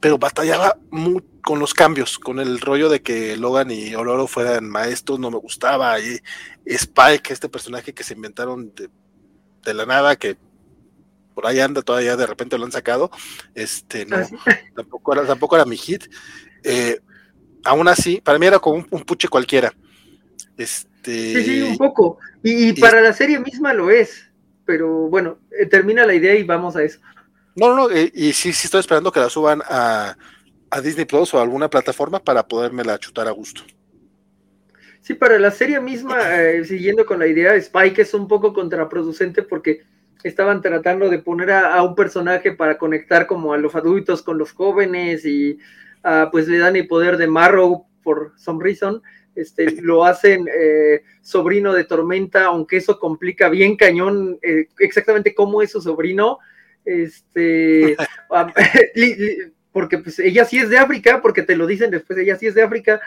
pero 0.00 0.18
batallaba 0.18 0.78
muy 0.90 1.22
con 1.42 1.58
los 1.58 1.74
cambios, 1.74 2.18
con 2.18 2.40
el 2.40 2.60
rollo 2.60 2.88
de 2.88 3.02
que 3.02 3.36
Logan 3.36 3.70
y 3.70 3.94
Oloro 3.94 4.26
fueran 4.26 4.68
maestros, 4.68 5.18
no 5.18 5.30
me 5.30 5.38
gustaba, 5.38 5.98
y 6.00 6.20
Spike, 6.64 7.32
este 7.32 7.48
personaje 7.48 7.94
que 7.94 8.02
se 8.02 8.14
inventaron 8.14 8.72
de, 9.64 9.74
la 9.74 9.86
nada, 9.86 10.16
que 10.16 10.36
por 11.34 11.46
ahí 11.46 11.60
anda 11.60 11.82
todavía, 11.82 12.16
de 12.16 12.26
repente 12.26 12.58
lo 12.58 12.64
han 12.64 12.72
sacado, 12.72 13.10
este, 13.54 14.06
no, 14.06 14.16
ah, 14.16 14.26
tampoco, 14.76 15.12
era, 15.12 15.26
tampoco 15.26 15.56
era 15.56 15.64
mi 15.64 15.76
hit. 15.76 16.04
Eh, 16.62 17.00
aún 17.64 17.88
así, 17.88 18.20
para 18.20 18.38
mí 18.38 18.46
era 18.46 18.58
como 18.58 18.84
un, 18.90 19.02
puche 19.02 19.28
cualquiera. 19.28 19.72
Este, 20.56 21.34
sí, 21.34 21.44
sí, 21.44 21.62
un 21.62 21.76
poco. 21.76 22.18
Y, 22.42 22.72
para 22.80 23.00
la 23.00 23.12
serie 23.12 23.38
misma 23.38 23.72
lo 23.72 23.90
es, 23.90 24.25
pero 24.66 25.08
bueno, 25.08 25.38
eh, 25.58 25.66
termina 25.66 26.04
la 26.04 26.14
idea 26.14 26.34
y 26.34 26.42
vamos 26.42 26.76
a 26.76 26.82
eso. 26.82 27.00
No, 27.54 27.68
no, 27.68 27.76
no, 27.76 27.90
eh, 27.90 28.10
y 28.12 28.32
sí, 28.32 28.52
sí 28.52 28.66
estoy 28.66 28.80
esperando 28.80 29.10
que 29.10 29.20
la 29.20 29.30
suban 29.30 29.62
a, 29.66 30.16
Disney 30.82 31.06
Plus 31.06 31.32
o 31.32 31.38
a 31.38 31.42
alguna 31.42 31.70
plataforma 31.70 32.18
para 32.18 32.44
la 32.84 32.98
chutar 32.98 33.26
a 33.28 33.30
gusto. 33.30 33.62
Sí, 35.00 35.14
para 35.14 35.38
la 35.38 35.50
serie 35.50 35.80
misma, 35.80 36.18
eh, 36.42 36.64
siguiendo 36.64 37.06
con 37.06 37.20
la 37.20 37.26
idea, 37.26 37.54
Spike 37.54 38.02
es 38.02 38.12
un 38.12 38.28
poco 38.28 38.52
contraproducente 38.52 39.42
porque 39.42 39.84
estaban 40.22 40.60
tratando 40.60 41.08
de 41.08 41.18
poner 41.18 41.52
a, 41.52 41.82
un 41.82 41.94
personaje 41.94 42.52
para 42.52 42.76
conectar 42.76 43.26
como 43.26 43.52
a 43.52 43.56
los 43.56 43.74
adultos 43.74 44.22
con 44.22 44.36
los 44.36 44.52
jóvenes 44.52 45.24
y 45.24 45.58
ah, 46.02 46.28
pues 46.30 46.48
le 46.48 46.58
dan 46.58 46.76
el 46.76 46.88
poder 46.88 47.16
de 47.16 47.28
Marrow 47.28 47.86
por 48.02 48.32
some 48.36 48.62
reason. 48.62 49.00
Este, 49.36 49.70
lo 49.82 50.04
hacen 50.04 50.48
eh, 50.48 51.02
sobrino 51.20 51.72
de 51.72 51.84
Tormenta, 51.84 52.46
aunque 52.46 52.78
eso 52.78 52.98
complica 52.98 53.48
bien 53.48 53.76
cañón 53.76 54.40
exactamente 54.78 55.34
cómo 55.34 55.62
es 55.62 55.70
su 55.70 55.80
sobrino 55.80 56.38
este, 56.86 57.96
porque 59.72 59.98
pues 59.98 60.18
ella 60.20 60.46
sí 60.46 60.58
es 60.58 60.70
de 60.70 60.78
África, 60.78 61.20
porque 61.20 61.42
te 61.42 61.56
lo 61.56 61.66
dicen 61.66 61.90
después, 61.90 62.18
ella 62.18 62.36
sí 62.36 62.46
es 62.46 62.54
de 62.54 62.62
África, 62.62 63.00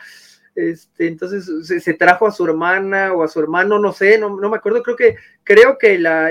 este, 0.54 1.08
entonces 1.08 1.84
se, 1.84 1.94
trajo 1.94 2.28
a 2.28 2.32
su 2.32 2.46
hermana 2.46 3.14
o 3.14 3.24
a 3.24 3.28
su 3.28 3.40
hermano, 3.40 3.80
no 3.80 3.94
sé, 3.94 4.20
no, 4.20 4.36
me 4.36 4.58
acuerdo, 4.58 4.84
creo 4.84 4.96
que, 4.96 5.16
creo 5.44 5.78
que 5.78 5.98
la, 5.98 6.30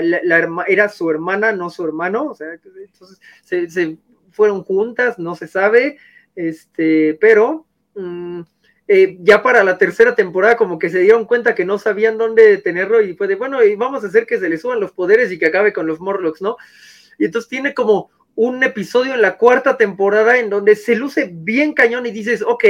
era 0.67 0.87
su 0.87 1.09
hermana, 1.09 1.51
no 1.51 1.69
su 1.69 1.83
hermano, 1.83 2.25
o 2.25 2.35
sea, 2.35 2.53
entonces 2.53 3.19
se, 3.43 3.97
fueron 4.31 4.63
juntas, 4.63 5.17
no 5.17 5.35
se 5.35 5.47
sabe, 5.47 5.97
este, 6.35 7.17
pero 7.19 7.65
mm, 7.95 8.41
eh, 8.91 9.17
ya 9.19 9.43
para 9.43 9.63
la 9.63 9.77
tercera 9.77 10.15
temporada 10.15 10.57
como 10.57 10.79
que 10.79 10.89
se 10.89 10.97
dieron 10.97 11.25
cuenta 11.25 11.53
que 11.53 11.63
no 11.63 11.77
sabían 11.77 12.17
dónde 12.17 12.57
tenerlo 12.57 13.03
y 13.03 13.13
fue 13.13 13.27
de, 13.27 13.35
bueno, 13.35 13.63
y 13.63 13.75
vamos 13.75 14.03
a 14.03 14.07
hacer 14.07 14.25
que 14.25 14.39
se 14.39 14.49
le 14.49 14.57
suban 14.57 14.79
los 14.79 14.93
poderes 14.93 15.31
y 15.31 15.37
que 15.37 15.45
acabe 15.45 15.71
con 15.71 15.85
los 15.85 15.99
Morlocks, 15.99 16.41
¿no? 16.41 16.57
Y 17.19 17.25
entonces 17.25 17.47
tiene 17.47 17.75
como 17.75 18.09
un 18.33 18.63
episodio 18.63 19.13
en 19.13 19.21
la 19.21 19.37
cuarta 19.37 19.77
temporada 19.77 20.39
en 20.39 20.49
donde 20.49 20.75
se 20.75 20.95
luce 20.95 21.29
bien 21.31 21.73
cañón 21.73 22.07
y 22.07 22.11
dices, 22.11 22.41
ok, 22.41 22.63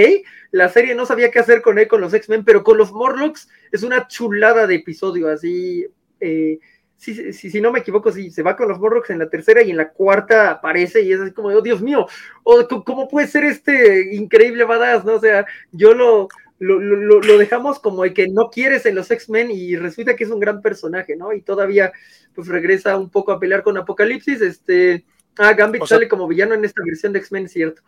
la 0.51 0.67
serie 0.67 0.93
no 0.93 1.05
sabía 1.05 1.31
qué 1.31 1.39
hacer 1.39 1.61
con 1.61 1.79
él, 1.79 1.87
con 1.87 2.01
los 2.01 2.13
X-Men, 2.13 2.43
pero 2.43 2.65
con 2.65 2.77
los 2.77 2.91
Morlocks 2.91 3.47
es 3.71 3.83
una 3.83 4.09
chulada 4.09 4.67
de 4.67 4.75
episodio, 4.75 5.29
así, 5.29 5.87
eh, 6.19 6.59
si, 6.99 7.31
si, 7.31 7.61
no 7.61 7.71
me 7.71 7.79
equivoco, 7.79 8.11
sí, 8.11 8.29
se 8.29 8.43
va 8.43 8.57
con 8.57 8.67
los 8.67 8.77
Morlocks 8.77 9.09
en 9.09 9.19
la 9.19 9.29
tercera 9.29 9.61
y 9.61 9.71
en 9.71 9.77
la 9.77 9.89
cuarta 9.89 10.51
aparece 10.51 11.01
y 11.01 11.13
es 11.13 11.21
así 11.21 11.31
como, 11.31 11.47
oh 11.47 11.61
Dios 11.61 11.81
mío, 11.81 12.05
oh, 12.43 12.67
¿cómo 12.85 13.07
puede 13.07 13.27
ser 13.27 13.45
este 13.45 14.13
increíble 14.13 14.65
badass? 14.65 15.05
¿no? 15.05 15.13
O 15.13 15.19
sea, 15.19 15.45
yo 15.71 15.93
lo, 15.93 16.27
lo, 16.59 16.77
lo, 16.77 17.21
lo, 17.21 17.37
dejamos 17.37 17.79
como 17.79 18.03
el 18.03 18.13
que 18.13 18.27
no 18.27 18.49
quieres 18.49 18.85
en 18.85 18.95
los 18.95 19.09
X-Men 19.09 19.49
y 19.49 19.77
resulta 19.77 20.17
que 20.17 20.25
es 20.25 20.29
un 20.29 20.41
gran 20.41 20.61
personaje, 20.61 21.15
¿no? 21.15 21.31
Y 21.31 21.41
todavía 21.41 21.93
pues 22.35 22.49
regresa 22.49 22.97
un 22.97 23.09
poco 23.09 23.31
a 23.31 23.39
pelear 23.39 23.63
con 23.63 23.77
Apocalipsis, 23.77 24.41
este, 24.41 25.05
ah, 25.37 25.53
Gambit 25.53 25.85
sale 25.85 26.09
como 26.09 26.27
villano 26.27 26.53
en 26.53 26.65
esta 26.65 26.81
versión 26.83 27.13
de 27.13 27.19
X-Men, 27.19 27.47
cierto. 27.47 27.81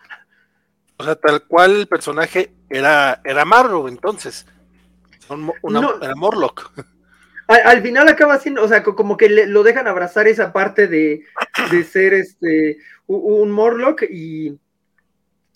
O 0.96 1.04
sea, 1.04 1.16
tal 1.16 1.46
cual 1.48 1.82
el 1.82 1.88
personaje 1.88 2.54
era, 2.70 3.22
era 3.26 3.44
Marrow, 3.44 3.90
entonces. 3.90 4.46
era 6.02 6.16
Morlock. 6.16 6.72
Al, 7.48 7.82
final 7.82 8.08
acaba 8.08 8.40
siendo, 8.40 8.64
o 8.64 8.68
sea, 8.68 8.84
como 8.84 9.18
que 9.18 9.30
lo 9.30 9.64
dejan 9.64 9.88
abrazar 9.88 10.28
esa 10.28 10.54
parte 10.54 10.88
de, 10.88 11.24
de 11.70 11.84
ser 11.84 12.14
este 12.14 12.78
un 13.08 13.52
Morlock 13.52 14.04
y, 14.04 14.58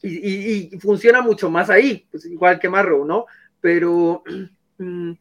y, 0.01 0.77
funciona 0.79 1.21
mucho 1.21 1.49
más 1.49 1.69
ahí, 1.69 2.07
pues 2.11 2.25
igual 2.25 2.59
que 2.59 2.69
Marrow, 2.69 3.05
¿no? 3.05 3.25
Pero 3.61 4.23
mm, 4.77 5.11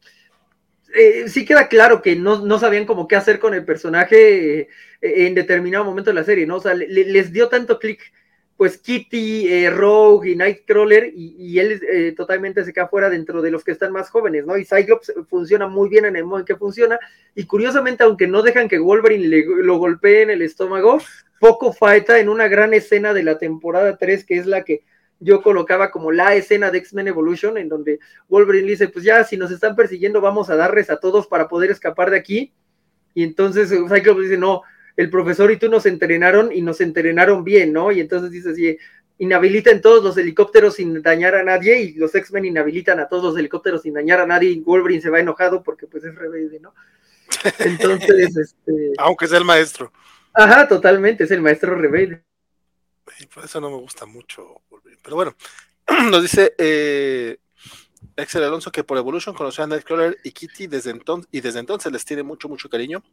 eh, 0.93 1.27
sí 1.27 1.45
queda 1.45 1.67
claro 1.67 2.01
que 2.01 2.15
no, 2.15 2.59
sabían 2.59 2.85
cómo 2.85 3.07
qué 3.07 3.15
hacer 3.15 3.39
con 3.39 3.53
el 3.53 3.65
personaje 3.65 4.59
eh, 4.61 4.67
en 5.01 5.35
determinado 5.35 5.83
momento 5.85 6.09
de 6.09 6.15
la 6.15 6.23
serie, 6.23 6.45
¿no? 6.45 6.57
O 6.57 6.61
sea, 6.61 6.73
les 6.73 7.31
dio 7.31 7.49
tanto 7.49 7.79
clic, 7.79 8.13
pues 8.57 8.77
Kitty, 8.77 9.47
eh, 9.47 9.69
Rogue 9.69 10.31
y 10.31 10.35
Nightcrawler, 10.35 11.11
y, 11.13 11.59
él 11.59 12.13
totalmente 12.15 12.63
se 12.63 12.71
queda 12.71 12.87
fuera 12.87 13.09
dentro 13.09 13.41
de 13.41 13.51
los 13.51 13.63
que 13.63 13.71
están 13.71 13.91
más 13.91 14.09
jóvenes, 14.09 14.45
¿no? 14.45 14.57
Y 14.57 14.65
Cyclops 14.65 15.13
funciona 15.29 15.67
muy 15.67 15.89
bien 15.89 16.05
en 16.05 16.15
el 16.15 16.23
modo 16.23 16.39
en 16.39 16.45
que 16.45 16.55
funciona, 16.55 16.97
y 17.33 17.45
curiosamente, 17.45 18.03
aunque 18.03 18.27
no 18.27 18.41
dejan 18.41 18.69
que 18.69 18.79
Wolverine 18.79 19.27
le, 19.27 19.45
lo 19.45 19.77
golpee 19.77 20.21
en 20.21 20.29
el 20.29 20.41
estómago, 20.41 20.99
poco 21.39 21.73
falta 21.73 22.19
en 22.19 22.29
una 22.29 22.47
gran 22.47 22.73
escena 22.73 23.13
de 23.13 23.23
la 23.23 23.37
temporada 23.37 23.97
3, 23.97 24.23
que 24.23 24.37
es 24.37 24.45
la 24.45 24.63
que 24.63 24.83
yo 25.19 25.41
colocaba 25.41 25.91
como 25.91 26.11
la 26.11 26.35
escena 26.35 26.71
de 26.71 26.79
X-Men 26.79 27.07
Evolution, 27.07 27.57
en 27.57 27.69
donde 27.69 27.99
Wolverine 28.27 28.67
dice, 28.67 28.87
pues 28.87 29.03
ya, 29.05 29.23
si 29.23 29.37
nos 29.37 29.51
están 29.51 29.75
persiguiendo, 29.75 30.21
vamos 30.21 30.49
a 30.49 30.55
darles 30.55 30.89
a 30.89 30.97
todos 30.99 31.27
para 31.27 31.47
poder 31.47 31.71
escapar 31.71 32.11
de 32.11 32.17
aquí. 32.17 32.53
Y 33.13 33.23
entonces 33.23 33.71
eh, 33.71 33.79
Cyclops 33.87 34.21
dice, 34.21 34.37
no, 34.37 34.61
el 34.97 35.09
profesor 35.09 35.51
y 35.51 35.57
tú 35.57 35.69
nos 35.69 35.85
entrenaron 35.85 36.51
y 36.51 36.61
nos 36.61 36.81
entrenaron 36.81 37.43
bien, 37.43 37.73
¿no? 37.73 37.91
Y 37.91 37.99
entonces 37.99 38.31
dice 38.31 38.51
así, 38.51 38.77
inhabilitan 39.17 39.81
todos 39.81 40.03
los 40.03 40.17
helicópteros 40.17 40.75
sin 40.75 41.01
dañar 41.01 41.35
a 41.35 41.43
nadie 41.43 41.81
y 41.81 41.93
los 41.93 42.13
X-Men 42.13 42.45
inhabilitan 42.45 42.99
a 42.99 43.07
todos 43.07 43.23
los 43.23 43.37
helicópteros 43.37 43.81
sin 43.81 43.93
dañar 43.93 44.19
a 44.19 44.27
nadie 44.27 44.49
y 44.51 44.59
Wolverine 44.61 45.01
se 45.01 45.09
va 45.09 45.19
enojado 45.19 45.63
porque 45.63 45.87
pues 45.87 46.03
es 46.03 46.15
rebelde, 46.15 46.59
¿no? 46.59 46.73
Entonces, 47.59 48.37
este... 48.37 48.93
Aunque 48.97 49.27
sea 49.27 49.37
el 49.37 49.45
maestro. 49.45 49.91
Ajá, 50.33 50.67
totalmente, 50.67 51.23
es 51.23 51.31
el 51.31 51.41
maestro 51.41 51.75
rebelde. 51.75 52.23
Y 53.19 53.27
por 53.27 53.45
eso 53.45 53.61
no 53.61 53.69
me 53.69 53.77
gusta 53.77 54.05
mucho 54.05 54.61
pero 55.05 55.15
bueno, 55.15 55.35
nos 56.09 56.21
dice 56.23 56.55
eh, 56.57 57.37
Excel 58.17 58.43
Alonso 58.43 58.71
que 58.71 58.83
por 58.83 58.97
Evolution 58.97 59.35
conoció 59.35 59.63
a 59.63 59.67
Nightcrawler 59.67 60.17
y 60.23 60.31
Kitty 60.31 60.67
desde 60.67 60.89
entonces, 60.89 61.29
y 61.31 61.41
desde 61.41 61.59
entonces 61.59 61.91
les 61.91 62.03
tiene 62.03 62.23
mucho, 62.23 62.49
mucho 62.49 62.67
cariño. 62.67 63.03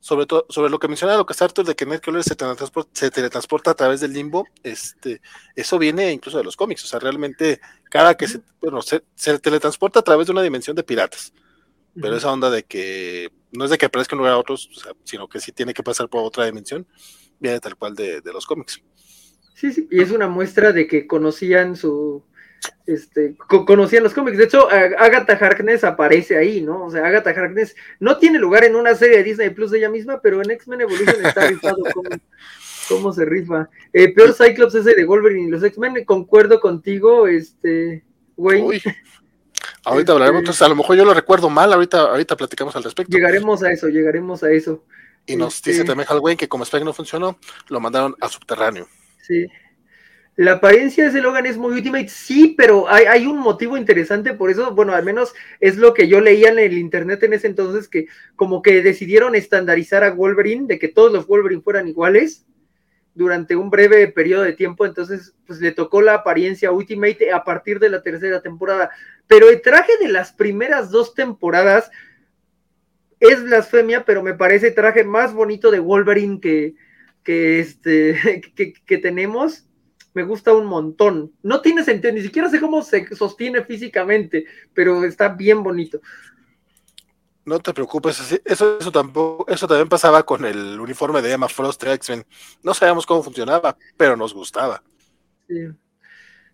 Sobre 0.00 0.24
todo, 0.24 0.46
sobre 0.48 0.70
lo 0.70 0.78
que 0.78 0.88
mencionaba 0.88 1.18
Lucas 1.18 1.42
Arthur 1.42 1.66
de 1.66 1.74
que 1.74 1.84
Nightcrawler 1.84 2.24
se 2.24 2.34
teletransporta, 2.34 2.90
se 2.94 3.10
teletransporta 3.10 3.70
a 3.72 3.74
través 3.74 4.00
del 4.00 4.14
limbo, 4.14 4.46
este, 4.62 5.20
eso 5.54 5.78
viene 5.78 6.10
incluso 6.10 6.38
de 6.38 6.44
los 6.44 6.56
cómics. 6.56 6.84
O 6.84 6.86
sea, 6.86 6.98
realmente, 7.00 7.60
cada 7.90 8.16
que 8.16 8.26
se, 8.26 8.40
bueno, 8.62 8.80
se, 8.82 9.02
teletransporta 9.38 10.00
a 10.00 10.02
través 10.02 10.26
de 10.26 10.32
una 10.32 10.42
dimensión 10.42 10.74
de 10.74 10.82
piratas. 10.82 11.32
Pero 12.00 12.16
esa 12.16 12.32
onda 12.32 12.50
de 12.50 12.62
que 12.62 13.30
no 13.52 13.64
es 13.64 13.70
de 13.70 13.76
que 13.76 13.86
aparezca 13.86 14.14
en 14.14 14.18
lugar 14.18 14.34
a 14.34 14.38
otros, 14.38 14.70
sino 15.04 15.28
que 15.28 15.40
sí 15.40 15.52
tiene 15.52 15.74
que 15.74 15.82
pasar 15.82 16.08
por 16.08 16.24
otra 16.24 16.46
dimensión, 16.46 16.86
viene 17.38 17.60
tal 17.60 17.76
cual 17.76 17.94
de 17.94 18.22
los 18.32 18.46
cómics. 18.46 18.80
Sí, 19.60 19.74
sí, 19.74 19.86
y 19.90 20.00
es 20.00 20.10
una 20.10 20.26
muestra 20.26 20.72
de 20.72 20.86
que 20.86 21.06
conocían 21.06 21.76
su, 21.76 22.24
este, 22.86 23.36
conocían 23.46 24.02
los 24.02 24.14
cómics. 24.14 24.38
De 24.38 24.44
hecho, 24.44 24.68
Agatha 24.70 25.34
Harkness 25.34 25.84
aparece 25.84 26.36
ahí, 26.36 26.60
¿no? 26.60 26.86
O 26.86 26.90
sea, 26.90 27.06
Agatha 27.06 27.30
Harkness 27.30 27.74
no 27.98 28.18
tiene 28.18 28.38
lugar 28.38 28.64
en 28.64 28.76
una 28.76 28.94
serie 28.94 29.18
de 29.18 29.24
Disney 29.24 29.50
Plus 29.50 29.70
de 29.70 29.78
ella 29.78 29.88
misma, 29.88 30.20
pero 30.20 30.42
en 30.42 30.50
X-Men 30.50 30.82
Evolution 30.82 31.24
está 31.24 31.46
rifado 31.46 31.78
cómo, 32.88 33.12
se 33.12 33.24
rifa. 33.24 33.68
Eh, 33.92 34.12
peor 34.12 34.34
Cyclops 34.34 34.74
ese 34.74 34.94
de 34.94 35.04
Wolverine 35.04 35.48
y 35.48 35.50
los 35.50 35.62
X-Men, 35.62 36.04
concuerdo 36.04 36.60
contigo, 36.60 37.28
este, 37.28 38.02
güey. 38.36 38.82
Ahorita 39.84 40.12
hablaremos, 40.12 40.40
este, 40.40 40.50
entonces 40.50 40.62
a 40.62 40.68
lo 40.68 40.76
mejor 40.76 40.96
yo 40.96 41.04
lo 41.04 41.14
recuerdo 41.14 41.48
mal, 41.48 41.72
ahorita, 41.72 42.00
ahorita 42.00 42.36
platicamos 42.36 42.74
al 42.76 42.84
respecto. 42.84 43.16
Llegaremos 43.16 43.62
a 43.62 43.70
eso, 43.70 43.88
llegaremos 43.88 44.42
a 44.42 44.50
eso. 44.50 44.84
Y 45.26 45.36
nos 45.36 45.62
dice 45.62 45.82
este 45.82 45.84
también 45.84 46.06
Halloween 46.06 46.36
que 46.36 46.48
como 46.48 46.64
Spike 46.64 46.84
no 46.84 46.92
funcionó, 46.92 47.38
lo 47.68 47.80
mandaron 47.80 48.16
a 48.20 48.28
subterráneo. 48.28 48.88
Sí. 49.22 49.46
La 50.40 50.52
apariencia 50.52 51.10
de 51.10 51.20
Logan 51.20 51.44
es 51.44 51.58
muy 51.58 51.74
Ultimate, 51.74 52.08
sí, 52.08 52.54
pero 52.56 52.88
hay, 52.88 53.26
un 53.26 53.40
motivo 53.40 53.76
interesante 53.76 54.32
por 54.32 54.50
eso, 54.50 54.74
bueno, 54.74 54.94
al 54.94 55.04
menos 55.04 55.34
es 55.60 55.76
lo 55.76 55.92
que 55.92 56.08
yo 56.08 56.22
leía 56.22 56.48
en 56.48 56.58
el 56.58 56.78
internet 56.78 57.22
en 57.24 57.34
ese 57.34 57.46
entonces, 57.46 57.88
que 57.88 58.06
como 58.36 58.62
que 58.62 58.80
decidieron 58.80 59.34
estandarizar 59.34 60.02
a 60.02 60.12
Wolverine, 60.12 60.66
de 60.66 60.78
que 60.78 60.88
todos 60.88 61.12
los 61.12 61.26
Wolverine 61.26 61.60
fueran 61.60 61.88
iguales 61.88 62.46
durante 63.14 63.54
un 63.54 63.68
breve 63.68 64.08
periodo 64.08 64.44
de 64.44 64.54
tiempo, 64.54 64.86
entonces 64.86 65.34
pues 65.46 65.60
le 65.60 65.72
tocó 65.72 66.00
la 66.00 66.14
apariencia 66.14 66.72
Ultimate 66.72 67.32
a 67.32 67.44
partir 67.44 67.78
de 67.78 67.90
la 67.90 68.02
tercera 68.02 68.40
temporada, 68.40 68.88
pero 69.26 69.50
el 69.50 69.60
traje 69.60 69.92
de 70.00 70.08
las 70.08 70.32
primeras 70.32 70.90
dos 70.90 71.12
temporadas 71.12 71.90
es 73.18 73.44
blasfemia, 73.44 74.06
pero 74.06 74.22
me 74.22 74.32
parece 74.32 74.70
traje 74.70 75.04
más 75.04 75.34
bonito 75.34 75.70
de 75.70 75.80
Wolverine 75.80 76.40
que, 76.40 76.76
que, 77.24 77.60
este, 77.60 78.40
que 78.86 78.96
tenemos 78.96 79.66
me 80.12 80.24
gusta 80.24 80.52
un 80.52 80.66
montón. 80.66 81.32
No 81.42 81.60
tiene 81.60 81.84
sentido, 81.84 82.12
ni 82.12 82.22
siquiera 82.22 82.48
sé 82.48 82.60
cómo 82.60 82.82
se 82.82 83.06
sostiene 83.14 83.64
físicamente, 83.64 84.44
pero 84.74 85.04
está 85.04 85.28
bien 85.28 85.62
bonito. 85.62 86.00
No 87.44 87.58
te 87.58 87.72
preocupes, 87.72 88.40
eso, 88.44 88.78
eso 88.78 88.92
tampoco, 88.92 89.50
eso 89.50 89.66
también 89.66 89.88
pasaba 89.88 90.22
con 90.24 90.44
el 90.44 90.78
uniforme 90.78 91.22
de 91.22 91.32
Emma 91.32 91.48
Frost 91.48 91.82
X-Men. 91.82 92.24
No 92.62 92.74
sabíamos 92.74 93.06
cómo 93.06 93.22
funcionaba, 93.22 93.76
pero 93.96 94.16
nos 94.16 94.34
gustaba. 94.34 94.82
Sí, 95.48 95.68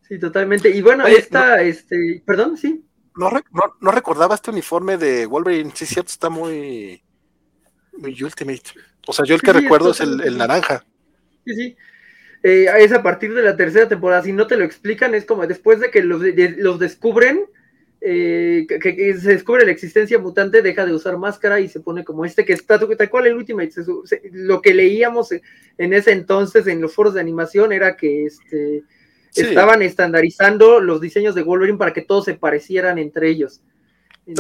sí 0.08 0.18
totalmente. 0.18 0.70
Y 0.70 0.80
bueno, 0.82 1.06
esta, 1.06 1.60
este, 1.62 2.22
perdón, 2.24 2.56
sí. 2.56 2.84
No, 3.16 3.30
no, 3.80 3.90
recordaba 3.90 4.34
este 4.34 4.50
uniforme 4.50 4.98
de 4.98 5.26
Wolverine, 5.26 5.72
sí, 5.74 5.86
cierto, 5.86 6.10
está 6.10 6.28
muy, 6.28 7.02
muy 7.96 8.22
Ultimate. 8.22 8.62
O 9.06 9.12
sea, 9.12 9.24
yo 9.24 9.34
el 9.34 9.40
que 9.40 9.54
recuerdo 9.54 9.90
es 9.90 10.00
el, 10.00 10.20
el 10.20 10.36
naranja. 10.36 10.84
Sí, 11.44 11.54
sí. 11.54 11.76
Eh, 12.48 12.68
es 12.78 12.92
a 12.92 13.02
partir 13.02 13.34
de 13.34 13.42
la 13.42 13.56
tercera 13.56 13.88
temporada. 13.88 14.22
Si 14.22 14.32
no 14.32 14.46
te 14.46 14.56
lo 14.56 14.62
explican, 14.62 15.16
es 15.16 15.24
como 15.24 15.44
después 15.48 15.80
de 15.80 15.90
que 15.90 16.00
los, 16.04 16.22
los 16.58 16.78
descubren, 16.78 17.40
eh, 18.00 18.68
que, 18.68 19.14
se 19.18 19.30
descubre 19.30 19.66
la 19.66 19.72
existencia 19.72 20.16
mutante, 20.20 20.62
deja 20.62 20.86
de 20.86 20.94
usar 20.94 21.18
máscara 21.18 21.58
y 21.58 21.68
se 21.68 21.80
pone 21.80 22.04
como 22.04 22.24
este 22.24 22.44
que 22.44 22.52
está 22.52 22.78
tal 22.78 23.10
cual 23.10 23.26
el 23.26 23.34
Ultimate. 23.34 23.72
lo 24.30 24.62
que 24.62 24.74
leíamos 24.74 25.32
en 25.32 25.92
ese 25.92 26.12
entonces 26.12 26.68
en 26.68 26.80
los 26.80 26.94
foros 26.94 27.14
de 27.14 27.20
animación 27.20 27.72
era 27.72 27.96
que 27.96 28.26
este, 28.26 28.84
estaban 29.34 29.82
estandarizando 29.82 30.78
los 30.78 31.00
diseños 31.00 31.34
de 31.34 31.42
Wolverine 31.42 31.78
para 31.78 31.92
que 31.92 32.02
todos 32.02 32.26
se 32.26 32.34
parecieran 32.34 32.98
entre 32.98 33.28
ellos. 33.28 33.60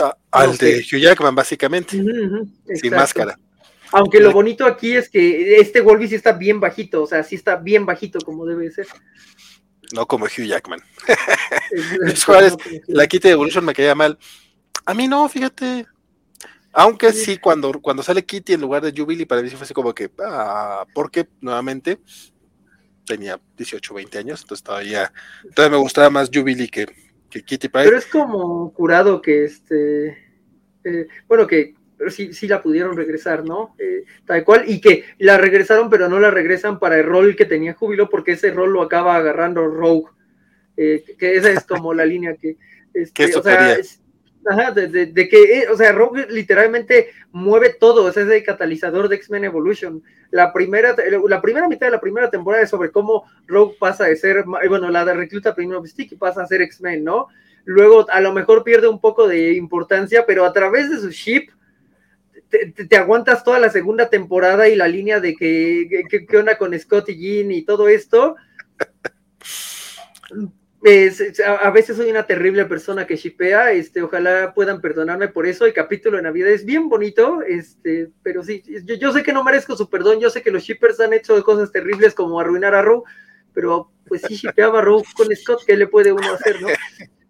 Ah, 0.00 0.16
al 0.30 0.56
de 0.58 0.78
Hugh 0.78 1.00
Jackman, 1.00 1.34
básicamente, 1.34 2.00
sin 2.72 2.94
máscara. 2.94 3.36
Aunque 3.92 4.20
lo 4.20 4.32
bonito 4.32 4.66
aquí 4.66 4.94
es 4.94 5.08
que 5.08 5.60
este 5.60 5.80
Wolverine 5.80 6.10
sí 6.10 6.14
está 6.16 6.32
bien 6.32 6.60
bajito, 6.60 7.02
o 7.02 7.06
sea, 7.06 7.22
sí 7.22 7.34
está 7.34 7.56
bien 7.56 7.86
bajito 7.86 8.18
como 8.24 8.44
debe 8.46 8.70
ser. 8.70 8.86
No 9.92 10.06
como 10.06 10.24
Hugh 10.24 10.46
Jackman. 10.46 10.80
la 12.88 13.06
Kitty 13.06 13.28
Evolution 13.28 13.64
me 13.64 13.74
caía 13.74 13.94
mal. 13.94 14.18
A 14.84 14.94
mí 14.94 15.08
no, 15.08 15.28
fíjate. 15.28 15.86
Aunque 16.72 17.12
sí, 17.12 17.38
cuando, 17.38 17.72
cuando 17.80 18.02
sale 18.02 18.24
Kitty 18.24 18.52
en 18.52 18.60
lugar 18.60 18.82
de 18.82 18.92
Jubilee, 18.94 19.24
para 19.24 19.40
mí 19.40 19.48
sí 19.48 19.56
fue 19.56 19.64
así 19.64 19.72
como 19.72 19.94
que, 19.94 20.10
ah, 20.22 20.84
porque 20.92 21.26
nuevamente 21.40 21.98
tenía 23.06 23.40
18, 23.56 23.94
20 23.94 24.18
años, 24.18 24.42
entonces 24.42 24.62
todavía, 24.62 25.10
todavía 25.54 25.78
me 25.78 25.82
gustaba 25.82 26.10
más 26.10 26.28
Jubilee 26.32 26.68
que, 26.68 26.86
que 27.30 27.42
Kitty 27.42 27.68
Pryde. 27.68 27.86
Pero 27.86 27.98
es 27.98 28.06
como 28.06 28.70
curado 28.74 29.22
que 29.22 29.44
este, 29.44 30.08
eh, 30.84 31.08
bueno, 31.26 31.46
que 31.46 31.75
sí, 32.08 32.32
sí 32.32 32.48
la 32.48 32.62
pudieron 32.62 32.96
regresar, 32.96 33.44
¿no? 33.44 33.74
Eh, 33.78 34.04
tal 34.24 34.44
cual, 34.44 34.64
y 34.66 34.80
que 34.80 35.04
la 35.18 35.38
regresaron, 35.38 35.90
pero 35.90 36.08
no 36.08 36.18
la 36.18 36.30
regresan 36.30 36.78
para 36.78 36.98
el 36.98 37.04
rol 37.04 37.36
que 37.36 37.44
tenía 37.44 37.74
Júbilo, 37.74 38.08
porque 38.08 38.32
ese 38.32 38.50
rol 38.50 38.72
lo 38.72 38.82
acaba 38.82 39.16
agarrando 39.16 39.66
Rogue, 39.66 40.10
eh, 40.76 41.04
que 41.18 41.36
esa 41.36 41.50
es 41.50 41.64
como 41.64 41.94
la 41.94 42.04
línea 42.04 42.34
que... 42.36 42.56
Este, 42.96 43.36
o 43.36 43.42
sea, 43.42 43.76
ajá, 44.46 44.70
de, 44.70 45.28
que, 45.28 45.58
eh, 45.58 45.68
o 45.70 45.76
sea, 45.76 45.92
Rogue 45.92 46.26
literalmente 46.30 47.10
mueve 47.30 47.76
todo, 47.78 48.08
es 48.08 48.16
el 48.16 48.42
catalizador 48.42 49.10
de 49.10 49.16
X-Men 49.16 49.44
Evolution. 49.44 50.02
La 50.30 50.50
primera, 50.50 50.96
la 51.28 51.42
primera 51.42 51.68
mitad 51.68 51.88
de 51.88 51.90
la 51.90 52.00
primera 52.00 52.30
temporada 52.30 52.62
es 52.62 52.70
sobre 52.70 52.90
cómo 52.90 53.24
Rogue 53.46 53.76
pasa 53.78 54.06
de 54.06 54.16
ser, 54.16 54.44
bueno, 54.44 54.88
la 54.88 55.04
de 55.04 55.12
recluta 55.12 55.54
primero 55.54 55.82
Mystique 55.82 56.14
y 56.14 56.18
pasa 56.18 56.42
a 56.42 56.46
ser 56.46 56.62
X-Men, 56.62 57.04
¿no? 57.04 57.26
Luego 57.66 58.06
a 58.08 58.20
lo 58.22 58.32
mejor 58.32 58.64
pierde 58.64 58.88
un 58.88 59.00
poco 59.00 59.28
de 59.28 59.52
importancia, 59.52 60.24
pero 60.24 60.46
a 60.46 60.54
través 60.54 60.88
de 60.88 61.00
su 61.00 61.10
ship 61.10 61.50
te, 62.48 62.96
aguantas 62.96 63.44
toda 63.44 63.58
la 63.58 63.70
segunda 63.70 64.08
temporada 64.08 64.68
y 64.68 64.76
la 64.76 64.88
línea 64.88 65.20
de 65.20 65.34
que, 65.34 66.26
onda 66.36 66.58
con 66.58 66.78
Scott 66.78 67.08
y 67.10 67.16
Jean 67.16 67.50
y 67.50 67.62
todo 67.62 67.88
esto. 67.88 68.36
a, 71.44 71.70
veces 71.70 71.96
soy 71.96 72.10
una 72.10 72.26
terrible 72.26 72.64
persona 72.66 73.06
que 73.06 73.16
shipea, 73.16 73.72
este, 73.72 74.02
ojalá 74.02 74.52
puedan 74.54 74.80
perdonarme 74.80 75.28
por 75.28 75.46
eso. 75.46 75.66
El 75.66 75.72
capítulo 75.72 76.16
de 76.16 76.22
Navidad 76.22 76.50
es 76.50 76.64
bien 76.64 76.88
bonito, 76.88 77.42
este, 77.42 78.10
pero 78.22 78.42
sí, 78.42 78.62
yo, 78.84 79.12
sé 79.12 79.22
que 79.22 79.32
no 79.32 79.44
merezco 79.44 79.76
su 79.76 79.90
perdón, 79.90 80.20
yo 80.20 80.30
sé 80.30 80.42
que 80.42 80.50
los 80.50 80.62
shippers 80.62 81.00
han 81.00 81.12
hecho 81.12 81.42
cosas 81.42 81.72
terribles 81.72 82.14
como 82.14 82.38
arruinar 82.40 82.74
a 82.74 82.82
Row, 82.82 83.04
pero 83.52 83.90
pues 84.06 84.22
sí 84.22 84.36
shipeaba 84.36 84.78
a 84.78 84.82
Row 84.82 85.02
con 85.16 85.34
Scott, 85.34 85.62
¿qué 85.66 85.76
le 85.76 85.88
puede 85.88 86.12
uno 86.12 86.32
hacer, 86.32 86.60
no? 86.60 86.68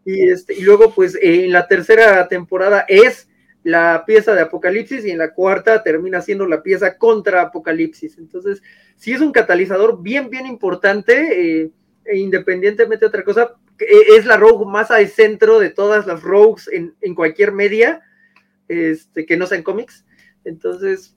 Y, 0.04 0.28
este, 0.30 0.54
y 0.54 0.60
luego, 0.60 0.94
pues 0.94 1.18
en 1.20 1.50
la 1.50 1.66
tercera 1.66 2.28
temporada 2.28 2.84
es 2.86 3.28
la 3.66 4.04
pieza 4.06 4.32
de 4.32 4.42
Apocalipsis 4.42 5.04
y 5.04 5.10
en 5.10 5.18
la 5.18 5.34
cuarta 5.34 5.82
termina 5.82 6.22
siendo 6.22 6.46
la 6.46 6.62
pieza 6.62 6.96
contra 6.98 7.40
Apocalipsis. 7.40 8.16
Entonces, 8.16 8.62
sí 8.94 9.12
es 9.12 9.20
un 9.20 9.32
catalizador 9.32 10.00
bien, 10.04 10.30
bien 10.30 10.46
importante, 10.46 11.62
eh, 11.62 11.70
e 12.04 12.16
independientemente 12.16 13.04
de 13.04 13.08
otra 13.08 13.24
cosa, 13.24 13.56
e, 13.80 14.16
es 14.16 14.24
la 14.24 14.36
rogue 14.36 14.66
más 14.66 14.92
al 14.92 15.08
centro 15.08 15.58
de 15.58 15.70
todas 15.70 16.06
las 16.06 16.22
rogues 16.22 16.70
en, 16.70 17.14
cualquier 17.16 17.50
media, 17.50 18.02
este, 18.68 19.26
que 19.26 19.36
no 19.36 19.46
sean 19.46 19.64
cómics. 19.64 20.06
Entonces, 20.44 21.16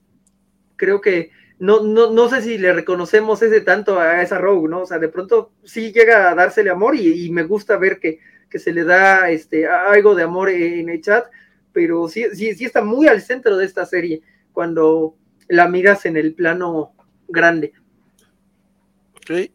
creo 0.74 1.00
que 1.00 1.30
no, 1.60 1.84
no, 1.84 2.10
no 2.10 2.28
sé 2.28 2.42
si 2.42 2.58
le 2.58 2.72
reconocemos 2.72 3.42
ese 3.42 3.60
tanto 3.60 4.00
a 4.00 4.22
esa 4.22 4.38
rogue, 4.38 4.68
¿no? 4.68 4.80
O 4.80 4.86
sea, 4.86 4.98
de 4.98 5.08
pronto 5.08 5.52
sí 5.62 5.92
llega 5.92 6.28
a 6.28 6.34
dársele 6.34 6.70
amor 6.70 6.96
y, 6.96 7.30
me 7.30 7.44
gusta 7.44 7.76
ver 7.76 8.00
que, 8.00 8.18
que, 8.48 8.58
se 8.58 8.72
le 8.72 8.82
da 8.82 9.30
este, 9.30 9.68
algo 9.68 10.16
de 10.16 10.24
amor 10.24 10.50
en 10.50 10.88
el 10.88 11.00
chat 11.00 11.26
pero 11.72 12.08
sí, 12.08 12.24
sí, 12.32 12.54
sí 12.54 12.64
está 12.64 12.82
muy 12.82 13.06
al 13.08 13.22
centro 13.22 13.56
de 13.56 13.66
esta 13.66 13.86
serie 13.86 14.22
cuando 14.52 15.16
la 15.48 15.68
miras 15.68 16.06
en 16.06 16.16
el 16.16 16.34
plano 16.34 16.92
grande. 17.28 17.72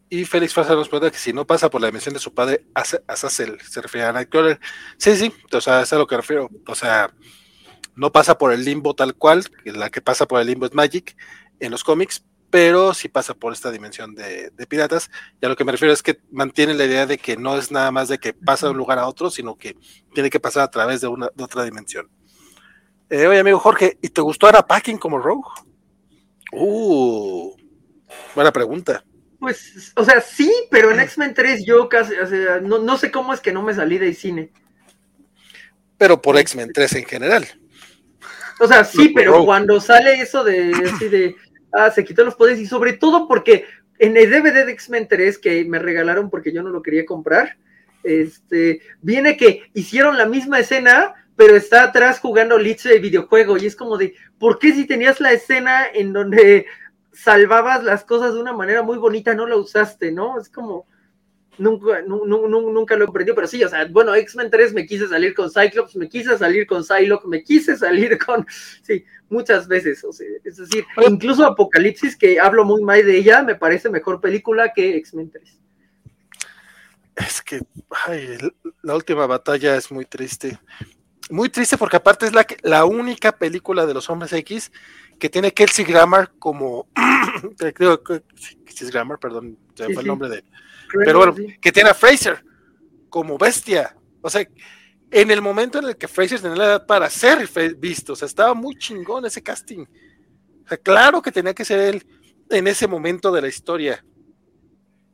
y 0.08 0.24
Félix 0.24 0.54
Farsa 0.54 0.74
nos 0.74 0.88
pregunta 0.88 1.10
que 1.10 1.18
si 1.18 1.32
no 1.32 1.46
pasa 1.46 1.70
por 1.70 1.80
la 1.80 1.88
dimensión 1.88 2.14
de 2.14 2.20
su 2.20 2.32
padre, 2.32 2.64
Azazel, 2.74 3.60
se 3.60 3.82
refiere 3.82 4.06
a 4.06 4.12
Nightcrawler. 4.12 4.58
Sí, 4.96 5.16
sí, 5.16 5.32
o 5.52 5.60
sea, 5.60 5.82
es 5.82 5.92
a 5.92 5.98
lo 5.98 6.06
que 6.06 6.16
refiero. 6.16 6.48
O 6.66 6.74
sea, 6.74 7.10
no 7.94 8.12
pasa 8.12 8.38
por 8.38 8.52
el 8.52 8.64
limbo 8.64 8.94
tal 8.94 9.14
cual, 9.14 9.44
la 9.64 9.90
que 9.90 10.00
pasa 10.00 10.26
por 10.26 10.40
el 10.40 10.46
limbo 10.46 10.66
es 10.66 10.74
Magic 10.74 11.16
en 11.60 11.70
los 11.70 11.84
cómics, 11.84 12.24
pero 12.56 12.94
sí 12.94 13.10
pasa 13.10 13.34
por 13.34 13.52
esta 13.52 13.70
dimensión 13.70 14.14
de, 14.14 14.50
piratas. 14.66 15.10
Y 15.42 15.44
a 15.44 15.50
lo 15.50 15.56
que 15.56 15.64
me 15.66 15.72
refiero 15.72 15.92
es 15.92 16.02
que 16.02 16.22
mantiene 16.30 16.72
la 16.72 16.86
idea 16.86 17.04
de 17.04 17.18
que 17.18 17.36
no 17.36 17.58
es 17.58 17.70
nada 17.70 17.90
más 17.90 18.08
de 18.08 18.16
que 18.16 18.32
pasa 18.32 18.64
de 18.64 18.72
un 18.72 18.78
lugar 18.78 18.98
a 18.98 19.06
otro, 19.06 19.30
sino 19.30 19.58
que 19.58 19.76
tiene 20.14 20.30
que 20.30 20.40
pasar 20.40 20.62
a 20.62 20.70
través 20.70 21.02
de, 21.02 21.06
una, 21.06 21.28
otra 21.38 21.64
dimensión. 21.64 22.08
Eh, 23.10 23.26
oye, 23.26 23.40
amigo 23.40 23.58
Jorge, 23.58 23.98
¿y 24.00 24.08
te 24.08 24.22
gustó 24.22 24.46
Ara 24.46 24.66
Packing 24.66 24.96
como 24.96 25.18
Rogue? 25.18 25.46
Uh, 26.50 27.54
buena 28.34 28.50
pregunta. 28.52 29.04
Pues, 29.38 29.92
o 29.94 30.02
sea, 30.02 30.22
sí, 30.22 30.50
pero 30.70 30.90
en 30.92 31.00
X-Men 31.00 31.34
3 31.34 31.62
yo 31.62 31.90
casi, 31.90 32.14
o 32.14 32.26
sea, 32.26 32.60
no, 32.62 32.78
no, 32.78 32.96
sé 32.96 33.10
cómo 33.10 33.34
es 33.34 33.40
que 33.40 33.52
no 33.52 33.60
me 33.60 33.74
salí 33.74 33.98
del 33.98 34.16
cine. 34.16 34.50
Pero 35.98 36.22
por 36.22 36.38
X-Men 36.38 36.72
3 36.72 36.94
en 36.94 37.04
general. 37.04 37.46
O 38.58 38.66
sea, 38.66 38.82
sí, 38.82 39.10
pero 39.10 39.44
cuando 39.44 39.78
sale 39.78 40.14
eso 40.22 40.42
de 40.42 40.72
así 40.94 41.08
de 41.10 41.36
ah, 41.76 41.90
se 41.90 42.04
quitó 42.04 42.24
los 42.24 42.34
poderes 42.34 42.58
y 42.58 42.66
sobre 42.66 42.94
todo 42.94 43.28
porque 43.28 43.64
en 43.98 44.16
el 44.16 44.30
DVD 44.30 44.66
de 44.66 44.72
X-Men 44.72 45.08
3 45.08 45.38
que 45.38 45.64
me 45.64 45.78
regalaron 45.78 46.30
porque 46.30 46.52
yo 46.52 46.62
no 46.62 46.70
lo 46.70 46.82
quería 46.82 47.06
comprar, 47.06 47.56
este, 48.02 48.80
viene 49.02 49.36
que 49.36 49.70
hicieron 49.74 50.16
la 50.16 50.26
misma 50.26 50.60
escena, 50.60 51.14
pero 51.34 51.56
está 51.56 51.84
atrás 51.84 52.20
jugando 52.20 52.58
Litz 52.58 52.84
de 52.84 52.98
videojuego 52.98 53.56
y 53.56 53.66
es 53.66 53.76
como 53.76 53.96
de, 53.98 54.14
¿por 54.38 54.58
qué 54.58 54.72
si 54.72 54.86
tenías 54.86 55.20
la 55.20 55.32
escena 55.32 55.86
en 55.92 56.12
donde 56.12 56.66
salvabas 57.12 57.82
las 57.82 58.04
cosas 58.04 58.34
de 58.34 58.40
una 58.40 58.52
manera 58.52 58.82
muy 58.82 58.98
bonita 58.98 59.34
no 59.34 59.46
la 59.46 59.56
usaste, 59.56 60.12
¿no? 60.12 60.38
Es 60.38 60.48
como, 60.48 60.86
nunca, 61.58 62.02
nunca 62.02 62.96
lo 62.96 63.04
he 63.06 63.34
pero 63.34 63.46
sí, 63.46 63.62
o 63.62 63.68
sea, 63.68 63.86
bueno, 63.86 64.14
X-Men 64.14 64.50
3 64.50 64.74
me 64.74 64.86
quise 64.86 65.08
salir 65.08 65.34
con 65.34 65.50
Cyclops, 65.50 65.96
me 65.96 66.08
quise 66.08 66.36
salir 66.38 66.66
con 66.66 66.84
Psylocke, 66.84 67.26
me 67.26 67.42
quise 67.42 67.76
salir 67.76 68.18
con, 68.24 68.46
sí, 68.82 69.04
muchas 69.28 69.68
veces, 69.68 70.04
o 70.04 70.12
sea, 70.12 70.26
es 70.44 70.56
decir, 70.56 70.84
incluso 71.08 71.44
Apocalipsis, 71.44 72.16
que 72.16 72.38
hablo 72.40 72.64
muy 72.64 72.82
mal 72.82 73.04
de 73.04 73.16
ella, 73.16 73.42
me 73.42 73.54
parece 73.54 73.88
mejor 73.88 74.20
película 74.20 74.72
que 74.72 74.96
X-Men 74.96 75.30
3. 75.30 75.60
Es 77.16 77.40
que, 77.40 77.60
ay, 78.06 78.36
la 78.82 78.94
última 78.94 79.26
batalla 79.26 79.76
es 79.76 79.90
muy 79.90 80.04
triste. 80.04 80.58
Muy 81.30 81.48
triste 81.48 81.78
porque 81.78 81.96
aparte 81.96 82.26
es 82.26 82.34
la, 82.34 82.46
la 82.62 82.84
única 82.84 83.32
película 83.32 83.86
de 83.86 83.94
los 83.94 84.08
hombres 84.10 84.32
X 84.32 84.70
que 85.18 85.30
tiene 85.30 85.52
Kelsey 85.52 85.84
Grammer 85.84 86.30
como, 86.38 86.86
que 87.58 87.72
Kelsey 87.72 88.90
Grammer, 88.90 89.18
perdón, 89.18 89.58
se 89.76 89.92
fue 89.92 90.02
el 90.02 90.08
nombre 90.08 90.28
de. 90.28 90.44
Pero 91.04 91.18
bueno, 91.18 91.34
que 91.60 91.72
tiene 91.72 91.90
a 91.90 91.94
Fraser 91.94 92.42
como 93.08 93.38
bestia. 93.38 93.96
O 94.20 94.30
sea, 94.30 94.46
en 95.10 95.30
el 95.30 95.40
momento 95.40 95.78
en 95.78 95.86
el 95.86 95.96
que 95.96 96.08
Fraser 96.08 96.40
tenía 96.40 96.56
la 96.56 96.64
edad 96.64 96.86
para 96.86 97.08
ser 97.10 97.48
visto, 97.76 98.14
o 98.14 98.16
sea, 98.16 98.26
estaba 98.26 98.54
muy 98.54 98.76
chingón 98.76 99.24
ese 99.24 99.42
casting. 99.42 99.84
O 100.64 100.68
sea, 100.68 100.78
claro 100.78 101.22
que 101.22 101.32
tenía 101.32 101.54
que 101.54 101.64
ser 101.64 101.78
él 101.80 102.06
en 102.50 102.66
ese 102.66 102.86
momento 102.86 103.30
de 103.32 103.40
la 103.40 103.48
historia. 103.48 104.04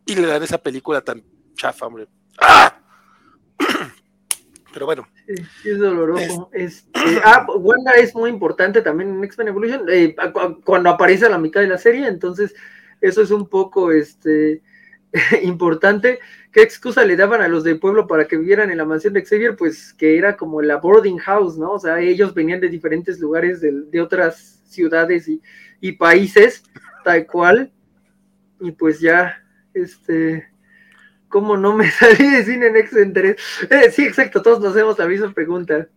Y 0.05 0.15
le 0.17 0.27
dan 0.27 0.43
esa 0.43 0.59
película 0.59 1.01
tan 1.01 1.23
chafa, 1.55 1.87
hombre. 1.87 2.09
¡Ah! 2.41 2.81
Pero 4.73 4.87
bueno. 4.87 5.07
es 5.27 5.79
doloroso. 5.79 6.51
Este, 6.53 7.21
ah, 7.23 7.47
Wanda 7.57 7.93
es 7.93 8.15
muy 8.15 8.31
importante 8.31 8.81
también 8.81 9.11
en 9.11 9.25
X-Men 9.25 9.49
Evolution. 9.49 9.87
Eh, 9.89 10.17
cuando 10.65 10.91
aparece 10.91 11.27
a 11.27 11.31
la 11.31 11.39
mitad 11.39 11.61
de 11.61 11.69
la 11.69 11.79
serie, 11.79 12.09
entonces 12.09 12.55
eso 13.03 13.20
es 13.20 13.31
un 13.31 13.47
poco 13.47 13.93
este, 13.93 14.62
importante. 15.43 16.20
¿Qué 16.51 16.62
excusa 16.62 17.05
le 17.05 17.16
daban 17.16 17.43
a 17.43 17.49
los 17.49 17.65
del 17.65 17.79
pueblo 17.79 18.07
para 18.07 18.27
que 18.27 18.39
vivieran 18.39 18.70
en 18.70 18.79
la 18.79 18.87
mansión 18.87 19.12
de 19.12 19.24
Xavier? 19.24 19.57
Pues 19.57 19.93
que 19.93 20.16
era 20.16 20.37
como 20.39 20.62
la 20.62 20.77
boarding 20.77 21.19
house, 21.19 21.59
¿no? 21.59 21.73
O 21.73 21.79
sea, 21.79 22.01
ellos 22.01 22.33
venían 22.33 22.61
de 22.61 22.70
diferentes 22.70 23.20
lugares, 23.20 23.61
de, 23.61 24.01
otras 24.01 24.62
ciudades 24.66 25.29
y, 25.29 25.43
y 25.81 25.93
países, 25.93 26.62
tal 27.05 27.27
cual. 27.27 27.70
Y 28.61 28.73
pues 28.73 29.01
ya, 29.01 29.45
este 29.74 30.53
¿Cómo 31.33 31.57
no 31.57 31.74
me 31.74 31.91
salí 31.91 32.29
de 32.29 32.45
cine 32.45 32.66
en 32.66 32.77
X-Men 32.77 33.15
eh, 33.16 33.91
sí, 33.91 34.05
exacto, 34.05 34.43
todos 34.43 34.61
nos 34.61 34.77
hacemos 34.77 34.99
la 34.99 35.07
misma 35.07 35.33
pregunta. 35.33 35.89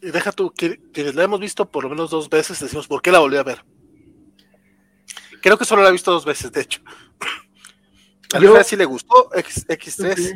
Y 0.00 0.10
deja 0.10 0.32
tú, 0.32 0.50
que, 0.50 0.80
la 1.12 1.24
hemos 1.24 1.40
visto 1.40 1.70
por 1.70 1.84
lo 1.84 1.90
menos 1.90 2.10
dos 2.10 2.30
veces, 2.30 2.58
decimos, 2.58 2.88
¿por 2.88 3.02
qué 3.02 3.12
la 3.12 3.18
volví 3.18 3.36
a 3.36 3.42
ver? 3.42 3.62
Creo 5.44 5.58
que 5.58 5.66
solo 5.66 5.82
la 5.82 5.90
he 5.90 5.92
visto 5.92 6.10
dos 6.10 6.24
veces, 6.24 6.50
de 6.52 6.62
hecho. 6.62 6.80
A 8.32 8.40
mí 8.40 8.46
sí 8.64 8.76
le 8.76 8.86
gustó 8.86 9.28
X, 9.34 9.66
3 9.66 10.34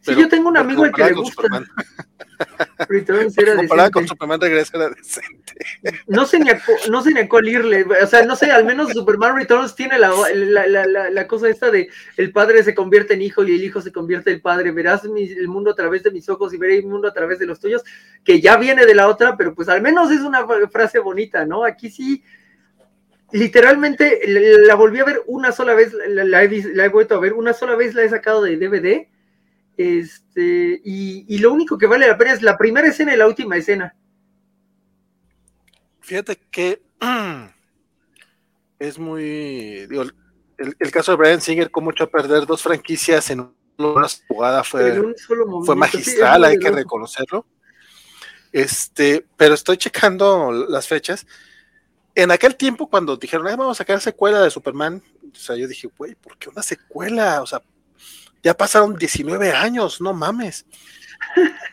Sí, 0.00 0.14
yo 0.16 0.28
tengo 0.28 0.48
un 0.48 0.56
amigo 0.56 0.82
al 0.82 0.92
que 0.92 1.04
le 1.04 1.12
gusta. 1.12 1.42
Era 3.36 3.56
Comparada 3.56 3.90
con 3.92 4.08
Superman 4.08 4.40
Regresa 4.40 4.76
era 4.76 4.90
decente. 4.90 5.54
No 6.06 6.24
sé, 6.24 6.38
ni 6.38 6.50
a, 6.50 6.60
no 6.88 7.02
sé 7.02 7.12
ni 7.12 7.20
a 7.20 7.28
cuál 7.28 7.48
irle. 7.48 7.84
O 7.84 8.06
sea, 8.06 8.24
no 8.24 8.34
sé, 8.34 8.50
al 8.50 8.64
menos 8.64 8.92
Superman 8.92 9.36
Returns 9.36 9.74
tiene 9.74 9.98
la, 9.98 10.12
la, 10.34 10.66
la, 10.66 11.10
la, 11.10 11.26
cosa 11.26 11.48
esta 11.48 11.70
de 11.70 11.88
el 12.16 12.32
padre 12.32 12.62
se 12.62 12.74
convierte 12.74 13.14
en 13.14 13.22
hijo 13.22 13.44
y 13.44 13.54
el 13.54 13.62
hijo 13.62 13.80
se 13.80 13.92
convierte 13.92 14.32
en 14.32 14.40
padre. 14.40 14.72
Verás 14.72 15.02
el 15.04 15.48
mundo 15.48 15.70
a 15.70 15.74
través 15.74 16.02
de 16.02 16.10
mis 16.10 16.28
ojos 16.28 16.52
y 16.54 16.58
veré 16.58 16.78
el 16.78 16.86
mundo 16.86 17.08
a 17.08 17.12
través 17.12 17.38
de 17.38 17.46
los 17.46 17.60
tuyos, 17.60 17.82
que 18.24 18.40
ya 18.40 18.56
viene 18.56 18.84
de 18.84 18.94
la 18.94 19.08
otra, 19.08 19.36
pero 19.36 19.54
pues 19.54 19.68
al 19.68 19.82
menos 19.82 20.10
es 20.10 20.20
una 20.20 20.46
frase 20.68 20.98
bonita, 20.98 21.44
¿no? 21.44 21.64
Aquí 21.64 21.90
sí 21.90 22.22
literalmente 23.32 24.22
la 24.26 24.74
volví 24.74 25.00
a 25.00 25.04
ver 25.04 25.22
una 25.26 25.52
sola 25.52 25.74
vez, 25.74 25.92
la, 25.92 26.24
la, 26.24 26.42
he, 26.42 26.74
la, 26.74 26.84
he, 26.84 26.88
vuelto 26.88 27.14
a 27.14 27.20
ver, 27.20 27.32
una 27.34 27.52
sola 27.52 27.76
vez 27.76 27.94
la 27.94 28.02
he 28.02 28.08
sacado 28.08 28.42
de 28.42 28.56
DVD 28.56 29.08
este, 29.78 30.80
y, 30.84 31.38
lo 31.38 31.52
único 31.52 31.78
que 31.78 31.86
vale 31.86 32.08
la 32.08 32.18
pena 32.18 32.32
es 32.32 32.42
la 32.42 32.58
primera 32.58 32.88
escena 32.88 33.14
y 33.14 33.16
la 33.16 33.28
última 33.28 33.56
escena. 33.56 33.94
Fíjate 36.00 36.36
que 36.50 36.82
es 38.80 38.98
muy. 38.98 39.86
Digo, 39.86 40.02
el, 40.56 40.90
caso 40.90 41.12
de 41.12 41.18
Brian 41.18 41.40
Singer, 41.40 41.70
como 41.70 41.92
echó 41.92 42.04
a 42.04 42.10
perder 42.10 42.44
dos 42.44 42.60
franquicias 42.60 43.30
en 43.30 43.54
una 43.78 44.08
jugada 44.26 44.64
fue, 44.64 45.00
fue 45.64 45.76
magistral, 45.76 46.44
hay 46.44 46.58
que 46.58 46.72
reconocerlo. 46.72 47.46
Este, 48.50 49.24
pero 49.36 49.54
estoy 49.54 49.76
checando 49.76 50.50
las 50.50 50.88
fechas. 50.88 51.24
En 52.18 52.32
aquel 52.32 52.56
tiempo, 52.56 52.90
cuando 52.90 53.16
dijeron, 53.16 53.46
vamos 53.46 53.76
a 53.76 53.78
sacar 53.78 54.00
secuela 54.00 54.40
de 54.40 54.50
Superman, 54.50 55.00
o 55.32 55.36
sea, 55.36 55.54
yo 55.54 55.68
dije, 55.68 55.88
güey, 55.96 56.16
¿por 56.16 56.36
qué 56.36 56.48
una 56.48 56.62
secuela? 56.62 57.40
O 57.42 57.46
sea, 57.46 57.62
ya 58.42 58.54
pasaron 58.54 58.96
19 58.96 59.52
años, 59.52 60.00
no 60.00 60.12
mames. 60.12 60.66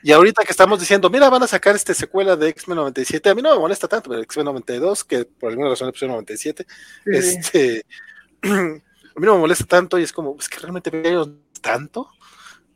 Y 0.03 0.11
ahorita 0.11 0.43
que 0.43 0.51
estamos 0.51 0.79
diciendo, 0.79 1.09
mira, 1.09 1.31
van 1.31 1.41
a 1.41 1.47
sacar 1.47 1.75
este 1.75 1.95
secuela 1.95 2.35
de 2.35 2.49
X-Men 2.49 2.75
97, 2.75 3.27
a 3.27 3.33
mí 3.33 3.41
no 3.41 3.55
me 3.55 3.59
molesta 3.59 3.87
tanto, 3.87 4.07
pero 4.11 4.21
X-Men 4.21 4.45
92, 4.45 5.03
que 5.03 5.25
por 5.25 5.49
alguna 5.49 5.69
razón 5.69 5.87
le 5.87 5.93
pusieron 5.93 6.13
97, 6.13 6.67
este, 7.07 7.83
a 8.43 8.47
mí 8.47 8.81
no 9.15 9.33
me 9.33 9.39
molesta 9.39 9.65
tanto 9.65 9.97
y 9.97 10.03
es 10.03 10.13
como, 10.13 10.37
es 10.39 10.47
que 10.47 10.59
realmente 10.59 10.91
veo 10.91 11.39
tanto, 11.59 12.07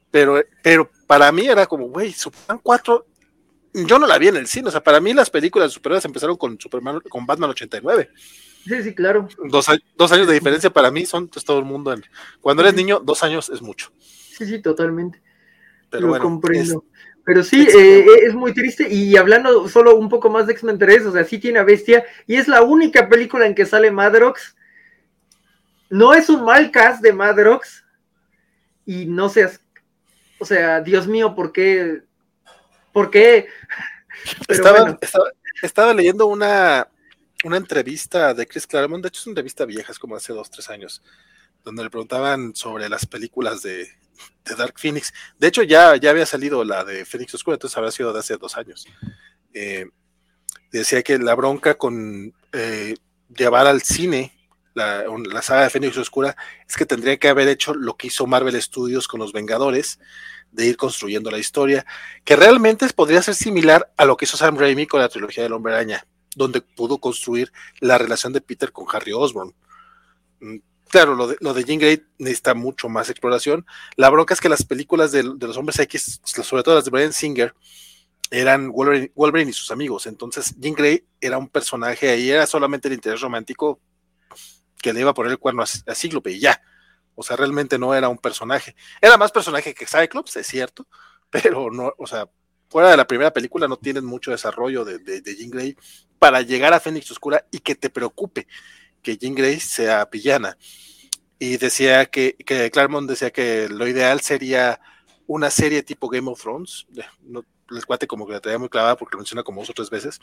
pero, 0.10 0.41
pero 0.64 0.90
para 1.06 1.32
mí 1.32 1.46
era 1.46 1.68
como, 1.68 1.88
güey, 1.90 2.14
Superman 2.14 2.62
4, 2.64 3.06
yo 3.74 4.00
no 4.00 4.08
la 4.08 4.18
vi 4.18 4.28
en 4.30 4.38
el 4.38 4.48
cine, 4.48 4.70
o 4.70 4.72
sea, 4.72 4.84
para 4.84 5.00
mí 5.00 5.14
las 5.14 5.30
películas 5.30 5.70
de 5.70 5.74
superhéroes 5.74 6.06
empezaron 6.06 6.38
con 6.38 6.60
Superman, 6.60 7.02
con 7.02 7.26
Batman 7.26 7.52
89. 7.52 8.10
Sí, 8.66 8.84
sí, 8.84 8.94
claro. 8.94 9.28
Dos, 9.46 9.68
dos 9.96 10.12
años 10.12 10.28
de 10.28 10.34
diferencia 10.34 10.70
para 10.70 10.91
mí 10.91 11.06
son 11.06 11.28
pues, 11.28 11.46
todo 11.46 11.60
el 11.60 11.66
mundo. 11.66 11.96
cuando 12.41 12.64
eres 12.64 12.76
niño, 12.76 13.00
dos 13.00 13.24
años 13.24 13.50
es 13.50 13.62
mucho. 13.62 13.91
Sí, 14.00 14.46
sí, 14.46 14.62
totalmente. 14.62 15.22
Pero 15.90 16.08
Lo 16.08 16.20
comprendo. 16.20 16.86
Pero 17.26 17.44
sí, 17.44 17.68
eh, 17.68 18.06
es 18.24 18.34
muy 18.34 18.54
triste. 18.54 18.91
Y 18.91 19.16
hablando 19.16 19.68
solo 19.68 19.96
un 19.96 20.10
poco 20.10 20.30
más 20.30 20.48
de 20.48 20.54
X-Men 20.54 20.80
3, 20.80 21.06
o 21.06 21.12
sea, 21.12 21.24
sí 21.24 21.38
tiene 21.38 21.60
a 21.60 21.64
Bestia. 21.64 22.04
Y 22.26 22.36
es 22.36 22.48
la 22.48 22.62
única 22.64 23.08
película 23.08 23.46
en 23.46 23.56
que 23.56 23.66
sale 23.66 23.91
Madrox. 23.91 24.56
No 25.90 26.14
es 26.14 26.30
un 26.30 26.44
mal 26.44 26.72
cast 26.72 27.02
de 27.02 27.14
Madrox. 27.14 27.86
Y 28.86 29.06
no 29.06 29.30
seas. 29.30 29.62
O 30.40 30.46
sea, 30.46 30.82
Dios 30.82 31.08
mío, 31.08 31.36
¿por 31.36 31.52
qué? 31.52 32.02
¿Por 32.91 33.10
qué? 33.10 33.48
estaba, 34.48 34.98
estaba, 35.61 35.94
leyendo 35.94 36.28
una, 36.28 36.88
una 37.44 37.57
entrevista 37.57 38.34
de 38.34 38.48
Chris 38.48 38.68
Claremont, 38.68 39.03
de 39.03 39.10
hecho 39.10 39.22
es 39.22 39.28
una 39.28 39.32
entrevista 39.32 39.66
vieja, 39.66 39.91
es 39.91 39.99
como 39.99 40.16
hace 40.16 40.34
dos, 40.34 40.49
tres 40.49 40.70
años, 40.70 41.02
donde 41.64 41.84
le 41.84 41.90
preguntaban 41.90 42.56
sobre 42.56 42.90
las 42.90 43.06
películas 43.06 43.61
de, 43.61 43.88
Dark 44.57 44.74
Phoenix. 44.78 45.14
De 45.38 45.48
hecho, 45.48 45.64
ya, 45.64 45.95
ya 45.95 46.10
había 46.10 46.26
salido 46.26 46.64
la 46.64 46.84
de 46.84 47.06
Phoenix 47.06 47.34
Oscura, 47.36 47.56
entonces 47.56 47.78
habría 47.78 47.91
sido 47.91 48.11
de 48.11 48.20
hace 48.20 48.36
dos 48.36 48.57
años. 48.57 48.86
Eh, 49.53 49.86
decía 50.72 51.03
que 51.03 51.18
la 51.20 51.36
bronca 51.36 51.76
con 51.76 52.34
eh, 52.52 52.95
llevar 53.30 53.68
al 53.68 53.82
cine 53.82 54.34
la, 54.74 55.03
la, 55.32 55.41
saga 55.41 55.64
de 55.64 55.70
Phoenix 55.70 55.98
Oscura 55.98 56.36
es 56.68 56.76
que 56.76 56.86
tendría 56.86 57.18
que 57.18 57.28
haber 57.28 57.48
hecho 57.48 57.74
lo 57.74 57.95
que 57.95 58.07
hizo 58.07 58.28
Marvel 58.28 58.60
Studios 58.61 59.07
con 59.07 59.20
los 59.20 59.34
Vengadores, 59.34 59.99
de 60.52 60.66
ir 60.66 60.78
construyendo 60.78 61.32
la 61.32 61.38
historia, 61.38 61.86
que 62.24 62.36
realmente 62.36 62.88
podría 62.90 63.22
ser 63.22 63.36
similar 63.36 63.92
a 63.98 64.06
lo 64.06 64.18
que 64.18 64.26
hizo 64.26 64.38
Sam 64.38 64.58
Raimi 64.58 64.88
con 64.88 65.00
la 65.00 65.10
trilogía 65.10 65.44
del 65.44 65.54
Hombre 65.54 65.74
Araña 65.74 66.06
donde 66.36 66.62
pudo 66.62 66.98
construir 67.00 67.52
la 67.80 67.98
relación 67.98 68.34
de 68.34 68.42
Peter 68.42 68.72
con 68.72 68.86
Harry 68.92 69.12
Osborn. 69.14 69.54
Mm, 70.40 70.58
claro, 70.88 71.16
lo 71.16 71.28
de, 71.28 71.38
lo 71.40 71.54
de 71.54 71.64
Jean 71.64 71.80
Grey 71.80 72.02
necesita 72.18 72.54
mucho 72.54 72.90
más 72.90 73.10
exploración. 73.10 73.66
La 73.96 74.10
bronca 74.10 74.34
es 74.34 74.42
que 74.42 74.50
las 74.50 74.64
películas 74.64 75.12
de, 75.12 75.24
los 75.24 75.58
hombres 75.58 75.80
X, 75.80 76.22
sobre 76.24 76.64
todo 76.64 76.76
las 76.76 76.86
de 76.86 76.92
Brian 76.92 77.14
Singer, 77.14 77.54
eran 78.32 78.72
Wolverine, 78.72 79.50
y 79.50 79.54
sus 79.54 79.72
amigos. 79.72 80.06
Entonces, 80.06 80.56
Jean 80.60 80.76
Grey 80.76 81.04
era 81.20 81.38
un 81.38 81.50
personaje 81.50 82.10
ahí, 82.10 82.30
era 82.30 82.46
solamente 82.46 82.88
el 82.88 82.94
interés 82.94 83.22
romántico 83.22 83.80
que 84.82 84.94
le 84.94 85.02
iba 85.02 85.12
a 85.12 85.14
poner 85.14 85.32
el 85.32 85.40
cuerno 85.40 85.64
a, 85.64 85.92
a 85.92 85.96
Cíclope 85.96 86.32
y 86.32 86.40
ya. 86.40 86.62
O 87.20 87.24
sea, 87.24 87.36
realmente 87.36 87.78
no 87.78 87.94
era 87.94 88.08
un 88.08 88.18
personaje. 88.18 88.78
Era 89.02 89.18
más 89.18 89.34
personaje 89.34 89.74
que 89.74 89.86
Cyclops, 89.86 90.38
es 90.38 90.48
cierto, 90.48 90.88
pero 91.30 91.70
no, 91.70 91.94
o 91.98 92.08
sea, 92.08 92.30
fuera 92.70 92.91
de 92.91 92.96
la 92.96 93.06
primera 93.06 93.34
película 93.34 93.68
no 93.68 93.76
tienen 93.76 94.06
mucho 94.06 94.32
desarrollo 94.32 94.86
de, 94.86 95.00
de, 95.00 95.36
Jean 95.36 95.50
Grey 95.50 95.76
para 96.18 96.41
llegar 96.41 96.74
a 96.74 96.80
Fénix 96.80 97.12
Oscura 97.12 97.46
y 97.52 97.60
que 97.60 97.76
te 97.76 97.90
preocupe 97.90 98.48
que 99.02 99.18
Jean 99.18 99.36
Grey 99.36 99.60
sea 99.60 100.06
villana. 100.06 100.58
Y 101.38 101.58
decía 101.58 102.06
que, 102.06 102.38
que 102.38 102.72
Claremont 102.72 103.10
decía 103.10 103.32
que 103.32 103.68
lo 103.68 103.86
ideal 103.86 104.22
sería 104.22 104.80
una 105.28 105.50
serie 105.50 105.84
tipo 105.84 106.08
Game 106.08 106.32
of 106.32 106.41
Thrones. 106.41 106.88
No, 107.22 107.44
les 107.70 107.86
cuate 107.86 108.08
como 108.08 108.26
que 108.28 108.34
la 108.34 108.40
tenía 108.40 108.60
muy 108.60 108.70
clavada 108.70 108.96
porque 108.96 109.16
lo 109.16 109.20
menciona 109.20 109.44
como 109.44 109.60
dos 109.60 109.72
o 109.72 109.74
tres 109.74 109.90
veces. 109.90 110.22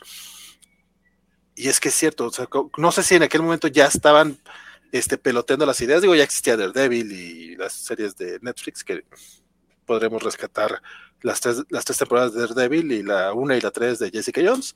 Y 1.55 1.67
es 1.67 1.79
que 1.79 1.89
es 1.89 1.95
cierto, 1.95 2.31
no 2.77 2.91
sé 2.91 3.03
si 3.03 3.15
en 3.15 3.23
aquel 3.23 3.43
momento 3.43 3.67
ya 3.67 3.85
estaban 3.85 4.39
este, 4.91 5.17
peloteando 5.17 5.65
las 5.65 5.81
ideas. 5.81 6.01
Digo, 6.01 6.15
ya 6.15 6.23
existía 6.23 6.57
Daredevil 6.57 7.11
y 7.11 7.55
las 7.55 7.73
series 7.73 8.15
de 8.15 8.39
Netflix 8.41 8.83
que 8.83 9.05
podremos 9.85 10.21
rescatar 10.21 10.81
las 11.21 11.39
tres, 11.39 11.63
las 11.69 11.85
tres 11.85 11.97
temporadas 11.97 12.33
de 12.33 12.41
Daredevil 12.41 12.91
y 12.91 13.03
la 13.03 13.33
una 13.33 13.55
y 13.55 13.61
la 13.61 13.71
tres 13.71 13.99
de 13.99 14.11
Jessica 14.11 14.41
Jones, 14.43 14.75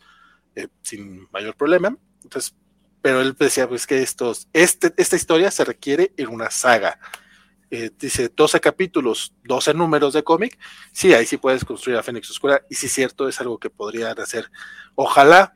eh, 0.55 0.67
sin 0.81 1.27
mayor 1.31 1.55
problema. 1.55 1.95
Entonces, 2.23 2.55
pero 3.01 3.21
él 3.21 3.35
decía 3.38 3.67
pues 3.67 3.88
que 3.88 4.01
estos, 4.01 4.47
este, 4.53 4.93
esta 4.97 5.15
historia 5.15 5.51
se 5.51 5.65
requiere 5.65 6.13
en 6.17 6.29
una 6.29 6.49
saga. 6.49 6.99
Eh, 7.73 7.89
dice 7.97 8.29
12 8.35 8.59
capítulos, 8.59 9.33
12 9.45 9.73
números 9.73 10.13
de 10.13 10.23
cómic. 10.23 10.59
Sí, 10.91 11.13
ahí 11.13 11.25
sí 11.25 11.38
puedes 11.38 11.63
construir 11.63 11.97
a 11.97 12.03
Fénix 12.03 12.29
Oscura. 12.29 12.61
Y 12.69 12.75
sí, 12.75 12.89
cierto, 12.89 13.29
es 13.29 13.39
algo 13.39 13.57
que 13.57 13.69
podrían 13.69 14.19
hacer. 14.19 14.51
Ojalá 14.95 15.55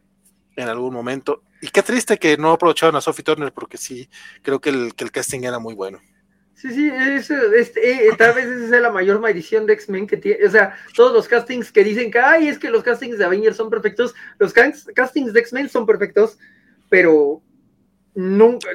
en 0.56 0.70
algún 0.70 0.94
momento. 0.94 1.44
Y 1.66 1.70
qué 1.70 1.82
triste 1.82 2.20
que 2.20 2.38
no 2.38 2.52
aprovecharon 2.52 2.96
a 2.96 3.02
Sophie 3.02 3.24
Turner, 3.24 3.52
porque 3.52 3.78
sí, 3.78 4.08
creo 4.44 4.62
que 4.62 4.70
el, 4.70 4.94
el 4.96 5.12
casting 5.12 5.42
era 5.46 5.58
muy 5.58 5.74
bueno. 5.74 6.00
Sí, 6.54 6.72
sí, 6.72 6.92
este, 7.58 8.08
tal 8.20 8.36
vez 8.36 8.46
esa 8.46 8.76
es 8.76 8.82
la 8.84 8.92
mayor 8.92 9.20
maldición 9.20 9.66
de 9.66 9.74
X-Men 9.74 10.06
que 10.06 10.18
tiene, 10.18 10.46
o 10.46 10.52
sea, 10.52 10.76
todos 10.96 11.12
los 11.12 11.28
castings 11.28 11.72
que 11.72 11.84
dicen 11.84 12.12
que, 12.12 12.20
ay, 12.20 12.50
es 12.50 12.60
que 12.60 12.70
los 12.70 12.84
castings 12.84 13.18
de 13.18 13.26
Avengers 13.26 13.58
son 13.58 13.72
perfectos, 13.72 14.14
los 14.38 14.54
castings 14.54 15.34
de 15.34 15.40
X-Men 15.40 15.68
son 15.68 15.88
perfectos, 15.88 16.38
pero 16.88 17.42
nunca, 18.14 18.70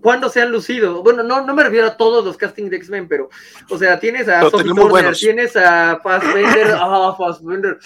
cuándo 0.00 0.28
se 0.28 0.40
han 0.40 0.50
lucido. 0.50 1.02
Bueno, 1.02 1.22
no, 1.22 1.44
no 1.44 1.54
me 1.54 1.64
refiero 1.64 1.86
a 1.86 1.96
todos 1.96 2.24
los 2.24 2.36
castings 2.36 2.70
de 2.70 2.76
X-Men, 2.76 3.08
pero, 3.08 3.30
o 3.68 3.78
sea, 3.78 3.98
tienes 3.98 4.28
a 4.28 4.42
Sophie 4.42 4.74
Turner, 4.74 5.16
tienes 5.16 5.56
a 5.56 6.00
Fassbender, 6.02 6.74
ah, 6.78 7.14
Fassbender. 7.16 7.78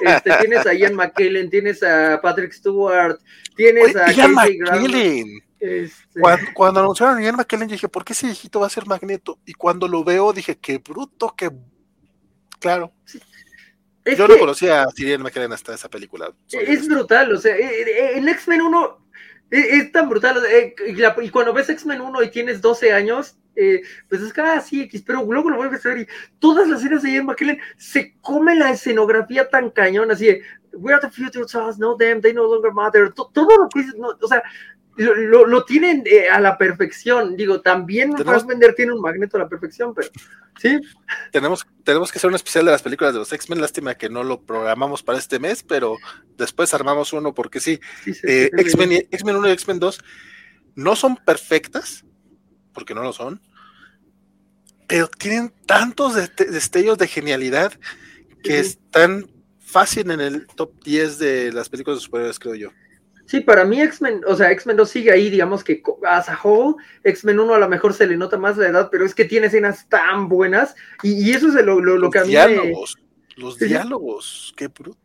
Este, 0.00 0.30
tienes 0.40 0.66
a 0.66 0.74
Ian 0.74 0.94
McKellen, 0.94 1.50
tienes 1.50 1.82
a 1.82 2.20
Patrick 2.22 2.52
Stewart, 2.52 3.18
tienes 3.56 3.96
a 3.96 4.12
Ian 4.12 4.34
McKellen. 4.34 5.26
Este... 5.58 6.20
Cuando, 6.54 6.80
anunciaron 6.80 7.18
a 7.18 7.22
Ian 7.22 7.36
McKellen, 7.36 7.68
dije, 7.68 7.88
¿por 7.88 8.04
qué 8.04 8.12
ese 8.12 8.26
viejito 8.26 8.60
va 8.60 8.66
a 8.66 8.70
ser 8.70 8.86
Magneto? 8.86 9.38
Y 9.44 9.54
cuando 9.54 9.88
lo 9.88 10.04
veo, 10.04 10.32
dije, 10.32 10.58
qué 10.58 10.78
bruto, 10.78 11.34
qué. 11.36 11.50
Claro. 12.58 12.92
Yo 14.04 14.26
no 14.26 14.36
conocía 14.38 14.82
a 14.82 14.86
Ian 14.96 15.22
McKellen 15.22 15.52
hasta 15.52 15.74
esa 15.74 15.88
película. 15.88 16.32
Es 16.50 16.88
brutal, 16.88 17.32
o 17.32 17.38
sea, 17.38 17.56
eh, 17.56 17.82
eh, 17.82 18.12
en 18.16 18.28
X-Men 18.28 18.62
1 18.62 19.01
es, 19.52 19.92
tan 19.92 20.08
brutal. 20.08 20.42
Eh, 20.50 20.74
y, 20.86 21.30
cuando 21.30 21.52
ves 21.52 21.68
X-Men 21.68 22.00
1 22.00 22.22
y 22.22 22.30
tienes 22.30 22.60
12 22.60 22.92
años, 22.92 23.38
pues 24.08 24.22
es 24.22 24.32
que, 24.32 24.40
ah, 24.40 24.62
X, 24.70 25.02
pero 25.06 25.22
luego 25.24 25.50
lo 25.50 25.56
vuelves 25.56 25.84
a 25.84 25.90
ver 25.90 25.98
y 25.98 26.06
todas 26.38 26.66
las 26.68 26.80
escenas 26.80 27.02
de 27.02 27.12
Ian 27.12 27.26
McKellen 27.26 27.58
se 27.76 28.16
come 28.22 28.54
la 28.54 28.70
escenografía 28.70 29.48
tan 29.48 29.68
cañón, 29.70 30.10
así 30.10 30.26
de, 30.26 30.42
we 30.72 30.92
are 30.92 31.00
the 31.00 31.10
future 31.10 31.44
stars, 31.44 31.78
no 31.78 31.94
them, 31.96 32.22
they 32.22 32.32
no 32.32 32.44
longer 32.44 32.72
matter, 32.72 33.12
todo 33.12 33.58
lo 33.58 33.68
que 33.68 33.80
dices, 33.80 33.94
no, 33.96 34.08
o 34.18 34.26
sea, 34.26 34.42
lo, 34.96 35.46
lo, 35.46 35.64
tienen 35.64 36.02
eh, 36.06 36.28
a 36.28 36.40
la 36.40 36.58
perfección. 36.58 37.36
Digo, 37.36 37.60
también 37.60 38.12
vender 38.46 38.74
tiene 38.74 38.92
un 38.92 39.00
magneto 39.00 39.36
a 39.36 39.40
la 39.40 39.48
perfección, 39.48 39.94
pero 39.94 40.08
sí. 40.60 40.80
Tenemos, 41.30 41.66
tenemos 41.84 42.12
que 42.12 42.18
hacer 42.18 42.28
un 42.28 42.36
especial 42.36 42.66
de 42.66 42.72
las 42.72 42.82
películas 42.82 43.12
de 43.12 43.20
los 43.20 43.32
X-Men. 43.32 43.60
Lástima 43.60 43.94
que 43.94 44.10
no 44.10 44.22
lo 44.22 44.42
programamos 44.42 45.02
para 45.02 45.18
este 45.18 45.38
mes, 45.38 45.62
pero 45.62 45.96
después 46.36 46.74
armamos 46.74 47.12
uno 47.12 47.34
porque 47.34 47.60
sí. 47.60 47.80
Eh, 48.24 48.50
X-Men, 48.56 49.06
X-Men 49.10 49.36
1 49.36 49.48
y 49.48 49.52
X-Men 49.52 49.78
2 49.78 50.04
no 50.74 50.96
son 50.96 51.16
perfectas, 51.16 52.04
porque 52.72 52.94
no 52.94 53.02
lo 53.02 53.12
son, 53.12 53.40
pero 54.86 55.08
tienen 55.08 55.52
tantos 55.66 56.14
destellos 56.36 56.98
de 56.98 57.08
genialidad 57.08 57.72
que 58.42 58.58
están 58.58 59.30
fácil 59.58 60.10
en 60.10 60.20
el 60.20 60.46
top 60.46 60.82
10 60.84 61.18
de 61.18 61.52
las 61.52 61.68
películas 61.68 61.98
de 61.98 62.04
superhéroes, 62.04 62.38
creo 62.38 62.54
yo. 62.54 62.70
Sí, 63.26 63.40
para 63.40 63.64
mí 63.64 63.80
X-Men, 63.80 64.22
o 64.26 64.36
sea, 64.36 64.50
X-Men 64.50 64.76
2 64.76 64.90
sigue 64.90 65.12
ahí, 65.12 65.30
digamos 65.30 65.64
que 65.64 65.82
as 66.06 66.28
a 66.28 66.38
whole, 66.42 66.76
X-Men 67.04 67.40
1 67.40 67.54
a 67.54 67.58
lo 67.58 67.68
mejor 67.68 67.94
se 67.94 68.06
le 68.06 68.16
nota 68.16 68.36
más 68.36 68.56
la 68.56 68.68
edad, 68.68 68.88
pero 68.90 69.06
es 69.06 69.14
que 69.14 69.24
tiene 69.24 69.46
escenas 69.46 69.88
tan 69.88 70.28
buenas 70.28 70.74
y, 71.02 71.30
eso 71.30 71.48
es 71.48 71.54
lo, 71.64 71.80
lo, 71.80 72.10
que 72.10 72.18
a 72.18 72.24
mí 72.24 72.30
diálogos, 72.30 72.98
Los 73.36 73.58
diálogos, 73.58 74.52
qué 74.56 74.68
bruto. 74.68 75.01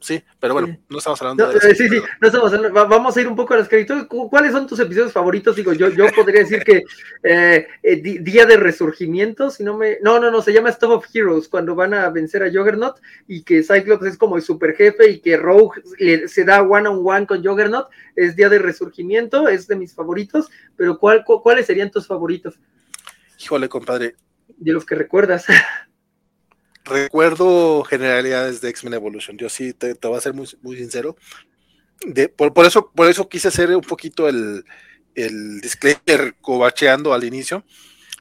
Sí, 0.00 0.22
pero 0.38 0.54
bueno, 0.54 0.78
no 0.88 0.98
estamos 0.98 1.20
hablando 1.20 1.48
de 1.48 1.58
eso. 1.58 1.68
Sí, 1.74 1.88
sí, 1.88 2.00
no 2.20 2.28
estamos 2.28 2.52
hablando, 2.52 2.86
vamos 2.88 3.16
a 3.16 3.20
ir 3.20 3.26
un 3.26 3.34
poco 3.34 3.54
a 3.54 3.56
las 3.56 3.68
créditos. 3.68 4.06
¿Cuáles 4.06 4.52
son 4.52 4.66
tus 4.66 4.78
episodios 4.78 5.12
favoritos? 5.12 5.56
Digo, 5.56 5.72
yo, 5.72 5.88
yo 5.88 6.06
podría 6.14 6.42
decir 6.42 6.62
que 6.62 6.84
eh, 7.24 7.66
eh, 7.82 7.96
Día 7.96 8.46
de 8.46 8.56
Resurgimiento, 8.56 9.50
si 9.50 9.64
no 9.64 9.76
me. 9.76 9.98
No, 10.00 10.20
no, 10.20 10.30
no, 10.30 10.40
se 10.40 10.52
llama 10.52 10.70
Stop 10.70 10.92
of 10.92 11.06
Heroes, 11.12 11.48
cuando 11.48 11.74
van 11.74 11.94
a 11.94 12.08
vencer 12.10 12.44
a 12.44 12.50
Juggernaut 12.50 13.00
y 13.26 13.42
que 13.42 13.64
Cyclops 13.64 14.06
es 14.06 14.16
como 14.16 14.36
el 14.36 14.42
super 14.42 14.76
jefe 14.76 15.10
y 15.10 15.18
que 15.18 15.36
Rogue 15.36 15.82
se 16.28 16.44
da 16.44 16.62
one 16.62 16.88
on 16.88 17.02
one 17.04 17.26
con 17.26 17.44
Juggernaut. 17.44 17.88
Es 18.14 18.36
Día 18.36 18.48
de 18.48 18.60
Resurgimiento, 18.60 19.48
es 19.48 19.66
de 19.66 19.74
mis 19.74 19.94
favoritos, 19.94 20.48
pero 20.76 20.98
¿cuál, 20.98 21.24
¿cuáles 21.24 21.66
serían 21.66 21.90
tus 21.90 22.06
favoritos? 22.06 22.60
Híjole, 23.40 23.68
compadre. 23.68 24.14
De 24.56 24.72
los 24.72 24.86
que 24.86 24.94
recuerdas. 24.94 25.46
recuerdo 26.88 27.84
generalidades 27.84 28.60
de 28.60 28.70
X-Men 28.70 28.94
Evolution. 28.94 29.36
Yo 29.36 29.48
sí 29.48 29.72
te, 29.72 29.94
voy 30.02 30.16
a 30.16 30.20
ser 30.20 30.34
muy, 30.34 30.48
muy 30.62 30.76
sincero. 30.76 31.16
De, 32.06 32.28
por, 32.28 32.52
eso, 32.64 32.90
por 32.90 33.08
eso 33.08 33.28
quise 33.28 33.48
hacer 33.48 33.74
un 33.74 33.82
poquito 33.82 34.28
el, 34.28 34.64
el 35.14 35.60
disclaimer 35.60 36.36
cobacheando 36.40 37.12
al 37.12 37.24
inicio, 37.24 37.64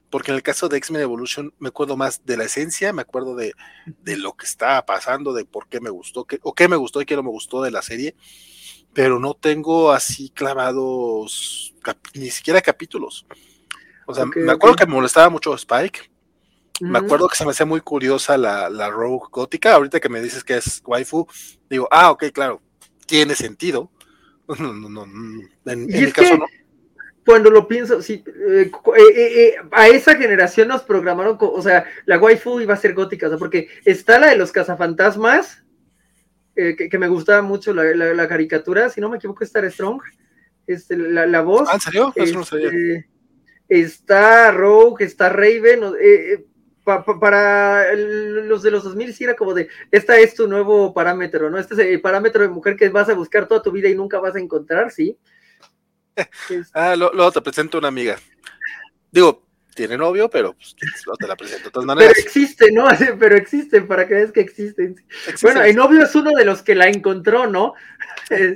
porque 0.10 0.32
en 0.32 0.38
el 0.38 0.44
caso 0.44 0.68
de 0.68 0.78
X-Men 0.78 1.04
Evolution 1.04 1.54
me 1.60 1.70
acuerdo 1.70 1.96
más 1.96 2.26
de 2.26 2.38
la 2.38 2.46
esencia, 2.46 2.92
me 2.94 3.04
acuerdo 3.04 3.36
de, 3.36 3.54
de, 3.86 4.18
lo 4.18 4.34
que 4.34 4.46
estaba 4.46 4.86
pasando, 4.86 5.34
de 5.34 5.46
por 5.46 5.68
qué 5.68 5.80
me 5.80 5.90
gustó, 5.90 6.26
qué, 6.26 6.40
o 6.42 6.54
qué 6.54 6.68
me 6.68 6.76
gustó 6.76 7.02
y 7.02 7.06
qué 7.06 7.16
no 7.16 7.24
me 7.24 7.30
gustó 7.30 7.62
de 7.62 7.72
la 7.72 7.82
serie, 7.82 8.16
pero 8.94 9.20
no 9.20 9.36
tengo 9.36 9.92
así 9.92 10.30
clavados 10.30 11.76
ni 12.16 12.32
siquiera 12.32 12.62
capítulos. 12.62 13.26
O 14.08 14.16
sea, 14.16 14.26
me 14.26 14.52
acuerdo 14.52 14.78
que 14.78 14.86
me 14.86 14.94
molestaba 14.94 15.30
mucho 15.30 15.54
Spike, 15.54 16.10
me 16.82 17.00
acuerdo 17.00 17.28
que 17.28 17.38
se 17.38 17.46
me 17.46 17.52
hacía 17.52 17.66
muy 17.66 17.82
curiosa 17.82 18.38
la, 18.38 18.70
la 18.70 18.90
Rogue 18.90 19.28
gótica. 19.32 19.74
Ahorita 19.74 20.00
que 20.00 20.10
me 20.10 20.22
dices 20.22 20.44
que 20.44 20.58
es 20.58 20.82
waifu, 20.86 21.28
digo, 21.70 21.88
ah, 21.92 22.12
ok, 22.12 22.26
claro, 22.34 22.62
tiene 23.06 23.36
sentido. 23.36 23.92
No, 24.60 24.72
no, 24.72 24.88
no, 24.88 25.04
en, 25.66 25.88
mi 25.88 26.12
caso 26.14 26.38
no. 26.38 26.46
Cuando 27.26 27.50
lo 27.50 27.68
pienso, 27.68 28.02
sí, 28.02 28.24
eh, 28.26 28.72
eh, 28.96 29.12
eh, 29.18 29.56
a 29.74 29.90
esa 29.90 30.16
generación 30.16 30.70
nos 30.70 30.84
programaron, 30.84 31.38
o 31.38 31.62
sea, 31.62 31.84
la 32.06 32.18
waifu 32.18 32.62
iba 32.62 32.74
a 32.74 32.78
ser 32.78 32.94
gótica, 32.94 33.26
o 33.26 33.30
sea, 33.30 33.38
porque 33.38 33.68
está 33.84 34.18
la 34.18 34.30
de 34.30 34.38
los 34.38 34.54
cazafantasmas, 34.54 35.66
que, 36.56 36.98
me 36.98 37.10
gustaba 37.10 37.42
mucho 37.42 37.74
la, 37.74 38.28
caricatura, 38.30 38.90
si 38.90 39.02
no 39.02 39.10
me 39.10 39.18
equivoco, 39.18 39.44
está 39.44 39.70
Strong, 39.70 40.02
este, 40.68 40.96
la, 40.96 41.42
voz. 41.42 41.68
Ah, 41.70 41.74
¿en 41.74 41.82
serio? 41.82 42.14
Eso 42.16 42.36
no 42.36 42.42
este, 42.44 43.10
está 43.68 44.52
Rogue, 44.52 45.04
está 45.04 45.28
Raven, 45.28 45.82
para 47.20 47.94
los 47.94 48.64
de 48.64 48.72
los 48.72 48.84
2000 48.84 49.14
sí 49.14 49.24
era 49.26 49.36
como 49.36 49.54
de, 49.54 49.68
esta 49.92 50.18
es 50.18 50.36
tu 50.36 50.48
nuevo 50.48 50.94
parámetro, 50.94 51.50
¿no? 51.50 51.58
Este 51.58 51.74
es 51.74 51.80
el 51.82 52.02
parámetro 52.02 52.42
de 52.42 52.50
mujer 52.50 52.76
que 52.76 52.90
vas 52.90 53.10
a 53.10 53.14
buscar 53.14 53.48
toda 53.48 53.62
tu 53.62 53.72
vida 53.72 53.90
y 53.90 53.96
nunca 53.96 54.20
vas 54.20 54.36
a 54.36 54.40
encontrar, 54.40 54.92
¿sí? 54.92 55.18
ah, 56.74 56.96
luego 56.96 57.32
te 57.32 57.42
presento 57.42 57.78
una 57.78 57.90
amiga. 57.90 58.18
Digo, 59.12 59.48
tiene 59.78 59.98
novio, 59.98 60.30
pero 60.30 60.54
pues, 60.54 60.76
te 61.20 61.28
la 61.28 61.36
presento 61.36 61.66
de 61.66 61.72
todas 61.72 61.86
maneras. 61.86 62.14
Pero 62.16 62.28
existe, 62.28 62.72
¿no? 62.72 62.88
Pero 63.20 63.36
existen, 63.36 63.88
para 63.88 64.08
que 64.08 64.16
veas 64.16 64.32
que 64.32 64.42
existen. 64.42 64.96
Bueno, 65.42 65.62
el 65.62 65.76
novio 65.76 66.04
es 66.04 66.16
uno 66.16 66.32
de 66.32 66.46
los 66.46 66.64
que 66.64 66.74
la 66.74 66.88
encontró, 66.88 67.48
¿no? 67.48 67.76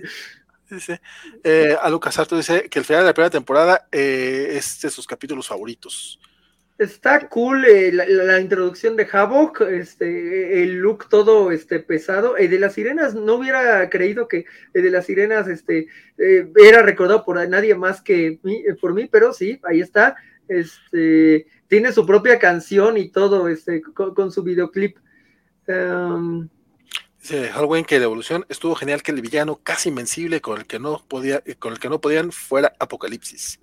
Dice, 0.69 1.01
eh, 1.43 1.75
a 1.79 1.89
Lucas 1.89 2.17
Arto 2.17 2.37
dice 2.37 2.69
que 2.69 2.79
el 2.79 2.85
final 2.85 3.01
de 3.01 3.07
la 3.07 3.13
primera 3.13 3.29
temporada 3.29 3.89
eh, 3.91 4.51
es 4.51 4.79
de 4.79 4.89
sus 4.89 5.05
capítulos 5.05 5.45
favoritos. 5.45 6.17
Está 6.81 7.29
cool 7.29 7.63
eh, 7.65 7.91
la, 7.91 8.41
introducción 8.41 8.95
de 8.95 9.07
Havoc, 9.11 9.61
este, 9.61 10.63
el 10.63 10.79
look 10.79 11.09
todo 11.09 11.51
este, 11.51 11.77
pesado. 11.77 12.37
El 12.37 12.49
de 12.49 12.57
las 12.57 12.73
sirenas, 12.73 13.13
no 13.13 13.35
hubiera 13.35 13.87
creído 13.87 14.27
que 14.27 14.45
el 14.73 14.81
de 14.81 14.89
las 14.89 15.05
sirenas 15.05 15.47
este, 15.47 15.89
eh, 16.17 16.51
era 16.55 16.81
recordado 16.81 17.23
por 17.23 17.47
nadie 17.47 17.75
más 17.75 18.01
que 18.01 18.39
eh, 18.43 18.75
por 18.81 18.95
mí, 18.95 19.07
pero 19.11 19.31
sí, 19.31 19.59
ahí 19.63 19.79
está. 19.79 20.15
Este, 20.47 21.45
tiene 21.67 21.91
su 21.91 22.03
propia 22.03 22.39
canción 22.39 22.97
y 22.97 23.09
todo 23.09 23.47
este, 23.47 23.83
con, 23.83 24.31
su 24.31 24.41
videoclip. 24.41 24.97
Um, 25.67 26.49
Dice 27.21 27.49
Halloween 27.49 27.85
que 27.85 27.99
la 27.99 28.05
evolución 28.05 28.45
estuvo 28.49 28.73
genial 28.73 29.03
que 29.03 29.11
el 29.11 29.21
villano 29.21 29.59
casi 29.61 29.89
invencible 29.89 30.41
con 30.41 30.57
el 30.57 30.65
que 30.65 30.79
no 30.79 31.05
podía, 31.07 31.43
con 31.59 31.73
el 31.73 31.79
que 31.79 31.87
no 31.87 32.01
podían 32.01 32.31
fuera 32.31 32.73
Apocalipsis. 32.79 33.59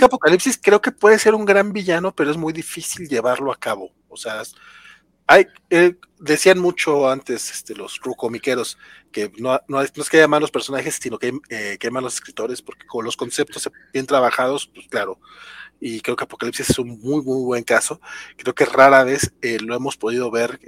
Apocalipsis 0.00 0.58
creo 0.60 0.80
que 0.80 0.90
puede 0.90 1.18
ser 1.18 1.34
un 1.34 1.44
gran 1.44 1.72
villano, 1.72 2.14
pero 2.14 2.30
es 2.30 2.36
muy 2.36 2.52
difícil 2.52 3.08
llevarlo 3.08 3.52
a 3.52 3.58
cabo. 3.58 3.92
O 4.08 4.16
sea, 4.16 4.42
hay, 5.26 5.46
eh, 5.70 5.94
decían 6.18 6.58
mucho 6.58 7.08
antes 7.08 7.50
este, 7.50 7.74
los 7.76 8.00
rucomiqueros 8.00 8.76
que 9.12 9.32
no, 9.38 9.60
no, 9.68 9.80
es 9.80 9.92
que 9.92 10.16
haya 10.16 10.28
malos 10.28 10.50
personajes, 10.50 10.98
sino 11.00 11.18
que, 11.18 11.32
eh, 11.50 11.76
que 11.78 11.86
hay 11.86 11.92
malos 11.92 12.14
escritores, 12.14 12.60
porque 12.60 12.86
con 12.86 13.04
los 13.04 13.16
conceptos 13.16 13.70
bien 13.92 14.06
trabajados, 14.06 14.68
pues 14.74 14.88
claro. 14.88 15.20
Y 15.80 16.00
creo 16.00 16.16
que 16.16 16.24
Apocalipsis 16.24 16.70
es 16.70 16.78
un 16.78 17.00
muy, 17.00 17.22
muy 17.22 17.44
buen 17.44 17.62
caso. 17.62 18.00
Creo 18.36 18.54
que 18.54 18.64
rara 18.64 19.04
vez 19.04 19.32
eh, 19.42 19.58
lo 19.60 19.76
hemos 19.76 19.96
podido 19.96 20.30
ver 20.30 20.58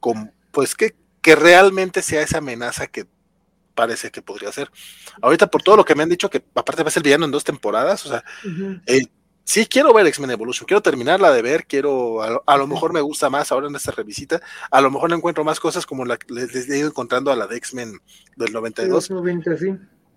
con, 0.00 0.32
pues 0.50 0.74
que, 0.74 0.94
que 1.20 1.34
realmente 1.34 2.02
sea 2.02 2.22
esa 2.22 2.38
amenaza 2.38 2.86
que 2.86 3.06
parece 3.74 4.10
que 4.10 4.22
podría 4.22 4.50
ser. 4.50 4.70
Ahorita, 5.22 5.48
por 5.48 5.62
todo 5.62 5.76
lo 5.76 5.84
que 5.84 5.94
me 5.94 6.02
han 6.02 6.08
dicho, 6.08 6.30
que 6.30 6.42
aparte 6.54 6.82
va 6.82 6.88
a 6.88 6.92
ser 6.92 7.02
villano 7.02 7.26
en 7.26 7.30
dos 7.30 7.44
temporadas, 7.44 8.04
o 8.06 8.08
sea, 8.08 8.24
eh, 8.86 9.06
sí 9.44 9.66
quiero 9.66 9.92
ver 9.94 10.06
X-Men 10.08 10.32
Evolution, 10.32 10.66
quiero 10.66 10.82
terminarla 10.82 11.30
de 11.30 11.42
ver, 11.42 11.66
quiero, 11.66 12.42
a, 12.44 12.56
lo 12.56 12.66
mejor 12.66 12.92
me 12.92 13.00
gusta 13.00 13.30
más 13.30 13.52
ahora 13.52 13.68
en 13.68 13.76
esta 13.76 13.92
revisita, 13.92 14.40
a 14.70 14.80
lo 14.80 14.90
mejor 14.90 15.12
encuentro 15.12 15.44
más 15.44 15.60
cosas 15.60 15.86
como 15.86 16.04
la 16.04 16.18
les, 16.28 16.68
he 16.68 16.78
ido 16.78 16.88
encontrando 16.88 17.30
a 17.30 17.36
la 17.36 17.46
de 17.46 17.56
X-Men 17.58 18.00
del 18.36 18.52
92. 18.52 19.10
90, 19.10 19.56
sí. 19.56 19.66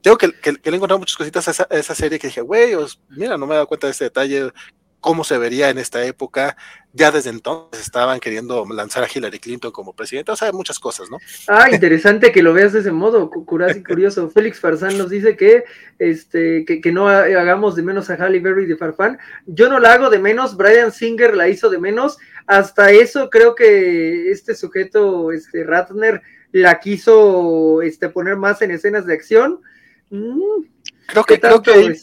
Tengo 0.02 0.18
que, 0.18 0.32
que, 0.32 0.54
le 0.54 0.60
he 0.64 0.76
encontrado 0.76 1.00
muchas 1.00 1.18
cositas 1.18 1.48
a 1.48 1.52
esa, 1.52 1.68
esa 1.70 1.94
serie 1.94 2.18
que 2.18 2.28
dije, 2.28 2.42
güey, 2.42 2.74
mira, 3.10 3.38
no 3.38 3.46
me 3.46 3.54
he 3.54 3.56
dado 3.56 3.68
cuenta 3.68 3.88
de 3.88 3.92
este 3.92 4.06
detalle, 4.06 4.52
cómo 5.00 5.24
se 5.24 5.38
vería 5.38 5.70
en 5.70 5.78
esta 5.78 6.04
época. 6.04 6.58
Ya 6.92 7.12
desde 7.12 7.30
entonces 7.30 7.82
estaban 7.82 8.20
queriendo 8.20 8.66
lanzar 8.66 9.04
a 9.04 9.08
Hillary 9.14 9.38
Clinton 9.38 9.72
como 9.72 9.94
presidenta, 9.94 10.34
o 10.34 10.36
sea, 10.36 10.52
muchas 10.52 10.80
cosas, 10.80 11.10
¿no? 11.12 11.20
Ah, 11.48 11.70
interesante 11.72 12.32
que 12.32 12.42
lo 12.42 12.52
veas 12.52 12.74
de 12.74 12.80
ese 12.80 12.92
modo, 12.92 13.30
y 13.30 13.84
curioso. 13.84 14.30
Félix 14.34 14.60
Farsán 14.60 14.98
nos 14.98 15.10
dice 15.10 15.38
que, 15.38 15.66
este, 16.00 16.66
que, 16.66 16.92
no 16.92 17.08
hagamos 17.08 17.76
de 17.76 17.84
menos 17.84 18.10
a 18.10 18.16
Halle 18.16 18.40
Berry 18.40 18.66
de 18.66 18.76
Farfán. 18.76 19.20
Yo 19.46 19.70
no 19.70 19.80
la 19.80 19.94
hago 19.94 20.10
de 20.10 20.18
menos, 20.18 20.58
Brian 20.58 20.92
Singer 20.92 21.36
la 21.36 21.48
hizo 21.48 21.70
de 21.70 21.78
menos. 21.78 22.18
Hasta 22.48 22.92
eso 22.92 23.30
creo 23.30 23.54
que 23.54 24.32
este 24.32 24.56
sujeto, 24.56 25.32
este 25.32 25.64
Ratner, 25.64 26.24
la 26.52 26.80
quiso 26.80 27.84
este, 27.84 28.10
poner 28.10 28.36
más 28.36 28.64
en 28.64 28.72
escenas 28.72 29.06
de 29.06 29.14
acción. 29.14 29.62
Mm, 30.10 30.64
Creo 31.10 31.24
que, 31.24 31.40
creo 31.40 31.62
que 31.62 31.98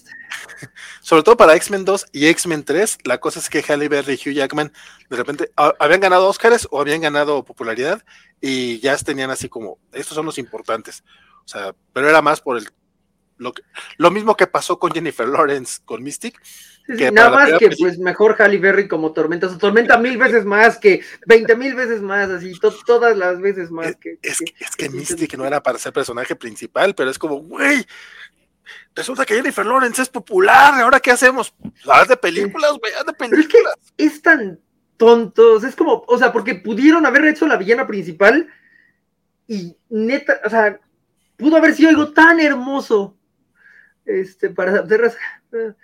sobre 1.01 1.23
todo 1.23 1.37
para 1.37 1.55
X-Men 1.57 1.85
2 1.85 2.07
y 2.13 2.27
X-Men 2.27 2.65
3, 2.65 2.99
la 3.05 3.19
cosa 3.19 3.41
es 3.41 3.49
que 3.49 3.63
Halle 3.63 3.89
Berry 3.89 4.15
y 4.15 4.29
Hugh 4.29 4.35
Jackman 4.35 4.73
de 5.09 5.17
repente 5.17 5.51
habían 5.57 6.01
ganado 6.01 6.29
Oscars 6.29 6.69
o 6.71 6.81
habían 6.81 7.01
ganado 7.01 7.45
popularidad 7.45 8.03
y 8.41 8.81
ya 8.81 8.97
tenían 8.99 9.31
así 9.31 9.49
como, 9.49 9.79
estos 9.93 10.15
son 10.15 10.27
los 10.27 10.39
importantes. 10.39 11.05
O 11.45 11.49
sea, 11.49 11.75
pero 11.93 12.09
era 12.09 12.23
más 12.23 12.41
por 12.41 12.59
el 12.59 12.69
lo, 13.39 13.53
lo 13.99 14.11
mismo 14.11 14.37
que 14.37 14.47
pasó 14.47 14.79
con 14.79 14.93
Jennifer 14.93 15.29
Lawrence 15.29 15.81
con 15.85 16.03
Mystic. 16.03 16.41
nada 17.13 17.31
más 17.31 17.59
que 17.59 17.71
pues 17.79 17.99
mejor 17.99 18.37
Halle 18.39 18.59
Berry 18.59 18.89
como 18.89 19.13
Tormenta, 19.13 19.49
su 19.49 19.59
Tormenta 19.59 19.99
mil 19.99 20.17
veces 20.17 20.45
más 20.45 20.79
que 20.79 21.03
20 21.27 21.57
mil 21.57 21.75
veces 21.75 22.01
más, 22.01 22.31
así 22.31 22.53
todas 22.87 23.17
las 23.17 23.41
veces 23.41 23.71
más. 23.71 23.89
Es 23.89 23.97
que, 23.97 24.19
es 24.23 24.39
que, 24.39 24.55
es 24.59 24.77
que 24.77 24.89
Mystic 24.89 25.37
no 25.37 25.45
era 25.45 25.63
para 25.63 25.79
ser 25.79 25.93
personaje 25.93 26.35
principal, 26.35 26.95
pero 26.95 27.11
es 27.11 27.19
como, 27.19 27.37
güey, 27.37 27.87
resulta 28.97 29.25
que 29.25 29.35
Jennifer 29.35 29.65
Lawrence 29.65 30.03
es 30.03 30.09
popular, 30.09 30.83
¿ahora 30.83 30.99
qué 30.99 31.13
hacemos? 31.13 31.55
Haz 31.87 32.09
de 32.09 32.17
películas, 32.17 32.73
güey, 32.81 32.93
haz 32.95 33.07
de 33.07 33.13
películas. 33.13 33.75
es, 33.97 34.15
es 34.15 34.23
tan 34.23 34.59
tontos, 34.97 35.63
es 35.63 35.77
como, 35.77 36.05
o 36.09 36.19
sea, 36.19 36.33
porque 36.33 36.55
pudieron 36.55 37.05
haber 37.07 37.27
hecho 37.27 37.47
la 37.47 37.57
villana 37.57 37.87
principal 37.87 38.49
y 39.47 39.77
neta, 39.91 40.41
o 40.45 40.51
sea, 40.51 40.81
pudo 41.37 41.57
haber 41.57 41.75
sido 41.75 41.91
algo 41.91 42.13
tan 42.13 42.41
hermoso 42.41 43.17
este, 44.07 44.51
para 44.51 44.81
hacer 44.81 45.13
de 45.51 45.75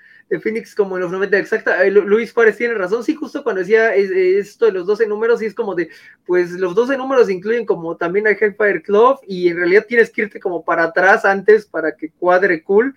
Phoenix 0.41 0.75
como 0.75 0.97
en 0.97 1.03
los 1.03 1.13
90, 1.13 1.37
exacta, 1.39 1.85
eh, 1.85 1.91
Luis 1.91 2.33
Juárez 2.33 2.57
tiene 2.57 2.75
razón, 2.75 3.05
sí, 3.05 3.15
justo 3.15 3.43
cuando 3.43 3.61
decía 3.61 3.95
esto 3.95 4.67
de 4.67 4.73
los 4.73 4.87
12 4.87 5.07
números, 5.07 5.41
sí 5.41 5.47
es 5.47 5.55
como 5.55 5.75
de, 5.75 5.91
pues 6.25 6.53
los 6.53 6.75
12 6.75 6.97
números 6.97 7.29
incluyen 7.31 7.67
como 7.67 7.97
también 7.97 8.27
a 8.27 8.31
Hellfire 8.31 8.83
Club 8.83 9.19
y 9.27 9.49
en 9.49 9.57
realidad 9.57 9.87
tienes 9.87 10.11
que 10.11 10.23
irte 10.23 10.41
como 10.41 10.65
para 10.65 10.85
atrás 10.85 11.25
antes 11.25 11.67
para 11.67 11.97
que 11.97 12.11
cuadre 12.11 12.63
cool. 12.63 12.95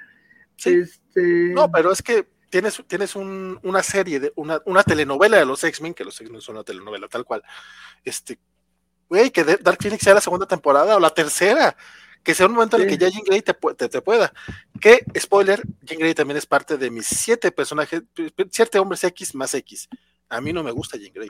Este... 0.57 1.51
No, 1.53 1.69
pero 1.69 1.91
es 1.91 2.01
que 2.01 2.25
tienes, 2.49 2.81
tienes 2.87 3.15
una 3.15 3.83
serie, 3.83 4.19
de 4.19 4.33
una, 4.35 4.61
una 4.65 4.83
telenovela 4.83 5.37
de 5.37 5.45
los 5.45 5.63
X-Men, 5.63 5.93
que 5.93 6.05
los 6.05 6.19
X-Men 6.21 6.41
son 6.41 6.55
una 6.55 6.63
telenovela 6.63 7.07
tal 7.07 7.25
cual, 7.25 7.43
este, 8.03 8.39
güey, 9.09 9.29
que 9.31 9.43
Dark 9.43 9.77
Phoenix 9.81 10.03
sea 10.03 10.13
la 10.13 10.21
segunda 10.21 10.45
temporada 10.45 10.95
o 10.95 10.99
la 10.99 11.09
tercera 11.09 11.75
que 12.25 12.33
sea 12.33 12.47
un 12.47 12.53
momento 12.53 12.75
en 12.75 12.83
el 12.83 12.89
que 12.89 12.97
ya 12.97 13.07
Jean 13.07 13.23
Grey 13.23 13.43
te, 13.43 13.53
te, 13.53 14.01
pueda. 14.01 14.33
Que, 14.81 15.05
spoiler, 15.17 15.61
Jean 15.83 15.99
Grey 15.99 16.15
también 16.15 16.37
es 16.37 16.47
parte 16.47 16.75
de 16.75 16.89
mis 16.89 17.05
siete 17.05 17.51
personajes, 17.51 18.01
siete 18.49 18.79
hombres 18.79 19.03
X 19.03 19.35
más 19.35 19.53
X. 19.53 19.87
A 20.27 20.41
mí 20.41 20.51
no 20.51 20.63
me 20.63 20.71
gusta 20.71 20.97
Jean 20.97 21.13
Grey. 21.13 21.29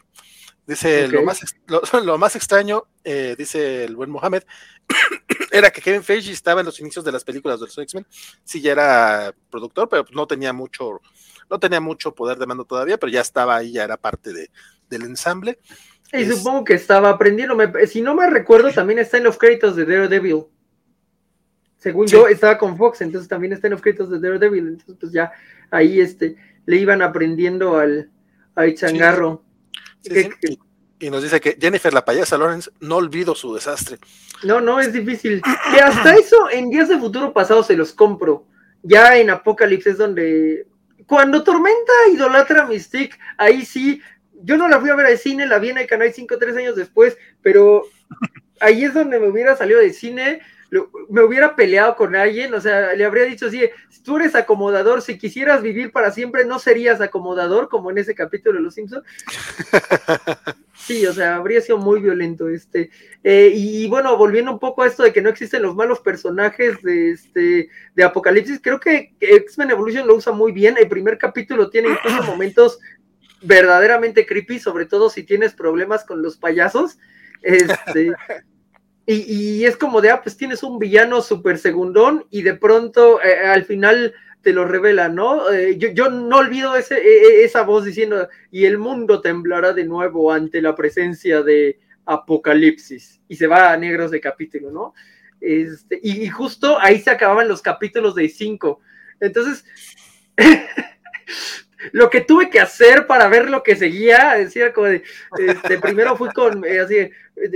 Dice, 0.66 1.10
lo, 1.10 1.22
más, 1.22 1.42
lo, 2.06 2.18
más 2.18 2.38
extraño, 2.38 2.86
eh, 3.04 3.36
dice 3.38 3.84
el 3.84 3.98
buen 3.98 4.10
Mohamed, 4.10 4.44
era 5.52 5.70
que 5.70 5.82
Kevin 5.82 6.02
Feige 6.02 6.32
estaba 6.32 6.62
en 6.62 6.66
los 6.66 6.80
inicios 6.80 7.04
de 7.04 7.12
las 7.12 7.26
películas 7.26 7.60
de 7.60 7.66
los 7.66 7.78
X-Men. 7.78 8.08
Sí, 8.46 8.62
ya 8.62 8.72
era 8.72 9.36
productor, 9.52 9.90
pero 9.90 10.06
no 10.14 10.26
tenía 10.28 10.54
mucho, 10.54 11.02
no 11.50 11.60
tenía 11.60 11.82
mucho 11.82 12.16
poder 12.16 12.38
de 12.38 12.46
mando 12.46 12.64
todavía, 12.64 12.98
pero 12.98 13.12
ya 13.12 13.20
estaba 13.20 13.58
ahí, 13.58 13.74
ya 13.74 13.84
era 13.84 13.98
parte 13.98 14.32
de, 14.32 14.50
del 14.90 15.04
ensamble. 15.04 15.60
Y 16.14 16.24
supongo 16.26 16.64
que 16.64 16.76
estaba 16.76 17.10
aprendiendo. 17.10 17.58
Si 17.86 18.02
no 18.02 18.16
me 18.16 18.30
recuerdo, 18.30 18.72
también 18.72 19.00
está 19.00 19.18
en 19.18 19.26
los 19.26 19.38
créditos 19.38 19.76
de 19.76 19.86
Daredevil 19.86 20.46
según 21.86 22.08
yo, 22.08 22.28
estaba 22.28 22.58
con 22.58 22.76
Fox, 22.78 23.02
entonces 23.02 23.30
también 23.30 23.54
está 23.54 23.68
en 23.68 23.74
los 23.74 23.82
créditos 23.84 24.10
de 24.10 24.20
Daredevil, 24.20 24.70
entonces 24.70 24.96
pues 25.00 25.12
ya 25.12 25.32
ahí 25.70 26.02
este, 26.02 26.36
le 26.66 26.78
iban 26.78 27.04
aprendiendo 27.04 27.78
al, 27.78 28.10
al 28.56 28.74
changarro. 28.74 29.44
y, 31.00 31.10
nos 31.12 31.22
dice 31.22 31.40
que 31.40 31.56
Jennifer 31.62 31.94
la 31.94 32.04
payasa 32.04 32.40
Lawrence 32.40 32.72
no 32.80 32.96
olvido 32.96 33.36
su 33.36 33.54
desastre. 33.54 34.00
No, 34.44 34.62
no, 34.62 34.80
es 34.80 34.94
difícil. 34.94 35.44
Que 35.44 35.80
hasta 35.80 36.16
eso 36.16 36.50
en 36.50 36.72
días 36.72 36.90
de 36.90 36.98
futuro 36.98 37.32
pasado 37.32 37.62
se 37.62 37.78
los 37.78 37.94
compro. 37.94 38.48
Ya 38.82 39.16
en 39.20 39.30
Apocalipsis 39.30 39.92
es 39.92 39.98
donde... 40.00 40.66
Cuando 41.06 41.44
Tormenta 41.44 41.94
idolatra 42.12 42.64
a 42.64 42.66
Mystique, 42.66 43.16
ahí 43.38 43.64
sí, 43.64 44.02
yo 44.42 44.58
no 44.58 44.68
la 44.68 44.80
fui 44.80 44.90
a 44.90 44.96
ver 44.96 45.06
al 45.06 45.20
cine, 45.20 45.46
la 45.46 45.60
vi 45.60 45.70
en 45.70 45.78
el 45.78 45.86
canal 45.86 46.12
5 46.12 46.36
tres 46.40 46.58
años 46.58 46.76
después, 46.76 47.16
pero 47.44 47.84
ahí 48.60 48.86
es 48.86 48.96
donde 48.96 49.20
me 49.20 49.28
hubiera 49.28 49.56
salido 49.56 49.80
de 49.80 49.94
cine 49.94 50.42
me 51.10 51.24
hubiera 51.24 51.56
peleado 51.56 51.96
con 51.96 52.16
alguien, 52.16 52.54
o 52.54 52.62
sea, 52.62 52.94
le 52.94 53.06
habría 53.06 53.26
dicho 53.26 53.48
así, 53.48 53.62
si 53.90 54.04
tú 54.04 54.18
eres 54.18 54.36
acomodador, 54.36 55.02
si 55.02 55.18
quisieras 55.18 55.62
vivir 55.62 55.92
para 55.92 56.12
siempre, 56.12 56.46
no 56.46 56.60
serías 56.60 57.02
acomodador, 57.02 57.70
como 57.70 57.92
en 57.92 58.00
ese 58.00 58.16
capítulo 58.16 58.58
de 58.58 58.64
Los 58.64 58.76
Simpsons. 58.76 59.04
Sí, 60.78 61.06
o 61.06 61.14
sea, 61.14 61.38
habría 61.38 61.62
sido 61.62 61.78
muy 61.78 62.02
violento 62.02 62.50
este. 62.50 62.92
Eh, 63.24 63.52
y, 63.56 63.88
bueno, 63.88 64.18
volviendo 64.18 64.52
un 64.52 64.60
poco 64.60 64.84
a 64.84 64.88
esto 64.88 65.04
de 65.04 65.14
que 65.14 65.22
no 65.22 65.30
existen 65.30 65.62
los 65.62 65.74
malos 65.74 66.02
personajes 66.02 66.82
de, 66.84 67.12
este, 67.12 67.70
de 67.96 68.04
Apocalipsis, 68.04 68.60
creo 68.62 68.80
que 68.80 69.16
X-Men 69.20 69.72
Evolution 69.72 70.06
lo 70.06 70.16
usa 70.16 70.34
muy 70.34 70.52
bien. 70.52 70.76
El 70.78 70.90
primer 70.90 71.18
capítulo 71.18 71.70
tiene 71.70 71.90
incluso 71.90 72.24
momentos 72.30 72.80
verdaderamente 73.42 74.26
creepy, 74.26 74.60
sobre 74.60 74.86
todo 74.86 75.10
si 75.10 75.24
tienes 75.24 75.54
problemas 75.54 76.04
con 76.04 76.22
los 76.22 76.38
payasos. 76.38 77.00
Este, 77.42 78.12
y, 79.08 79.66
es 79.66 79.78
como 79.78 80.02
de, 80.02 80.10
ah, 80.10 80.22
pues 80.22 80.36
tienes 80.36 80.64
un 80.64 80.80
villano 80.80 81.22
súper 81.22 81.60
segundón 81.60 82.26
y 82.32 82.42
de 82.42 82.56
pronto 82.56 83.22
eh, 83.22 83.46
al 83.46 83.64
final 83.64 84.14
te 84.42 84.54
lo 84.54 84.66
revela, 84.66 85.10
¿no? 85.10 85.52
Eh, 85.52 85.78
yo, 85.78 86.10
no 86.10 86.38
olvido 86.38 86.76
ese, 86.76 86.96
e, 86.98 87.42
e, 87.42 87.44
esa 87.46 87.64
voz 87.64 87.86
diciendo, 87.86 88.30
y 88.52 88.66
el 88.66 88.78
mundo 88.78 89.22
temblará 89.22 89.74
de 89.74 89.86
nuevo 89.86 90.32
ante 90.32 90.62
la 90.62 90.76
presencia 90.76 91.42
de 91.42 91.80
Apocalipsis. 92.06 93.22
Y 93.28 93.36
se 93.36 93.48
va 93.48 93.72
a 93.72 93.78
negros 93.78 94.12
de 94.12 94.22
capítulo, 94.22 94.72
¿no? 94.72 94.94
Este, 95.42 96.00
y, 96.02 96.28
justo 96.30 96.80
ahí 96.80 97.00
se 97.00 97.10
acababan 97.10 97.48
los 97.48 97.62
capítulos 97.62 98.16
de 98.16 98.30
5. 98.30 98.80
Entonces, 99.20 99.66
lo 101.92 102.10
que 102.10 102.22
tuve 102.22 102.50
que 102.50 102.60
hacer 102.60 103.08
para 103.08 103.28
ver 103.28 103.50
lo 103.50 103.64
que 103.64 103.76
seguía, 103.76 104.36
decía 104.36 104.74
como 104.74 104.88
de, 104.88 105.04
este, 105.40 105.80
primero 105.80 106.16
fui 106.16 106.30
con, 106.30 106.64
eh, 106.66 106.80
así, 106.80 107.10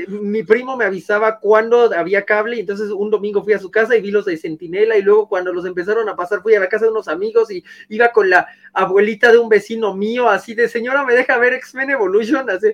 mi 0.08 0.44
primo 0.44 0.76
me 0.76 0.86
avisaba 0.86 1.40
cuando 1.40 1.94
había 1.94 2.26
cable, 2.26 2.58
y 2.58 2.60
entonces 2.62 2.92
un 2.92 3.10
domingo 3.10 3.44
fui 3.44 3.54
a 3.54 3.60
su 3.60 3.72
casa 3.72 3.96
y 3.96 4.02
vi 4.02 4.12
los 4.12 4.26
de 4.26 4.38
Centinela, 4.38 4.98
y 4.98 5.02
luego 5.02 5.30
cuando 5.30 5.54
los 5.54 5.66
empezaron 5.66 6.10
a 6.10 6.16
pasar 6.16 6.42
fui 6.42 6.54
a 6.56 6.60
la 6.60 6.70
casa 6.70 6.86
de 6.86 6.92
unos 6.92 7.08
amigos 7.08 7.50
y 7.52 7.64
iba 7.88 8.12
con 8.12 8.30
la 8.30 8.48
abuelita 8.74 9.32
de 9.32 9.38
un 9.38 9.50
vecino 9.50 9.96
mío, 9.96 10.30
así 10.30 10.54
de, 10.54 10.68
señora, 10.68 11.06
¿me 11.06 11.14
deja 11.14 11.38
ver 11.38 11.54
X-Men 11.54 11.92
Evolution? 11.92 12.50
Así, 12.50 12.68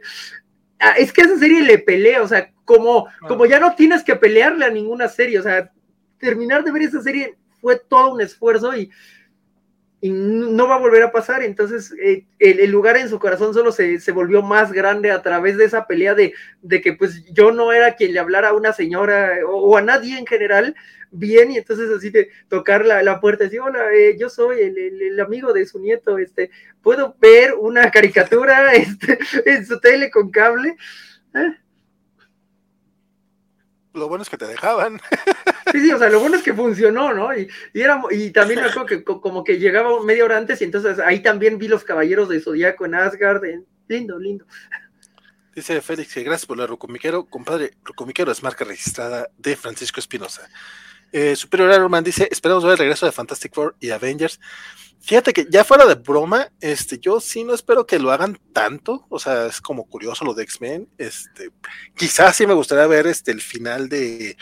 ah, 0.79 0.95
es 0.97 1.13
que 1.13 1.21
esa 1.21 1.37
serie 1.37 1.61
le 1.61 1.77
pelea, 1.77 2.23
o 2.23 2.27
sea, 2.27 2.51
como, 2.65 3.07
como 3.27 3.45
ya 3.45 3.59
no 3.59 3.75
tienes 3.75 4.03
que 4.03 4.15
pelearle 4.15 4.65
a 4.65 4.71
ninguna 4.71 5.07
serie, 5.07 5.39
o 5.39 5.43
sea, 5.43 5.71
terminar 6.17 6.63
de 6.63 6.71
ver 6.71 6.83
esa 6.83 7.01
serie 7.01 7.37
fue 7.61 7.79
todo 7.79 8.13
un 8.13 8.21
esfuerzo 8.21 8.75
y 8.75 8.89
y 10.05 10.11
no 10.11 10.67
va 10.67 10.75
a 10.75 10.79
volver 10.79 11.01
a 11.01 11.11
pasar. 11.11 11.41
Entonces, 11.41 11.91
eh, 11.99 12.27
el, 12.37 12.69
lugar 12.69 12.95
en 12.95 13.09
su 13.09 13.17
corazón 13.17 13.55
solo 13.55 13.71
se, 13.71 13.99
volvió 14.11 14.43
más 14.43 14.71
grande 14.71 15.09
a 15.09 15.23
través 15.23 15.57
de 15.57 15.65
esa 15.65 15.87
pelea 15.87 16.13
de, 16.13 16.35
de, 16.61 16.79
que 16.79 16.93
pues 16.93 17.25
yo 17.33 17.51
no 17.51 17.73
era 17.73 17.95
quien 17.95 18.13
le 18.13 18.19
hablara 18.19 18.49
a 18.49 18.53
una 18.53 18.71
señora 18.71 19.31
o, 19.47 19.75
a 19.75 19.81
nadie 19.81 20.19
en 20.19 20.27
general 20.27 20.75
bien 21.09 21.49
y 21.49 21.57
entonces 21.57 21.89
así 21.89 22.11
de 22.11 22.29
tocar 22.49 22.85
la, 22.85 23.19
puerta 23.19 23.45
y 23.45 23.47
decir, 23.47 23.61
hola, 23.61 23.91
eh, 23.95 24.15
yo 24.19 24.29
soy 24.29 24.59
el, 24.61 25.19
amigo 25.19 25.53
de 25.53 25.65
su 25.65 25.79
nieto, 25.79 26.19
este, 26.19 26.51
¿puedo 26.83 27.15
ver 27.19 27.55
una 27.55 27.89
caricatura 27.89 28.73
este, 28.75 29.17
en 29.47 29.65
su 29.65 29.79
tele 29.79 30.11
con 30.11 30.29
cable? 30.29 30.77
¿Eh? 31.33 31.55
lo 33.93 34.07
bueno 34.07 34.21
es 34.21 34.29
que 34.29 34.37
te 34.37 34.45
dejaban. 34.45 35.01
Sí, 35.71 35.79
sí, 35.79 35.91
o 35.91 35.97
sea, 35.97 36.09
lo 36.09 36.19
bueno 36.19 36.35
es 36.35 36.43
que 36.43 36.53
funcionó, 36.53 37.13
¿no? 37.13 37.35
Y, 37.35 37.47
y, 37.73 37.81
era, 37.81 38.01
y 38.11 38.29
también 38.31 38.61
me 38.61 38.85
que 38.85 39.03
como 39.03 39.43
que 39.43 39.57
llegaba 39.57 40.03
media 40.03 40.25
hora 40.25 40.37
antes 40.37 40.61
y 40.61 40.63
entonces 40.63 40.99
ahí 40.99 41.21
también 41.21 41.57
vi 41.57 41.67
los 41.67 41.83
caballeros 41.83 42.29
de 42.29 42.39
Zodíaco 42.39 42.85
en 42.85 42.95
Asgard. 42.95 43.41
lindo, 43.87 44.19
lindo. 44.19 44.45
Dice 45.55 45.81
Félix 45.81 46.13
que 46.13 46.23
gracias 46.23 46.45
por 46.45 46.57
la 46.57 46.67
Rucomiquero. 46.67 47.25
Compadre, 47.25 47.71
Rucomiquero 47.83 48.31
es 48.31 48.43
marca 48.43 48.65
registrada 48.65 49.29
de 49.37 49.55
Francisco 49.55 49.99
Espinosa. 49.99 50.47
Eh, 51.11 51.35
Superior 51.35 51.71
Iron 51.73 52.03
dice, 52.03 52.27
esperamos 52.29 52.63
ver 52.63 52.73
el 52.73 52.79
regreso 52.79 53.05
de 53.05 53.13
Fantastic 53.13 53.53
Four 53.53 53.75
y 53.79 53.89
Avengers. 53.91 54.39
Fíjate 54.99 55.33
que 55.33 55.47
ya 55.49 55.63
fuera 55.63 55.85
de 55.85 55.95
broma, 55.95 56.51
este, 56.59 56.99
yo 56.99 57.19
sí 57.19 57.43
no 57.43 57.53
espero 57.53 57.85
que 57.85 57.99
lo 57.99 58.11
hagan 58.11 58.39
tanto, 58.53 59.05
o 59.07 59.19
sea, 59.19 59.45
es 59.45 59.61
como 59.61 59.85
curioso 59.85 60.25
lo 60.25 60.33
de 60.33 60.43
X-Men, 60.43 60.89
este, 60.97 61.51
quizás 61.95 62.35
sí 62.35 62.47
me 62.47 62.55
gustaría 62.55 62.87
ver 62.87 63.05
este, 63.05 63.31
el 63.31 63.41
final 63.41 63.87
de, 63.87 64.35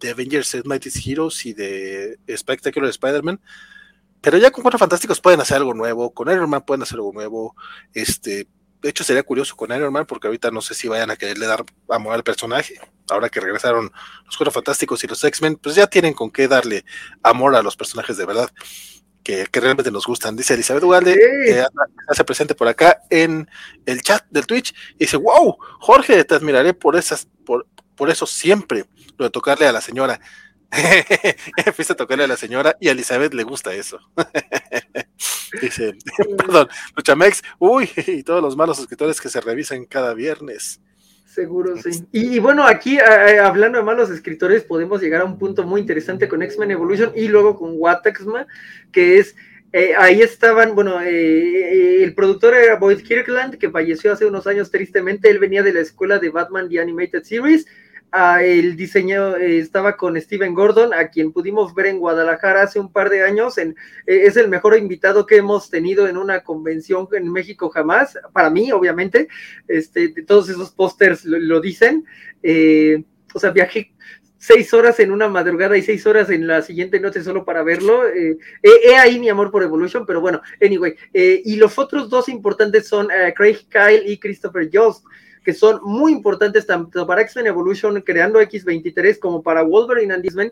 de 0.00 0.10
Avengers 0.10 0.56
Mighty 0.64 0.90
Heroes 1.04 1.46
y 1.46 1.52
de 1.52 2.18
Spectacular 2.36 2.90
Spider-Man, 2.90 3.40
pero 4.20 4.38
ya 4.38 4.50
con 4.50 4.62
Cuatro 4.62 4.78
Fantásticos 4.78 5.20
pueden 5.20 5.40
hacer 5.40 5.58
algo 5.58 5.74
nuevo, 5.74 6.12
con 6.12 6.30
Iron 6.30 6.50
Man 6.50 6.62
pueden 6.62 6.82
hacer 6.82 6.96
algo 6.96 7.12
nuevo, 7.12 7.54
este, 7.94 8.48
de 8.82 8.88
hecho 8.88 9.04
sería 9.04 9.22
curioso 9.22 9.56
con 9.56 9.70
Iron 9.72 9.92
Man, 9.92 10.06
porque 10.06 10.26
ahorita 10.26 10.50
no 10.50 10.60
sé 10.60 10.74
si 10.74 10.88
vayan 10.88 11.10
a 11.10 11.16
quererle 11.16 11.46
dar 11.46 11.64
amor 11.88 12.14
al 12.14 12.24
personaje, 12.24 12.80
ahora 13.10 13.28
que 13.28 13.40
regresaron 13.40 13.90
los 14.24 14.36
Cuatro 14.36 14.52
Fantásticos 14.52 15.02
y 15.04 15.06
los 15.06 15.22
X-Men, 15.22 15.56
pues 15.56 15.74
ya 15.74 15.86
tienen 15.86 16.12
con 16.14 16.30
qué 16.30 16.48
darle 16.48 16.84
amor 17.22 17.54
a 17.54 17.62
los 17.62 17.76
personajes 17.76 18.16
de 18.16 18.26
verdad 18.26 18.50
que, 19.26 19.60
realmente 19.60 19.90
nos 19.90 20.06
gustan. 20.06 20.36
Dice 20.36 20.54
Elizabeth 20.54 20.84
Ugalde, 20.84 21.14
que 21.14 21.64
hace 22.08 22.24
presente 22.24 22.54
por 22.54 22.68
acá 22.68 23.02
en 23.10 23.48
el 23.84 24.00
chat 24.02 24.24
del 24.30 24.46
Twitch, 24.46 24.72
y 24.94 24.98
dice, 25.00 25.16
wow, 25.16 25.56
Jorge, 25.80 26.22
te 26.24 26.34
admiraré 26.36 26.74
por 26.74 26.96
esas, 26.96 27.26
por, 27.44 27.66
por 27.96 28.08
eso 28.08 28.26
siempre, 28.26 28.84
lo 29.18 29.26
de 29.26 29.30
tocarle 29.30 29.66
a 29.66 29.72
la 29.72 29.80
señora. 29.80 30.20
Fuiste 31.74 31.92
a 31.92 31.96
tocarle 31.96 32.24
a 32.24 32.28
la 32.28 32.36
señora 32.36 32.76
y 32.80 32.88
a 32.88 32.92
Elizabeth 32.92 33.34
le 33.34 33.44
gusta 33.44 33.74
eso. 33.74 33.98
Dice, 35.60 35.96
perdón, 36.36 36.68
Luchamex, 36.96 37.42
uy, 37.58 37.88
y 38.06 38.22
todos 38.22 38.42
los 38.42 38.56
malos 38.56 38.78
escritores 38.78 39.20
que 39.20 39.28
se 39.28 39.40
revisan 39.40 39.84
cada 39.84 40.12
viernes. 40.14 40.80
Seguro, 41.24 41.76
sí. 41.76 42.04
Y, 42.12 42.38
bueno, 42.38 42.66
aquí 42.66 42.98
hablando 42.98 43.78
de 43.78 43.84
malos 43.84 44.08
escritores, 44.08 44.64
podemos 44.64 45.02
llegar 45.02 45.20
a 45.20 45.24
un 45.26 45.38
punto 45.38 45.64
muy 45.64 45.82
interesante 45.82 46.28
con 46.28 46.42
X-Men 46.42 46.70
Evolution 46.70 47.12
y 47.14 47.28
luego 47.28 47.58
con 47.58 47.74
Wataxma, 47.76 48.46
que 48.90 49.18
es 49.18 49.36
eh, 49.72 49.94
ahí 49.94 50.22
estaban, 50.22 50.74
bueno, 50.74 51.02
eh, 51.02 51.10
eh, 51.10 52.02
el 52.02 52.14
productor 52.14 52.54
era 52.54 52.76
Boyd 52.76 53.02
Kirkland, 53.02 53.58
que 53.58 53.68
falleció 53.70 54.10
hace 54.10 54.24
unos 54.24 54.46
años 54.46 54.70
tristemente. 54.70 55.28
Él 55.28 55.38
venía 55.38 55.62
de 55.62 55.74
la 55.74 55.80
escuela 55.80 56.18
de 56.18 56.30
Batman 56.30 56.68
The 56.70 56.80
Animated 56.80 57.24
Series. 57.24 57.66
El 58.12 58.76
diseño 58.76 59.36
estaba 59.36 59.96
con 59.96 60.20
Steven 60.20 60.54
Gordon, 60.54 60.94
a 60.94 61.08
quien 61.08 61.32
pudimos 61.32 61.74
ver 61.74 61.86
en 61.86 61.98
Guadalajara 61.98 62.62
hace 62.62 62.80
un 62.80 62.90
par 62.90 63.10
de 63.10 63.22
años. 63.22 63.58
En, 63.58 63.76
es 64.06 64.36
el 64.36 64.48
mejor 64.48 64.76
invitado 64.78 65.26
que 65.26 65.36
hemos 65.36 65.68
tenido 65.68 66.08
en 66.08 66.16
una 66.16 66.42
convención 66.42 67.08
en 67.12 67.30
México 67.30 67.68
jamás, 67.68 68.18
para 68.32 68.48
mí, 68.48 68.72
obviamente. 68.72 69.28
Este, 69.68 70.08
todos 70.26 70.48
esos 70.48 70.70
pósters 70.70 71.24
lo, 71.24 71.60
dicen. 71.60 72.06
o 73.34 73.38
sea, 73.38 73.50
viajé 73.50 73.92
seis 74.46 74.72
horas 74.74 75.00
en 75.00 75.10
una 75.10 75.28
madrugada 75.28 75.76
y 75.76 75.82
seis 75.82 76.06
horas 76.06 76.30
en 76.30 76.46
la 76.46 76.62
siguiente 76.62 77.00
noche 77.00 77.22
solo 77.22 77.44
para 77.44 77.64
verlo. 77.64 78.06
Eh, 78.06 78.38
he 78.62 78.96
ahí 78.96 79.18
mi 79.18 79.28
amor 79.28 79.50
por 79.50 79.62
Evolution, 79.62 80.06
pero 80.06 80.20
bueno, 80.20 80.40
anyway. 80.62 80.94
Eh, 81.12 81.42
y 81.44 81.56
los 81.56 81.76
otros 81.78 82.08
dos 82.08 82.28
importantes 82.28 82.86
son 82.86 83.08
eh, 83.10 83.32
Craig 83.34 83.66
Kyle 83.68 84.02
y 84.06 84.18
Christopher 84.18 84.70
Jost, 84.72 85.04
que 85.46 85.54
son 85.54 85.78
muy 85.84 86.10
importantes 86.10 86.66
tanto 86.66 87.06
para 87.06 87.22
X-Men 87.22 87.46
Evolution 87.46 88.00
creando 88.00 88.40
X23 88.40 89.20
como 89.20 89.44
para 89.44 89.62
Wolverine 89.62 90.12
and 90.12 90.24
X-Men. 90.24 90.50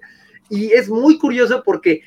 Y 0.48 0.70
es 0.70 0.88
muy 0.88 1.18
curioso 1.18 1.64
porque 1.64 2.02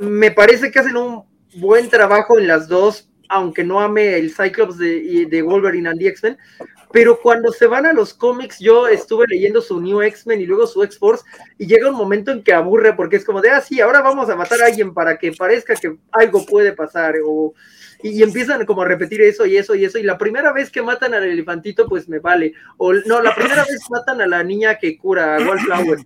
me 0.00 0.32
parece 0.32 0.72
que 0.72 0.80
hacen 0.80 0.96
un 0.96 1.22
buen 1.54 1.88
trabajo 1.88 2.36
en 2.36 2.48
las 2.48 2.66
dos, 2.66 3.08
aunque 3.28 3.62
no 3.62 3.78
ame 3.80 4.16
el 4.16 4.34
Cyclops 4.34 4.78
de, 4.78 5.26
de 5.30 5.42
Wolverine 5.42 5.90
and 5.90 6.02
X-Men, 6.02 6.36
pero 6.92 7.20
cuando 7.20 7.52
se 7.52 7.68
van 7.68 7.86
a 7.86 7.92
los 7.92 8.14
cómics, 8.14 8.58
yo 8.58 8.88
estuve 8.88 9.26
leyendo 9.28 9.60
su 9.60 9.80
New 9.80 10.02
X-Men 10.02 10.40
y 10.40 10.46
luego 10.46 10.66
su 10.66 10.82
X-Force, 10.82 11.24
y 11.56 11.68
llega 11.68 11.88
un 11.88 11.96
momento 11.96 12.32
en 12.32 12.42
que 12.42 12.52
aburre 12.52 12.94
porque 12.94 13.14
es 13.14 13.24
como 13.24 13.40
de, 13.40 13.50
ah, 13.50 13.60
sí, 13.60 13.80
ahora 13.80 14.02
vamos 14.02 14.28
a 14.28 14.34
matar 14.34 14.60
a 14.60 14.66
alguien 14.66 14.92
para 14.92 15.18
que 15.18 15.30
parezca 15.30 15.76
que 15.76 15.96
algo 16.10 16.44
puede 16.44 16.72
pasar, 16.72 17.14
o, 17.24 17.54
y, 18.02 18.22
empiezan 18.22 18.64
como 18.64 18.82
a 18.82 18.84
repetir 18.84 19.20
eso 19.22 19.46
y 19.46 19.56
eso 19.56 19.74
y 19.74 19.84
eso, 19.84 19.98
y 19.98 20.02
la 20.02 20.18
primera 20.18 20.52
vez 20.52 20.70
que 20.70 20.82
matan 20.82 21.14
al 21.14 21.24
elefantito, 21.24 21.86
pues 21.88 22.08
me 22.08 22.18
vale, 22.18 22.54
o 22.76 22.92
no, 22.92 23.22
la 23.22 23.34
primera 23.34 23.64
vez 23.64 23.80
matan 23.90 24.20
a 24.20 24.26
la 24.26 24.42
niña 24.42 24.78
que 24.78 24.96
cura, 24.96 25.36
a 25.36 25.38
Wallflower, 25.38 25.98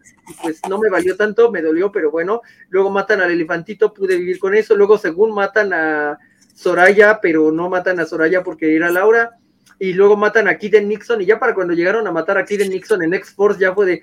pues 0.43 0.61
no 0.69 0.79
me 0.79 0.89
valió 0.89 1.17
tanto, 1.17 1.51
me 1.51 1.63
dolió, 1.63 1.93
pero 1.93 2.11
bueno, 2.11 2.43
luego 2.71 2.91
matan 2.91 3.21
al 3.21 3.31
elefantito, 3.31 3.93
pude 3.93 4.17
vivir 4.17 4.39
con 4.39 4.55
eso, 4.55 4.75
luego 4.75 4.99
según 4.99 5.35
matan 5.35 5.73
a 5.73 6.19
Soraya, 6.55 7.21
pero 7.21 7.53
no 7.53 7.69
matan 7.69 8.01
a 8.01 8.07
Soraya 8.07 8.43
porque 8.43 8.75
era 8.75 8.91
Laura, 8.91 9.39
y 9.79 9.93
luego 9.95 10.17
matan 10.17 10.49
a 10.49 10.57
Kiden 10.57 10.89
Nixon 10.89 11.23
y 11.23 11.27
ya 11.27 11.39
para 11.39 11.55
cuando 11.55 11.75
llegaron 11.75 12.07
a 12.07 12.13
matar 12.13 12.39
a 12.39 12.45
Kiden 12.45 12.71
Nixon 12.71 13.03
en 13.03 13.15
X-Force 13.15 13.59
ya 13.59 13.75
fue 13.75 13.87
de, 13.87 14.03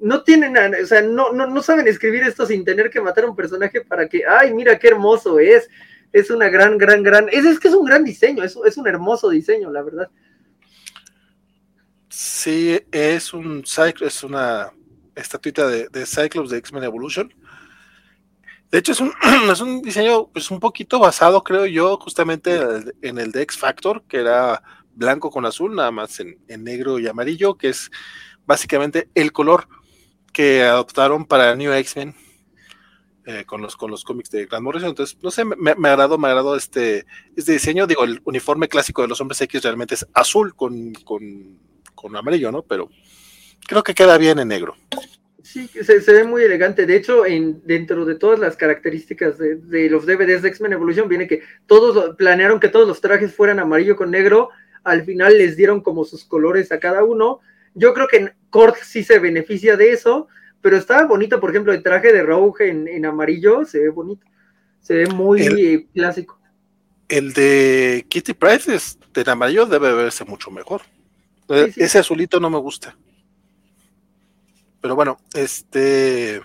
no 0.00 0.22
tienen, 0.22 0.56
o 0.56 0.86
sea, 0.86 1.02
no, 1.02 1.32
no, 1.32 1.46
no 1.46 1.62
saben 1.62 1.86
escribir 1.86 2.22
esto 2.22 2.46
sin 2.46 2.64
tener 2.64 2.90
que 2.90 3.00
matar 3.00 3.24
a 3.24 3.28
un 3.28 3.36
personaje 3.36 3.82
para 3.82 4.08
que, 4.08 4.22
ay, 4.26 4.54
mira 4.54 4.78
qué 4.78 4.88
hermoso 4.88 5.38
es, 5.38 5.68
es 6.12 6.30
una 6.30 6.48
gran, 6.48 6.78
gran, 6.78 7.02
gran, 7.02 7.28
es, 7.30 7.44
es 7.44 7.60
que 7.60 7.68
es 7.68 7.74
un 7.74 7.84
gran 7.84 8.04
diseño, 8.04 8.42
es, 8.42 8.56
un 8.56 8.88
hermoso 8.88 9.28
diseño, 9.28 9.70
la 9.70 9.82
verdad. 9.82 10.10
Sí, 12.08 12.80
es 12.90 13.32
un 13.32 13.64
es 14.00 14.24
una 14.24 14.72
estatuita 15.14 15.66
de, 15.68 15.88
de 15.88 16.06
Cyclops 16.06 16.50
de 16.50 16.58
X-Men 16.58 16.84
Evolution. 16.84 17.32
De 18.70 18.78
hecho, 18.78 18.92
es 18.92 19.00
un, 19.00 19.12
es 19.50 19.60
un 19.60 19.82
diseño 19.82 20.28
pues, 20.28 20.50
un 20.50 20.60
poquito 20.60 20.98
basado, 20.98 21.42
creo 21.42 21.66
yo, 21.66 21.96
justamente 21.98 22.58
en 23.02 23.18
el 23.18 23.32
de 23.32 23.42
X 23.42 23.58
Factor, 23.58 24.02
que 24.08 24.18
era 24.18 24.62
blanco 24.94 25.30
con 25.30 25.46
azul, 25.46 25.74
nada 25.74 25.90
más 25.90 26.20
en, 26.20 26.36
negro 26.62 26.98
y 26.98 27.06
amarillo, 27.06 27.56
que 27.56 27.68
es 27.70 27.90
básicamente 28.46 29.08
el 29.14 29.32
color 29.32 29.68
que 30.32 30.62
adoptaron 30.62 31.24
para 31.24 31.54
New 31.56 31.72
X-Men 31.72 32.14
eh, 33.26 33.44
con, 33.46 33.62
los, 33.62 33.76
con 33.76 33.90
los 33.90 34.04
cómics 34.04 34.30
de 34.30 34.46
Grant 34.46 34.64
Morrison. 34.64 34.90
Entonces, 34.90 35.16
no 35.22 35.30
sé, 35.30 35.44
me, 35.44 35.74
me 35.74 35.88
agradó, 35.88 36.18
me 36.18 36.28
agradó 36.28 36.56
este, 36.56 37.06
este 37.36 37.52
diseño. 37.52 37.86
Digo, 37.86 38.04
el 38.04 38.20
uniforme 38.24 38.68
clásico 38.68 39.02
de 39.02 39.08
los 39.08 39.20
hombres 39.20 39.40
X 39.40 39.62
realmente 39.62 39.94
es 39.94 40.06
azul 40.14 40.54
con, 40.54 40.92
con, 41.04 42.16
amarillo, 42.16 42.50
¿no? 42.50 42.62
Pero 42.62 42.88
creo 43.66 43.82
que 43.82 43.94
queda 43.94 44.18
bien 44.18 44.38
en 44.38 44.48
negro. 44.48 44.74
Sí, 45.42 45.68
se, 45.68 46.00
se, 46.00 46.12
ve 46.12 46.24
muy 46.24 46.42
elegante. 46.42 46.86
De 46.86 46.96
hecho, 46.96 47.26
en, 47.26 47.62
dentro 47.64 48.04
de 48.04 48.14
todas 48.14 48.38
las 48.38 48.56
características 48.56 49.38
de, 49.38 49.56
de 49.56 49.90
los 49.90 50.06
DVDs 50.06 50.42
de 50.42 50.48
X-Men 50.48 50.72
Evolution, 50.72 51.08
viene 51.08 51.26
que 51.26 51.42
todos 51.66 52.16
planearon 52.16 52.60
que 52.60 52.68
todos 52.68 52.86
los 52.86 53.00
trajes 53.00 53.34
fueran 53.34 53.58
amarillo 53.58 53.96
con 53.96 54.10
negro 54.10 54.50
al 54.84 55.04
final 55.04 55.36
les 55.38 55.56
dieron 55.56 55.80
como 55.80 56.04
sus 56.04 56.24
colores 56.24 56.72
a 56.72 56.80
cada 56.80 57.04
uno. 57.04 57.40
Yo 57.74 57.94
creo 57.94 58.08
que 58.08 58.32
Kort 58.50 58.76
sí 58.82 59.04
se 59.04 59.18
beneficia 59.18 59.76
de 59.76 59.92
eso, 59.92 60.28
pero 60.60 60.76
estaba 60.76 61.06
bonito, 61.06 61.40
por 61.40 61.50
ejemplo, 61.50 61.72
el 61.72 61.82
traje 61.82 62.12
de 62.12 62.22
Rogue 62.22 62.68
en, 62.68 63.06
amarillo, 63.06 63.64
se 63.64 63.80
ve 63.80 63.88
bonito, 63.90 64.26
se 64.80 64.94
ve 64.94 65.06
muy 65.06 65.88
clásico. 65.94 66.38
El 67.08 67.32
de 67.32 68.06
Kitty 68.08 68.34
Price 68.34 68.96
de 69.12 69.30
amarillo 69.30 69.66
debe 69.66 69.92
verse 69.92 70.24
mucho 70.24 70.50
mejor. 70.50 70.82
Eh, 71.48 71.72
ese 71.76 71.98
azulito 71.98 72.38
no 72.38 72.50
me 72.50 72.58
gusta. 72.58 72.96
Pero 74.80 74.94
bueno, 74.94 75.18
este. 75.34 76.40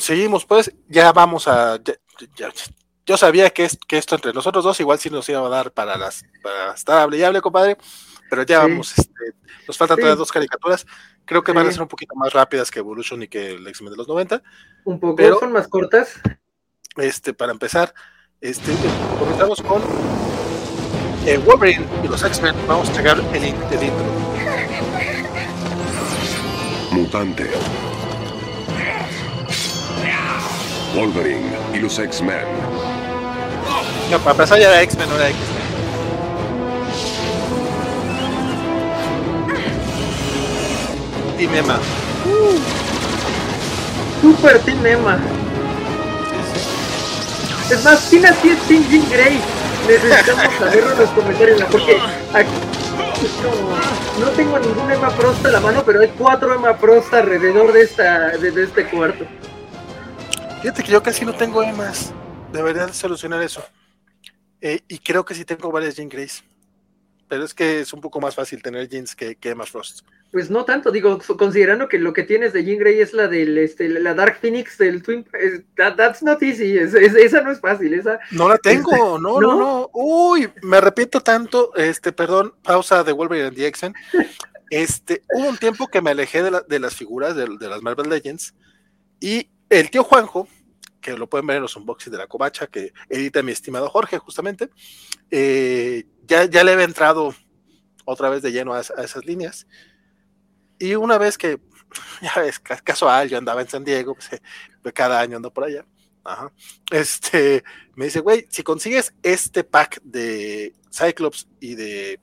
Seguimos, 0.00 0.44
pues. 0.44 0.72
Ya 0.88 1.12
vamos 1.12 1.46
a 1.46 1.78
yo 3.06 3.16
sabía 3.16 3.50
que, 3.50 3.68
que 3.88 3.98
esto 3.98 4.14
entre 4.14 4.32
nosotros 4.32 4.64
dos 4.64 4.78
igual 4.78 4.98
sí 4.98 5.10
nos 5.10 5.28
iba 5.28 5.44
a 5.44 5.48
dar 5.48 5.72
para 5.72 5.96
las 5.96 6.22
para 6.42 6.74
estar 6.74 6.98
hable 6.98 7.40
compadre, 7.40 7.76
pero 8.30 8.44
ya 8.44 8.60
vamos, 8.60 8.96
este, 8.96 9.34
nos 9.66 9.76
faltan 9.76 9.98
todavía 9.98 10.16
dos 10.16 10.32
caricaturas. 10.32 10.86
Creo 11.24 11.42
que 11.42 11.52
van 11.52 11.66
a 11.66 11.72
ser 11.72 11.82
un 11.82 11.88
poquito 11.88 12.14
más 12.14 12.32
rápidas 12.32 12.70
que 12.70 12.78
Evolution 12.78 13.22
y 13.22 13.28
que 13.28 13.52
el 13.52 13.66
X-Men 13.66 13.90
de 13.90 13.96
los 13.96 14.08
90. 14.08 14.42
Un 14.84 15.00
poco, 15.00 15.16
pero, 15.16 15.38
son 15.38 15.52
más 15.52 15.68
cortas. 15.68 16.20
Este, 16.96 17.34
para 17.34 17.52
empezar, 17.52 17.92
este, 18.40 18.72
comenzamos 19.18 19.60
con 19.62 19.82
eh, 21.26 21.38
Wolverine 21.38 21.86
y 22.04 22.08
los 22.08 22.22
X-Men. 22.22 22.54
Vamos 22.66 22.88
a 22.88 22.92
checar 22.92 23.18
el, 23.18 23.44
el 23.44 23.82
intro. 23.82 24.06
Mutante. 26.92 27.50
Wolverine 30.94 31.56
y 31.74 31.78
los 31.80 31.98
X-Men 31.98 32.46
no, 34.10 34.18
para 34.18 34.32
empezar 34.32 34.58
ya 34.58 34.68
era 34.70 34.82
X-Men, 34.82 35.08
no 35.08 35.14
era 35.14 35.28
X-Men. 35.28 35.59
Team 41.40 41.54
Emma. 41.54 41.80
Uh. 42.26 42.60
Super 44.20 44.58
Team 44.60 44.84
Emma. 44.84 45.18
Es 47.70 47.82
más, 47.82 48.08
¿quién 48.10 48.26
así 48.26 48.50
es 48.50 48.58
Team 48.68 48.86
Jean 48.90 49.08
Grey? 49.08 49.40
Necesitamos 49.88 50.54
saberlo 50.58 50.92
en 50.92 50.98
los 50.98 51.08
comentarios, 51.08 51.62
porque 51.70 51.96
aquí 52.34 52.50
no, 53.42 54.26
no 54.26 54.30
tengo 54.32 54.58
ningún 54.58 54.90
Emma 54.90 55.08
Frost 55.12 55.46
a 55.46 55.48
la 55.48 55.60
mano, 55.60 55.82
pero 55.82 56.00
hay 56.00 56.08
cuatro 56.08 56.54
Emma 56.54 56.74
Frost 56.74 57.14
alrededor 57.14 57.72
de, 57.72 57.82
esta, 57.84 58.36
de, 58.36 58.50
de 58.50 58.64
este 58.64 58.84
cuarto. 58.90 59.24
Fíjate 60.60 60.82
que 60.82 60.92
yo 60.92 61.02
casi 61.02 61.24
no 61.24 61.32
tengo 61.32 61.62
Emmas. 61.62 62.12
Debería 62.52 62.92
solucionar 62.92 63.42
eso. 63.42 63.64
Eh, 64.60 64.80
y 64.88 64.98
creo 64.98 65.24
que 65.24 65.34
sí 65.34 65.46
tengo 65.46 65.72
varias 65.72 65.96
Jean 65.96 66.10
Grace. 66.10 66.42
Pero 67.28 67.44
es 67.44 67.54
que 67.54 67.80
es 67.80 67.94
un 67.94 68.02
poco 68.02 68.20
más 68.20 68.34
fácil 68.34 68.62
tener 68.62 68.90
jeans 68.90 69.16
que, 69.16 69.36
que 69.36 69.48
Emma 69.48 69.64
Frost. 69.64 70.00
Pues 70.32 70.48
no 70.48 70.64
tanto, 70.64 70.92
digo, 70.92 71.18
considerando 71.36 71.88
que 71.88 71.98
lo 71.98 72.12
que 72.12 72.22
tienes 72.22 72.52
de 72.52 72.64
Jean 72.64 72.78
Grey 72.78 73.00
es 73.00 73.12
la 73.12 73.26
del 73.26 73.58
este, 73.58 73.88
la 73.88 74.14
Dark 74.14 74.38
Phoenix 74.40 74.78
del 74.78 75.02
Twin, 75.02 75.26
that's 75.76 76.22
not 76.22 76.40
easy, 76.42 76.78
esa 76.78 77.40
no 77.40 77.50
es 77.50 77.58
fácil, 77.58 77.94
esa. 77.94 78.20
No 78.30 78.48
la 78.48 78.56
tengo, 78.58 78.92
este, 78.92 79.02
no, 79.20 79.40
no, 79.40 79.40
no, 79.40 79.90
Uy, 79.92 80.48
me 80.62 80.76
arrepiento 80.76 81.20
tanto, 81.20 81.74
este, 81.74 82.12
perdón, 82.12 82.54
pausa 82.62 83.02
de 83.02 83.12
Wolverine 83.12 83.48
and 83.48 83.56
the 83.56 83.66
X-Men. 83.66 83.94
Este, 84.70 85.24
hubo 85.34 85.48
un 85.48 85.58
tiempo 85.58 85.88
que 85.88 86.00
me 86.00 86.10
alejé 86.10 86.44
de, 86.44 86.62
de 86.68 86.78
las 86.78 86.94
figuras 86.94 87.34
de, 87.34 87.46
de, 87.58 87.68
las 87.68 87.82
Marvel 87.82 88.08
Legends 88.08 88.54
y 89.18 89.50
el 89.68 89.90
tío 89.90 90.04
Juanjo, 90.04 90.46
que 91.00 91.16
lo 91.16 91.28
pueden 91.28 91.46
ver 91.46 91.56
en 91.56 91.62
los 91.62 91.76
unboxings 91.76 92.12
de 92.12 92.18
la 92.18 92.28
covacha 92.28 92.68
que 92.68 92.92
edita 93.08 93.42
mi 93.42 93.50
estimado 93.50 93.88
Jorge, 93.88 94.18
justamente, 94.18 94.70
eh, 95.30 96.04
ya, 96.26 96.44
ya 96.44 96.62
le 96.62 96.74
he 96.74 96.82
entrado 96.82 97.34
otra 98.04 98.28
vez 98.28 98.42
de 98.42 98.52
lleno 98.52 98.74
a, 98.74 98.80
esas 98.80 99.24
líneas. 99.24 99.66
Y 100.80 100.96
una 100.96 101.18
vez 101.18 101.38
que, 101.38 101.60
ya 102.22 102.34
ves, 102.40 102.58
casual, 102.58 103.28
yo 103.28 103.38
andaba 103.38 103.60
en 103.60 103.68
San 103.68 103.84
Diego, 103.84 104.14
pues, 104.14 104.28
pues, 104.82 104.92
cada 104.92 105.20
año 105.20 105.36
ando 105.36 105.52
por 105.52 105.64
allá. 105.64 105.84
Este, 106.90 107.62
me 107.94 108.06
dice, 108.06 108.20
güey, 108.20 108.46
si 108.50 108.62
consigues 108.62 109.14
este 109.22 109.64
pack 109.64 110.00
de 110.02 110.74
Cyclops 110.90 111.48
y 111.60 111.74
de 111.74 112.20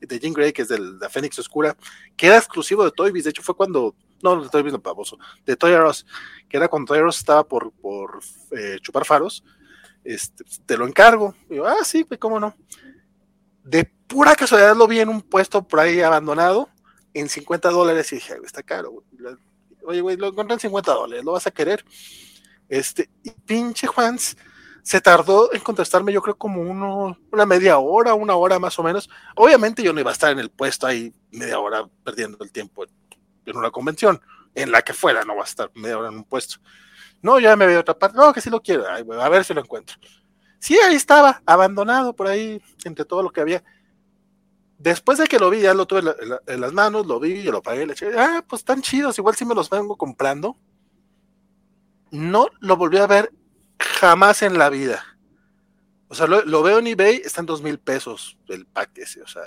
de 0.00 0.18
Jean 0.18 0.32
Grey, 0.32 0.52
que 0.52 0.62
es 0.62 0.68
de 0.68 0.78
la 0.78 1.08
Fénix 1.08 1.38
Oscura, 1.38 1.76
que 2.16 2.26
era 2.26 2.36
exclusivo 2.36 2.84
de 2.84 2.90
Toy 2.90 3.10
Biz. 3.10 3.24
De 3.24 3.30
hecho, 3.30 3.42
fue 3.42 3.56
cuando. 3.56 3.94
No, 4.22 4.42
de 4.42 4.48
Toy 4.48 4.62
Biz 4.62 4.74
no, 4.74 4.82
pavoso. 4.82 5.18
De 5.46 5.56
Toy 5.56 5.72
R 5.72 5.84
que 6.48 6.56
era 6.56 6.68
cuando 6.68 6.92
Toy 6.92 7.08
estaba 7.08 7.44
por, 7.44 7.72
por 7.72 8.20
eh, 8.50 8.78
chupar 8.80 9.04
faros. 9.04 9.42
Este, 10.04 10.44
te 10.66 10.76
lo 10.76 10.86
encargo. 10.86 11.34
Y 11.48 11.58
ah, 11.58 11.84
sí, 11.84 12.04
pues 12.04 12.20
cómo 12.20 12.38
no. 12.38 12.54
De 13.64 13.84
pura 13.84 14.34
casualidad 14.34 14.76
lo 14.76 14.86
vi 14.86 15.00
en 15.00 15.08
un 15.08 15.22
puesto 15.22 15.66
por 15.66 15.80
ahí 15.80 16.00
abandonado 16.00 16.68
en 17.14 17.28
50 17.28 17.70
dólares 17.70 18.12
y 18.12 18.16
dije, 18.16 18.34
está 18.44 18.62
caro. 18.62 19.04
Oye, 19.84 20.00
güey, 20.00 20.16
lo 20.16 20.28
encontré 20.28 20.54
en 20.54 20.60
50 20.60 20.92
dólares, 20.92 21.24
¿lo 21.24 21.32
vas 21.32 21.46
a 21.46 21.50
querer? 21.50 21.84
Este, 22.68 23.10
pinche 23.44 23.86
Juans 23.86 24.36
se 24.82 25.00
tardó 25.00 25.52
en 25.52 25.60
contestarme, 25.60 26.12
yo 26.12 26.22
creo, 26.22 26.36
como 26.36 26.62
uno, 26.62 27.18
una 27.30 27.46
media 27.46 27.78
hora, 27.78 28.14
una 28.14 28.34
hora 28.34 28.58
más 28.58 28.78
o 28.78 28.82
menos. 28.82 29.10
Obviamente 29.36 29.82
yo 29.82 29.92
no 29.92 30.00
iba 30.00 30.10
a 30.10 30.12
estar 30.12 30.32
en 30.32 30.38
el 30.38 30.50
puesto 30.50 30.86
ahí 30.86 31.12
media 31.30 31.58
hora 31.58 31.86
perdiendo 32.04 32.38
el 32.42 32.50
tiempo 32.50 32.84
en 33.44 33.56
una 33.56 33.70
convención, 33.70 34.20
en 34.54 34.72
la 34.72 34.82
que 34.82 34.92
fuera, 34.92 35.22
no 35.24 35.36
va 35.36 35.42
a 35.42 35.46
estar 35.46 35.70
media 35.74 35.98
hora 35.98 36.08
en 36.08 36.16
un 36.16 36.24
puesto. 36.24 36.56
No, 37.22 37.38
ya 37.38 37.54
me 37.56 37.66
veo 37.66 37.80
otra 37.80 37.98
parte, 37.98 38.16
no, 38.16 38.32
que 38.32 38.40
sí 38.40 38.48
lo 38.48 38.62
quiero, 38.62 38.84
a 38.86 39.28
ver 39.28 39.44
si 39.44 39.52
lo 39.52 39.60
encuentro. 39.60 39.96
Sí, 40.58 40.78
ahí 40.78 40.94
estaba, 40.94 41.42
abandonado 41.46 42.14
por 42.14 42.26
ahí, 42.26 42.62
entre 42.84 43.04
todo 43.04 43.22
lo 43.22 43.30
que 43.30 43.40
había. 43.40 43.64
Después 44.80 45.18
de 45.18 45.26
que 45.26 45.38
lo 45.38 45.50
vi, 45.50 45.60
ya 45.60 45.74
lo 45.74 45.84
tuve 45.84 46.00
en, 46.46 46.60
las 46.60 46.72
manos, 46.72 47.06
lo 47.06 47.20
vi, 47.20 47.42
yo 47.42 47.52
lo 47.52 47.62
pagué, 47.62 47.84
le 47.84 47.92
eché, 47.92 48.18
ah, 48.18 48.42
pues 48.48 48.60
están 48.60 48.80
chidos, 48.80 49.18
igual 49.18 49.36
si 49.36 49.44
me 49.44 49.54
los 49.54 49.68
vengo 49.68 49.94
comprando. 49.94 50.56
No 52.10 52.46
lo 52.60 52.78
volví 52.78 52.96
a 52.96 53.06
ver 53.06 53.30
jamás 53.78 54.40
en 54.40 54.56
la 54.56 54.70
vida. 54.70 55.04
O 56.08 56.14
sea, 56.14 56.26
lo, 56.26 56.62
veo 56.62 56.78
en 56.78 56.86
eBay, 56.86 57.20
está 57.22 57.40
en 57.40 57.46
dos 57.46 57.60
mil 57.60 57.78
pesos 57.78 58.38
el 58.48 58.64
pack 58.66 58.96
ese, 58.96 59.20
o 59.22 59.26
sea, 59.26 59.42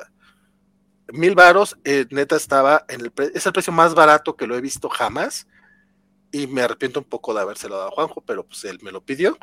mil 1.07 1.33
varos, 1.33 1.79
eh, 1.83 2.05
neta 2.11 2.35
estaba 2.35 2.85
en 2.87 3.01
el 3.01 3.11
es 3.33 3.43
el 3.47 3.53
precio 3.53 3.73
más 3.73 3.95
barato 3.95 4.35
que 4.35 4.45
lo 4.45 4.55
he 4.55 4.61
visto 4.61 4.87
jamás 4.87 5.47
y 6.31 6.45
me 6.45 6.61
arrepiento 6.61 6.99
un 6.99 7.05
poco 7.05 7.33
de 7.33 7.41
habérselo 7.41 7.75
dado 7.75 7.87
a 7.89 7.91
Juanjo, 7.91 8.21
pero 8.21 8.45
pues 8.45 8.63
él 8.65 8.77
me 8.83 8.91
lo 8.91 9.03
pidió, 9.03 9.35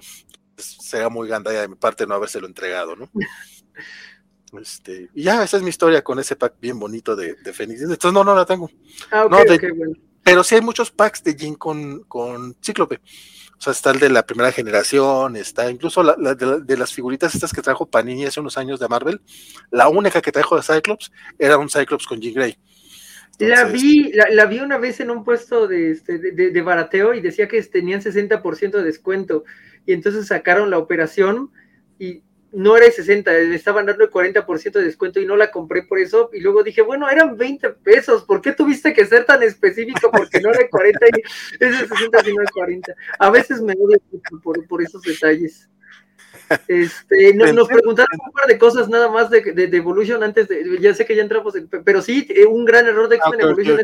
pues, 0.54 0.76
será 0.80 1.08
muy 1.08 1.28
gandalla 1.28 1.62
de 1.62 1.68
mi 1.68 1.74
parte 1.74 2.06
no 2.06 2.14
habérselo 2.14 2.46
entregado, 2.46 2.94
¿no? 2.94 3.10
Este, 4.58 5.10
y 5.14 5.24
ya, 5.24 5.42
esa 5.42 5.56
es 5.56 5.62
mi 5.62 5.70
historia 5.70 6.02
con 6.02 6.18
ese 6.18 6.36
pack 6.36 6.54
bien 6.60 6.78
bonito 6.78 7.14
de, 7.14 7.34
de 7.34 7.52
Fénix. 7.52 7.82
Entonces, 7.82 8.12
no, 8.12 8.24
no 8.24 8.34
la 8.34 8.44
tengo. 8.44 8.70
Ah, 9.10 9.26
no, 9.30 9.38
Pero 10.22 10.44
sí 10.44 10.56
hay 10.56 10.60
muchos 10.60 10.90
packs 10.90 11.22
de 11.22 11.34
Jin 11.34 11.54
con, 11.54 12.04
con 12.04 12.56
Cíclope. 12.62 13.00
O 13.60 13.62
sea, 13.62 13.72
está 13.72 13.90
el 13.90 14.00
de 14.00 14.08
la 14.08 14.24
primera 14.24 14.50
generación, 14.52 15.36
está 15.36 15.70
incluso 15.70 16.02
la, 16.02 16.34
de, 16.34 16.76
las 16.78 16.94
figuritas 16.94 17.34
estas 17.34 17.52
que 17.52 17.60
trajo 17.60 17.84
Panini 17.84 18.24
hace 18.24 18.40
unos 18.40 18.56
años 18.56 18.80
de 18.80 18.88
Marvel. 18.88 19.20
La 19.70 19.88
única 19.88 20.22
que 20.22 20.32
trajo 20.32 20.56
de 20.56 20.62
Cyclops 20.62 21.12
era 21.38 21.58
un 21.58 21.68
Cyclops 21.68 22.06
con 22.06 22.20
Jean 22.22 22.32
Grey. 22.32 22.56
la 23.38 23.64
vi, 23.64 24.12
la, 24.30 24.46
vi 24.46 24.60
una 24.60 24.78
vez 24.78 25.00
en 25.00 25.10
un 25.10 25.24
puesto 25.24 25.68
de, 25.68 25.90
este, 25.90 26.18
de, 26.18 26.50
de 26.50 26.62
barateo 26.62 27.12
y 27.12 27.20
decía 27.20 27.48
que 27.48 27.62
tenían 27.64 28.00
60% 28.00 28.70
de 28.70 28.82
descuento. 28.82 29.44
Y 29.84 29.92
entonces 29.92 30.26
sacaron 30.26 30.70
la 30.70 30.78
operación 30.78 31.50
y 31.98 32.22
no 32.52 32.76
era 32.76 32.86
de 32.86 32.92
60, 32.92 33.32
le 33.32 33.54
estaban 33.54 33.86
dando 33.86 34.04
el 34.04 34.10
40% 34.10 34.72
de 34.72 34.84
descuento 34.84 35.20
y 35.20 35.26
no 35.26 35.36
la 35.36 35.50
compré 35.50 35.82
por 35.82 35.98
eso. 35.98 36.30
Y 36.32 36.40
luego 36.40 36.62
dije, 36.62 36.82
bueno, 36.82 37.08
eran 37.08 37.36
20 37.36 37.70
pesos, 37.70 38.24
¿por 38.24 38.40
qué 38.40 38.52
tuviste 38.52 38.92
que 38.92 39.06
ser 39.06 39.24
tan 39.24 39.42
específico? 39.42 40.10
Porque 40.10 40.40
no 40.40 40.50
era 40.50 40.58
de 40.58 40.68
40 40.68 41.06
y 41.06 41.20
es 41.64 41.80
de 41.80 41.88
60, 41.88 42.24
sino 42.24 42.40
de 42.40 42.48
40. 42.52 42.94
A 43.18 43.30
veces 43.30 43.60
me 43.60 43.74
odio 43.74 43.98
por, 44.42 44.66
por 44.66 44.82
esos 44.82 45.02
detalles. 45.02 45.68
Este, 46.66 47.32
nos 47.34 47.68
preguntaron 47.68 48.18
un 48.26 48.32
par 48.32 48.46
de 48.46 48.58
cosas 48.58 48.88
nada 48.88 49.08
más 49.08 49.30
de, 49.30 49.40
de, 49.40 49.76
Evolution 49.76 50.22
antes 50.22 50.48
de, 50.48 50.78
ya 50.80 50.94
sé 50.94 51.04
que 51.04 51.14
ya 51.14 51.22
entramos, 51.22 51.54
pero 51.84 52.02
sí, 52.02 52.26
eh, 52.28 52.44
un 52.44 52.64
gran 52.64 52.86
error 52.86 53.08
de 53.08 53.16
X-Men 53.16 53.40
ah, 53.40 53.44
Evolution 53.44 53.80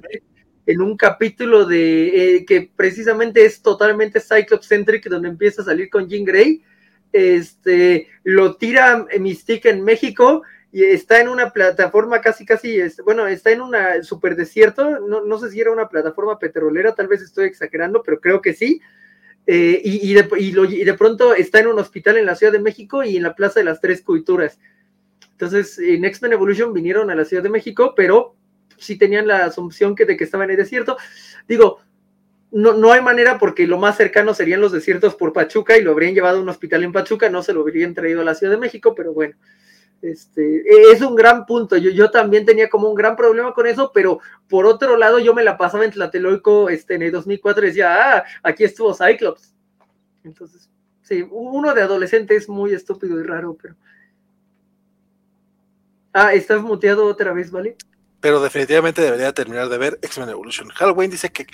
en 0.66 0.80
un 0.80 0.96
capítulo 0.96 1.64
de 1.64 2.36
eh, 2.36 2.44
que 2.44 2.68
precisamente 2.74 3.44
es 3.44 3.62
totalmente 3.62 4.20
Cyclops 4.20 4.66
centric, 4.66 5.08
donde 5.08 5.28
empieza 5.28 5.62
a 5.62 5.66
salir 5.66 5.88
con 5.88 6.08
Jean 6.08 6.24
Grey 6.24 6.64
este, 7.16 8.08
lo 8.24 8.56
tira 8.56 9.06
Mystique 9.18 9.70
en 9.70 9.82
México 9.82 10.42
y 10.72 10.84
está 10.84 11.20
en 11.20 11.28
una 11.28 11.50
plataforma 11.50 12.20
casi, 12.20 12.44
casi, 12.44 12.78
bueno, 13.04 13.26
está 13.26 13.50
en 13.50 13.62
una 13.62 14.02
super 14.02 14.36
desierto, 14.36 15.00
no, 15.00 15.24
no, 15.24 15.38
sé 15.38 15.50
si 15.50 15.60
era 15.60 15.72
una 15.72 15.88
plataforma 15.88 16.38
petrolera, 16.38 16.94
tal 16.94 17.08
vez 17.08 17.22
estoy 17.22 17.46
exagerando, 17.46 18.02
pero 18.02 18.20
creo 18.20 18.42
que 18.42 18.52
sí. 18.52 18.80
Eh, 19.46 19.80
y, 19.84 20.12
de, 20.12 20.28
y, 20.38 20.84
de, 20.84 20.94
pronto 20.94 21.32
está 21.32 21.60
en 21.60 21.68
un 21.68 21.78
hospital 21.78 22.16
en 22.16 22.26
la 22.26 22.34
Ciudad 22.34 22.52
de 22.52 22.58
México 22.58 23.04
y 23.04 23.16
en 23.16 23.22
la 23.22 23.34
Plaza 23.34 23.60
de 23.60 23.64
las 23.64 23.80
Tres 23.80 24.02
Culturas. 24.02 24.58
Entonces, 25.30 25.78
en 25.78 26.04
X-Men 26.04 26.32
Evolution 26.32 26.72
vinieron 26.72 27.10
a 27.10 27.14
la 27.14 27.24
Ciudad 27.24 27.44
de 27.44 27.48
México, 27.48 27.94
pero 27.96 28.34
sí 28.76 28.98
tenían 28.98 29.26
la 29.28 29.44
asunción 29.44 29.94
que 29.94 30.04
de 30.04 30.16
que 30.16 30.24
estaban 30.24 30.50
en 30.50 30.52
el 30.52 30.64
desierto. 30.64 30.96
Digo, 31.46 31.80
no, 32.56 32.72
no 32.72 32.90
hay 32.90 33.02
manera 33.02 33.38
porque 33.38 33.66
lo 33.66 33.76
más 33.76 33.98
cercano 33.98 34.32
serían 34.32 34.62
los 34.62 34.72
desiertos 34.72 35.14
por 35.14 35.34
Pachuca 35.34 35.76
y 35.76 35.82
lo 35.82 35.90
habrían 35.90 36.14
llevado 36.14 36.38
a 36.38 36.40
un 36.40 36.48
hospital 36.48 36.84
en 36.84 36.92
Pachuca, 36.92 37.28
no 37.28 37.42
se 37.42 37.52
lo 37.52 37.60
habrían 37.60 37.92
traído 37.92 38.22
a 38.22 38.24
la 38.24 38.34
Ciudad 38.34 38.54
de 38.54 38.58
México, 38.58 38.94
pero 38.94 39.12
bueno, 39.12 39.36
este, 40.00 40.62
es 40.90 41.02
un 41.02 41.14
gran 41.14 41.44
punto. 41.44 41.76
Yo, 41.76 41.90
yo 41.90 42.10
también 42.10 42.46
tenía 42.46 42.70
como 42.70 42.88
un 42.88 42.94
gran 42.94 43.14
problema 43.14 43.52
con 43.52 43.66
eso, 43.66 43.90
pero 43.92 44.20
por 44.48 44.64
otro 44.64 44.96
lado 44.96 45.18
yo 45.18 45.34
me 45.34 45.44
la 45.44 45.58
pasaba 45.58 45.84
en 45.84 45.90
Tlatelolco 45.90 46.70
este, 46.70 46.94
en 46.94 47.02
el 47.02 47.12
2004 47.12 47.62
y 47.62 47.68
decía, 47.68 48.16
ah, 48.16 48.24
aquí 48.42 48.64
estuvo 48.64 48.94
Cyclops. 48.94 49.54
Entonces, 50.24 50.70
sí, 51.02 51.26
uno 51.30 51.74
de 51.74 51.82
adolescente 51.82 52.36
es 52.36 52.48
muy 52.48 52.72
estúpido 52.72 53.20
y 53.20 53.22
raro, 53.22 53.54
pero... 53.60 53.74
Ah, 56.14 56.32
estás 56.32 56.62
muteado 56.62 57.04
otra 57.04 57.34
vez, 57.34 57.50
¿vale? 57.50 57.76
Pero 58.20 58.40
definitivamente 58.40 59.02
debería 59.02 59.34
terminar 59.34 59.68
de 59.68 59.76
ver 59.76 59.98
X-Men 60.00 60.30
Evolution. 60.30 60.68
Halloween 60.70 61.10
dice 61.10 61.28
que 61.28 61.46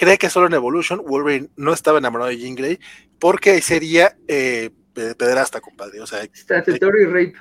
cree 0.00 0.16
que 0.16 0.30
solo 0.30 0.46
en 0.46 0.54
Evolution 0.54 1.02
Wolverine 1.04 1.50
no 1.56 1.74
estaba 1.74 1.98
enamorado 1.98 2.30
de 2.30 2.38
Jean 2.38 2.54
Grey 2.54 2.80
porque 3.18 3.60
sería 3.60 4.16
eh, 4.28 4.70
pederasta, 4.94 5.60
compadre. 5.60 6.00
O 6.00 6.06
sea, 6.06 6.24
Statutory 6.24 7.04
rape. 7.04 7.34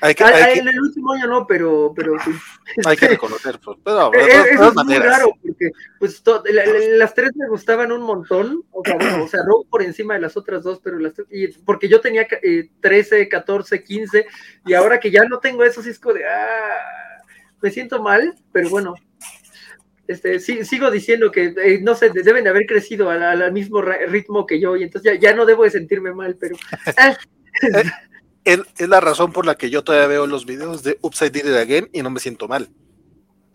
Hay 0.00 0.14
que, 0.14 0.22
hay 0.22 0.58
en 0.60 0.68
el 0.68 0.80
último 0.80 1.12
año 1.14 1.26
no, 1.26 1.46
pero, 1.48 1.92
pero 1.96 2.12
sí. 2.22 2.30
Hay 2.86 2.96
que 2.96 3.08
reconocer, 3.08 3.58
pues, 3.58 3.78
pero, 3.82 4.12
es, 4.12 4.74
muy 4.84 4.98
raro, 4.98 5.30
porque 5.42 5.70
pues 5.98 6.22
las 6.98 7.14
tres 7.14 7.34
me 7.34 7.48
gustaban 7.48 7.90
un 7.90 8.02
montón, 8.02 8.62
o 8.72 8.82
sea, 8.84 8.96
bueno, 8.96 9.24
o 9.24 9.28
sea, 9.28 9.40
Rogue 9.42 9.66
por 9.70 9.82
encima 9.82 10.12
de 10.12 10.20
las 10.20 10.36
otras 10.36 10.62
dos, 10.62 10.80
pero 10.84 10.98
las 10.98 11.14
y, 11.30 11.48
porque 11.48 11.88
yo 11.88 12.02
tenía 12.02 12.28
eh, 12.42 12.68
13, 12.82 13.26
14, 13.26 13.82
15, 13.82 14.26
y 14.66 14.74
ahora 14.74 15.00
que 15.00 15.10
ya 15.10 15.24
no 15.24 15.38
tengo 15.38 15.64
eso, 15.64 15.82
sí 15.82 15.88
es 15.88 15.98
como 15.98 16.14
de, 16.14 16.26
ah, 16.28 17.22
me 17.62 17.70
siento 17.70 18.02
mal, 18.02 18.34
pero 18.52 18.68
bueno, 18.68 18.96
este, 20.08 20.40
sigo 20.40 20.90
diciendo 20.90 21.30
que, 21.30 21.54
eh, 21.56 21.80
no 21.82 21.94
sé, 21.94 22.10
deben 22.10 22.44
de 22.44 22.50
haber 22.50 22.66
crecido 22.66 23.10
al, 23.10 23.52
mismo 23.52 23.82
ritmo 23.82 24.46
que 24.46 24.60
yo 24.60 24.76
y 24.76 24.84
entonces 24.84 25.18
ya, 25.20 25.34
no 25.34 25.46
debo 25.46 25.64
de 25.64 25.70
sentirme 25.70 26.12
mal, 26.12 26.36
pero... 26.38 26.56
Ah. 26.98 27.16
es, 28.44 28.60
la 28.86 29.00
razón 29.00 29.32
por 29.32 29.46
la 29.46 29.54
que 29.54 29.70
yo 29.70 29.82
todavía 29.82 30.08
veo 30.08 30.26
los 30.26 30.44
videos 30.44 30.82
de 30.82 30.98
Upside 31.00 31.42
Down 31.42 31.56
Again 31.56 31.88
y 31.90 32.02
no 32.02 32.10
me 32.10 32.20
siento 32.20 32.46
mal. 32.48 32.68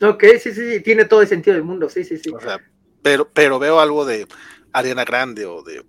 Ok, 0.02 0.23
sí, 0.41 0.52
sí, 0.52 0.72
sí, 0.72 0.80
tiene 0.82 1.06
todo 1.06 1.22
el 1.22 1.28
sentido 1.28 1.53
del 1.53 1.64
mundo, 1.64 1.88
sí, 1.88 2.03
sí, 2.03 2.18
sí. 2.18 2.32
pero, 3.03 3.30
pero 3.32 3.60
veo 3.60 3.80
algo 3.80 4.06
de 4.06 4.26
Ariana 4.73 5.06
Grande 5.06 5.45
o 5.45 5.61
de 5.61 5.84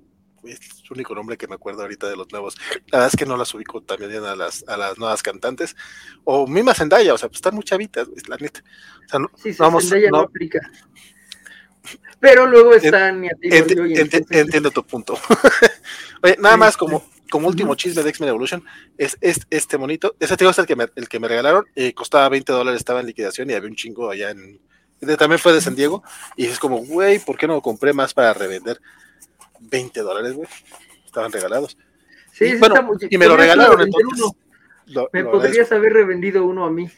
es 0.45 0.61
el 0.85 0.93
único 0.93 1.15
nombre 1.15 1.37
que 1.37 1.47
me 1.47 1.55
acuerdo 1.55 1.83
ahorita 1.83 2.09
de 2.09 2.17
los 2.17 2.31
nuevos. 2.33 2.57
La 2.87 2.99
verdad 2.99 3.11
es 3.13 3.17
que 3.17 3.27
no 3.27 3.37
las 3.37 3.53
ubico 3.55 3.83
también 3.83 4.25
a 4.25 4.37
las, 4.37 4.65
a 4.69 4.77
las 4.77 4.99
nuevas 4.99 5.23
cantantes. 5.23 5.77
O 6.25 6.47
misma 6.47 6.75
Zendaya, 6.75 7.15
o 7.15 7.19
sea, 7.19 7.29
pues 7.29 7.39
están 7.39 7.55
muy 7.55 7.65
chavitas, 7.65 8.09
la 8.29 8.37
neta. 8.37 8.63
O 9.07 9.09
sea, 9.09 9.19
no, 9.19 9.31
sí, 9.37 9.53
Zendaya 9.55 10.11
no, 10.11 10.21
aplica. 10.21 10.61
Pero 12.21 12.47
luego 12.47 12.75
están. 12.75 13.29
entiendo 13.43 14.71
tu 14.71 14.85
punto. 14.85 15.19
Oye, 16.23 16.37
nada 16.39 16.57
más 16.57 16.77
como, 16.77 17.05
como 17.31 17.49
último 17.49 17.75
chisme 17.75 18.03
de 18.03 18.11
X-Men 18.11 18.29
Evolution, 18.29 18.65
es, 18.97 19.17
este 19.21 19.79
monito. 19.79 20.15
Ese 20.21 20.37
tío 20.37 20.51
es 20.51 20.59
el 20.59 20.67
que 20.67 20.77
me, 20.77 20.87
el 20.95 21.09
que 21.09 21.19
me 21.19 21.29
regalaron. 21.29 21.67
Eh, 21.75 21.93
costaba 21.95 22.29
20 22.29 22.53
dólares, 22.53 22.81
estaba 22.81 23.01
en 23.01 23.07
liquidación 23.07 23.51
y 23.51 23.55
había 23.55 23.69
un 23.69 23.75
chingo 23.75 24.11
allá 24.11 24.31
en. 24.31 24.61
También 25.19 25.41
fue 25.41 25.53
de 25.53 25.61
San 25.61 25.75
Diego. 25.75 26.05
Y 26.37 26.47
es 26.47 26.61
como, 26.61 26.79
güey, 26.79 27.19
¿por 27.19 27.37
qué 27.37 27.49
no 27.49 27.55
lo 27.55 27.61
compré 27.61 27.93
más 27.93 28.15
para 28.15 28.33
revender? 28.33 28.81
20 29.71 30.01
dólares, 30.01 30.35
güey. 30.35 30.49
Estaban 31.05 31.33
regalados. 31.33 31.77
Sí, 32.33 32.47
y, 32.47 32.57
bueno, 32.57 32.93
y 33.09 33.19
me 33.19 33.27
lo 33.27 33.37
regalaron 33.37 33.81
entonces. 33.81 34.33
me 35.13 35.25
podrías 35.25 35.71
haber 35.73 35.93
revendido 35.93 36.45
uno 36.45 36.65
a 36.65 36.71
mí. 36.71 36.91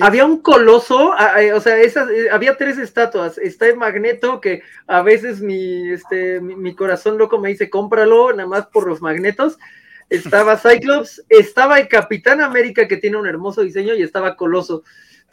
Había 0.00 0.24
un 0.24 0.40
coloso, 0.40 1.10
o 1.10 1.60
sea, 1.60 1.80
esas, 1.80 2.10
eh, 2.10 2.28
había 2.30 2.56
tres 2.56 2.78
estatuas. 2.78 3.38
Está 3.38 3.66
el 3.66 3.76
Magneto, 3.76 4.40
que 4.40 4.62
a 4.86 5.02
veces 5.02 5.40
mi, 5.40 5.90
este, 5.90 6.40
mi, 6.40 6.74
corazón 6.74 7.18
loco 7.18 7.38
me 7.38 7.50
dice, 7.50 7.70
cómpralo, 7.70 8.32
nada 8.32 8.48
más 8.48 8.66
por 8.66 8.88
los 8.88 9.00
magnetos. 9.00 9.58
Estaba 10.10 10.56
Cyclops, 10.58 11.22
estaba 11.28 11.78
el 11.78 11.88
Capitán 11.88 12.40
América, 12.40 12.88
que 12.88 12.96
tiene 12.96 13.18
un 13.18 13.26
hermoso 13.26 13.62
diseño, 13.62 13.94
y 13.94 14.02
estaba 14.02 14.36
Coloso. 14.36 14.84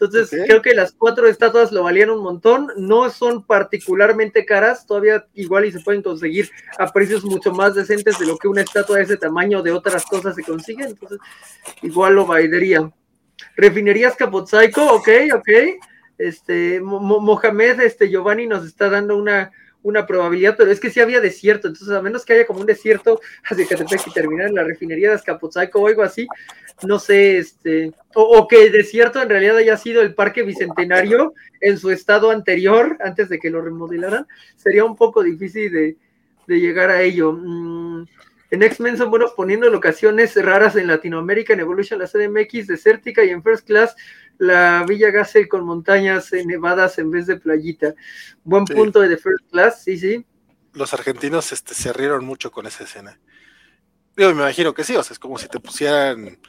Entonces, 0.02 0.42
creo 0.48 0.64
que 0.64 0.74
las 0.74 0.94
cuatro 0.94 1.28
estatuas 1.28 1.72
lo 1.72 1.84
valían 1.84 2.10
un 2.10 2.24
montón, 2.24 2.72
no 2.76 3.12
son 3.12 3.46
particularmente 3.46 4.46
caras, 4.48 4.88
todavía 4.88 5.28
igual 5.36 5.66
y 5.66 5.72
se 5.72 5.80
pueden 5.80 6.02
conseguir 6.02 6.50
a 6.80 6.92
precios 6.92 7.24
mucho 7.24 7.52
más 7.52 7.76
decentes 7.76 8.18
de 8.18 8.26
lo 8.26 8.36
que 8.38 8.48
una 8.48 8.62
estatua 8.62 8.98
de 8.98 9.04
ese 9.04 9.18
tamaño 9.18 9.62
de 9.62 9.72
otras 9.72 10.04
cosas 10.08 10.34
se 10.36 10.42
consigue, 10.42 10.86
entonces 10.86 11.20
igual 11.84 12.16
lo 12.16 12.26
valdría. 12.26 12.92
Refinerías 13.56 14.16
Capozaico, 14.16 14.84
ok, 14.92 15.10
ok. 15.36 15.50
Este, 16.18 16.82
Mohamed, 16.82 17.82
este, 17.82 18.10
Giovanni 18.10 18.48
nos 18.48 18.66
está 18.66 18.90
dando 18.90 19.16
una, 19.16 19.52
una 19.84 20.06
probabilidad, 20.06 20.56
pero 20.58 20.72
es 20.72 20.80
que 20.80 20.90
sí 20.90 21.00
había 21.00 21.20
desierto, 21.20 21.68
entonces 21.68 21.96
a 21.96 22.02
menos 22.02 22.26
que 22.26 22.34
haya 22.34 22.46
como 22.46 22.60
un 22.60 22.66
desierto 22.66 23.20
hacia 23.44 23.68
Catepec 23.68 24.08
y 24.08 24.12
terminar 24.12 24.48
en 24.48 24.56
la 24.56 24.64
refinería 24.64 25.10
de 25.10 25.16
Azcapotzalco 25.16 25.80
o 25.80 25.88
algo 25.88 26.04
así, 26.04 26.28
no 26.84 27.00
sé, 27.00 27.38
este, 27.38 27.94
o, 28.16 28.48
que 28.48 28.66
el 28.66 28.72
desierto 28.72 29.22
en 29.22 29.30
realidad 29.30 29.58
haya 29.58 29.78
sido 29.78 30.02
el 30.02 30.14
parque 30.14 30.44
bicentenario 30.44 31.34
en 31.60 31.78
su 31.78 31.92
estado 31.92 32.32
anterior, 32.32 32.98
antes 33.02 33.30
de 33.30 33.40
que 33.40 33.50
lo 33.50 33.62
remodelaran, 33.62 34.28
sería 34.56 34.84
un 34.84 34.96
poco 34.96 35.24
difícil 35.24 35.72
de, 35.72 35.98
llegar 36.48 36.90
a 36.90 37.02
ello. 37.02 37.32
Mm, 37.32 38.06
en 38.50 38.64
X-Men 38.64 38.98
son 38.98 39.10
buenos 39.10 39.32
poniendo 39.38 39.70
locaciones 39.70 40.36
raras 40.36 40.76
en 40.76 40.88
Latinoamérica, 40.88 41.54
en 41.54 41.62
Evolution, 41.62 41.98
la 41.98 42.08
CDMX, 42.08 42.68
desértica 42.68 43.24
y 43.24 43.30
en 43.30 43.42
First 43.42 43.66
Class 43.66 43.96
la 44.42 44.84
Villa 44.88 45.12
Gasel 45.12 45.48
con 45.48 45.64
montañas 45.64 46.32
nevadas 46.34 46.98
en 46.98 47.12
vez 47.12 47.28
de 47.28 47.38
playita. 47.38 47.94
Buen 48.44 48.66
punto 48.66 49.00
de 49.00 49.10
The 49.10 49.18
First 49.18 49.52
Class, 49.52 49.84
sí, 49.84 50.00
sí. 50.00 50.26
Los 50.74 50.96
argentinos 50.96 51.52
este, 51.52 51.76
se 51.76 51.94
rieron 51.94 52.26
mucho 52.26 52.52
con 52.52 52.66
esa 52.66 52.86
escena. 52.86 53.20
Yo 54.18 54.34
me 54.34 54.42
imagino 54.42 54.74
que 54.74 54.84
sí, 54.84 54.96
o 54.96 55.04
sea, 55.04 55.14
es 55.14 55.20
como 55.20 55.38
si 55.38 55.48
te 55.48 55.60
pusieran 55.60 56.40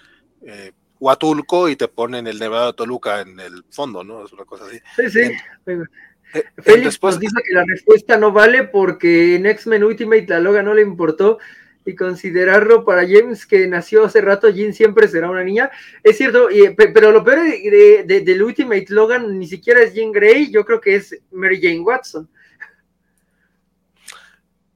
eh, 0.40 0.72
Huatulco 0.98 1.68
y 1.68 1.76
te 1.76 1.86
ponen 1.86 2.26
el 2.26 2.38
Nevado 2.38 2.68
de 2.68 2.72
Toluca 2.72 3.20
en 3.20 3.38
el 3.38 3.62
fondo, 3.70 4.02
¿no? 4.02 4.24
Es 4.24 4.32
una 4.32 4.46
cosa 4.46 4.64
así. 4.64 4.80
Sí, 4.96 5.10
sí. 5.10 5.32
Eh, 5.66 6.44
Félix 6.62 6.98
nos 7.02 7.20
dice 7.20 7.36
que 7.46 7.54
la 7.54 7.64
respuesta 7.66 8.16
no 8.16 8.32
vale 8.32 8.64
porque 8.64 9.36
en 9.36 9.44
X-Men 9.44 9.84
Ultimate 9.84 10.26
la 10.28 10.40
loga 10.40 10.62
no 10.62 10.72
le 10.72 10.80
importó 10.80 11.38
y 11.84 11.94
considerarlo 11.94 12.84
para 12.84 13.02
James 13.02 13.46
que 13.46 13.66
nació 13.66 14.04
hace 14.04 14.20
rato, 14.20 14.48
Jean 14.48 14.72
siempre 14.72 15.08
será 15.08 15.30
una 15.30 15.42
niña. 15.42 15.70
Es 16.02 16.16
cierto, 16.16 16.48
pero 16.76 17.10
lo 17.10 17.24
peor 17.24 17.42
de, 17.42 18.04
de, 18.06 18.20
del 18.20 18.42
Ultimate 18.42 18.86
Logan 18.88 19.38
ni 19.38 19.46
siquiera 19.46 19.82
es 19.82 19.94
Jean 19.94 20.12
Grey, 20.12 20.50
yo 20.50 20.64
creo 20.64 20.80
que 20.80 20.96
es 20.96 21.18
Mary 21.30 21.60
Jane 21.60 21.80
Watson. 21.80 22.28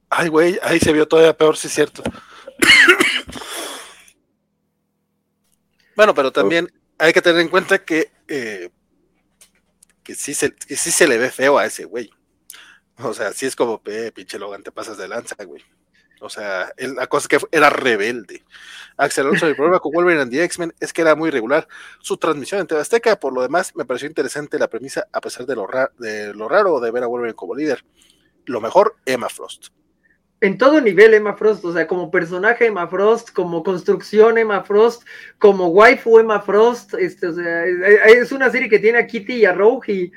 Ay, 0.09 0.29
güey, 0.29 0.59
ahí 0.63 0.79
se 0.79 0.93
vio 0.93 1.07
todavía 1.07 1.35
peor, 1.35 1.57
sí 1.57 1.67
es 1.67 1.73
cierto. 1.73 2.01
bueno, 5.95 6.13
pero 6.13 6.31
también 6.31 6.71
hay 6.97 7.13
que 7.13 7.21
tener 7.21 7.41
en 7.41 7.49
cuenta 7.49 7.83
que, 7.83 8.11
eh, 8.27 8.69
que, 10.03 10.15
sí 10.15 10.33
se, 10.33 10.53
que 10.53 10.75
sí 10.75 10.91
se 10.91 11.07
le 11.07 11.17
ve 11.17 11.29
feo 11.29 11.57
a 11.57 11.65
ese 11.65 11.85
güey. 11.85 12.09
O 12.99 13.13
sea, 13.13 13.31
sí 13.33 13.45
es 13.45 13.55
como, 13.55 13.81
pinche 14.13 14.39
Logan, 14.39 14.63
te 14.63 14.71
pasas 14.71 14.97
de 14.97 15.07
lanza, 15.07 15.35
güey. 15.45 15.63
O 16.21 16.29
sea, 16.29 16.71
la 16.77 17.07
cosa 17.07 17.27
es 17.29 17.41
que 17.41 17.47
era 17.51 17.69
rebelde. 17.69 18.43
Axel 18.97 19.25
Alonso, 19.25 19.47
el 19.47 19.55
problema 19.55 19.79
con 19.79 19.91
Wolverine 19.93 20.23
and 20.23 20.31
the 20.31 20.43
X-Men 20.43 20.73
es 20.79 20.91
que 20.91 21.01
era 21.01 21.15
muy 21.15 21.29
regular 21.29 21.67
su 21.99 22.17
transmisión 22.17 22.61
en 22.61 22.67
TV. 22.67 22.83
Por 23.17 23.33
lo 23.33 23.41
demás, 23.41 23.75
me 23.75 23.85
pareció 23.85 24.07
interesante 24.07 24.57
la 24.57 24.67
premisa, 24.67 25.07
a 25.11 25.21
pesar 25.21 25.45
de 25.45 25.55
lo, 25.55 25.67
de 25.99 26.33
lo 26.33 26.49
raro 26.49 26.79
de 26.79 26.91
ver 26.91 27.03
a 27.03 27.07
Wolverine 27.07 27.35
como 27.35 27.55
líder. 27.55 27.85
Lo 28.45 28.61
mejor, 28.61 28.95
Emma 29.05 29.29
Frost. 29.29 29.67
En 30.39 30.57
todo 30.57 30.79
nivel, 30.79 31.15
Emma 31.15 31.35
Frost, 31.35 31.65
o 31.65 31.73
sea, 31.73 31.87
como 31.87 32.11
personaje 32.11 32.67
Emma 32.67 32.87
Frost, 32.87 33.31
como 33.31 33.63
construcción 33.63 34.37
Emma 34.37 34.63
Frost, 34.63 35.03
como 35.39 35.67
waifu 35.69 36.19
Emma 36.19 36.39
Frost, 36.41 36.93
este, 36.93 37.27
o 37.27 37.33
sea, 37.33 37.65
es 37.65 38.31
una 38.31 38.51
serie 38.51 38.69
que 38.69 38.77
tiene 38.77 38.99
a 38.99 39.07
Kitty 39.07 39.33
y 39.33 39.45
a 39.45 39.53
Rogue 39.53 39.91
y 39.91 40.11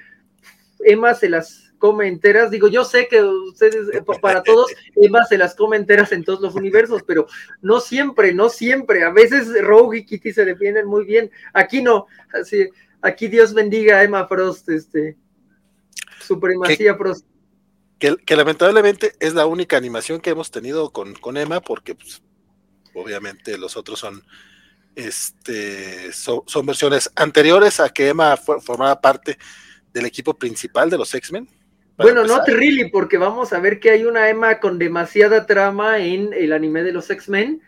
Emma 0.80 1.14
se 1.14 1.30
las 1.30 1.69
come 1.80 2.06
enteras. 2.06 2.52
Digo, 2.52 2.68
yo 2.68 2.84
sé 2.84 3.08
que 3.08 3.20
ustedes, 3.24 3.92
eh, 3.92 4.04
para 4.22 4.44
todos, 4.44 4.70
Emma 4.94 5.24
se 5.24 5.36
las 5.36 5.56
come 5.56 5.76
enteras 5.76 6.12
en 6.12 6.22
todos 6.22 6.40
los 6.40 6.54
universos, 6.54 7.02
pero 7.02 7.26
no 7.60 7.80
siempre, 7.80 8.32
no 8.32 8.48
siempre. 8.48 9.02
A 9.02 9.10
veces 9.10 9.48
Rogue 9.60 9.98
y 9.98 10.06
Kitty 10.06 10.32
se 10.32 10.44
defienden 10.44 10.86
muy 10.86 11.04
bien. 11.04 11.32
Aquí 11.52 11.82
no. 11.82 12.06
Así, 12.32 12.68
aquí 13.02 13.26
Dios 13.26 13.52
bendiga 13.52 13.98
a 13.98 14.04
Emma 14.04 14.28
Frost, 14.28 14.68
este, 14.68 15.16
supremacía 16.20 16.94
Frost. 16.94 17.26
Que, 17.98 18.36
lamentablemente 18.36 19.14
es 19.18 19.34
la 19.34 19.46
única 19.46 19.76
animación 19.76 20.20
que 20.20 20.30
hemos 20.30 20.50
tenido 20.50 20.90
con, 20.90 21.14
con 21.14 21.36
Emma, 21.36 21.60
porque 21.60 21.96
pues, 21.96 22.22
obviamente 22.94 23.58
los 23.58 23.76
otros 23.76 23.98
son 23.98 24.22
este 24.96 26.12
son, 26.12 26.44
versiones 26.64 27.10
anteriores 27.14 27.78
a 27.78 27.88
que 27.90 28.08
Emma 28.08 28.36
formara 28.36 29.00
parte 29.00 29.38
del 29.92 30.06
equipo 30.06 30.34
principal 30.34 30.90
de 30.90 30.98
los 30.98 31.14
X-Men 31.14 31.48
bueno, 31.96 32.24
no 32.24 32.44
really, 32.46 32.90
porque 32.90 33.18
vamos 33.18 33.52
a 33.52 33.60
ver 33.60 33.78
que 33.80 33.90
hay 33.90 34.04
una 34.04 34.28
Emma 34.28 34.58
con 34.60 34.78
demasiada 34.78 35.46
trama 35.46 35.98
en 35.98 36.32
el 36.32 36.52
anime 36.52 36.82
de 36.82 36.92
los 36.92 37.10
X-Men. 37.10 37.62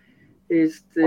Este, 0.49 1.01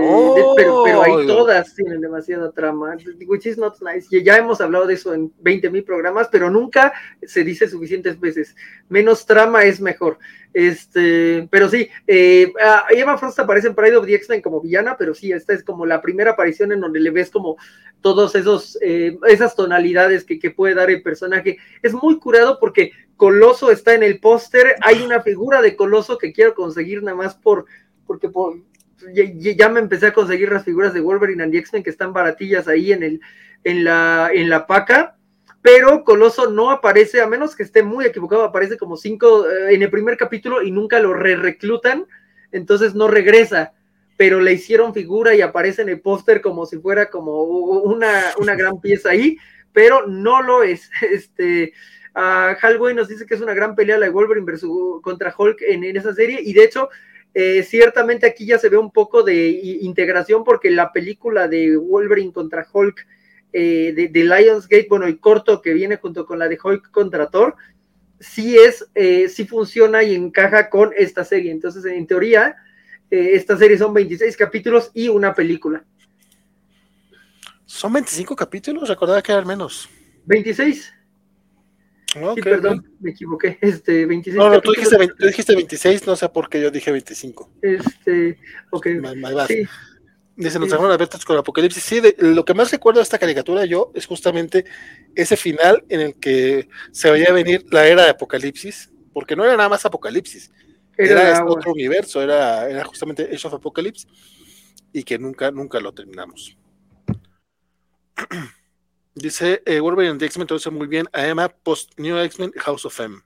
pero, 0.56 0.82
pero 0.84 1.02
ahí 1.04 1.24
todas 1.24 1.72
tienen 1.72 2.00
demasiada 2.00 2.50
trama, 2.50 2.96
which 3.28 3.46
is 3.46 3.56
not 3.56 3.76
nice. 3.80 4.08
Ya 4.24 4.36
hemos 4.36 4.60
hablado 4.60 4.88
de 4.88 4.94
eso 4.94 5.14
en 5.14 5.32
20 5.38 5.70
mil 5.70 5.84
programas, 5.84 6.26
pero 6.32 6.50
nunca 6.50 6.92
se 7.22 7.44
dice 7.44 7.68
suficientes 7.68 8.18
veces. 8.18 8.56
Menos 8.88 9.24
trama 9.24 9.62
es 9.62 9.80
mejor. 9.80 10.18
Este, 10.52 11.46
pero 11.48 11.68
sí, 11.68 11.88
eh, 12.08 12.52
Emma 12.90 13.16
Frost 13.18 13.38
aparece 13.38 13.68
en 13.68 13.76
Pride 13.76 13.96
of 13.96 14.06
the 14.06 14.14
X-Men 14.16 14.42
como 14.42 14.60
villana, 14.60 14.96
pero 14.96 15.14
sí, 15.14 15.30
esta 15.30 15.52
es 15.52 15.62
como 15.62 15.86
la 15.86 16.02
primera 16.02 16.32
aparición 16.32 16.72
en 16.72 16.80
donde 16.80 16.98
le 16.98 17.10
ves 17.10 17.30
como 17.30 17.56
todos 18.00 18.34
esos, 18.34 18.76
eh, 18.82 19.16
esas 19.28 19.54
tonalidades 19.54 20.24
que, 20.24 20.40
que 20.40 20.50
puede 20.50 20.74
dar 20.74 20.90
el 20.90 21.02
personaje. 21.02 21.58
Es 21.82 21.92
muy 21.92 22.18
curado 22.18 22.58
porque 22.58 22.90
Coloso 23.16 23.70
está 23.70 23.94
en 23.94 24.02
el 24.02 24.20
póster. 24.20 24.76
Hay 24.82 25.02
una 25.02 25.22
figura 25.22 25.62
de 25.62 25.76
Coloso 25.76 26.18
que 26.18 26.32
quiero 26.32 26.54
conseguir 26.54 27.02
nada 27.02 27.16
más 27.16 27.34
por, 27.34 27.66
porque 28.06 28.28
por, 28.28 28.58
ya, 29.12 29.68
me 29.68 29.80
empecé 29.80 30.08
a 30.08 30.14
conseguir 30.14 30.50
las 30.52 30.64
figuras 30.64 30.94
de 30.94 31.00
Wolverine 31.00 31.42
and 31.42 31.54
X-Men 31.54 31.82
que 31.82 31.90
están 31.90 32.12
baratillas 32.12 32.68
ahí 32.68 32.92
en, 32.92 33.02
el, 33.02 33.20
en, 33.64 33.84
la, 33.84 34.30
en 34.32 34.48
la 34.48 34.66
paca, 34.66 35.16
pero 35.62 36.04
Coloso 36.04 36.50
no 36.50 36.70
aparece, 36.70 37.20
a 37.20 37.26
menos 37.26 37.56
que 37.56 37.62
esté 37.62 37.82
muy 37.82 38.06
equivocado, 38.06 38.44
aparece 38.44 38.76
como 38.76 38.96
cinco 38.96 39.48
eh, 39.48 39.74
en 39.74 39.82
el 39.82 39.90
primer 39.90 40.16
capítulo 40.16 40.62
y 40.62 40.70
nunca 40.70 41.00
lo 41.00 41.12
re 41.12 41.36
reclutan, 41.36 42.06
entonces 42.52 42.94
no 42.94 43.08
regresa, 43.08 43.72
pero 44.16 44.40
le 44.40 44.52
hicieron 44.52 44.94
figura 44.94 45.34
y 45.34 45.40
aparece 45.40 45.82
en 45.82 45.88
el 45.88 46.00
póster 46.00 46.40
como 46.40 46.66
si 46.66 46.78
fuera 46.78 47.10
como 47.10 47.42
una, 47.42 48.32
una 48.38 48.54
gran 48.54 48.80
pieza 48.80 49.10
ahí, 49.10 49.38
pero 49.72 50.06
no 50.06 50.42
lo 50.42 50.62
es. 50.62 50.90
Este, 51.10 51.72
uh, 52.16 52.56
Hallway 52.60 52.94
nos 52.94 53.08
dice 53.08 53.26
que 53.26 53.34
es 53.34 53.40
una 53.40 53.54
gran 53.54 53.76
pelea 53.76 53.98
la 53.98 54.06
de 54.06 54.12
Wolverine 54.12 54.46
versus, 54.46 55.00
contra 55.02 55.34
Hulk 55.36 55.62
en, 55.62 55.84
en 55.84 55.96
esa 55.96 56.12
serie, 56.14 56.40
y 56.42 56.52
de 56.52 56.64
hecho 56.64 56.88
eh, 57.38 57.62
ciertamente 57.64 58.26
aquí 58.26 58.46
ya 58.46 58.58
se 58.58 58.70
ve 58.70 58.78
un 58.78 58.90
poco 58.90 59.22
de 59.22 59.50
integración 59.82 60.42
porque 60.42 60.70
la 60.70 60.90
película 60.90 61.48
de 61.48 61.76
Wolverine 61.76 62.32
contra 62.32 62.66
Hulk 62.72 63.06
eh, 63.52 64.08
de, 64.10 64.24
Lionsgate, 64.24 64.86
bueno, 64.88 65.04
el 65.04 65.20
corto 65.20 65.60
que 65.60 65.74
viene 65.74 65.96
junto 65.96 66.24
con 66.24 66.38
la 66.38 66.48
de 66.48 66.58
Hulk 66.62 66.90
contra 66.90 67.28
Thor, 67.28 67.54
sí 68.18 68.56
es, 68.56 68.88
eh, 68.94 69.28
sí 69.28 69.46
funciona 69.46 70.02
y 70.02 70.14
encaja 70.14 70.70
con 70.70 70.92
esta 70.96 71.24
serie. 71.24 71.52
Entonces, 71.52 71.84
en 71.84 72.06
teoría, 72.06 72.56
esta 73.10 73.58
serie 73.58 73.76
son 73.76 73.92
26 73.92 74.34
capítulos 74.34 74.90
y 74.94 75.08
una 75.08 75.34
película. 75.34 75.84
¿Son 77.66 77.92
25 77.92 78.34
capítulos? 78.34 78.88
Recordaba 78.88 79.20
que 79.20 79.32
eran 79.32 79.46
menos. 79.46 79.90
26 80.24 80.90
sí, 82.12 82.42
perdón, 82.42 82.86
me 83.00 83.10
equivoqué. 83.10 83.58
Este, 83.62 84.06
26. 84.06 84.36
No, 84.36 84.50
no, 84.50 84.60
tú 84.60 84.72
dijiste, 84.72 84.96
tú 85.18 85.26
dijiste, 85.26 85.54
26, 85.54 86.06
no 86.06 86.16
sé 86.16 86.28
por 86.28 86.48
qué 86.48 86.60
yo 86.60 86.70
dije 86.70 86.90
25. 86.90 87.50
Este, 87.62 88.38
ok. 88.70 88.86
sí. 89.48 89.66
Dice, 90.38 90.58
nos 90.58 90.70
a 90.70 90.96
ver 90.98 91.08
con 91.24 91.38
Apocalipsis. 91.38 91.82
Sí, 91.82 92.00
de, 92.00 92.14
lo 92.18 92.44
que 92.44 92.52
más 92.52 92.70
recuerdo 92.70 93.00
de 93.00 93.04
esta 93.04 93.18
caricatura 93.18 93.64
yo 93.64 93.90
es 93.94 94.04
justamente 94.04 94.66
ese 95.14 95.34
final 95.34 95.82
en 95.88 96.00
el 96.00 96.14
que 96.16 96.68
se 96.92 97.10
veía 97.10 97.32
venir 97.32 97.64
la 97.70 97.86
era 97.86 98.04
de 98.04 98.10
Apocalipsis, 98.10 98.90
porque 99.14 99.34
no 99.34 99.44
era 99.44 99.56
nada 99.56 99.70
más 99.70 99.86
Apocalipsis, 99.86 100.52
era, 100.98 101.22
era 101.22 101.32
este 101.32 101.44
otro 101.44 101.72
universo, 101.72 102.20
era, 102.20 102.68
era 102.68 102.84
justamente 102.84 103.30
Age 103.32 103.48
of 103.48 103.54
Apocalypse, 103.54 104.06
y 104.92 105.04
que 105.04 105.18
nunca, 105.18 105.50
nunca 105.50 105.80
lo 105.80 105.92
terminamos. 105.94 106.58
Dice 109.16 109.62
eh, 109.64 109.80
Wolverine 109.80 110.18
the 110.18 110.26
X-Men 110.26 110.46
traduce 110.46 110.68
muy 110.68 110.86
bien 110.86 111.06
a 111.10 111.26
Emma 111.26 111.48
post 111.48 111.98
New 111.98 112.18
X-Men 112.18 112.52
House 112.58 112.84
of 112.84 113.00
M. 113.00 113.16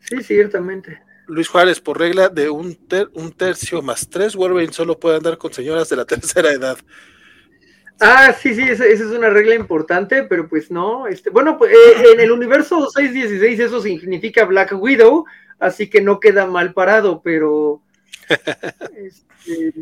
Sí, 0.00 0.22
ciertamente. 0.22 1.00
Luis 1.26 1.48
Juárez, 1.48 1.80
por 1.80 1.98
regla 1.98 2.28
de 2.28 2.50
un, 2.50 2.78
un 3.14 3.32
tercio 3.32 3.80
más 3.80 4.10
tres, 4.10 4.36
Wolverine 4.36 4.74
solo 4.74 5.00
puede 5.00 5.16
andar 5.16 5.38
con 5.38 5.50
señoras 5.50 5.88
de 5.88 5.96
la 5.96 6.04
tercera 6.06 6.52
edad. 6.52 6.76
Ah, 7.98 8.34
sí, 8.38 8.54
sí, 8.54 8.64
esa, 8.64 8.84
es 8.84 9.00
una 9.00 9.30
regla 9.30 9.54
importante, 9.54 10.24
pero 10.24 10.46
pues 10.46 10.70
no. 10.70 11.06
Este, 11.06 11.30
bueno, 11.30 11.56
pues, 11.56 11.72
eh, 11.72 12.12
en 12.12 12.20
el 12.20 12.30
universo 12.30 12.90
616 12.90 13.58
eso 13.58 13.80
significa 13.80 14.44
Black 14.44 14.74
Widow, 14.78 15.24
así 15.58 15.88
que 15.88 16.02
no 16.02 16.20
queda 16.20 16.44
mal 16.44 16.74
parado, 16.74 17.22
pero. 17.22 17.80
este... 18.94 19.72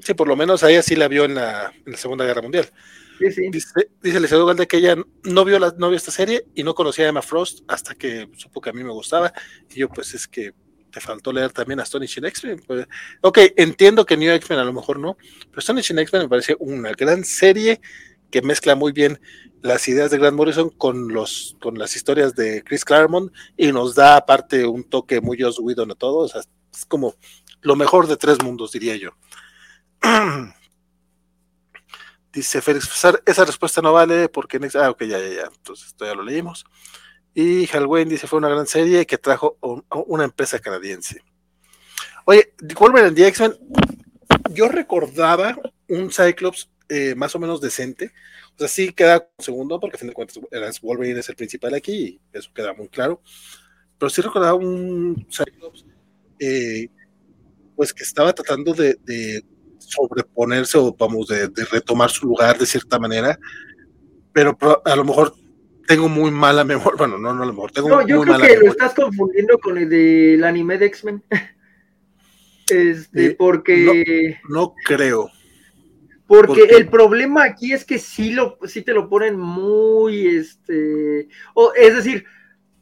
Sí, 0.00 0.14
por 0.14 0.26
lo 0.26 0.34
menos 0.34 0.64
ahí 0.64 0.74
así 0.74 0.96
la 0.96 1.06
vio 1.06 1.24
en 1.26 1.36
la, 1.36 1.72
en 1.86 1.92
la 1.92 1.98
Segunda 1.98 2.24
Guerra 2.24 2.42
Mundial. 2.42 2.66
Dice, 3.20 3.90
dice 4.02 4.18
el 4.18 4.66
que 4.66 4.76
ella 4.78 4.96
no 5.24 5.44
vio, 5.44 5.58
la, 5.58 5.74
no 5.76 5.92
esta 5.92 6.10
serie 6.10 6.46
y 6.54 6.62
no 6.62 6.74
conocía 6.74 7.04
a 7.04 7.08
Emma 7.10 7.20
Frost 7.20 7.60
hasta 7.68 7.94
que 7.94 8.30
supo 8.36 8.60
que 8.60 8.70
a 8.70 8.72
mí 8.72 8.82
me 8.82 8.92
gustaba. 8.92 9.32
Y 9.70 9.80
yo, 9.80 9.88
pues 9.90 10.14
es 10.14 10.26
que 10.26 10.54
te 10.90 11.00
faltó 11.00 11.32
leer 11.32 11.52
también 11.52 11.80
a 11.80 11.82
Astonishing 11.82 12.24
X-Men. 12.24 12.62
Pues, 12.66 12.86
ok, 13.20 13.38
entiendo 13.56 14.06
que 14.06 14.16
New 14.16 14.32
X-Men 14.32 14.58
a 14.58 14.64
lo 14.64 14.72
mejor 14.72 14.98
no, 14.98 15.16
pero 15.16 15.58
Astonishing 15.58 15.98
X-Men 15.98 16.22
me 16.22 16.28
parece 16.28 16.56
una 16.58 16.92
gran 16.92 17.24
serie 17.24 17.80
que 18.30 18.42
mezcla 18.42 18.74
muy 18.74 18.92
bien 18.92 19.20
las 19.62 19.86
ideas 19.88 20.10
de 20.10 20.18
Grant 20.18 20.36
Morrison 20.36 20.70
con, 20.70 21.08
los, 21.12 21.56
con 21.60 21.78
las 21.78 21.94
historias 21.96 22.34
de 22.34 22.62
Chris 22.64 22.84
Claremont 22.84 23.32
y 23.56 23.72
nos 23.72 23.94
da 23.94 24.16
aparte 24.16 24.64
un 24.64 24.84
toque 24.84 25.20
muy 25.20 25.40
Joss 25.40 25.58
Whedon 25.58 25.90
a 25.90 25.94
todos. 25.94 26.34
es 26.34 26.86
como 26.86 27.14
lo 27.60 27.76
mejor 27.76 28.06
de 28.06 28.16
tres 28.16 28.42
mundos, 28.42 28.72
diría 28.72 28.96
yo. 28.96 29.10
Dice 32.32 32.62
Félix, 32.62 32.88
esa 33.26 33.44
respuesta 33.44 33.82
no 33.82 33.92
vale 33.92 34.28
porque... 34.28 34.60
Ah, 34.74 34.90
ok, 34.90 35.02
ya, 35.02 35.18
ya, 35.18 35.28
ya. 35.28 35.50
Entonces, 35.52 35.88
esto 35.88 36.04
ya 36.04 36.14
lo 36.14 36.22
leímos. 36.22 36.64
Y 37.34 37.66
Halloween 37.66 38.08
dice, 38.08 38.26
fue 38.26 38.38
una 38.38 38.48
gran 38.48 38.66
serie 38.66 39.06
que 39.06 39.18
trajo 39.18 39.56
una 40.06 40.24
empresa 40.24 40.58
canadiense. 40.58 41.22
Oye, 42.24 42.52
Wolverine 42.78 43.08
and 43.08 43.16
the 43.16 43.26
X-Men, 43.26 43.54
yo 44.50 44.68
recordaba 44.68 45.56
un 45.88 46.10
Cyclops 46.10 46.70
eh, 46.88 47.14
más 47.14 47.34
o 47.34 47.38
menos 47.38 47.60
decente. 47.60 48.12
O 48.54 48.58
sea, 48.58 48.68
sí 48.68 48.92
queda 48.92 49.28
segundo, 49.38 49.80
porque 49.80 49.96
a 49.96 49.98
fin 49.98 50.08
de 50.08 50.14
cuentas 50.14 50.40
Wolverine 50.82 51.20
es 51.20 51.28
el 51.28 51.36
principal 51.36 51.74
aquí, 51.74 51.92
y 51.92 52.20
eso 52.32 52.50
queda 52.54 52.74
muy 52.74 52.88
claro. 52.88 53.22
Pero 53.98 54.10
sí 54.10 54.22
recordaba 54.22 54.54
un 54.54 55.26
Cyclops, 55.30 55.84
eh, 56.38 56.88
pues 57.74 57.92
que 57.92 58.02
estaba 58.02 58.32
tratando 58.32 58.72
de 58.74 59.44
sobreponerse 59.90 60.78
o 60.78 60.94
vamos, 60.98 61.28
de, 61.28 61.50
retomar 61.70 62.10
su 62.10 62.26
lugar 62.26 62.58
de 62.58 62.66
cierta 62.66 62.98
manera, 62.98 63.38
pero 64.32 64.56
a 64.84 64.96
lo 64.96 65.04
mejor 65.04 65.34
tengo 65.86 66.08
muy 66.08 66.30
mala 66.30 66.64
memoria, 66.64 66.96
bueno, 66.96 67.18
no, 67.18 67.34
no 67.34 67.42
a 67.42 67.46
lo 67.46 67.52
mejor 67.52 67.72
tengo 67.72 67.88
no, 67.88 68.06
yo 68.06 68.20
creo 68.22 68.38
que 68.38 68.56
lo 68.56 68.70
estás 68.70 68.94
confundiendo 68.94 69.58
con 69.58 69.78
el 69.78 69.88
del 69.88 70.44
anime 70.44 70.78
de 70.78 70.86
X-Men. 70.86 71.22
Este, 72.72 73.26
eh, 73.26 73.36
porque... 73.36 74.38
No, 74.48 74.74
creo. 74.86 75.28
Porque, 76.28 76.62
el 76.62 76.88
problema 76.88 77.42
aquí 77.42 77.72
es 77.72 77.84
que 77.84 77.98
sí, 77.98 78.30
lo, 78.30 78.56
sí 78.64 78.82
te 78.82 78.92
lo 78.92 79.08
ponen 79.08 79.36
muy, 79.36 80.28
este, 80.28 81.26
o, 81.54 81.72
es 81.74 81.96
decir, 81.96 82.24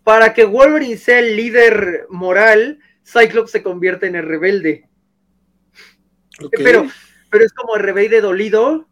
para 0.05 0.35
que 0.35 0.45
Wolverine 0.45 0.99
sea 0.99 1.21
el 1.21 1.35
líder 1.35 2.07
moral, 2.11 2.81
Cyclops 3.05 3.51
se 3.51 3.63
convierte 3.63 4.07
en 4.07 4.17
el 4.17 4.27
rebelde. 4.27 4.88
Pero, 6.53 6.87
pero 7.31 7.45
es 7.45 7.53
como 7.53 7.77
el 7.77 7.83
revés 7.83 8.11
de 8.11 8.21
dolido. 8.21 8.87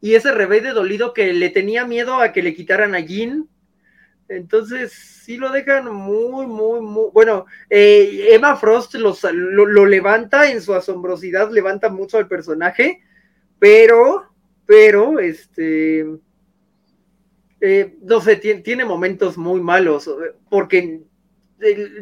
Y 0.00 0.14
ese 0.14 0.32
revés 0.32 0.62
de 0.62 0.70
dolido 0.70 1.14
que 1.14 1.32
le 1.32 1.50
tenía 1.50 1.86
miedo 1.86 2.20
a 2.20 2.32
que 2.32 2.42
le 2.42 2.54
quitaran 2.54 2.94
a 2.94 3.00
Jean. 3.00 3.48
Entonces, 4.28 4.92
sí 4.92 5.36
lo 5.36 5.50
dejan 5.50 5.92
muy, 5.92 6.46
muy, 6.46 6.80
muy. 6.80 7.10
Bueno, 7.12 7.46
eh, 7.70 8.28
Emma 8.30 8.56
Frost 8.56 8.94
lo, 8.94 9.86
levanta 9.86 10.50
en 10.50 10.60
su 10.60 10.74
asombrosidad, 10.74 11.50
levanta 11.50 11.88
mucho 11.88 12.18
al 12.18 12.28
personaje, 12.28 13.02
pero, 13.58 14.32
pero, 14.66 15.18
este. 15.18 16.06
Eh, 17.60 17.96
no 18.02 18.20
sé, 18.20 18.36
tiene 18.36 18.84
momentos 18.84 19.38
muy 19.38 19.60
malos, 19.60 20.10
porque 20.50 21.00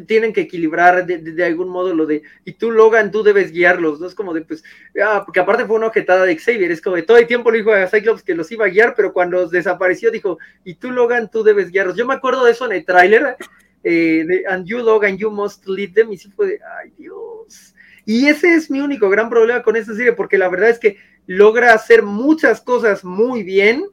tienen 0.07 0.33
que 0.33 0.41
equilibrar 0.41 1.05
de, 1.05 1.43
algún 1.45 1.69
modo 1.69 1.93
lo 1.93 2.05
de, 2.05 2.23
y 2.43 2.53
tú 2.53 2.71
Logan, 2.71 3.11
tú 3.11 3.23
debes 3.23 3.51
guiarlos, 3.51 3.99
¿no? 3.99 4.07
Es 4.07 4.15
como 4.15 4.33
de, 4.33 4.41
pues, 4.41 4.63
ah, 5.01 5.23
porque 5.25 5.39
aparte 5.39 5.65
fue 5.65 5.77
una 5.77 5.87
objetada 5.87 6.25
de 6.25 6.37
Xavier, 6.37 6.71
es 6.71 6.81
como 6.81 6.97
de 6.97 7.03
todo 7.03 7.17
el 7.17 7.27
tiempo 7.27 7.51
le 7.51 7.59
dijo 7.59 7.71
a 7.71 7.87
Cyclops 7.87 8.23
que 8.23 8.35
los 8.35 8.51
iba 8.51 8.65
a 8.65 8.69
guiar, 8.69 8.93
pero 8.95 9.13
cuando 9.13 9.47
desapareció 9.47 10.11
dijo, 10.11 10.37
y 10.63 10.75
tú 10.75 10.91
Logan, 10.91 11.29
tú 11.31 11.43
debes 11.43 11.71
guiarlos. 11.71 11.95
Yo 11.95 12.05
me 12.05 12.13
acuerdo 12.13 12.43
de 12.43 12.51
eso 12.51 12.65
en 12.65 12.73
el 12.73 12.85
tráiler, 12.85 13.37
eh, 13.83 14.25
de, 14.27 14.43
and 14.49 14.65
you 14.65 14.79
Logan, 14.79 15.17
you 15.17 15.31
must 15.31 15.65
lead 15.67 15.93
them, 15.93 16.11
y 16.11 16.17
sí 16.17 16.29
fue 16.35 16.47
de, 16.47 16.59
ay 16.81 16.91
Dios. 16.97 17.73
Y 18.05 18.27
ese 18.27 18.53
es 18.53 18.69
mi 18.69 18.81
único 18.81 19.09
gran 19.09 19.29
problema 19.29 19.63
con 19.63 19.75
esta 19.75 19.93
serie, 19.95 20.13
porque 20.13 20.37
la 20.37 20.49
verdad 20.49 20.69
es 20.69 20.79
que 20.79 20.97
logra 21.27 21.73
hacer 21.73 22.03
muchas 22.03 22.61
cosas 22.61 23.03
muy 23.03 23.43
bien, 23.43 23.85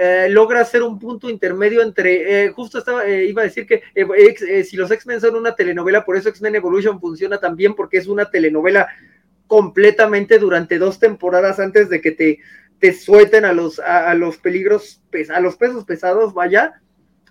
eh, 0.00 0.28
logra 0.30 0.60
hacer 0.60 0.84
un 0.84 0.96
punto 0.96 1.28
intermedio 1.28 1.82
entre, 1.82 2.44
eh, 2.44 2.50
justo 2.50 2.78
estaba, 2.78 3.04
eh, 3.04 3.24
iba 3.24 3.42
a 3.42 3.46
decir 3.46 3.66
que 3.66 3.82
si 4.62 4.76
los 4.76 4.92
X-Men 4.92 5.20
son 5.20 5.34
una 5.34 5.56
telenovela, 5.56 6.04
por 6.04 6.16
eso 6.16 6.28
X-Men 6.28 6.54
Evolution 6.54 7.00
funciona 7.00 7.40
también 7.40 7.74
porque 7.74 7.98
es 7.98 8.06
una 8.06 8.30
telenovela 8.30 8.86
completamente 9.48 10.38
durante 10.38 10.78
dos 10.78 11.00
temporadas 11.00 11.58
antes 11.58 11.88
de 11.88 12.00
que 12.00 12.12
te, 12.12 12.38
te 12.78 12.92
suelten 12.92 13.44
a 13.44 13.52
los, 13.52 13.80
a, 13.80 14.14
los 14.14 14.36
peligros, 14.36 15.02
a 15.34 15.40
los 15.40 15.56
pesos 15.56 15.84
pesados, 15.84 16.32
vaya, 16.32 16.80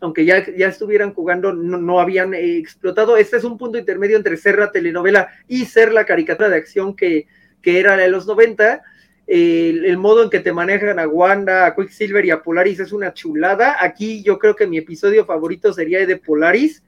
aunque 0.02 0.26
ya, 0.26 0.45
ya 0.53 0.68
estuvieran 0.68 1.14
jugando, 1.14 1.53
no, 1.53 1.77
no 1.77 2.02
habían 2.02 2.34
explotado. 2.34 3.15
Este 3.15 3.38
es 3.38 3.45
un 3.45 3.57
punto 3.57 3.77
intermedio 3.77 4.18
entre 4.18 4.35
ser 4.35 4.60
la 4.60 4.73
telenovela 4.73 5.30
y 5.48 5.68
ser 5.68 5.94
la 5.94 6.06
caricatura 6.06 6.49
de 6.49 6.57
acción 6.57 6.98
que, 6.98 7.27
que 7.61 7.80
era 7.80 7.95
de 7.95 8.10
los 8.10 8.27
90 8.27 8.84
el, 9.28 9.98
modo 9.98 10.24
en 10.24 10.30
que 10.30 10.40
te 10.40 10.54
manejan 10.54 10.99
a 10.99 11.08
Wanda, 11.08 11.66
a 11.66 11.76
Quicksilver 11.76 12.26
y 12.26 12.32
a 12.32 12.41
Polaris 12.41 12.80
es 12.80 12.94
una 12.94 13.14
chulada. 13.14 13.78
Aquí 13.80 14.24
yo 14.24 14.40
creo 14.40 14.56
que 14.56 14.68
mi 14.68 14.78
episodio 14.78 15.26
favorito 15.26 15.74
sería 15.74 15.99
el 15.99 16.08
de 16.08 16.18
Polaris, 16.18 16.82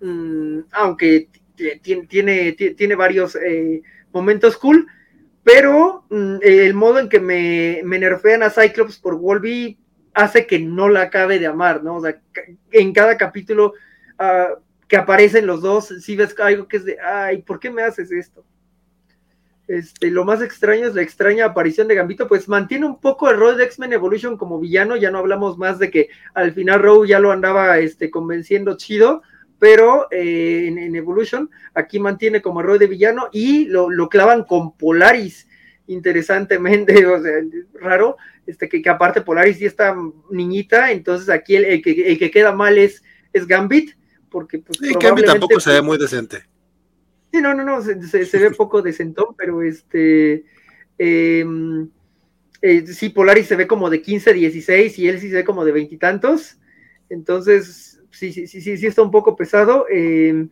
mm, 0.00 0.58
aunque 0.72 1.28
tiene, 1.82 2.52
tiene, 2.52 2.94
varios 2.96 3.36
eh, 3.36 3.82
momentos 4.12 4.56
cool, 4.56 4.88
pero 5.44 6.04
mm, 6.10 6.38
el 6.42 6.74
modo 6.74 6.98
en 6.98 7.08
que 7.08 7.20
me, 7.20 7.80
me, 7.84 8.00
nerfean 8.00 8.42
a 8.42 8.50
Cyclops 8.50 8.98
por 8.98 9.16
Wolby 9.16 9.78
hace 10.12 10.46
que 10.46 10.58
no 10.58 10.88
la 10.88 11.02
acabe 11.02 11.38
de 11.38 11.46
amar, 11.46 11.84
¿no? 11.84 11.96
O 11.96 12.00
sea, 12.00 12.20
en 12.72 12.92
cada 12.92 13.16
capítulo 13.16 13.74
ah, 14.18 14.54
que 14.88 14.96
aparecen 14.96 15.46
los 15.46 15.62
dos, 15.62 15.86
si 16.00 16.16
ves 16.16 16.34
algo 16.40 16.66
que 16.66 16.78
es 16.78 16.84
de, 16.84 16.98
ay, 17.00 17.42
¿por 17.42 17.60
qué 17.60 17.70
me 17.70 17.82
haces 17.82 18.10
esto? 18.10 18.44
Este, 19.66 20.10
lo 20.10 20.26
más 20.26 20.42
extraño 20.42 20.86
es 20.86 20.94
la 20.94 21.00
extraña 21.00 21.46
aparición 21.46 21.88
de 21.88 21.94
Gambito, 21.94 22.28
pues 22.28 22.48
mantiene 22.48 22.84
un 22.84 23.00
poco 23.00 23.30
el 23.30 23.38
rol 23.38 23.56
de 23.56 23.64
X-Men 23.64 23.94
Evolution 23.94 24.36
como 24.36 24.60
villano, 24.60 24.96
ya 24.96 25.10
no 25.10 25.18
hablamos 25.18 25.56
más 25.56 25.78
de 25.78 25.90
que 25.90 26.10
al 26.34 26.52
final 26.52 26.82
Rowe 26.82 27.08
ya 27.08 27.18
lo 27.18 27.32
andaba 27.32 27.78
este, 27.78 28.10
convenciendo 28.10 28.76
chido, 28.76 29.22
pero 29.58 30.06
eh, 30.10 30.66
en, 30.68 30.94
Evolution 30.94 31.50
aquí 31.72 31.98
mantiene 31.98 32.42
como 32.42 32.60
el 32.60 32.66
rol 32.66 32.78
de 32.78 32.88
villano 32.88 33.30
y 33.32 33.64
lo, 33.64 33.88
clavan 34.10 34.44
con 34.44 34.76
Polaris, 34.76 35.48
interesantemente, 35.86 37.06
o 37.06 37.22
sea, 37.22 37.32
raro, 37.80 38.18
este, 38.46 38.68
que, 38.68 38.82
aparte 38.90 39.22
Polaris 39.22 39.62
y 39.62 39.64
esta 39.64 39.96
niñita, 40.30 40.92
entonces 40.92 41.30
aquí 41.30 41.56
el, 41.56 41.80
que, 41.80 42.30
queda 42.30 42.52
mal 42.52 42.76
es, 42.76 43.02
es 43.32 43.46
Gambit, 43.46 43.96
porque 44.28 44.58
pues... 44.58 44.78
Gambit 45.00 45.24
tampoco 45.24 45.58
se 45.58 45.72
ve 45.72 45.80
muy 45.80 45.96
decente 45.96 46.53
Sí, 47.34 47.42
no, 47.42 47.52
no, 47.52 47.64
no, 47.64 47.82
se, 47.82 48.38
ve 48.38 48.52
poco 48.52 48.80
decentón, 48.80 49.34
pero 49.36 49.60
este. 49.60 50.44
Em, 50.96 51.88
eh, 52.62 52.86
sí, 52.86 53.08
Polaris 53.08 53.48
se 53.48 53.56
ve 53.56 53.66
como 53.66 53.90
de 53.90 54.00
15, 54.00 54.32
16 54.32 55.00
y 55.00 55.08
él 55.08 55.18
sí 55.18 55.30
se 55.30 55.34
ve 55.34 55.44
como 55.44 55.64
de 55.64 55.72
veintitantos. 55.72 56.60
Entonces, 57.08 58.00
sí, 58.12 58.32
sí, 58.32 58.46
sí, 58.46 58.76
sí, 58.76 58.86
está 58.86 59.02
un 59.02 59.10
poco 59.10 59.34
pesado. 59.34 59.86
Em, 59.90 60.48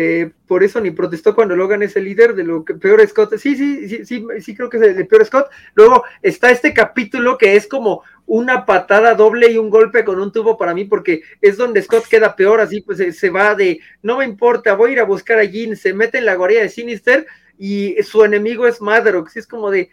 eh, 0.00 0.30
por 0.46 0.62
eso 0.62 0.80
ni 0.80 0.92
protestó 0.92 1.34
cuando 1.34 1.56
Logan 1.56 1.82
es 1.82 1.96
el 1.96 2.04
líder 2.04 2.36
de 2.36 2.44
lo 2.44 2.64
que 2.64 2.74
peor 2.74 3.04
Scott. 3.04 3.36
Sí, 3.36 3.56
sí, 3.56 3.88
sí, 3.88 4.04
sí, 4.04 4.24
sí, 4.38 4.54
creo 4.54 4.70
que 4.70 4.76
es 4.76 4.96
el 4.96 5.08
peor 5.08 5.26
Scott. 5.26 5.50
Luego 5.74 6.04
está 6.22 6.52
este 6.52 6.72
capítulo 6.72 7.36
que 7.36 7.56
es 7.56 7.66
como 7.66 8.04
una 8.24 8.64
patada 8.64 9.16
doble 9.16 9.50
y 9.50 9.58
un 9.58 9.70
golpe 9.70 10.04
con 10.04 10.20
un 10.20 10.30
tubo 10.30 10.56
para 10.56 10.72
mí, 10.72 10.84
porque 10.84 11.22
es 11.40 11.56
donde 11.56 11.82
Scott 11.82 12.06
queda 12.06 12.36
peor, 12.36 12.60
así 12.60 12.80
pues 12.80 13.18
se, 13.18 13.30
va 13.30 13.56
de 13.56 13.80
no 14.00 14.18
me 14.18 14.24
importa, 14.24 14.76
voy 14.76 14.90
a 14.90 14.92
ir 14.92 15.00
a 15.00 15.04
buscar 15.04 15.40
a 15.40 15.44
Jean, 15.44 15.74
se 15.74 15.92
mete 15.92 16.18
en 16.18 16.26
la 16.26 16.36
guarida 16.36 16.60
de 16.60 16.68
Sinister 16.68 17.26
y 17.58 18.00
su 18.04 18.22
enemigo 18.22 18.68
es 18.68 18.80
Madrox. 18.80 19.36
Es 19.36 19.48
como 19.48 19.68
de 19.68 19.90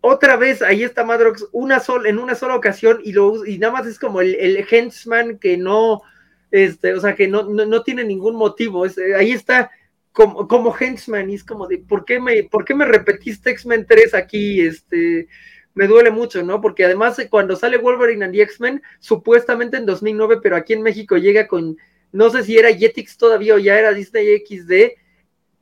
otra 0.00 0.34
vez 0.34 0.62
ahí 0.62 0.82
está 0.82 1.04
Madrox 1.04 1.46
una 1.52 1.78
sola, 1.78 2.08
en 2.08 2.18
una 2.18 2.34
sola 2.34 2.56
ocasión 2.56 2.98
y, 3.04 3.12
lo, 3.12 3.46
y 3.46 3.58
nada 3.58 3.72
más 3.72 3.86
es 3.86 4.00
como 4.00 4.20
el, 4.20 4.34
el 4.34 4.66
henchman 4.68 5.38
que 5.38 5.56
no 5.56 6.02
este, 6.50 6.94
o 6.94 7.00
sea, 7.00 7.14
que 7.14 7.28
no, 7.28 7.44
no, 7.44 7.82
tiene 7.82 8.04
ningún 8.04 8.36
motivo, 8.36 8.86
eh, 8.86 8.92
ahí 9.16 9.32
está 9.32 9.70
como, 10.12 10.48
como 10.48 10.74
henchman, 10.78 11.30
y 11.30 11.34
es 11.34 11.44
como 11.44 11.66
de, 11.66 11.78
¿por 11.78 12.04
qué 12.04 12.20
me, 12.20 12.44
por 12.44 12.64
qué 12.64 12.74
me 12.74 12.84
repetiste 12.84 13.50
X-Men 13.50 13.86
3 13.88 14.14
aquí? 14.14 14.60
Este, 14.60 15.28
me 15.74 15.86
duele 15.86 16.10
mucho, 16.10 16.42
¿no? 16.42 16.60
Porque 16.60 16.84
además 16.84 17.18
eh, 17.18 17.28
cuando 17.28 17.56
sale 17.56 17.78
Wolverine 17.78 18.24
and 18.24 18.34
the 18.34 18.42
X-Men, 18.42 18.82
supuestamente 18.98 19.76
en 19.76 19.86
2009, 19.86 20.40
pero 20.42 20.56
aquí 20.56 20.72
en 20.72 20.82
México 20.82 21.16
llega 21.16 21.46
con, 21.46 21.76
no 22.12 22.30
sé 22.30 22.42
si 22.42 22.58
era 22.58 22.74
Jetix 22.74 23.16
todavía 23.16 23.54
o 23.54 23.58
ya 23.58 23.78
era 23.78 23.92
Disney 23.92 24.44
XD, 24.44 24.98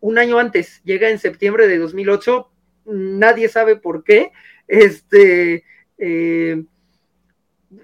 un 0.00 0.18
año 0.18 0.38
antes, 0.38 0.80
llega 0.84 1.10
en 1.10 1.18
septiembre 1.18 1.68
de 1.68 1.78
2008, 1.78 2.50
nadie 2.86 3.48
sabe 3.48 3.76
por 3.76 4.04
qué, 4.04 4.32
este, 4.66 5.64
eh, 5.98 6.62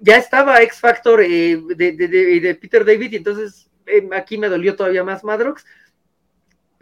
ya 0.00 0.16
estaba 0.16 0.62
X 0.62 0.80
Factor 0.80 1.20
eh, 1.22 1.60
de, 1.76 2.58
Peter 2.60 2.84
David 2.84 3.12
y 3.12 3.16
entonces 3.16 3.68
eh, 3.86 4.08
aquí 4.12 4.38
me 4.38 4.48
dolió 4.48 4.76
todavía 4.76 5.04
más 5.04 5.24
Madrox. 5.24 5.64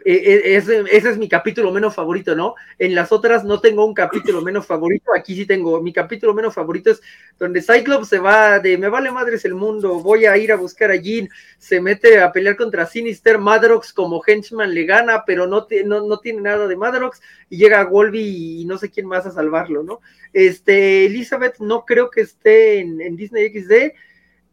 E, 0.05 0.13
e, 0.13 0.55
ese, 0.55 0.83
es 0.89 1.17
mi 1.17 1.29
capítulo 1.29 1.71
menos 1.71 1.95
favorito, 1.95 2.35
¿no? 2.35 2.55
En 2.77 2.93
las 2.93 3.11
otras 3.11 3.43
no 3.43 3.59
tengo 3.59 3.85
un 3.85 3.93
capítulo 3.93 4.41
menos 4.41 4.65
favorito, 4.65 5.11
aquí 5.15 5.35
sí 5.35 5.45
tengo, 5.45 5.81
mi 5.81 5.93
capítulo 5.93 6.33
menos 6.33 6.53
favorito 6.53 6.91
es 6.91 7.01
donde 7.39 7.61
Cyclops 7.61 8.09
se 8.09 8.19
va 8.19 8.59
de 8.59 8.77
me 8.77 8.89
vale 8.89 9.11
madres 9.11 9.45
el 9.45 9.55
mundo, 9.55 10.01
voy 10.01 10.25
a 10.25 10.37
ir 10.37 10.51
a 10.51 10.57
buscar 10.57 10.91
a 10.91 10.95
Jean, 10.95 11.29
se 11.57 11.79
mete 11.79 12.19
a 12.19 12.31
pelear 12.31 12.57
contra 12.57 12.85
Sinister, 12.85 13.37
Madrox 13.37 13.93
como 13.93 14.21
henchman 14.25 14.73
le 14.73 14.85
gana, 14.85 15.23
pero 15.25 15.47
no, 15.47 15.67
no, 15.85 16.19
tiene 16.19 16.41
nada 16.41 16.67
de 16.67 16.75
Madrox, 16.75 17.21
y 17.49 17.57
llega 17.57 17.85
Wolby 17.85 18.61
y 18.61 18.65
no 18.65 18.77
sé 18.77 18.91
quién 18.91 19.07
más 19.07 19.25
a 19.25 19.31
salvarlo, 19.31 19.83
¿no? 19.83 20.01
Este, 20.33 21.05
Elizabeth 21.05 21.59
no 21.59 21.85
creo 21.85 22.09
que 22.09 22.21
esté 22.21 22.79
en, 22.79 23.15
Disney 23.15 23.49
XD, 23.49 23.93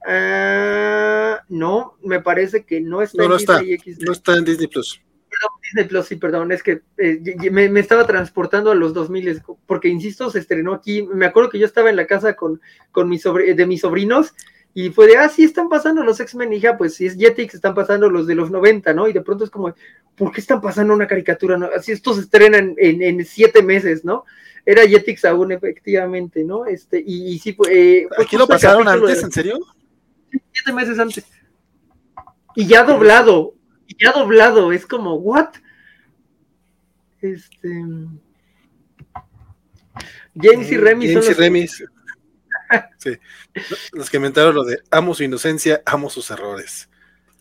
ah, 0.06 1.42
no, 1.48 1.96
me 2.02 2.20
parece 2.20 2.64
que 2.64 2.80
no 2.80 3.02
está 3.02 3.24
en 3.24 3.30
Disney 3.36 3.78
XD. 3.78 4.02
No 4.02 4.12
está 4.12 4.36
en 4.36 4.44
Disney 4.44 4.66
Plus. 4.68 5.00
Disney 5.62 5.84
Plus, 5.84 6.06
sí, 6.06 6.16
perdón, 6.16 6.52
es 6.52 6.62
que 6.62 6.82
eh, 6.98 7.50
me, 7.50 7.80
estaba 7.80 8.06
transportando 8.06 8.70
a 8.70 8.74
los 8.74 8.92
2000, 8.94 9.42
porque 9.66 9.88
insisto, 9.88 10.30
se 10.30 10.38
estrenó 10.38 10.74
aquí. 10.74 11.02
Me 11.02 11.26
acuerdo 11.26 11.50
que 11.50 11.58
yo 11.58 11.66
estaba 11.66 11.90
en 11.90 11.96
la 11.96 12.06
casa 12.06 12.34
con, 12.34 12.60
con 12.92 13.08
mis 13.08 13.22
de 13.22 13.66
mis 13.66 13.80
sobrinos 13.80 14.34
y 14.72 14.90
fue 14.90 15.08
de, 15.08 15.16
ah, 15.16 15.28
sí, 15.28 15.42
están 15.42 15.68
pasando 15.68 16.04
los 16.04 16.20
X-Men, 16.20 16.52
hija, 16.52 16.76
pues 16.76 16.94
si 16.94 17.06
es 17.06 17.16
Jetix, 17.16 17.54
están 17.54 17.74
pasando 17.74 18.08
los 18.08 18.26
de 18.26 18.36
los 18.36 18.50
90, 18.50 18.94
¿no? 18.94 19.08
Y 19.08 19.12
de 19.12 19.20
pronto 19.20 19.42
es 19.44 19.50
como, 19.50 19.74
¿por 20.16 20.30
qué 20.30 20.40
están 20.40 20.60
pasando 20.60 20.94
una 20.94 21.08
caricatura? 21.08 21.56
No? 21.56 21.68
Así 21.74 21.90
estos 21.90 22.16
se 22.16 22.22
estrenan 22.22 22.74
en, 22.78 23.24
siete 23.24 23.62
meses, 23.62 24.04
¿no? 24.04 24.24
Era 24.64 24.86
Jetix 24.86 25.24
aún, 25.24 25.50
efectivamente, 25.50 26.44
¿no? 26.44 26.66
Este, 26.66 27.02
y, 27.04 27.36
sí, 27.40 27.56
eh, 27.68 28.06
¿Aquí 28.18 28.36
lo 28.36 28.46
pasaron 28.46 28.86
antes, 28.86 29.22
en 29.24 29.32
serio? 29.32 29.58
Siete 30.52 30.72
meses 30.72 30.98
antes. 30.98 31.24
Y 32.54 32.66
ya 32.66 32.84
doblado, 32.84 33.54
ya 34.00 34.12
doblado, 34.12 34.72
es 34.72 34.86
como, 34.86 35.14
¿what? 35.14 35.50
Este. 37.20 37.68
James 40.34 40.72
y 40.72 40.78
mm, 40.78 40.80
Remy 40.80 41.12
James 41.12 41.28
y 41.28 41.32
Remy. 41.34 41.66
sí. 42.98 43.18
Los 43.92 44.08
que 44.08 44.16
inventaron 44.16 44.54
lo 44.54 44.64
de 44.64 44.80
amo 44.90 45.14
su 45.14 45.22
inocencia, 45.22 45.82
amo 45.84 46.08
sus 46.08 46.30
errores. 46.30 46.88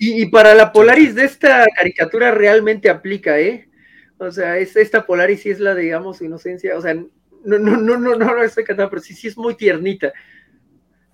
Y, 0.01 0.27
para 0.27 0.55
la 0.55 0.71
Polaris 0.71 1.13
de 1.13 1.25
esta 1.25 1.65
caricatura 1.75 2.31
realmente 2.31 2.89
aplica, 2.89 3.37
¿eh? 3.37 3.69
O 4.17 4.31
sea, 4.31 4.57
es, 4.57 4.77
esta 4.77 5.05
Polaris 5.05 5.41
sí 5.41 5.49
es 5.49 5.59
la 5.59 5.75
de 5.75 5.93
amo 5.93 6.13
su 6.13 6.23
inocencia, 6.23 6.77
o 6.77 6.81
sea, 6.81 6.93
no, 6.93 7.07
no, 7.43 7.57
no, 7.57 7.97
no, 7.97 8.15
no, 8.15 8.15
no 8.15 8.43
estoy 8.43 8.63
cantando, 8.63 8.89
pero 8.89 9.01
sí, 9.01 9.13
sí 9.13 9.27
es 9.27 9.37
muy 9.37 9.55
tiernita. 9.55 10.13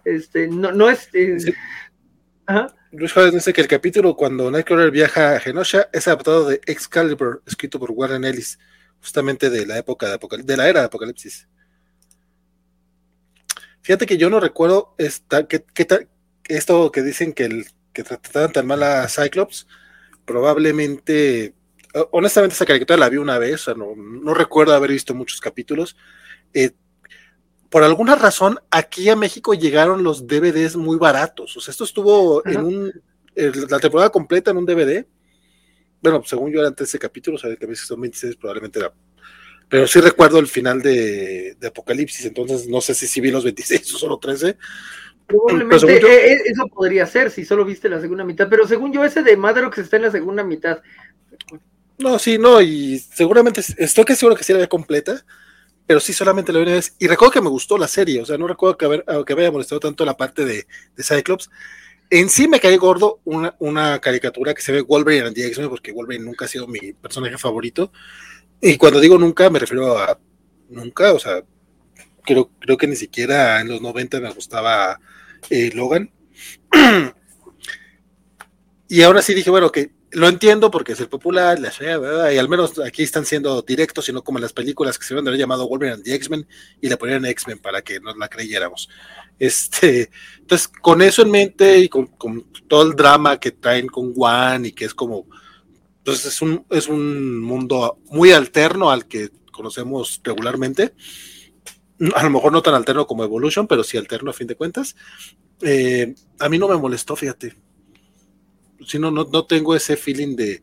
Este, 0.04 0.48
no, 0.48 0.72
no 0.72 0.90
es. 0.90 1.10
Eh, 1.14 1.38
ajá. 2.46 2.76
Luis 2.98 3.12
Juárez 3.12 3.34
dice 3.34 3.52
que 3.52 3.62
el 3.62 3.68
capítulo 3.68 4.16
cuando 4.16 4.50
Nightcrawler 4.50 4.90
viaja 4.90 5.36
a 5.36 5.40
Genosha 5.40 5.90
es 5.92 6.08
adaptado 6.08 6.48
de 6.48 6.62
Excalibur, 6.66 7.44
escrito 7.46 7.78
por 7.78 7.92
Warren 7.92 8.24
Ellis, 8.24 8.58
justamente 9.02 9.50
de 9.50 9.66
la 9.66 9.78
época 9.78 10.08
de, 10.10 10.44
de 10.44 10.58
la 10.58 10.70
era 10.70 10.80
de 10.82 10.86
Apocalipsis. 10.86 11.48
Fíjate 13.82 14.06
que 14.06 14.18
yo 14.18 14.30
no 14.30 14.40
recuerdo 14.40 14.96
esta, 14.98 15.48
que, 15.48 15.66
esto 16.48 16.92
que 16.92 17.02
dicen 17.02 17.34
que, 17.34 17.46
el, 17.46 17.66
trataban 17.92 18.54
tan 18.54 18.66
mal 18.66 18.82
a 18.82 19.08
Cyclops, 19.10 19.68
probablemente, 20.26 21.54
honestamente 22.12 22.56
esa 22.56 22.66
caricatura 22.66 22.98
la 22.98 23.10
vi 23.10 23.18
una 23.18 23.38
vez, 23.38 23.68
no, 23.76 23.94
no 23.96 24.34
recuerdo 24.34 24.74
haber 24.74 24.92
visto 24.92 25.14
muchos 25.14 25.42
capítulos. 25.42 25.98
Eh, 26.54 26.72
por 27.76 27.84
alguna 27.84 28.16
razón, 28.16 28.58
aquí 28.72 29.10
a 29.10 29.18
México 29.18 29.54
llegaron 29.54 30.02
los 30.02 30.28
DVDs 30.28 30.78
muy 30.78 30.98
baratos. 30.98 31.58
O 31.58 31.60
sea, 31.60 31.74
esto 31.74 31.84
estuvo 31.84 32.42
en 32.48 32.64
un, 32.64 33.02
la 33.70 33.80
temporada 33.80 34.10
completa 34.10 34.52
en 34.52 34.56
un 34.56 34.66
DVD. 34.66 35.06
Bueno, 36.02 36.24
según 36.26 36.54
yo 36.54 36.60
era 36.60 36.70
antes 36.70 36.88
de 36.88 36.90
ese 36.92 37.00
capítulo, 37.00 37.36
o 37.36 37.38
sea, 37.38 37.54
que 37.54 37.76
son 37.76 38.00
26, 38.00 38.38
probablemente 38.38 38.80
era. 38.80 38.94
Pero 39.68 39.88
sí 39.88 40.00
recuerdo 40.00 40.40
el 40.40 40.48
final 40.48 40.82
de, 40.82 41.58
Apocalipsis, 41.68 42.26
entonces 42.26 42.66
no 42.66 42.80
sé 42.80 42.96
si 42.96 43.08
sí 43.08 43.20
vi 43.20 43.30
los 43.30 43.44
26 43.44 43.96
o 43.96 43.98
solo 43.98 44.20
13. 44.20 44.56
Probablemente 45.28 45.92
e, 45.92 46.32
e, 46.32 46.42
eso 46.46 46.68
podría 46.68 47.06
ser 47.06 47.30
si 47.30 47.44
solo 47.44 47.66
viste 47.66 47.90
la 47.90 48.00
segunda 48.00 48.24
mitad, 48.24 48.48
pero 48.50 48.66
según 48.66 48.94
yo 48.94 49.04
ese 49.04 49.22
de 49.22 49.36
Madrox 49.36 49.80
está 49.80 49.98
en 49.98 50.04
la 50.04 50.12
segunda 50.12 50.46
mitad. 50.46 50.82
No, 51.98 52.20
sí, 52.20 52.38
no, 52.38 52.62
y 52.62 53.00
seguramente 53.00 53.60
estoy 53.80 54.06
que 54.06 54.16
seguro 54.16 54.38
que 54.38 54.46
sí 54.46 54.54
la 54.54 54.66
completa, 54.68 55.26
pero 55.86 56.00
sí 56.00 56.14
solamente 56.14 56.52
la 56.52 56.60
vi 56.60 56.66
una 56.66 56.74
vez. 56.74 56.96
Y 57.00 57.08
recuerdo 57.08 57.34
que 57.34 57.42
me 57.42 57.50
gustó 57.50 57.78
la 57.78 57.88
serie, 57.88 58.22
o 58.22 58.26
sea, 58.26 58.38
no 58.38 58.48
recuerdo 58.48 58.78
que, 58.78 58.86
haber, 58.86 59.06
que 59.26 59.36
me 59.36 59.42
haya 59.42 59.52
molestado 59.52 59.80
tanto 59.80 60.06
la 60.06 60.18
parte 60.18 60.46
de, 60.46 60.68
de 60.96 61.04
Cyclops. 61.04 61.50
En 62.10 62.30
sí 62.30 62.48
me 62.48 62.60
cae 62.60 62.78
gordo 62.78 63.20
una, 63.26 63.56
una 63.60 64.00
caricatura 64.00 64.54
que 64.54 64.62
se 64.62 64.72
ve 64.72 64.82
Wolverine 64.82 65.28
and 65.28 65.36
the 65.36 65.48
X-Men, 65.48 65.70
porque 65.70 65.92
Wolverine 65.92 66.26
nunca 66.26 66.46
ha 66.46 66.48
sido 66.48 66.68
mi 66.68 66.94
personaje 66.94 67.38
favorito. 67.38 67.92
Y 68.62 68.78
cuando 68.78 69.00
digo 69.00 69.18
nunca, 69.18 69.50
me 69.50 69.60
refiero 69.60 69.98
a 69.98 70.20
nunca, 70.70 71.14
o 71.14 71.20
sea, 71.20 71.44
creo, 72.24 72.52
creo 72.60 72.78
que 72.78 72.88
ni 72.88 72.96
siquiera 72.96 73.62
en 73.62 73.70
los 73.70 73.82
90 73.82 74.20
me 74.20 74.32
gustaba 74.32 75.00
eh, 75.50 75.72
Logan. 75.74 76.12
y 78.90 79.02
ahora 79.02 79.22
sí 79.22 79.34
dije, 79.34 79.50
bueno, 79.50 79.72
que 79.72 79.92
lo 80.16 80.30
entiendo 80.30 80.72
porque 80.72 80.94
es 80.94 81.00
el 81.02 81.10
popular, 81.10 81.60
la 81.60 81.74
¿verdad? 81.78 82.32
y 82.32 82.38
al 82.38 82.48
menos 82.48 82.80
aquí 82.80 83.04
están 83.04 83.26
siendo 83.26 83.62
directos, 83.62 84.06
sino 84.06 84.24
como 84.24 84.38
en 84.38 84.44
las 84.44 84.54
películas 84.54 84.98
que 84.98 85.06
se 85.06 85.14
haber 85.14 85.36
llamado 85.36 85.68
Wolverine 85.68 85.96
and 85.96 86.04
the 86.06 86.16
X-Men 86.16 86.48
y 86.80 86.88
le 86.88 86.96
ponían 86.96 87.26
X-Men 87.26 87.60
para 87.60 87.82
que 87.82 88.00
nos 88.00 88.16
la 88.16 88.30
creyéramos. 88.30 88.88
Este, 89.38 90.10
entonces, 90.40 90.70
con 90.70 91.02
eso 91.02 91.22
en 91.22 91.32
mente 91.32 91.80
y 91.80 91.90
con, 91.90 92.08
todo 92.70 92.84
el 92.84 92.96
drama 92.96 93.38
que 93.42 93.52
traen 93.52 93.88
con 93.88 94.14
Juan 94.14 94.66
y 94.66 94.72
que 94.72 94.86
es 94.86 94.94
como, 94.94 95.28
pues 96.06 96.26
es 96.26 96.42
un, 96.42 96.66
es 96.70 96.88
un 96.88 97.42
mundo 97.42 98.00
muy 98.06 98.32
alterno 98.32 98.92
al 98.92 99.08
que 99.08 99.32
conocemos 99.52 100.22
regularmente. 100.24 100.94
A 102.16 102.24
lo 102.24 102.30
mejor 102.30 102.54
no 102.54 102.62
tan 102.62 102.74
alterno 102.74 103.06
como 103.06 103.26
Evolution, 103.26 103.68
pero 103.68 103.84
sí 103.84 103.98
alterno 103.98 104.32
a 104.32 104.34
fin 104.34 104.48
de 104.48 104.56
cuentas. 104.56 104.96
Eh, 105.62 106.16
a 106.40 106.48
mí 106.48 106.58
no 106.58 106.70
me 106.70 106.78
molestó, 106.78 107.18
fíjate 107.18 107.65
si 108.86 109.00
no, 109.00 109.12
no, 109.12 109.46
tengo 109.46 109.76
ese 109.76 109.96
feeling 109.96 110.36
de, 110.36 110.62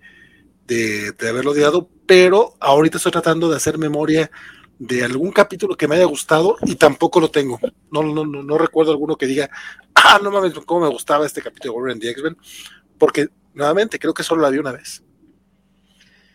de, 0.67 1.29
haberlo 1.29 1.53
odiado, 1.53 1.89
pero 2.07 2.55
ahorita 2.61 2.97
estoy 2.97 3.13
tratando 3.13 3.51
de 3.51 3.57
hacer 3.57 3.79
memoria 3.79 4.31
de 4.79 5.05
algún 5.05 5.31
capítulo 5.31 5.77
que 5.77 5.87
me 5.87 5.97
haya 5.97 6.05
gustado 6.05 6.57
y 6.63 6.75
tampoco 6.75 7.21
lo 7.21 7.31
tengo. 7.31 7.61
No, 7.91 8.03
no, 8.03 8.25
no, 8.25 8.43
no 8.43 8.59
recuerdo 8.59 8.93
alguno 8.93 9.17
que 9.17 9.27
diga, 9.27 9.49
ah, 9.95 10.19
no 10.23 10.31
mames, 10.31 10.55
cómo 10.67 10.87
me 10.87 10.93
gustaba 10.93 11.27
este 11.27 11.43
capítulo 11.43 11.73
de 11.73 11.79
Wolverine 11.79 12.01
the 12.01 12.11
X-Men, 12.11 12.37
porque 12.99 13.29
nuevamente 13.55 13.99
creo 13.99 14.15
que 14.15 14.23
solo 14.23 14.43
la 14.43 14.51
vi 14.51 14.59
una 14.59 14.73
vez. 14.73 15.03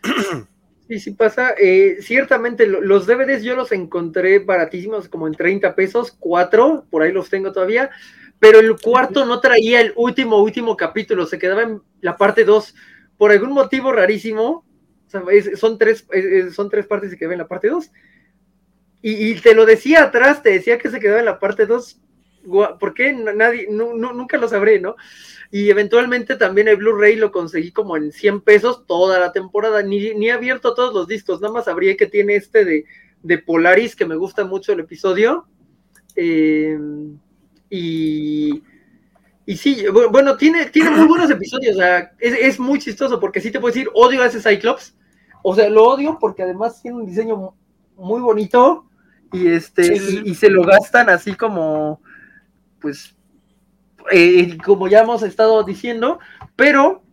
Sí, 0.87 0.99
sí 0.99 1.11
pasa. 1.11 1.53
Eh, 1.59 1.97
ciertamente 1.99 2.65
los 2.65 3.05
DVDs 3.05 3.43
yo 3.43 3.57
los 3.57 3.73
encontré 3.73 4.39
baratísimos, 4.39 5.09
como 5.09 5.27
en 5.27 5.33
30 5.33 5.75
pesos, 5.75 6.15
cuatro, 6.17 6.85
por 6.89 7.01
ahí 7.01 7.11
los 7.11 7.29
tengo 7.29 7.51
todavía 7.51 7.89
pero 8.39 8.59
el 8.59 8.79
cuarto 8.79 9.25
no 9.25 9.39
traía 9.39 9.81
el 9.81 9.93
último, 9.95 10.41
último 10.41 10.77
capítulo, 10.77 11.25
se 11.25 11.39
quedaba 11.39 11.63
en 11.63 11.81
la 12.01 12.17
parte 12.17 12.45
2. 12.45 12.75
Por 13.17 13.31
algún 13.31 13.51
motivo 13.51 13.91
rarísimo, 13.91 14.63
son, 15.55 15.77
tres, 15.77 16.05
son 16.53 16.69
tres 16.69 16.85
partes 16.85 17.13
y 17.13 17.17
quedaba 17.17 17.33
en 17.33 17.39
la 17.39 17.47
parte 17.47 17.69
2. 17.69 17.91
Y, 19.01 19.35
te 19.35 19.55
lo 19.55 19.65
decía 19.65 20.03
atrás, 20.03 20.43
te 20.43 20.51
decía 20.51 20.77
que 20.77 20.89
se 20.89 20.99
quedaba 20.99 21.19
en 21.19 21.25
la 21.25 21.39
parte 21.39 21.65
2. 21.65 22.01
¿Por 22.79 22.93
qué? 22.93 23.13
Nadie, 23.13 23.67
nunca 23.69 24.37
lo 24.37 24.47
sabré, 24.47 24.79
¿no? 24.79 24.95
Y 25.49 25.69
eventualmente 25.69 26.35
también 26.35 26.67
el 26.67 26.77
Blu-ray 26.77 27.15
lo 27.15 27.31
conseguí 27.31 27.71
como 27.71 27.95
en 27.95 28.11
100 28.11 28.41
pesos 28.41 28.85
toda 28.85 29.19
la 29.19 29.31
temporada. 29.31 29.81
Ni, 29.81 30.13
ni 30.13 30.27
he 30.27 30.31
abierto 30.31 30.73
todos 30.73 30.93
los 30.93 31.07
discos, 31.07 31.41
nada 31.41 31.53
más 31.53 31.65
sabría 31.65 31.95
que 31.95 32.05
tiene 32.05 32.35
este 32.35 32.65
de, 32.65 32.85
de 33.23 33.37
Polaris, 33.37 33.95
que 33.95 34.05
me 34.05 34.15
gusta 34.15 34.45
mucho 34.45 34.73
el 34.73 34.81
episodio. 34.81 35.47
Eh, 36.15 36.77
y, 37.69 38.63
y 39.45 39.57
sí, 39.57 39.85
bueno, 40.11 40.37
tiene, 40.37 40.65
tiene 40.65 40.91
muy 40.91 41.07
buenos 41.07 41.29
episodios, 41.29 41.75
o 41.75 41.79
sea, 41.79 42.11
es, 42.19 42.59
muy 42.59 42.79
chistoso 42.79 43.19
porque 43.19 43.41
sí 43.41 43.51
te 43.51 43.59
puedo 43.59 43.73
decir, 43.73 43.89
odio 43.93 44.21
a 44.21 44.27
ese 44.27 44.41
Cyclops, 44.41 44.95
o 45.43 45.55
sea, 45.55 45.69
lo 45.69 45.83
odio 45.83 46.17
porque 46.19 46.43
además 46.43 46.81
tiene 46.81 46.97
un 46.97 47.05
diseño 47.05 47.53
muy 47.95 48.21
bonito 48.21 48.85
y 49.31 49.47
este 49.47 49.95
Y, 50.25 50.35
se 50.35 50.49
lo 50.49 50.63
gastan 50.63 51.09
así 51.09 51.33
como, 51.33 52.01
pues, 52.79 53.15
eh, 54.11 54.57
como 54.65 54.87
ya 54.87 55.01
hemos 55.01 55.23
estado 55.23 55.63
diciendo, 55.63 56.19
pero 56.55 57.03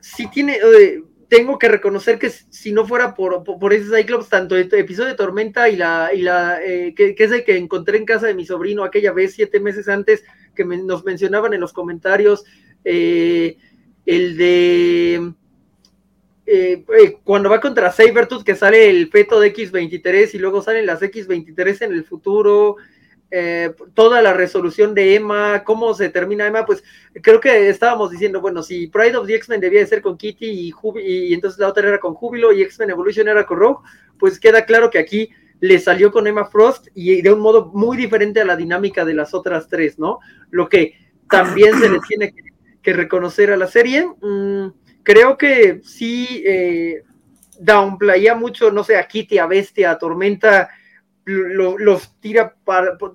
sí 0.00 0.26
tiene, 0.28 0.56
eh, 0.56 1.02
tengo 1.30 1.60
que 1.60 1.68
reconocer 1.68 2.18
que 2.18 2.28
si 2.28 2.72
no 2.72 2.84
fuera 2.84 3.14
por, 3.14 3.44
por, 3.44 3.72
ese 3.72 3.96
Cyclops, 3.96 4.28
tanto 4.28 4.56
el 4.56 4.68
episodio 4.74 5.10
de 5.10 5.14
Tormenta 5.14 5.68
y 5.68 5.76
la, 5.76 6.10
y 6.12 6.22
la 6.22 6.60
eh, 6.60 6.92
que, 6.94 7.14
es 7.16 7.30
el 7.30 7.44
que 7.44 7.56
encontré 7.56 7.98
en 7.98 8.04
casa 8.04 8.26
de 8.26 8.34
mi 8.34 8.44
sobrino 8.44 8.82
aquella 8.82 9.12
vez, 9.12 9.34
siete 9.34 9.60
meses 9.60 9.88
antes, 9.88 10.24
que 10.56 10.64
nos 10.64 11.04
mencionaban 11.04 11.54
en 11.54 11.60
los 11.60 11.72
comentarios, 11.72 12.44
eh, 12.84 13.56
el 14.06 14.36
de 14.36 15.32
eh, 16.46 16.84
cuando 17.22 17.48
va 17.48 17.60
contra 17.60 17.92
Sabertooth, 17.92 18.42
que 18.42 18.56
sale 18.56 18.90
el 18.90 19.08
feto 19.08 19.38
de 19.38 19.54
X23 19.54 20.34
y 20.34 20.38
luego 20.38 20.62
salen 20.62 20.84
las 20.84 21.00
X23 21.00 21.82
en 21.82 21.92
el 21.92 22.04
futuro. 22.04 22.76
Eh, 23.30 23.72
toda 23.94 24.22
la 24.22 24.32
resolución 24.32 24.94
de 24.94 25.14
Emma, 25.14 25.62
cómo 25.64 25.94
se 25.94 26.08
termina 26.08 26.46
Emma, 26.46 26.66
pues 26.66 26.82
creo 27.22 27.40
que 27.40 27.68
estábamos 27.68 28.10
diciendo, 28.10 28.40
bueno, 28.40 28.62
si 28.62 28.88
Pride 28.88 29.16
of 29.16 29.26
the 29.26 29.36
X-Men 29.36 29.60
debía 29.60 29.80
de 29.80 29.86
ser 29.86 30.02
con 30.02 30.16
Kitty 30.16 30.46
y, 30.46 30.74
y, 31.04 31.34
entonces 31.34 31.60
la 31.60 31.68
otra 31.68 31.86
era 31.86 32.00
con 32.00 32.14
Júbilo 32.14 32.52
y 32.52 32.62
X-Men 32.62 32.90
Evolution 32.90 33.28
era 33.28 33.46
con 33.46 33.58
Rogue, 33.58 33.88
pues 34.18 34.40
queda 34.40 34.64
claro 34.64 34.90
que 34.90 34.98
aquí 34.98 35.30
le 35.60 35.78
salió 35.78 36.10
con 36.10 36.26
Emma 36.26 36.46
Frost 36.46 36.88
y 36.94 37.22
de 37.22 37.32
un 37.32 37.40
modo 37.40 37.70
muy 37.72 37.96
diferente 37.96 38.40
a 38.40 38.44
la 38.44 38.56
dinámica 38.56 39.04
de 39.04 39.14
las 39.14 39.34
otras 39.34 39.68
tres, 39.68 39.98
¿no? 39.98 40.18
Lo 40.50 40.68
que 40.68 40.94
también 41.30 41.78
se 41.78 41.88
le 41.88 41.98
tiene 42.08 42.34
que, 42.82 42.92
reconocer 42.92 43.52
a 43.52 43.56
la 43.56 43.66
serie. 43.68 44.08
Mm, 44.20 44.68
creo 45.02 45.38
que 45.38 45.80
sí 45.84 46.42
eh, 46.44 47.04
downplaya 47.60 48.34
mucho, 48.34 48.72
no 48.72 48.82
sé, 48.82 48.96
a 48.96 49.06
Kitty, 49.06 49.38
a 49.38 49.46
Bestia, 49.46 49.92
a 49.92 49.98
Tormenta, 49.98 50.70
los 51.30 52.18
tira 52.20 52.56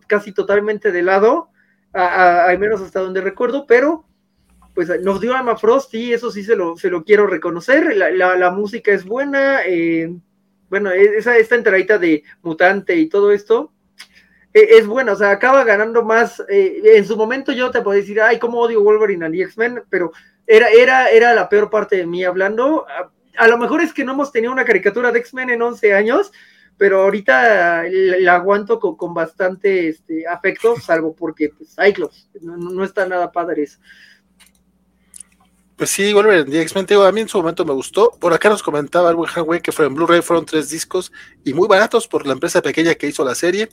casi 0.08 0.32
totalmente 0.32 0.92
de 0.92 1.04
lado, 1.04 1.50
al 1.94 2.58
menos 2.60 2.82
hasta 2.82 3.00
donde 3.00 3.22
recuerdo, 3.22 3.66
pero 3.68 4.06
pues 4.76 4.92
nos 5.02 5.22
dio 5.22 5.36
Emma 5.36 5.56
Frost 5.56 5.94
y 5.94 6.14
eso 6.14 6.30
sí 6.30 6.44
se 6.44 6.56
lo, 6.56 6.76
se 6.76 6.90
lo 6.90 7.06
quiero 7.06 7.26
reconocer. 7.26 7.96
La, 7.96 8.52
música 8.52 8.92
es 8.92 9.06
buena, 9.06 9.62
eh, 9.66 10.14
bueno, 10.70 10.92
e, 10.92 11.18
esa, 11.18 11.38
esta 11.38 11.56
entradita 11.56 11.98
de 11.98 12.24
mutante 12.42 12.96
y 12.96 13.08
todo 13.08 13.32
esto 13.32 13.72
e, 14.54 14.78
es 14.78 14.86
buena, 14.86 15.14
o 15.14 15.16
sea, 15.16 15.32
acaba 15.32 15.64
ganando 15.64 16.04
más. 16.04 16.44
Eh, 16.50 16.82
en 16.84 17.06
su 17.06 17.16
momento 17.16 17.54
yo 17.54 17.72
te 17.72 17.82
puedo 17.82 17.98
decir, 17.98 18.20
ay, 18.22 18.38
cómo 18.38 18.60
odio 18.60 18.84
Wolverine 18.84 19.30
y 19.32 19.44
X-Men, 19.44 19.84
pero 19.90 20.12
era, 20.46 20.70
era, 20.70 21.10
era 21.10 21.34
la 21.34 21.48
peor 21.48 21.70
parte 21.70 21.96
de 21.96 22.06
mí 22.06 22.26
hablando. 22.26 22.86
A, 22.90 23.10
a, 23.38 23.48
lo 23.48 23.58
mejor 23.58 23.82
es 23.82 23.94
que 23.94 24.04
no 24.04 24.12
hemos 24.12 24.34
tenido 24.34 24.52
una 24.52 24.66
caricatura 24.66 25.14
de 25.14 25.20
X-Men 25.20 25.52
en 25.52 25.62
11 25.62 25.94
años, 25.94 26.34
pero 26.78 27.04
ahorita 27.04 27.84
la 27.90 28.36
aguanto 28.36 28.80
con, 28.80 29.14
bastante 29.14 29.90
este, 29.90 30.28
afecto, 30.28 30.76
salvo 30.82 31.16
porque 31.16 31.50
pues, 31.50 31.76
Cyclops, 31.76 32.30
no, 32.42 32.58
no 32.58 32.84
está 32.84 33.08
nada 33.08 33.32
padre 33.32 33.64
eso. 33.64 33.80
Pues 35.76 35.90
sí, 35.90 36.14
Wolverine 36.14 36.50
the 36.50 36.62
X-Men, 36.62 36.88
a 37.02 37.12
mí 37.12 37.22
en 37.22 37.28
su 37.28 37.38
momento 37.38 37.66
me 37.66 37.74
gustó. 37.74 38.12
Por 38.18 38.34
acá 38.34 38.48
nos 38.48 38.64
comentaba 38.64 39.12
el 39.12 39.18
Hanway 39.18 39.62
que 39.62 39.74
fue 39.74 39.86
en 39.86 39.94
Blu-ray, 39.94 40.22
fueron 40.22 40.46
tres 40.46 40.70
discos 40.70 41.12
y 41.44 41.54
muy 41.54 41.68
baratos 41.68 42.08
por 42.08 42.26
la 42.26 42.32
empresa 42.32 42.62
pequeña 42.62 42.96
que 42.96 43.08
hizo 43.08 43.26
la 43.26 43.36
serie. 43.36 43.70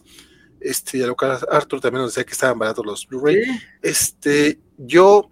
Este, 0.61 0.99
y 0.99 1.03
a 1.03 1.07
lo 1.07 1.15
que 1.15 1.27
Arthur 1.27 1.81
también 1.81 2.03
nos 2.03 2.13
decía 2.13 2.25
que 2.25 2.33
estaban 2.33 2.59
baratos 2.59 2.85
los 2.85 3.07
Blu-ray. 3.07 3.45
Este, 3.81 4.59
yo 4.77 5.31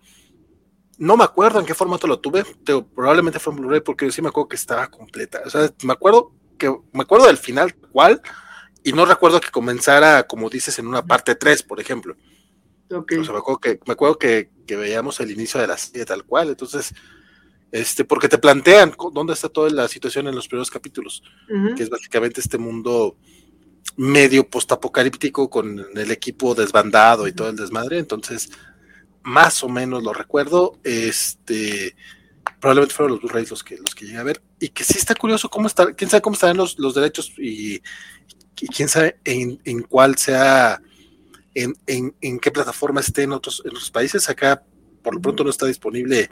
no 0.99 1.17
me 1.17 1.25
acuerdo 1.25 1.59
en 1.59 1.67
qué 1.67 1.75
formato 1.75 2.07
lo 2.07 2.21
tuve, 2.21 2.45
pero 2.65 2.87
probablemente 2.87 3.41
fue 3.41 3.53
en 3.53 3.61
Blu-ray 3.61 3.81
porque 3.81 4.07
yo 4.07 4.13
sí 4.13 4.23
me 4.23 4.29
acuerdo 4.29 4.49
que 4.51 4.57
estaba 4.57 4.89
completa. 4.89 5.43
O 5.45 5.51
sea, 5.51 5.73
me 5.83 5.93
acuerdo 5.93 6.33
que 6.61 6.73
me 6.93 7.03
acuerdo 7.03 7.27
del 7.27 7.39
final 7.39 7.75
cuál 7.75 8.23
y 8.85 8.93
no 8.93 9.05
recuerdo 9.05 9.41
que 9.41 9.51
comenzara, 9.51 10.27
como 10.27 10.49
dices, 10.49 10.79
en 10.79 10.87
una 10.87 11.05
parte 11.05 11.35
3, 11.35 11.65
por 11.65 11.81
ejemplo. 11.81 12.17
Okay. 12.93 13.19
me 13.19 13.25
acuerdo, 13.25 13.59
que, 13.59 13.81
me 13.87 13.93
acuerdo 13.93 14.19
que, 14.19 14.51
veíamos 14.69 15.21
el 15.21 15.31
inicio 15.31 15.61
de 15.61 15.67
la 15.67 15.77
serie 15.77 16.05
tal 16.05 16.25
cual, 16.25 16.51
entonces, 16.51 16.93
este, 17.73 18.05
porque 18.05 18.29
te 18.29 18.39
plantean 18.39 18.95
dónde 19.13 19.33
está 19.33 19.49
toda 19.49 19.71
la 19.71 19.89
situación 19.89 20.29
en 20.29 20.35
los 20.35 20.47
primeros 20.47 20.71
capítulos, 20.71 21.23
que 21.77 21.83
es 21.83 21.91
básicamente 21.91 22.41
este 22.41 22.59
mundo 22.59 23.17
medio 23.97 24.49
postapocalíptico 24.49 25.51
con 25.51 25.87
el 25.95 26.11
equipo 26.11 26.55
desbandado 26.55 27.27
y 27.27 27.33
todo 27.33 27.49
el 27.49 27.57
desmadre, 27.57 27.99
entonces, 27.99 28.51
más 29.23 29.63
o 29.63 29.69
menos 29.69 30.03
lo 30.03 30.13
recuerdo, 30.13 30.79
este, 30.85 31.97
probablemente 32.59 32.95
fueron 32.95 33.13
los 33.13 33.21
Blu-rays 33.21 33.51
los 33.51 33.63
que, 33.63 33.77
los 33.77 33.95
que 33.95 34.07
llegué 34.07 34.19
a 34.19 34.23
ver, 34.23 34.43
y 34.59 34.69
que 34.69 34.85
sí 34.85 34.99
está 34.99 35.15
curioso 35.15 35.49
cómo 35.49 35.67
está, 35.67 35.93
quién 35.93 36.11
sabe 36.11 36.23
cómo 36.23 36.35
estarán 36.35 36.57
los, 36.57 36.79
los 36.79 36.95
derechos 36.95 37.33
y, 37.39 37.81
quién 38.75 38.89
sabe 38.89 39.19
en, 39.25 39.61
en 39.65 39.83
cuál 39.83 40.17
sea, 40.17 40.83
en, 41.55 41.75
en, 41.87 42.39
qué 42.39 42.51
plataforma 42.51 43.01
esté 43.01 43.23
en 43.23 43.33
otros, 43.33 43.63
en 43.65 43.71
otros 43.71 43.91
países. 43.91 44.29
Acá 44.29 44.63
por 45.03 45.15
lo 45.15 45.21
pronto 45.23 45.45
no 45.45 45.51
está 45.51 45.65
disponible, 45.67 46.31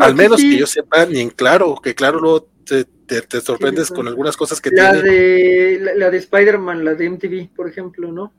al 0.00 0.14
menos 0.14 0.40
que 0.40 0.58
yo 0.58 0.66
sepa, 0.66 1.06
ni 1.06 1.20
en 1.20 1.30
Claro, 1.30 1.80
que 1.82 1.94
Claro 1.94 2.18
luego 2.18 2.48
te, 2.64 2.84
te, 2.84 3.40
sorprendes 3.40 3.90
con 3.90 4.06
algunas 4.08 4.36
cosas 4.36 4.60
que 4.60 4.70
la 4.70 4.92
De, 4.94 5.78
la, 5.80 5.94
la 5.94 6.10
de 6.10 6.18
Spider-Man, 6.18 6.84
la 6.84 6.94
de 6.94 7.08
MTV, 7.08 7.54
por 7.54 7.68
ejemplo, 7.68 8.12
¿no? 8.12 8.32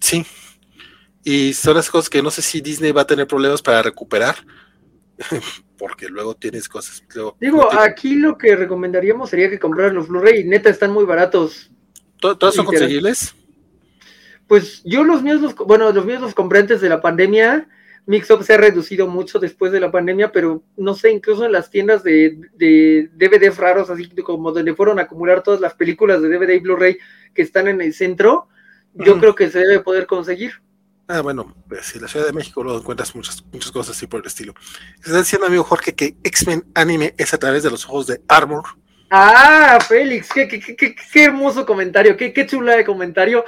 Sí. 0.00 0.24
Y 1.24 1.54
son 1.54 1.74
las 1.74 1.90
cosas 1.90 2.08
que 2.08 2.22
no 2.22 2.30
sé 2.30 2.42
si 2.42 2.60
Disney 2.60 2.92
va 2.92 3.02
a 3.02 3.06
tener 3.06 3.26
problemas 3.26 3.60
para 3.60 3.82
recuperar 3.82 4.36
porque 5.76 6.08
luego 6.08 6.34
tienes 6.34 6.68
cosas. 6.68 7.02
Digo, 7.40 7.72
aquí 7.72 8.14
lo 8.16 8.36
que 8.38 8.56
recomendaríamos 8.56 9.30
sería 9.30 9.50
que 9.50 9.58
compraran 9.58 9.94
los 9.94 10.08
Blu-ray, 10.08 10.44
neta, 10.44 10.70
están 10.70 10.92
muy 10.92 11.04
baratos. 11.04 11.70
¿Todos 12.20 12.54
son 12.54 12.66
conseguibles? 12.66 13.34
Pues 14.46 14.82
yo 14.84 15.04
los 15.04 15.22
míos, 15.22 15.40
los, 15.40 15.54
bueno, 15.54 15.90
los 15.92 16.06
míos 16.06 16.20
los 16.20 16.34
compré 16.34 16.60
antes 16.60 16.80
de 16.80 16.88
la 16.88 17.00
pandemia. 17.00 17.68
Mixup 18.06 18.42
se 18.42 18.54
ha 18.54 18.56
reducido 18.56 19.08
mucho 19.08 19.40
después 19.40 19.72
de 19.72 19.80
la 19.80 19.90
pandemia, 19.90 20.30
pero 20.30 20.62
no 20.76 20.94
sé, 20.94 21.10
incluso 21.10 21.44
en 21.44 21.50
las 21.50 21.70
tiendas 21.70 22.04
de, 22.04 22.38
de 22.54 23.10
DVDs 23.14 23.56
raros, 23.56 23.90
así 23.90 24.08
como 24.22 24.52
donde 24.52 24.74
fueron 24.74 25.00
a 25.00 25.02
acumular 25.02 25.42
todas 25.42 25.60
las 25.60 25.74
películas 25.74 26.22
de 26.22 26.28
DVD 26.28 26.50
y 26.54 26.60
Blu-ray 26.60 26.98
que 27.34 27.42
están 27.42 27.66
en 27.66 27.80
el 27.80 27.92
centro, 27.92 28.48
yo 28.94 29.18
creo 29.18 29.34
que 29.34 29.50
se 29.50 29.58
debe 29.58 29.80
poder 29.80 30.06
conseguir. 30.06 30.62
Ah, 31.08 31.20
bueno, 31.20 31.54
pues 31.68 31.86
si 31.86 32.00
la 32.00 32.08
Ciudad 32.08 32.26
de 32.26 32.32
México 32.32 32.64
lo 32.64 32.76
encuentras 32.76 33.14
muchas, 33.14 33.44
muchas 33.52 33.70
cosas 33.70 33.96
así 33.96 34.08
por 34.08 34.20
el 34.20 34.26
estilo. 34.26 34.54
Estás 34.96 35.18
diciendo, 35.18 35.46
amigo 35.46 35.62
Jorge, 35.62 35.94
que 35.94 36.16
X-Men 36.24 36.64
anime 36.74 37.14
es 37.16 37.32
a 37.32 37.38
través 37.38 37.62
de 37.62 37.70
los 37.70 37.84
ojos 37.84 38.08
de 38.08 38.20
Armor. 38.26 38.64
Ah, 39.10 39.78
Félix, 39.86 40.32
qué, 40.32 40.48
qué, 40.48 40.58
qué, 40.60 40.96
qué 40.96 41.24
hermoso 41.24 41.64
comentario, 41.64 42.16
qué, 42.16 42.46
chula 42.46 42.76
de 42.76 42.84
comentario. 42.84 43.44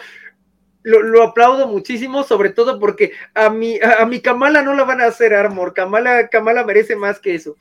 Lo, 0.84 1.02
lo, 1.02 1.24
aplaudo 1.24 1.66
muchísimo, 1.66 2.22
sobre 2.22 2.50
todo 2.50 2.78
porque 2.78 3.12
a 3.34 3.50
mi, 3.50 3.78
a, 3.80 4.06
mi 4.06 4.20
Kamala 4.20 4.62
no 4.62 4.74
la 4.74 4.84
van 4.84 5.00
a 5.00 5.06
hacer 5.06 5.34
Armor. 5.34 5.74
Kamala, 5.74 6.28
Kamala 6.28 6.64
merece 6.64 6.94
más 6.94 7.18
que 7.18 7.34
eso. 7.34 7.56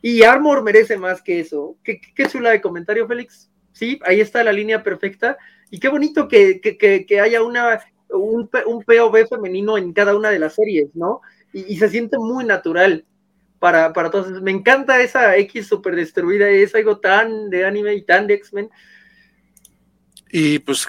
Y 0.00 0.22
Armor 0.22 0.62
merece 0.62 0.96
más 0.96 1.20
que 1.20 1.40
eso. 1.40 1.76
Qué, 1.84 2.00
qué 2.00 2.26
chula 2.26 2.50
de 2.50 2.62
comentario, 2.62 3.06
Félix. 3.06 3.50
Sí, 3.72 4.00
ahí 4.06 4.22
está 4.22 4.42
la 4.42 4.52
línea 4.52 4.82
perfecta. 4.82 5.36
Y 5.70 5.80
qué 5.80 5.88
bonito 5.88 6.28
que, 6.28 6.60
que, 6.62 7.04
que 7.04 7.20
haya 7.20 7.42
una 7.42 7.80
un, 8.14 8.50
un 8.66 8.84
POV 8.84 9.28
femenino 9.28 9.76
en 9.78 9.92
cada 9.92 10.16
una 10.16 10.30
de 10.30 10.38
las 10.38 10.54
series, 10.54 10.94
¿no? 10.94 11.20
Y, 11.52 11.76
se 11.76 11.88
siente 11.88 12.18
muy 12.18 12.44
natural 12.44 13.04
para, 13.58 13.92
para 13.92 14.10
todos. 14.10 14.42
Me 14.42 14.50
encanta 14.50 15.00
esa 15.00 15.36
X 15.36 15.68
super 15.68 15.94
destruida, 15.94 16.48
es 16.48 16.74
algo 16.74 16.98
tan 16.98 17.50
de 17.50 17.64
anime 17.64 17.94
y 17.94 18.02
tan 18.02 18.26
de 18.26 18.34
X-Men. 18.34 18.70
Y 20.30 20.58
pues 20.58 20.88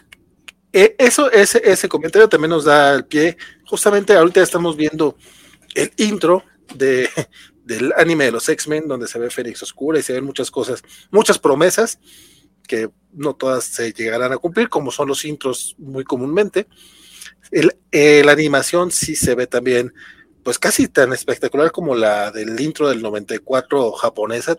e, 0.73 0.95
eso, 0.97 1.31
ese, 1.31 1.87
comentario 1.87 2.27
también 2.27 2.49
nos 2.49 2.65
da 2.65 2.93
el 2.95 3.05
pie. 3.05 3.37
Justamente 3.65 4.13
ahorita 4.13 4.41
estamos 4.41 4.75
viendo 4.75 5.15
el 5.73 5.91
intro 5.97 6.43
de, 6.75 7.09
del 7.63 7.93
anime 7.95 8.25
de 8.25 8.31
los 8.31 8.49
X-Men, 8.49 8.87
donde 8.87 9.07
se 9.07 9.19
ve 9.19 9.29
Fénix 9.29 9.63
Oscura 9.63 9.99
y 9.99 10.03
se 10.03 10.13
ven 10.13 10.25
muchas 10.25 10.51
cosas, 10.51 10.83
muchas 11.11 11.39
promesas 11.39 11.99
que 12.67 12.89
no 13.13 13.35
todas 13.35 13.63
se 13.63 13.93
llegarán 13.93 14.33
a 14.33 14.37
cumplir, 14.37 14.67
como 14.67 14.91
son 14.91 15.07
los 15.07 15.23
intros 15.23 15.75
muy 15.77 16.03
comúnmente. 16.03 16.67
Eh, 17.51 18.23
la 18.23 18.31
animación 18.31 18.91
sí 18.91 19.15
se 19.15 19.35
ve 19.35 19.47
también, 19.47 19.93
pues 20.43 20.59
casi 20.59 20.87
tan 20.87 21.13
espectacular 21.13 21.71
como 21.71 21.95
la 21.95 22.31
del 22.31 22.59
intro 22.59 22.89
del 22.89 23.01
94 23.01 23.91
japonesa. 23.93 24.57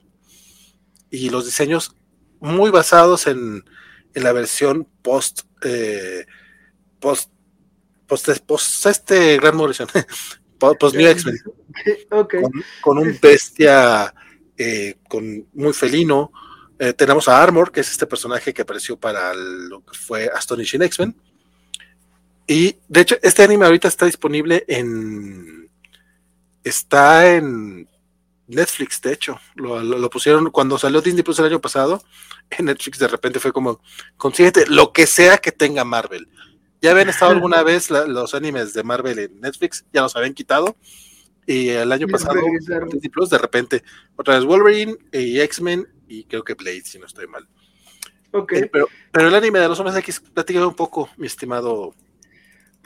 Y 1.11 1.31
los 1.31 1.45
diseños 1.45 1.95
muy 2.41 2.71
basados 2.71 3.27
en, 3.27 3.65
la 4.15 4.33
versión 4.33 4.89
post, 5.03 5.43
eh, 5.63 6.25
post, 6.99 7.31
post, 8.07 8.29
post, 8.47 8.87
este 8.87 9.37
Gran 9.37 9.57
Morrison, 9.57 9.87
post 10.59 10.97
New 10.97 11.07
X-Men. 11.07 11.37
Con, 12.81 12.99
un 12.99 13.19
bestia 13.21 14.15
eh, 14.57 14.97
con, 15.07 15.47
muy 15.53 15.75
felino. 15.75 16.33
tenemos 16.97 17.29
a 17.29 17.43
Armor, 17.43 17.71
que 17.71 17.81
es 17.81 17.91
este 17.91 18.07
personaje 18.07 18.55
que 18.55 18.63
apareció 18.63 18.99
para 18.99 19.35
lo 19.35 19.85
que 19.85 19.99
fue 19.99 20.31
Astonishing 20.35 20.83
X-Men. 20.83 21.15
Y 22.47 22.77
de 22.89 23.01
hecho, 23.01 23.17
este 23.23 23.43
anime 23.43 23.67
ahorita 23.67 23.89
está 23.89 24.07
disponible 24.07 24.65
en. 24.69 25.69
Está 26.63 27.35
en 27.35 27.89
Netflix, 28.47 29.01
de 29.01 29.13
hecho. 29.13 29.39
Lo, 29.55 30.11
pusieron 30.11 30.51
cuando 30.51 30.79
salió 30.79 31.01
Disney 31.01 31.23
Plus 31.23 31.39
el 31.39 31.47
año 31.47 31.61
pasado. 31.61 32.03
En 32.51 32.67
Netflix 32.67 32.99
de 32.99 33.09
repente 33.09 33.41
fue 33.41 33.53
como: 33.53 33.81
consíguete 34.17 34.67
lo 34.67 34.93
que 34.93 35.07
sea 35.07 35.39
que 35.39 35.53
tenga 35.53 35.85
Marvel. 35.85 36.29
Ya 36.81 36.93
habían 36.93 37.09
estado 37.09 37.31
alguna 37.33 37.63
vez 37.63 37.91
los 37.91 38.35
animes 38.35 38.75
de 38.75 38.85
Marvel 38.85 39.19
en 39.19 39.41
Netflix, 39.41 39.85
ya 39.93 40.03
los 40.03 40.15
habían 40.15 40.35
quitado. 40.35 40.77
Y 41.47 41.69
el 41.69 41.93
año 41.93 42.09
pasado, 42.09 42.41
Disney 42.91 43.09
Plus, 43.09 43.31
de 43.31 43.39
repente, 43.39 43.85
otra 44.17 44.35
vez 44.35 44.45
Wolverine 44.45 44.97
y 45.13 45.39
X-Men 45.41 45.87
y 46.09 46.25
creo 46.25 46.43
que 46.43 46.55
Blade, 46.55 46.83
si 46.85 46.99
no 46.99 47.07
estoy 47.07 47.27
mal. 47.27 47.47
Ok. 48.33 48.53
Eh, 48.53 48.71
pero, 48.73 48.89
pero 49.13 49.29
el 49.29 49.35
anime 49.35 49.61
de 49.61 49.69
los 49.69 49.79
hombres 49.79 49.97
X, 49.97 50.21
platícame 50.35 50.67
un 50.67 50.75
poco, 50.75 51.09
mi 51.17 51.27
estimado 51.27 51.95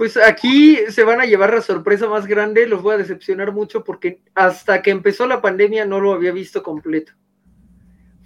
pues 0.01 0.17
aquí 0.17 0.79
se 0.89 1.05
van 1.05 1.21
a 1.21 1.27
llevar 1.27 1.53
la 1.53 1.61
sorpresa 1.61 2.09
más 2.09 2.27
grande, 2.27 2.67
los 2.67 2.81
voy 2.81 2.95
a 2.95 2.97
decepcionar 2.97 3.53
mucho 3.53 3.85
porque 3.85 4.23
hasta 4.35 4.81
que 4.81 4.91
empezó 4.91 5.27
la 5.27 5.43
pandemia 5.43 5.85
no 5.85 6.01
lo 6.01 6.15
había 6.15 6.33
visto 6.33 6.63
completo. 6.63 7.13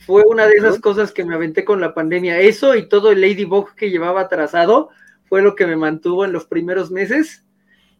Fue 0.06 0.22
una 0.24 0.46
de 0.46 0.54
esas 0.54 0.78
cosas 0.78 1.10
que 1.10 1.24
me 1.24 1.34
aventé 1.34 1.64
con 1.64 1.80
la 1.80 1.92
pandemia. 1.92 2.38
Eso 2.38 2.76
y 2.76 2.88
todo 2.88 3.10
el 3.10 3.20
Ladybug 3.20 3.74
que 3.74 3.90
llevaba 3.90 4.28
trazado, 4.28 4.90
fue 5.24 5.42
lo 5.42 5.56
que 5.56 5.66
me 5.66 5.74
mantuvo 5.74 6.24
en 6.24 6.32
los 6.32 6.46
primeros 6.46 6.92
meses. 6.92 7.44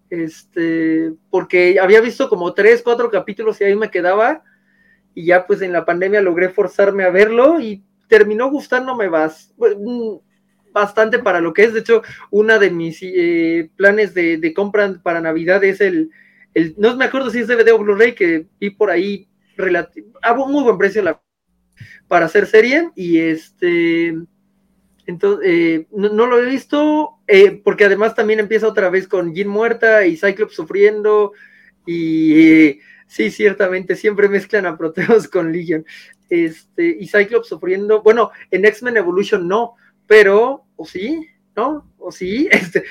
Este, 0.09 1.13
porque 1.29 1.81
había 1.81 2.01
visto 2.01 2.29
como 2.29 2.55
tres, 2.55 2.81
cuatro 2.81 3.11
capítulos 3.11 3.61
y 3.61 3.65
ahí 3.65 3.75
me 3.75 3.91
quedaba. 3.91 4.45
Y 5.15 5.27
ya 5.27 5.49
pues 5.49 5.63
en 5.63 5.73
la 5.73 5.85
pandemia 5.85 6.23
logré 6.23 6.49
forzarme 6.49 7.03
a 7.03 7.11
verlo 7.11 7.59
y 7.59 7.83
terminó 8.07 8.53
gustándome 8.53 9.09
mm, 9.09 10.17
bastante 10.75 11.21
para 11.21 11.41
lo 11.41 11.55
que 11.55 11.65
es. 11.65 11.73
De 11.73 11.81
hecho, 11.81 12.03
una 12.31 12.59
de 12.59 12.71
mis 12.71 12.99
eh, 13.01 13.71
planes 13.77 14.13
de, 14.13 14.53
compra 14.55 15.01
para 15.03 15.23
Navidad 15.23 15.65
es 15.65 15.81
el, 15.81 16.11
no 16.77 16.95
me 16.97 17.07
acuerdo 17.07 17.31
si 17.31 17.39
es 17.39 17.49
DVD 17.49 17.73
o 17.73 17.79
Blu-ray 17.79 18.15
que 18.15 18.47
vi 18.61 18.71
por 18.71 18.91
ahí 18.91 19.29
a 20.23 20.35
muy 20.35 20.63
buen 20.63 20.77
precio 20.77 21.01
la, 21.03 21.23
para 22.09 22.27
hacer 22.27 22.47
serie 22.47 22.91
y 22.97 23.19
este 23.19 24.17
entonces 25.07 25.47
eh, 25.49 25.87
no, 25.93 26.27
lo 26.27 26.43
he 26.43 26.47
visto 26.47 27.19
eh, 27.29 27.61
porque 27.63 27.85
además 27.85 28.15
también 28.15 28.41
empieza 28.41 28.67
otra 28.67 28.91
vez 28.91 29.07
con 29.07 29.33
Jean 29.35 29.49
muerta 29.49 30.07
y 30.07 30.17
Cyclops 30.17 30.55
sufriendo 30.55 31.33
y 31.87 32.81
sí 33.07 33.31
ciertamente 33.31 33.95
siempre 33.95 34.29
mezclan 34.29 34.67
a 34.67 34.77
Proteus 34.77 35.29
con 35.31 35.53
Legion 35.53 35.85
este 36.31 36.97
y 36.99 37.07
Cyclops 37.07 37.49
sufriendo 37.49 38.03
bueno 38.03 38.31
en 38.51 38.65
X-Men 38.65 38.97
Evolution 38.97 39.47
no 39.47 39.75
pero 40.07 40.64
o 40.77 40.85
sí 40.85 41.29
no 41.57 41.91
o 41.99 42.11
sí 42.11 42.49
este 42.53 42.85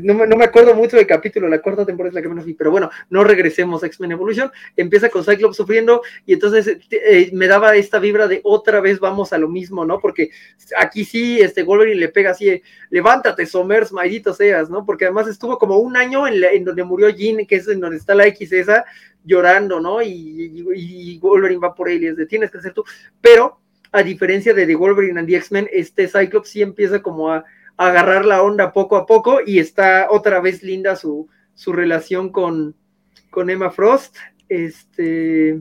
no, 0.00 0.14
me 0.36 0.44
acuerdo 0.44 0.74
mucho 0.74 0.96
del 0.96 1.06
capítulo, 1.06 1.48
la 1.48 1.60
cuarta 1.60 1.84
temporada 1.84 2.10
es 2.10 2.14
la 2.14 2.22
que 2.22 2.28
menos 2.28 2.44
vi, 2.44 2.54
pero 2.54 2.70
bueno, 2.70 2.90
no 3.10 3.24
regresemos 3.24 3.82
a 3.82 3.86
X-Men 3.86 4.12
Evolution. 4.12 4.50
Empieza 4.76 5.08
con 5.08 5.24
Cyclops 5.24 5.56
sufriendo 5.56 6.02
y 6.26 6.34
entonces 6.34 6.78
eh, 6.90 7.30
me 7.32 7.46
daba 7.46 7.74
esta 7.76 7.98
vibra 7.98 8.28
de 8.28 8.40
otra 8.44 8.80
vez 8.80 9.00
vamos 9.00 9.32
a 9.32 9.38
lo 9.38 9.48
mismo, 9.48 9.84
¿no? 9.84 9.98
Porque 10.00 10.30
aquí 10.78 11.04
sí, 11.04 11.40
este 11.40 11.62
Wolverine 11.62 12.00
le 12.00 12.08
pega 12.08 12.30
así, 12.30 12.62
levántate, 12.90 13.46
Somers, 13.46 13.92
maldito 13.92 14.32
seas, 14.32 14.70
¿no? 14.70 14.84
Porque 14.84 15.06
además 15.06 15.28
estuvo 15.28 15.58
como 15.58 15.78
un 15.78 15.96
año 15.96 16.26
en, 16.26 16.64
donde 16.64 16.84
murió 16.84 17.08
Jean, 17.10 17.46
que 17.46 17.56
es 17.56 17.68
en 17.68 17.80
donde 17.80 17.96
está 17.96 18.14
la 18.14 18.26
X 18.26 18.52
esa, 18.52 18.84
llorando, 19.24 19.80
¿no? 19.80 20.02
Y, 20.02 21.18
Wolverine 21.20 21.60
va 21.60 21.74
por 21.74 21.88
él 21.88 22.02
y 22.02 22.06
es 22.08 22.16
de 22.16 22.26
tienes 22.26 22.50
que 22.50 22.58
hacer 22.58 22.72
tú, 22.72 22.84
pero 23.20 23.60
a 23.94 24.02
diferencia 24.02 24.52
de 24.52 24.66
The 24.66 24.74
Wolverine 24.74 25.20
and 25.20 25.28
the 25.28 25.36
X-Men, 25.36 25.68
este 25.72 26.08
Cyclops 26.08 26.48
sí 26.48 26.62
empieza 26.62 27.00
como 27.00 27.30
a 27.30 27.44
agarrar 27.76 28.24
la 28.24 28.42
onda 28.42 28.72
poco 28.72 28.96
a 28.96 29.06
poco 29.06 29.38
y 29.46 29.60
está 29.60 30.08
otra 30.10 30.40
vez 30.40 30.64
linda 30.64 30.96
su, 30.96 31.28
su 31.54 31.72
relación 31.72 32.30
con, 32.30 32.74
con 33.30 33.50
Emma 33.50 33.70
Frost. 33.70 34.16
Este. 34.48 35.60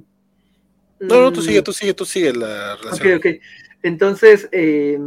No, 1.00 1.22
no, 1.22 1.32
tú 1.32 1.42
mm, 1.42 1.44
sigue, 1.44 1.62
tú 1.62 1.74
sigue, 1.74 1.94
tú 1.94 2.06
sigue 2.06 2.34
la 2.34 2.76
relación. 2.78 3.18
Ok, 3.18 3.26
ok. 3.26 3.42
Entonces, 3.84 4.50
eh, 4.52 4.98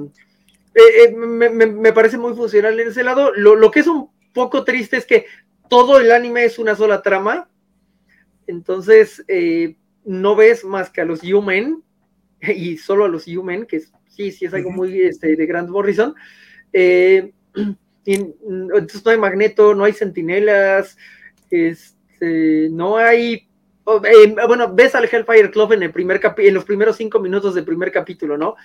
eh, 0.74 1.04
eh, 1.08 1.12
me, 1.16 1.92
parece 1.92 2.18
muy 2.18 2.32
funcional 2.34 2.78
en 2.78 2.86
ese 2.86 3.02
lado. 3.02 3.32
Lo, 3.34 3.56
lo, 3.56 3.72
que 3.72 3.80
es 3.80 3.88
un 3.88 4.08
poco 4.34 4.62
triste 4.62 4.98
es 4.98 5.04
que 5.04 5.26
todo 5.68 5.98
el 5.98 6.12
anime 6.12 6.44
es 6.44 6.60
una 6.60 6.76
sola 6.76 7.02
trama. 7.02 7.50
Entonces, 8.46 9.24
no 10.04 10.36
ves 10.36 10.64
más 10.64 10.90
que 10.90 11.00
a 11.00 11.04
los 11.04 11.24
Human 11.24 11.82
y 12.56 12.76
solo 12.76 13.04
a 13.04 13.08
los 13.08 13.26
Human, 13.26 13.66
que 13.66 13.80
sí, 14.08 14.32
sí 14.32 14.44
es 14.44 14.54
algo 14.54 14.70
muy 14.70 15.00
este, 15.02 15.36
de 15.36 15.46
Grant 15.46 15.68
Morrison. 15.68 16.14
Eh, 16.72 17.32
entonces 18.04 19.04
no 19.04 19.10
hay 19.10 19.18
magneto, 19.18 19.74
no 19.74 19.84
hay 19.84 19.92
sentinelas, 19.92 20.96
este, 21.50 22.68
no 22.70 22.96
hay. 22.96 23.48
Oh, 23.84 24.02
eh, 24.04 24.34
bueno, 24.46 24.74
ves 24.74 24.94
al 24.94 25.04
Hellfire 25.04 25.50
Club 25.50 25.72
en 25.72 25.84
el 25.84 25.92
primer 25.92 26.20
en 26.38 26.54
los 26.54 26.64
primeros 26.64 26.96
cinco 26.96 27.20
minutos 27.20 27.54
del 27.54 27.64
primer 27.64 27.92
capítulo, 27.92 28.36
¿no? 28.36 28.56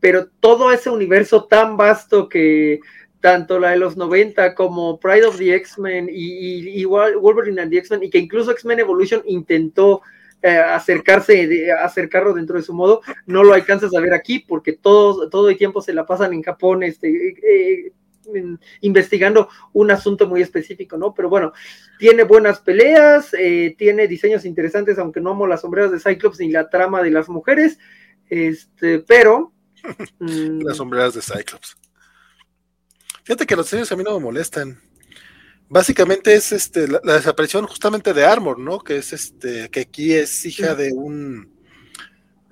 Pero 0.00 0.28
todo 0.40 0.72
ese 0.72 0.90
universo 0.90 1.44
tan 1.44 1.76
vasto 1.76 2.28
que 2.28 2.80
tanto 3.20 3.60
la 3.60 3.70
de 3.70 3.76
los 3.76 3.96
90 3.96 4.54
como 4.54 4.98
Pride 4.98 5.26
of 5.26 5.38
the 5.38 5.54
X-Men 5.54 6.08
y, 6.10 6.84
Wolverine 6.84 7.60
and 7.62 7.70
the 7.70 7.78
X-Men, 7.78 8.02
y 8.02 8.10
que 8.10 8.18
incluso 8.18 8.50
X-Men 8.50 8.80
Evolution 8.80 9.22
intentó 9.26 10.02
eh, 10.42 10.56
acercarse, 10.56 11.46
de, 11.46 11.72
acercarlo 11.72 12.32
dentro 12.32 12.56
de 12.56 12.62
su 12.62 12.74
modo, 12.74 13.00
no 13.26 13.44
lo 13.44 13.54
alcanzas 13.54 13.94
a 13.94 14.00
ver 14.00 14.12
aquí 14.12 14.40
porque 14.40 14.72
todo, 14.72 15.30
todo 15.30 15.48
el 15.48 15.56
tiempo 15.56 15.80
se 15.80 15.92
la 15.92 16.04
pasan 16.04 16.32
en 16.32 16.42
Japón, 16.42 16.82
este, 16.82 17.08
eh, 17.08 17.92
investigando 18.80 19.48
un 19.72 19.90
asunto 19.90 20.26
muy 20.26 20.42
específico, 20.42 20.96
¿no? 20.96 21.14
Pero 21.14 21.28
bueno, 21.28 21.52
tiene 21.98 22.24
buenas 22.24 22.60
peleas, 22.60 23.34
eh, 23.38 23.74
tiene 23.78 24.08
diseños 24.08 24.44
interesantes, 24.44 24.98
aunque 24.98 25.20
no 25.20 25.30
amo 25.30 25.46
las 25.46 25.60
sombreras 25.60 25.92
de 25.92 26.00
Cyclops 26.00 26.40
ni 26.40 26.50
la 26.50 26.68
trama 26.68 27.02
de 27.02 27.10
las 27.10 27.28
mujeres, 27.28 27.78
este, 28.28 28.98
pero... 29.00 29.52
las 30.18 30.76
sombreras 30.76 31.14
de 31.14 31.22
Cyclops. 31.22 31.76
Fíjate 33.24 33.46
que 33.46 33.56
los 33.56 33.66
diseños 33.66 33.92
a 33.92 33.96
mí 33.96 34.02
no 34.02 34.18
me 34.18 34.24
molestan 34.24 34.80
básicamente 35.72 36.34
es 36.34 36.52
este 36.52 36.86
la, 36.86 37.00
desaparición 37.00 37.66
justamente 37.66 38.12
de 38.12 38.26
Armor, 38.26 38.58
¿no? 38.58 38.80
Que 38.80 38.98
es 38.98 39.14
este, 39.14 39.70
que 39.70 39.80
aquí 39.80 40.12
es 40.12 40.44
hija 40.44 40.74
de 40.74 40.92
un 40.92 41.50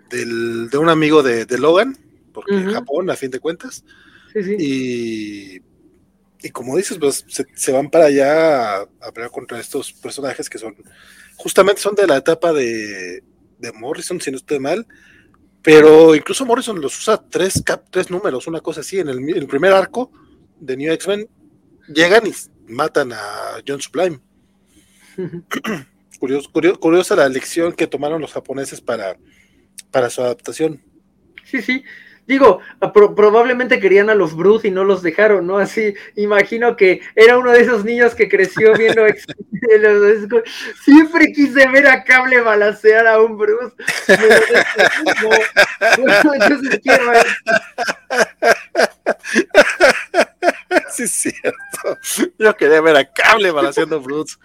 del, 0.09 0.71
de 0.71 0.79
un 0.79 0.89
amigo 0.89 1.23
de, 1.23 1.47
Logan, 1.59 1.97
porque 2.33 2.55
en 2.55 2.73
Japón, 2.73 3.11
a 3.11 3.17
fin 3.17 3.31
de 3.31 3.39
cuentas. 3.39 3.85
Sí, 4.33 4.43
sí. 4.43 4.57
Y, 4.59 5.63
y 6.43 6.51
como 6.51 6.77
dices, 6.77 6.97
pues 6.99 7.25
se, 7.55 7.73
van 7.73 7.91
para 7.91 8.07
allá 8.07 8.81
a, 8.81 9.13
pelear 9.13 9.31
contra 9.31 9.61
estos 9.61 9.93
personajes 9.93 10.49
que 10.49 10.59
son, 10.59 10.75
justamente 11.37 11.83
son 11.83 11.95
de 11.95 12.07
la 12.07 12.17
etapa 12.17 12.53
de, 12.55 13.23
de 13.59 13.73
Morrison, 13.73 14.21
si 14.21 14.31
no 14.31 14.39
estoy 14.39 14.59
mal. 14.59 14.87
Pero 15.63 16.15
incluso 16.15 16.47
Morrison 16.47 16.81
los 16.81 16.99
usa 16.99 17.23
tres, 17.29 17.63
tres 17.91 18.11
números, 18.11 18.47
una 18.47 18.63
cosa 18.63 18.81
así. 18.81 18.99
En 18.99 19.11
el, 19.11 19.37
el 19.37 19.47
primer 19.47 19.75
arco 19.75 20.11
de 20.59 20.77
New 20.79 20.91
X-Men 20.95 21.29
llegan 21.87 22.27
y 22.27 22.33
matan 22.71 23.13
a 23.13 23.63
John 23.67 23.81
Sublime. 23.81 24.21
curiosa 26.81 27.17
la 27.17 27.29
lección 27.29 27.73
que 27.73 27.87
tomaron 27.87 28.21
los 28.21 28.33
japoneses 28.33 28.81
para, 28.81 29.17
para 29.91 30.11
su 30.11 30.23
adaptación. 30.23 30.83
Sí, 31.45 31.63
sí. 31.63 31.85
Digo, 32.27 32.61
probablemente 32.95 33.81
querían 33.81 34.09
a 34.09 34.15
los 34.15 34.37
Bruce 34.37 34.69
y 34.69 34.71
no 34.71 34.85
los 34.85 35.03
dejaron, 35.03 35.49
¿no? 35.49 35.59
Así, 35.59 35.95
imagino 36.15 36.77
que 36.77 37.01
era 37.17 37.37
uno 37.37 37.51
de 37.51 37.63
esos 37.63 37.85
niños 37.85 38.15
que 38.15 38.29
creció 38.29 38.73
viendo. 38.75 39.03
Siempre 40.85 41.33
quise 41.33 41.69
ver 41.69 41.89
a 41.89 42.05
Cable 42.05 42.41
balancear 42.41 43.09
a 43.09 43.21
un 43.21 43.37
Bruce. 43.37 43.75
sí, 50.97 51.05
es 51.05 51.13
cierto. 51.13 52.33
Yo 52.39 52.57
quería 52.57 52.81
ver 52.81 52.97
a 52.97 53.13
Cable 53.13 53.51
balanceando 53.51 54.01
Bruce. 54.01 54.37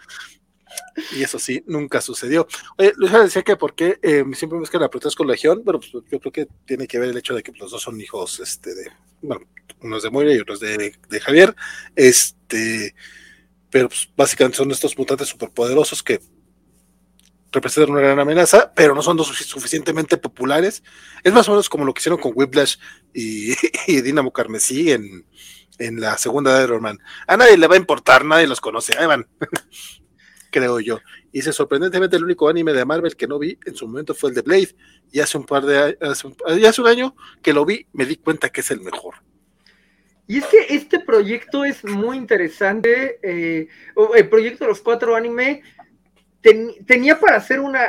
Y 1.15 1.23
eso 1.23 1.39
sí, 1.39 1.63
nunca 1.67 2.01
sucedió. 2.01 2.47
Oye, 2.77 2.93
Luis 2.95 3.11
decía 3.11 3.43
que 3.43 3.55
por 3.55 3.75
qué 3.75 3.99
eh, 4.01 4.23
siempre 4.33 4.59
buscan 4.59 4.83
a 4.83 4.89
Proteus 4.89 5.15
con 5.15 5.27
Legión, 5.27 5.61
pero 5.65 5.79
pues, 5.79 5.91
yo 5.91 6.19
creo 6.19 6.31
que 6.31 6.47
tiene 6.65 6.87
que 6.87 6.99
ver 6.99 7.09
el 7.09 7.17
hecho 7.17 7.35
de 7.35 7.43
que 7.43 7.51
los 7.53 7.71
dos 7.71 7.81
son 7.81 7.99
hijos, 7.99 8.39
este, 8.39 8.73
de, 8.73 8.91
bueno, 9.21 9.45
unos 9.81 10.03
de 10.03 10.09
Moira 10.09 10.33
y 10.33 10.39
otros 10.39 10.59
de, 10.59 10.93
Javier, 11.21 11.55
este, 11.95 12.95
pero 13.69 13.89
pues, 13.89 14.09
básicamente 14.15 14.57
son 14.57 14.71
estos 14.71 14.97
mutantes 14.97 15.27
superpoderosos 15.27 16.01
que 16.01 16.19
representan 17.51 17.91
una 17.91 18.01
gran 18.01 18.19
amenaza, 18.19 18.73
pero 18.73 18.93
no 18.95 19.01
son 19.01 19.17
suficientemente 19.23 20.17
populares. 20.17 20.83
Es 21.23 21.33
más 21.33 21.47
o 21.47 21.51
menos 21.51 21.69
como 21.69 21.85
lo 21.85 21.93
que 21.93 21.99
hicieron 21.99 22.19
con 22.19 22.33
Whiplash 22.35 22.75
y, 23.13 23.53
y 23.87 24.01
Dinamo 24.01 24.31
Carmesí 24.31 24.91
en, 24.91 25.25
en 25.79 25.99
la 25.99 26.17
segunda 26.17 26.57
de 26.57 26.63
Iron 26.63 26.81
Man. 26.81 26.99
A 27.27 27.37
nadie 27.37 27.57
le 27.57 27.67
va 27.67 27.75
a 27.75 27.79
importar, 27.79 28.25
nadie 28.25 28.47
los 28.47 28.61
conoce. 28.61 28.97
Ahí 28.97 29.05
van. 29.05 29.27
creo 30.55 30.79
yo. 30.79 30.99
Y 31.33 31.39
dice, 31.39 31.51
sorprendentemente 31.51 32.15
el 32.15 32.23
único 32.23 32.47
anime 32.47 32.71
de 32.71 32.85
Marvel 32.85 33.17
que 33.17 33.27
no 33.27 33.37
vi 33.37 33.59
en 33.65 33.75
su 33.75 33.87
momento 33.87 34.15
fue 34.15 34.29
el 34.29 34.35
de 34.35 34.41
Blade. 34.41 34.75
Y 35.11 35.19
hace 35.19 35.37
un 35.37 35.45
par 35.45 35.65
de 35.65 35.97
hace 35.99 36.29
hace 36.65 36.81
un 36.81 36.87
año 36.87 37.15
que 37.41 37.51
lo 37.51 37.65
vi, 37.65 37.85
me 37.91 38.05
di 38.05 38.15
cuenta 38.15 38.49
que 38.49 38.61
es 38.61 38.71
el 38.71 38.79
mejor. 38.79 39.15
Y 40.27 40.37
es 40.37 40.45
que 40.45 40.65
este 40.69 41.01
proyecto 41.01 41.65
es 41.65 41.83
muy 41.83 42.17
interesante. 42.17 43.19
Eh, 43.21 43.67
el 44.15 44.29
proyecto 44.29 44.63
de 44.63 44.69
los 44.69 44.81
cuatro 44.81 45.15
anime 45.15 45.61
tenía 46.85 47.19
para 47.19 47.37
hacer 47.37 47.59
una 47.59 47.81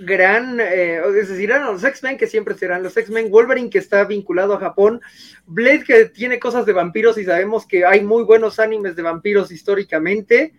gran, 0.00 0.60
eh, 0.60 1.00
es 1.16 1.28
decir, 1.28 1.50
los 1.50 1.84
X-Men 1.84 2.16
que 2.16 2.26
siempre 2.26 2.54
serán 2.54 2.82
los 2.82 2.96
X-Men, 2.96 3.30
Wolverine 3.30 3.70
que 3.70 3.78
está 3.78 4.04
vinculado 4.04 4.54
a 4.54 4.60
Japón, 4.60 5.00
Blade 5.46 5.84
que 5.84 6.04
tiene 6.06 6.38
cosas 6.38 6.66
de 6.66 6.72
vampiros 6.72 7.18
y 7.18 7.24
sabemos 7.24 7.66
que 7.66 7.84
hay 7.84 8.02
muy 8.02 8.24
buenos 8.24 8.58
animes 8.58 8.96
de 8.96 9.02
vampiros 9.02 9.50
históricamente. 9.50 10.54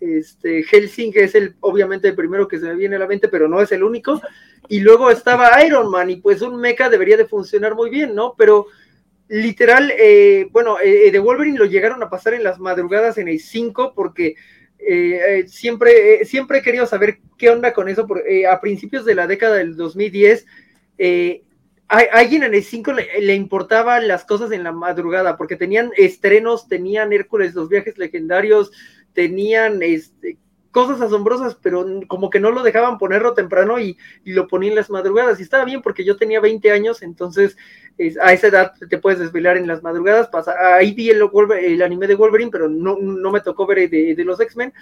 Este, 0.00 0.62
Helsing 0.64 1.12
es 1.14 1.34
el, 1.34 1.56
obviamente 1.60 2.08
el 2.08 2.14
primero 2.14 2.46
que 2.46 2.58
se 2.58 2.66
me 2.66 2.74
viene 2.74 2.96
a 2.96 2.98
la 2.98 3.06
mente, 3.06 3.28
pero 3.28 3.48
no 3.48 3.60
es 3.60 3.72
el 3.72 3.82
único. 3.82 4.20
Y 4.68 4.80
luego 4.80 5.10
estaba 5.10 5.62
Iron 5.64 5.90
Man, 5.90 6.10
y 6.10 6.16
pues 6.16 6.42
un 6.42 6.60
mecha 6.60 6.88
debería 6.88 7.16
de 7.16 7.26
funcionar 7.26 7.74
muy 7.74 7.90
bien, 7.90 8.14
¿no? 8.14 8.34
Pero 8.36 8.66
literal, 9.28 9.92
eh, 9.98 10.48
bueno, 10.50 10.78
eh, 10.82 11.10
de 11.10 11.18
Wolverine 11.18 11.58
lo 11.58 11.64
llegaron 11.64 12.02
a 12.02 12.10
pasar 12.10 12.34
en 12.34 12.44
las 12.44 12.58
madrugadas 12.58 13.18
en 13.18 13.28
el 13.28 13.40
5 13.40 13.92
porque 13.94 14.36
eh, 14.78 15.44
siempre, 15.48 16.24
siempre 16.24 16.58
he 16.58 16.62
querido 16.62 16.86
saber 16.86 17.18
qué 17.38 17.50
onda 17.50 17.72
con 17.72 17.88
eso. 17.88 18.06
Porque, 18.06 18.46
a 18.46 18.60
principios 18.60 19.04
de 19.04 19.14
la 19.14 19.26
década 19.26 19.56
del 19.56 19.76
2010, 19.76 20.46
alguien 21.88 22.42
en 22.42 22.54
el 22.54 22.62
5 22.62 22.92
le, 22.92 23.20
le, 23.20 23.34
importaban 23.34 24.08
las 24.08 24.24
cosas 24.24 24.52
en 24.52 24.64
la 24.64 24.72
madrugada, 24.72 25.36
porque 25.36 25.56
tenían 25.56 25.90
estrenos, 25.96 26.68
tenían 26.68 27.12
Hércules, 27.12 27.54
los 27.54 27.68
viajes 27.68 27.98
legendarios, 27.98 28.72
tenían 29.12 29.82
este, 29.82 30.38
cosas 30.74 31.00
asombrosas, 31.00 31.56
pero 31.62 31.86
como 32.08 32.28
que 32.28 32.40
no 32.40 32.50
lo 32.50 32.64
dejaban 32.64 32.98
ponerlo 32.98 33.32
temprano 33.32 33.78
y, 33.78 33.96
lo 34.24 34.48
ponían 34.48 34.72
en 34.72 34.78
las 34.78 34.90
madrugadas. 34.90 35.38
Y 35.38 35.44
estaba 35.44 35.64
bien 35.64 35.80
porque 35.80 36.04
yo 36.04 36.16
tenía 36.16 36.40
20 36.40 36.72
años, 36.72 37.00
entonces 37.02 37.56
a 38.20 38.32
esa 38.32 38.46
edad 38.48 38.72
te 38.88 38.98
puedes 38.98 39.18
desvelar 39.18 39.56
en 39.56 39.66
las 39.66 39.82
madrugadas. 39.82 40.28
Pasa, 40.28 40.54
ahí 40.76 40.92
vi 40.92 41.10
el, 41.10 41.22
el, 41.60 41.82
anime 41.82 42.06
de 42.06 42.14
Wolverine, 42.14 42.50
pero 42.50 42.68
no, 42.68 42.96
no 42.98 43.30
me 43.30 43.40
tocó 43.40 43.66
ver 43.66 43.88
de, 43.88 44.14
de 44.14 44.24
los 44.24 44.40
X-Men. 44.40 44.72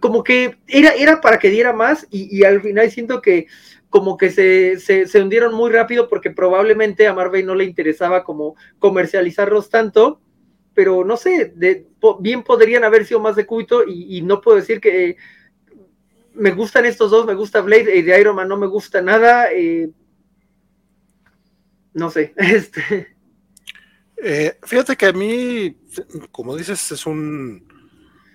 Como 0.00 0.24
que 0.24 0.56
era, 0.66 0.90
era 0.90 1.20
para 1.20 1.38
que 1.38 1.50
diera 1.50 1.72
más 1.72 2.06
y, 2.10 2.38
y 2.38 2.44
al 2.44 2.62
final 2.62 2.90
siento 2.90 3.20
que 3.20 3.46
como 3.90 4.16
que 4.16 4.30
se, 4.30 4.80
se, 4.80 5.06
se, 5.06 5.20
hundieron 5.20 5.54
muy 5.54 5.70
rápido 5.70 6.08
porque 6.08 6.30
probablemente 6.30 7.06
a 7.06 7.14
Marvel 7.14 7.46
no 7.46 7.54
le 7.54 7.64
interesaba 7.64 8.24
como 8.24 8.56
comercializarlos 8.78 9.70
tanto 9.70 10.20
pero 10.74 11.04
no 11.04 11.16
sé, 11.16 11.52
de, 11.54 11.86
bien 12.20 12.42
podrían 12.42 12.84
haber 12.84 13.06
sido 13.06 13.20
más 13.20 13.36
de 13.36 13.46
culto 13.46 13.84
y, 13.86 14.20
no 14.22 14.40
puedo 14.40 14.58
decir 14.58 14.80
que 14.80 15.16
me 16.34 16.50
gustan 16.50 16.84
estos 16.84 17.12
dos, 17.12 17.24
me 17.24 17.34
gusta 17.34 17.60
Blade 17.60 17.96
y 17.96 18.02
de 18.02 18.20
Iron 18.20 18.36
Man 18.36 18.48
no 18.48 18.56
me 18.56 18.66
gusta 18.66 19.00
nada. 19.00 19.52
Eh, 19.52 19.90
no 21.94 22.10
sé, 22.10 22.34
este. 22.36 23.16
Eh, 24.16 24.58
fíjate 24.62 24.96
que 24.96 25.06
a 25.06 25.12
mí, 25.12 25.76
como 26.30 26.56
dices, 26.56 26.92
es 26.92 27.06
un, 27.06 27.66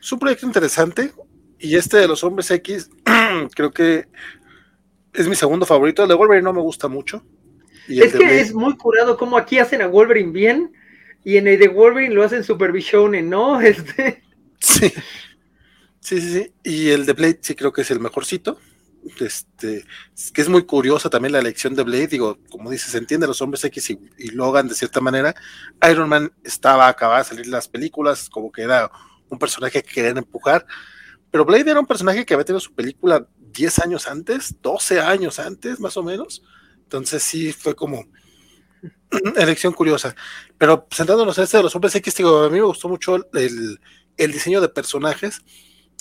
es 0.02 0.12
un 0.12 0.20
proyecto 0.20 0.46
interesante 0.46 1.12
y 1.60 1.76
este 1.76 1.98
de 1.98 2.08
los 2.08 2.24
hombres 2.24 2.52
X 2.52 2.90
creo 3.56 3.72
que 3.72 4.08
es 5.14 5.28
mi 5.28 5.36
segundo 5.36 5.66
favorito. 5.66 6.04
El 6.04 6.10
de 6.10 6.16
Wolverine 6.16 6.44
no 6.44 6.54
me 6.54 6.62
gusta 6.62 6.88
mucho. 6.88 7.24
es 7.88 8.14
que 8.14 8.40
es 8.40 8.54
muy 8.54 8.78
curado 8.78 9.18
como 9.18 9.38
aquí 9.38 9.60
hacen 9.60 9.82
a 9.82 9.88
Wolverine 9.88 10.32
bien 10.32 10.72
y 11.24 11.38
en 11.38 11.48
el 11.48 11.60
de 11.60 11.68
Wolverine 11.68 12.14
lo 12.14 12.24
hacen 12.24 12.44
Super 12.44 12.72
¿no? 13.24 13.62
Este. 13.62 14.24
Sí. 14.60 14.92
Sí, 16.00 16.22
sí, 16.22 16.34
sí. 16.34 16.54
Y 16.64 16.90
el 16.90 17.06
de 17.06 17.14
Blade 17.14 17.40
sí 17.42 17.56
creo 17.56 17.74
que 17.74 17.82
es 17.82 17.92
el 17.92 18.00
mejorcito. 18.00 18.60
Este, 19.20 19.86
es 20.16 20.32
que 20.32 20.42
es 20.42 20.50
muy 20.50 20.66
curiosa 20.66 21.10
también 21.10 21.34
la 21.34 21.40
elección 21.40 21.76
de 21.76 21.84
Blade. 21.84 22.08
Digo, 22.08 22.38
como 22.50 22.70
dices, 22.70 22.94
entiende 22.96 23.28
los 23.28 23.42
hombres 23.42 23.64
X 23.64 23.90
y, 23.90 24.32
Logan 24.32 24.68
de 24.68 24.76
cierta 24.76 25.02
manera. 25.02 25.36
Iron 25.90 26.10
Man 26.10 26.32
estaba 26.44 26.88
acabada 26.88 27.20
de 27.20 27.30
salir 27.30 27.48
las 27.48 27.68
películas, 27.68 28.30
como 28.30 28.52
que 28.52 28.64
era 28.64 28.92
un 29.30 29.40
personaje 29.40 29.82
que 29.82 29.94
querían 29.94 30.18
empujar. 30.18 30.66
Pero 31.32 31.46
Blade 31.46 31.72
era 31.72 31.80
un 31.80 31.86
personaje 31.86 32.26
que 32.26 32.34
había 32.34 32.46
tenido 32.46 32.60
su 32.60 32.74
película 32.74 33.28
10 33.38 33.80
años 33.80 34.08
antes, 34.08 34.56
12 34.62 35.02
años 35.02 35.40
antes, 35.40 35.80
más 35.80 35.98
o 35.98 36.04
menos. 36.04 36.44
Entonces 36.84 37.22
sí 37.22 37.52
fue 37.54 37.76
como, 37.76 38.06
elección 39.36 39.74
curiosa. 39.74 40.16
Pero 40.58 40.88
sentándonos 40.92 41.38
en 41.38 41.44
este 41.44 41.58
de 41.58 41.64
los 41.64 41.76
hombres 41.76 41.96
X, 41.96 42.16
digo, 42.16 42.44
a 42.44 42.50
mí 42.50 42.60
me 42.60 42.66
gustó 42.66 42.90
mucho 42.90 43.16
el, 43.34 43.80
diseño 44.18 44.62
de 44.62 44.70
personajes. 44.70 45.42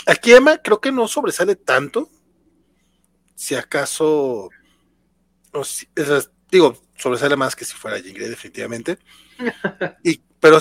Aquí 0.07 0.33
Emma 0.33 0.59
creo 0.59 0.81
que 0.81 0.93
no 0.93 1.09
sobresale 1.09 1.57
tanto. 1.57 2.11
Si 3.39 3.55
acaso, 3.55 4.51
digo, 6.51 6.83
sobresale 6.97 7.37
más 7.37 7.55
que 7.55 7.65
si 7.65 7.75
fuera 7.75 8.01
Jean 8.01 8.17
definitivamente. 8.17 8.99
y, 10.03 10.21
pero 10.41 10.59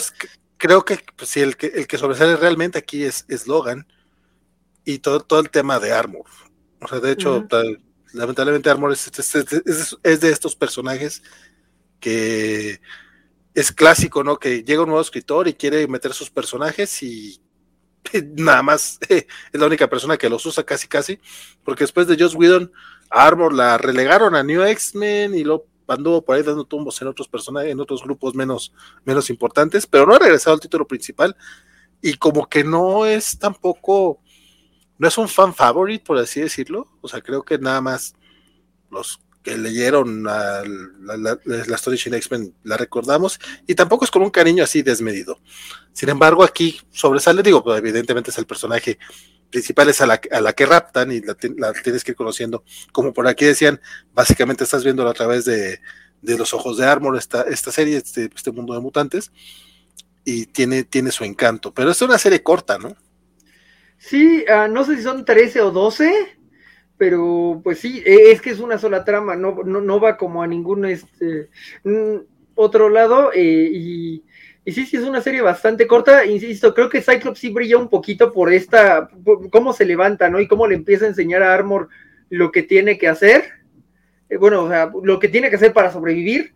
creo 0.58 0.86
que 0.86 1.00
pues, 1.16 1.32
sí, 1.32 1.40
el 1.40 1.58
que 1.58 1.66
el 1.68 1.88
que 1.88 1.98
sobresale 1.98 2.36
realmente 2.36 2.78
aquí 2.78 3.04
es, 3.04 3.26
es 3.30 3.48
Logan 3.48 3.88
y 4.86 5.00
todo, 5.00 5.22
todo 5.22 5.40
el 5.40 5.50
tema 5.50 5.80
de 5.80 5.92
Armor. 5.92 6.28
O 6.80 6.88
sea, 6.88 7.00
de 7.00 7.14
hecho, 7.14 7.48
lamentablemente 8.14 8.70
Armor 8.70 8.92
es, 8.92 9.08
es, 9.08 10.22
de 10.22 10.30
estos 10.30 10.56
personajes 10.56 11.24
que 12.00 12.80
es 13.56 13.72
clásico, 13.72 14.24
¿no? 14.24 14.38
Que 14.38 14.64
llega 14.64 14.84
un 14.84 14.90
nuevo 14.90 15.02
escritor 15.02 15.48
y 15.48 15.56
quiere 15.56 15.88
meter 15.88 16.14
sus 16.14 16.30
personajes 16.30 17.02
y 17.02 17.42
nada 18.36 18.64
más 18.64 19.00
es 19.10 19.26
la 19.52 19.66
única 19.66 19.90
persona 19.90 20.18
que 20.18 20.30
los 20.30 20.46
usa 20.46 20.64
casi 20.64 20.88
casi, 20.88 21.20
porque 21.64 21.84
después 21.84 22.08
de 22.08 22.18
Joss 22.18 22.36
Whedon, 22.36 22.72
Armor 23.10 23.54
la 23.54 23.78
relegaron 23.78 24.36
a 24.36 24.44
New 24.44 24.64
X-Men 24.64 25.36
y 25.36 25.44
lo 25.44 25.66
anduvo 25.88 26.22
por 26.22 26.36
ahí 26.36 26.44
dando 26.44 26.66
tumbos 26.66 27.02
en 27.02 27.08
otros 27.08 27.28
personajes, 27.28 27.72
en 27.72 27.80
otros 27.80 28.04
grupos 28.04 28.36
menos, 28.36 28.74
menos 29.06 29.30
importantes, 29.30 29.88
pero 29.88 30.06
no 30.06 30.16
ha 30.16 30.20
regresado 30.20 30.56
al 30.56 30.60
título 30.60 30.86
principal 30.86 31.36
y 32.02 32.16
como 32.16 32.48
que 32.48 32.64
no 32.64 33.06
es 33.06 33.40
tampoco, 33.40 34.20
no 34.98 35.08
es 35.08 35.18
un 35.18 35.28
fan 35.28 35.54
favorite, 35.54 36.04
por 36.06 36.18
así 36.18 36.42
decirlo, 36.42 36.88
o 37.02 37.08
sea, 37.08 37.22
creo 37.22 37.44
que 37.44 37.58
nada 37.58 37.82
más 37.82 38.16
los 38.90 39.20
que 39.48 39.58
leyeron 39.58 40.24
la, 40.24 40.62
la, 41.00 41.18
la, 41.46 41.78
X-Men 41.78 42.54
la 42.64 42.76
recordamos, 42.76 43.40
y 43.66 43.76
tampoco 43.76 44.04
es 44.04 44.12
con 44.12 44.22
un 44.22 44.30
cariño 44.30 44.64
así 44.64 44.82
desmedido. 44.82 45.40
Sin 45.94 46.10
embargo, 46.10 46.44
aquí 46.44 46.80
sobresale, 46.92 47.42
digo, 47.44 47.64
pues, 47.64 47.80
evidentemente 47.80 48.32
es 48.32 48.38
el 48.38 48.46
personaje 48.46 49.00
principal, 49.50 49.88
es 49.88 50.02
a 50.02 50.06
la, 50.06 50.20
a 50.32 50.42
la 50.42 50.52
que 50.52 50.66
raptan 50.66 51.14
y 51.14 51.22
la, 51.22 51.74
tienes 51.74 52.04
que 52.04 52.12
ir 52.12 52.18
conociendo. 52.18 52.66
Como 52.92 53.14
por 53.14 53.26
aquí 53.28 53.46
decían, 53.46 53.80
básicamente 54.14 54.66
estás 54.66 54.84
viendo 54.84 55.08
a 55.08 55.14
través 55.14 55.46
de, 55.46 55.80
de 56.22 56.38
los 56.38 56.54
ojos 56.54 56.76
de 56.78 56.86
Armor 56.86 57.16
esta, 57.16 57.44
esta 57.44 57.72
serie, 57.72 57.98
este, 57.98 58.30
este 58.36 58.52
mundo 58.52 58.74
de 58.74 58.82
mutantes, 58.82 59.32
y 60.26 60.48
tiene, 60.48 60.84
tiene 60.84 61.12
su 61.12 61.24
encanto. 61.24 61.74
Pero 61.74 61.92
es 61.92 62.02
una 62.02 62.18
serie 62.18 62.44
corta, 62.44 62.78
¿no? 62.78 62.98
Sí, 63.98 64.44
uh, 64.48 64.70
no 64.70 64.84
sé 64.84 64.98
si 64.98 65.04
son 65.04 65.24
13 65.24 65.62
o 65.62 65.72
12, 65.72 66.37
pero 66.98 67.62
pues 67.64 67.80
sí, 67.80 68.02
e, 68.06 68.32
es 68.32 68.42
que 68.42 68.50
es 68.50 68.60
una 68.60 68.78
sola 68.78 69.04
trama, 69.04 69.36
no, 69.36 69.64
no, 69.64 70.00
va 70.00 70.18
como 70.18 70.42
a 70.42 70.48
ningún 70.48 70.86
este, 70.86 71.50
otro 72.56 72.90
lado, 72.90 73.32
eh, 73.34 73.70
y, 73.72 74.24
sí, 74.66 74.86
sí, 74.86 74.98
es 74.98 75.04
una 75.04 75.22
serie 75.22 75.42
bastante 75.42 75.88
corta, 75.88 76.26
insisto, 76.26 76.74
creo 76.74 76.90
que 76.90 77.02
Cyclops 77.02 77.40
sí 77.40 77.50
brilla 77.50 77.78
un 77.78 77.90
poquito 77.90 78.34
por 78.34 78.52
esta, 78.52 79.10
cómo 79.52 79.74
se 79.74 79.86
levanta, 79.86 80.30
¿no? 80.30 80.40
Y 80.40 80.48
cómo 80.48 80.68
le 80.68 80.76
empieza 80.76 81.06
a 81.06 81.10
enseñar 81.10 81.44
a 81.44 81.54
Armor 81.54 81.90
lo 82.30 82.52
que 82.52 82.64
tiene 82.64 82.98
que 82.98 83.08
hacer, 83.08 83.46
eh, 84.30 84.38
bueno, 84.38 84.64
o 84.64 84.70
sea, 84.70 84.92
lo 85.04 85.20
que 85.20 85.30
tiene 85.30 85.50
que 85.50 85.56
hacer 85.56 85.74
para 85.74 85.92
sobrevivir, 85.92 86.54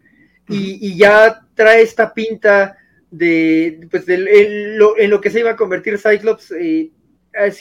y, 0.49 0.97
ya 0.97 1.45
trae 1.53 1.81
esta 1.81 2.13
pinta 2.13 2.77
de, 3.09 3.87
pues, 3.89 4.05
de, 4.05 4.15
en, 4.15 4.77
lo, 4.77 5.21
que 5.21 5.29
se 5.29 5.39
iba 5.39 5.51
a 5.51 5.55
convertir 5.55 5.97
Cyclops, 5.97 6.51
eh, 6.51 6.91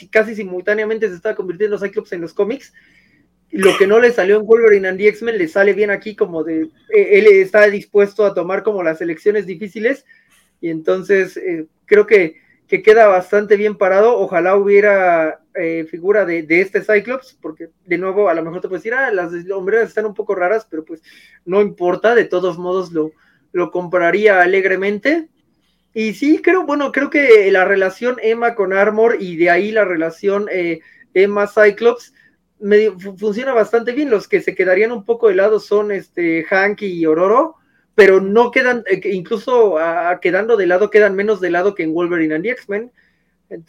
casi 0.09 0.35
simultáneamente 0.35 1.07
se 1.09 1.15
está 1.15 1.35
convirtiendo 1.35 1.79
Cyclops 1.79 2.13
en 2.13 2.21
los 2.21 2.33
cómics. 2.33 2.73
Lo 3.51 3.77
que 3.77 3.87
no 3.87 3.99
le 3.99 4.11
salió 4.11 4.37
en 4.37 4.45
Wolverine 4.45 4.87
and 4.87 4.97
the 4.97 5.09
X-Men 5.09 5.37
le 5.37 5.47
sale 5.47 5.73
bien 5.73 5.91
aquí, 5.91 6.15
como 6.15 6.43
de 6.43 6.69
e, 6.89 7.19
él 7.19 7.27
está 7.27 7.67
dispuesto 7.67 8.25
a 8.25 8.33
tomar 8.33 8.63
como 8.63 8.83
las 8.83 9.01
elecciones 9.01 9.45
difíciles. 9.45 10.05
Y 10.61 10.69
entonces 10.69 11.35
eh, 11.37 11.67
creo 11.85 12.07
que, 12.07 12.37
que, 12.67 12.81
queda 12.81 13.07
bastante 13.07 13.57
bien 13.57 13.77
parado. 13.77 14.17
Ojalá 14.17 14.55
hubiera 14.55 15.41
eh, 15.55 15.85
figura 15.89 16.23
de, 16.25 16.43
de, 16.43 16.61
este 16.61 16.81
Cyclops, 16.81 17.37
porque 17.41 17.69
de 17.85 17.97
nuevo 17.97 18.29
a 18.29 18.33
lo 18.33 18.43
mejor 18.43 18.61
te 18.61 18.69
puedes 18.69 18.83
decir, 18.83 18.93
ah, 18.93 19.11
las 19.11 19.33
hombreras 19.51 19.89
están 19.89 20.05
un 20.05 20.13
poco 20.13 20.35
raras, 20.35 20.65
pero 20.69 20.85
pues 20.85 21.01
no 21.43 21.61
importa, 21.61 22.15
de 22.15 22.25
todos 22.25 22.57
modos 22.57 22.93
lo, 22.93 23.11
lo 23.51 23.71
compraría 23.71 24.41
alegremente. 24.41 25.30
Y 25.93 26.13
sí, 26.13 26.41
creo, 26.41 26.65
bueno, 26.65 26.91
creo 26.91 27.09
que 27.09 27.51
la 27.51 27.65
relación 27.65 28.17
Emma 28.21 28.55
con 28.55 28.73
Armor 28.73 29.17
y 29.19 29.35
de 29.35 29.49
ahí 29.49 29.71
la 29.71 29.83
relación 29.83 30.47
eh, 30.49 30.79
Emma 31.13 31.47
Cyclops 31.47 32.13
funciona 33.17 33.53
bastante 33.53 33.91
bien. 33.91 34.09
Los 34.09 34.27
que 34.27 34.41
se 34.41 34.55
quedarían 34.55 34.91
un 34.91 35.03
poco 35.03 35.27
de 35.27 35.35
lado 35.35 35.59
son 35.59 35.91
este 35.91 36.43
Hank 36.45 36.81
y 36.83 37.05
Ororo, 37.05 37.55
pero 37.93 38.21
no 38.21 38.51
quedan, 38.51 38.83
eh, 38.89 39.01
incluso 39.11 39.75
quedando 40.21 40.55
de 40.55 40.67
lado, 40.67 40.89
quedan 40.89 41.15
menos 41.15 41.41
de 41.41 41.51
lado 41.51 41.75
que 41.75 41.83
en 41.83 41.93
Wolverine 41.93 42.35
and 42.35 42.43
the 42.43 42.51
X-Men. 42.51 42.91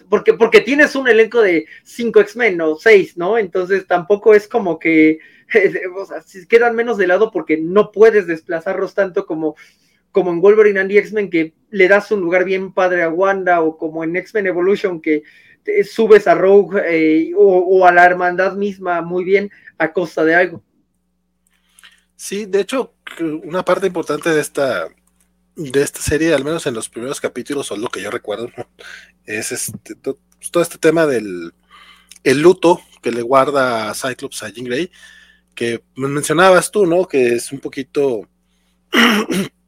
Porque, 0.09 0.35
porque 0.35 0.61
tienes 0.61 0.95
un 0.95 1.09
elenco 1.09 1.43
de 1.43 1.67
cinco 1.83 2.21
X-Men 2.21 2.61
o 2.61 2.77
seis, 2.77 3.17
¿no? 3.17 3.37
Entonces 3.37 3.85
tampoco 3.89 4.33
es 4.33 4.47
como 4.47 4.79
que, 4.79 5.19
o 5.97 6.07
sea, 6.07 6.23
quedan 6.49 6.77
menos 6.77 6.99
de 6.99 7.09
lado 7.09 7.33
porque 7.33 7.57
no 7.57 7.91
puedes 7.91 8.29
desplazarlos 8.29 8.95
tanto 8.95 9.27
como 9.27 9.57
como 10.13 10.31
en 10.31 10.41
Wolverine 10.41 10.81
and 10.81 10.93
X-Men, 10.93 11.31
que 11.31 11.55
le 11.71 11.89
das 11.89 12.11
un 12.13 12.21
lugar 12.21 12.45
bien 12.45 12.73
padre 12.73 13.03
a 13.03 13.09
Wanda, 13.09 13.63
o 13.63 13.77
como 13.77 14.05
en 14.05 14.15
X-Men 14.15 14.47
Evolution, 14.47 15.01
que 15.01 15.23
subes 15.85 16.27
a 16.27 16.35
Rogue 16.35 16.81
eh, 16.87 17.33
o, 17.37 17.87
a 17.87 17.93
la 17.93 18.05
hermandad 18.05 18.55
misma 18.55 19.01
muy 19.01 19.25
bien 19.25 19.51
a 19.79 19.93
costa 19.93 20.25
de 20.25 20.35
algo. 20.35 20.63
Sí, 22.17 22.47
de 22.47 22.61
hecho, 22.61 22.95
una 23.45 23.65
parte 23.65 23.87
importante 23.87 24.31
de 24.31 24.41
esta, 24.41 24.89
de 25.57 25.83
esta 25.83 26.01
serie, 26.01 26.35
al 26.35 26.45
menos 26.45 26.67
en 26.67 26.75
los 26.75 26.89
primeros 26.89 27.21
capítulos, 27.21 27.71
o 27.73 27.77
lo 27.77 27.89
que 27.89 28.03
yo 28.03 28.11
recuerdo, 28.11 28.49
es 29.27 29.53
este, 29.53 29.95
todo, 29.95 30.19
este 30.61 30.79
tema 30.79 31.07
del 31.07 31.53
el 32.25 32.41
luto 32.41 32.81
que 33.03 33.11
le 33.11 33.23
guarda 33.23 33.91
a 33.91 33.95
Cyclops 33.95 34.45
a 34.45 34.51
Jean 34.51 34.67
Grey, 34.67 34.91
que 35.55 35.83
mencionabas 35.97 36.71
tú, 36.71 36.87
¿no? 36.87 37.07
Que 37.09 37.35
es 37.35 37.51
un 37.51 37.59
poquito 37.59 38.29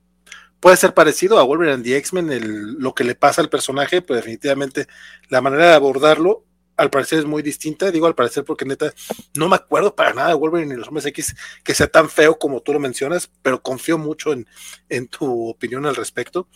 puede 0.65 0.79
ser 0.79 0.95
parecido 0.95 1.39
a 1.39 1.43
Wolverine 1.43 1.75
and 1.75 1.85
the 1.85 1.95
X-Men, 1.99 2.81
lo 2.81 2.95
que 2.95 3.05
le 3.05 3.15
pasa 3.15 3.43
al 3.43 3.51
personaje, 3.51 4.01
pues 4.01 4.21
definitivamente 4.21 4.87
la 5.29 5.43
manera 5.43 5.67
de 5.67 5.75
abordarlo 5.75 6.47
al 6.79 6.89
parecer 6.89 7.19
es 7.19 7.27
muy 7.27 7.43
distinta, 7.43 7.91
digo 7.91 8.07
al 8.07 8.15
parecer 8.15 8.45
porque 8.45 8.65
neta 8.65 8.95
no 9.37 9.51
me 9.51 9.57
acuerdo 9.57 9.95
para 9.95 10.15
nada 10.15 10.29
de 10.29 10.35
Wolverine 10.37 10.73
y 10.73 10.79
los 10.79 10.89
hombres 10.89 11.05
X 11.05 11.37
que 11.63 11.75
sea 11.75 11.87
tan 11.89 12.09
feo 12.09 12.39
como 12.39 12.63
tú 12.63 12.73
lo 12.73 12.81
mencionas, 12.81 13.31
pero 13.43 13.61
confío 13.61 13.99
mucho 13.99 14.33
en, 14.33 14.49
en 14.89 15.07
tu 15.07 15.51
opinión 15.51 15.85
al 15.85 15.97
respecto. 15.97 16.49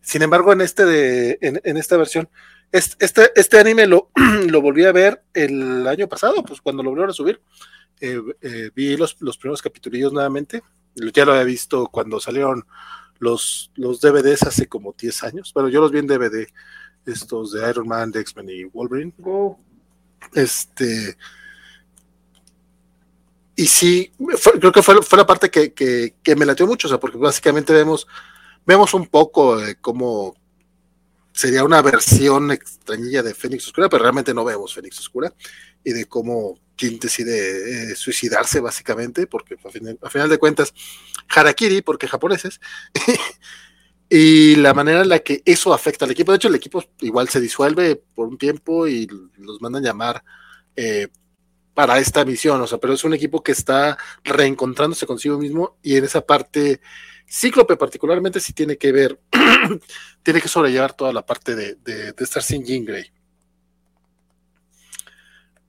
Sin 0.00 0.22
embargo, 0.22 0.52
en 0.52 0.60
este 0.60 0.84
de, 0.84 1.38
en, 1.40 1.76
esta 1.76 1.96
versión, 1.96 2.28
este, 2.72 3.30
este 3.36 3.60
anime 3.60 3.86
lo, 3.86 4.10
lo 4.48 4.60
volví 4.60 4.86
a 4.86 4.90
ver 4.90 5.22
el 5.34 5.86
año 5.86 6.08
pasado, 6.08 6.42
pues 6.42 6.60
cuando 6.60 6.82
lo 6.82 6.90
volvieron 6.90 7.10
a 7.10 7.14
subir, 7.14 7.40
eh, 8.00 8.20
eh, 8.40 8.70
vi 8.74 8.96
los, 8.96 9.16
los 9.20 9.38
primeros 9.38 9.62
capítulos 9.62 10.12
nuevamente, 10.12 10.64
ya 10.96 11.24
lo 11.24 11.30
había 11.30 11.44
visto 11.44 11.86
cuando 11.92 12.18
salieron 12.18 12.66
los, 13.18 13.70
los 13.74 14.00
DVDs 14.00 14.42
hace 14.42 14.66
como 14.66 14.94
10 14.98 15.22
años, 15.24 15.52
bueno, 15.54 15.68
yo 15.68 15.80
los 15.80 15.90
vi 15.90 15.98
en 15.98 16.06
DVD 16.06 16.46
estos 17.06 17.52
de 17.52 17.68
Iron 17.68 17.88
Man, 17.88 18.10
de 18.10 18.20
X-Men 18.20 18.50
y 18.50 18.64
Wolverine. 18.64 19.12
Este. 20.34 21.16
Y 23.54 23.66
sí, 23.66 24.12
creo 24.60 24.72
que 24.72 24.82
fue, 24.82 25.02
fue 25.02 25.18
la 25.18 25.26
parte 25.26 25.50
que, 25.50 25.72
que, 25.72 26.36
me 26.36 26.44
latió 26.44 26.66
mucho, 26.66 26.88
o 26.88 26.90
sea, 26.90 27.00
porque 27.00 27.16
básicamente 27.16 27.72
vemos, 27.72 28.06
vemos 28.66 28.92
un 28.92 29.06
poco 29.06 29.56
de 29.56 29.76
cómo 29.76 30.34
sería 31.32 31.64
una 31.64 31.80
versión 31.80 32.50
extrañilla 32.50 33.22
de 33.22 33.32
Fénix 33.32 33.66
Oscura, 33.66 33.88
pero 33.88 34.02
realmente 34.02 34.34
no 34.34 34.44
vemos 34.44 34.74
Fénix 34.74 34.98
Oscura, 34.98 35.32
y 35.82 35.92
de 35.92 36.04
cómo 36.04 36.58
quien 36.76 36.98
decide 36.98 37.92
eh, 37.92 37.96
suicidarse, 37.96 38.60
básicamente, 38.60 39.26
porque 39.26 39.56
a 39.64 39.70
final, 39.70 39.98
a 40.02 40.10
final, 40.10 40.28
de 40.28 40.38
cuentas, 40.38 40.74
Harakiri, 41.28 41.82
porque 41.82 42.08
japoneses, 42.08 42.60
y 44.08 44.56
la 44.56 44.74
manera 44.74 45.02
en 45.02 45.08
la 45.08 45.18
que 45.20 45.42
eso 45.44 45.72
afecta 45.74 46.04
al 46.04 46.10
equipo. 46.10 46.32
De 46.32 46.36
hecho, 46.36 46.48
el 46.48 46.54
equipo 46.54 46.84
igual 47.00 47.28
se 47.28 47.40
disuelve 47.40 47.96
por 48.14 48.28
un 48.28 48.38
tiempo 48.38 48.86
y 48.86 49.08
los 49.36 49.60
mandan 49.60 49.82
llamar 49.82 50.22
eh, 50.76 51.08
para 51.76 51.98
esta 51.98 52.24
misión, 52.24 52.58
o 52.62 52.66
sea, 52.66 52.78
pero 52.78 52.94
es 52.94 53.04
un 53.04 53.12
equipo 53.12 53.42
que 53.42 53.52
está 53.52 53.98
reencontrándose 54.24 55.06
consigo 55.06 55.36
mismo 55.36 55.76
y 55.82 55.96
en 55.96 56.04
esa 56.04 56.22
parte, 56.22 56.80
Cíclope 57.28 57.76
particularmente 57.76 58.40
sí 58.40 58.54
tiene 58.54 58.78
que 58.78 58.92
ver, 58.92 59.20
tiene 60.22 60.40
que 60.40 60.48
sobrellevar 60.48 60.94
toda 60.94 61.12
la 61.12 61.26
parte 61.26 61.54
de, 61.54 62.14
estar 62.16 62.42
sin 62.42 62.64
Jean 62.64 62.86
Grey. 62.86 63.12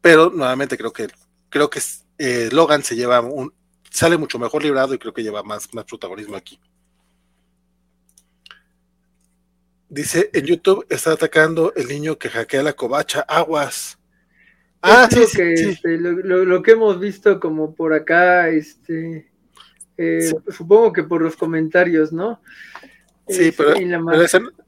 Pero 0.08 0.30
nuevamente 0.30 0.77
creo 0.77 0.94
que 0.94 1.10
creo 1.50 1.69
que 1.69 1.82
eh, 2.18 2.48
Logan 2.53 2.82
se 2.82 2.95
lleva 2.95 3.19
un, 3.19 3.53
sale 3.90 4.18
mucho 4.18 4.40
mejor 4.40 4.64
librado 4.64 4.94
y 4.94 4.98
creo 4.98 5.14
que 5.14 5.22
lleva 5.22 5.44
más, 5.44 5.74
más 5.74 5.84
protagonismo 5.84 6.38
aquí. 6.38 6.58
Dice, 9.90 10.30
en 10.32 10.45
YouTube 10.45 10.86
está 10.88 11.11
atacando 11.11 11.74
el 11.76 11.90
niño 11.90 12.18
que 12.18 12.30
hackea 12.30 12.64
la 12.64 12.72
covacha. 12.72 13.26
Aguas. 13.27 14.00
Ah, 14.82 15.10
sí, 15.11 15.26
sí, 15.26 15.42
este, 15.42 15.98
lo, 15.98 16.64
que 16.64 16.72
hemos 16.72 17.02
visto 17.02 17.38
como 17.42 17.76
por 17.76 17.94
acá, 17.94 18.48
este, 18.48 19.30
eh, 19.98 20.32
supongo 20.48 20.94
que 20.94 21.03
por 21.03 21.22
los 21.22 21.36
comentarios, 21.36 22.14
¿no? 22.14 22.40
Sí, 23.27 23.51
pero, 23.51 23.73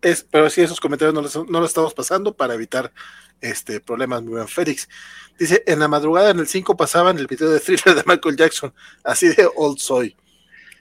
es, 0.02 0.28
pero, 0.30 0.50
sí, 0.50 0.62
esos 0.62 0.80
comentarios 0.80 1.14
no 1.14 1.22
los, 1.22 1.36
no 1.50 1.60
los, 1.60 1.70
estamos 1.70 1.94
pasando 1.94 2.34
para 2.34 2.56
evitar 2.56 2.92
este 3.40 3.80
problemas. 3.80 4.22
Muy 4.22 4.36
bien, 4.36 4.48
Félix. 4.48 4.90
Dice, 5.38 5.64
en 5.66 5.80
la 5.80 5.88
madrugada 5.88 6.32
en 6.32 6.40
el 6.40 6.48
5 6.48 6.76
pasaban 6.76 7.18
el 7.18 7.28
video 7.28 7.50
de 7.50 7.60
thriller 7.60 7.96
de 7.96 8.04
Michael 8.06 8.36
Jackson, 8.36 8.74
así 9.04 9.30
de 9.30 9.48
old 9.56 9.78
soy. 9.78 10.16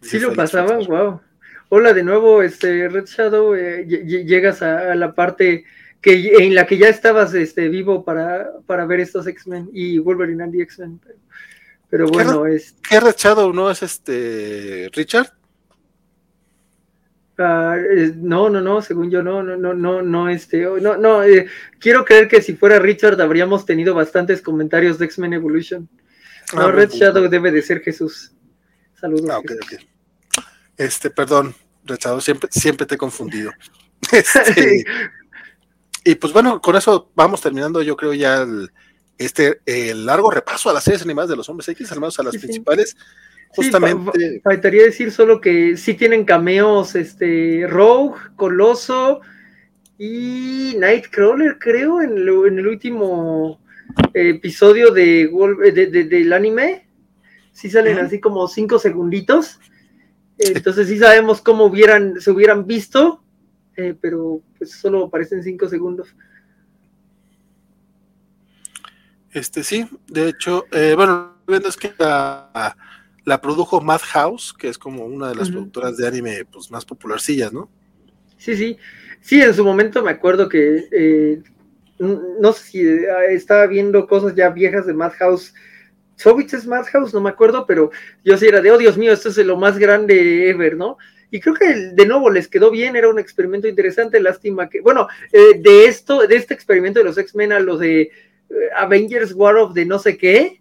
Sí 0.02 0.18
lo 0.18 0.34
pasaban, 0.34 0.84
wow. 0.86 1.20
Hola 1.68 1.92
de 1.92 2.02
nuevo, 2.02 2.42
este 2.42 2.88
Red 2.88 3.04
Shadow, 3.04 3.54
eh, 3.54 3.86
llegas 3.86 4.62
a, 4.62 4.94
la 4.94 5.14
parte 5.14 5.64
que 6.00 6.32
en 6.38 6.54
la 6.54 6.66
que 6.66 6.78
ya 6.78 6.88
estabas 6.88 7.34
este, 7.34 7.68
vivo 7.68 8.04
para, 8.04 8.50
para 8.66 8.86
ver 8.86 9.00
estos 9.00 9.26
X-Men 9.26 9.70
y 9.72 9.98
Wolverine 9.98 10.42
and 10.42 10.52
the 10.52 10.62
X-Men. 10.62 11.00
Pero, 11.90 12.08
bueno, 12.08 12.46
es. 12.46 12.74
¿Qué 12.88 13.00
Red 13.00 13.16
Shadow 13.16 13.52
no 13.52 13.70
es 13.70 13.82
este 13.82 14.90
Richard? 14.92 15.37
Ah, 17.40 17.76
no, 18.16 18.50
no, 18.50 18.60
no, 18.60 18.82
según 18.82 19.10
yo 19.10 19.22
no, 19.22 19.44
no, 19.44 19.56
no, 19.56 19.72
no, 19.72 20.02
no, 20.02 20.28
este, 20.28 20.66
oh, 20.66 20.78
no, 20.78 20.96
no, 20.96 21.22
eh, 21.22 21.46
quiero 21.78 22.04
creer 22.04 22.26
que 22.26 22.42
si 22.42 22.54
fuera 22.54 22.80
Richard 22.80 23.20
habríamos 23.20 23.64
tenido 23.64 23.94
bastantes 23.94 24.42
comentarios 24.42 24.98
de 24.98 25.04
X-Men 25.04 25.34
Evolution. 25.34 25.88
No, 26.52 26.62
ah, 26.62 26.72
Red 26.72 26.90
Shadow 26.90 27.28
debe 27.28 27.52
de 27.52 27.62
ser 27.62 27.80
Jesús. 27.80 28.32
Saludos. 29.00 29.30
Ah, 29.30 29.40
este, 30.76 31.10
perdón, 31.10 31.54
Rechado, 31.84 32.20
siempre, 32.20 32.48
siempre 32.52 32.86
te 32.86 32.96
he 32.96 32.98
confundido. 32.98 33.52
Este, 34.12 34.84
y 36.04 36.14
pues 36.14 36.32
bueno, 36.32 36.60
con 36.60 36.76
eso 36.76 37.10
vamos 37.16 37.40
terminando, 37.40 37.82
yo 37.82 37.96
creo, 37.96 38.14
ya 38.14 38.42
el, 38.42 38.70
este 39.18 39.60
el 39.66 40.06
largo 40.06 40.30
repaso 40.30 40.70
a 40.70 40.72
las 40.72 40.84
series 40.84 41.02
animadas 41.02 41.28
de 41.28 41.36
los 41.36 41.48
hombres 41.48 41.68
X, 41.68 41.90
al 41.92 42.00
menos 42.00 42.18
a 42.18 42.22
las 42.22 42.36
principales. 42.36 42.96
Justamente. 43.50 44.40
faltaría 44.42 44.84
decir 44.84 45.10
solo 45.10 45.40
que 45.40 45.76
sí 45.76 45.94
tienen 45.94 46.24
cameos, 46.24 46.94
este, 46.94 47.66
Rogue, 47.68 48.18
Coloso 48.36 49.20
y 49.98 50.74
Nightcrawler, 50.78 51.58
creo, 51.58 52.00
en, 52.00 52.18
en 52.18 52.58
el 52.58 52.66
último 52.66 53.60
episodio 54.14 54.92
de, 54.92 55.30
de, 55.72 56.04
del 56.04 56.32
anime. 56.32 56.86
Sí 57.52 57.68
salen 57.70 57.98
así 57.98 58.20
como 58.20 58.46
cinco 58.46 58.78
segunditos. 58.78 59.58
Entonces 60.38 60.86
sí 60.88 60.98
sabemos 60.98 61.40
cómo 61.40 61.64
hubieran, 61.64 62.20
se 62.20 62.30
hubieran 62.30 62.66
visto, 62.66 63.24
eh, 63.76 63.96
pero 64.00 64.40
pues 64.56 64.70
solo 64.70 65.06
aparecen 65.06 65.42
cinco 65.42 65.68
segundos. 65.68 66.14
Este 69.32 69.64
sí, 69.64 69.86
de 70.06 70.28
hecho, 70.28 70.66
eh, 70.70 70.94
bueno, 70.96 71.34
es 71.48 71.76
que 71.76 71.92
la, 71.98 72.76
produjo 73.36 73.80
Madhouse, 73.80 74.54
que 74.54 74.68
es 74.68 74.78
como 74.78 75.04
una 75.04 75.28
de 75.28 75.34
las 75.34 75.50
productoras 75.50 75.96
de 75.96 76.06
anime 76.06 76.44
pues, 76.50 76.70
más 76.70 76.84
popularcillas, 76.84 77.52
¿no? 77.52 77.68
Sí, 78.38 78.56
sí. 78.56 78.78
Sí, 79.20 79.42
en 79.42 79.52
su 79.52 79.64
momento 79.64 80.02
me 80.02 80.12
acuerdo 80.12 80.48
que 80.48 80.84
eh, 80.92 81.42
no 81.98 82.52
sé 82.52 82.64
si 82.64 82.88
estaba 83.28 83.66
viendo 83.66 84.06
cosas 84.06 84.34
ya 84.34 84.48
viejas 84.48 84.86
de 84.86 84.94
Madhouse 84.94 85.52
Sobich 86.18 86.52
es 86.52 86.66
Madhouse, 86.66 87.14
no 87.14 87.20
me 87.20 87.30
acuerdo, 87.30 87.64
pero 87.64 87.92
yo 88.24 88.36
sí 88.36 88.46
era 88.46 88.60
de, 88.60 88.72
oh 88.72 88.78
Dios 88.78 88.98
mío, 88.98 89.12
esto 89.12 89.28
es 89.28 89.36
lo 89.38 89.56
más 89.56 89.78
grande 89.78 90.50
ever, 90.50 90.76
¿no? 90.76 90.98
Y 91.30 91.38
creo 91.38 91.54
que 91.54 91.72
de 91.92 92.06
nuevo 92.06 92.28
les 92.28 92.48
quedó 92.48 92.72
bien, 92.72 92.96
era 92.96 93.08
un 93.08 93.20
experimento 93.20 93.68
interesante, 93.68 94.18
lástima 94.18 94.68
que, 94.68 94.80
bueno, 94.80 95.06
eh, 95.32 95.60
de 95.60 95.84
esto, 95.84 96.26
de 96.26 96.34
este 96.34 96.54
experimento 96.54 96.98
de 96.98 97.04
los 97.04 97.18
X-Men 97.18 97.52
a 97.52 97.60
los 97.60 97.78
de 97.78 98.00
eh, 98.00 98.10
Avengers 98.76 99.32
War 99.32 99.56
of 99.56 99.74
the 99.74 99.84
no 99.84 100.00
sé 100.00 100.18
qué, 100.18 100.60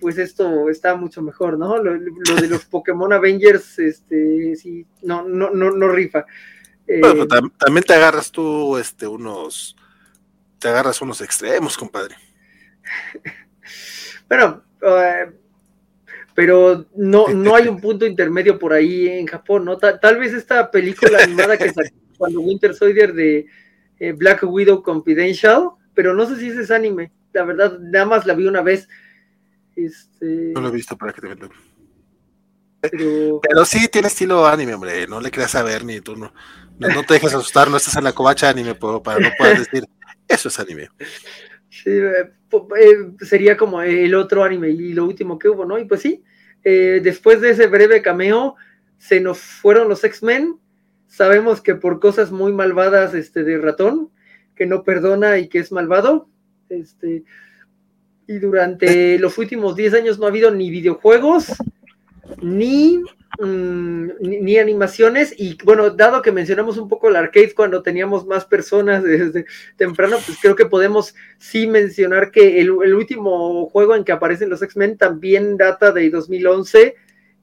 pues 0.00 0.18
esto 0.18 0.68
está 0.68 0.94
mucho 0.94 1.22
mejor, 1.22 1.58
¿no? 1.58 1.78
Lo, 1.78 1.98
de 1.98 2.48
los 2.48 2.64
Pokémon 2.66 3.12
Avengers, 3.12 3.78
este, 3.78 4.54
sí, 4.56 4.86
no, 5.02 5.22
no, 5.22 5.50
no, 5.50 5.70
no 5.70 5.88
rifa. 5.88 6.26
bueno, 6.86 7.24
eh, 7.24 7.50
también 7.58 7.84
te 7.84 7.94
agarras 7.94 8.30
tú, 8.30 8.76
este, 8.76 9.06
unos, 9.06 9.76
te 10.58 10.68
agarras 10.68 11.00
unos 11.00 11.20
extremos, 11.20 11.76
compadre. 11.76 12.16
bueno, 14.28 14.62
eh, 14.82 15.32
pero 16.34 16.86
no, 16.94 17.28
no 17.34 17.56
hay 17.56 17.66
un 17.66 17.80
punto 17.80 18.06
intermedio 18.06 18.58
por 18.58 18.72
ahí 18.72 19.08
en 19.08 19.26
Japón, 19.26 19.64
¿no? 19.64 19.78
Tal, 19.78 20.18
vez 20.18 20.32
esta 20.34 20.70
película 20.70 21.22
animada 21.22 21.56
que 21.56 21.72
sacó 21.72 21.88
cuando 22.18 22.40
Winter 22.40 22.74
Soldier 22.74 23.12
de 23.12 23.46
eh, 23.98 24.12
Black 24.12 24.42
Widow 24.44 24.82
Confidential, 24.82 25.70
pero 25.94 26.14
no 26.14 26.26
sé 26.26 26.36
si 26.36 26.48
ese 26.48 26.62
es 26.62 26.70
anime, 26.70 27.12
la 27.32 27.44
verdad, 27.44 27.78
nada 27.78 28.04
más 28.04 28.26
la 28.26 28.34
vi 28.34 28.46
una 28.46 28.62
vez. 28.62 28.88
Este... 29.76 30.52
No 30.54 30.60
lo 30.60 30.68
he 30.68 30.72
visto 30.72 30.96
para 30.96 31.12
que 31.12 31.20
te 31.20 31.28
metan. 31.28 31.50
Pero... 32.80 33.40
pero... 33.40 33.64
sí 33.64 33.88
tiene 33.88 34.08
estilo 34.08 34.46
anime, 34.46 34.74
hombre, 34.74 35.06
no 35.06 35.20
le 35.20 35.30
creas 35.30 35.52
saber 35.52 35.84
ni 35.84 36.00
tú 36.00 36.16
no, 36.16 36.32
no, 36.78 37.04
te 37.04 37.14
dejes 37.14 37.34
asustar, 37.34 37.70
no 37.70 37.76
estás 37.76 37.96
en 37.96 38.04
la 38.04 38.12
covacha 38.12 38.48
anime 38.48 38.74
para 38.74 39.18
no 39.18 39.30
puedas 39.38 39.58
decir, 39.60 39.84
eso 40.28 40.48
es 40.48 40.60
anime. 40.60 40.88
Sí, 41.68 41.90
eh, 41.90 42.32
eh, 42.52 43.24
sería 43.24 43.56
como 43.56 43.82
el 43.82 44.14
otro 44.14 44.44
anime 44.44 44.70
y 44.70 44.92
lo 44.92 45.04
último 45.04 45.38
que 45.38 45.48
hubo, 45.48 45.64
¿no? 45.64 45.78
Y 45.78 45.84
pues 45.84 46.02
sí, 46.02 46.22
eh, 46.64 47.00
después 47.02 47.40
de 47.40 47.50
ese 47.50 47.66
breve 47.66 48.02
cameo, 48.02 48.56
se 48.98 49.20
nos 49.20 49.38
fueron 49.38 49.88
los 49.88 50.04
X-Men. 50.04 50.58
Sabemos 51.06 51.60
que 51.60 51.74
por 51.74 52.00
cosas 52.00 52.30
muy 52.30 52.52
malvadas 52.52 53.14
este, 53.14 53.44
de 53.44 53.58
ratón, 53.58 54.10
que 54.54 54.66
no 54.66 54.82
perdona 54.84 55.38
y 55.38 55.48
que 55.48 55.58
es 55.58 55.70
malvado. 55.70 56.28
Este, 56.68 57.24
y 58.26 58.38
durante 58.38 59.18
los 59.18 59.38
últimos 59.38 59.76
10 59.76 59.94
años 59.94 60.18
no 60.18 60.26
ha 60.26 60.30
habido 60.30 60.50
ni 60.50 60.70
videojuegos, 60.70 61.52
ni 62.42 63.02
Mm, 63.38 64.12
ni, 64.20 64.56
animaciones. 64.58 65.34
Y 65.36 65.58
bueno, 65.64 65.90
dado 65.90 66.22
que 66.22 66.32
mencionamos 66.32 66.78
un 66.78 66.88
poco 66.88 67.08
el 67.08 67.16
arcade 67.16 67.54
cuando 67.54 67.82
teníamos 67.82 68.26
más 68.26 68.44
personas 68.46 69.02
desde 69.04 69.44
temprano, 69.76 70.16
pues 70.24 70.38
creo 70.40 70.56
que 70.56 70.66
podemos 70.66 71.14
sí 71.38 71.66
mencionar 71.66 72.30
que 72.30 72.60
el, 72.60 72.70
último 72.70 73.66
juego 73.68 73.94
en 73.94 74.04
que 74.04 74.12
aparecen 74.12 74.48
los 74.48 74.62
X-Men 74.62 74.96
también 74.96 75.56
data 75.56 75.92
de 75.92 76.08
2011 76.10 76.94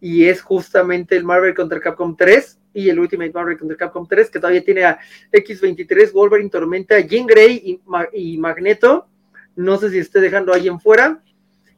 y 0.01 0.25
es 0.25 0.41
justamente 0.41 1.15
el 1.15 1.23
Marvel 1.23 1.53
contra 1.53 1.79
Capcom 1.79 2.17
3 2.17 2.59
y 2.73 2.89
el 2.89 2.99
Ultimate 2.99 3.31
Marvel 3.31 3.57
contra 3.57 3.77
Capcom 3.77 4.07
3, 4.07 4.29
que 4.31 4.39
todavía 4.39 4.63
tiene 4.63 4.83
a 4.83 4.99
X23, 5.31 6.11
Wolverine, 6.11 6.49
Tormenta, 6.49 6.99
Jean 7.01 7.27
Grey 7.27 7.61
y, 7.63 7.81
y 8.13 8.37
Magneto 8.39 9.07
no 9.55 9.77
sé 9.77 9.89
si 9.89 9.99
esté 9.99 10.19
dejando 10.19 10.51
a 10.51 10.55
alguien 10.55 10.79
fuera. 10.79 11.21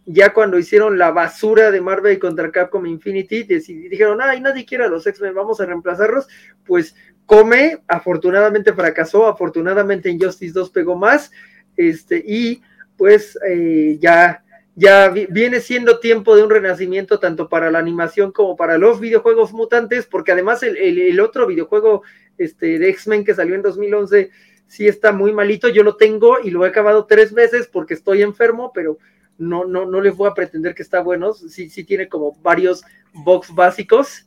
Ya 0.08 0.34
cuando 0.34 0.60
hicieron 0.60 1.00
la 1.00 1.12
basura 1.12 1.72
de 1.72 1.82
Marvel 1.82 2.20
contra 2.20 2.52
Capcom 2.52 2.86
Infinity, 2.86 3.44
dijeron, 3.44 4.20
ay, 4.22 4.40
nadie 4.40 4.66
quiere 4.66 4.86
a 4.86 4.88
los 4.88 5.08
X-Men, 5.08 5.34
vamos 5.34 5.60
a 5.60 5.66
reemplazarlos. 5.66 6.28
Pues 6.64 6.96
Come, 7.26 7.80
afortunadamente 7.88 8.74
fracasó, 8.74 9.26
afortunadamente 9.28 10.10
Injustice 10.10 10.54
2 10.54 10.70
pegó 10.70 10.96
más, 10.96 11.32
este, 11.76 12.24
y 12.26 12.62
pues 12.98 13.38
eh, 13.48 13.98
ya, 14.00 14.44
ya 14.76 15.10
viene 15.10 15.60
siendo 15.60 16.00
tiempo 16.00 16.36
de 16.36 16.44
un 16.44 16.52
renacimiento 16.52 17.20
tanto 17.20 17.50
para 17.50 17.72
la 17.72 17.80
animación 17.80 18.32
como 18.32 18.56
para 18.56 18.78
los 18.78 19.00
videojuegos 19.00 19.54
mutantes, 19.54 20.06
porque 20.06 20.34
además 20.34 20.62
el, 20.62 20.78
el 20.78 21.20
otro 21.20 21.48
videojuego 21.48 22.04
este, 22.38 22.78
de 22.78 22.90
X-Men 22.90 23.26
que 23.26 23.34
salió 23.34 23.56
en 23.56 23.64
2011 23.64 24.30
sí 24.68 24.88
está 24.88 25.12
muy 25.12 25.34
malito, 25.34 25.70
yo 25.70 25.84
lo 25.84 25.96
tengo 25.96 26.40
y 26.44 26.52
lo 26.52 26.66
he 26.66 26.70
acabado 26.70 27.06
tres 27.06 27.34
veces 27.34 27.68
porque 27.68 27.94
estoy 27.94 28.22
enfermo, 28.22 28.72
pero 28.74 28.98
no, 29.38 29.66
no, 29.66 29.86
no 29.86 30.02
les 30.02 30.16
voy 30.16 30.30
a 30.30 30.34
pretender 30.34 30.76
que 30.76 30.84
está 30.84 31.02
bueno, 31.02 31.34
sí, 31.34 31.70
sí 31.70 31.84
tiene 31.84 32.08
como 32.08 32.34
varios 32.42 32.84
box 33.14 33.54
básicos, 33.54 34.26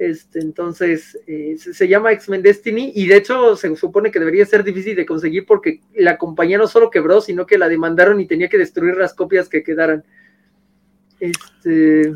este, 0.00 0.40
entonces, 0.40 1.18
eh, 1.26 1.56
se, 1.58 1.86
llama 1.86 2.12
X-Men 2.12 2.40
Destiny 2.40 2.90
y 2.94 3.06
de 3.06 3.18
hecho 3.18 3.54
se 3.54 3.76
supone 3.76 4.10
que 4.10 4.18
debería 4.18 4.46
ser 4.46 4.64
difícil 4.64 4.96
de 4.96 5.04
conseguir 5.04 5.44
porque 5.44 5.80
la 5.94 6.16
compañía 6.16 6.56
no 6.56 6.66
solo 6.66 6.88
quebró, 6.88 7.20
sino 7.20 7.44
que 7.44 7.58
la 7.58 7.68
demandaron 7.68 8.18
y 8.18 8.26
tenía 8.26 8.48
que 8.48 8.56
destruir 8.56 8.96
las 8.96 9.12
copias 9.12 9.50
que 9.50 9.62
quedaran. 9.62 10.02
Este, 11.20 12.14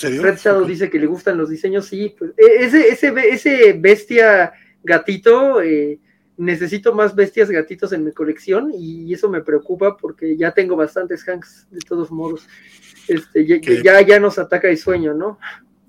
Red 0.00 0.38
Shadow 0.38 0.64
dice 0.64 0.88
que 0.88 0.98
le 0.98 1.04
gustan 1.04 1.36
los 1.36 1.50
diseños, 1.50 1.84
sí, 1.84 2.14
pues, 2.18 2.30
e, 2.38 2.64
ese, 2.64 2.88
ese, 2.88 3.12
ese 3.28 3.72
bestia 3.74 4.54
gatito, 4.82 5.60
eh, 5.60 5.98
necesito 6.36 6.94
más 6.94 7.14
bestias 7.14 7.50
gatitos 7.50 7.92
en 7.92 8.04
mi 8.04 8.12
colección 8.12 8.72
y 8.74 9.12
eso 9.12 9.28
me 9.28 9.42
preocupa 9.42 9.96
porque 9.96 10.36
ya 10.36 10.52
tengo 10.52 10.76
bastantes 10.76 11.26
Hanks 11.28 11.66
de 11.70 11.80
todos 11.80 12.10
modos. 12.10 12.46
Este, 13.08 13.46
ya, 13.46 14.00
ya 14.00 14.20
nos 14.20 14.38
ataca 14.38 14.68
el 14.68 14.78
sueño, 14.78 15.14
¿no? 15.14 15.38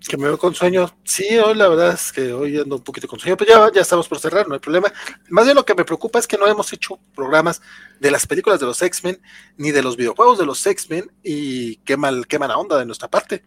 Que 0.08 0.18
me 0.18 0.26
veo 0.26 0.38
con 0.38 0.54
sueño. 0.54 0.94
Sí, 1.06 1.38
hoy 1.38 1.56
la 1.56 1.70
verdad 1.70 1.94
es 1.94 2.12
que 2.12 2.34
hoy 2.34 2.60
ando 2.60 2.76
un 2.76 2.84
poquito 2.84 3.08
con 3.08 3.20
sueño, 3.20 3.38
pero 3.38 3.50
ya, 3.50 3.72
ya 3.74 3.82
estamos 3.82 4.08
por 4.10 4.20
cerrar, 4.20 4.48
no 4.48 4.54
hay 4.54 4.60
problema. 4.60 4.92
Más 5.30 5.46
bien 5.46 5.56
lo 5.56 5.64
que 5.64 5.76
me 5.76 5.86
preocupa 5.86 6.20
es 6.20 6.28
que 6.28 6.38
no 6.38 6.46
hemos 6.46 6.74
hecho 6.74 7.00
programas 7.16 7.62
de 8.02 8.12
las 8.12 8.28
películas 8.28 8.60
de 8.60 8.66
los 8.66 8.82
X-Men, 8.82 9.22
ni 9.56 9.72
de 9.72 9.82
los 9.82 9.96
videojuegos 9.96 10.40
de 10.40 10.46
los 10.46 10.66
X-Men, 10.66 11.10
y 11.24 11.78
qué 11.78 11.96
mal, 11.96 12.28
qué 12.28 12.38
mala 12.38 12.58
onda 12.58 12.78
de 12.78 12.86
nuestra 12.86 13.08
parte. 13.08 13.44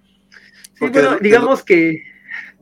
Sí, 0.78 0.86
bueno, 0.88 1.18
digamos 1.20 1.62
que 1.62 2.02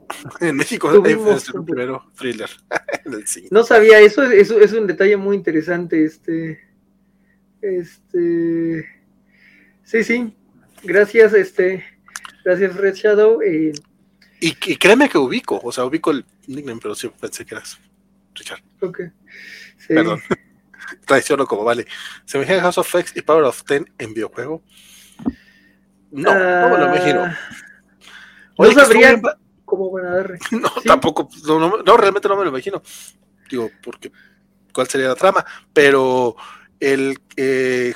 en 0.41 0.57
México 0.57 0.91
es 0.91 1.49
el 1.49 1.65
primero 1.65 2.11
thriller 2.17 2.51
No 3.51 3.65
sabía 3.65 4.01
eso, 4.01 4.23
eso 4.23 4.59
es 4.61 4.73
un 4.73 4.87
detalle 4.87 5.17
muy 5.17 5.37
interesante, 5.37 6.05
este, 6.05 6.61
este, 7.61 8.87
sí, 9.85 10.05
sí, 10.05 10.37
gracias, 10.83 11.35
este, 11.35 11.85
Gracias, 12.45 12.77
Red 12.77 12.95
Shadow. 12.95 13.41
Eh, 13.43 13.73
y, 14.41 14.53
créeme 14.53 15.09
que 15.09 15.17
ubico, 15.17 15.59
o 15.63 15.73
sea, 15.73 15.85
ubico 15.85 16.11
el 16.11 16.25
nickname, 16.47 16.81
pero 16.81 16.95
sí 16.95 17.11
pensé 17.19 17.47
que 17.47 17.55
eras 17.55 17.79
Richard. 18.35 18.61
Ok. 18.81 19.01
Perdón. 19.89 20.21
Traiciono 21.07 21.47
como 21.47 21.65
vale. 21.65 21.87
¿Se 22.27 22.39
me 22.39 22.45
House 22.45 22.77
of 22.77 22.95
X 22.95 23.15
y 23.17 23.23
Power 23.23 23.45
of 23.45 23.65
Ten 23.65 23.91
en 23.97 24.13
videojuego? 24.13 24.63
No, 26.11 26.35
no 26.35 26.69
me 26.69 26.79
lo 26.79 26.95
imagino. 26.95 27.25
Ah, 27.25 27.39
no 28.59 28.71
sabría 28.73 29.21
van 29.67 30.07
a 30.07 30.17
dar. 30.17 30.39
No, 30.51 30.71
tampoco, 30.85 31.29
no, 31.47 31.83
no, 31.83 31.97
realmente 31.97 32.29
no 32.29 32.37
me 32.37 32.45
lo 32.45 32.51
imagino. 32.51 32.83
Digo, 33.51 33.71
porque 33.83 34.11
cuál 34.73 34.89
sería 34.89 35.09
la 35.09 35.15
trama, 35.15 35.45
pero 35.73 36.37
el 36.81 37.19
eh, 37.37 37.95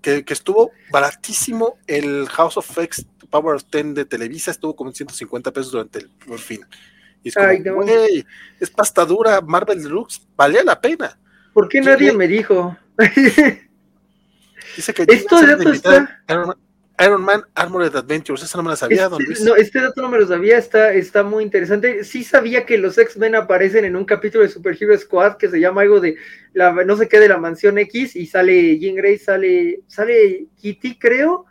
que, 0.00 0.24
que, 0.24 0.32
estuvo 0.32 0.72
baratísimo 0.90 1.78
el 1.86 2.28
House 2.28 2.56
of 2.56 2.78
X 2.78 3.06
Power 3.30 3.56
of 3.56 3.64
Ten 3.64 3.94
de 3.94 4.04
Televisa 4.04 4.50
estuvo 4.50 4.74
como 4.74 4.90
en 4.90 4.96
150 4.96 5.52
pesos 5.52 5.72
durante 5.72 6.00
el 6.00 6.10
por 6.10 6.38
fin. 6.38 6.60
Y 7.22 7.28
es 7.28 7.34
como, 7.34 7.82
es 8.60 8.70
pasta 8.70 9.04
dura, 9.04 9.40
Marvel 9.40 9.82
Deluxe, 9.82 10.22
valía 10.36 10.62
la 10.62 10.80
pena. 10.80 11.18
¿Por 11.52 11.68
qué 11.68 11.80
nadie 11.80 12.12
me 12.12 12.28
dijo? 12.28 12.76
Dice 14.76 14.94
que 14.94 15.04
esto 15.08 15.44
dato 15.44 15.72
está... 15.72 16.22
Iron, 17.04 17.22
Man 17.22 17.44
Armored 17.54 17.94
Adventures, 17.94 18.42
esa 18.42 18.58
no 18.58 18.64
me 18.64 18.70
la 18.70 18.76
sabía, 18.76 19.04
este, 19.04 19.10
don 19.10 19.44
No, 19.44 19.56
este 19.56 19.80
dato 19.80 20.02
no 20.02 20.08
me 20.08 20.18
lo 20.18 20.26
sabía, 20.26 20.58
está, 20.58 20.92
está 20.92 21.22
muy 21.22 21.44
interesante. 21.44 22.02
Sí 22.04 22.24
sabía 22.24 22.66
que 22.66 22.78
los 22.78 22.98
X-Men 22.98 23.36
aparecen 23.36 23.84
en 23.84 23.96
un 23.96 24.04
capítulo 24.04 24.42
de 24.42 24.50
Super 24.50 24.76
Hero 24.78 24.96
Squad 24.98 25.36
que 25.36 25.48
se 25.48 25.60
llama 25.60 25.82
algo 25.82 26.00
de 26.00 26.16
la 26.52 26.72
no 26.72 26.96
sé 26.96 27.08
qué 27.08 27.20
de 27.20 27.28
la 27.28 27.38
mansión 27.38 27.78
X 27.78 28.16
y 28.16 28.26
sale 28.26 28.78
Jean 28.78 28.96
Grey, 28.96 29.18
sale, 29.18 29.80
sale 29.86 30.46
Kitty, 30.56 30.98
creo, 30.98 31.46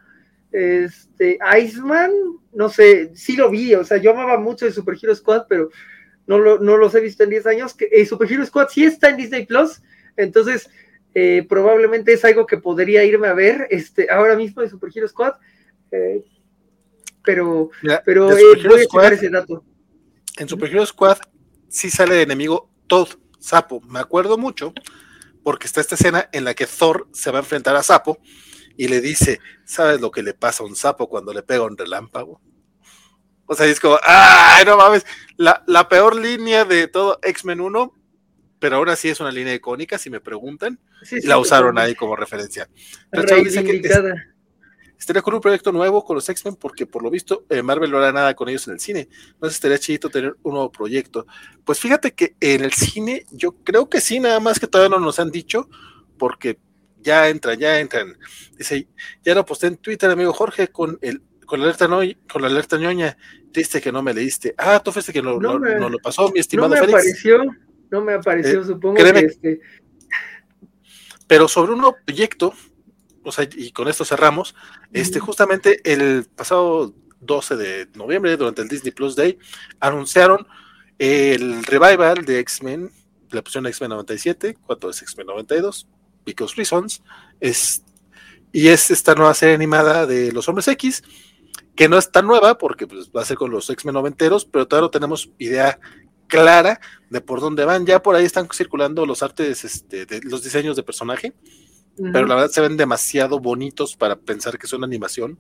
este, 0.51 1.39
Iceman, 1.61 2.11
no 2.53 2.69
sé, 2.69 3.11
sí 3.15 3.35
lo 3.35 3.49
vi, 3.49 3.75
o 3.75 3.83
sea, 3.83 3.97
yo 3.97 4.11
amaba 4.11 4.37
mucho 4.37 4.65
el 4.65 4.73
Super 4.73 4.95
Hero 5.01 5.15
Squad, 5.15 5.43
pero 5.47 5.69
no, 6.25 6.39
lo, 6.39 6.59
no 6.59 6.77
los 6.77 6.93
he 6.95 6.99
visto 6.99 7.23
en 7.23 7.29
10 7.29 7.45
años. 7.47 7.73
Que, 7.73 7.85
el 7.85 8.05
Super 8.05 8.31
Hero 8.31 8.45
Squad 8.45 8.67
sí 8.69 8.83
está 8.83 9.09
en 9.09 9.17
Disney 9.17 9.45
Plus, 9.45 9.81
entonces 10.17 10.69
eh, 11.19 11.47
probablemente 11.49 12.13
es 12.13 12.23
algo 12.25 12.45
que 12.45 12.57
podría 12.57 13.03
irme 13.03 13.27
a 13.27 13.33
ver 13.33 13.65
este, 13.71 14.07
ahora 14.11 14.35
mismo 14.35 14.61
de 14.61 14.69
Super 14.69 14.91
Hero 14.93 15.07
Squad, 15.07 15.33
eh, 15.89 16.23
pero, 17.23 17.71
pero 18.05 18.37
eh, 18.37 18.61
voy 18.63 18.81
a 18.81 18.83
Squad, 18.83 19.13
ese 19.13 19.29
dato. 19.31 19.65
En 20.37 20.47
Super 20.47 20.69
Hero 20.69 20.85
Squad 20.85 21.17
sí 21.67 21.89
sale 21.89 22.13
de 22.13 22.21
enemigo 22.21 22.69
Todd, 22.85 23.09
Sapo, 23.39 23.81
me 23.81 23.97
acuerdo 23.97 24.37
mucho, 24.37 24.75
porque 25.41 25.65
está 25.65 25.81
esta 25.81 25.95
escena 25.95 26.29
en 26.31 26.43
la 26.43 26.53
que 26.53 26.67
Thor 26.67 27.07
se 27.13 27.31
va 27.31 27.39
a 27.39 27.41
enfrentar 27.41 27.75
a 27.75 27.81
Sapo 27.81 28.19
y 28.77 28.87
le 28.87 29.01
dice, 29.01 29.39
¿sabes 29.65 29.99
lo 29.99 30.11
que 30.11 30.21
le 30.21 30.35
pasa 30.35 30.61
a 30.61 30.67
un 30.67 30.75
sapo 30.75 31.09
cuando 31.09 31.33
le 31.33 31.41
pega 31.41 31.63
un 31.63 31.79
relámpago? 31.79 32.39
O 33.47 33.55
sea, 33.55 33.65
es 33.65 33.79
como, 33.79 33.97
¡ay, 34.03 34.65
no 34.65 34.77
mames! 34.77 35.03
La, 35.35 35.63
la 35.65 35.89
peor 35.89 36.15
línea 36.15 36.63
de 36.63 36.87
todo 36.87 37.17
X-Men 37.23 37.61
1, 37.61 37.96
pero 38.59 38.77
ahora 38.77 38.95
sí 38.95 39.09
es 39.09 39.19
una 39.19 39.31
línea 39.31 39.53
icónica, 39.53 39.97
si 39.97 40.09
me 40.09 40.19
preguntan, 40.19 40.79
la 41.23 41.37
usaron 41.37 41.77
ahí 41.77 41.95
como 41.95 42.15
referencia. 42.15 42.69
dice 43.43 43.63
que 43.63 43.81
estaría 44.97 45.21
con 45.21 45.35
un 45.35 45.41
proyecto 45.41 45.71
nuevo 45.71 46.03
con 46.03 46.15
los 46.15 46.27
X-Men 46.27 46.55
porque 46.55 46.87
por 46.87 47.03
lo 47.03 47.11
visto 47.11 47.45
eh, 47.49 47.61
Marvel 47.61 47.91
no 47.91 47.99
hará 47.99 48.11
nada 48.11 48.33
con 48.35 48.49
ellos 48.49 48.67
en 48.67 48.73
el 48.73 48.79
cine. 48.79 49.07
No 49.39 49.47
sé 49.47 49.55
estaría 49.55 49.77
chidito 49.77 50.09
tener 50.09 50.35
un 50.43 50.53
nuevo 50.53 50.71
proyecto. 50.71 51.27
Pues 51.63 51.79
fíjate 51.79 52.13
que 52.13 52.35
en 52.39 52.63
el 52.63 52.73
cine 52.73 53.25
yo 53.31 53.51
creo 53.63 53.89
que 53.89 54.01
sí, 54.01 54.19
nada 54.19 54.39
más 54.39 54.59
que 54.59 54.67
todavía 54.67 54.97
no 54.97 55.03
nos 55.03 55.19
han 55.19 55.31
dicho 55.31 55.69
porque 56.17 56.57
ya 56.99 57.29
entran, 57.29 57.59
ya 57.59 57.79
entran. 57.79 58.17
Dice, 58.57 58.87
ya 59.23 59.35
lo 59.35 59.45
posté 59.45 59.67
en 59.67 59.77
Twitter, 59.77 60.09
amigo 60.09 60.33
Jorge, 60.33 60.69
con 60.69 60.97
el 61.01 61.21
con 61.47 61.61
la 61.61 61.65
alerta 61.67 61.87
no, 61.87 62.01
con 62.31 62.41
la 62.41 62.49
alerta 62.49 62.77
ñoña, 62.77 63.17
triste 63.53 63.79
que 63.81 63.91
no 63.91 64.03
me 64.03 64.13
leíste. 64.13 64.53
Ah, 64.57 64.81
tú 64.83 64.91
fuiste 64.91 65.13
que 65.13 65.21
no, 65.21 65.39
no, 65.39 65.57
lo 65.57 65.97
pasó, 65.99 66.29
mi 66.31 66.41
estimado 66.41 66.75
no 66.75 66.75
me 66.75 66.87
Apareció, 66.87 67.41
no 67.91 68.01
me 68.01 68.13
apareció, 68.13 68.61
eh, 68.61 68.65
supongo 68.65 68.95
que 68.95 69.19
este... 69.19 69.61
Pero 71.27 71.47
sobre 71.47 71.73
un 71.73 71.79
nuevo 71.79 71.97
proyecto, 72.05 72.53
o 73.23 73.31
sea, 73.31 73.47
y 73.55 73.71
con 73.71 73.87
esto 73.87 74.05
cerramos, 74.05 74.55
este, 74.93 75.19
justamente 75.19 75.81
el 75.83 76.25
pasado 76.35 76.93
12 77.19 77.55
de 77.57 77.87
noviembre, 77.95 78.37
durante 78.37 78.61
el 78.61 78.69
Disney 78.69 78.91
Plus 78.91 79.15
Day, 79.15 79.37
anunciaron 79.79 80.47
el 80.97 81.63
revival 81.65 82.25
de 82.25 82.39
X-Men, 82.39 82.91
la 83.31 83.41
pusieron 83.41 83.67
X-Men 83.67 83.89
97, 83.89 84.57
cuando 84.65 84.89
es 84.89 85.01
X-Men 85.01 85.27
92, 85.27 85.87
Because 86.25 86.55
Reasons, 86.55 87.03
es, 87.39 87.83
y 88.53 88.69
es 88.69 88.89
esta 88.89 89.13
nueva 89.13 89.33
serie 89.33 89.55
animada 89.55 90.05
de 90.05 90.31
los 90.31 90.47
Hombres 90.47 90.67
X, 90.69 91.03
que 91.75 91.89
no 91.89 91.97
es 91.97 92.11
tan 92.11 92.25
nueva 92.25 92.57
porque 92.57 92.87
pues, 92.87 93.11
va 93.15 93.21
a 93.21 93.25
ser 93.25 93.37
con 93.37 93.51
los 93.51 93.69
X-Men 93.69 93.93
noventeros, 93.93 94.45
pero 94.45 94.67
todavía 94.67 94.87
no 94.87 94.91
tenemos 94.91 95.29
idea 95.37 95.79
clara 96.27 96.79
de 97.09 97.21
por 97.21 97.39
dónde 97.39 97.65
van. 97.65 97.85
Ya 97.85 98.01
por 98.01 98.15
ahí 98.15 98.25
están 98.25 98.47
circulando 98.53 99.05
los 99.05 99.23
artes, 99.23 99.63
este, 99.63 100.05
de, 100.05 100.21
los 100.23 100.43
diseños 100.43 100.75
de 100.75 100.83
personaje, 100.83 101.33
pero 101.95 102.27
la 102.27 102.35
verdad 102.35 102.49
se 102.51 102.61
ven 102.61 102.77
demasiado 102.77 103.39
bonitos 103.39 103.95
para 103.95 104.15
pensar 104.15 104.57
que 104.57 104.67
es 104.67 104.73
una 104.73 104.85
animación. 104.85 105.37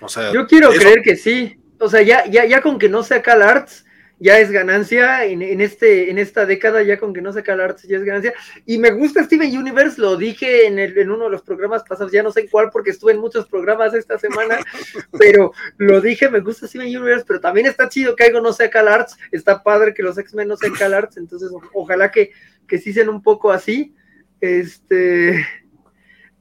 O 0.00 0.08
sea, 0.08 0.32
yo 0.32 0.46
quiero 0.46 0.70
creer 0.70 1.02
que 1.02 1.16
sí. 1.16 1.56
O 1.78 1.88
sea, 1.88 2.02
ya, 2.02 2.26
ya, 2.26 2.44
ya 2.44 2.60
con 2.60 2.78
que 2.78 2.88
no 2.88 3.02
sea 3.02 3.22
Cal 3.22 3.42
Arts, 3.42 3.84
ya 4.20 4.38
es 4.38 4.50
ganancia 4.50 5.24
en, 5.24 5.60
este, 5.62 6.10
en 6.10 6.18
esta 6.18 6.44
década, 6.44 6.82
ya 6.82 6.98
con 6.98 7.14
que 7.14 7.22
no 7.22 7.32
se 7.32 7.40
el 7.40 7.46
ya 7.88 7.96
es 7.96 8.04
ganancia. 8.04 8.34
Y 8.66 8.76
me 8.76 8.90
gusta 8.90 9.24
Steven 9.24 9.56
Universe, 9.56 9.98
lo 9.98 10.16
dije 10.16 10.66
en, 10.66 10.78
el, 10.78 10.96
en 10.98 11.10
uno 11.10 11.24
de 11.24 11.30
los 11.30 11.42
programas 11.42 11.84
pasados, 11.84 12.12
ya 12.12 12.22
no 12.22 12.30
sé 12.30 12.46
cuál, 12.48 12.68
porque 12.70 12.90
estuve 12.90 13.12
en 13.12 13.18
muchos 13.18 13.46
programas 13.48 13.94
esta 13.94 14.18
semana, 14.18 14.58
pero 15.18 15.52
lo 15.78 16.02
dije, 16.02 16.28
me 16.28 16.40
gusta 16.40 16.68
Steven 16.68 16.94
Universe, 16.94 17.24
pero 17.26 17.40
también 17.40 17.66
está 17.66 17.88
chido 17.88 18.14
que 18.14 18.24
algo 18.24 18.42
no 18.42 18.52
sea 18.52 18.68
Cal 18.68 18.88
Arts, 18.88 19.16
está 19.32 19.62
padre 19.62 19.94
que 19.94 20.02
los 20.02 20.18
X-Men 20.18 20.48
no 20.48 20.56
sean 20.58 20.74
Cal 20.74 20.92
Arts, 20.92 21.16
entonces 21.16 21.50
ojalá 21.72 22.10
que, 22.10 22.30
que 22.68 22.76
sí 22.76 22.92
sean 22.92 23.08
un 23.08 23.22
poco 23.22 23.50
así. 23.50 23.94
Este. 24.40 25.46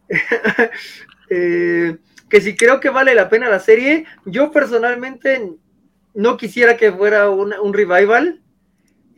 Eh, 1.31 1.95
que 2.27 2.41
si 2.41 2.55
creo 2.55 2.79
que 2.79 2.89
vale 2.89 3.13
la 3.13 3.29
pena 3.29 3.49
la 3.49 3.59
serie, 3.59 4.05
yo 4.25 4.51
personalmente 4.51 5.59
no 6.13 6.37
quisiera 6.37 6.77
que 6.77 6.91
fuera 6.91 7.29
un 7.29 7.73
revival. 7.73 8.41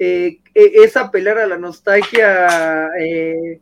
Eh, 0.04 0.40
e, 0.56 0.84
es 0.84 0.98
apelar 0.98 1.38
a 1.38 1.46
la 1.46 1.60
nostalgia 1.60 2.90
eh, 3.00 3.62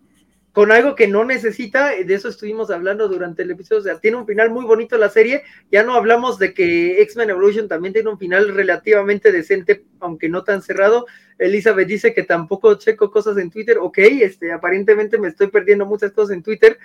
con 0.53 0.71
algo 0.71 0.95
que 0.95 1.07
no 1.07 1.25
necesita, 1.25 1.89
de 1.89 2.13
eso 2.13 2.29
estuvimos 2.29 2.71
hablando 2.71 3.07
durante 3.07 3.43
el 3.43 3.51
episodio, 3.51 3.81
o 3.81 3.83
sea, 3.83 3.99
tiene 3.99 4.17
un 4.17 4.25
final 4.25 4.49
muy 4.49 4.65
bonito 4.65 4.97
la 4.97 5.09
serie, 5.09 5.43
ya 5.71 5.83
no 5.83 5.93
hablamos 5.93 6.39
de 6.39 6.53
que 6.53 7.01
X-Men 7.01 7.29
Evolution 7.29 7.67
también 7.67 7.93
tiene 7.93 8.09
un 8.09 8.17
final 8.17 8.53
relativamente 8.55 9.31
decente, 9.31 9.83
aunque 9.99 10.27
no 10.27 10.43
tan 10.43 10.61
cerrado, 10.61 11.05
Elizabeth 11.37 11.87
dice 11.87 12.13
que 12.13 12.23
tampoco 12.23 12.75
checo 12.75 13.11
cosas 13.11 13.37
en 13.37 13.51
Twitter, 13.51 13.77
ok, 13.77 13.97
este, 13.97 14.51
aparentemente 14.51 15.17
me 15.17 15.27
estoy 15.27 15.47
perdiendo 15.47 15.85
muchas 15.85 16.11
cosas 16.11 16.35
en 16.35 16.43
Twitter, 16.43 16.79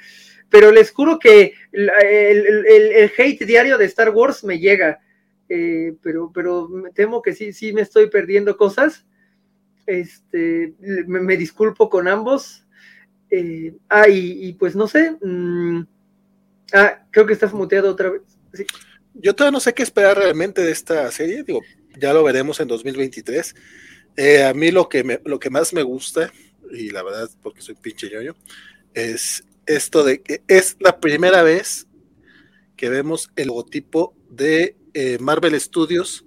pero 0.50 0.70
les 0.70 0.92
juro 0.92 1.18
que 1.18 1.54
el, 1.72 1.90
hate 3.16 3.44
diario 3.44 3.78
de 3.78 3.86
Star 3.86 4.10
Wars 4.10 4.44
me 4.44 4.58
llega, 4.58 5.00
eh, 5.48 5.94
pero, 6.02 6.30
pero 6.32 6.68
me 6.68 6.90
temo 6.90 7.22
que 7.22 7.34
sí, 7.34 7.52
sí 7.52 7.72
me 7.72 7.82
estoy 7.82 8.08
perdiendo 8.08 8.56
cosas, 8.56 9.06
este, 9.86 10.74
me 11.06 11.36
disculpo 11.36 11.90
con 11.90 12.08
ambos, 12.08 12.64
eh, 13.30 13.74
ah, 13.88 14.08
y, 14.08 14.52
pues 14.54 14.76
no 14.76 14.86
sé. 14.86 15.16
Mm, 15.20 15.86
ah, 16.72 17.04
creo 17.10 17.26
que 17.26 17.32
estás 17.32 17.52
muteado 17.52 17.90
otra 17.90 18.10
vez. 18.10 18.22
Yo 19.14 19.34
todavía 19.34 19.56
no 19.56 19.60
sé 19.60 19.74
qué 19.74 19.82
esperar 19.82 20.16
realmente 20.16 20.62
de 20.62 20.72
esta 20.72 21.10
serie. 21.10 21.42
Digo, 21.42 21.60
ya 21.98 22.12
lo 22.12 22.22
veremos 22.22 22.60
en 22.60 22.68
2023. 22.68 23.54
Eh, 24.16 24.44
a 24.44 24.54
mí 24.54 24.70
lo 24.70 24.88
que, 24.88 25.02
me, 25.02 25.20
lo 25.24 25.38
que 25.38 25.50
más 25.50 25.72
me 25.72 25.82
gusta, 25.82 26.32
y 26.70 26.90
la 26.90 27.02
verdad, 27.02 27.28
porque 27.42 27.60
soy 27.60 27.74
pinche 27.74 28.08
ñoño, 28.08 28.36
es 28.94 29.44
esto 29.66 30.04
de 30.04 30.22
que 30.22 30.42
es 30.46 30.76
la 30.78 31.00
primera 31.00 31.42
vez 31.42 31.88
que 32.76 32.88
vemos 32.88 33.30
el 33.34 33.48
logotipo 33.48 34.14
de 34.30 34.76
eh, 34.94 35.18
Marvel 35.20 35.60
Studios 35.60 36.24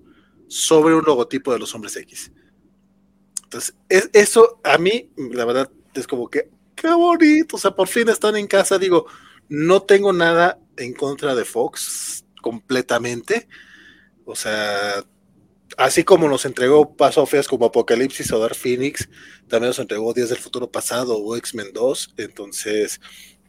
sobre 0.48 0.96
un 0.96 1.04
logotipo 1.04 1.52
de 1.52 1.60
los 1.60 1.74
hombres 1.74 1.96
X. 1.96 2.32
Entonces, 3.44 3.76
es, 3.90 4.10
eso 4.14 4.60
a 4.64 4.78
mí, 4.78 5.10
la 5.16 5.46
verdad, 5.46 5.72
es 5.94 6.06
como 6.06 6.30
que 6.30 6.50
qué 6.78 6.90
bonito, 6.90 7.58
o 7.58 7.60
sea, 7.60 7.72
por 7.72 7.88
fin 7.88 8.08
están 8.08 8.38
en 8.38 8.48
casa, 8.48 8.78
digo, 8.78 9.08
no 9.50 9.82
tengo 9.82 10.14
nada 10.14 10.60
en 10.78 10.94
contra 10.94 11.36
de 11.36 11.44
Fox 11.44 12.24
completamente, 12.42 13.48
o 14.26 14.36
sea, 14.36 15.04
así 15.76 16.04
como 16.04 16.30
nos 16.30 16.46
entregó 16.46 16.96
Paso 16.96 17.26
Feas 17.26 17.48
como 17.48 17.66
Apocalipsis 17.66 18.32
o 18.32 18.40
Dark 18.40 18.56
Phoenix, 18.56 19.10
también 19.48 19.70
nos 19.70 19.80
entregó 19.80 20.14
Días 20.14 20.30
del 20.30 20.38
Futuro 20.38 20.72
Pasado 20.72 21.18
o 21.18 21.36
X-Men 21.36 21.74
2, 21.74 22.14
entonces, 22.18 23.02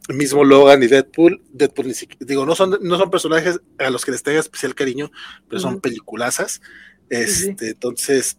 mismo 0.09 0.43
Logan 0.43 0.83
y 0.83 0.87
Deadpool, 0.87 1.41
Deadpool 1.51 1.87
ni 1.87 1.93
siquiera, 1.93 2.25
digo, 2.25 2.45
no 2.45 2.55
son, 2.55 2.77
no 2.81 2.97
son 2.97 3.09
personajes 3.11 3.59
a 3.77 3.89
los 3.89 4.05
que 4.05 4.11
les 4.11 4.23
tenga 4.23 4.39
especial 4.39 4.75
cariño, 4.75 5.11
pero 5.47 5.61
son 5.61 5.79
peliculazas, 5.79 6.61
este, 7.09 7.69
entonces, 7.69 8.37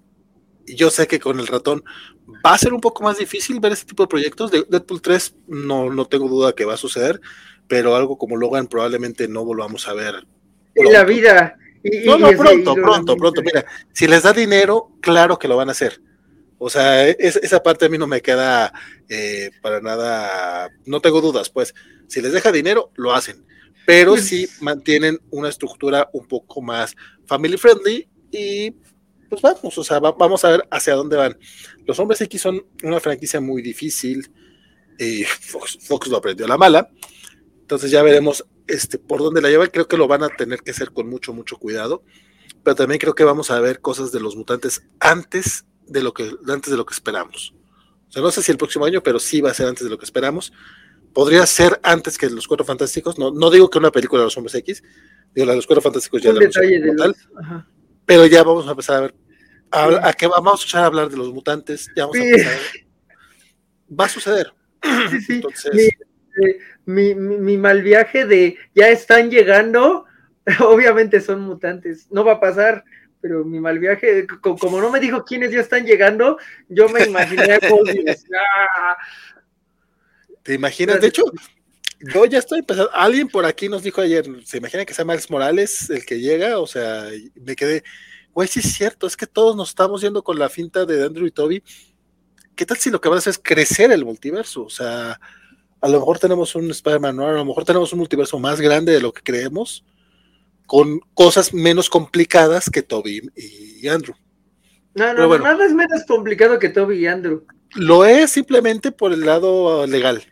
yo 0.67 0.91
sé 0.91 1.07
que 1.07 1.19
con 1.19 1.41
el 1.41 1.47
ratón 1.47 1.83
va 2.45 2.55
a 2.55 2.59
ser 2.59 2.73
un 2.73 2.81
poco 2.81 3.03
más 3.03 3.19
difícil 3.19 3.61
ver 3.61 3.73
este 3.73 3.87
tipo 3.87 4.05
de 4.05 4.09
proyectos. 4.09 4.51
De 4.51 4.65
Deadpool 4.69 5.03
3 5.03 5.35
no, 5.49 5.91
no 5.93 6.07
tengo 6.07 6.29
duda 6.29 6.55
que 6.55 6.65
va 6.65 6.75
a 6.75 6.79
suceder, 6.79 7.21
pero 7.67 7.97
algo 7.97 8.17
como 8.17 8.37
Logan 8.37 8.69
probablemente 8.69 9.29
no 9.29 9.45
volvamos 9.45 9.89
a 9.89 9.95
ver. 9.95 10.27
En 10.75 10.93
la 10.93 11.05
vida. 11.05 11.57
no, 12.05 12.19
no, 12.19 12.31
pronto, 12.31 12.75
pronto, 12.75 13.17
pronto. 13.17 13.43
Mira, 13.43 13.65
si 13.93 14.07
les 14.07 14.23
da 14.23 14.33
dinero, 14.33 14.93
claro 15.01 15.39
que 15.39 15.49
lo 15.49 15.57
van 15.57 15.69
a 15.69 15.73
hacer. 15.73 16.01
O 16.63 16.69
sea, 16.69 17.09
esa 17.09 17.63
parte 17.63 17.87
a 17.87 17.89
mí 17.89 17.97
no 17.97 18.07
me 18.07 18.21
queda 18.21 18.71
eh, 19.09 19.51
para 19.63 19.81
nada, 19.81 20.69
no 20.85 21.01
tengo 21.01 21.23
dudas, 21.23 21.49
pues, 21.49 21.75
si 22.07 22.21
les 22.21 22.35
deja 22.35 22.53
dinero, 22.53 22.93
lo 22.97 23.15
hacen, 23.15 23.47
pero 23.87 24.19
si 24.19 24.47
mantienen 24.61 25.19
una 25.31 25.49
estructura 25.49 26.11
un 26.13 26.29
poco 26.29 26.61
más 26.61 26.95
family 27.27 27.57
friendly 27.57 28.07
y 28.31 28.73
pues 29.31 29.41
vamos, 29.41 29.79
o 29.79 29.83
sea, 29.83 30.01
vamos 30.01 30.45
a 30.45 30.51
ver 30.51 30.69
hacia 30.71 30.97
dónde 30.97 31.17
van. 31.17 31.39
Los 31.87 31.99
hombres 31.99 32.21
X 32.21 32.43
son 32.43 32.63
una 32.83 33.01
franquicia 33.01 33.41
muy 33.41 33.63
difícil. 33.63 34.31
y 34.99 35.25
Fox, 35.25 36.09
lo 36.09 36.19
aprendió 36.19 36.45
a 36.45 36.49
la 36.49 36.59
mala. 36.59 36.91
Entonces 37.61 37.91
ya 37.91 38.03
veremos 38.03 38.45
este, 38.67 38.99
por 38.99 39.21
dónde 39.21 39.41
la 39.41 39.49
llevan. 39.49 39.69
Creo 39.69 39.87
que 39.87 39.97
lo 39.97 40.09
van 40.09 40.25
a 40.25 40.29
tener 40.31 40.61
que 40.63 40.73
hacer 40.73 40.93
con 40.93 41.09
mucho, 41.09 41.33
mucho 41.33 41.59
cuidado. 41.59 42.03
Pero 42.65 42.75
también 42.75 42.99
creo 42.99 43.15
que 43.15 43.23
vamos 43.23 43.53
a 43.53 43.61
ver 43.61 43.81
cosas 43.81 44.11
de 44.11 44.19
los 44.19 44.35
mutantes 44.35 44.83
antes 44.99 45.65
de 45.91 46.03
lo 46.03 46.15
que, 46.15 46.31
antes 46.49 46.71
de 46.71 46.77
lo 46.77 46.87
que 46.87 46.95
esperamos. 46.95 47.55
O 48.09 48.13
sea, 48.13 48.23
no 48.23 48.31
sé 48.31 48.43
si 48.43 48.51
el 48.51 48.59
próximo 48.59 48.85
año, 48.85 49.03
pero 49.03 49.19
sí 49.19 49.41
va 49.41 49.51
a 49.51 49.55
ser 49.55 49.69
antes 49.69 49.85
de 49.85 49.91
lo 49.91 49.99
que 49.99 50.05
esperamos. 50.05 50.53
Podría 51.13 51.45
ser 51.47 51.79
antes 51.83 52.17
que 52.19 52.29
los 52.31 52.47
Cuatro 52.47 52.65
Fantásticos. 52.65 53.19
No, 53.19 53.31
no 53.31 53.51
digo 53.51 53.69
que 53.71 53.79
una 53.79 53.91
película 53.91 54.21
de 54.21 54.27
los 54.27 54.37
Hombres 54.37 54.55
X. 54.57 54.83
Digo, 55.35 55.47
la 55.47 55.53
de 55.53 55.57
los 55.57 55.67
Cuatro 55.67 55.83
Fantásticos 55.83 56.23
ya 56.23 56.33
la 56.33 56.41
de 56.41 56.95
los, 56.95 57.17
pero 58.07 58.27
ya 58.27 58.43
vamos 58.43 58.67
a 58.67 58.71
empezar 58.71 58.97
a 58.97 59.01
ver. 59.01 59.15
A, 59.71 60.13
qué 60.13 60.27
vamos 60.27 60.53
a 60.53 60.57
escuchar 60.57 60.85
hablar 60.85 61.09
de 61.09 61.17
los 61.17 61.33
mutantes. 61.33 61.89
Ya 61.95 62.07
vamos 62.07 62.17
a 62.17 62.25
empezar 62.25 62.59
Va 63.99 64.05
a 64.05 64.09
suceder. 64.09 64.53
Entonces. 65.29 65.93
Mi, 66.87 67.15
mi, 67.15 67.57
mal 67.57 67.83
viaje 67.83 68.25
de 68.25 68.57
ya 68.75 68.89
están 68.89 69.31
llegando, 69.31 70.07
obviamente 70.61 71.21
son 71.21 71.43
mutantes, 71.43 72.09
no 72.11 72.25
va 72.25 72.33
a 72.33 72.41
pasar, 72.41 72.85
pero 73.21 73.45
mi 73.45 73.61
mal 73.61 73.79
viaje, 73.79 74.27
como 74.41 74.81
no 74.81 74.91
me 74.91 75.01
dijo 75.01 75.25
quiénes 75.25 75.51
ya 75.53 75.61
están 75.61 75.85
llegando, 75.85 76.39
yo 76.69 76.89
me 76.89 77.05
imaginé 77.05 77.55
a 77.55 77.61
ah". 78.77 78.97
¿Te 80.43 80.55
imaginas? 80.55 81.01
De 81.01 81.09
hecho, 81.09 81.25
yo 82.01 82.25
ya 82.25 82.39
estoy 82.39 82.61
empezando. 82.61 82.91
Alguien 82.95 83.29
por 83.29 83.45
aquí 83.45 83.69
nos 83.69 83.83
dijo 83.83 84.01
ayer, 84.01 84.25
¿se 84.45 84.57
imagina 84.57 84.85
que 84.85 84.95
sea 84.95 85.05
Miles 85.05 85.31
Morales 85.31 85.91
el 85.91 86.05
que 86.07 86.19
llega? 86.19 86.59
O 86.59 86.67
sea, 86.67 87.09
me 87.35 87.55
quedé, 87.55 87.85
güey, 88.33 88.49
sí 88.49 88.61
es 88.61 88.73
cierto, 88.73 89.07
es 89.07 89.17
que 89.17 89.27
todos 89.27 89.55
nos 89.55 89.69
estamos 89.69 90.01
yendo 90.01 90.23
con 90.23 90.39
la 90.39 90.49
finta 90.49 90.87
de 90.87 91.05
Andrew 91.05 91.27
y 91.27 91.31
Toby. 91.31 91.63
¿Qué 92.57 92.67
tal 92.67 92.79
si 92.79 92.91
lo 92.91 93.01
que 93.01 93.09
van 93.09 93.17
a 93.17 93.19
hacer 93.19 93.33
es 93.33 93.41
crecer 93.43 93.93
el 93.93 94.05
multiverso? 94.05 94.65
O 94.65 94.71
sea, 94.71 95.21
a 95.81 95.89
lo 95.89 95.99
mejor 95.99 96.19
tenemos 96.19 96.55
un 96.55 96.71
Spider-Man, 96.71 97.21
a 97.21 97.33
lo 97.33 97.45
mejor 97.45 97.65
tenemos 97.65 97.93
un 97.93 97.99
multiverso 97.99 98.39
más 98.39 98.61
grande 98.61 98.93
de 98.93 99.01
lo 99.01 99.13
que 99.13 99.23
creemos, 99.23 99.85
con 100.71 101.01
cosas 101.15 101.53
menos 101.53 101.91
complicadas 101.91 102.71
que 102.71 102.83
Toby 102.83 103.29
y 103.35 103.89
Andrew. 103.89 104.15
No, 104.95 105.13
no, 105.15 105.37
nada 105.37 105.67
es 105.67 105.73
menos 105.73 106.05
complicado 106.07 106.61
que 106.61 106.69
Toby 106.69 106.99
y 106.99 107.07
Andrew. 107.09 107.45
Lo 107.75 108.05
es 108.05 108.31
simplemente 108.31 108.93
por 108.93 109.13
el 109.13 109.27
lado 109.27 109.85
legal 109.89 110.23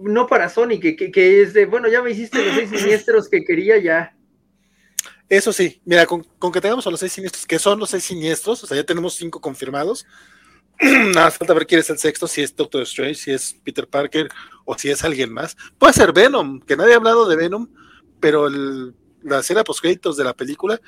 no 0.00 0.26
para 0.28 0.48
Sony, 0.48 0.78
que, 0.80 0.94
que, 0.96 1.42
es 1.42 1.52
de, 1.52 1.66
bueno, 1.66 1.88
ya 1.88 2.02
me 2.02 2.10
hiciste 2.10 2.44
los 2.44 2.54
seis 2.54 2.70
siniestros 2.80 3.28
que 3.28 3.44
quería 3.44 3.78
ya. 3.78 4.14
Eso 5.28 5.52
sí, 5.52 5.80
mira, 5.84 6.06
con, 6.06 6.22
que 6.52 6.60
tengamos 6.60 6.86
a 6.86 6.90
los 6.90 7.00
seis 7.00 7.12
siniestros, 7.12 7.46
que 7.46 7.58
son 7.58 7.78
los 7.78 7.90
seis 7.90 8.04
siniestros, 8.04 8.62
o 8.62 8.66
sea, 8.68 8.76
ya 8.76 8.84
tenemos 8.84 9.14
cinco 9.14 9.40
confirmados. 9.40 10.06
Nada, 10.80 11.32
falta 11.32 11.52
ver 11.54 11.66
quién 11.66 11.80
es 11.80 11.90
el 11.90 11.98
sexto, 11.98 12.28
si 12.28 12.42
es 12.42 12.54
Doctor 12.54 12.82
Strange, 12.82 13.16
si 13.16 13.32
es 13.32 13.56
Peter 13.64 13.88
Parker 13.88 14.28
o 14.64 14.78
si 14.78 14.88
es 14.88 15.02
alguien 15.02 15.32
más. 15.32 15.56
Puede 15.76 15.92
ser 15.92 16.12
Venom, 16.12 16.60
que 16.60 16.76
nadie 16.76 16.94
ha 16.94 16.96
hablado 16.98 17.28
de 17.28 17.34
Venom, 17.34 17.68
pero 18.20 18.46
el, 18.46 18.94
la 19.22 19.40
escena 19.40 19.64
post 19.64 19.80
créditos 19.80 20.16
de 20.16 20.24
la 20.24 20.34
película 20.34 20.80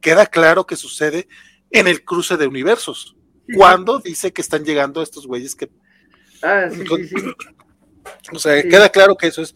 queda 0.00 0.26
claro 0.26 0.66
que 0.66 0.76
sucede 0.76 1.28
en 1.70 1.86
el 1.86 2.04
cruce 2.04 2.36
de 2.36 2.46
universos. 2.46 3.16
Cuando 3.54 4.00
dice 4.00 4.32
que 4.32 4.42
están 4.42 4.64
llegando 4.64 5.02
estos 5.02 5.26
güeyes 5.26 5.54
que. 5.54 5.70
Ah, 6.42 6.68
sí, 6.70 6.84
sí, 6.86 7.08
sí. 7.08 7.16
O 8.32 8.38
sea, 8.38 8.62
queda 8.62 8.88
claro 8.88 9.16
que 9.16 9.26
eso 9.26 9.42
es 9.42 9.52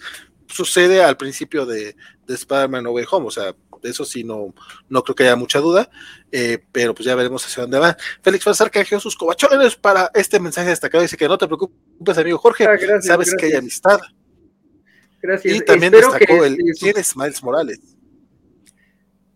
sucede 0.53 1.03
al 1.03 1.17
principio 1.17 1.67
de, 1.67 1.97
de 2.27 2.35
Spider-Man 2.35 2.85
No 2.85 2.91
Way 2.93 3.07
Home, 3.11 3.27
o 3.27 3.31
sea, 3.31 3.55
de 3.83 3.91
eso 3.91 4.05
sí 4.05 4.25
no, 4.25 4.55
no 4.89 5.03
creo 5.03 5.15
que 5.15 5.23
haya 5.25 5.37
mucha 5.37 5.59
duda, 5.61 5.89
eh, 6.31 6.59
pero 6.73 6.95
pues 6.95 7.07
ya 7.07 7.15
veremos 7.15 7.45
hacia 7.47 7.63
dónde 7.63 7.79
va. 7.79 7.97
Félix 8.23 8.45
Fazar 8.45 8.71
canjeó 8.71 9.01
sus 9.01 9.17
covachones 9.17 9.77
para 9.77 10.11
este 10.15 10.39
mensaje 10.39 10.69
destacado, 10.69 11.03
dice 11.03 11.17
que 11.17 11.29
no 11.29 11.39
te 11.39 11.47
preocupes, 11.47 12.19
amigo 12.19 12.39
Jorge, 12.39 12.67
ah, 12.67 13.01
sabes 13.01 13.35
que 13.35 13.47
hay 13.47 13.55
amistad. 13.55 14.01
Gracias. 15.23 15.57
Y 15.57 15.61
también 15.61 15.93
destacó 15.93 16.45
el 16.45 16.57
quién 16.79 16.97
es 16.97 17.17
Miles 17.17 17.43
Morales. 17.43 17.81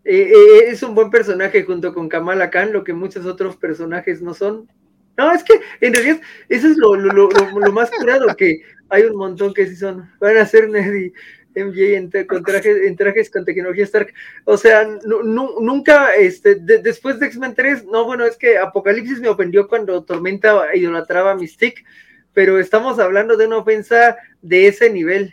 Eh, 0.05 0.33
eh, 0.33 0.65
es 0.69 0.83
un 0.83 0.95
buen 0.95 1.11
personaje 1.11 1.63
junto 1.63 1.95
con 1.95 2.09
Kamala 2.09 2.51
Khan, 2.51 2.73
lo 2.73 2.85
que 2.85 2.93
muchos 2.93 3.25
otros 3.25 3.57
personajes 3.57 4.21
no 4.21 4.35
son. 4.35 4.69
No, 5.17 5.33
es 5.33 5.45
que 5.45 5.55
en 5.81 5.95
realidad 5.95 6.21
eso 6.49 6.67
es 6.67 6.77
lo, 6.77 6.97
lo, 6.97 7.29
lo, 7.31 7.73
más 7.73 7.91
curado, 7.91 8.27
que 8.37 8.63
hay 8.89 9.05
un 9.05 9.17
montón 9.17 9.55
que 9.55 9.67
sí 9.67 9.77
son, 9.77 10.11
van 10.19 10.37
a 10.37 10.47
ser 10.47 10.69
Ned 10.69 11.13
MJ 11.55 11.97
en, 11.97 12.11
con 12.27 12.43
trajes, 12.43 12.83
en 12.85 12.97
trajes 12.97 13.31
con 13.31 13.45
tecnología 13.45 13.85
Stark. 13.85 14.13
O 14.45 14.57
sea, 14.57 14.87
nunca, 15.05 16.15
este, 16.17 16.57
después 16.57 17.19
de 17.21 17.27
X-Men 17.27 17.55
3, 17.55 17.87
no, 17.87 18.05
bueno, 18.05 18.25
es 18.25 18.37
que 18.37 18.59
Apocalipsis 18.59 19.21
me 19.21 19.29
ofendió 19.29 19.69
cuando 19.69 20.03
Tormenta 20.05 20.75
idolatraba 20.75 21.31
a 21.31 21.37
Mystique, 21.37 21.85
pero 22.33 22.59
estamos 22.59 22.99
hablando 22.99 23.37
de 23.37 23.47
una 23.47 23.59
ofensa 23.59 24.17
de 24.43 24.67
ese 24.67 24.91
nivel. 24.91 25.33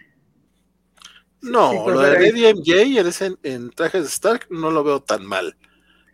No, 1.41 1.89
lo 1.89 2.01
de 2.01 2.31
MJ 2.31 3.25
en, 3.25 3.37
en 3.43 3.69
trajes 3.71 4.05
Stark 4.05 4.47
no 4.49 4.69
lo 4.69 4.83
veo 4.83 5.01
tan 5.01 5.25
mal. 5.25 5.57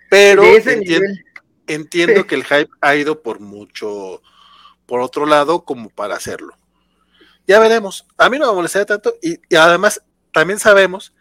Pero 0.09 0.43
entiendo 1.67 2.27
que 2.27 2.35
el 2.35 2.45
hype 2.45 2.69
ha 2.81 2.95
ido 2.95 3.21
por 3.21 3.39
mucho, 3.39 4.21
por 4.85 5.01
otro 5.01 5.25
lado, 5.25 5.65
como 5.65 5.89
para 5.89 6.15
hacerlo. 6.15 6.55
Ya 7.45 7.59
veremos. 7.59 8.05
A 8.17 8.29
mí 8.29 8.39
no 8.39 8.47
me 8.47 8.55
molestaría 8.55 8.85
tanto 8.85 9.15
y, 9.21 9.39
además 9.55 10.01
también 10.33 10.59
sabemos 10.59 11.13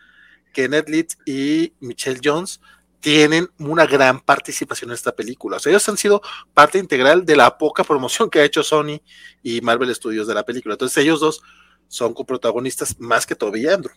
que 0.52 0.68
Ned 0.68 0.88
Leeds 0.88 1.18
y 1.24 1.72
Michelle 1.80 2.20
Jones 2.22 2.60
tienen 3.00 3.48
una 3.58 3.86
gran 3.86 4.20
participación 4.20 4.90
en 4.90 4.94
esta 4.94 5.14
película. 5.14 5.56
O 5.56 5.60
sea, 5.60 5.70
ellos 5.70 5.88
han 5.88 5.96
sido 5.96 6.22
parte 6.54 6.78
integral 6.78 7.24
de 7.24 7.36
la 7.36 7.56
poca 7.58 7.84
promoción 7.84 8.30
que 8.30 8.40
ha 8.40 8.44
hecho 8.44 8.62
Sony 8.62 9.00
y 9.42 9.60
Marvel 9.60 9.94
Studios 9.94 10.26
de 10.26 10.34
la 10.34 10.44
película. 10.44 10.74
Entonces 10.74 10.98
ellos 10.98 11.20
dos 11.20 11.42
son 11.88 12.14
coprotagonistas 12.14 12.98
más 12.98 13.26
que 13.26 13.34
todavía 13.34 13.74
Andrew. 13.74 13.94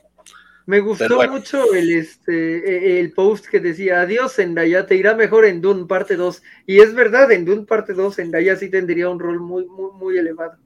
Me 0.66 0.82
gustó 0.82 1.28
mucho 1.28 1.74
el, 1.74 1.92
este, 1.92 2.98
e, 2.98 3.00
el 3.00 3.12
post 3.12 3.48
que 3.48 3.60
decía, 3.60 4.02
adiós 4.02 4.36
Zendaya, 4.36 4.86
te 4.86 4.96
irá 4.96 5.16
mejor 5.16 5.46
en 5.46 5.62
Dune 5.62 5.88
parte 5.88 6.16
2. 6.16 6.44
Y 6.68 6.80
es 6.80 6.94
verdad, 6.94 7.32
en 7.32 7.44
Dune 7.44 7.66
parte 7.66 7.94
2 7.94 8.16
Zendaya 8.16 8.56
sí 8.56 8.70
tendría 8.70 9.10
un 9.10 9.20
rol 9.20 9.40
muy, 9.40 9.66
muy, 9.66 9.92
muy 9.94 10.18
elevado. 10.18 10.58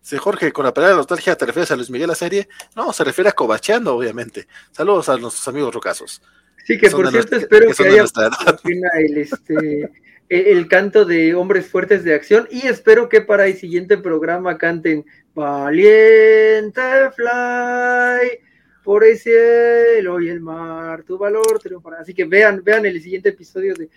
Sí, 0.00 0.16
Jorge, 0.16 0.52
con 0.52 0.64
la 0.64 0.72
palabra 0.72 0.94
de 0.94 0.98
nostalgia, 1.00 1.36
¿te 1.36 1.44
refieres 1.44 1.70
a 1.70 1.76
Luis 1.76 1.90
Miguel 1.90 2.08
la 2.08 2.14
serie? 2.14 2.48
No, 2.74 2.94
se 2.94 3.04
refiere 3.04 3.28
a 3.28 3.32
Cobacheando, 3.32 3.94
obviamente. 3.94 4.46
Saludos 4.70 5.10
a 5.10 5.18
nuestros 5.18 5.46
amigos 5.48 5.74
rocazos. 5.74 6.22
Sí, 6.64 6.78
que 6.78 6.90
por 6.90 7.10
cierto 7.10 7.36
espero 7.36 7.70
que, 7.74 7.88
haya 7.88 8.04
el, 8.98 9.18
este, 9.18 9.82
e, 9.82 9.90
el 10.30 10.68
canto 10.68 11.04
de 11.04 11.34
Hombres 11.34 11.66
Fuertes 11.66 12.04
de 12.04 12.14
Acción 12.14 12.46
y 12.50 12.66
espero 12.68 13.08
que 13.08 13.20
para 13.20 13.46
el 13.46 13.56
siguiente 13.56 13.98
programa 13.98 14.56
canten 14.56 15.04
Valiente 15.34 16.80
Fly 17.14 18.38
por 18.84 19.04
el 19.04 19.18
cielo 19.18 20.20
y 20.20 20.28
el 20.28 20.40
mar, 20.40 21.02
tu 21.02 21.18
valor 21.18 21.58
triunfará. 21.60 21.98
Así 22.00 22.14
que 22.14 22.24
vean, 22.24 22.62
vean 22.62 22.86
el 22.86 23.02
siguiente 23.02 23.30
episodio 23.30 23.74
de, 23.74 23.90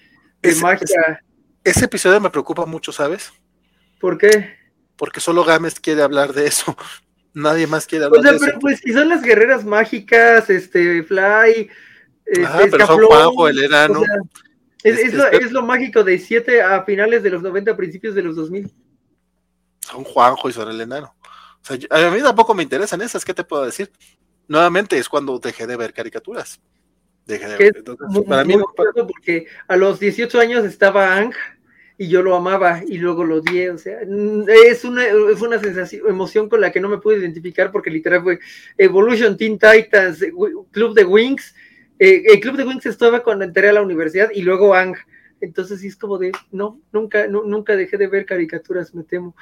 Magia. 0.61 1.23
Ese, 1.63 1.85
episodio 1.85 2.19
me 2.19 2.29
preocupa 2.29 2.65
mucho, 2.65 2.91
¿sabes? 2.91 3.31
¿Por 3.99 4.17
qué? 4.17 4.57
Porque 4.97 5.21
solo 5.21 5.45
Gámez 5.45 5.79
quiere 5.79 6.01
hablar 6.01 6.33
de 6.33 6.47
eso. 6.47 6.75
Nadie 7.33 7.67
más 7.67 7.87
quiere 7.87 8.05
hablar 8.05 8.19
o 8.19 8.23
sea, 8.23 8.39
pero 8.39 8.59
pues 8.59 8.79
si 8.79 8.91
son 8.91 9.07
las 9.09 9.21
guerreras 9.21 9.63
mágicas, 9.63 10.49
este, 10.49 11.01
Fly, 11.03 11.69
Ah, 12.45 12.61
pero 12.69 12.87
son 12.87 13.01
Juanjo, 13.05 13.47
el 13.47 13.63
enano. 13.63 14.01
Es, 14.83 15.51
lo, 15.51 15.63
mágico 15.63 16.03
de 16.03 16.19
7 16.19 16.61
a 16.61 16.83
finales 16.83 17.23
de 17.23 17.29
los 17.29 17.41
90, 17.41 17.71
a 17.71 17.77
principios 17.77 18.15
de 18.15 18.23
los 18.23 18.35
2000. 18.35 18.71
Son 19.79 20.03
Juanjo 20.03 20.49
y 20.49 20.53
son 20.53 20.69
el 20.69 20.81
enano. 20.81 21.15
O 21.61 21.65
sea, 21.65 21.77
a 21.89 22.11
mí 22.11 22.21
tampoco 22.21 22.53
me 22.53 22.63
interesan 22.63 23.01
esas, 23.01 23.23
¿qué 23.23 23.33
te 23.33 23.43
puedo 23.43 23.65
decir? 23.65 23.91
Nuevamente 24.47 24.97
es 24.97 25.07
cuando 25.07 25.39
dejé 25.39 25.65
de 25.65 25.77
ver 25.77 25.93
caricaturas. 25.93 26.59
Dejé 27.25 27.47
de 27.47 27.57
ver. 27.57 27.83
para 28.27 28.43
mí, 28.43 28.55
porque 28.75 29.47
a 29.67 29.77
los 29.77 29.99
18 29.99 30.39
años 30.39 30.65
estaba 30.65 31.15
Ang 31.15 31.33
y 31.97 32.09
yo 32.09 32.21
lo 32.21 32.35
amaba 32.35 32.81
y 32.85 32.97
luego 32.97 33.23
lo 33.23 33.37
odié, 33.37 33.69
o 33.69 33.77
sea, 33.77 33.99
es 34.01 34.83
una, 34.83 35.03
fue 35.37 35.47
una 35.47 35.59
sensación, 35.59 36.09
emoción 36.09 36.49
con 36.49 36.59
la 36.59 36.71
que 36.71 36.81
no 36.81 36.89
me 36.89 36.97
pude 36.97 37.19
identificar 37.19 37.71
porque 37.71 37.91
literal 37.91 38.23
fue 38.23 38.39
Evolution 38.77 39.37
Teen 39.37 39.59
Titans, 39.59 40.25
Club 40.71 40.95
de 40.95 41.05
Wings 41.05 41.53
eh, 41.99 42.23
el 42.25 42.39
club 42.39 42.57
de 42.57 42.63
Wings 42.63 42.85
estaba 42.85 43.23
cuando 43.23 43.45
entré 43.45 43.69
a 43.69 43.73
la 43.73 43.81
universidad 43.81 44.29
y 44.33 44.41
luego 44.41 44.73
Ang. 44.73 44.95
Entonces 45.41 45.81
sí 45.81 45.87
es 45.87 45.95
como 45.95 46.17
de, 46.17 46.31
no, 46.51 46.79
nunca, 46.91 47.27
nunca 47.27 47.75
dejé 47.75 47.97
de 47.97 48.07
ver 48.07 48.25
caricaturas, 48.25 48.93
me 48.93 49.03
temo. 49.03 49.35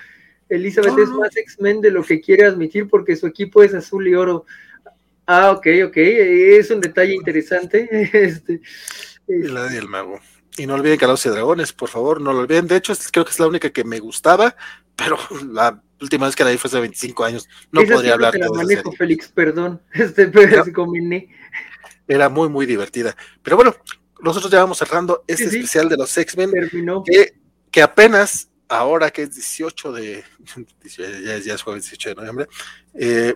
Elizabeth 0.49 0.97
es 0.97 1.09
más 1.09 1.35
X-Men 1.35 1.80
de 1.80 1.91
lo 1.91 2.03
que 2.03 2.19
quiere 2.19 2.45
admitir 2.45 2.89
porque 2.89 3.15
su 3.15 3.27
equipo 3.27 3.63
es 3.63 3.73
azul 3.73 4.07
y 4.07 4.15
oro. 4.15 4.45
Ah, 5.25 5.51
ok, 5.51 5.67
ok, 5.85 5.97
es 5.97 6.71
un 6.71 6.81
detalle 6.81 7.13
interesante. 7.13 7.88
este, 8.13 8.61
La 9.27 9.65
del 9.65 9.88
mago. 9.88 10.19
Y 10.57 10.65
no 10.65 10.73
olviden 10.73 10.97
Calabozos 10.97 11.27
y 11.27 11.30
Dragones, 11.30 11.71
por 11.71 11.88
favor, 11.88 12.19
no 12.19 12.33
lo 12.33 12.39
olviden. 12.39 12.67
De 12.67 12.75
hecho, 12.75 12.93
creo 13.11 13.23
que 13.23 13.31
es 13.31 13.39
la 13.39 13.47
única 13.47 13.69
que 13.69 13.85
me 13.85 13.99
gustaba, 13.99 14.55
pero 14.95 15.17
la 15.51 15.81
última 16.01 16.25
vez 16.25 16.35
que 16.35 16.43
la 16.43 16.49
vi 16.49 16.57
fue 16.57 16.67
hace 16.67 16.80
25 16.80 17.23
años. 17.23 17.47
No 17.71 17.83
podría 17.83 18.15
hablar. 18.15 18.33
de 18.33 18.39
la 18.39 18.49
manejo, 18.49 18.91
Félix, 18.91 19.30
perdón. 19.30 19.80
Este, 19.93 20.27
pero 20.27 20.65
se 20.65 20.73
combiné 20.73 21.30
era 22.14 22.30
muy, 22.30 22.49
muy 22.49 22.65
divertida. 22.65 23.15
Pero 23.41 23.56
bueno, 23.56 23.75
nosotros 24.22 24.51
ya 24.51 24.59
vamos 24.59 24.77
cerrando 24.77 25.23
este 25.27 25.45
especial 25.45 25.88
de 25.88 25.98
los 25.98 26.15
X-Men, 26.15 26.51
que, 27.06 27.33
que, 27.72 27.81
apenas 27.81 28.49
ahora 28.67 29.09
que 29.11 29.23
es 29.23 29.35
18 29.35 29.93
de, 29.93 30.23
ya, 30.98 31.38
ya 31.38 31.53
es 31.53 31.61
jueves 31.61 31.83
18 31.83 32.09
de 32.09 32.15
noviembre, 32.15 32.48
eh, 32.93 33.35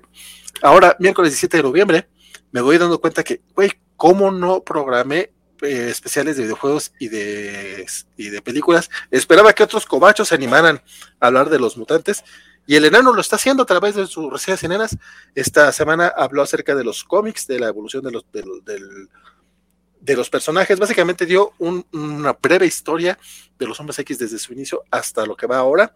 ahora 0.62 0.96
miércoles 1.00 1.32
17 1.32 1.58
de 1.58 1.64
noviembre, 1.64 2.10
me 2.52 2.62
voy 2.62 2.78
dando 2.78 3.00
cuenta 3.00 3.24
que, 3.24 3.42
güey, 3.54 3.72
¿cómo 3.96 4.30
no 4.30 4.62
programé 4.62 5.32
eh, 5.62 5.88
especiales 5.90 6.36
de 6.36 6.44
videojuegos 6.44 6.92
y 7.00 7.08
de, 7.08 7.86
y 8.18 8.30
de 8.30 8.42
películas? 8.42 8.90
Esperaba 9.10 9.54
que 9.54 9.64
otros 9.64 9.86
cobachos 9.86 10.28
se 10.30 10.36
animaran 10.36 10.82
a 11.20 11.28
hablar 11.28 11.50
de 11.50 11.60
los 11.60 11.78
mutantes 11.78 12.24
y 12.68 12.76
el 12.76 12.86
enano 12.86 13.14
lo 13.14 13.22
está 13.22 13.36
haciendo 13.36 13.64
a 13.64 13.66
través 13.66 13.96
de 13.96 14.08
sus 14.08 14.32
recetas 14.32 14.64
enanas. 14.64 14.98
Esta 15.36 15.72
semana 15.72 16.08
habló 16.08 16.42
acerca 16.42 16.76
de 16.76 16.84
los 16.84 17.04
cómics, 17.04 17.48
de 17.48 17.60
la 17.60 17.68
evolución 17.68 18.04
de 18.04 18.12
los, 18.12 18.26
de, 18.32 20.16
los 20.16 20.30
personajes. 20.30 20.80
Básicamente 20.80 21.26
dio 21.26 21.54
una 21.60 22.34
breve 22.34 22.66
historia 22.66 23.20
de 23.60 23.68
los 23.68 23.80
hombres 23.80 24.00
X 24.00 24.18
desde 24.18 24.40
su 24.40 24.54
inicio 24.54 24.84
hasta 24.90 25.26
lo 25.26 25.36
que 25.36 25.48
va 25.48 25.58
ahora, 25.58 25.94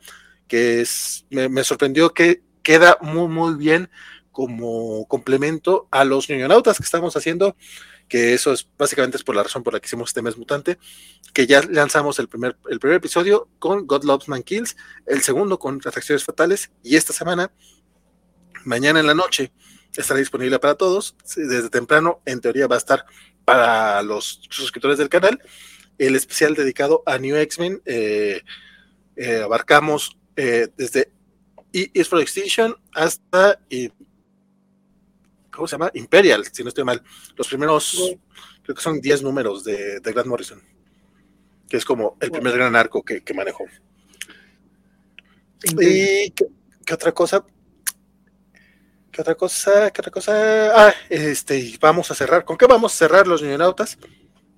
que 0.48 0.82
es, 0.82 1.26
me, 1.30 1.64
sorprendió 1.64 2.14
que 2.14 2.44
queda 2.62 2.98
muy, 3.02 3.28
muy 3.28 3.56
bien 3.56 3.90
como 4.32 5.08
complemento 5.08 5.88
a 5.90 6.06
los 6.06 6.30
ñoñonautas 6.30 6.78
que 6.78 6.84
estamos 6.84 7.18
haciendo 7.18 7.56
que 8.10 8.34
eso 8.34 8.52
es 8.52 8.68
básicamente 8.78 9.16
es 9.16 9.24
por 9.24 9.36
la 9.36 9.44
razón 9.44 9.64
por 9.64 9.74
la 9.74 9.80
que 9.80 9.86
hicimos 9.86 10.10
este 10.10 10.22
mes 10.22 10.36
mutante, 10.36 10.78
que 11.32 11.48
ya 11.48 11.62
lanzamos 11.62 12.20
el 12.20 12.28
primer, 12.28 12.58
el 12.70 12.80
primer 12.80 12.98
episodio 12.98 13.48
con 13.60 13.86
God 13.86 14.04
Loves 14.04 14.28
Man 14.28 14.44
Kills, 14.44 14.76
el 15.06 15.22
segundo 15.22 15.60
con 15.60 15.80
Atracciones 15.86 16.26
Fatales, 16.26 16.72
y 16.84 16.96
esta 16.96 17.14
semana, 17.14 17.52
mañana 18.66 19.00
en 19.00 19.08
la 19.08 19.14
noche, 19.14 19.54
estará 19.96 20.20
disponible 20.20 20.60
para 20.60 20.76
todos, 20.76 21.16
desde 21.36 21.70
temprano, 21.70 22.22
en 22.26 22.42
teoría 22.42 22.68
va 22.68 22.76
a 22.76 22.80
estar 22.80 23.06
para 23.46 24.02
los 24.02 24.42
suscriptores 24.50 24.98
del 24.98 25.10
canal, 25.10 25.40
el 25.98 26.16
especial 26.16 26.56
dedicado 26.56 27.04
a 27.06 27.18
New 27.20 27.36
X-Men, 27.36 27.82
eh, 27.86 28.42
eh, 29.16 29.42
abarcamos 29.44 30.18
eh, 30.36 30.68
desde 30.76 31.12
Is 31.72 32.08
for 32.08 32.20
Extinction 32.22 32.76
hasta 32.94 33.60
¿cómo 35.52 35.68
se 35.68 35.74
llama? 35.74 35.92
Imperial, 35.94 36.46
si 36.52 36.64
no 36.64 36.70
estoy 36.70 36.84
mal. 36.84 37.02
Los 37.36 37.48
primeros, 37.48 38.18
creo 38.64 38.76
que 38.76 38.82
son 38.82 39.00
10 39.00 39.24
números 39.24 39.64
de, 39.64 40.00
Grant 40.04 40.28
Morrison, 40.28 40.62
que 41.68 41.78
es 41.78 41.86
como 41.86 42.18
el 42.20 42.32
primer 42.32 42.54
gran 42.54 42.76
arco 42.76 43.04
que, 43.04 43.22
manejó. 43.34 43.66
¿Y 45.64 46.32
qué, 46.32 46.94
otra 46.94 47.12
cosa? 47.12 47.46
¿Qué 49.12 49.22
otra 49.22 49.36
cosa? 49.36 49.92
¿Qué 49.92 50.02
otra 50.02 50.12
cosa? 50.12 50.88
Ah, 50.88 50.94
este, 51.10 51.78
vamos 51.80 52.10
a 52.12 52.16
cerrar. 52.16 52.46
¿Con 52.46 52.58
qué 52.58 52.66
vamos 52.66 52.94
a 52.94 52.98
cerrar 52.98 53.28
los 53.28 53.42
Nautas? 53.42 53.98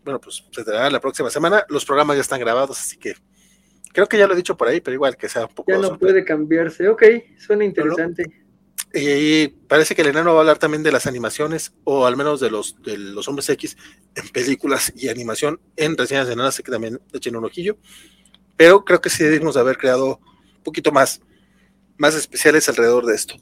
Bueno, 0.03 0.19
pues 0.19 0.43
se 0.51 0.63
tendrá 0.63 0.89
la 0.89 0.99
próxima 0.99 1.29
semana. 1.29 1.65
Los 1.69 1.85
programas 1.85 2.17
ya 2.17 2.21
están 2.21 2.39
grabados, 2.39 2.79
así 2.79 2.97
que 2.97 3.15
creo 3.93 4.07
que 4.07 4.17
ya 4.17 4.27
lo 4.27 4.33
he 4.33 4.37
dicho 4.37 4.57
por 4.57 4.67
ahí, 4.67 4.81
pero 4.81 4.95
igual 4.95 5.15
que 5.15 5.29
sea 5.29 5.45
un 5.45 5.53
poco. 5.53 5.71
Ya 5.71 5.77
no 5.77 5.97
puede 5.97 6.23
cambiarse. 6.23 6.87
Ok, 6.87 7.03
suena 7.37 7.65
interesante. 7.65 8.40
Y 8.93 9.47
parece 9.47 9.95
que 9.95 10.01
el 10.01 10.09
enano 10.09 10.33
va 10.33 10.39
a 10.39 10.41
hablar 10.41 10.57
también 10.57 10.83
de 10.83 10.91
las 10.91 11.07
animaciones, 11.07 11.73
o 11.85 12.05
al 12.05 12.17
menos 12.17 12.39
de 12.41 12.51
los, 12.51 12.81
de 12.83 12.97
los 12.97 13.27
hombres 13.27 13.49
X 13.49 13.77
en 14.15 14.27
películas 14.29 14.91
y 14.95 15.07
animación 15.07 15.59
en 15.77 15.97
reseñas 15.97 16.27
de 16.27 16.35
nada, 16.35 16.51
sé 16.51 16.61
que 16.63 16.71
también 16.71 16.99
echen 17.13 17.35
un 17.35 17.45
ojillo. 17.45 17.77
Pero 18.57 18.83
creo 18.83 18.99
que 18.99 19.09
sí 19.09 19.23
debimos 19.23 19.55
haber 19.55 19.77
creado 19.77 20.19
un 20.57 20.63
poquito 20.63 20.91
más, 20.91 21.21
más 21.97 22.15
especiales 22.15 22.67
alrededor 22.67 23.05
de 23.05 23.15
esto. 23.15 23.35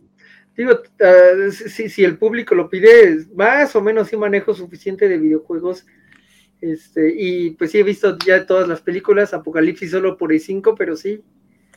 Digo, 0.56 0.74
uh, 0.74 1.52
si, 1.52 1.90
si, 1.90 2.04
el 2.04 2.18
público 2.18 2.54
lo 2.54 2.70
pide, 2.70 3.26
más 3.34 3.76
o 3.76 3.82
menos 3.82 4.10
sí 4.10 4.18
manejo 4.18 4.54
suficiente 4.54 5.08
de 5.08 5.18
videojuegos. 5.18 5.86
Este, 6.62 7.14
y 7.18 7.52
pues 7.52 7.72
sí 7.72 7.80
he 7.80 7.84
visto 7.84 8.18
ya 8.26 8.46
todas 8.46 8.68
las 8.68 8.82
películas, 8.82 9.34
Apocalipsis 9.34 9.92
solo 9.92 10.18
por 10.18 10.34
el 10.34 10.42
5, 10.42 10.76
pero 10.76 10.96
sí. 10.96 11.24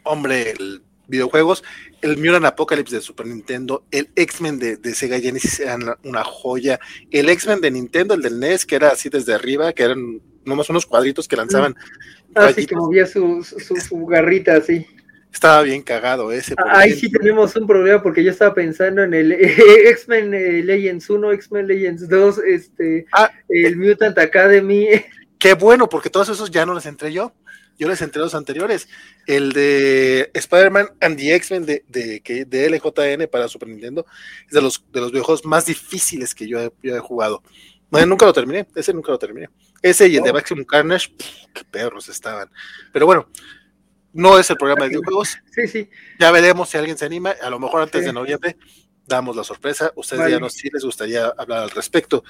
Hombre, 0.03 0.51
el 0.51 0.83
videojuegos, 1.09 1.65
el 2.01 2.17
Mutant 2.17 2.45
Apocalypse 2.45 2.97
de 2.97 3.03
Super 3.03 3.27
Nintendo, 3.27 3.85
el 3.91 4.09
X-Men 4.17 4.59
de, 4.59 4.95
Sega 4.95 5.21
Genesis 5.21 5.61
eran 5.61 5.95
una 6.05 6.25
joya, 6.25 6.81
el 7.11 7.29
X-Men 7.29 7.61
de 7.61 7.71
Nintendo, 7.71 8.15
el 8.15 8.23
del 8.23 8.41
NES, 8.41 8.67
que 8.67 8.77
era 8.77 8.89
así 8.89 9.09
desde 9.09 9.35
arriba, 9.35 9.73
que 9.73 9.85
eran 9.85 10.21
nomás 10.45 10.69
unos 10.71 10.87
cuadritos 10.87 11.29
que 11.29 11.37
lanzaban. 11.37 11.75
Así 12.35 12.63
ah, 12.63 12.67
que 12.67 12.77
movía 12.77 13.07
su, 13.07 13.45
su, 13.45 14.07
garrita 14.07 14.57
así. 14.57 14.87
Estaba 15.33 15.63
bien 15.63 15.83
cagado 15.83 16.33
ese. 16.33 16.55
Ah, 16.59 16.81
ahí 16.81 16.93
sí 16.93 17.11
tenemos 17.11 17.55
un 17.57 17.67
problema 17.67 18.03
porque 18.03 18.23
yo 18.25 18.31
estaba 18.31 18.55
pensando 18.55 19.03
en 19.03 19.15
el 19.15 19.33
X-Men 19.89 20.35
eh, 20.35 20.63
Legends 20.63 21.09
1, 21.09 21.33
X-Men 21.33 21.67
Legends 21.67 22.09
2, 22.09 22.39
este, 22.39 23.07
ah, 23.13 23.31
el 23.49 23.77
Mutant 23.77 24.19
Academy. 24.19 24.89
Qué 25.39 25.55
bueno, 25.55 25.89
porque 25.89 26.11
todos 26.11 26.29
esos 26.29 26.51
ya 26.51 26.65
no 26.65 26.75
los 26.75 26.87
entré 26.87 27.13
yo 27.13 27.33
yo 27.79 27.89
les 27.89 28.03
entré 28.03 28.21
los 28.21 28.35
anteriores. 28.35 28.89
El 29.27 29.53
de 29.53 30.31
Spider-Man 30.35 30.91
and 31.01 31.17
the 31.17 31.35
X-Men 31.35 31.67
de, 31.67 31.85
de, 31.89 32.47
de, 32.47 32.71
LJN 32.71 33.29
para 33.29 33.49
Super 33.49 33.69
Nintendo 33.69 34.07
es 34.47 34.53
de 34.53 34.63
los, 34.63 34.85
de 34.93 35.01
los 35.01 35.13
videojuegos 35.13 35.45
más 35.45 35.67
difíciles 35.67 36.35
que 36.35 36.49
yo 36.49 36.61
he, 36.61 36.99
jugado. 37.01 37.43
Bueno, 37.91 38.07
nunca 38.07 38.25
lo 38.25 38.33
terminé, 38.33 38.67
ese 38.75 38.95
nunca 38.95 39.13
lo 39.13 39.19
terminé. 39.19 39.49
Ese 39.83 40.09
y 40.09 40.17
el 40.17 40.23
de 40.23 40.31
oh. 40.31 40.35
Maximum 40.35 40.65
Carnage, 40.65 41.15
qué 41.53 41.65
perros 41.65 42.09
estaban. 42.09 42.51
Pero 42.93 43.07
bueno, 43.07 43.29
no 44.13 44.39
es 44.39 44.49
el 44.51 44.57
programa 44.57 44.85
de 44.85 44.91
videojuegos. 44.91 45.39
Sí, 45.51 45.67
sí. 45.69 45.91
Ya 46.19 46.31
veremos 46.31 46.69
si 46.69 46.79
alguien 46.79 46.97
se 46.97 47.05
anima. 47.05 47.35
A 47.43 47.51
lo 47.51 47.59
mejor 47.59 47.83
antes 47.83 48.05
de 48.05 48.13
noviembre 48.13 48.57
damos 49.07 49.37
la 49.37 49.45
sorpresa. 49.45 49.93
Ustedes 49.97 50.31
ya 50.31 50.39
no 50.39 50.49
si 50.49 50.71
les 50.71 50.85
gustaría 50.85 51.27
hablar 51.37 51.65
al 51.65 51.71
respecto. 51.71 52.25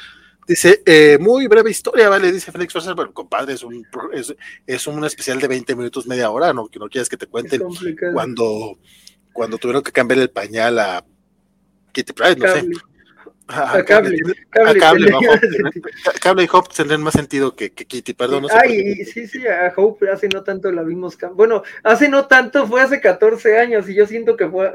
Dice, 0.46 0.82
eh, 0.84 1.18
muy 1.20 1.46
breve 1.46 1.70
historia, 1.70 2.08
vale, 2.08 2.32
dice 2.32 2.50
Félix 2.50 2.72
Farser, 2.72 2.96
pero 2.96 3.12
compadre, 3.12 3.54
es 3.54 3.62
un, 3.62 3.86
es, 4.12 4.34
es, 4.66 4.86
un 4.88 5.04
especial 5.04 5.40
de 5.40 5.46
20 5.46 5.76
minutos, 5.76 6.06
media 6.06 6.30
hora, 6.30 6.52
no, 6.52 6.66
que 6.66 6.80
no 6.80 6.88
quieras 6.88 7.08
que 7.08 7.16
te 7.16 7.26
cuenten. 7.26 7.62
cuando, 8.12 8.78
cuando 9.32 9.58
tuvieron 9.58 9.82
que 9.82 9.92
cambiar 9.92 10.18
el 10.18 10.30
pañal 10.30 10.78
a 10.80 11.04
Kitty 11.92 12.12
Pride, 12.12 12.36
no 12.36 12.48
sé. 12.48 12.68
A, 13.48 13.82
cable, 13.84 14.16
cable, 16.20 16.44
y 16.44 16.48
Hope 16.50 16.70
tendrían 16.74 17.02
más 17.02 17.14
sentido 17.14 17.54
que, 17.54 17.70
Kitty, 17.72 18.14
perdón. 18.14 18.42
No 18.42 18.48
sé 18.48 18.54
Ay, 18.56 19.04
sí, 19.04 19.26
sí, 19.26 19.46
a 19.46 19.72
Hope 19.76 20.08
hace 20.10 20.28
no 20.28 20.42
tanto 20.42 20.70
la 20.70 20.82
vimos. 20.82 21.18
Bueno, 21.34 21.62
hace 21.82 22.08
no 22.08 22.26
tanto, 22.26 22.66
fue 22.66 22.80
hace 22.80 23.00
14 23.00 23.58
años 23.58 23.88
y 23.88 23.94
yo 23.94 24.06
siento 24.06 24.36
que 24.36 24.48
fue. 24.48 24.72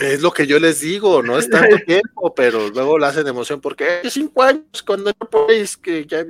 Es 0.00 0.22
lo 0.22 0.32
que 0.32 0.46
yo 0.46 0.58
les 0.58 0.80
digo, 0.80 1.22
no 1.22 1.38
es 1.38 1.48
tanto 1.48 1.76
tiempo, 1.86 2.34
pero 2.34 2.68
luego 2.70 2.98
la 2.98 3.08
hacen 3.08 3.24
de 3.24 3.30
emoción 3.30 3.60
porque 3.60 4.00
es 4.02 4.14
5 4.14 4.42
años 4.42 4.82
cuando 4.84 5.12
no 5.20 5.28
podéis 5.28 5.76
que 5.76 6.06
ya 6.06 6.24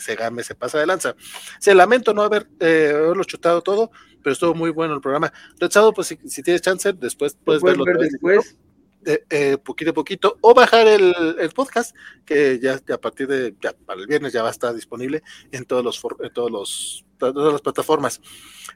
se 0.00 0.16
game, 0.16 0.42
se 0.42 0.54
pasa 0.54 0.78
de 0.78 0.86
lanza. 0.86 1.14
Se 1.58 1.74
lamento 1.74 2.14
no 2.14 2.22
haber 2.22 2.46
eh, 2.58 2.92
haberlo 2.94 3.24
chutado 3.24 3.60
todo, 3.60 3.90
pero 4.22 4.32
estuvo 4.32 4.54
muy 4.54 4.70
bueno 4.70 4.94
el 4.94 5.00
programa. 5.00 5.32
Rechado, 5.58 5.92
pues 5.92 6.16
si, 6.24 6.42
tienes 6.42 6.62
chance, 6.62 6.92
después 6.94 7.36
puedes 7.44 7.62
verlo. 7.62 7.84
Ver 7.84 7.98
después 7.98 8.56
eh, 9.04 9.56
poquito 9.62 9.90
a 9.90 9.94
poquito 9.94 10.38
o 10.40 10.54
bajar 10.54 10.86
el, 10.86 11.14
podcast 11.54 11.94
que 12.24 12.58
ya, 12.58 12.80
a 12.92 12.98
partir 12.98 13.26
de 13.26 13.54
ya, 13.60 13.72
para 13.72 14.00
el 14.00 14.06
viernes 14.06 14.32
ya 14.32 14.42
va 14.42 14.48
a 14.48 14.52
estar 14.52 14.74
disponible 14.74 15.22
en 15.52 15.64
todos 15.64 15.84
los 15.84 16.00
en 16.20 16.32
todos 16.32 16.50
los 16.50 17.04
todas 17.18 17.52
las 17.52 17.62
plataformas. 17.62 18.20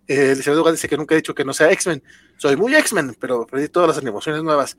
Eh, 0.06 0.30
el 0.30 0.38
licenciado 0.38 0.70
dice 0.70 0.88
que 0.88 0.96
nunca 0.96 1.14
ha 1.14 1.16
dicho 1.16 1.34
que 1.34 1.44
no 1.44 1.52
sea 1.52 1.70
X-Men. 1.72 2.02
Soy 2.36 2.56
muy 2.56 2.74
X-Men, 2.74 3.16
pero 3.18 3.46
pedí 3.46 3.68
todas 3.68 3.88
las 3.88 3.98
animaciones 3.98 4.42
nuevas. 4.42 4.76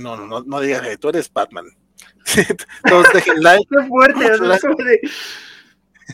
no, 0.00 0.16
no, 0.16 0.26
no, 0.26 0.42
no 0.42 0.60
digas 0.60 0.82
que 0.82 0.96
tú 0.96 1.08
eres 1.08 1.32
Batman. 1.32 1.66
Todos 2.88 3.06
dejen 3.12 3.34
like. 3.42 3.66
Qué 3.68 3.86
fuerte, 3.86 5.00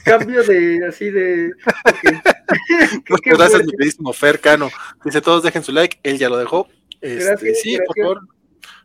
cambio 0.04 0.42
de 0.42 0.86
así 0.86 1.10
de. 1.10 1.52
gracias, 3.24 3.64
mi 3.64 3.72
queridísimo 3.72 4.12
Fer 4.12 4.40
Cano. 4.40 4.70
Dice: 5.04 5.20
Todos 5.20 5.42
dejen 5.42 5.64
su 5.64 5.72
like, 5.72 5.98
él 6.02 6.18
ya 6.18 6.28
lo 6.28 6.36
dejó. 6.36 6.68
Este, 7.00 7.54
sí, 7.54 7.78
por 7.86 7.96
favor, 7.96 8.28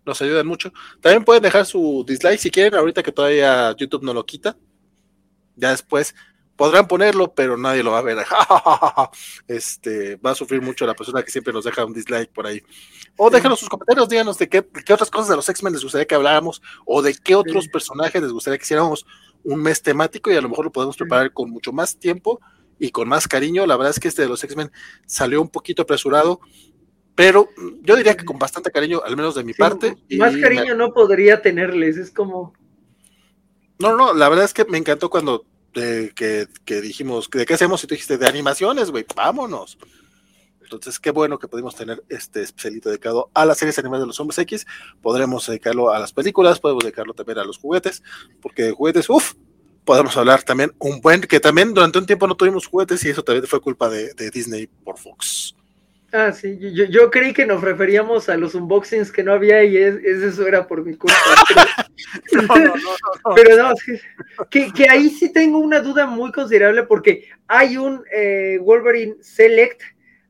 nos 0.06 0.22
ayudan 0.22 0.48
mucho. 0.48 0.72
También 0.99 1.23
pueden 1.23 1.43
dejar 1.43 1.65
su 1.65 2.03
dislike 2.07 2.40
si 2.40 2.51
quieren, 2.51 2.75
ahorita 2.75 3.03
que 3.03 3.11
todavía 3.11 3.75
YouTube 3.77 4.03
no 4.03 4.14
lo 4.14 4.25
quita. 4.25 4.57
Ya 5.56 5.72
después 5.72 6.15
podrán 6.56 6.88
ponerlo, 6.88 7.33
pero 7.33 7.57
nadie 7.57 7.83
lo 7.83 7.91
va 7.91 7.99
a 7.99 8.03
ver. 8.03 8.17
este 9.48 10.15
va 10.17 10.31
a 10.31 10.35
sufrir 10.35 10.61
mucho 10.61 10.85
la 10.85 10.93
persona 10.93 11.23
que 11.23 11.31
siempre 11.31 11.53
nos 11.53 11.65
deja 11.65 11.85
un 11.85 11.93
dislike 11.93 12.31
por 12.31 12.45
ahí. 12.45 12.61
O 13.17 13.30
déjenos 13.30 13.59
sus 13.59 13.69
comentarios, 13.69 14.07
díganos 14.09 14.38
de 14.38 14.48
qué, 14.48 14.67
qué 14.85 14.93
otras 14.93 15.09
cosas 15.09 15.30
de 15.30 15.35
los 15.35 15.49
X-Men 15.49 15.73
les 15.73 15.83
gustaría 15.83 16.06
que 16.06 16.15
habláramos, 16.15 16.61
o 16.85 17.01
de 17.01 17.15
qué 17.15 17.35
otros 17.35 17.67
personajes 17.67 18.22
les 18.22 18.31
gustaría 18.31 18.57
que 18.57 18.64
hiciéramos 18.64 19.06
un 19.43 19.61
mes 19.61 19.81
temático 19.81 20.31
y 20.31 20.35
a 20.35 20.41
lo 20.41 20.49
mejor 20.49 20.65
lo 20.65 20.72
podemos 20.72 20.95
preparar 20.95 21.33
con 21.33 21.49
mucho 21.49 21.72
más 21.72 21.98
tiempo 21.98 22.40
y 22.77 22.91
con 22.91 23.07
más 23.07 23.27
cariño. 23.27 23.65
La 23.65 23.75
verdad 23.75 23.91
es 23.91 23.99
que 23.99 24.07
este 24.07 24.23
de 24.23 24.27
los 24.27 24.43
X-Men 24.43 24.72
salió 25.06 25.41
un 25.41 25.49
poquito 25.49 25.81
apresurado 25.81 26.41
pero 27.15 27.49
yo 27.81 27.95
diría 27.95 28.15
que 28.15 28.25
con 28.25 28.40
bastante 28.40 28.72
cariño, 28.72 29.01
al 29.06 29.15
menos 29.17 29.35
de 29.35 29.43
mi 29.43 29.53
parte. 29.53 29.98
Más 30.17 30.35
cariño 30.38 30.75
no 30.75 30.93
podría 30.93 31.41
tenerles, 31.41 31.98
es 31.98 32.11
como... 32.11 32.53
No, 33.80 33.98
no, 33.98 34.14
la 34.14 34.30
verdad 34.30 34.45
es 34.45 34.53
que 34.53 34.65
me 34.65 34.77
encantó 34.77 35.09
cuando 35.09 35.45
eh, 35.73 36.11
que, 36.15 36.81
dijimos, 36.81 37.30
¿de 37.30 37.45
qué 37.45 37.53
hacemos? 37.53 37.83
Y 37.83 37.88
tú 37.88 37.95
dijiste, 37.95 38.17
de 38.17 38.27
animaciones, 38.27 38.91
güey, 38.91 39.06
vámonos. 39.15 39.77
Entonces, 40.61 40.99
qué 40.99 41.11
bueno 41.11 41.38
que 41.38 41.48
pudimos 41.48 41.75
tener 41.75 42.01
este 42.07 42.43
especialito 42.43 42.90
dedicado 42.90 43.30
a 43.33 43.45
las 43.45 43.57
series 43.57 43.77
animadas 43.80 44.03
de 44.03 44.07
los 44.07 44.19
hombres 44.19 44.38
X. 44.40 44.65
Podremos 45.01 45.45
dedicarlo 45.48 45.91
a 45.91 45.99
las 45.99 46.14
películas, 46.14 46.59
podemos 46.59 46.83
dedicarlo 46.83 47.14
también 47.14 47.40
a 47.40 47.43
los 47.43 47.57
juguetes, 47.57 48.03
porque 48.41 48.64
de 48.64 48.72
juguetes, 48.72 49.09
uff, 49.09 49.33
podemos 49.83 50.15
hablar 50.15 50.43
también 50.43 50.73
un 50.80 51.01
buen, 51.01 51.22
que 51.22 51.40
también 51.40 51.73
durante 51.73 51.99
un 51.99 52.06
tiempo 52.06 52.27
no 52.27 52.35
tuvimos 52.35 52.67
juguetes 52.67 53.03
y 53.03 53.09
eso 53.09 53.23
también 53.23 53.48
fue 53.48 53.59
culpa 53.59 53.90
de 53.90 54.31
Disney 54.31 54.67
por 54.67 54.98
Fox. 54.98 55.56
Ah, 56.14 56.33
sí, 56.33 56.57
yo, 56.59 56.85
yo, 56.85 57.09
creí 57.09 57.31
que 57.31 57.45
nos 57.45 57.61
referíamos 57.61 58.27
a 58.27 58.35
los 58.35 58.53
unboxings 58.53 59.14
que 59.14 59.23
no 59.23 59.31
había 59.31 59.64
y 59.64 59.77
es, 59.77 59.95
eso 60.03 60.45
era 60.45 60.67
por 60.67 60.83
mi 60.83 60.98
culpa. 60.98 61.15
Pero 62.30 62.43
no, 62.43 62.56
no, 62.57 62.73
no, 62.75 63.35
pero 63.35 63.57
no 63.57 63.73
que, 64.49 64.73
que, 64.73 64.90
ahí 64.90 65.09
sí 65.09 65.31
tengo 65.31 65.59
una 65.59 65.81
duda 65.81 66.07
muy 66.07 66.31
considerable 66.31 66.83
porque 66.83 67.30
hay 67.48 67.77
un 67.77 68.03
eh, 68.11 68.57
Wolverine 68.61 69.17
Select 69.22 69.81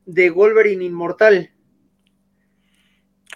de 0.06 0.30
Wolverine 0.30 0.84
Inmortal. 0.84 1.50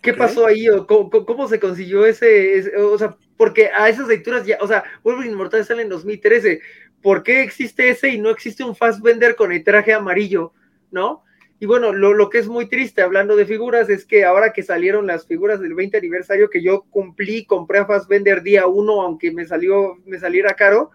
¿Qué 0.01 0.13
pasó 0.13 0.45
ahí? 0.45 0.69
O 0.69 0.85
cómo, 0.85 1.47
se 1.47 1.59
consiguió 1.59 2.05
ese, 2.05 2.77
O 2.77 2.97
sea, 2.97 3.15
porque 3.37 3.71
a 3.75 3.89
esas 3.89 4.07
lecturas 4.07 4.45
ya, 4.45 4.57
o 4.61 4.67
sea, 4.67 4.83
Wolverine 5.03 5.33
Inmortal 5.33 5.65
sale 5.65 5.81
en 5.81 5.89
2013. 5.89 6.59
¿Por 7.01 7.23
qué 7.23 7.41
existe 7.41 7.89
ese 7.89 8.09
y 8.09 8.19
no 8.19 8.29
existe 8.29 8.63
un 8.63 8.75
Fast 8.75 9.01
Vender 9.01 9.35
con 9.35 9.51
el 9.51 9.63
traje 9.63 9.93
amarillo? 9.93 10.53
¿No? 10.91 11.24
Y 11.65 11.67
bueno, 11.67 11.93
lo, 11.93 12.29
que 12.29 12.37
es 12.37 12.47
muy 12.47 12.67
triste 12.67 13.01
hablando 13.01 13.35
de 13.35 13.47
figuras 13.47 13.89
es 13.89 14.05
que 14.05 14.23
ahora 14.23 14.53
que 14.53 14.61
salieron 14.61 15.07
las 15.07 15.25
figuras 15.25 15.59
del 15.59 15.73
20 15.73 15.97
aniversario 15.97 16.51
que 16.51 16.61
yo 16.61 16.83
cumplí, 16.91 17.43
compré 17.43 17.79
a 17.79 17.87
Fassbender 17.87 18.43
día 18.43 18.67
uno, 18.67 19.01
aunque 19.01 19.31
me 19.31 19.47
salió, 19.47 19.95
me 20.05 20.19
saliera 20.19 20.53
caro, 20.53 20.91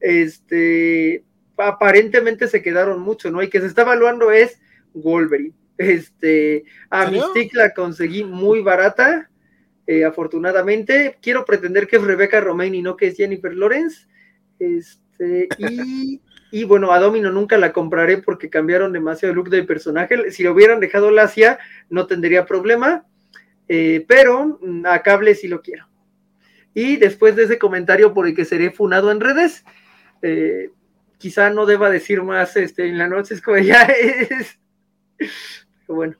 este, 0.00 1.22
aparentemente 1.58 2.48
se 2.48 2.62
quedaron 2.62 3.02
mucho, 3.02 3.30
¿no? 3.30 3.42
Y 3.42 3.50
que 3.50 3.60
se 3.60 3.66
está 3.66 3.82
evaluando 3.82 4.30
es 4.30 4.58
Wolverine. 4.94 5.52
Este, 5.76 6.64
a 6.88 7.10
mi 7.10 7.20
stick 7.20 7.52
la 7.52 7.74
conseguí 7.74 8.24
muy 8.24 8.62
barata, 8.62 9.28
eh, 9.86 10.06
afortunadamente. 10.06 11.18
Quiero 11.20 11.44
pretender 11.44 11.86
que 11.86 11.96
es 11.96 12.02
Rebecca 12.02 12.40
Romain 12.40 12.74
y 12.74 12.80
no 12.80 12.96
que 12.96 13.08
es 13.08 13.18
Jennifer 13.18 13.54
Lawrence. 13.54 14.06
Este, 14.58 15.46
y 15.58 16.22
y 16.56 16.64
bueno, 16.64 16.90
a 16.90 16.98
Domino 16.98 17.30
nunca 17.30 17.58
la 17.58 17.74
compraré 17.74 18.16
porque 18.16 18.48
cambiaron 18.48 18.90
demasiado 18.90 19.30
el 19.30 19.36
look 19.36 19.50
del 19.50 19.66
personaje. 19.66 20.30
Si 20.30 20.42
lo 20.42 20.52
hubieran 20.52 20.80
dejado 20.80 21.10
Lacia, 21.10 21.58
no 21.90 22.06
tendría 22.06 22.46
problema. 22.46 23.04
Eh, 23.68 24.06
pero 24.08 24.58
mm, 24.62 24.86
a 24.86 25.02
cable 25.02 25.34
sí 25.34 25.48
lo 25.48 25.60
quiero. 25.60 25.86
Y 26.72 26.96
después 26.96 27.36
de 27.36 27.44
ese 27.44 27.58
comentario 27.58 28.14
por 28.14 28.26
el 28.26 28.34
que 28.34 28.46
seré 28.46 28.70
funado 28.70 29.12
en 29.12 29.20
redes, 29.20 29.66
eh, 30.22 30.70
quizá 31.18 31.50
no 31.50 31.66
deba 31.66 31.90
decir 31.90 32.22
más 32.22 32.56
este, 32.56 32.88
en 32.88 32.96
la 32.96 33.06
noche, 33.06 33.34
es 33.34 33.42
como 33.42 33.58
ya 33.58 33.82
es. 33.82 34.58
Pero 35.18 35.94
bueno. 35.94 36.16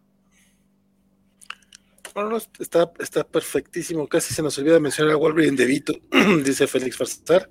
Bueno, 2.14 2.36
está, 2.58 2.92
está 2.98 3.24
perfectísimo. 3.26 4.06
Casi 4.06 4.34
se 4.34 4.42
nos 4.42 4.58
olvida 4.58 4.80
mencionar 4.80 5.14
a 5.14 5.16
Wolverine 5.16 5.56
de 5.56 5.64
Vito, 5.64 5.94
dice 6.44 6.66
Félix 6.66 6.98
Farsar. 6.98 7.48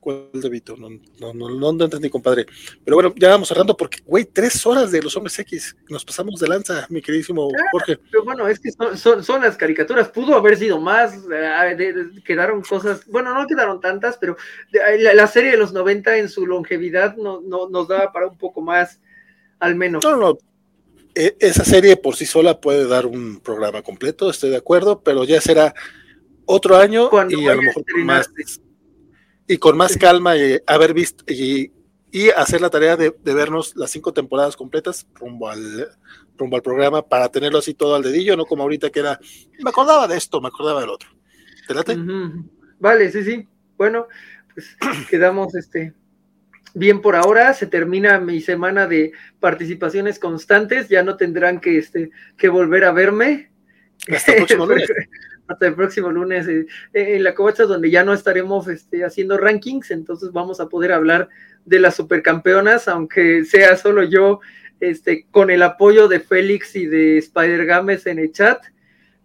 ¿Cuál 0.00 0.30
de 0.32 0.48
Vito? 0.48 0.76
No, 0.78 0.88
no, 0.88 1.34
no, 1.34 1.72
no, 1.72 1.84
entendí, 1.84 2.08
compadre. 2.08 2.46
Pero 2.82 2.96
bueno, 2.96 3.14
ya 3.16 3.28
vamos 3.28 3.48
cerrando 3.48 3.76
porque, 3.76 3.98
güey, 4.06 4.24
tres 4.24 4.64
horas 4.64 4.90
de 4.90 5.02
los 5.02 5.14
hombres 5.14 5.38
X. 5.38 5.76
Nos 5.90 6.06
pasamos 6.06 6.40
de 6.40 6.48
lanza, 6.48 6.86
mi 6.88 7.02
queridísimo 7.02 7.50
ah, 7.54 7.62
Jorge. 7.70 7.98
Pero 8.10 8.24
bueno, 8.24 8.48
es 8.48 8.58
que 8.58 8.72
son, 8.72 9.22
son, 9.22 9.42
las 9.42 9.58
caricaturas. 9.58 10.08
Pudo 10.08 10.34
haber 10.34 10.56
sido 10.56 10.80
más. 10.80 11.14
Eh, 11.30 12.04
quedaron 12.24 12.62
cosas. 12.62 13.04
Bueno, 13.06 13.34
no 13.34 13.46
quedaron 13.46 13.78
tantas, 13.78 14.16
pero 14.16 14.38
la, 14.72 15.26
serie 15.26 15.50
de 15.50 15.58
los 15.58 15.74
90 15.74 16.16
en 16.16 16.30
su 16.30 16.46
longevidad 16.46 17.16
no, 17.16 17.42
no, 17.42 17.68
nos 17.68 17.86
daba 17.86 18.10
para 18.10 18.26
un 18.28 18.38
poco 18.38 18.62
más, 18.62 19.00
al 19.58 19.74
menos. 19.74 20.02
No, 20.02 20.16
no. 20.16 20.38
E, 21.14 21.36
esa 21.40 21.64
serie 21.64 21.98
por 21.98 22.16
sí 22.16 22.24
sola 22.24 22.58
puede 22.58 22.86
dar 22.86 23.04
un 23.04 23.40
programa 23.40 23.82
completo, 23.82 24.30
estoy 24.30 24.48
de 24.48 24.56
acuerdo, 24.56 25.02
pero 25.02 25.24
ya 25.24 25.42
será 25.42 25.74
otro 26.46 26.76
año 26.76 27.10
y 27.28 27.46
a 27.48 27.54
lo 27.54 27.62
mejor 27.62 27.84
más 28.04 28.30
y 29.50 29.58
con 29.58 29.76
más 29.76 29.96
calma 29.96 30.36
y 30.36 30.60
haber 30.64 30.94
visto 30.94 31.24
y, 31.26 31.72
hacer 32.36 32.60
la 32.60 32.70
tarea 32.70 32.96
de, 32.96 33.12
vernos 33.24 33.74
las 33.74 33.90
cinco 33.90 34.12
temporadas 34.12 34.56
completas 34.56 35.08
rumbo 35.14 35.48
al, 35.48 35.88
rumbo 36.36 36.54
al 36.54 36.62
programa 36.62 37.02
para 37.02 37.28
tenerlo 37.28 37.58
así 37.58 37.74
todo 37.74 37.96
al 37.96 38.02
dedillo, 38.02 38.36
no 38.36 38.44
como 38.44 38.62
ahorita 38.62 38.90
que 38.90 39.00
era, 39.00 39.18
me 39.58 39.70
acordaba 39.70 40.06
de 40.06 40.16
esto, 40.16 40.40
me 40.40 40.48
acordaba 40.48 40.80
del 40.80 40.90
otro. 40.90 41.08
¿Te 41.66 41.74
late? 41.74 41.96
Vale, 42.78 43.10
sí, 43.10 43.24
sí. 43.24 43.48
Bueno, 43.76 44.06
pues 44.54 44.76
quedamos 45.10 45.52
este 45.56 45.94
bien 46.72 47.00
por 47.00 47.16
ahora, 47.16 47.52
se 47.52 47.66
termina 47.66 48.20
mi 48.20 48.40
semana 48.40 48.86
de 48.86 49.12
participaciones 49.40 50.20
constantes, 50.20 50.88
ya 50.88 51.02
no 51.02 51.16
tendrán 51.16 51.60
que, 51.60 51.76
este, 51.78 52.12
que 52.36 52.48
volver 52.48 52.84
a 52.84 52.92
verme. 52.92 53.50
Hasta 54.14 54.30
el 54.30 54.36
próximo 54.38 54.66
lunes. 54.68 54.88
Hasta 55.50 55.66
el 55.66 55.74
próximo 55.74 56.10
lunes 56.10 56.46
eh, 56.46 56.66
eh, 56.94 57.16
en 57.16 57.24
la 57.24 57.34
covacha 57.34 57.64
donde 57.64 57.90
ya 57.90 58.04
no 58.04 58.14
estaremos 58.14 58.68
este, 58.68 59.04
haciendo 59.04 59.36
rankings, 59.36 59.90
entonces 59.90 60.30
vamos 60.30 60.60
a 60.60 60.68
poder 60.68 60.92
hablar 60.92 61.28
de 61.64 61.80
las 61.80 61.96
supercampeonas, 61.96 62.86
aunque 62.86 63.44
sea 63.44 63.76
solo 63.76 64.04
yo, 64.04 64.40
este, 64.78 65.26
con 65.30 65.50
el 65.50 65.62
apoyo 65.62 66.06
de 66.06 66.20
Félix 66.20 66.76
y 66.76 66.86
de 66.86 67.18
Spider 67.18 67.66
Games 67.66 68.06
en 68.06 68.20
el 68.20 68.32
chat. 68.32 68.62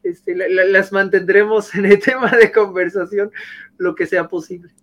Este, 0.01 0.35
las 0.35 0.91
mantendremos 0.91 1.73
en 1.75 1.85
el 1.85 1.99
tema 2.03 2.31
de 2.31 2.51
conversación 2.51 3.31
lo 3.77 3.93
que 3.93 4.07
sea 4.07 4.27
posible. 4.27 4.73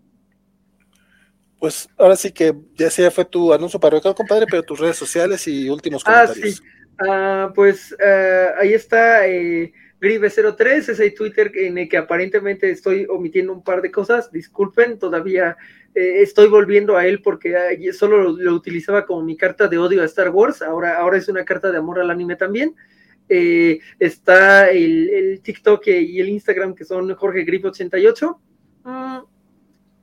Pues 1.59 1.89
ahora 1.97 2.17
sí 2.17 2.33
que 2.33 2.55
ya 2.75 2.91
sea 2.91 3.11
fue 3.11 3.25
tu 3.25 3.53
anuncio 3.53 3.79
para 3.79 3.99
acá, 3.99 4.15
compadre, 4.15 4.47
pero 4.49 4.62
tus 4.62 4.79
redes 4.79 4.97
sociales 4.97 5.47
y 5.47 5.69
últimos 5.69 6.03
comentarios. 6.03 6.39
Ah, 6.39 6.62
sí. 6.62 7.09
Ah, 7.09 7.53
pues 7.55 7.97
ah, 8.05 8.55
ahí 8.61 8.75
está. 8.75 9.27
Eh, 9.29 9.73
Gribe03, 10.02 10.89
ese 10.89 11.10
Twitter 11.12 11.52
en 11.55 11.78
el 11.78 11.89
que 11.89 11.97
aparentemente 11.97 12.68
estoy 12.68 13.06
omitiendo 13.08 13.52
un 13.52 13.62
par 13.62 13.81
de 13.81 13.92
cosas. 13.92 14.32
Disculpen, 14.32 14.98
todavía 14.98 15.56
eh, 15.94 16.22
estoy 16.22 16.48
volviendo 16.48 16.97
a 16.97 17.06
él 17.06 17.22
porque 17.22 17.55
solo 17.92 18.32
lo, 18.36 18.55
utilizaba 18.55 19.06
como 19.06 19.22
mi 19.22 19.36
carta 19.36 19.68
de 19.68 19.78
odio 19.78 20.02
a 20.02 20.06
Star 20.06 20.31
Wars. 20.31 20.60
Ahora, 20.60 20.98
ahora 20.98 21.18
es 21.18 21.28
una 21.28 21.44
carta 21.44 21.70
de 21.70 21.78
amor 21.78 22.00
al 22.00 22.10
anime 22.10 22.34
también. 22.34 22.74
Eh, 23.28 23.78
está 24.00 24.70
el, 24.70 25.40
TikTok 25.40 25.86
y 25.86 26.20
el 26.20 26.31
Instagram 26.31 26.74
que 26.74 26.84
son 26.84 27.14
Jorge 27.14 27.44
Grip 27.44 27.66
88. 27.66 28.40
Mm, 28.82 29.18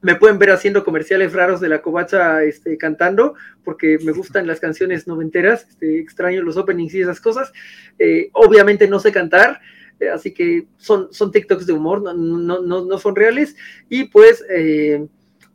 me 0.01 0.15
pueden 0.15 0.39
ver 0.39 0.51
haciendo 0.51 0.85
comerciales 0.85 1.33
raros 1.33 1.59
de 1.59 1.67
la 1.67 1.81
covacha 1.81 2.41
este, 2.43 2.77
cantando, 2.77 3.35
porque 3.65 3.99
me 4.01 4.13
gustan 4.13 4.47
las 4.47 4.61
canciones 4.61 5.07
noventeras, 5.07 5.67
este, 5.67 5.99
extraño 5.99 6.41
los 6.41 6.55
openings 6.55 6.93
y 6.95 7.01
esas 7.01 7.19
cosas. 7.19 7.51
Eh, 7.97 8.29
obviamente 8.31 8.87
no 8.87 8.99
sé 8.99 9.11
cantar, 9.11 9.59
así 10.07 10.33
que 10.33 10.67
son, 10.77 11.11
son 11.11 11.31
TikToks 11.31 11.65
de 11.65 11.73
humor, 11.73 12.01
no, 12.01 12.13
no, 12.13 12.61
no, 12.61 12.97
son 12.97 13.15
reales. 13.15 13.55
Y 13.89 14.05
pues 14.05 14.43
eh, 14.49 15.05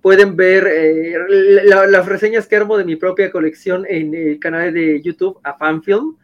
pueden 0.00 0.36
ver 0.36 0.66
eh, 0.66 1.16
las 1.64 2.06
reseñas 2.06 2.46
que 2.46 2.56
armo 2.56 2.76
de 2.76 2.84
mi 2.84 2.96
propia 2.96 3.30
colección 3.30 3.86
en 3.88 4.14
el 4.14 4.38
canal 4.38 4.74
de 4.74 5.00
YouTube 5.02 5.38
a 5.42 5.56
Fanfilm. 5.56 6.16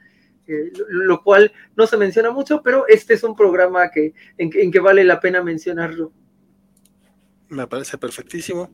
lo 0.89 1.23
cual 1.23 1.53
no 1.77 1.87
se 1.87 1.97
menciona 1.97 2.31
mucho, 2.31 2.63
pero 2.63 2.87
este 2.89 3.15
es 3.15 3.23
un 3.23 3.37
programa 3.37 3.91
que, 3.91 4.13
en, 4.37 4.51
en 4.55 4.71
que 4.71 4.81
vale 4.81 5.05
la 5.05 5.21
pena 5.21 5.43
mencionarlo. 5.43 6.13
Me 7.49 7.67
parece 7.67 7.99
perfectísimo. 7.99 8.71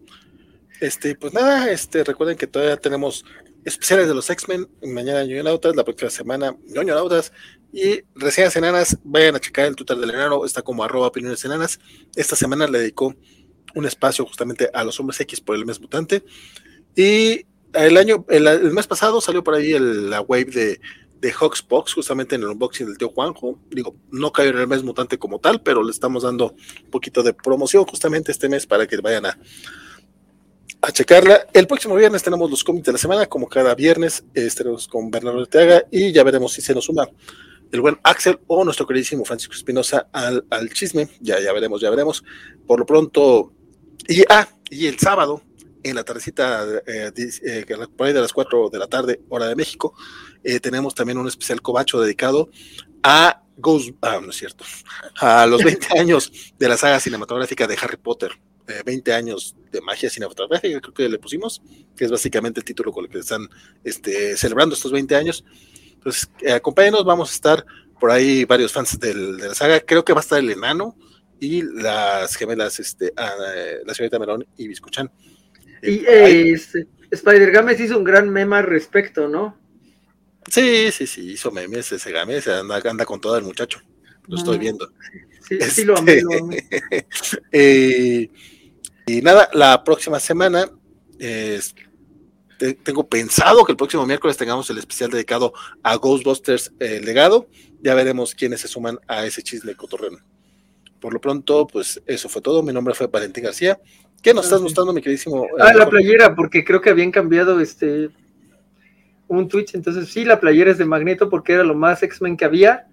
Este, 0.81 1.15
pues 1.15 1.33
nada, 1.33 1.71
este, 1.71 2.05
recuerden 2.05 2.37
que 2.37 2.47
todavía 2.47 2.77
tenemos 2.77 3.25
especiales 3.67 4.07
de 4.07 4.15
los 4.15 4.31
X-Men, 4.31 4.69
mañana 4.85 5.25
Ñoño 5.25 5.43
Nautas, 5.43 5.75
la 5.75 5.85
próxima 5.85 6.09
semana 6.09 6.57
Ñoño 6.69 6.95
Nautas, 6.95 7.33
y 7.73 8.03
reseñas 8.15 8.55
enanas, 8.55 8.97
vayan 9.03 9.35
a 9.35 9.41
checar 9.41 9.67
el 9.67 9.75
Twitter 9.75 9.97
del 9.97 10.11
enano, 10.11 10.45
está 10.45 10.63
como 10.63 10.85
arroba 10.85 11.09
opiniones 11.09 11.45
enanas. 11.45 11.81
Esta 12.15 12.37
semana 12.37 12.69
le 12.69 12.79
dedicó 12.79 13.15
un 13.75 13.85
espacio 13.85 14.25
justamente 14.25 14.71
a 14.73 14.85
los 14.85 14.99
hombres 15.01 15.21
X 15.21 15.41
por 15.41 15.57
el 15.57 15.67
mes 15.67 15.81
mutante. 15.81 16.25
Y 16.95 17.45
el 17.75 17.97
año, 17.97 18.25
el, 18.29 18.73
mes 18.73 18.87
pasado 18.87 19.21
salió 19.21 19.43
por 19.43 19.55
ahí 19.55 19.77
la 19.79 20.21
wave 20.21 20.45
de, 20.45 20.81
de 21.21 21.33
justamente 21.33 22.37
en 22.37 22.43
el 22.43 22.49
unboxing 22.51 22.87
del 22.87 22.99
tío 22.99 23.09
Juanjo. 23.09 23.59
Digo, 23.69 23.97
no 24.13 24.31
cayó 24.31 24.51
en 24.51 24.59
el 24.59 24.69
mes 24.69 24.85
mutante 24.85 25.19
como 25.19 25.41
tal, 25.41 25.61
pero 25.61 25.83
le 25.83 25.91
estamos 25.91 26.23
dando 26.23 26.55
un 26.85 26.91
poquito 26.91 27.25
de 27.25 27.35
promoción 27.35 27.85
justamente 27.85 28.31
este 28.31 28.49
mes 28.49 28.65
para 28.65 28.87
que 28.87 28.97
vayan 28.99 29.27
a, 29.27 29.39
a 30.87 30.93
checarla. 30.93 31.47
El 31.53 31.67
próximo 31.67 31.97
viernes 31.97 32.23
tenemos 32.23 32.49
los 32.49 32.63
cómics 32.63 32.87
de 32.87 32.93
la 32.93 32.99
semana, 32.99 33.27
como 33.27 33.49
cada 33.49 33.75
viernes, 33.75 34.23
estaremos 34.33 34.87
con 34.87 35.11
Bernardo 35.11 35.41
Ortega 35.41 35.85
y 35.91 36.13
ya 36.13 36.23
veremos 36.23 36.53
si 36.53 36.63
se 36.63 36.75
nos 36.75 36.85
suma 36.85 37.09
el 37.73 37.81
buen 37.81 37.99
Axel 38.05 38.39
o 38.47 38.65
nuestro 38.65 38.87
queridísimo 38.87 39.25
Francisco 39.25 39.55
Espinosa 39.55 40.09
al, 40.13 40.45
chisme. 40.73 41.09
Ya, 41.21 41.41
ya 41.41 41.53
veremos, 41.53 41.81
ya 41.81 41.91
veremos. 41.91 42.23
Por 42.69 42.79
lo 42.79 42.87
pronto, 42.87 43.53
y, 44.07 44.23
ah, 44.29 44.49
y 44.71 44.87
el 44.87 44.97
sábado, 45.01 45.43
en 45.83 45.97
la 45.97 46.05
tardecita, 46.05 46.65
eh, 46.87 47.11
eh, 47.17 47.67
por 47.97 48.07
ahí 48.07 48.13
de 48.13 48.21
las 48.21 48.33
4 48.33 48.71
de 48.71 48.79
la 48.79 48.87
tarde, 48.87 49.21
hora 49.29 49.49
de 49.49 49.57
México, 49.57 49.93
eh, 50.45 50.61
tenemos 50.61 50.95
también 50.95 51.19
un 51.19 51.27
especial 51.27 51.63
cobacho 51.63 52.01
dedicado 52.01 52.49
a 53.03 53.43
Ghost, 53.57 53.91
ah, 54.03 54.21
no 54.23 54.31
es 54.31 54.37
cierto, 54.37 54.65
a 55.21 55.47
los 55.47 55.65
20 55.65 55.99
años 55.99 56.31
de 56.57 56.69
la 56.69 56.77
saga 56.77 57.01
cinematográfica 57.01 57.67
de 57.67 57.77
Harry 57.83 57.97
Potter. 57.97 58.31
20 58.85 59.13
años 59.13 59.55
de 59.77 59.83
magia 59.83 60.11
cinematográfica, 60.11 60.81
creo 60.81 60.95
que 60.95 61.09
le 61.09 61.19
pusimos, 61.19 61.63
que 61.97 62.05
es 62.05 62.11
básicamente 62.11 62.61
el 62.61 62.65
título 62.65 62.93
con 62.93 63.05
el 63.05 63.11
que 63.11 63.19
están 63.19 63.49
este, 63.85 64.37
celebrando 64.37 64.75
estos 64.75 64.93
20 64.93 65.15
años. 65.15 65.45
Entonces, 65.95 66.31
eh, 66.41 66.53
acompáñenos, 66.53 67.05
vamos 67.05 67.31
a 67.31 67.35
estar 67.35 67.67
por 68.01 68.11
ahí 68.11 68.45
varios 68.45 68.73
fans 68.73 68.99
de 68.99 69.15
la 69.15 69.55
saga. 69.55 69.81
Creo 69.81 70.05
que 70.05 70.13
va 70.13 70.21
a 70.21 70.23
estar 70.23 70.39
el 70.39 70.51
enano 70.51 70.97
y 71.41 71.63
las 71.63 72.37
gemelas, 72.37 72.81
este, 72.81 73.13
ah, 73.17 73.35
la 73.85 73.95
señorita 73.95 74.19
Melón 74.19 74.47
y 74.57 74.69
Biscuchan. 74.69 75.11
Y 75.83 76.05
eh, 76.07 76.53
este, 76.53 76.87
Spider 77.11 77.51
Games 77.51 77.81
hizo 77.81 77.99
un 77.99 78.05
gran 78.05 78.31
meme 78.31 78.57
al 78.57 78.65
respecto, 78.65 79.29
¿no? 79.29 79.59
Sí, 80.51 80.91
sí, 80.93 81.07
sí, 81.07 81.33
hizo 81.33 81.51
memes 81.51 81.91
ese 81.93 82.13
Games, 82.13 82.47
anda, 82.49 82.81
anda 82.85 83.05
con 83.05 83.21
todo 83.21 83.37
el 83.37 83.45
muchacho. 83.45 83.81
Lo 84.29 84.37
estoy 84.37 84.59
viendo. 84.59 84.91
Sí, 85.49 85.61
sí, 85.61 85.85
lo 85.85 85.97
amé, 85.97 86.23
eh, 87.53 88.29
y 89.07 89.23
nada, 89.23 89.49
la 89.53 89.83
próxima 89.85 90.21
semana 90.21 90.71
tengo 92.83 93.07
pensado 93.09 93.65
que 93.65 93.73
el 93.73 93.77
próximo 93.77 94.07
miércoles 94.07 94.37
tengamos 94.37 94.69
el 94.71 94.79
especial 94.79 95.11
dedicado 95.11 95.53
a 95.83 95.97
Ghostbusters 95.97 96.73
eh, 96.81 97.01
Legado. 97.05 97.49
Ya 97.83 97.95
veremos 97.95 98.35
quiénes 98.35 98.61
se 98.61 98.69
suman 98.69 98.99
a 99.07 99.25
ese 99.27 99.43
chisme 99.43 99.75
cotorreno. 99.75 100.19
Por 101.01 101.13
lo 101.13 101.21
pronto, 101.21 101.67
pues 101.67 102.03
eso 102.07 102.29
fue 102.29 102.41
todo. 102.41 102.63
Mi 102.63 102.73
nombre 102.73 102.95
fue 102.95 103.07
Valentín 103.07 103.45
García. 103.45 103.79
¿Qué 104.23 104.33
nos 104.33 104.47
estás 104.47 104.63
mostrando, 104.63 104.93
mi 104.93 105.03
queridísimo? 105.03 105.45
Eh, 105.45 105.49
ah, 105.61 105.75
la 105.75 105.89
playera, 105.89 106.35
porque 106.35 106.65
creo 106.65 106.81
que 106.81 106.91
habían 106.91 107.11
cambiado 107.11 107.61
este 107.61 108.11
un 109.29 109.49
Twitch. 109.49 109.75
Entonces, 109.75 110.09
sí, 110.09 110.25
la 110.25 110.41
playera 110.41 110.71
es 110.71 110.79
de 110.79 110.85
Magneto 110.85 111.29
porque 111.29 111.53
era 111.53 111.65
lo 111.65 111.75
más 111.75 112.03
X-Men 112.03 112.37
que 112.37 112.47
había. 112.47 112.87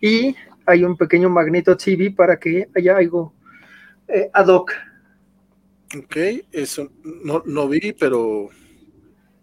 Y 0.00 0.34
hay 0.66 0.84
un 0.84 0.96
pequeño 0.96 1.28
Magneto 1.28 1.76
TV 1.76 2.10
para 2.10 2.38
que 2.38 2.68
haya 2.74 2.96
algo 2.96 3.34
eh, 4.08 4.30
ad 4.32 4.48
hoc 4.48 4.72
Ok, 5.96 6.16
eso 6.52 6.92
no, 7.02 7.42
no 7.46 7.68
vi, 7.68 7.92
pero. 7.92 8.48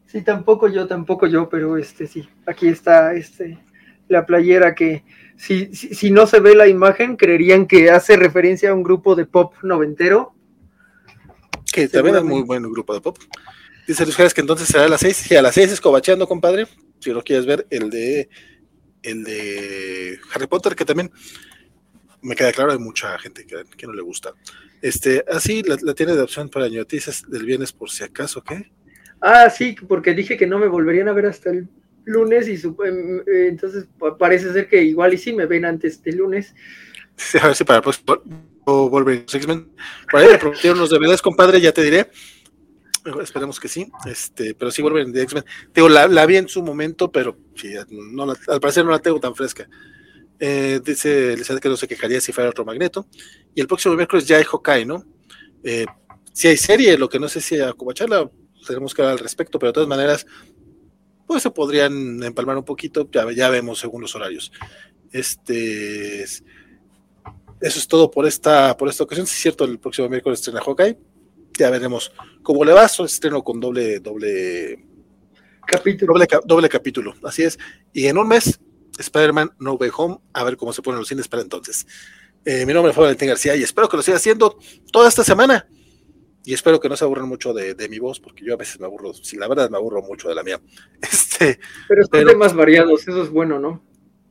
Sí, 0.05 0.21
tampoco 0.21 0.69
yo, 0.69 0.87
tampoco 0.87 1.27
yo, 1.27 1.49
pero 1.49 1.77
este 1.77 2.07
sí, 2.07 2.27
aquí 2.45 2.67
está 2.67 3.13
este 3.13 3.59
la 4.07 4.25
playera 4.25 4.73
que 4.73 5.03
si, 5.35 5.73
si, 5.75 6.11
no 6.11 6.25
se 6.25 6.39
ve 6.39 6.55
la 6.55 6.67
imagen, 6.67 7.17
creerían 7.17 7.67
que 7.67 7.91
hace 7.91 8.15
referencia 8.15 8.71
a 8.71 8.73
un 8.73 8.83
grupo 8.83 9.15
de 9.15 9.25
pop 9.25 9.53
noventero. 9.61 10.33
Que 11.71 11.87
también 11.87 12.15
es 12.15 12.23
muy 12.23 12.41
buen 12.41 12.63
grupo 12.63 12.93
de 12.93 13.01
pop. 13.01 13.17
Dice 13.85 14.03
Luis 14.03 14.33
que 14.33 14.41
entonces 14.41 14.67
será 14.67 14.85
a 14.85 14.89
las 14.89 15.01
seis. 15.01 15.17
Sí, 15.17 15.35
a 15.35 15.41
las 15.41 15.53
seis 15.53 15.71
es 15.71 15.81
cobacheando, 15.81 16.27
compadre. 16.27 16.67
Si 16.99 17.11
lo 17.11 17.23
quieres 17.23 17.45
ver, 17.45 17.67
el 17.69 17.89
de 17.89 18.29
el 19.03 19.23
de 19.23 20.19
Harry 20.33 20.47
Potter, 20.47 20.75
que 20.75 20.85
también 20.85 21.11
me 22.21 22.35
queda 22.35 22.51
claro, 22.51 22.71
hay 22.71 22.79
mucha 22.79 23.17
gente 23.19 23.45
que, 23.45 23.63
que 23.77 23.87
no 23.87 23.93
le 23.93 24.01
gusta. 24.01 24.33
Este, 24.81 25.23
así 25.29 25.63
ah, 25.69 25.75
la, 25.81 25.93
tiene 25.93 26.15
de 26.15 26.21
opción 26.21 26.49
para 26.49 26.69
noticias 26.69 27.23
del 27.27 27.45
viernes 27.45 27.71
por 27.71 27.89
si 27.89 28.03
acaso, 28.03 28.43
¿qué? 28.43 28.71
Ah, 29.21 29.49
sí, 29.49 29.75
porque 29.87 30.13
dije 30.13 30.37
que 30.37 30.47
no 30.47 30.59
me 30.59 30.67
volverían 30.67 31.07
a 31.07 31.13
ver 31.13 31.25
hasta 31.25 31.49
el 31.49 31.67
lunes 32.05 32.47
y 32.47 32.53
em, 32.53 33.19
eh, 33.19 33.47
entonces 33.49 33.87
parece 34.17 34.53
ser 34.53 34.67
que 34.67 34.83
igual 34.83 35.13
y 35.13 35.17
sí 35.17 35.33
me 35.33 35.45
ven 35.45 35.65
antes 35.65 36.01
del 36.03 36.17
lunes. 36.17 36.53
a 37.41 37.47
ver 37.47 37.55
si 37.55 37.63
para 37.63 37.77
el 37.77 37.83
próximo 37.83 38.21
volver 38.65 39.25
X-Men. 39.31 39.69
Por 40.09 40.19
ahí 40.19 40.27
me 40.31 40.37
prometieron 40.37 40.79
los 40.79 40.89
DVDs, 40.89 41.21
compadre, 41.21 41.59
ya 41.59 41.71
te 41.71 41.83
diré. 41.83 42.09
Esperemos 43.21 43.59
que 43.59 43.69
sí, 43.69 43.89
este, 44.05 44.53
pero 44.53 44.69
sí 44.69 44.81
vuelven 44.81 45.13
de 45.13 45.23
X-Men. 45.23 45.45
Digo, 45.73 45.87
la, 45.87 46.07
la, 46.07 46.25
vi 46.25 46.35
en 46.35 46.49
su 46.49 46.61
momento, 46.61 47.09
pero 47.09 47.37
sí, 47.55 47.73
no 47.89 48.23
al 48.23 48.59
parecer 48.59 48.83
no 48.83 48.91
la 48.91 48.99
tengo 48.99 49.19
tan 49.19 49.33
fresca. 49.33 49.67
Eh, 50.39 50.81
dice 50.83 51.33
Elizabeth 51.33 51.63
que 51.63 51.69
no 51.69 51.77
se 51.77 51.87
quejaría 51.87 52.21
si 52.21 52.31
fuera 52.31 52.49
otro 52.49 52.65
Magneto. 52.65 53.07
Y 53.57 53.61
el 53.61 53.65
próximo 53.65 53.95
miércoles 53.95 54.27
ya 54.27 54.37
hay 54.37 54.43
Hawkeye, 54.43 54.85
¿no? 54.85 55.03
Eh, 55.63 55.87
si 56.31 56.47
hay 56.47 56.57
serie, 56.57 56.95
lo 56.95 57.09
que 57.09 57.17
no 57.17 57.27
sé 57.27 57.41
si 57.41 57.59
a 57.59 57.73
charla 57.95 58.29
tenemos 58.67 58.93
que 58.93 59.01
hablar 59.01 59.13
al 59.13 59.19
respecto, 59.19 59.57
pero 59.57 59.71
de 59.71 59.73
todas 59.73 59.89
maneras, 59.89 60.27
pues 61.25 61.41
se 61.41 61.49
podrían 61.49 62.21
empalmar 62.21 62.55
un 62.55 62.63
poquito, 62.63 63.09
ya, 63.11 63.25
ya 63.31 63.49
vemos 63.49 63.79
según 63.79 64.03
los 64.03 64.13
horarios. 64.13 64.51
Este 65.11 66.21
eso 66.23 66.43
es 67.79 67.87
todo 67.87 68.11
por 68.11 68.27
esta, 68.27 68.77
por 68.77 68.89
esta 68.89 69.05
ocasión. 69.05 69.25
Si 69.25 69.33
es 69.33 69.41
cierto, 69.41 69.65
el 69.65 69.79
próximo 69.79 70.07
miércoles 70.07 70.37
estrena 70.37 70.61
Hawkeye. 70.61 70.95
Ya 71.57 71.71
veremos 71.71 72.11
cómo 72.43 72.63
le 72.63 72.73
va. 72.73 72.87
Su 72.87 73.05
estreno 73.05 73.43
con 73.43 73.59
doble, 73.59 74.01
doble 74.01 74.85
capítulo. 75.65 76.13
Doble, 76.13 76.27
doble 76.45 76.69
capítulo, 76.69 77.15
así 77.23 77.41
es. 77.41 77.57
Y 77.91 78.05
en 78.05 78.19
un 78.19 78.27
mes 78.27 78.59
Spider-Man 78.99 79.55
No 79.57 79.73
Way 79.73 79.89
Home, 79.97 80.19
a 80.33 80.43
ver 80.43 80.57
cómo 80.57 80.73
se 80.73 80.83
ponen 80.83 80.99
los 80.99 81.07
cines 81.07 81.27
para 81.27 81.41
entonces. 81.41 81.87
Eh, 82.49 82.65
mi 82.65 82.71
nombre 82.71 82.91
es 82.91 82.97
Valentín 82.97 83.27
García 83.27 83.57
y 83.57 83.63
espero 83.63 83.89
que 83.89 83.97
lo 83.97 84.01
siga 84.01 84.15
haciendo 84.15 84.57
toda 84.89 85.09
esta 85.09 85.21
semana. 85.21 85.67
Y 86.45 86.53
espero 86.53 86.79
que 86.79 86.87
no 86.87 86.95
se 86.95 87.03
aburran 87.03 87.27
mucho 87.27 87.53
de, 87.53 87.89
mi 87.89 87.99
voz, 87.99 88.21
porque 88.21 88.45
yo 88.45 88.53
a 88.53 88.55
veces 88.55 88.79
me 88.79 88.85
aburro, 88.85 89.13
si 89.13 89.35
la 89.35 89.49
verdad 89.49 89.69
me 89.69 89.75
aburro 89.75 90.01
mucho 90.01 90.29
de 90.29 90.35
la 90.35 90.43
mía. 90.43 90.61
Este, 91.01 91.59
pero 91.89 92.03
son 92.05 92.25
temas 92.25 92.55
variados, 92.55 93.05
eso 93.05 93.21
es 93.21 93.29
bueno, 93.29 93.59
¿no? 93.59 93.83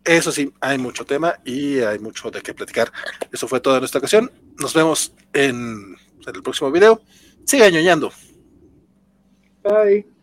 Eso 0.02 0.32
sí, 0.32 0.50
hay 0.62 0.78
mucho 0.78 1.04
tema 1.04 1.34
y 1.44 1.80
hay 1.80 1.98
mucho 1.98 2.30
de 2.30 2.40
qué 2.40 2.54
platicar. 2.54 2.90
Eso 3.30 3.46
fue 3.46 3.60
toda 3.60 3.80
nuestra 3.80 3.98
ocasión. 3.98 4.32
Nos 4.58 4.72
vemos 4.72 5.14
en, 5.34 5.94
en 6.26 6.34
el 6.34 6.42
próximo 6.42 6.72
video. 6.72 7.02
Siga 7.44 7.68
ñoñando. 7.68 8.10
Bye. 9.62 10.15